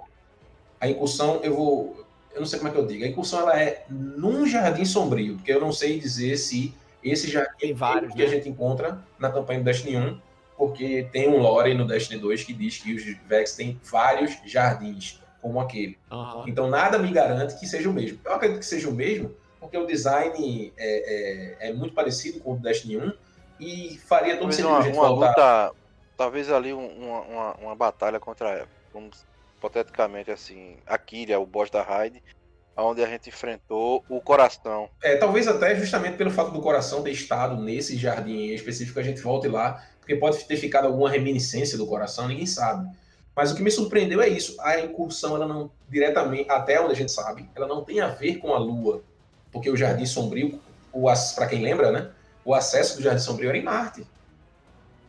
a 0.81 0.89
incursão, 0.89 1.41
eu 1.43 1.55
vou, 1.55 2.07
eu 2.33 2.41
não 2.41 2.47
sei 2.47 2.59
como 2.59 2.71
é 2.71 2.73
que 2.73 2.79
eu 2.79 2.87
digo, 2.87 3.05
a 3.05 3.09
incursão 3.09 3.41
ela 3.41 3.61
é 3.61 3.85
num 3.91 4.47
jardim 4.47 4.87
sombrio, 4.87 5.35
porque 5.37 5.53
eu 5.53 5.61
não 5.61 5.71
sei 5.71 6.01
dizer 6.01 6.39
se 6.39 6.75
esse 7.03 7.31
já 7.31 7.45
Tem 7.59 7.73
vários, 7.75 8.13
que 8.13 8.19
né? 8.19 8.25
a 8.25 8.29
gente 8.29 8.49
encontra 8.49 9.03
na 9.19 9.31
campanha 9.31 9.61
do 9.61 9.65
Destiny 9.65 9.97
1, 9.97 10.21
porque 10.57 11.09
tem 11.13 11.29
um 11.29 11.39
lore 11.39 11.75
no 11.75 11.87
Destiny 11.87 12.21
2 12.21 12.45
que 12.45 12.53
diz 12.53 12.79
que 12.79 12.95
os 12.95 13.05
Vex 13.27 13.55
têm 13.57 13.81
vários 13.91 14.39
jardins, 14.45 15.21
como 15.41 15.59
aquele. 15.61 15.99
Aham. 16.11 16.45
Então 16.47 16.69
nada 16.69 16.99
me 16.99 17.11
garante 17.11 17.59
que 17.59 17.67
seja 17.67 17.89
o 17.89 17.93
mesmo. 17.93 18.19
Eu 18.25 18.33
acredito 18.35 18.61
que 18.61 18.67
seja 18.67 18.89
o 18.89 18.93
mesmo, 18.93 19.35
porque 19.59 19.77
o 19.77 19.87
design 19.87 20.73
é, 20.77 21.57
é- 21.65 21.69
é 21.71 21.73
muito 21.73 21.95
parecido 21.95 22.39
com 22.41 22.53
o 22.53 22.57
do 22.57 22.63
Destiny 22.63 22.97
1 22.99 23.13
e 23.59 23.99
faria 24.07 24.37
todo 24.37 24.53
sentido 24.53 24.69
uma, 24.69 24.79
a 24.79 24.83
gente 24.83 24.95
uma 24.97 25.09
voltar. 25.09 25.29
luta. 25.69 25.77
Talvez 26.17 26.51
ali 26.51 26.73
um- 26.73 26.87
uma, 27.09 27.21
uma, 27.23 27.55
uma 27.55 27.75
batalha 27.77 28.21
contra. 28.21 28.69
Vamos, 28.93 29.25
hipoteticamente 29.57 30.31
assim. 30.31 30.77
A 30.87 30.99
Kyria, 30.99 31.41
o 31.41 31.47
boss 31.47 31.71
da 31.71 31.83
raid. 31.83 32.23
Onde 32.77 33.03
a 33.05 33.07
gente 33.07 33.29
enfrentou 33.29 34.05
o 34.09 34.21
coração. 34.21 34.89
É, 35.03 35.17
talvez 35.17 35.47
até 35.47 35.75
justamente 35.75 36.17
pelo 36.17 36.31
fato 36.31 36.51
do 36.51 36.61
coração 36.61 37.03
ter 37.03 37.11
estado 37.11 37.61
nesse 37.61 37.97
jardim 37.97 38.51
em 38.51 38.55
específico, 38.55 38.99
a 38.99 39.03
gente 39.03 39.21
volte 39.21 39.47
lá, 39.47 39.85
porque 39.99 40.17
pode 40.17 40.43
ter 40.45 40.57
ficado 40.57 40.87
alguma 40.87 41.11
reminiscência 41.11 41.77
do 41.77 41.87
coração, 41.87 42.29
ninguém 42.29 42.47
sabe. 42.47 42.91
Mas 43.35 43.53
o 43.53 43.55
que 43.55 43.63
me 43.63 43.71
surpreendeu 43.71 44.21
é 44.21 44.29
isso, 44.29 44.57
a 44.61 44.81
incursão, 44.81 45.37
ela 45.37 45.47
não, 45.47 45.71
diretamente, 45.89 46.51
até 46.51 46.81
onde 46.81 46.93
a 46.93 46.97
gente 46.97 47.13
sabe, 47.13 47.49
ela 47.55 47.67
não 47.67 47.83
tem 47.83 48.01
a 48.01 48.09
ver 48.09 48.37
com 48.37 48.55
a 48.55 48.59
Lua, 48.59 49.03
porque 49.51 49.71
o 49.71 49.77
Jardim 49.77 50.07
Sombrio, 50.07 50.61
para 51.35 51.47
quem 51.47 51.63
lembra, 51.63 51.91
né, 51.91 52.11
o 52.45 52.55
acesso 52.55 52.97
do 52.97 53.03
Jardim 53.03 53.23
Sombrio 53.23 53.49
era 53.49 53.59
em 53.59 53.63
Marte. 53.63 54.07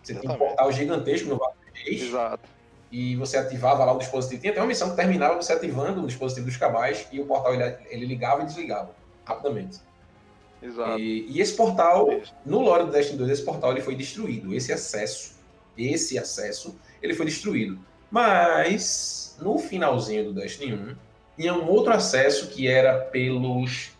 Você 0.01 0.13
tinha 0.13 0.31
um 0.31 0.35
Exatamente. 0.35 0.55
portal 0.55 0.71
gigantesco 0.71 1.29
no 1.29 1.37
Vale 1.37 1.53
Exato. 1.85 2.49
E 2.93 3.15
você 3.15 3.37
ativava 3.37 3.83
lá 3.83 3.91
o 3.91 3.97
dispositivo. 3.97 4.39
Tinha 4.39 4.51
até 4.51 4.61
uma 4.61 4.67
missão 4.67 4.91
que 4.91 4.95
terminava 4.95 5.33
você 5.41 5.51
ativando 5.51 6.03
o 6.03 6.05
dispositivo 6.05 6.45
dos 6.45 6.57
cabais 6.57 7.07
e 7.11 7.19
o 7.19 7.25
portal 7.25 7.55
ele, 7.55 7.75
ele 7.89 8.05
ligava 8.05 8.43
e 8.43 8.45
desligava 8.45 8.91
rapidamente. 9.25 9.79
Exato. 10.61 10.99
E, 10.99 11.25
e 11.27 11.41
esse 11.41 11.55
portal, 11.55 12.07
no 12.45 12.61
lore 12.61 12.85
do 12.85 12.91
Destiny 12.91 13.17
2, 13.17 13.31
esse 13.31 13.43
portal 13.43 13.71
ele 13.71 13.81
foi 13.81 13.95
destruído. 13.95 14.53
Esse 14.53 14.71
acesso, 14.71 15.33
esse 15.75 16.19
acesso, 16.19 16.79
ele 17.01 17.15
foi 17.15 17.25
destruído. 17.25 17.79
Mas 18.11 19.35
no 19.41 19.57
finalzinho 19.57 20.25
do 20.25 20.33
Destiny 20.33 20.75
1, 20.75 20.95
tinha 21.35 21.53
um 21.55 21.67
outro 21.67 21.91
acesso 21.93 22.49
que 22.49 22.67
era 22.67 22.99
pelos. 22.99 23.91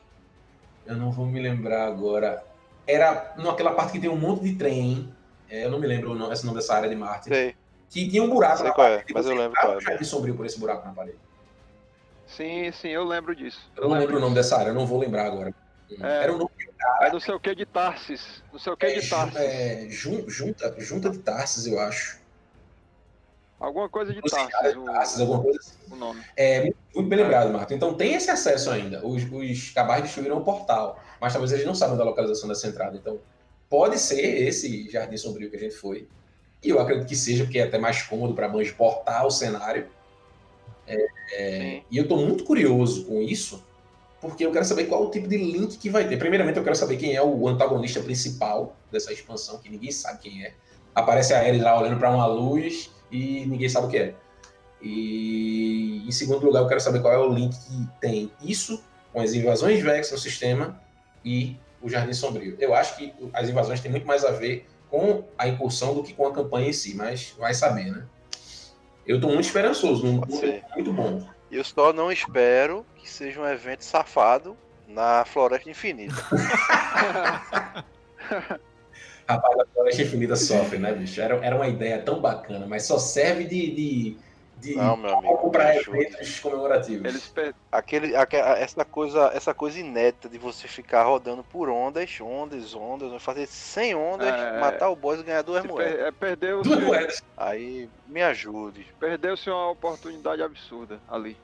Eu 0.85 0.95
não 0.97 1.11
vou 1.11 1.25
me 1.25 1.41
lembrar 1.41 1.87
agora. 1.87 2.45
Era 2.85 3.33
naquela 3.39 3.71
parte 3.71 3.93
que 3.93 3.99
tem 3.99 4.09
um 4.09 4.15
monte 4.15 4.43
de 4.43 4.53
trem. 4.53 5.11
É, 5.49 5.65
eu 5.65 5.71
não 5.71 5.79
me 5.79 5.87
lembro 5.87 6.11
o 6.11 6.15
nome, 6.15 6.31
esse 6.31 6.45
nome 6.45 6.59
dessa 6.59 6.75
área 6.75 6.87
de 6.87 6.95
Marte. 6.95 7.29
Sei, 7.29 7.55
Que 7.93 8.09
tinha 8.09 8.23
um 8.23 8.29
buraco 8.29 8.57
sei 8.57 8.67
na 8.67 8.73
qual 8.73 8.87
é, 8.87 8.91
parede. 8.97 9.13
mas 9.13 9.25
eu 9.27 9.35
lembro 9.35 9.59
qual 9.61 9.77
é. 9.77 9.81
Jardim 9.81 10.03
sombrio 10.03 10.35
por 10.35 10.45
esse 10.45 10.59
buraco 10.59 10.85
na 10.87 10.93
parede. 10.93 11.17
Sim, 12.25 12.71
sim, 12.71 12.89
eu 12.89 13.03
lembro 13.03 13.35
disso. 13.35 13.69
Eu 13.77 13.87
não 13.87 13.97
lembro 13.99 14.17
o 14.17 14.19
nome 14.19 14.33
dessa 14.33 14.57
área, 14.57 14.69
eu 14.69 14.73
não 14.73 14.87
vou 14.87 14.99
lembrar 14.99 15.27
agora. 15.27 15.53
É. 16.01 16.23
Era 16.23 16.33
o 16.33 16.37
nome 16.37 16.49
É 17.01 17.11
não 17.11 17.19
sei 17.19 17.33
o 17.35 17.39
que 17.39 17.53
de 17.53 17.65
Tarsis. 17.67 18.41
Não 18.51 18.57
sei 18.59 18.73
o 18.73 18.77
que 18.77 18.85
é, 18.87 18.99
de 18.99 19.07
Tarsis. 19.07 19.35
é, 19.37 19.85
jun- 19.89 20.27
junta, 20.27 20.73
junta 20.79 21.09
de 21.11 21.19
Tarsis, 21.19 21.67
eu 21.67 21.79
acho. 21.79 22.17
Alguma 23.59 23.87
coisa 23.87 24.11
de 24.11 24.21
Tarsis, 24.21 24.47
de 24.73 24.85
Tarsis, 24.85 25.19
alguma 25.21 25.39
o, 25.39 25.43
coisa 25.43 25.59
assim. 25.59 25.73
o 25.91 25.95
nome. 25.95 26.21
É, 26.35 26.61
muito- 26.61 26.77
muito 26.95 27.09
bem 27.09 27.19
lembrado, 27.19 27.53
Marco. 27.53 27.73
Então 27.73 27.93
tem 27.93 28.15
esse 28.15 28.31
acesso 28.31 28.71
ainda. 28.71 29.05
Os, 29.05 29.23
os 29.31 29.69
cabais 29.69 30.01
destruíram 30.01 30.37
o 30.39 30.43
portal, 30.43 30.99
mas 31.21 31.31
talvez 31.31 31.51
eles 31.51 31.65
não 31.65 31.75
saibam 31.75 31.95
da 31.97 32.03
localização 32.03 32.49
dessa 32.49 32.67
entrada. 32.67 32.97
Então 32.97 33.19
pode 33.69 33.99
ser 33.99 34.19
esse 34.47 34.89
Jardim 34.89 35.17
Sombrio 35.17 35.49
que 35.51 35.55
a 35.55 35.59
gente 35.59 35.75
foi. 35.75 36.07
E 36.63 36.69
eu 36.69 36.79
acredito 36.79 37.07
que 37.07 37.15
seja, 37.15 37.43
porque 37.43 37.59
é 37.59 37.63
até 37.63 37.77
mais 37.77 38.01
cômodo 38.03 38.33
para 38.33 38.45
a 38.45 38.49
Bungie 38.49 38.71
portar 38.71 39.25
o 39.25 39.31
cenário. 39.31 39.87
É, 40.87 41.07
é, 41.33 41.81
e 41.89 41.97
eu 41.97 42.03
estou 42.03 42.17
muito 42.17 42.43
curioso 42.43 43.05
com 43.05 43.21
isso, 43.21 43.63
porque 44.21 44.45
eu 44.45 44.51
quero 44.51 44.63
saber 44.63 44.85
qual 44.85 45.03
o 45.03 45.11
tipo 45.11 45.27
de 45.27 45.37
link 45.37 45.77
que 45.77 45.89
vai 45.89 46.07
ter. 46.07 46.17
Primeiramente, 46.17 46.57
eu 46.57 46.63
quero 46.63 46.75
saber 46.75 46.97
quem 46.97 47.15
é 47.15 47.21
o 47.21 47.47
antagonista 47.47 47.99
principal 47.99 48.75
dessa 48.91 49.11
expansão, 49.11 49.57
que 49.59 49.69
ninguém 49.69 49.91
sabe 49.91 50.19
quem 50.19 50.45
é. 50.45 50.53
Aparece 50.95 51.33
a 51.33 51.39
Ares 51.39 51.61
lá 51.61 51.79
olhando 51.79 51.97
para 51.97 52.09
uma 52.09 52.25
luz 52.25 52.89
e 53.11 53.45
ninguém 53.45 53.67
sabe 53.67 53.87
o 53.87 53.89
que 53.89 53.97
é. 53.97 54.15
E 54.81 56.03
em 56.07 56.11
segundo 56.11 56.45
lugar, 56.45 56.61
eu 56.61 56.67
quero 56.67 56.79
saber 56.79 57.01
qual 57.01 57.13
é 57.13 57.17
o 57.17 57.33
link 57.33 57.53
que 57.53 57.87
tem 57.99 58.31
isso 58.41 58.83
com 59.11 59.21
as 59.21 59.33
invasões 59.33 59.81
Vex 59.81 60.11
no 60.11 60.17
sistema 60.17 60.79
e 61.23 61.57
o 61.81 61.89
Jardim 61.89 62.13
Sombrio. 62.13 62.55
Eu 62.59 62.73
acho 62.73 62.97
que 62.97 63.13
as 63.33 63.49
invasões 63.49 63.79
têm 63.79 63.91
muito 63.91 64.05
mais 64.07 64.23
a 64.23 64.31
ver 64.31 64.67
com 64.93 65.23
a 65.35 65.47
incursão 65.47 65.95
do 65.95 66.03
que 66.03 66.13
com 66.13 66.27
a 66.27 66.31
campanha 66.31 66.69
em 66.69 66.73
si, 66.73 66.95
mas 66.95 67.33
vai 67.39 67.51
saber, 67.51 67.91
né? 67.91 68.03
Eu 69.07 69.19
tô 69.19 69.25
muito 69.25 69.45
esperançoso, 69.45 70.05
um 70.05 70.21
muito 70.75 70.93
bom. 70.93 71.27
Eu 71.51 71.63
só 71.63 71.91
não 71.91 72.11
espero 72.11 72.85
que 72.97 73.09
seja 73.09 73.41
um 73.41 73.47
evento 73.47 73.83
safado 73.83 74.55
na 74.87 75.25
Floresta 75.25 75.67
Infinita. 75.67 76.13
Rapaz, 79.27 79.59
a 79.59 79.65
Floresta 79.73 80.03
Infinita 80.03 80.35
sofre, 80.35 80.77
né, 80.77 80.93
bicho? 80.93 81.19
Era, 81.19 81.43
era 81.43 81.55
uma 81.55 81.67
ideia 81.67 81.99
tão 81.99 82.21
bacana, 82.21 82.67
mas 82.67 82.83
só 82.83 82.99
serve 82.99 83.45
de, 83.45 83.71
de, 83.73 84.17
de 84.63 84.75
Não, 84.75 84.95
meu 84.97 85.17
amigo. 85.17 85.51
para 85.51 85.75
eventos 85.75 86.39
comemorativos. 86.39 87.05
Eles. 87.05 87.53
Aquele, 87.71 88.15
aque- 88.15 88.37
essa, 88.37 88.83
coisa, 88.85 89.31
essa 89.33 89.53
coisa 89.53 89.79
inédita 89.79 90.29
de 90.29 90.37
você 90.37 90.67
ficar 90.67 91.03
rodando 91.03 91.43
por 91.43 91.69
ondas, 91.69 92.19
ondas, 92.21 92.73
ondas, 92.73 93.21
fazer 93.21 93.45
100 93.45 93.95
ondas, 93.95 94.27
É. 94.27 94.59
matar 94.59 94.89
o 94.89 94.95
boss 94.95 95.19
e 95.19 95.23
ganhar 95.23 95.41
duas 95.41 95.63
moedas. 95.65 95.93
per- 95.95 96.05
é, 96.07 96.11
perdeu-se 96.11 96.69
Duas 96.69 96.83
moedas. 96.83 97.23
Aí 97.37 97.89
me 98.07 98.21
ajude. 98.23 98.87
perdeu-se 98.99 99.49
uma 99.49 99.69
oportunidade 99.71 100.41
absurda 100.41 100.99
ali. 101.09 101.37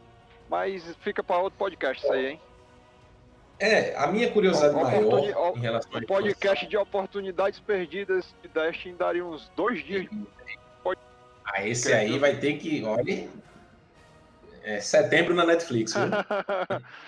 Mas 0.49 0.83
fica 1.01 1.21
para 1.23 1.37
outro 1.37 1.59
podcast 1.59 2.03
isso 2.03 2.11
aí, 2.13 2.25
hein? 2.27 2.39
É, 3.61 3.93
a 3.97 4.07
minha 4.07 4.31
curiosidade 4.31 4.73
Oportuni- 4.73 5.33
maior 5.33 5.57
em 5.57 5.59
relação 5.59 5.91
a 5.93 5.97
Um 5.97 6.01
podcast 6.03 6.65
de 6.65 6.77
oportunidades 6.77 7.59
perdidas 7.59 8.33
de 8.41 8.47
Destiny 8.47 8.95
daria 8.95 9.25
uns 9.25 9.51
dois 9.53 9.83
dias. 9.83 10.07
Ah, 11.53 11.67
esse 11.67 11.91
aí 11.91 12.17
vai 12.19 12.39
ter 12.39 12.57
que, 12.57 12.83
olha, 12.83 13.29
é 14.63 14.79
setembro 14.79 15.33
na 15.33 15.45
Netflix. 15.45 15.93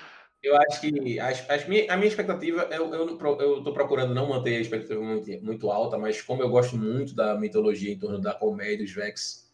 Eu 0.43 0.57
acho 0.57 0.81
que 0.81 1.19
as, 1.19 1.47
as 1.47 1.67
minha, 1.67 1.93
a 1.93 1.95
minha 1.95 2.07
expectativa, 2.07 2.67
eu, 2.71 2.91
eu, 2.91 3.19
eu 3.39 3.63
tô 3.63 3.71
procurando 3.73 4.11
não 4.11 4.27
manter 4.27 4.55
a 4.57 4.59
expectativa 4.59 4.99
muito, 4.99 5.29
muito 5.45 5.69
alta, 5.69 5.99
mas 5.99 6.19
como 6.19 6.41
eu 6.41 6.49
gosto 6.49 6.75
muito 6.75 7.13
da 7.13 7.37
mitologia 7.37 7.93
em 7.93 7.99
torno 7.99 8.19
da 8.19 8.33
comédia 8.33 8.79
dos 8.83 8.91
Vex, 8.91 9.53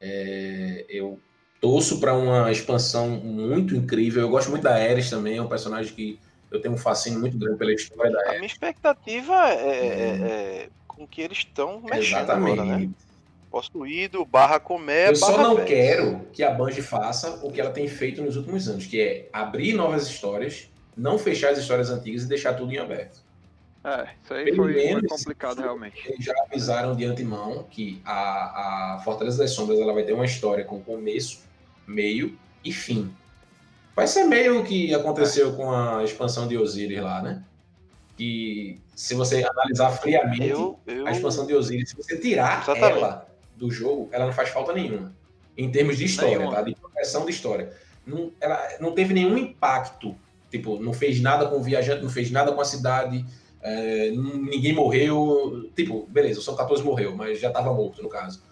é, 0.00 0.86
eu 0.88 1.20
torço 1.60 2.00
para 2.00 2.14
uma 2.14 2.50
expansão 2.50 3.10
muito 3.10 3.76
incrível. 3.76 4.22
Eu 4.22 4.30
gosto 4.30 4.50
muito 4.50 4.62
da 4.62 4.74
Ares 4.74 5.10
também, 5.10 5.36
é 5.36 5.42
um 5.42 5.50
personagem 5.50 5.94
que 5.94 6.18
eu 6.50 6.62
tenho 6.62 6.72
um 6.72 6.78
fascínio 6.78 7.20
muito 7.20 7.36
grande 7.36 7.58
pela 7.58 7.74
história 7.74 8.10
da 8.10 8.18
A 8.18 8.22
Ares. 8.22 8.36
minha 8.36 8.46
expectativa 8.46 9.34
é, 9.50 9.86
é- 9.86 10.28
é 10.62 10.70
com 10.88 11.06
que 11.06 11.20
eles 11.20 11.36
estão 11.38 11.82
mexendo 11.82 11.98
Exatamente. 12.02 12.58
agora, 12.58 12.78
né? 12.78 12.90
Possuído, 13.50 14.24
barra 14.24 14.60
comer, 14.60 15.10
eu 15.10 15.16
só 15.16 15.30
barra 15.32 15.42
não 15.42 15.56
Vex. 15.56 15.68
quero 15.68 16.26
que 16.32 16.42
a 16.42 16.50
Bungie 16.50 16.82
faça 16.82 17.40
o 17.44 17.50
que 17.50 17.60
ela 17.60 17.70
tem 17.70 17.88
feito 17.88 18.22
nos 18.22 18.36
últimos 18.36 18.68
anos, 18.68 18.86
que 18.86 19.00
é 19.00 19.28
abrir 19.32 19.72
novas 19.72 20.06
histórias, 20.06 20.68
não 20.96 21.18
fechar 21.18 21.50
as 21.52 21.58
histórias 21.58 21.90
antigas 21.90 22.24
e 22.24 22.28
deixar 22.28 22.54
tudo 22.54 22.72
em 22.72 22.78
aberto. 22.78 23.24
É, 23.84 24.08
isso 24.22 24.34
aí 24.34 24.44
Pelo 24.46 24.56
foi, 24.64 24.72
foi 24.72 24.84
menos 24.84 25.06
complicado 25.08 25.60
realmente. 25.60 26.02
Eles 26.08 26.24
já 26.24 26.34
avisaram 26.42 26.96
de 26.96 27.04
antemão 27.04 27.64
que 27.70 28.02
a, 28.04 28.94
a 28.96 28.98
Fortaleza 29.04 29.38
das 29.38 29.52
Sombras 29.52 29.78
ela 29.78 29.92
vai 29.92 30.02
ter 30.02 30.12
uma 30.12 30.24
história 30.24 30.64
com 30.64 30.82
começo, 30.82 31.44
meio 31.86 32.36
e 32.64 32.72
fim. 32.72 33.14
Vai 33.94 34.08
ser 34.08 34.24
meio 34.24 34.60
o 34.60 34.64
que 34.64 34.92
aconteceu 34.92 35.54
com 35.54 35.72
a 35.72 36.02
expansão 36.02 36.48
de 36.48 36.58
Osiris 36.58 37.00
lá, 37.00 37.22
né? 37.22 37.44
Que 38.16 38.80
se 38.94 39.14
você 39.14 39.44
analisar 39.44 39.90
friamente 39.92 40.48
Eu, 40.48 40.80
eu, 40.84 41.06
a 41.06 41.12
expansão 41.12 41.46
de 41.46 41.54
Osiris, 41.54 41.90
se 41.90 41.96
você 41.96 42.18
tirar 42.18 42.62
Exatamente. 42.62 42.98
ela 42.98 43.26
do 43.56 43.70
jogo, 43.70 44.08
ela 44.12 44.26
não 44.26 44.32
faz 44.32 44.50
falta 44.50 44.72
nenhuma. 44.72 45.14
Em 45.56 45.70
termos 45.70 45.96
de 45.96 46.04
história, 46.04 46.38
Nenhuma. 46.38 46.54
tá? 46.56 46.62
De 46.62 46.74
progressão 46.74 47.24
de 47.24 47.30
história. 47.32 47.72
Não, 48.06 48.30
ela 48.40 48.60
não 48.78 48.92
teve 48.92 49.14
nenhum 49.14 49.36
impacto. 49.38 50.14
Tipo, 50.50 50.78
não 50.78 50.92
fez 50.92 51.20
nada 51.20 51.46
com 51.48 51.56
o 51.56 51.62
viajante, 51.62 52.02
não 52.02 52.10
fez 52.10 52.30
nada 52.30 52.52
com 52.52 52.60
a 52.60 52.64
cidade, 52.64 53.24
é, 53.62 54.10
ninguém 54.10 54.74
morreu. 54.74 55.70
Tipo, 55.74 56.06
beleza, 56.06 56.38
o 56.40 56.42
São 56.42 56.54
14 56.54 56.82
morreu, 56.84 57.16
mas 57.16 57.40
já 57.40 57.48
estava 57.48 57.72
morto, 57.72 58.02
no 58.02 58.08
caso. 58.08 58.42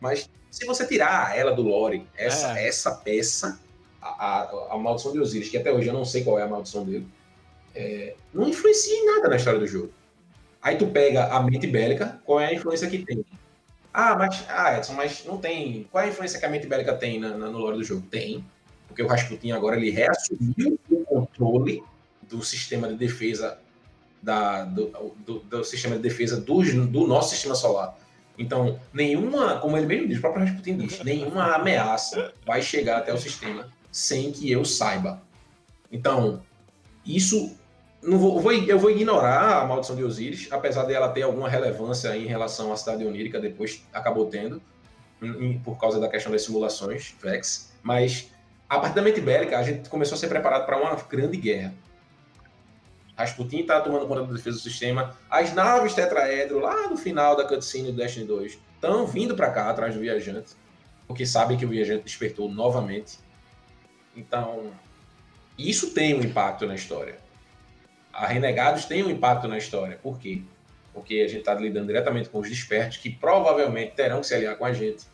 Mas 0.00 0.28
se 0.50 0.64
você 0.66 0.86
tirar 0.86 1.36
ela 1.36 1.52
do 1.52 1.62
lore, 1.62 2.06
essa, 2.16 2.58
É. 2.58 2.66
essa 2.66 2.90
peça, 2.92 3.60
a, 4.00 4.08
a, 4.08 4.74
a 4.74 4.78
maldição 4.78 5.12
de 5.12 5.20
Osiris, 5.20 5.48
que 5.50 5.58
até 5.58 5.70
hoje 5.72 5.88
eu 5.88 5.94
não 5.94 6.04
sei 6.04 6.24
qual 6.24 6.38
é 6.38 6.42
a 6.42 6.48
maldição 6.48 6.84
dele, 6.84 7.06
é, 7.74 8.14
não 8.32 8.48
influencia 8.48 8.94
em 8.94 9.06
nada 9.06 9.28
na 9.28 9.36
história 9.36 9.60
do 9.60 9.66
jogo. 9.66 9.92
Aí 10.60 10.76
tu 10.76 10.86
pega 10.88 11.26
a 11.26 11.40
mente 11.42 11.66
bélica, 11.66 12.20
qual 12.24 12.40
é 12.40 12.46
a 12.46 12.54
influência 12.54 12.88
que 12.88 12.98
tem? 12.98 13.24
Ah, 14.00 14.14
mas, 14.14 14.44
ah, 14.48 14.78
Edson, 14.78 14.92
mas 14.92 15.24
não 15.24 15.38
tem. 15.38 15.88
Qual 15.90 16.04
é 16.04 16.06
a 16.06 16.10
influência 16.10 16.38
que 16.38 16.46
a 16.46 16.48
mente 16.48 16.68
bélica 16.68 16.94
tem 16.94 17.18
na, 17.18 17.36
na- 17.36 17.50
no 17.50 17.58
lore 17.58 17.78
do 17.78 17.82
jogo? 17.82 18.06
Tem. 18.08 18.44
Porque 18.86 19.02
o 19.02 19.08
Rasputin 19.08 19.50
agora 19.50 19.76
ele 19.76 19.90
reassumiu 19.90 20.78
o 20.88 21.04
controle 21.04 21.82
do 22.22 22.40
sistema 22.44 22.86
de 22.86 22.94
defesa 22.94 23.58
da, 24.22 24.62
do, 24.64 24.86
do- 25.26 25.40
do 25.40 25.64
sistema 25.64 25.96
de 25.96 26.02
defesa 26.02 26.40
dos- 26.40 26.72
do 26.72 27.08
nosso 27.08 27.30
sistema 27.30 27.56
solar. 27.56 27.98
Então, 28.38 28.78
nenhuma, 28.92 29.58
como 29.58 29.76
ele 29.76 29.86
mesmo 29.86 30.06
diz, 30.06 30.18
o 30.18 30.20
próprio 30.20 30.44
Rasputin 30.44 30.76
diz, 30.76 31.00
nenhuma 31.02 31.56
ameaça 31.56 32.32
vai 32.46 32.62
chegar 32.62 32.98
até 32.98 33.12
o 33.12 33.18
sistema 33.18 33.66
sem 33.90 34.30
que 34.30 34.48
eu 34.48 34.64
saiba. 34.64 35.20
Então, 35.90 36.40
isso 37.04 37.56
não 38.02 38.18
vou, 38.18 38.40
vou, 38.40 38.52
eu 38.52 38.78
vou 38.78 38.90
ignorar 38.90 39.62
a 39.62 39.64
maldição 39.66 39.96
de 39.96 40.04
Osíris, 40.04 40.48
apesar 40.50 40.84
de 40.84 40.94
ela 40.94 41.08
ter 41.08 41.22
alguma 41.22 41.48
relevância 41.48 42.16
em 42.16 42.26
relação 42.26 42.72
à 42.72 42.76
cidade 42.76 43.04
onírica, 43.04 43.40
depois 43.40 43.84
acabou 43.92 44.26
tendo, 44.26 44.62
em- 45.20 45.58
por 45.58 45.78
causa 45.78 45.98
da 45.98 46.08
questão 46.08 46.30
das 46.30 46.42
simulações, 46.42 47.14
Vex. 47.20 47.72
Mas 47.82 48.30
a 48.68 48.78
partir 48.78 48.94
da 48.94 49.02
mente 49.02 49.20
bélica, 49.20 49.58
a 49.58 49.62
gente 49.62 49.88
começou 49.88 50.14
a 50.14 50.18
ser 50.18 50.28
preparado 50.28 50.64
para 50.64 50.76
uma 50.80 50.94
grande 50.94 51.36
guerra. 51.36 51.74
Rasputin 53.16 53.60
está 53.60 53.80
tomando 53.80 54.06
conta 54.06 54.22
da 54.24 54.32
defesa 54.32 54.58
do 54.58 54.62
sistema. 54.62 55.16
As 55.28 55.52
naves 55.52 55.92
tetraedro, 55.92 56.60
lá 56.60 56.88
no 56.88 56.96
final 56.96 57.34
da 57.36 57.44
cutscene 57.44 57.90
do 57.90 57.96
Destiny 57.96 58.24
2, 58.26 58.58
estão 58.74 59.06
vindo 59.06 59.34
para 59.34 59.50
cá 59.50 59.68
atrás 59.68 59.92
do 59.94 60.00
viajante, 60.00 60.52
porque 61.06 61.26
sabem 61.26 61.56
que 61.58 61.64
o 61.64 61.68
viajante 61.68 62.04
despertou 62.04 62.48
novamente. 62.48 63.18
Então, 64.16 64.70
isso 65.58 65.90
tem 65.92 66.14
um 66.14 66.20
impacto 66.20 66.64
na 66.64 66.76
história. 66.76 67.18
A 68.18 68.26
Renegados 68.26 68.84
tem 68.84 69.04
um 69.04 69.10
impacto 69.10 69.46
na 69.46 69.56
história. 69.56 69.98
Por 70.02 70.18
quê? 70.18 70.42
Porque 70.92 71.20
a 71.24 71.28
gente 71.28 71.40
está 71.40 71.54
lidando 71.54 71.86
diretamente 71.86 72.28
com 72.28 72.40
os 72.40 72.48
despertos, 72.48 72.96
que 72.96 73.08
provavelmente 73.08 73.92
terão 73.92 74.20
que 74.20 74.26
se 74.26 74.34
aliar 74.34 74.56
com 74.56 74.64
a 74.64 74.72
gente. 74.72 75.04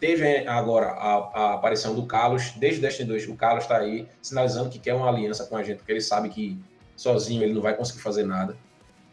Teve 0.00 0.46
agora 0.46 0.86
a, 0.86 1.14
a 1.34 1.54
aparição 1.54 1.94
do 1.94 2.06
Carlos, 2.06 2.52
desde 2.56 2.80
Destiny 2.80 3.08
2, 3.08 3.28
o 3.28 3.36
Carlos 3.36 3.64
está 3.64 3.78
aí 3.78 4.08
sinalizando 4.20 4.70
que 4.70 4.78
quer 4.78 4.94
uma 4.94 5.08
aliança 5.08 5.44
com 5.44 5.56
a 5.56 5.62
gente, 5.62 5.78
porque 5.78 5.92
ele 5.92 6.00
sabe 6.00 6.30
que 6.30 6.58
sozinho 6.96 7.42
ele 7.42 7.52
não 7.52 7.60
vai 7.60 7.74
conseguir 7.74 8.00
fazer 8.00 8.24
nada. 8.24 8.56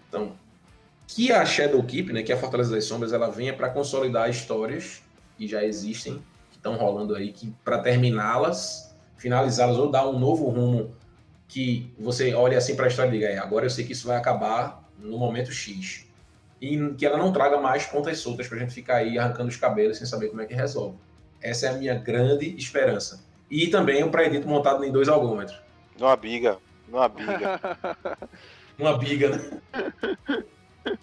Então, 0.07 0.33
que 1.07 1.31
a 1.31 1.45
Shadowkeep, 1.45 2.13
né, 2.13 2.23
que 2.23 2.31
é 2.31 2.35
a 2.35 2.37
Fortaleza 2.37 2.73
das 2.73 2.85
Sombras, 2.85 3.11
ela 3.11 3.29
venha 3.29 3.53
para 3.53 3.69
consolidar 3.69 4.29
histórias 4.29 5.01
que 5.37 5.45
já 5.45 5.63
existem, 5.63 6.23
que 6.49 6.57
estão 6.57 6.75
rolando 6.75 7.15
aí, 7.15 7.33
que 7.33 7.53
para 7.65 7.79
terminá-las, 7.79 8.95
finalizá-las 9.17 9.77
ou 9.77 9.91
dar 9.91 10.07
um 10.07 10.17
novo 10.17 10.49
rumo 10.49 10.95
que 11.51 11.93
você 11.99 12.33
olha 12.33 12.57
assim 12.57 12.77
para 12.77 12.85
a 12.85 12.87
história 12.87 13.09
e 13.09 13.11
diga, 13.11 13.27
é, 13.27 13.37
agora 13.37 13.65
eu 13.65 13.69
sei 13.69 13.85
que 13.85 13.91
isso 13.91 14.07
vai 14.07 14.15
acabar 14.15 14.89
no 14.97 15.17
momento 15.17 15.51
X. 15.51 16.07
E 16.61 16.93
que 16.93 17.05
ela 17.05 17.17
não 17.17 17.33
traga 17.33 17.59
mais 17.59 17.85
pontas 17.85 18.19
soltas 18.19 18.47
para 18.47 18.55
a 18.55 18.59
gente 18.61 18.73
ficar 18.73 18.97
aí 18.97 19.19
arrancando 19.19 19.49
os 19.49 19.57
cabelos 19.57 19.97
sem 19.97 20.07
saber 20.07 20.29
como 20.29 20.41
é 20.41 20.45
que 20.45 20.53
resolve. 20.53 20.97
Essa 21.41 21.65
é 21.65 21.69
a 21.69 21.73
minha 21.73 21.93
grande 21.95 22.55
esperança. 22.55 23.25
E 23.49 23.67
também 23.67 24.01
o 24.01 24.09
pré-edito 24.09 24.47
montado 24.47 24.85
em 24.85 24.91
dois 24.93 25.09
algômetros. 25.09 25.59
Numa 25.99 26.15
biga. 26.15 26.57
Numa 26.87 27.09
biga. 27.09 27.59
Uma 28.79 28.97
biga, 28.97 29.29
né? 29.29 29.61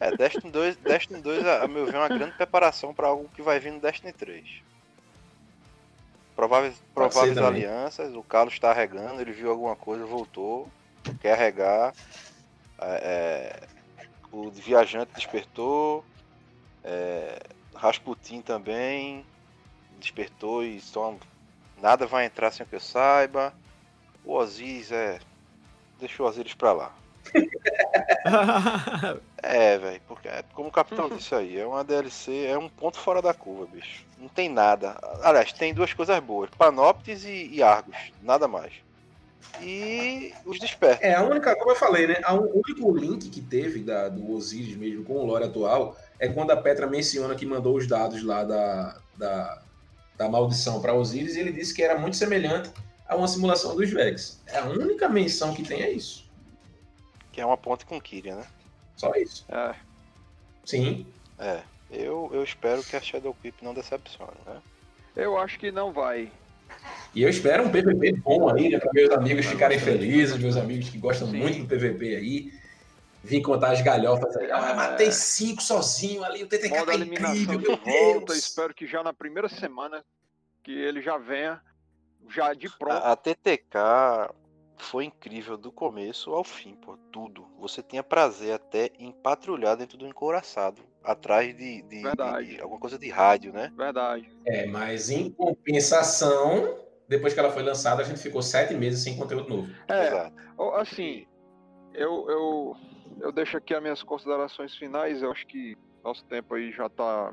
É, 0.00 0.16
Destiny 0.16 0.50
2, 0.50 0.76
Destiny 0.76 1.20
2 1.20 1.46
a, 1.46 1.64
a 1.64 1.68
meu 1.68 1.84
ver, 1.84 1.94
é 1.94 1.98
uma 1.98 2.08
grande 2.08 2.32
preparação 2.32 2.94
para 2.94 3.06
algo 3.06 3.30
que 3.34 3.42
vai 3.42 3.60
vir 3.60 3.70
no 3.70 3.80
Destiny 3.80 4.12
3. 4.12 4.62
Prováveis, 6.38 6.76
ser 6.76 6.82
prováveis 6.94 7.34
também. 7.34 7.64
alianças, 7.64 8.14
o 8.14 8.22
Carlos 8.22 8.54
está 8.54 8.72
regando, 8.72 9.20
ele 9.20 9.32
viu 9.32 9.50
alguma 9.50 9.74
coisa, 9.74 10.06
voltou, 10.06 10.68
quer 11.20 11.36
regar. 11.36 11.92
É, 12.80 12.86
é, 12.86 14.06
o 14.30 14.48
viajante 14.48 15.10
despertou. 15.16 16.04
É, 16.84 17.40
Rasputin 17.74 18.40
também 18.40 19.26
despertou 19.98 20.62
e 20.62 20.80
só 20.80 21.16
nada 21.82 22.06
vai 22.06 22.26
entrar 22.26 22.52
sem 22.52 22.64
que 22.64 22.76
eu 22.76 22.80
saiba. 22.80 23.52
O 24.24 24.34
Osiris 24.34 24.92
é. 24.92 25.18
Deixa 25.98 26.22
o 26.22 26.26
Osiris 26.26 26.54
pra 26.54 26.72
lá. 26.72 26.94
É, 29.42 29.78
velho, 29.78 30.00
porque 30.06 30.28
é, 30.28 30.42
como 30.52 30.68
o 30.68 30.72
capitão 30.72 31.08
disse 31.08 31.34
aí, 31.34 31.58
é 31.58 31.66
uma 31.66 31.84
DLC, 31.84 32.46
é 32.46 32.58
um 32.58 32.68
ponto 32.68 32.98
fora 32.98 33.22
da 33.22 33.32
curva, 33.32 33.66
bicho. 33.72 34.04
Não 34.18 34.28
tem 34.28 34.48
nada. 34.48 34.96
Aliás, 35.22 35.52
tem 35.52 35.72
duas 35.72 35.92
coisas 35.94 36.18
boas: 36.20 36.50
Panoptes 36.50 37.24
e, 37.24 37.48
e 37.52 37.62
Argos, 37.62 37.96
nada 38.22 38.48
mais. 38.48 38.72
E 39.62 40.32
os 40.44 40.58
despertos. 40.58 41.02
É, 41.04 41.14
a 41.14 41.22
única, 41.22 41.54
como 41.56 41.70
eu 41.70 41.76
falei, 41.76 42.06
né? 42.06 42.16
a- 42.24 42.34
O 42.34 42.62
único 42.66 42.94
link 42.96 43.30
que 43.30 43.40
teve 43.40 43.80
da, 43.80 44.08
do 44.08 44.30
Osiris 44.32 44.76
mesmo 44.76 45.04
com 45.04 45.14
o 45.14 45.24
lore 45.24 45.44
atual 45.44 45.96
é 46.18 46.28
quando 46.28 46.50
a 46.50 46.56
Petra 46.56 46.86
menciona 46.86 47.34
que 47.34 47.46
mandou 47.46 47.76
os 47.76 47.86
dados 47.86 48.22
lá 48.22 48.44
da, 48.44 48.98
da, 49.16 49.62
da 50.16 50.28
maldição 50.28 50.80
para 50.82 50.92
Osiris 50.94 51.34
e 51.36 51.40
ele 51.40 51.52
disse 51.52 51.72
que 51.72 51.82
era 51.82 51.98
muito 51.98 52.16
semelhante 52.16 52.70
a 53.08 53.16
uma 53.16 53.26
simulação 53.28 53.74
dos 53.74 53.90
Vex. 53.90 54.42
É 54.46 54.58
a 54.58 54.64
única 54.66 55.08
menção 55.08 55.54
que 55.54 55.62
tem 55.62 55.80
é 55.82 55.90
isso. 55.90 56.27
Que 57.38 57.42
é 57.42 57.46
uma 57.46 57.56
ponte 57.56 57.86
com 57.86 58.00
Kyria, 58.00 58.34
né? 58.34 58.44
Só 58.96 59.12
isso. 59.14 59.46
É, 59.48 59.72
Sim. 60.64 61.06
É. 61.38 61.62
Eu, 61.88 62.28
eu 62.32 62.42
espero 62.42 62.82
que 62.82 62.96
a 62.96 63.00
Shadow 63.00 63.32
Keep 63.40 63.64
não 63.64 63.72
decepcione, 63.72 64.32
né? 64.44 64.60
eu 65.14 65.38
acho 65.38 65.56
que 65.56 65.70
não 65.70 65.92
vai. 65.92 66.32
E 67.14 67.22
eu 67.22 67.28
espero 67.28 67.62
um 67.62 67.70
PVP 67.70 68.14
bom 68.14 68.52
aí, 68.52 68.70
né? 68.70 68.80
Para 68.80 68.92
meus 68.92 69.10
amigos 69.10 69.46
ficarem 69.46 69.78
felizes, 69.78 70.36
meus 70.36 70.56
amigos 70.56 70.90
que 70.90 70.98
gostam 70.98 71.30
Sim. 71.30 71.36
muito 71.38 71.60
do 71.60 71.68
PVP 71.68 72.16
aí. 72.16 72.52
Vim 73.22 73.40
contar 73.40 73.70
as 73.70 73.82
galhofas 73.82 74.36
aí. 74.36 74.50
Ah, 74.50 74.70
É. 74.70 74.74
matei 74.74 75.12
cinco 75.12 75.62
sozinho 75.62 76.24
ali, 76.24 76.42
o 76.42 76.48
TTK 76.48 76.70
Modo 76.70 76.86
tá 76.86 76.94
eliminação 76.94 77.36
incrível, 77.36 77.60
de 77.60 77.66
meu 77.68 77.76
volta. 77.76 78.26
Deus. 78.32 78.38
Espero 78.38 78.74
que 78.74 78.84
já 78.84 79.00
na 79.04 79.12
primeira 79.12 79.48
semana 79.48 80.04
que 80.64 80.72
ele 80.72 81.00
já 81.00 81.16
venha, 81.16 81.62
já 82.28 82.52
de 82.52 82.68
pronto. 82.68 82.96
A, 82.96 83.12
a 83.12 83.16
TTK 83.16 83.78
foi 84.78 85.04
incrível 85.04 85.56
do 85.56 85.70
começo 85.72 86.32
ao 86.32 86.44
fim, 86.44 86.74
pô. 86.76 86.96
Tudo. 87.10 87.46
Você 87.58 87.82
tinha 87.82 88.02
prazer 88.02 88.52
até 88.52 88.90
em 88.98 89.12
patrulhar 89.12 89.76
dentro 89.76 89.98
do 89.98 90.06
encouraçado. 90.06 90.82
Atrás 91.02 91.56
de, 91.56 91.82
de- 91.82 91.88
de- 91.88 92.02
Verdade. 92.02 92.46
de 92.56 92.60
alguma 92.60 92.80
coisa 92.80 92.98
de 92.98 93.08
rádio, 93.08 93.52
né? 93.52 93.72
Verdade. 93.76 94.30
É, 94.44 94.66
mas 94.66 95.10
em 95.10 95.30
compensação, 95.30 96.78
depois 97.08 97.32
que 97.32 97.40
ela 97.40 97.50
foi 97.50 97.62
lançada, 97.62 98.02
a 98.02 98.04
gente 98.04 98.20
ficou 98.20 98.42
sete 98.42 98.74
meses 98.74 99.02
sem 99.02 99.16
conteúdo 99.16 99.48
novo. 99.48 99.68
É, 99.88 100.06
Exato. 100.08 100.36
assim, 100.74 101.26
eu, 101.94 102.28
eu, 102.28 102.76
eu 103.20 103.32
deixo 103.32 103.56
aqui 103.56 103.74
as 103.74 103.80
minhas 103.82 104.02
considerações 104.02 104.76
finais. 104.76 105.22
Eu 105.22 105.30
acho 105.32 105.46
que 105.46 105.76
nosso 106.04 106.24
tempo 106.26 106.54
aí 106.54 106.72
já 106.72 106.88
tá 106.88 107.32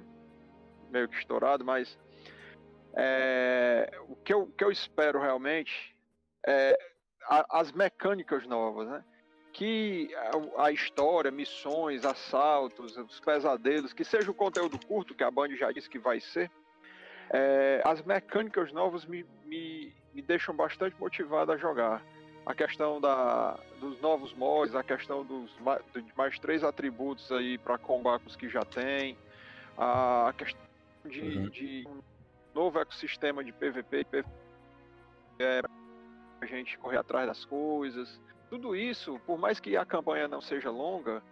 meio 0.89 1.09
que 1.09 1.17
estourado, 1.17 1.65
mas 1.65 1.97
é, 2.93 3.91
o, 4.07 4.15
que 4.15 4.33
eu, 4.33 4.43
o 4.43 4.51
que 4.51 4.63
eu 4.63 4.71
espero 4.71 5.19
realmente 5.19 5.95
é 6.47 6.77
a- 7.27 7.59
as 7.59 7.71
mecânicas 7.71 8.45
novas, 8.47 8.87
né? 8.87 9.03
Que 9.53 10.09
a, 10.57 10.65
a 10.65 10.71
história, 10.71 11.31
missões, 11.31 12.03
assaltos, 12.05 12.97
os 12.97 13.19
pesadelos, 13.19 13.93
que 13.93 14.03
seja 14.03 14.29
o 14.29 14.33
conteúdo 14.33 14.77
curto, 14.85 15.15
que 15.15 15.23
a 15.23 15.31
Band 15.31 15.55
já 15.55 15.71
disse 15.71 15.89
que 15.89 15.99
vai 15.99 16.19
ser, 16.19 16.51
é, 17.31 17.81
as 17.85 18.01
mecânicas 18.03 18.71
novas 18.73 19.05
me, 19.05 19.25
me, 19.45 19.93
me 20.13 20.21
deixam 20.21 20.55
bastante 20.55 20.95
motivado 20.99 21.51
a 21.51 21.57
jogar 21.57 22.03
a 22.45 22.53
questão 22.53 23.01
da, 23.01 23.57
dos 23.79 23.99
novos 24.01 24.31
mods, 24.33 24.75
a 24.75 24.83
questão 24.83 25.25
dos 25.25 25.49
de 25.95 26.13
mais 26.15 26.37
três 26.37 26.63
atributos 26.63 27.31
aí 27.31 27.57
para 27.57 27.77
combar 27.77 28.19
com 28.19 28.27
os 28.27 28.35
que 28.35 28.47
já 28.47 28.63
tem, 28.63 29.17
a 29.77 30.31
questão 30.37 30.61
de, 31.05 31.21
Uhum. 31.21 31.49
de 31.49 31.83
um 31.87 31.99
novo 32.53 32.79
ecossistema 32.79 33.43
de 33.43 33.51
PVP 33.51 33.99
e 33.99 34.05
PVP 34.05 34.29
é, 35.39 35.61
a 36.41 36.45
gente 36.45 36.77
correr 36.77 36.97
atrás 36.97 37.27
das 37.27 37.45
coisas. 37.45 38.21
Tudo 38.49 38.75
isso, 38.75 39.19
por 39.25 39.37
mais 39.37 39.59
que 39.59 39.75
a 39.75 39.85
campanha 39.85 40.27
não 40.27 40.41
seja 40.41 40.69
longa, 40.69 41.23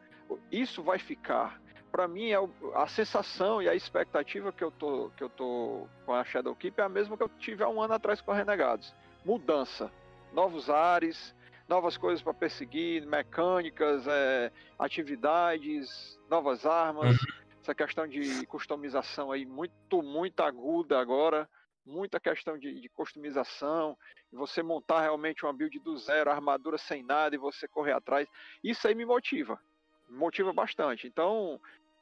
isso 0.52 0.82
vai 0.82 1.00
ficar. 1.00 1.62
Para 1.92 2.08
mim, 2.08 2.32
é 2.32 2.38
a 2.74 2.88
sensação 2.88 3.62
e 3.62 3.70
a 3.70 3.76
expectativa 3.76 4.52
que 4.52 4.64
eu 4.64 4.72
tô, 4.72 5.12
que 5.16 5.24
eu 5.24 5.30
tô 5.30 5.88
com 6.06 6.14
a 6.14 6.24
Shadowkeep 6.24 6.80
é 6.80 6.84
a 6.84 6.90
mesma 6.90 7.16
que 7.16 7.24
eu 7.24 7.30
tive 7.38 7.64
há 7.64 7.70
um 7.70 7.82
ano 7.82 7.94
atrás 7.94 8.20
com 8.20 8.32
a 8.32 8.36
Renegados. 8.36 8.96
Mudança 9.24 9.92
novos 10.34 10.70
ares, 10.70 11.34
novas 11.68 11.96
coisas 11.96 12.22
para 12.22 12.34
perseguir, 12.34 13.06
mecânicas, 13.06 14.06
é, 14.08 14.52
atividades, 14.78 16.20
novas 16.30 16.66
armas. 16.66 17.16
Essa 17.62 17.74
questão 17.74 18.08
de 18.08 18.46
customização 18.48 19.32
aí 19.32 19.46
muito, 19.46 20.02
muito 20.02 20.42
aguda 20.42 21.00
agora. 21.00 21.48
Muita 21.86 22.20
questão 22.20 22.58
de, 22.58 22.80
de 22.80 22.90
customização. 22.90 23.98
e 24.32 24.36
Você 24.36 24.64
montar 24.64 25.02
realmente 25.02 25.46
uma 25.46 25.54
build 25.54 25.78
do 25.80 25.98
zero, 25.98 26.32
armadura 26.32 26.78
sem 26.78 27.04
nada 27.04 27.36
e 27.36 27.40
você 27.40 27.68
correr 27.68 27.94
atrás. 27.94 28.28
Isso 28.64 28.88
aí 28.88 28.96
me 28.96 29.06
motiva. 29.06 29.60
Me 30.08 30.18
motiva 30.18 30.54
bastante. 30.54 31.08
Então, 31.08 31.60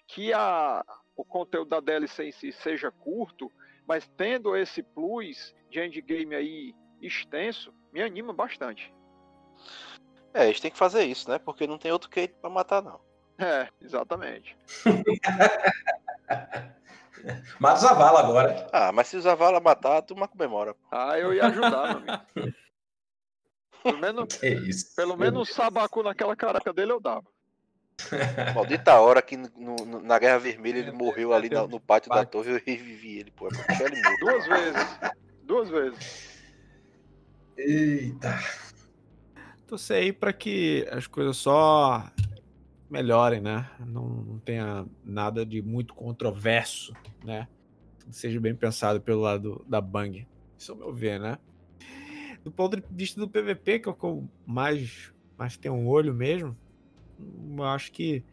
que 0.08 0.34
a, 0.34 0.86
o 1.16 1.24
conteúdo 1.24 1.70
da 1.70 1.80
DLC 1.80 2.26
em 2.26 2.32
si 2.32 2.52
seja 2.52 2.92
curto, 2.92 3.52
mas 3.88 4.08
tendo 4.18 4.56
esse 4.56 4.84
plus 4.84 5.56
de 5.70 5.80
endgame 5.80 6.36
aí 6.36 6.76
extenso, 7.02 7.74
me 7.92 8.02
anima 8.02 8.32
bastante. 8.34 8.94
É, 10.34 10.46
eles 10.46 10.60
têm 10.60 10.72
que 10.72 10.78
fazer 10.78 11.04
isso, 11.04 11.30
né? 11.30 11.40
Porque 11.40 11.68
não 11.68 11.78
tem 11.78 11.92
outro 11.92 12.10
Kate 12.10 12.34
pra 12.40 12.50
matar, 12.50 12.82
não. 12.82 13.02
É, 13.38 13.68
exatamente. 13.82 14.56
Mata 17.60 17.78
o 17.78 17.82
Zavala 17.82 18.20
agora. 18.20 18.68
Ah, 18.72 18.92
mas 18.92 19.08
se 19.08 19.18
o 19.18 19.22
Zavala 19.22 19.60
matar, 19.60 19.98
a 19.98 20.02
turma 20.02 20.28
comemora. 20.28 20.76
Ah, 20.92 21.18
eu 21.20 21.34
ia 21.34 21.46
ajudar, 21.48 22.02
meu 22.02 22.14
amigo. 22.14 22.56
Pelo 23.84 23.98
menos, 23.98 24.36
Que 24.36 24.48
isso. 24.48 24.96
pelo 24.96 25.18
menos 25.18 25.42
um 25.50 25.54
sabacu 25.54 26.04
naquela 26.04 26.36
caraca 26.36 26.72
dele 26.72 26.92
eu 26.92 27.00
dava. 27.00 27.26
Maldita 28.56 29.00
hora 29.00 29.22
que 29.24 29.36
no- 29.36 29.50
no- 29.58 30.02
na 30.02 30.20
Guerra 30.20 30.38
Vermelha 30.38 30.78
ele 30.80 30.92
morreu 30.92 31.34
ali 31.34 31.50
na- 31.50 31.66
no 31.68 31.80
pátio 31.80 32.10
da 32.12 32.24
torre 32.24 32.52
e 32.52 32.54
eu 32.54 32.62
revivi 32.64 33.18
ele, 33.18 33.32
pô. 33.32 33.48
É 33.48 33.84
ele 33.84 34.00
morto. 34.04 34.20
Duas 34.20 34.46
vezes. 34.48 35.00
Duas 35.44 35.70
vezes. 35.70 36.32
Eita. 37.58 38.40
torcer 39.68 39.98
aí 39.98 40.14
para 40.14 40.34
que 40.34 40.88
as 40.92 41.08
coisas 41.08 41.38
só 41.38 42.04
melhorem, 42.92 43.40
né? 43.40 43.70
Não, 43.80 44.08
não 44.08 44.40
tenha 44.40 44.86
nada 45.04 45.46
de 45.46 45.62
muito 45.62 45.94
controverso, 45.94 46.94
né? 47.24 47.48
Seja 48.10 48.40
bem 48.40 48.54
pensado 48.54 49.00
pelo 49.00 49.22
lado 49.22 49.66
da 49.68 49.80
Bang. 49.80 50.28
Isso 50.58 50.74
é 50.74 50.76
o 50.76 50.78
meu 50.78 50.94
ver, 50.94 51.20
né? 51.20 51.38
Do 52.44 52.52
ponto 52.52 52.76
de 52.76 52.84
vista 52.92 53.20
do 53.20 53.30
PVP, 53.30 53.80
que 53.80 53.90
é 53.90 53.94
que 53.94 54.04
eu 54.04 54.28
mais, 54.46 55.14
mais 55.38 55.56
tenho 55.56 55.76
um 55.76 55.88
olho 55.88 56.14
mesmo, 56.14 56.58
eu 57.58 57.64
acho 57.64 57.92
que 57.92 58.24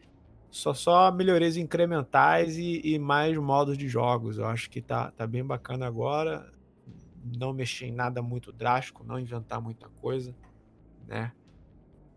só 0.51 0.73
só 0.73 1.11
melhorias 1.11 1.55
incrementais 1.55 2.57
e, 2.57 2.81
e, 2.83 2.99
mais 2.99 3.37
modos 3.37 3.77
de 3.77 3.87
jogos. 3.87 4.39
Eu 4.39 4.45
acho 4.45 4.69
que 4.69 4.81
tá, 4.81 5.11
tá 5.11 5.25
bem 5.25 5.45
bacana 5.45 5.87
agora. 5.87 6.51
Não 7.37 7.53
mexer 7.53 7.85
em 7.85 7.91
nada 7.91 8.21
muito 8.21 8.51
drástico, 8.51 9.03
não 9.03 9.19
inventar 9.19 9.61
muita 9.61 9.87
coisa, 10.01 10.35
né? 11.07 11.31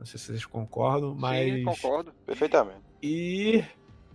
Não 0.03 0.07
sei 0.07 0.19
se 0.19 0.27
vocês 0.27 0.45
concordam, 0.45 1.15
mas. 1.15 1.53
Sim, 1.53 1.63
concordo. 1.63 2.13
Perfeitamente. 2.27 2.81
E. 3.01 3.65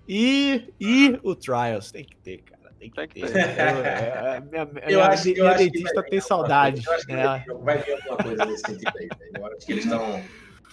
E. 0.05 0.73
E 0.81 1.19
o 1.23 1.33
Trials 1.33 1.93
tem 1.93 2.03
que 2.03 2.17
ter, 2.17 2.39
cara. 2.39 2.73
Tem 2.77 2.89
que, 2.89 2.95
tem 2.97 3.07
que 3.07 3.21
ter. 3.21 3.31
ter. 3.31 3.39
É, 3.39 4.41
minha, 4.41 4.63
eu 4.83 4.99
minha, 4.99 5.05
acho, 5.07 5.23
minha 5.23 5.37
eu 5.37 5.47
acho 5.47 5.57
dentista 5.59 6.03
tem 6.03 6.19
saudade. 6.19 6.85
Eu 6.85 6.91
acho 6.91 7.05
que 7.05 7.13
né? 7.13 7.45
vai 7.61 7.77
vir 7.77 7.93
alguma 7.93 8.17
coisa 8.17 8.45
nesse 8.45 8.63
sentido 8.67 8.91
aí. 8.97 9.09
Eu 9.33 9.45
acho 9.45 9.65
que 9.65 9.71
eles 9.71 9.85
estão. 9.85 10.21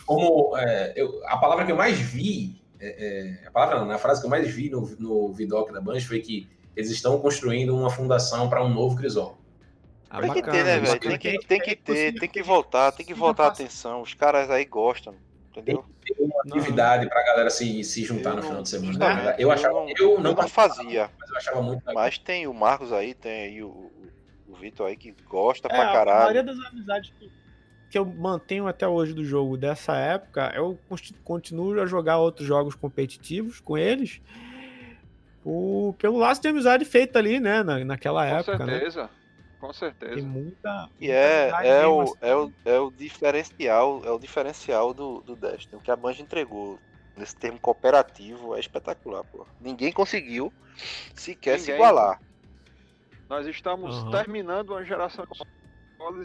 Como 0.05 0.59
é, 0.59 0.93
eu, 0.97 1.25
a 1.27 1.37
palavra 1.37 1.65
que 1.65 1.71
eu 1.71 1.77
mais 1.77 1.97
vi 1.97 2.61
é, 2.81 3.41
é, 3.41 3.47
a 3.47 3.51
palavra 3.53 3.79
não, 3.79 3.87
né? 3.87 3.95
a 3.95 3.99
frase 3.99 4.21
que 4.21 4.27
eu 4.27 4.31
mais 4.31 4.53
vi 4.53 4.69
no, 4.69 4.81
no 4.99 5.33
Vidoc 5.33 5.73
da 5.73 5.81
Banjo 5.81 6.09
foi 6.09 6.21
que 6.21 6.49
eles 6.75 6.91
estão 6.91 7.21
construindo 7.21 7.75
uma 7.75 7.89
fundação 7.89 8.49
para 8.49 8.65
um 8.65 8.69
novo 8.69 8.97
Crisol. 8.97 9.39
Ah, 10.15 10.21
tem 10.21 10.33
que 10.33 10.43
ter, 10.43 10.65
né, 10.65 10.79
velho? 10.79 11.01
Tem 11.01 11.19
que, 11.19 11.39
tem 11.41 11.61
que 11.61 11.75
ter, 11.75 12.15
tem 12.15 12.29
que 12.29 12.41
voltar, 12.41 12.93
tem 12.93 13.05
que 13.05 13.13
voltar 13.13 13.47
a 13.47 13.49
atenção. 13.49 14.01
Os 14.01 14.15
caras 14.15 14.49
aí 14.49 14.65
gostam, 14.65 15.13
entendeu? 15.51 15.85
Tem 16.07 16.25
uma 16.25 16.41
atividade 16.43 17.09
para 17.09 17.21
a 17.21 17.25
galera 17.25 17.51
se, 17.51 17.83
se 17.83 18.05
juntar 18.05 18.31
eu 18.31 18.37
no 18.37 18.43
final 18.43 18.63
de 18.63 18.69
semana. 18.69 18.97
Não, 18.97 19.31
eu, 19.33 19.51
achava, 19.51 19.79
eu, 19.79 20.13
eu 20.13 20.21
não, 20.21 20.31
eu 20.31 20.37
não 20.37 20.49
fazia. 20.49 21.11
Mas 21.19 21.31
eu 21.31 21.37
achava 21.37 21.63
muito 21.63 21.85
legal. 21.85 22.05
Mas 22.05 22.17
tem 22.17 22.47
o 22.47 22.55
Marcos 22.55 22.93
aí, 22.93 23.13
tem 23.13 23.43
aí 23.43 23.63
o, 23.65 23.91
o 24.49 24.55
Vitor 24.55 24.87
aí 24.87 24.97
que 24.97 25.13
gosta 25.29 25.67
é, 25.67 25.75
pra 25.75 25.93
caralho. 25.93 26.11
A 26.11 26.21
maioria 26.21 26.45
das 26.45 26.65
amizades 26.65 27.13
que 27.19 27.29
que 27.91 27.99
eu 27.99 28.05
mantenho 28.05 28.67
até 28.67 28.89
hoje 28.89 29.13
do 29.13 29.25
jogo 29.25 29.57
dessa 29.57 29.95
época, 29.95 30.53
eu 30.57 30.77
continuo 31.23 31.81
a 31.81 31.87
jogar 31.87 32.19
outros 32.19 32.45
jogos 32.45 32.75
competitivos 32.75 33.61
com 33.61 33.79
eles. 33.79 34.21
O, 35.45 35.95
pelo 35.97 36.19
laço 36.19 36.43
de 36.43 36.49
amizade 36.49 36.85
feito 36.85 37.17
ali, 37.17 37.39
né? 37.39 37.63
Na, 37.63 37.85
naquela 37.85 38.27
com 38.27 38.35
época. 38.35 38.59
Com 38.59 38.65
né? 38.65 38.73
certeza. 38.73 39.03
Né? 39.05 39.09
Com 39.65 39.73
certeza. 39.73 40.17
Tem 40.17 40.23
muita. 40.23 40.91
E 41.01 41.11
é, 41.11 41.49
é, 41.65 41.87
o, 41.87 42.03
assim. 42.03 42.15
é, 42.21 42.37
o, 42.37 42.53
é 42.67 42.79
o 42.79 42.91
diferencial, 42.91 44.03
é 44.05 44.11
o 44.11 44.19
diferencial 44.19 44.93
do, 44.93 45.23
do 45.23 45.35
Destiny. 45.35 45.77
O 45.77 45.81
que 45.81 45.91
a 45.91 45.97
Bungie 45.97 46.21
entregou 46.21 46.79
nesse 47.17 47.35
termo 47.35 47.59
cooperativo 47.59 48.55
é 48.55 48.61
espetacular, 48.61 49.25
pô. 49.25 49.47
Ninguém 49.59 49.91
conseguiu 49.91 50.53
sequer 51.15 51.53
Ninguém. 51.53 51.65
se 51.65 51.73
igualar. 51.73 52.21
Nós 53.27 53.47
estamos 53.47 54.03
uhum. 54.03 54.11
terminando 54.11 54.71
uma 54.71 54.85
geração 54.85 55.25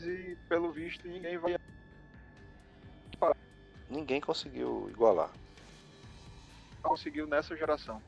e 0.05 0.35
pelo 0.49 0.73
visto 0.73 1.07
ninguém 1.07 1.37
vai 1.37 1.55
ninguém 3.89 4.19
conseguiu 4.19 4.89
igualar 4.89 5.29
conseguiu 6.83 7.25
nessa 7.25 7.55
geração 7.55 8.01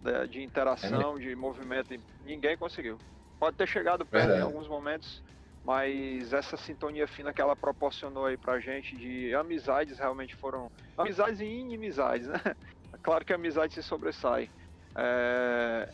de, 0.00 0.28
de 0.28 0.42
interação 0.44 1.16
é. 1.16 1.20
de 1.20 1.34
movimento 1.34 2.00
ninguém 2.24 2.56
conseguiu 2.56 2.96
pode 3.38 3.56
ter 3.56 3.66
chegado 3.66 4.04
perto 4.04 4.28
Verdade. 4.28 4.40
em 4.40 4.44
alguns 4.44 4.68
momentos 4.68 5.22
mas 5.64 6.32
essa 6.32 6.56
sintonia 6.56 7.08
fina 7.08 7.32
que 7.32 7.40
ela 7.40 7.56
proporcionou 7.56 8.26
aí 8.26 8.36
pra 8.36 8.60
gente 8.60 8.96
de 8.96 9.34
amizades 9.34 9.98
realmente 9.98 10.36
foram 10.36 10.70
amizades 10.96 11.40
e 11.40 11.44
inimizades 11.44 12.28
né 12.28 12.40
claro 13.02 13.24
que 13.24 13.32
a 13.32 13.36
amizade 13.36 13.74
se 13.74 13.82
sobressai 13.82 14.50
é... 14.94 15.88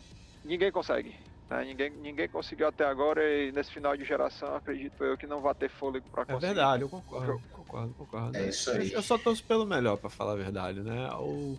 ninguém 0.44 0.70
consegue 0.70 1.14
né? 1.52 1.64
Ninguém, 1.66 1.90
ninguém 1.90 2.28
conseguiu 2.28 2.68
até 2.68 2.84
agora 2.84 3.22
e 3.22 3.52
nesse 3.52 3.70
final 3.70 3.94
de 3.94 4.04
geração 4.04 4.56
acredito 4.56 5.04
eu 5.04 5.18
que 5.18 5.26
não 5.26 5.40
vai 5.40 5.54
ter 5.54 5.68
fôlego 5.68 6.08
para 6.10 6.24
conseguir. 6.24 6.46
É 6.46 6.48
verdade, 6.54 6.82
eu 6.82 6.88
concordo, 6.88 7.42
concordo, 7.52 7.94
concordo. 7.94 8.36
É 8.36 8.48
isso 8.48 8.70
aí. 8.70 8.90
Eu 8.90 9.02
só 9.02 9.18
torço 9.18 9.44
pelo 9.44 9.66
melhor, 9.66 9.98
para 9.98 10.08
falar 10.08 10.32
a 10.32 10.36
verdade, 10.36 10.80
né? 10.80 11.10
Ou, 11.12 11.58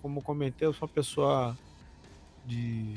como 0.00 0.22
comentei, 0.22 0.68
eu 0.68 0.72
sou 0.72 0.86
uma 0.86 0.94
pessoa 0.94 1.58
de 2.46 2.94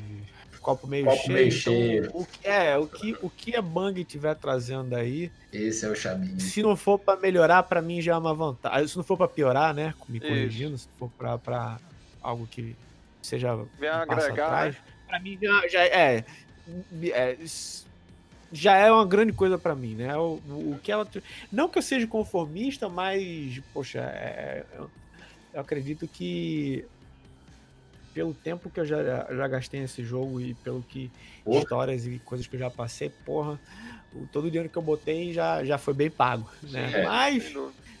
copo 0.66 0.88
meio 0.88 1.04
copo 1.04 1.22
cheio. 1.22 1.32
Meio 1.32 1.48
então, 1.48 1.72
cheio. 1.72 2.10
O, 2.12 2.26
é, 2.42 2.76
o 2.76 2.88
que, 2.88 3.16
o 3.22 3.30
que 3.30 3.54
a 3.54 3.62
Bang 3.62 4.00
estiver 4.00 4.34
trazendo 4.34 4.96
aí. 4.96 5.30
Esse 5.52 5.86
é 5.86 5.88
o 5.88 5.94
chaminho. 5.94 6.40
Se 6.40 6.60
não 6.60 6.74
for 6.74 6.98
para 6.98 7.20
melhorar, 7.20 7.62
para 7.62 7.80
mim 7.80 8.02
já 8.02 8.14
é 8.14 8.18
uma 8.18 8.34
vantagem. 8.34 8.88
Se 8.88 8.96
não 8.96 9.04
for 9.04 9.16
para 9.16 9.28
piorar, 9.28 9.72
né? 9.72 9.94
Me 10.08 10.18
corrigindo, 10.18 10.74
Isso. 10.74 10.88
se 10.92 10.98
for 10.98 11.08
para 11.38 11.78
algo 12.20 12.48
que 12.48 12.74
seja. 13.22 13.54
Vem 13.78 13.90
um 13.90 13.92
agregar. 13.92 14.46
Atrás, 14.46 14.74
né? 14.74 14.80
para 15.06 15.20
mim 15.20 15.38
já, 15.40 15.68
já 15.68 15.84
é, 15.84 16.24
é, 17.04 17.38
já 18.50 18.76
é 18.76 18.90
uma 18.90 19.06
grande 19.06 19.32
coisa 19.32 19.56
para 19.56 19.76
mim, 19.76 19.94
né? 19.94 20.16
O, 20.16 20.40
o, 20.48 20.80
que 20.82 20.90
ela 20.90 21.08
não 21.52 21.68
que 21.68 21.78
eu 21.78 21.82
seja 21.82 22.08
conformista, 22.08 22.88
mas 22.88 23.60
poxa, 23.72 24.00
é, 24.00 24.64
eu, 24.76 24.90
eu, 25.54 25.60
acredito 25.60 26.08
que 26.08 26.84
pelo 28.16 28.32
tempo 28.32 28.70
que 28.70 28.80
eu 28.80 28.86
já, 28.86 29.26
já 29.30 29.46
gastei 29.46 29.78
nesse 29.78 30.02
jogo 30.02 30.40
e 30.40 30.54
pelo 30.54 30.82
que 30.82 31.12
porra. 31.44 31.58
histórias 31.58 32.06
e 32.06 32.18
coisas 32.20 32.46
que 32.46 32.56
eu 32.56 32.60
já 32.60 32.70
passei, 32.70 33.10
porra, 33.10 33.60
o, 34.10 34.26
todo 34.28 34.46
o 34.46 34.50
dinheiro 34.50 34.70
que 34.70 34.78
eu 34.78 34.82
botei 34.82 35.34
já, 35.34 35.62
já 35.62 35.76
foi 35.76 35.92
bem 35.92 36.10
pago, 36.10 36.50
né? 36.62 36.92
É, 36.94 37.04
mas 37.04 37.54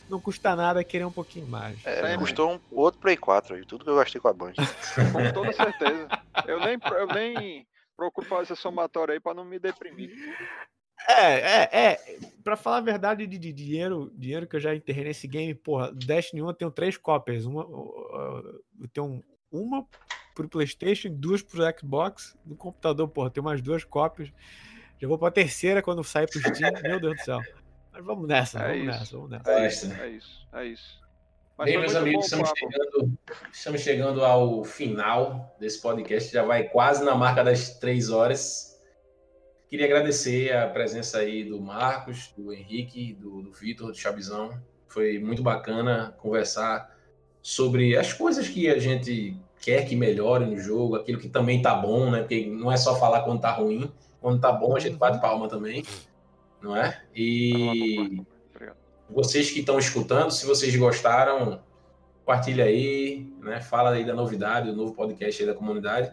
não 0.08 0.18
custa 0.18 0.56
nada 0.56 0.82
querer 0.82 1.04
um 1.04 1.12
pouquinho 1.12 1.46
mais. 1.46 1.84
É, 1.84 2.16
custou 2.16 2.54
um 2.54 2.60
outro 2.70 2.98
Play 2.98 3.18
4 3.18 3.56
aí, 3.56 3.66
tudo 3.66 3.84
que 3.84 3.90
eu 3.90 3.96
gastei 3.96 4.18
com 4.18 4.28
a 4.28 4.32
Band. 4.32 4.54
com 5.12 5.32
toda 5.34 5.52
certeza. 5.52 6.08
Eu 6.46 6.60
nem, 6.60 6.78
eu 6.98 7.06
nem 7.08 7.66
procuro 7.94 8.26
fazer 8.26 8.44
essa 8.44 8.56
somatória 8.56 9.12
aí 9.12 9.20
para 9.20 9.34
não 9.34 9.44
me 9.44 9.58
deprimir. 9.58 10.10
É, 11.06 11.34
é, 11.34 11.68
é. 11.72 12.18
Pra 12.42 12.56
falar 12.56 12.78
a 12.78 12.80
verdade 12.80 13.26
de, 13.26 13.36
de, 13.36 13.52
dinheiro, 13.52 14.10
dinheiro 14.16 14.46
que 14.46 14.56
eu 14.56 14.60
já 14.60 14.74
enterrei 14.74 15.04
nesse 15.04 15.28
game, 15.28 15.54
porra, 15.54 15.92
Destiny 15.92 16.40
1 16.40 16.48
eu 16.48 16.54
tenho 16.54 16.70
três 16.70 16.96
cópias. 16.96 17.44
Uma, 17.44 17.64
eu 18.80 18.88
tenho 18.94 19.22
uma 19.50 19.86
pro 20.34 20.48
Playstation, 20.48 21.08
duas 21.10 21.42
pro 21.42 21.62
Xbox. 21.78 22.36
No 22.44 22.56
computador, 22.56 23.08
porra, 23.08 23.30
tenho 23.30 23.44
mais 23.44 23.62
duas 23.62 23.84
cópias. 23.84 24.32
Já 24.98 25.08
vou 25.08 25.18
pra 25.18 25.30
terceira 25.30 25.82
quando 25.82 26.02
sair 26.04 26.28
pro 26.28 26.40
Steam. 26.40 26.72
Meu 26.82 27.00
Deus 27.00 27.16
do 27.16 27.24
céu. 27.24 27.40
Mas 27.92 28.04
vamos 28.04 28.28
nessa, 28.28 28.58
é 28.58 28.68
vamos 28.68 28.78
isso. 28.78 28.86
nessa, 28.86 29.16
vamos 29.16 29.30
nessa. 29.30 29.50
É 29.50 29.66
isso, 29.66 29.92
é 29.92 30.08
isso. 30.08 30.48
É 30.52 30.66
isso. 30.66 31.06
Mas 31.56 31.70
Bem, 31.70 31.78
meus 31.80 31.94
amigos, 31.94 32.26
estamos 32.26 32.50
chegando, 32.54 33.18
estamos 33.50 33.80
chegando 33.80 34.22
ao 34.22 34.62
final 34.62 35.56
desse 35.58 35.80
podcast, 35.80 36.30
já 36.30 36.42
vai 36.42 36.64
quase 36.64 37.02
na 37.02 37.14
marca 37.14 37.42
das 37.42 37.78
três 37.78 38.10
horas. 38.10 38.78
Queria 39.66 39.86
agradecer 39.86 40.54
a 40.54 40.68
presença 40.68 41.18
aí 41.18 41.44
do 41.44 41.58
Marcos, 41.58 42.32
do 42.36 42.52
Henrique, 42.52 43.14
do, 43.14 43.40
do 43.40 43.52
Vitor, 43.52 43.90
do 43.90 43.96
Chabizão. 43.96 44.62
Foi 44.86 45.18
muito 45.18 45.42
bacana 45.42 46.14
conversar 46.18 46.94
sobre 47.48 47.96
as 47.96 48.12
coisas 48.12 48.48
que 48.48 48.68
a 48.68 48.78
gente 48.78 49.36
quer 49.60 49.86
que 49.86 49.94
melhore 49.94 50.46
no 50.46 50.58
jogo, 50.58 50.96
aquilo 50.96 51.18
que 51.20 51.28
também 51.28 51.62
tá 51.62 51.74
bom, 51.74 52.10
né? 52.10 52.20
Porque 52.20 52.46
não 52.46 52.72
é 52.72 52.76
só 52.76 52.96
falar 52.96 53.20
quando 53.22 53.40
tá 53.40 53.52
ruim, 53.52 53.90
quando 54.20 54.40
tá 54.40 54.50
bom 54.50 54.76
a 54.76 54.80
gente 54.80 54.96
bate 54.96 55.20
palma 55.20 55.48
também 55.48 55.84
não 56.66 56.76
é? 56.76 57.00
E 57.14 58.22
vocês 59.08 59.50
que 59.50 59.60
estão 59.60 59.78
escutando, 59.78 60.30
se 60.30 60.44
vocês 60.44 60.74
gostaram, 60.76 61.60
compartilha 62.24 62.64
aí, 62.64 63.26
né? 63.40 63.60
Fala 63.60 63.92
aí 63.92 64.04
da 64.04 64.14
novidade, 64.14 64.70
do 64.70 64.76
novo 64.76 64.92
podcast 64.94 65.42
aí 65.42 65.48
da 65.48 65.54
comunidade. 65.54 66.12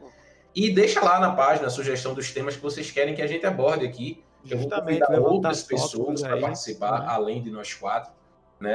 E 0.56 0.70
deixa 0.70 1.02
lá 1.04 1.20
na 1.20 1.32
página 1.32 1.68
a 1.68 1.72
sugestão 1.72 2.14
dos 2.14 2.32
temas 2.32 2.56
que 2.56 2.62
vocês 2.62 2.92
querem 2.92 3.16
que 3.16 3.22
a 3.22 3.28
gente 3.28 3.46
aborde 3.46 3.86
aqui. 3.86 4.24
Eu 4.48 4.60
vou 4.60 4.70
convidar 4.70 5.10
outras 5.20 5.64
pessoas 5.64 6.22
para 6.22 6.38
participar, 6.38 7.00
né? 7.00 7.06
além 7.08 7.42
de 7.42 7.50
nós 7.50 7.74
quatro. 7.74 8.12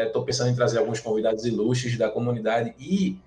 Estou 0.07 0.23
né? 0.23 0.27
pensando 0.27 0.51
em 0.51 0.55
trazer 0.55 0.79
alguns 0.79 1.01
convidados 1.01 1.45
ilustres 1.45 1.97
da 1.97 2.09
comunidade 2.09 2.75
e 2.79 3.19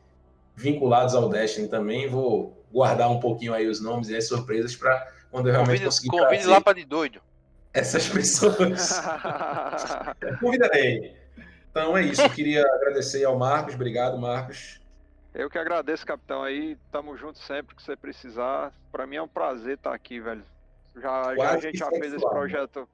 vinculados 0.55 1.15
ao 1.15 1.29
Destiny 1.29 1.67
também. 1.67 2.07
Vou 2.07 2.57
guardar 2.71 3.09
um 3.09 3.19
pouquinho 3.19 3.53
aí 3.53 3.67
os 3.67 3.81
nomes 3.81 4.09
e 4.09 4.15
as 4.15 4.27
surpresas 4.27 4.75
para 4.75 5.07
quando 5.29 5.47
eu 5.47 5.53
realmente 5.53 5.79
convide, 5.79 5.85
conseguir 5.85 6.09
convide 6.09 6.45
lá 6.45 6.61
para 6.61 6.77
de 6.77 6.85
doido 6.85 7.21
essas 7.73 8.07
pessoas. 8.07 9.01
Convidarei. 10.39 11.15
Então 11.69 11.97
é 11.97 12.03
isso. 12.03 12.21
Eu 12.21 12.29
queria 12.29 12.61
agradecer 12.61 13.23
ao 13.23 13.37
Marcos. 13.37 13.75
Obrigado, 13.75 14.17
Marcos. 14.17 14.79
Eu 15.33 15.49
que 15.49 15.57
agradeço, 15.57 16.05
capitão. 16.05 16.43
Aí, 16.43 16.77
tamo 16.91 17.15
junto 17.15 17.39
sempre 17.39 17.75
que 17.75 17.81
você 17.81 17.95
precisar. 17.95 18.73
Para 18.91 19.07
mim 19.07 19.15
é 19.15 19.21
um 19.21 19.27
prazer 19.27 19.75
estar 19.75 19.93
aqui, 19.93 20.19
velho. 20.19 20.43
Já, 20.95 21.33
já 21.35 21.51
a 21.51 21.57
gente 21.57 21.77
já 21.77 21.89
fez 21.89 22.13
esse 22.13 22.29
projeto 22.29 22.87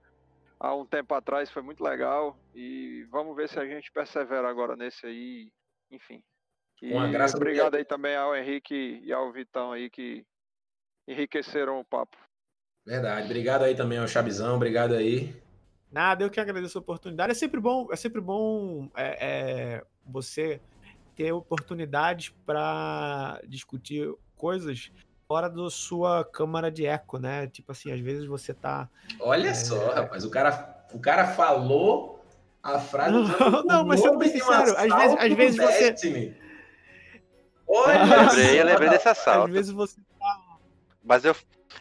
há 0.59 0.75
um 0.75 0.85
tempo 0.85 1.13
atrás, 1.13 1.49
foi 1.49 1.61
muito 1.61 1.83
legal. 1.83 2.37
E 2.53 3.05
vamos 3.09 3.35
ver 3.35 3.49
se 3.49 3.59
a 3.59 3.65
gente 3.65 3.91
persevera 3.91 4.49
agora 4.49 4.75
nesse 4.75 5.05
aí. 5.05 5.51
Enfim. 5.91 6.21
E 6.81 6.93
Uma 6.93 7.07
graça 7.07 7.37
obrigado 7.37 7.75
aí 7.75 7.85
também 7.85 8.15
ao 8.15 8.35
Henrique 8.35 9.01
e 9.03 9.11
ao 9.11 9.31
Vitão 9.31 9.71
aí 9.71 9.89
que 9.89 10.25
enriqueceram 11.07 11.79
o 11.79 11.85
papo. 11.85 12.17
Verdade. 12.85 13.25
Obrigado 13.25 13.63
aí 13.63 13.75
também 13.75 13.97
ao 13.97 14.07
Chabizão, 14.07 14.55
obrigado 14.55 14.93
aí. 14.93 15.33
Nada, 15.91 16.23
eu 16.23 16.29
que 16.29 16.39
agradeço 16.39 16.77
a 16.77 16.81
oportunidade. 16.81 17.31
É 17.31 17.35
sempre 17.35 17.59
bom, 17.59 17.87
é 17.91 17.95
sempre 17.95 18.21
bom 18.21 18.89
é, 18.95 19.25
é, 19.25 19.85
você 20.05 20.61
ter 21.15 21.31
oportunidades 21.31 22.29
para 22.45 23.41
discutir 23.47 24.13
coisas 24.35 24.91
fora 25.27 25.49
da 25.49 25.69
sua 25.69 26.23
câmara 26.23 26.71
de 26.71 26.85
eco, 26.85 27.19
né? 27.19 27.47
Tipo 27.47 27.73
assim, 27.73 27.91
às 27.91 27.99
vezes 27.99 28.25
você 28.25 28.53
tá. 28.53 28.87
Olha 29.19 29.49
É. 29.49 29.53
só, 29.53 29.93
rapaz, 29.93 30.23
o 30.23 30.29
cara, 30.29 30.85
o 30.93 30.99
cara 30.99 31.27
falou 31.27 32.23
a 32.63 32.79
frase. 32.79 33.11
Não, 33.39 33.63
não, 33.63 33.85
mas 33.85 33.99
sendo 33.99 34.17
bem 34.17 34.29
sincero, 34.29 34.73
às 34.77 34.93
vezes- 34.93 35.17
às 35.19 35.33
vezes 35.33 35.57
você- 35.57 35.91
Destiny. 35.91 36.37
Olha 37.69 38.21
Lembrei, 38.21 38.61
eu 38.61 38.65
lembrei 38.65 38.89
desse 38.89 39.09
Às 39.09 39.19
assalto. 39.19 39.51
vezes 39.51 39.71
você 39.71 39.99
Mas 41.03 41.25
eu, 41.25 41.35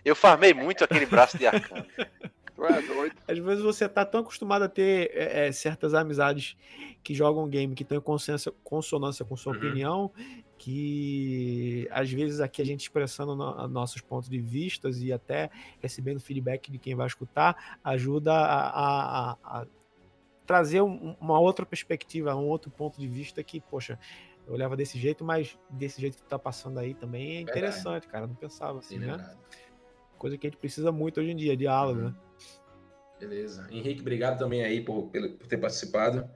eu 0.05 0.17
farmei 0.17 0.53
muito 0.53 0.83
aquele 0.83 1.07
braço 1.07 1.39
de 1.39 1.47
arcano. 1.47 1.87
É. 2.59 3.33
Às 3.33 3.39
vezes 3.39 3.63
você 3.63 3.89
tá 3.89 4.05
tão 4.05 4.21
acostumado 4.21 4.63
a 4.63 4.69
ter 4.69 5.11
é, 5.13 5.47
é, 5.49 5.53
certas 5.53 5.93
amizades 5.95 6.57
que 7.03 7.15
jogam 7.15 7.49
game, 7.49 7.75
que 7.75 7.83
estão 7.83 7.99
em 7.99 8.01
consonância, 8.01 8.53
consonância 8.65 9.25
com 9.25 9.37
sua 9.37 9.53
Uhum. 9.53 9.59
opinião, 9.59 10.13
que 10.57 11.89
às 11.91 12.11
vezes 12.11 12.41
aqui 12.41 12.63
a 12.63 12.65
gente 12.65 12.81
expressando 12.83 13.37
no- 13.37 13.69
nossos 13.69 14.01
pontos 14.01 14.29
de 14.29 14.39
vistas 14.41 15.01
e 15.01 15.13
até 15.13 15.51
recebendo 15.81 16.21
feedback 16.21 16.71
de 16.71 16.79
quem 16.79 16.95
vai 16.95 17.07
escutar, 17.07 17.79
ajuda 17.85 18.33
a, 18.33 18.69
a- 19.33 19.39
a- 19.43 19.67
trazer 20.47 20.81
um- 20.81 21.17
uma 21.21 21.39
outra 21.41 21.67
perspectiva, 21.67 22.35
um 22.35 22.47
outro 22.47 22.71
ponto 22.71 22.99
de 23.01 23.09
vista 23.09 23.43
que, 23.43 23.61
poxa, 23.61 23.99
eu 24.47 24.53
olhava 24.55 24.77
desse 24.77 24.97
jeito, 24.99 25.25
mas 25.25 25.59
desse 25.69 26.01
jeito 26.01 26.17
que 26.17 26.23
tu 26.23 26.29
tá 26.29 26.39
passando 26.39 26.79
aí 26.79 26.95
também 26.95 27.23
é 27.23 27.35
Verdade. 27.45 27.51
interessante, 27.59 28.07
cara. 28.07 28.27
Não 28.27 28.35
pensava 28.35 28.79
assim, 28.79 28.99
Bem 28.99 29.09
né? 29.09 29.17
lembrado. 29.17 29.39
Coisa 30.19 30.37
que 30.39 30.47
a 30.47 30.51
gente 30.51 30.59
precisa 30.59 30.91
muito 30.91 31.21
hoje 31.21 31.31
em 31.31 31.37
dia, 31.37 31.57
diálogo, 31.57 32.01
né? 32.01 32.15
Beleza. 33.19 33.67
Henrique, 33.71 34.01
obrigado 34.01 34.39
também 34.39 34.63
aí 34.65 34.81
por, 34.83 35.09
por 35.09 35.47
ter 35.47 35.57
participado. 35.59 36.29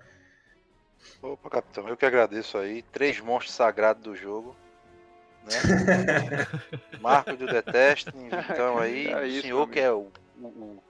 Opa, 1.23 1.51
capitão, 1.51 1.89
eu 1.89 1.97
que 1.97 2.07
agradeço 2.07 2.57
aí. 2.59 2.83
Três 2.83 3.21
monstros 3.21 3.55
sagrados 3.55 4.03
do 4.03 4.15
jogo. 4.15 4.57
Né? 5.45 5.53
Marco 7.01 7.37
do 7.37 7.47
Detesting, 7.47 8.29
então 8.51 8.79
aí, 8.79 9.09
É 9.09 9.17
o 9.21 9.27
isso, 9.27 9.41
senhor 9.43 9.67
meu 9.67 9.69
que 9.69 9.81
é 9.81 9.91
o, 9.91 10.09
o, 10.41 10.47
o- 10.47 10.83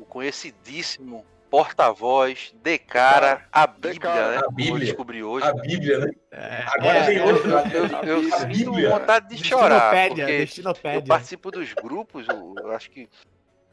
o 0.00 0.04
conhecidíssimo 0.04 1.24
porta-voz, 1.52 2.54
de 2.64 2.78
cara, 2.78 3.46
a 3.52 3.66
Bíblia, 3.66 4.00
cara, 4.00 4.30
né? 4.30 4.36
a 4.38 4.40
eu 4.40 4.50
Bíblia. 4.52 4.86
descobri 4.86 5.22
hoje. 5.22 5.46
A 5.46 5.52
Bíblia, 5.52 5.98
né? 5.98 6.10
É, 6.30 6.64
Agora 6.66 6.96
é, 6.96 7.04
tem 7.04 7.16
Eu, 7.18 7.26
outro. 7.26 7.50
eu, 7.50 7.88
né? 7.88 8.00
eu, 8.04 8.22
sinto 8.22 8.46
Bíblia. 8.46 8.88
vontade 8.88 9.36
de 9.36 9.44
chorar, 9.44 10.08
Destinopédia, 10.14 10.92
porque 10.92 10.96
eu 10.96 11.02
participo 11.02 11.50
dos 11.50 11.74
grupos, 11.74 12.26
eu, 12.26 12.54
eu 12.56 12.72
acho 12.72 12.90
que 12.90 13.06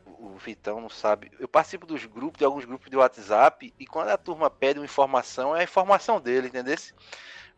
o 0.06 0.36
Vitão 0.36 0.82
não 0.82 0.90
sabe. 0.90 1.32
Eu 1.40 1.48
participo 1.48 1.86
dos 1.88 2.06
grupos, 2.06 2.40
de 2.40 2.44
alguns 2.44 2.66
grupos 2.66 2.90
de 2.90 2.98
WhatsApp, 2.98 3.74
e 3.80 3.88
quando 3.88 4.10
a 4.10 4.18
turma 4.18 4.50
pede 4.50 4.78
uma 4.78 4.86
informação, 4.86 5.56
é 5.56 5.62
a 5.62 5.64
informação 5.64 6.20
dele, 6.20 6.50
entendeu? 6.50 6.76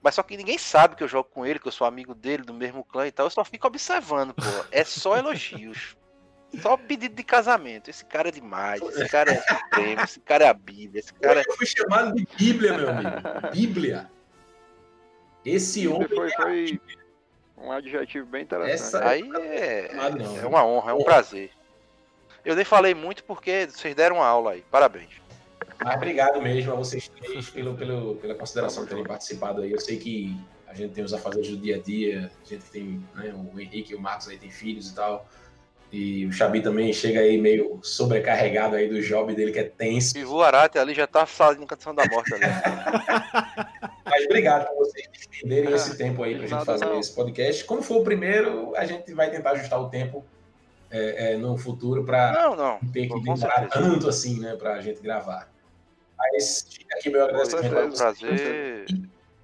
Mas 0.04 0.14
só 0.14 0.22
que 0.22 0.38
ninguém 0.38 0.60
sabe 0.60 0.96
que 0.96 1.04
eu 1.04 1.08
jogo 1.08 1.30
com 1.34 1.44
ele, 1.48 1.58
que 1.58 1.68
eu 1.68 1.72
sou 1.72 1.88
amigo 1.88 2.14
dele, 2.14 2.44
do 2.44 2.54
mesmo 2.54 2.84
clã 2.84 3.08
e 3.08 3.12
tal. 3.12 3.26
Eu 3.26 3.32
só 3.32 3.44
fico 3.44 3.66
observando, 3.66 4.36
pô. 4.36 4.44
É 4.72 4.84
só 4.84 5.18
elogios. 5.18 5.96
Só 6.60 6.76
pedido 6.76 7.16
de 7.16 7.24
casamento. 7.24 7.90
Esse 7.90 8.04
cara 8.04 8.28
é 8.30 8.32
demais, 8.32 8.82
esse 8.82 9.08
cara 9.10 9.32
é 9.32 9.42
supremo, 9.42 10.02
esse 10.02 10.20
cara 10.20 10.46
é 10.46 10.48
a 10.50 10.54
Bíblia, 10.54 11.00
esse 11.00 11.14
cara 11.14 11.40
é. 11.42 11.44
Eu 11.48 11.56
fui 11.56 11.66
chamado 11.66 12.14
de 12.16 12.28
Bíblia, 12.38 12.78
meu 12.78 12.90
amigo. 12.90 13.10
Bíblia. 13.54 14.10
Esse 15.46 15.88
homem. 15.88 16.08
Foi, 16.08 16.30
foi 16.32 16.82
um 17.58 17.72
adjetivo 17.72 18.26
bem 18.28 18.44
interessante. 18.44 18.74
Essa- 18.74 19.08
Aí 19.08 19.24
é, 19.40 19.92
Ah, 19.98 20.10
não. 20.10 20.38
é 20.38 20.46
uma 20.46 20.66
honra, 20.66 20.92
é 20.92 20.94
um 20.94 21.04
prazer. 21.04 21.52
Eu 22.44 22.56
nem 22.56 22.66
falei 22.66 22.94
muito 22.94 23.24
porque 23.24 23.68
vocês 23.68 23.94
deram 23.96 24.18
uma 24.18 24.26
aula 24.26 24.52
aí. 24.52 24.64
Parabéns. 24.70 25.10
Mas 25.84 25.96
obrigado 25.96 26.42
mesmo 26.42 26.74
a 26.74 26.76
vocês 26.76 27.08
três 27.08 27.50
pelo, 27.50 27.76
pelo, 27.76 28.16
pela 28.16 28.36
consideração 28.36 28.84
de 28.84 28.90
terem 28.90 29.04
participado 29.04 29.62
aí. 29.62 29.72
Eu 29.72 29.80
sei 29.80 29.98
que 29.98 30.36
a 30.68 30.74
gente 30.74 30.94
tem 30.94 31.04
os 31.04 31.14
afazeres 31.14 31.50
do 31.50 31.58
dia 31.58 31.76
a 31.76 31.80
dia, 31.80 32.32
a 32.44 32.48
gente 32.48 32.66
tem, 32.72 33.04
né, 33.16 33.34
o 33.34 33.60
Henrique 33.60 33.94
e 33.94 33.96
o 33.96 34.00
Marcos 34.02 34.28
aí 34.28 34.38
tem 34.38 34.50
filhos 34.50 34.90
e 34.90 34.96
tal. 34.96 35.28
E 35.92 36.26
o 36.26 36.32
Xabi 36.32 36.62
também 36.62 36.94
chega 36.94 37.20
aí 37.20 37.38
meio 37.38 37.80
sobrecarregado 37.84 38.78
aí 38.78 38.88
do 38.88 39.02
job 39.02 39.36
dele 39.36 39.52
que 39.52 39.60
é 39.60 39.66
tenso. 39.66 40.18
E 40.18 40.24
o 40.24 40.42
Arate 40.42 40.80
ali 40.80 40.94
já 40.94 41.06
tá 41.06 41.26
fazendo 41.26 41.68
canção 41.68 41.94
da 41.94 42.06
morte 42.06 42.34
ali. 42.34 42.46
Mas 44.06 44.26
obrigado 44.26 44.68
por 44.70 44.78
vocês 44.78 45.10
estenderem 45.14 45.74
esse 45.74 45.98
tempo 45.98 46.24
aí 46.24 46.38
pra 46.38 46.48
gente 46.48 46.66
fazer 46.66 46.86
não. 46.86 47.00
esse 47.00 47.14
podcast. 47.14 47.66
Como 47.66 47.82
for 47.82 47.98
o 47.98 48.04
primeiro, 48.06 48.74
a 48.76 48.86
gente 48.86 49.14
vai 49.14 49.30
tentar 49.30 49.52
ajustar 49.52 49.82
o 49.82 49.90
tempo 49.90 50.24
é, 50.90 51.34
é, 51.34 51.38
no 51.38 51.58
futuro 51.58 52.06
para 52.06 52.32
Não, 52.32 52.56
não. 52.56 52.80
ter 52.92 53.08
que 53.08 53.22
demorar 53.22 53.68
tanto 53.70 54.08
assim, 54.08 54.40
né, 54.40 54.56
pra 54.56 54.80
gente 54.82 55.02
gravar. 55.02 55.50
Mas 56.18 56.68
fica 56.70 56.98
aqui 56.98 57.10
meu 57.10 57.24
agradecimento 57.24 57.78
a 57.78 57.86
vocês, 57.86 58.00
Prazer. 58.00 58.86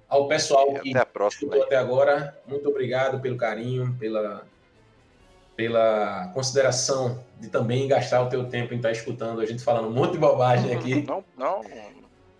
ao 0.08 0.28
pessoal 0.28 0.74
que 0.74 0.96
até 0.96 1.62
até 1.62 1.76
agora. 1.76 2.38
Muito 2.46 2.68
obrigado 2.68 3.20
pelo 3.20 3.36
carinho, 3.36 3.94
pela, 3.98 4.46
pela 5.58 6.30
consideração 6.34 7.20
de 7.40 7.48
também 7.48 7.88
gastar 7.88 8.22
o 8.22 8.28
teu 8.28 8.48
tempo 8.48 8.72
em 8.72 8.76
estar 8.76 8.92
escutando 8.92 9.40
a 9.40 9.44
gente 9.44 9.60
falando 9.60 9.88
um 9.88 9.90
monte 9.90 10.12
de 10.12 10.18
bobagem 10.18 10.72
aqui. 10.72 11.02
Não, 11.02 11.24
não, 11.36 11.62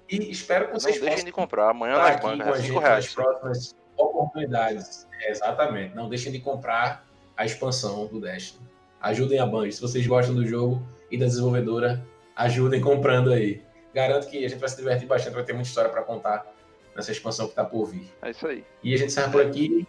E 0.08 0.30
espero 0.30 0.66
que 0.66 0.74
não 0.74 0.78
vocês 0.78 0.94
deixem 1.00 1.10
possam 1.10 1.24
de 1.24 1.32
comprar. 1.32 1.70
Amanhã 1.70 1.94
estar 1.94 2.04
nas 2.04 2.14
aqui 2.14 2.20
com 2.22 2.28
a 2.28 2.36
bancas, 2.36 2.54
é 2.54 2.56
gente 2.58 2.66
5 2.68 2.80
nas 2.80 2.88
reais. 2.88 3.14
próximas 3.14 3.76
oportunidades. 3.96 5.08
É, 5.20 5.32
exatamente. 5.32 5.96
Não 5.96 6.08
deixem 6.08 6.30
de 6.30 6.38
comprar 6.38 7.04
a 7.36 7.44
expansão 7.44 8.06
do 8.06 8.20
Destiny. 8.20 8.64
Ajudem 9.00 9.40
a 9.40 9.46
Band. 9.46 9.68
Se 9.72 9.80
vocês 9.80 10.06
gostam 10.06 10.36
do 10.36 10.46
jogo 10.46 10.80
e 11.10 11.18
da 11.18 11.26
desenvolvedora, 11.26 12.00
ajudem 12.36 12.80
comprando 12.80 13.32
aí. 13.32 13.60
Garanto 13.92 14.28
que 14.28 14.44
a 14.44 14.48
gente 14.48 14.60
vai 14.60 14.68
se 14.68 14.76
divertir 14.76 15.08
bastante, 15.08 15.34
vai 15.34 15.42
ter 15.42 15.54
muita 15.54 15.68
história 15.68 15.90
para 15.90 16.02
contar 16.02 16.46
nessa 16.94 17.10
expansão 17.10 17.46
que 17.46 17.52
está 17.52 17.64
por 17.64 17.86
vir. 17.86 18.08
É 18.22 18.30
isso 18.30 18.46
aí. 18.46 18.64
E 18.84 18.94
a 18.94 18.96
gente 18.96 19.12
sai 19.12 19.28
por 19.28 19.44
aqui, 19.44 19.88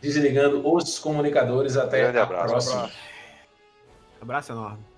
desligando 0.00 0.66
os 0.72 0.98
comunicadores. 0.98 1.76
Até 1.76 2.02
Grande 2.02 2.18
a 2.18 2.22
abraço. 2.22 2.48
próxima. 2.48 2.90
Abraço 4.20 4.52
enorme. 4.52 4.89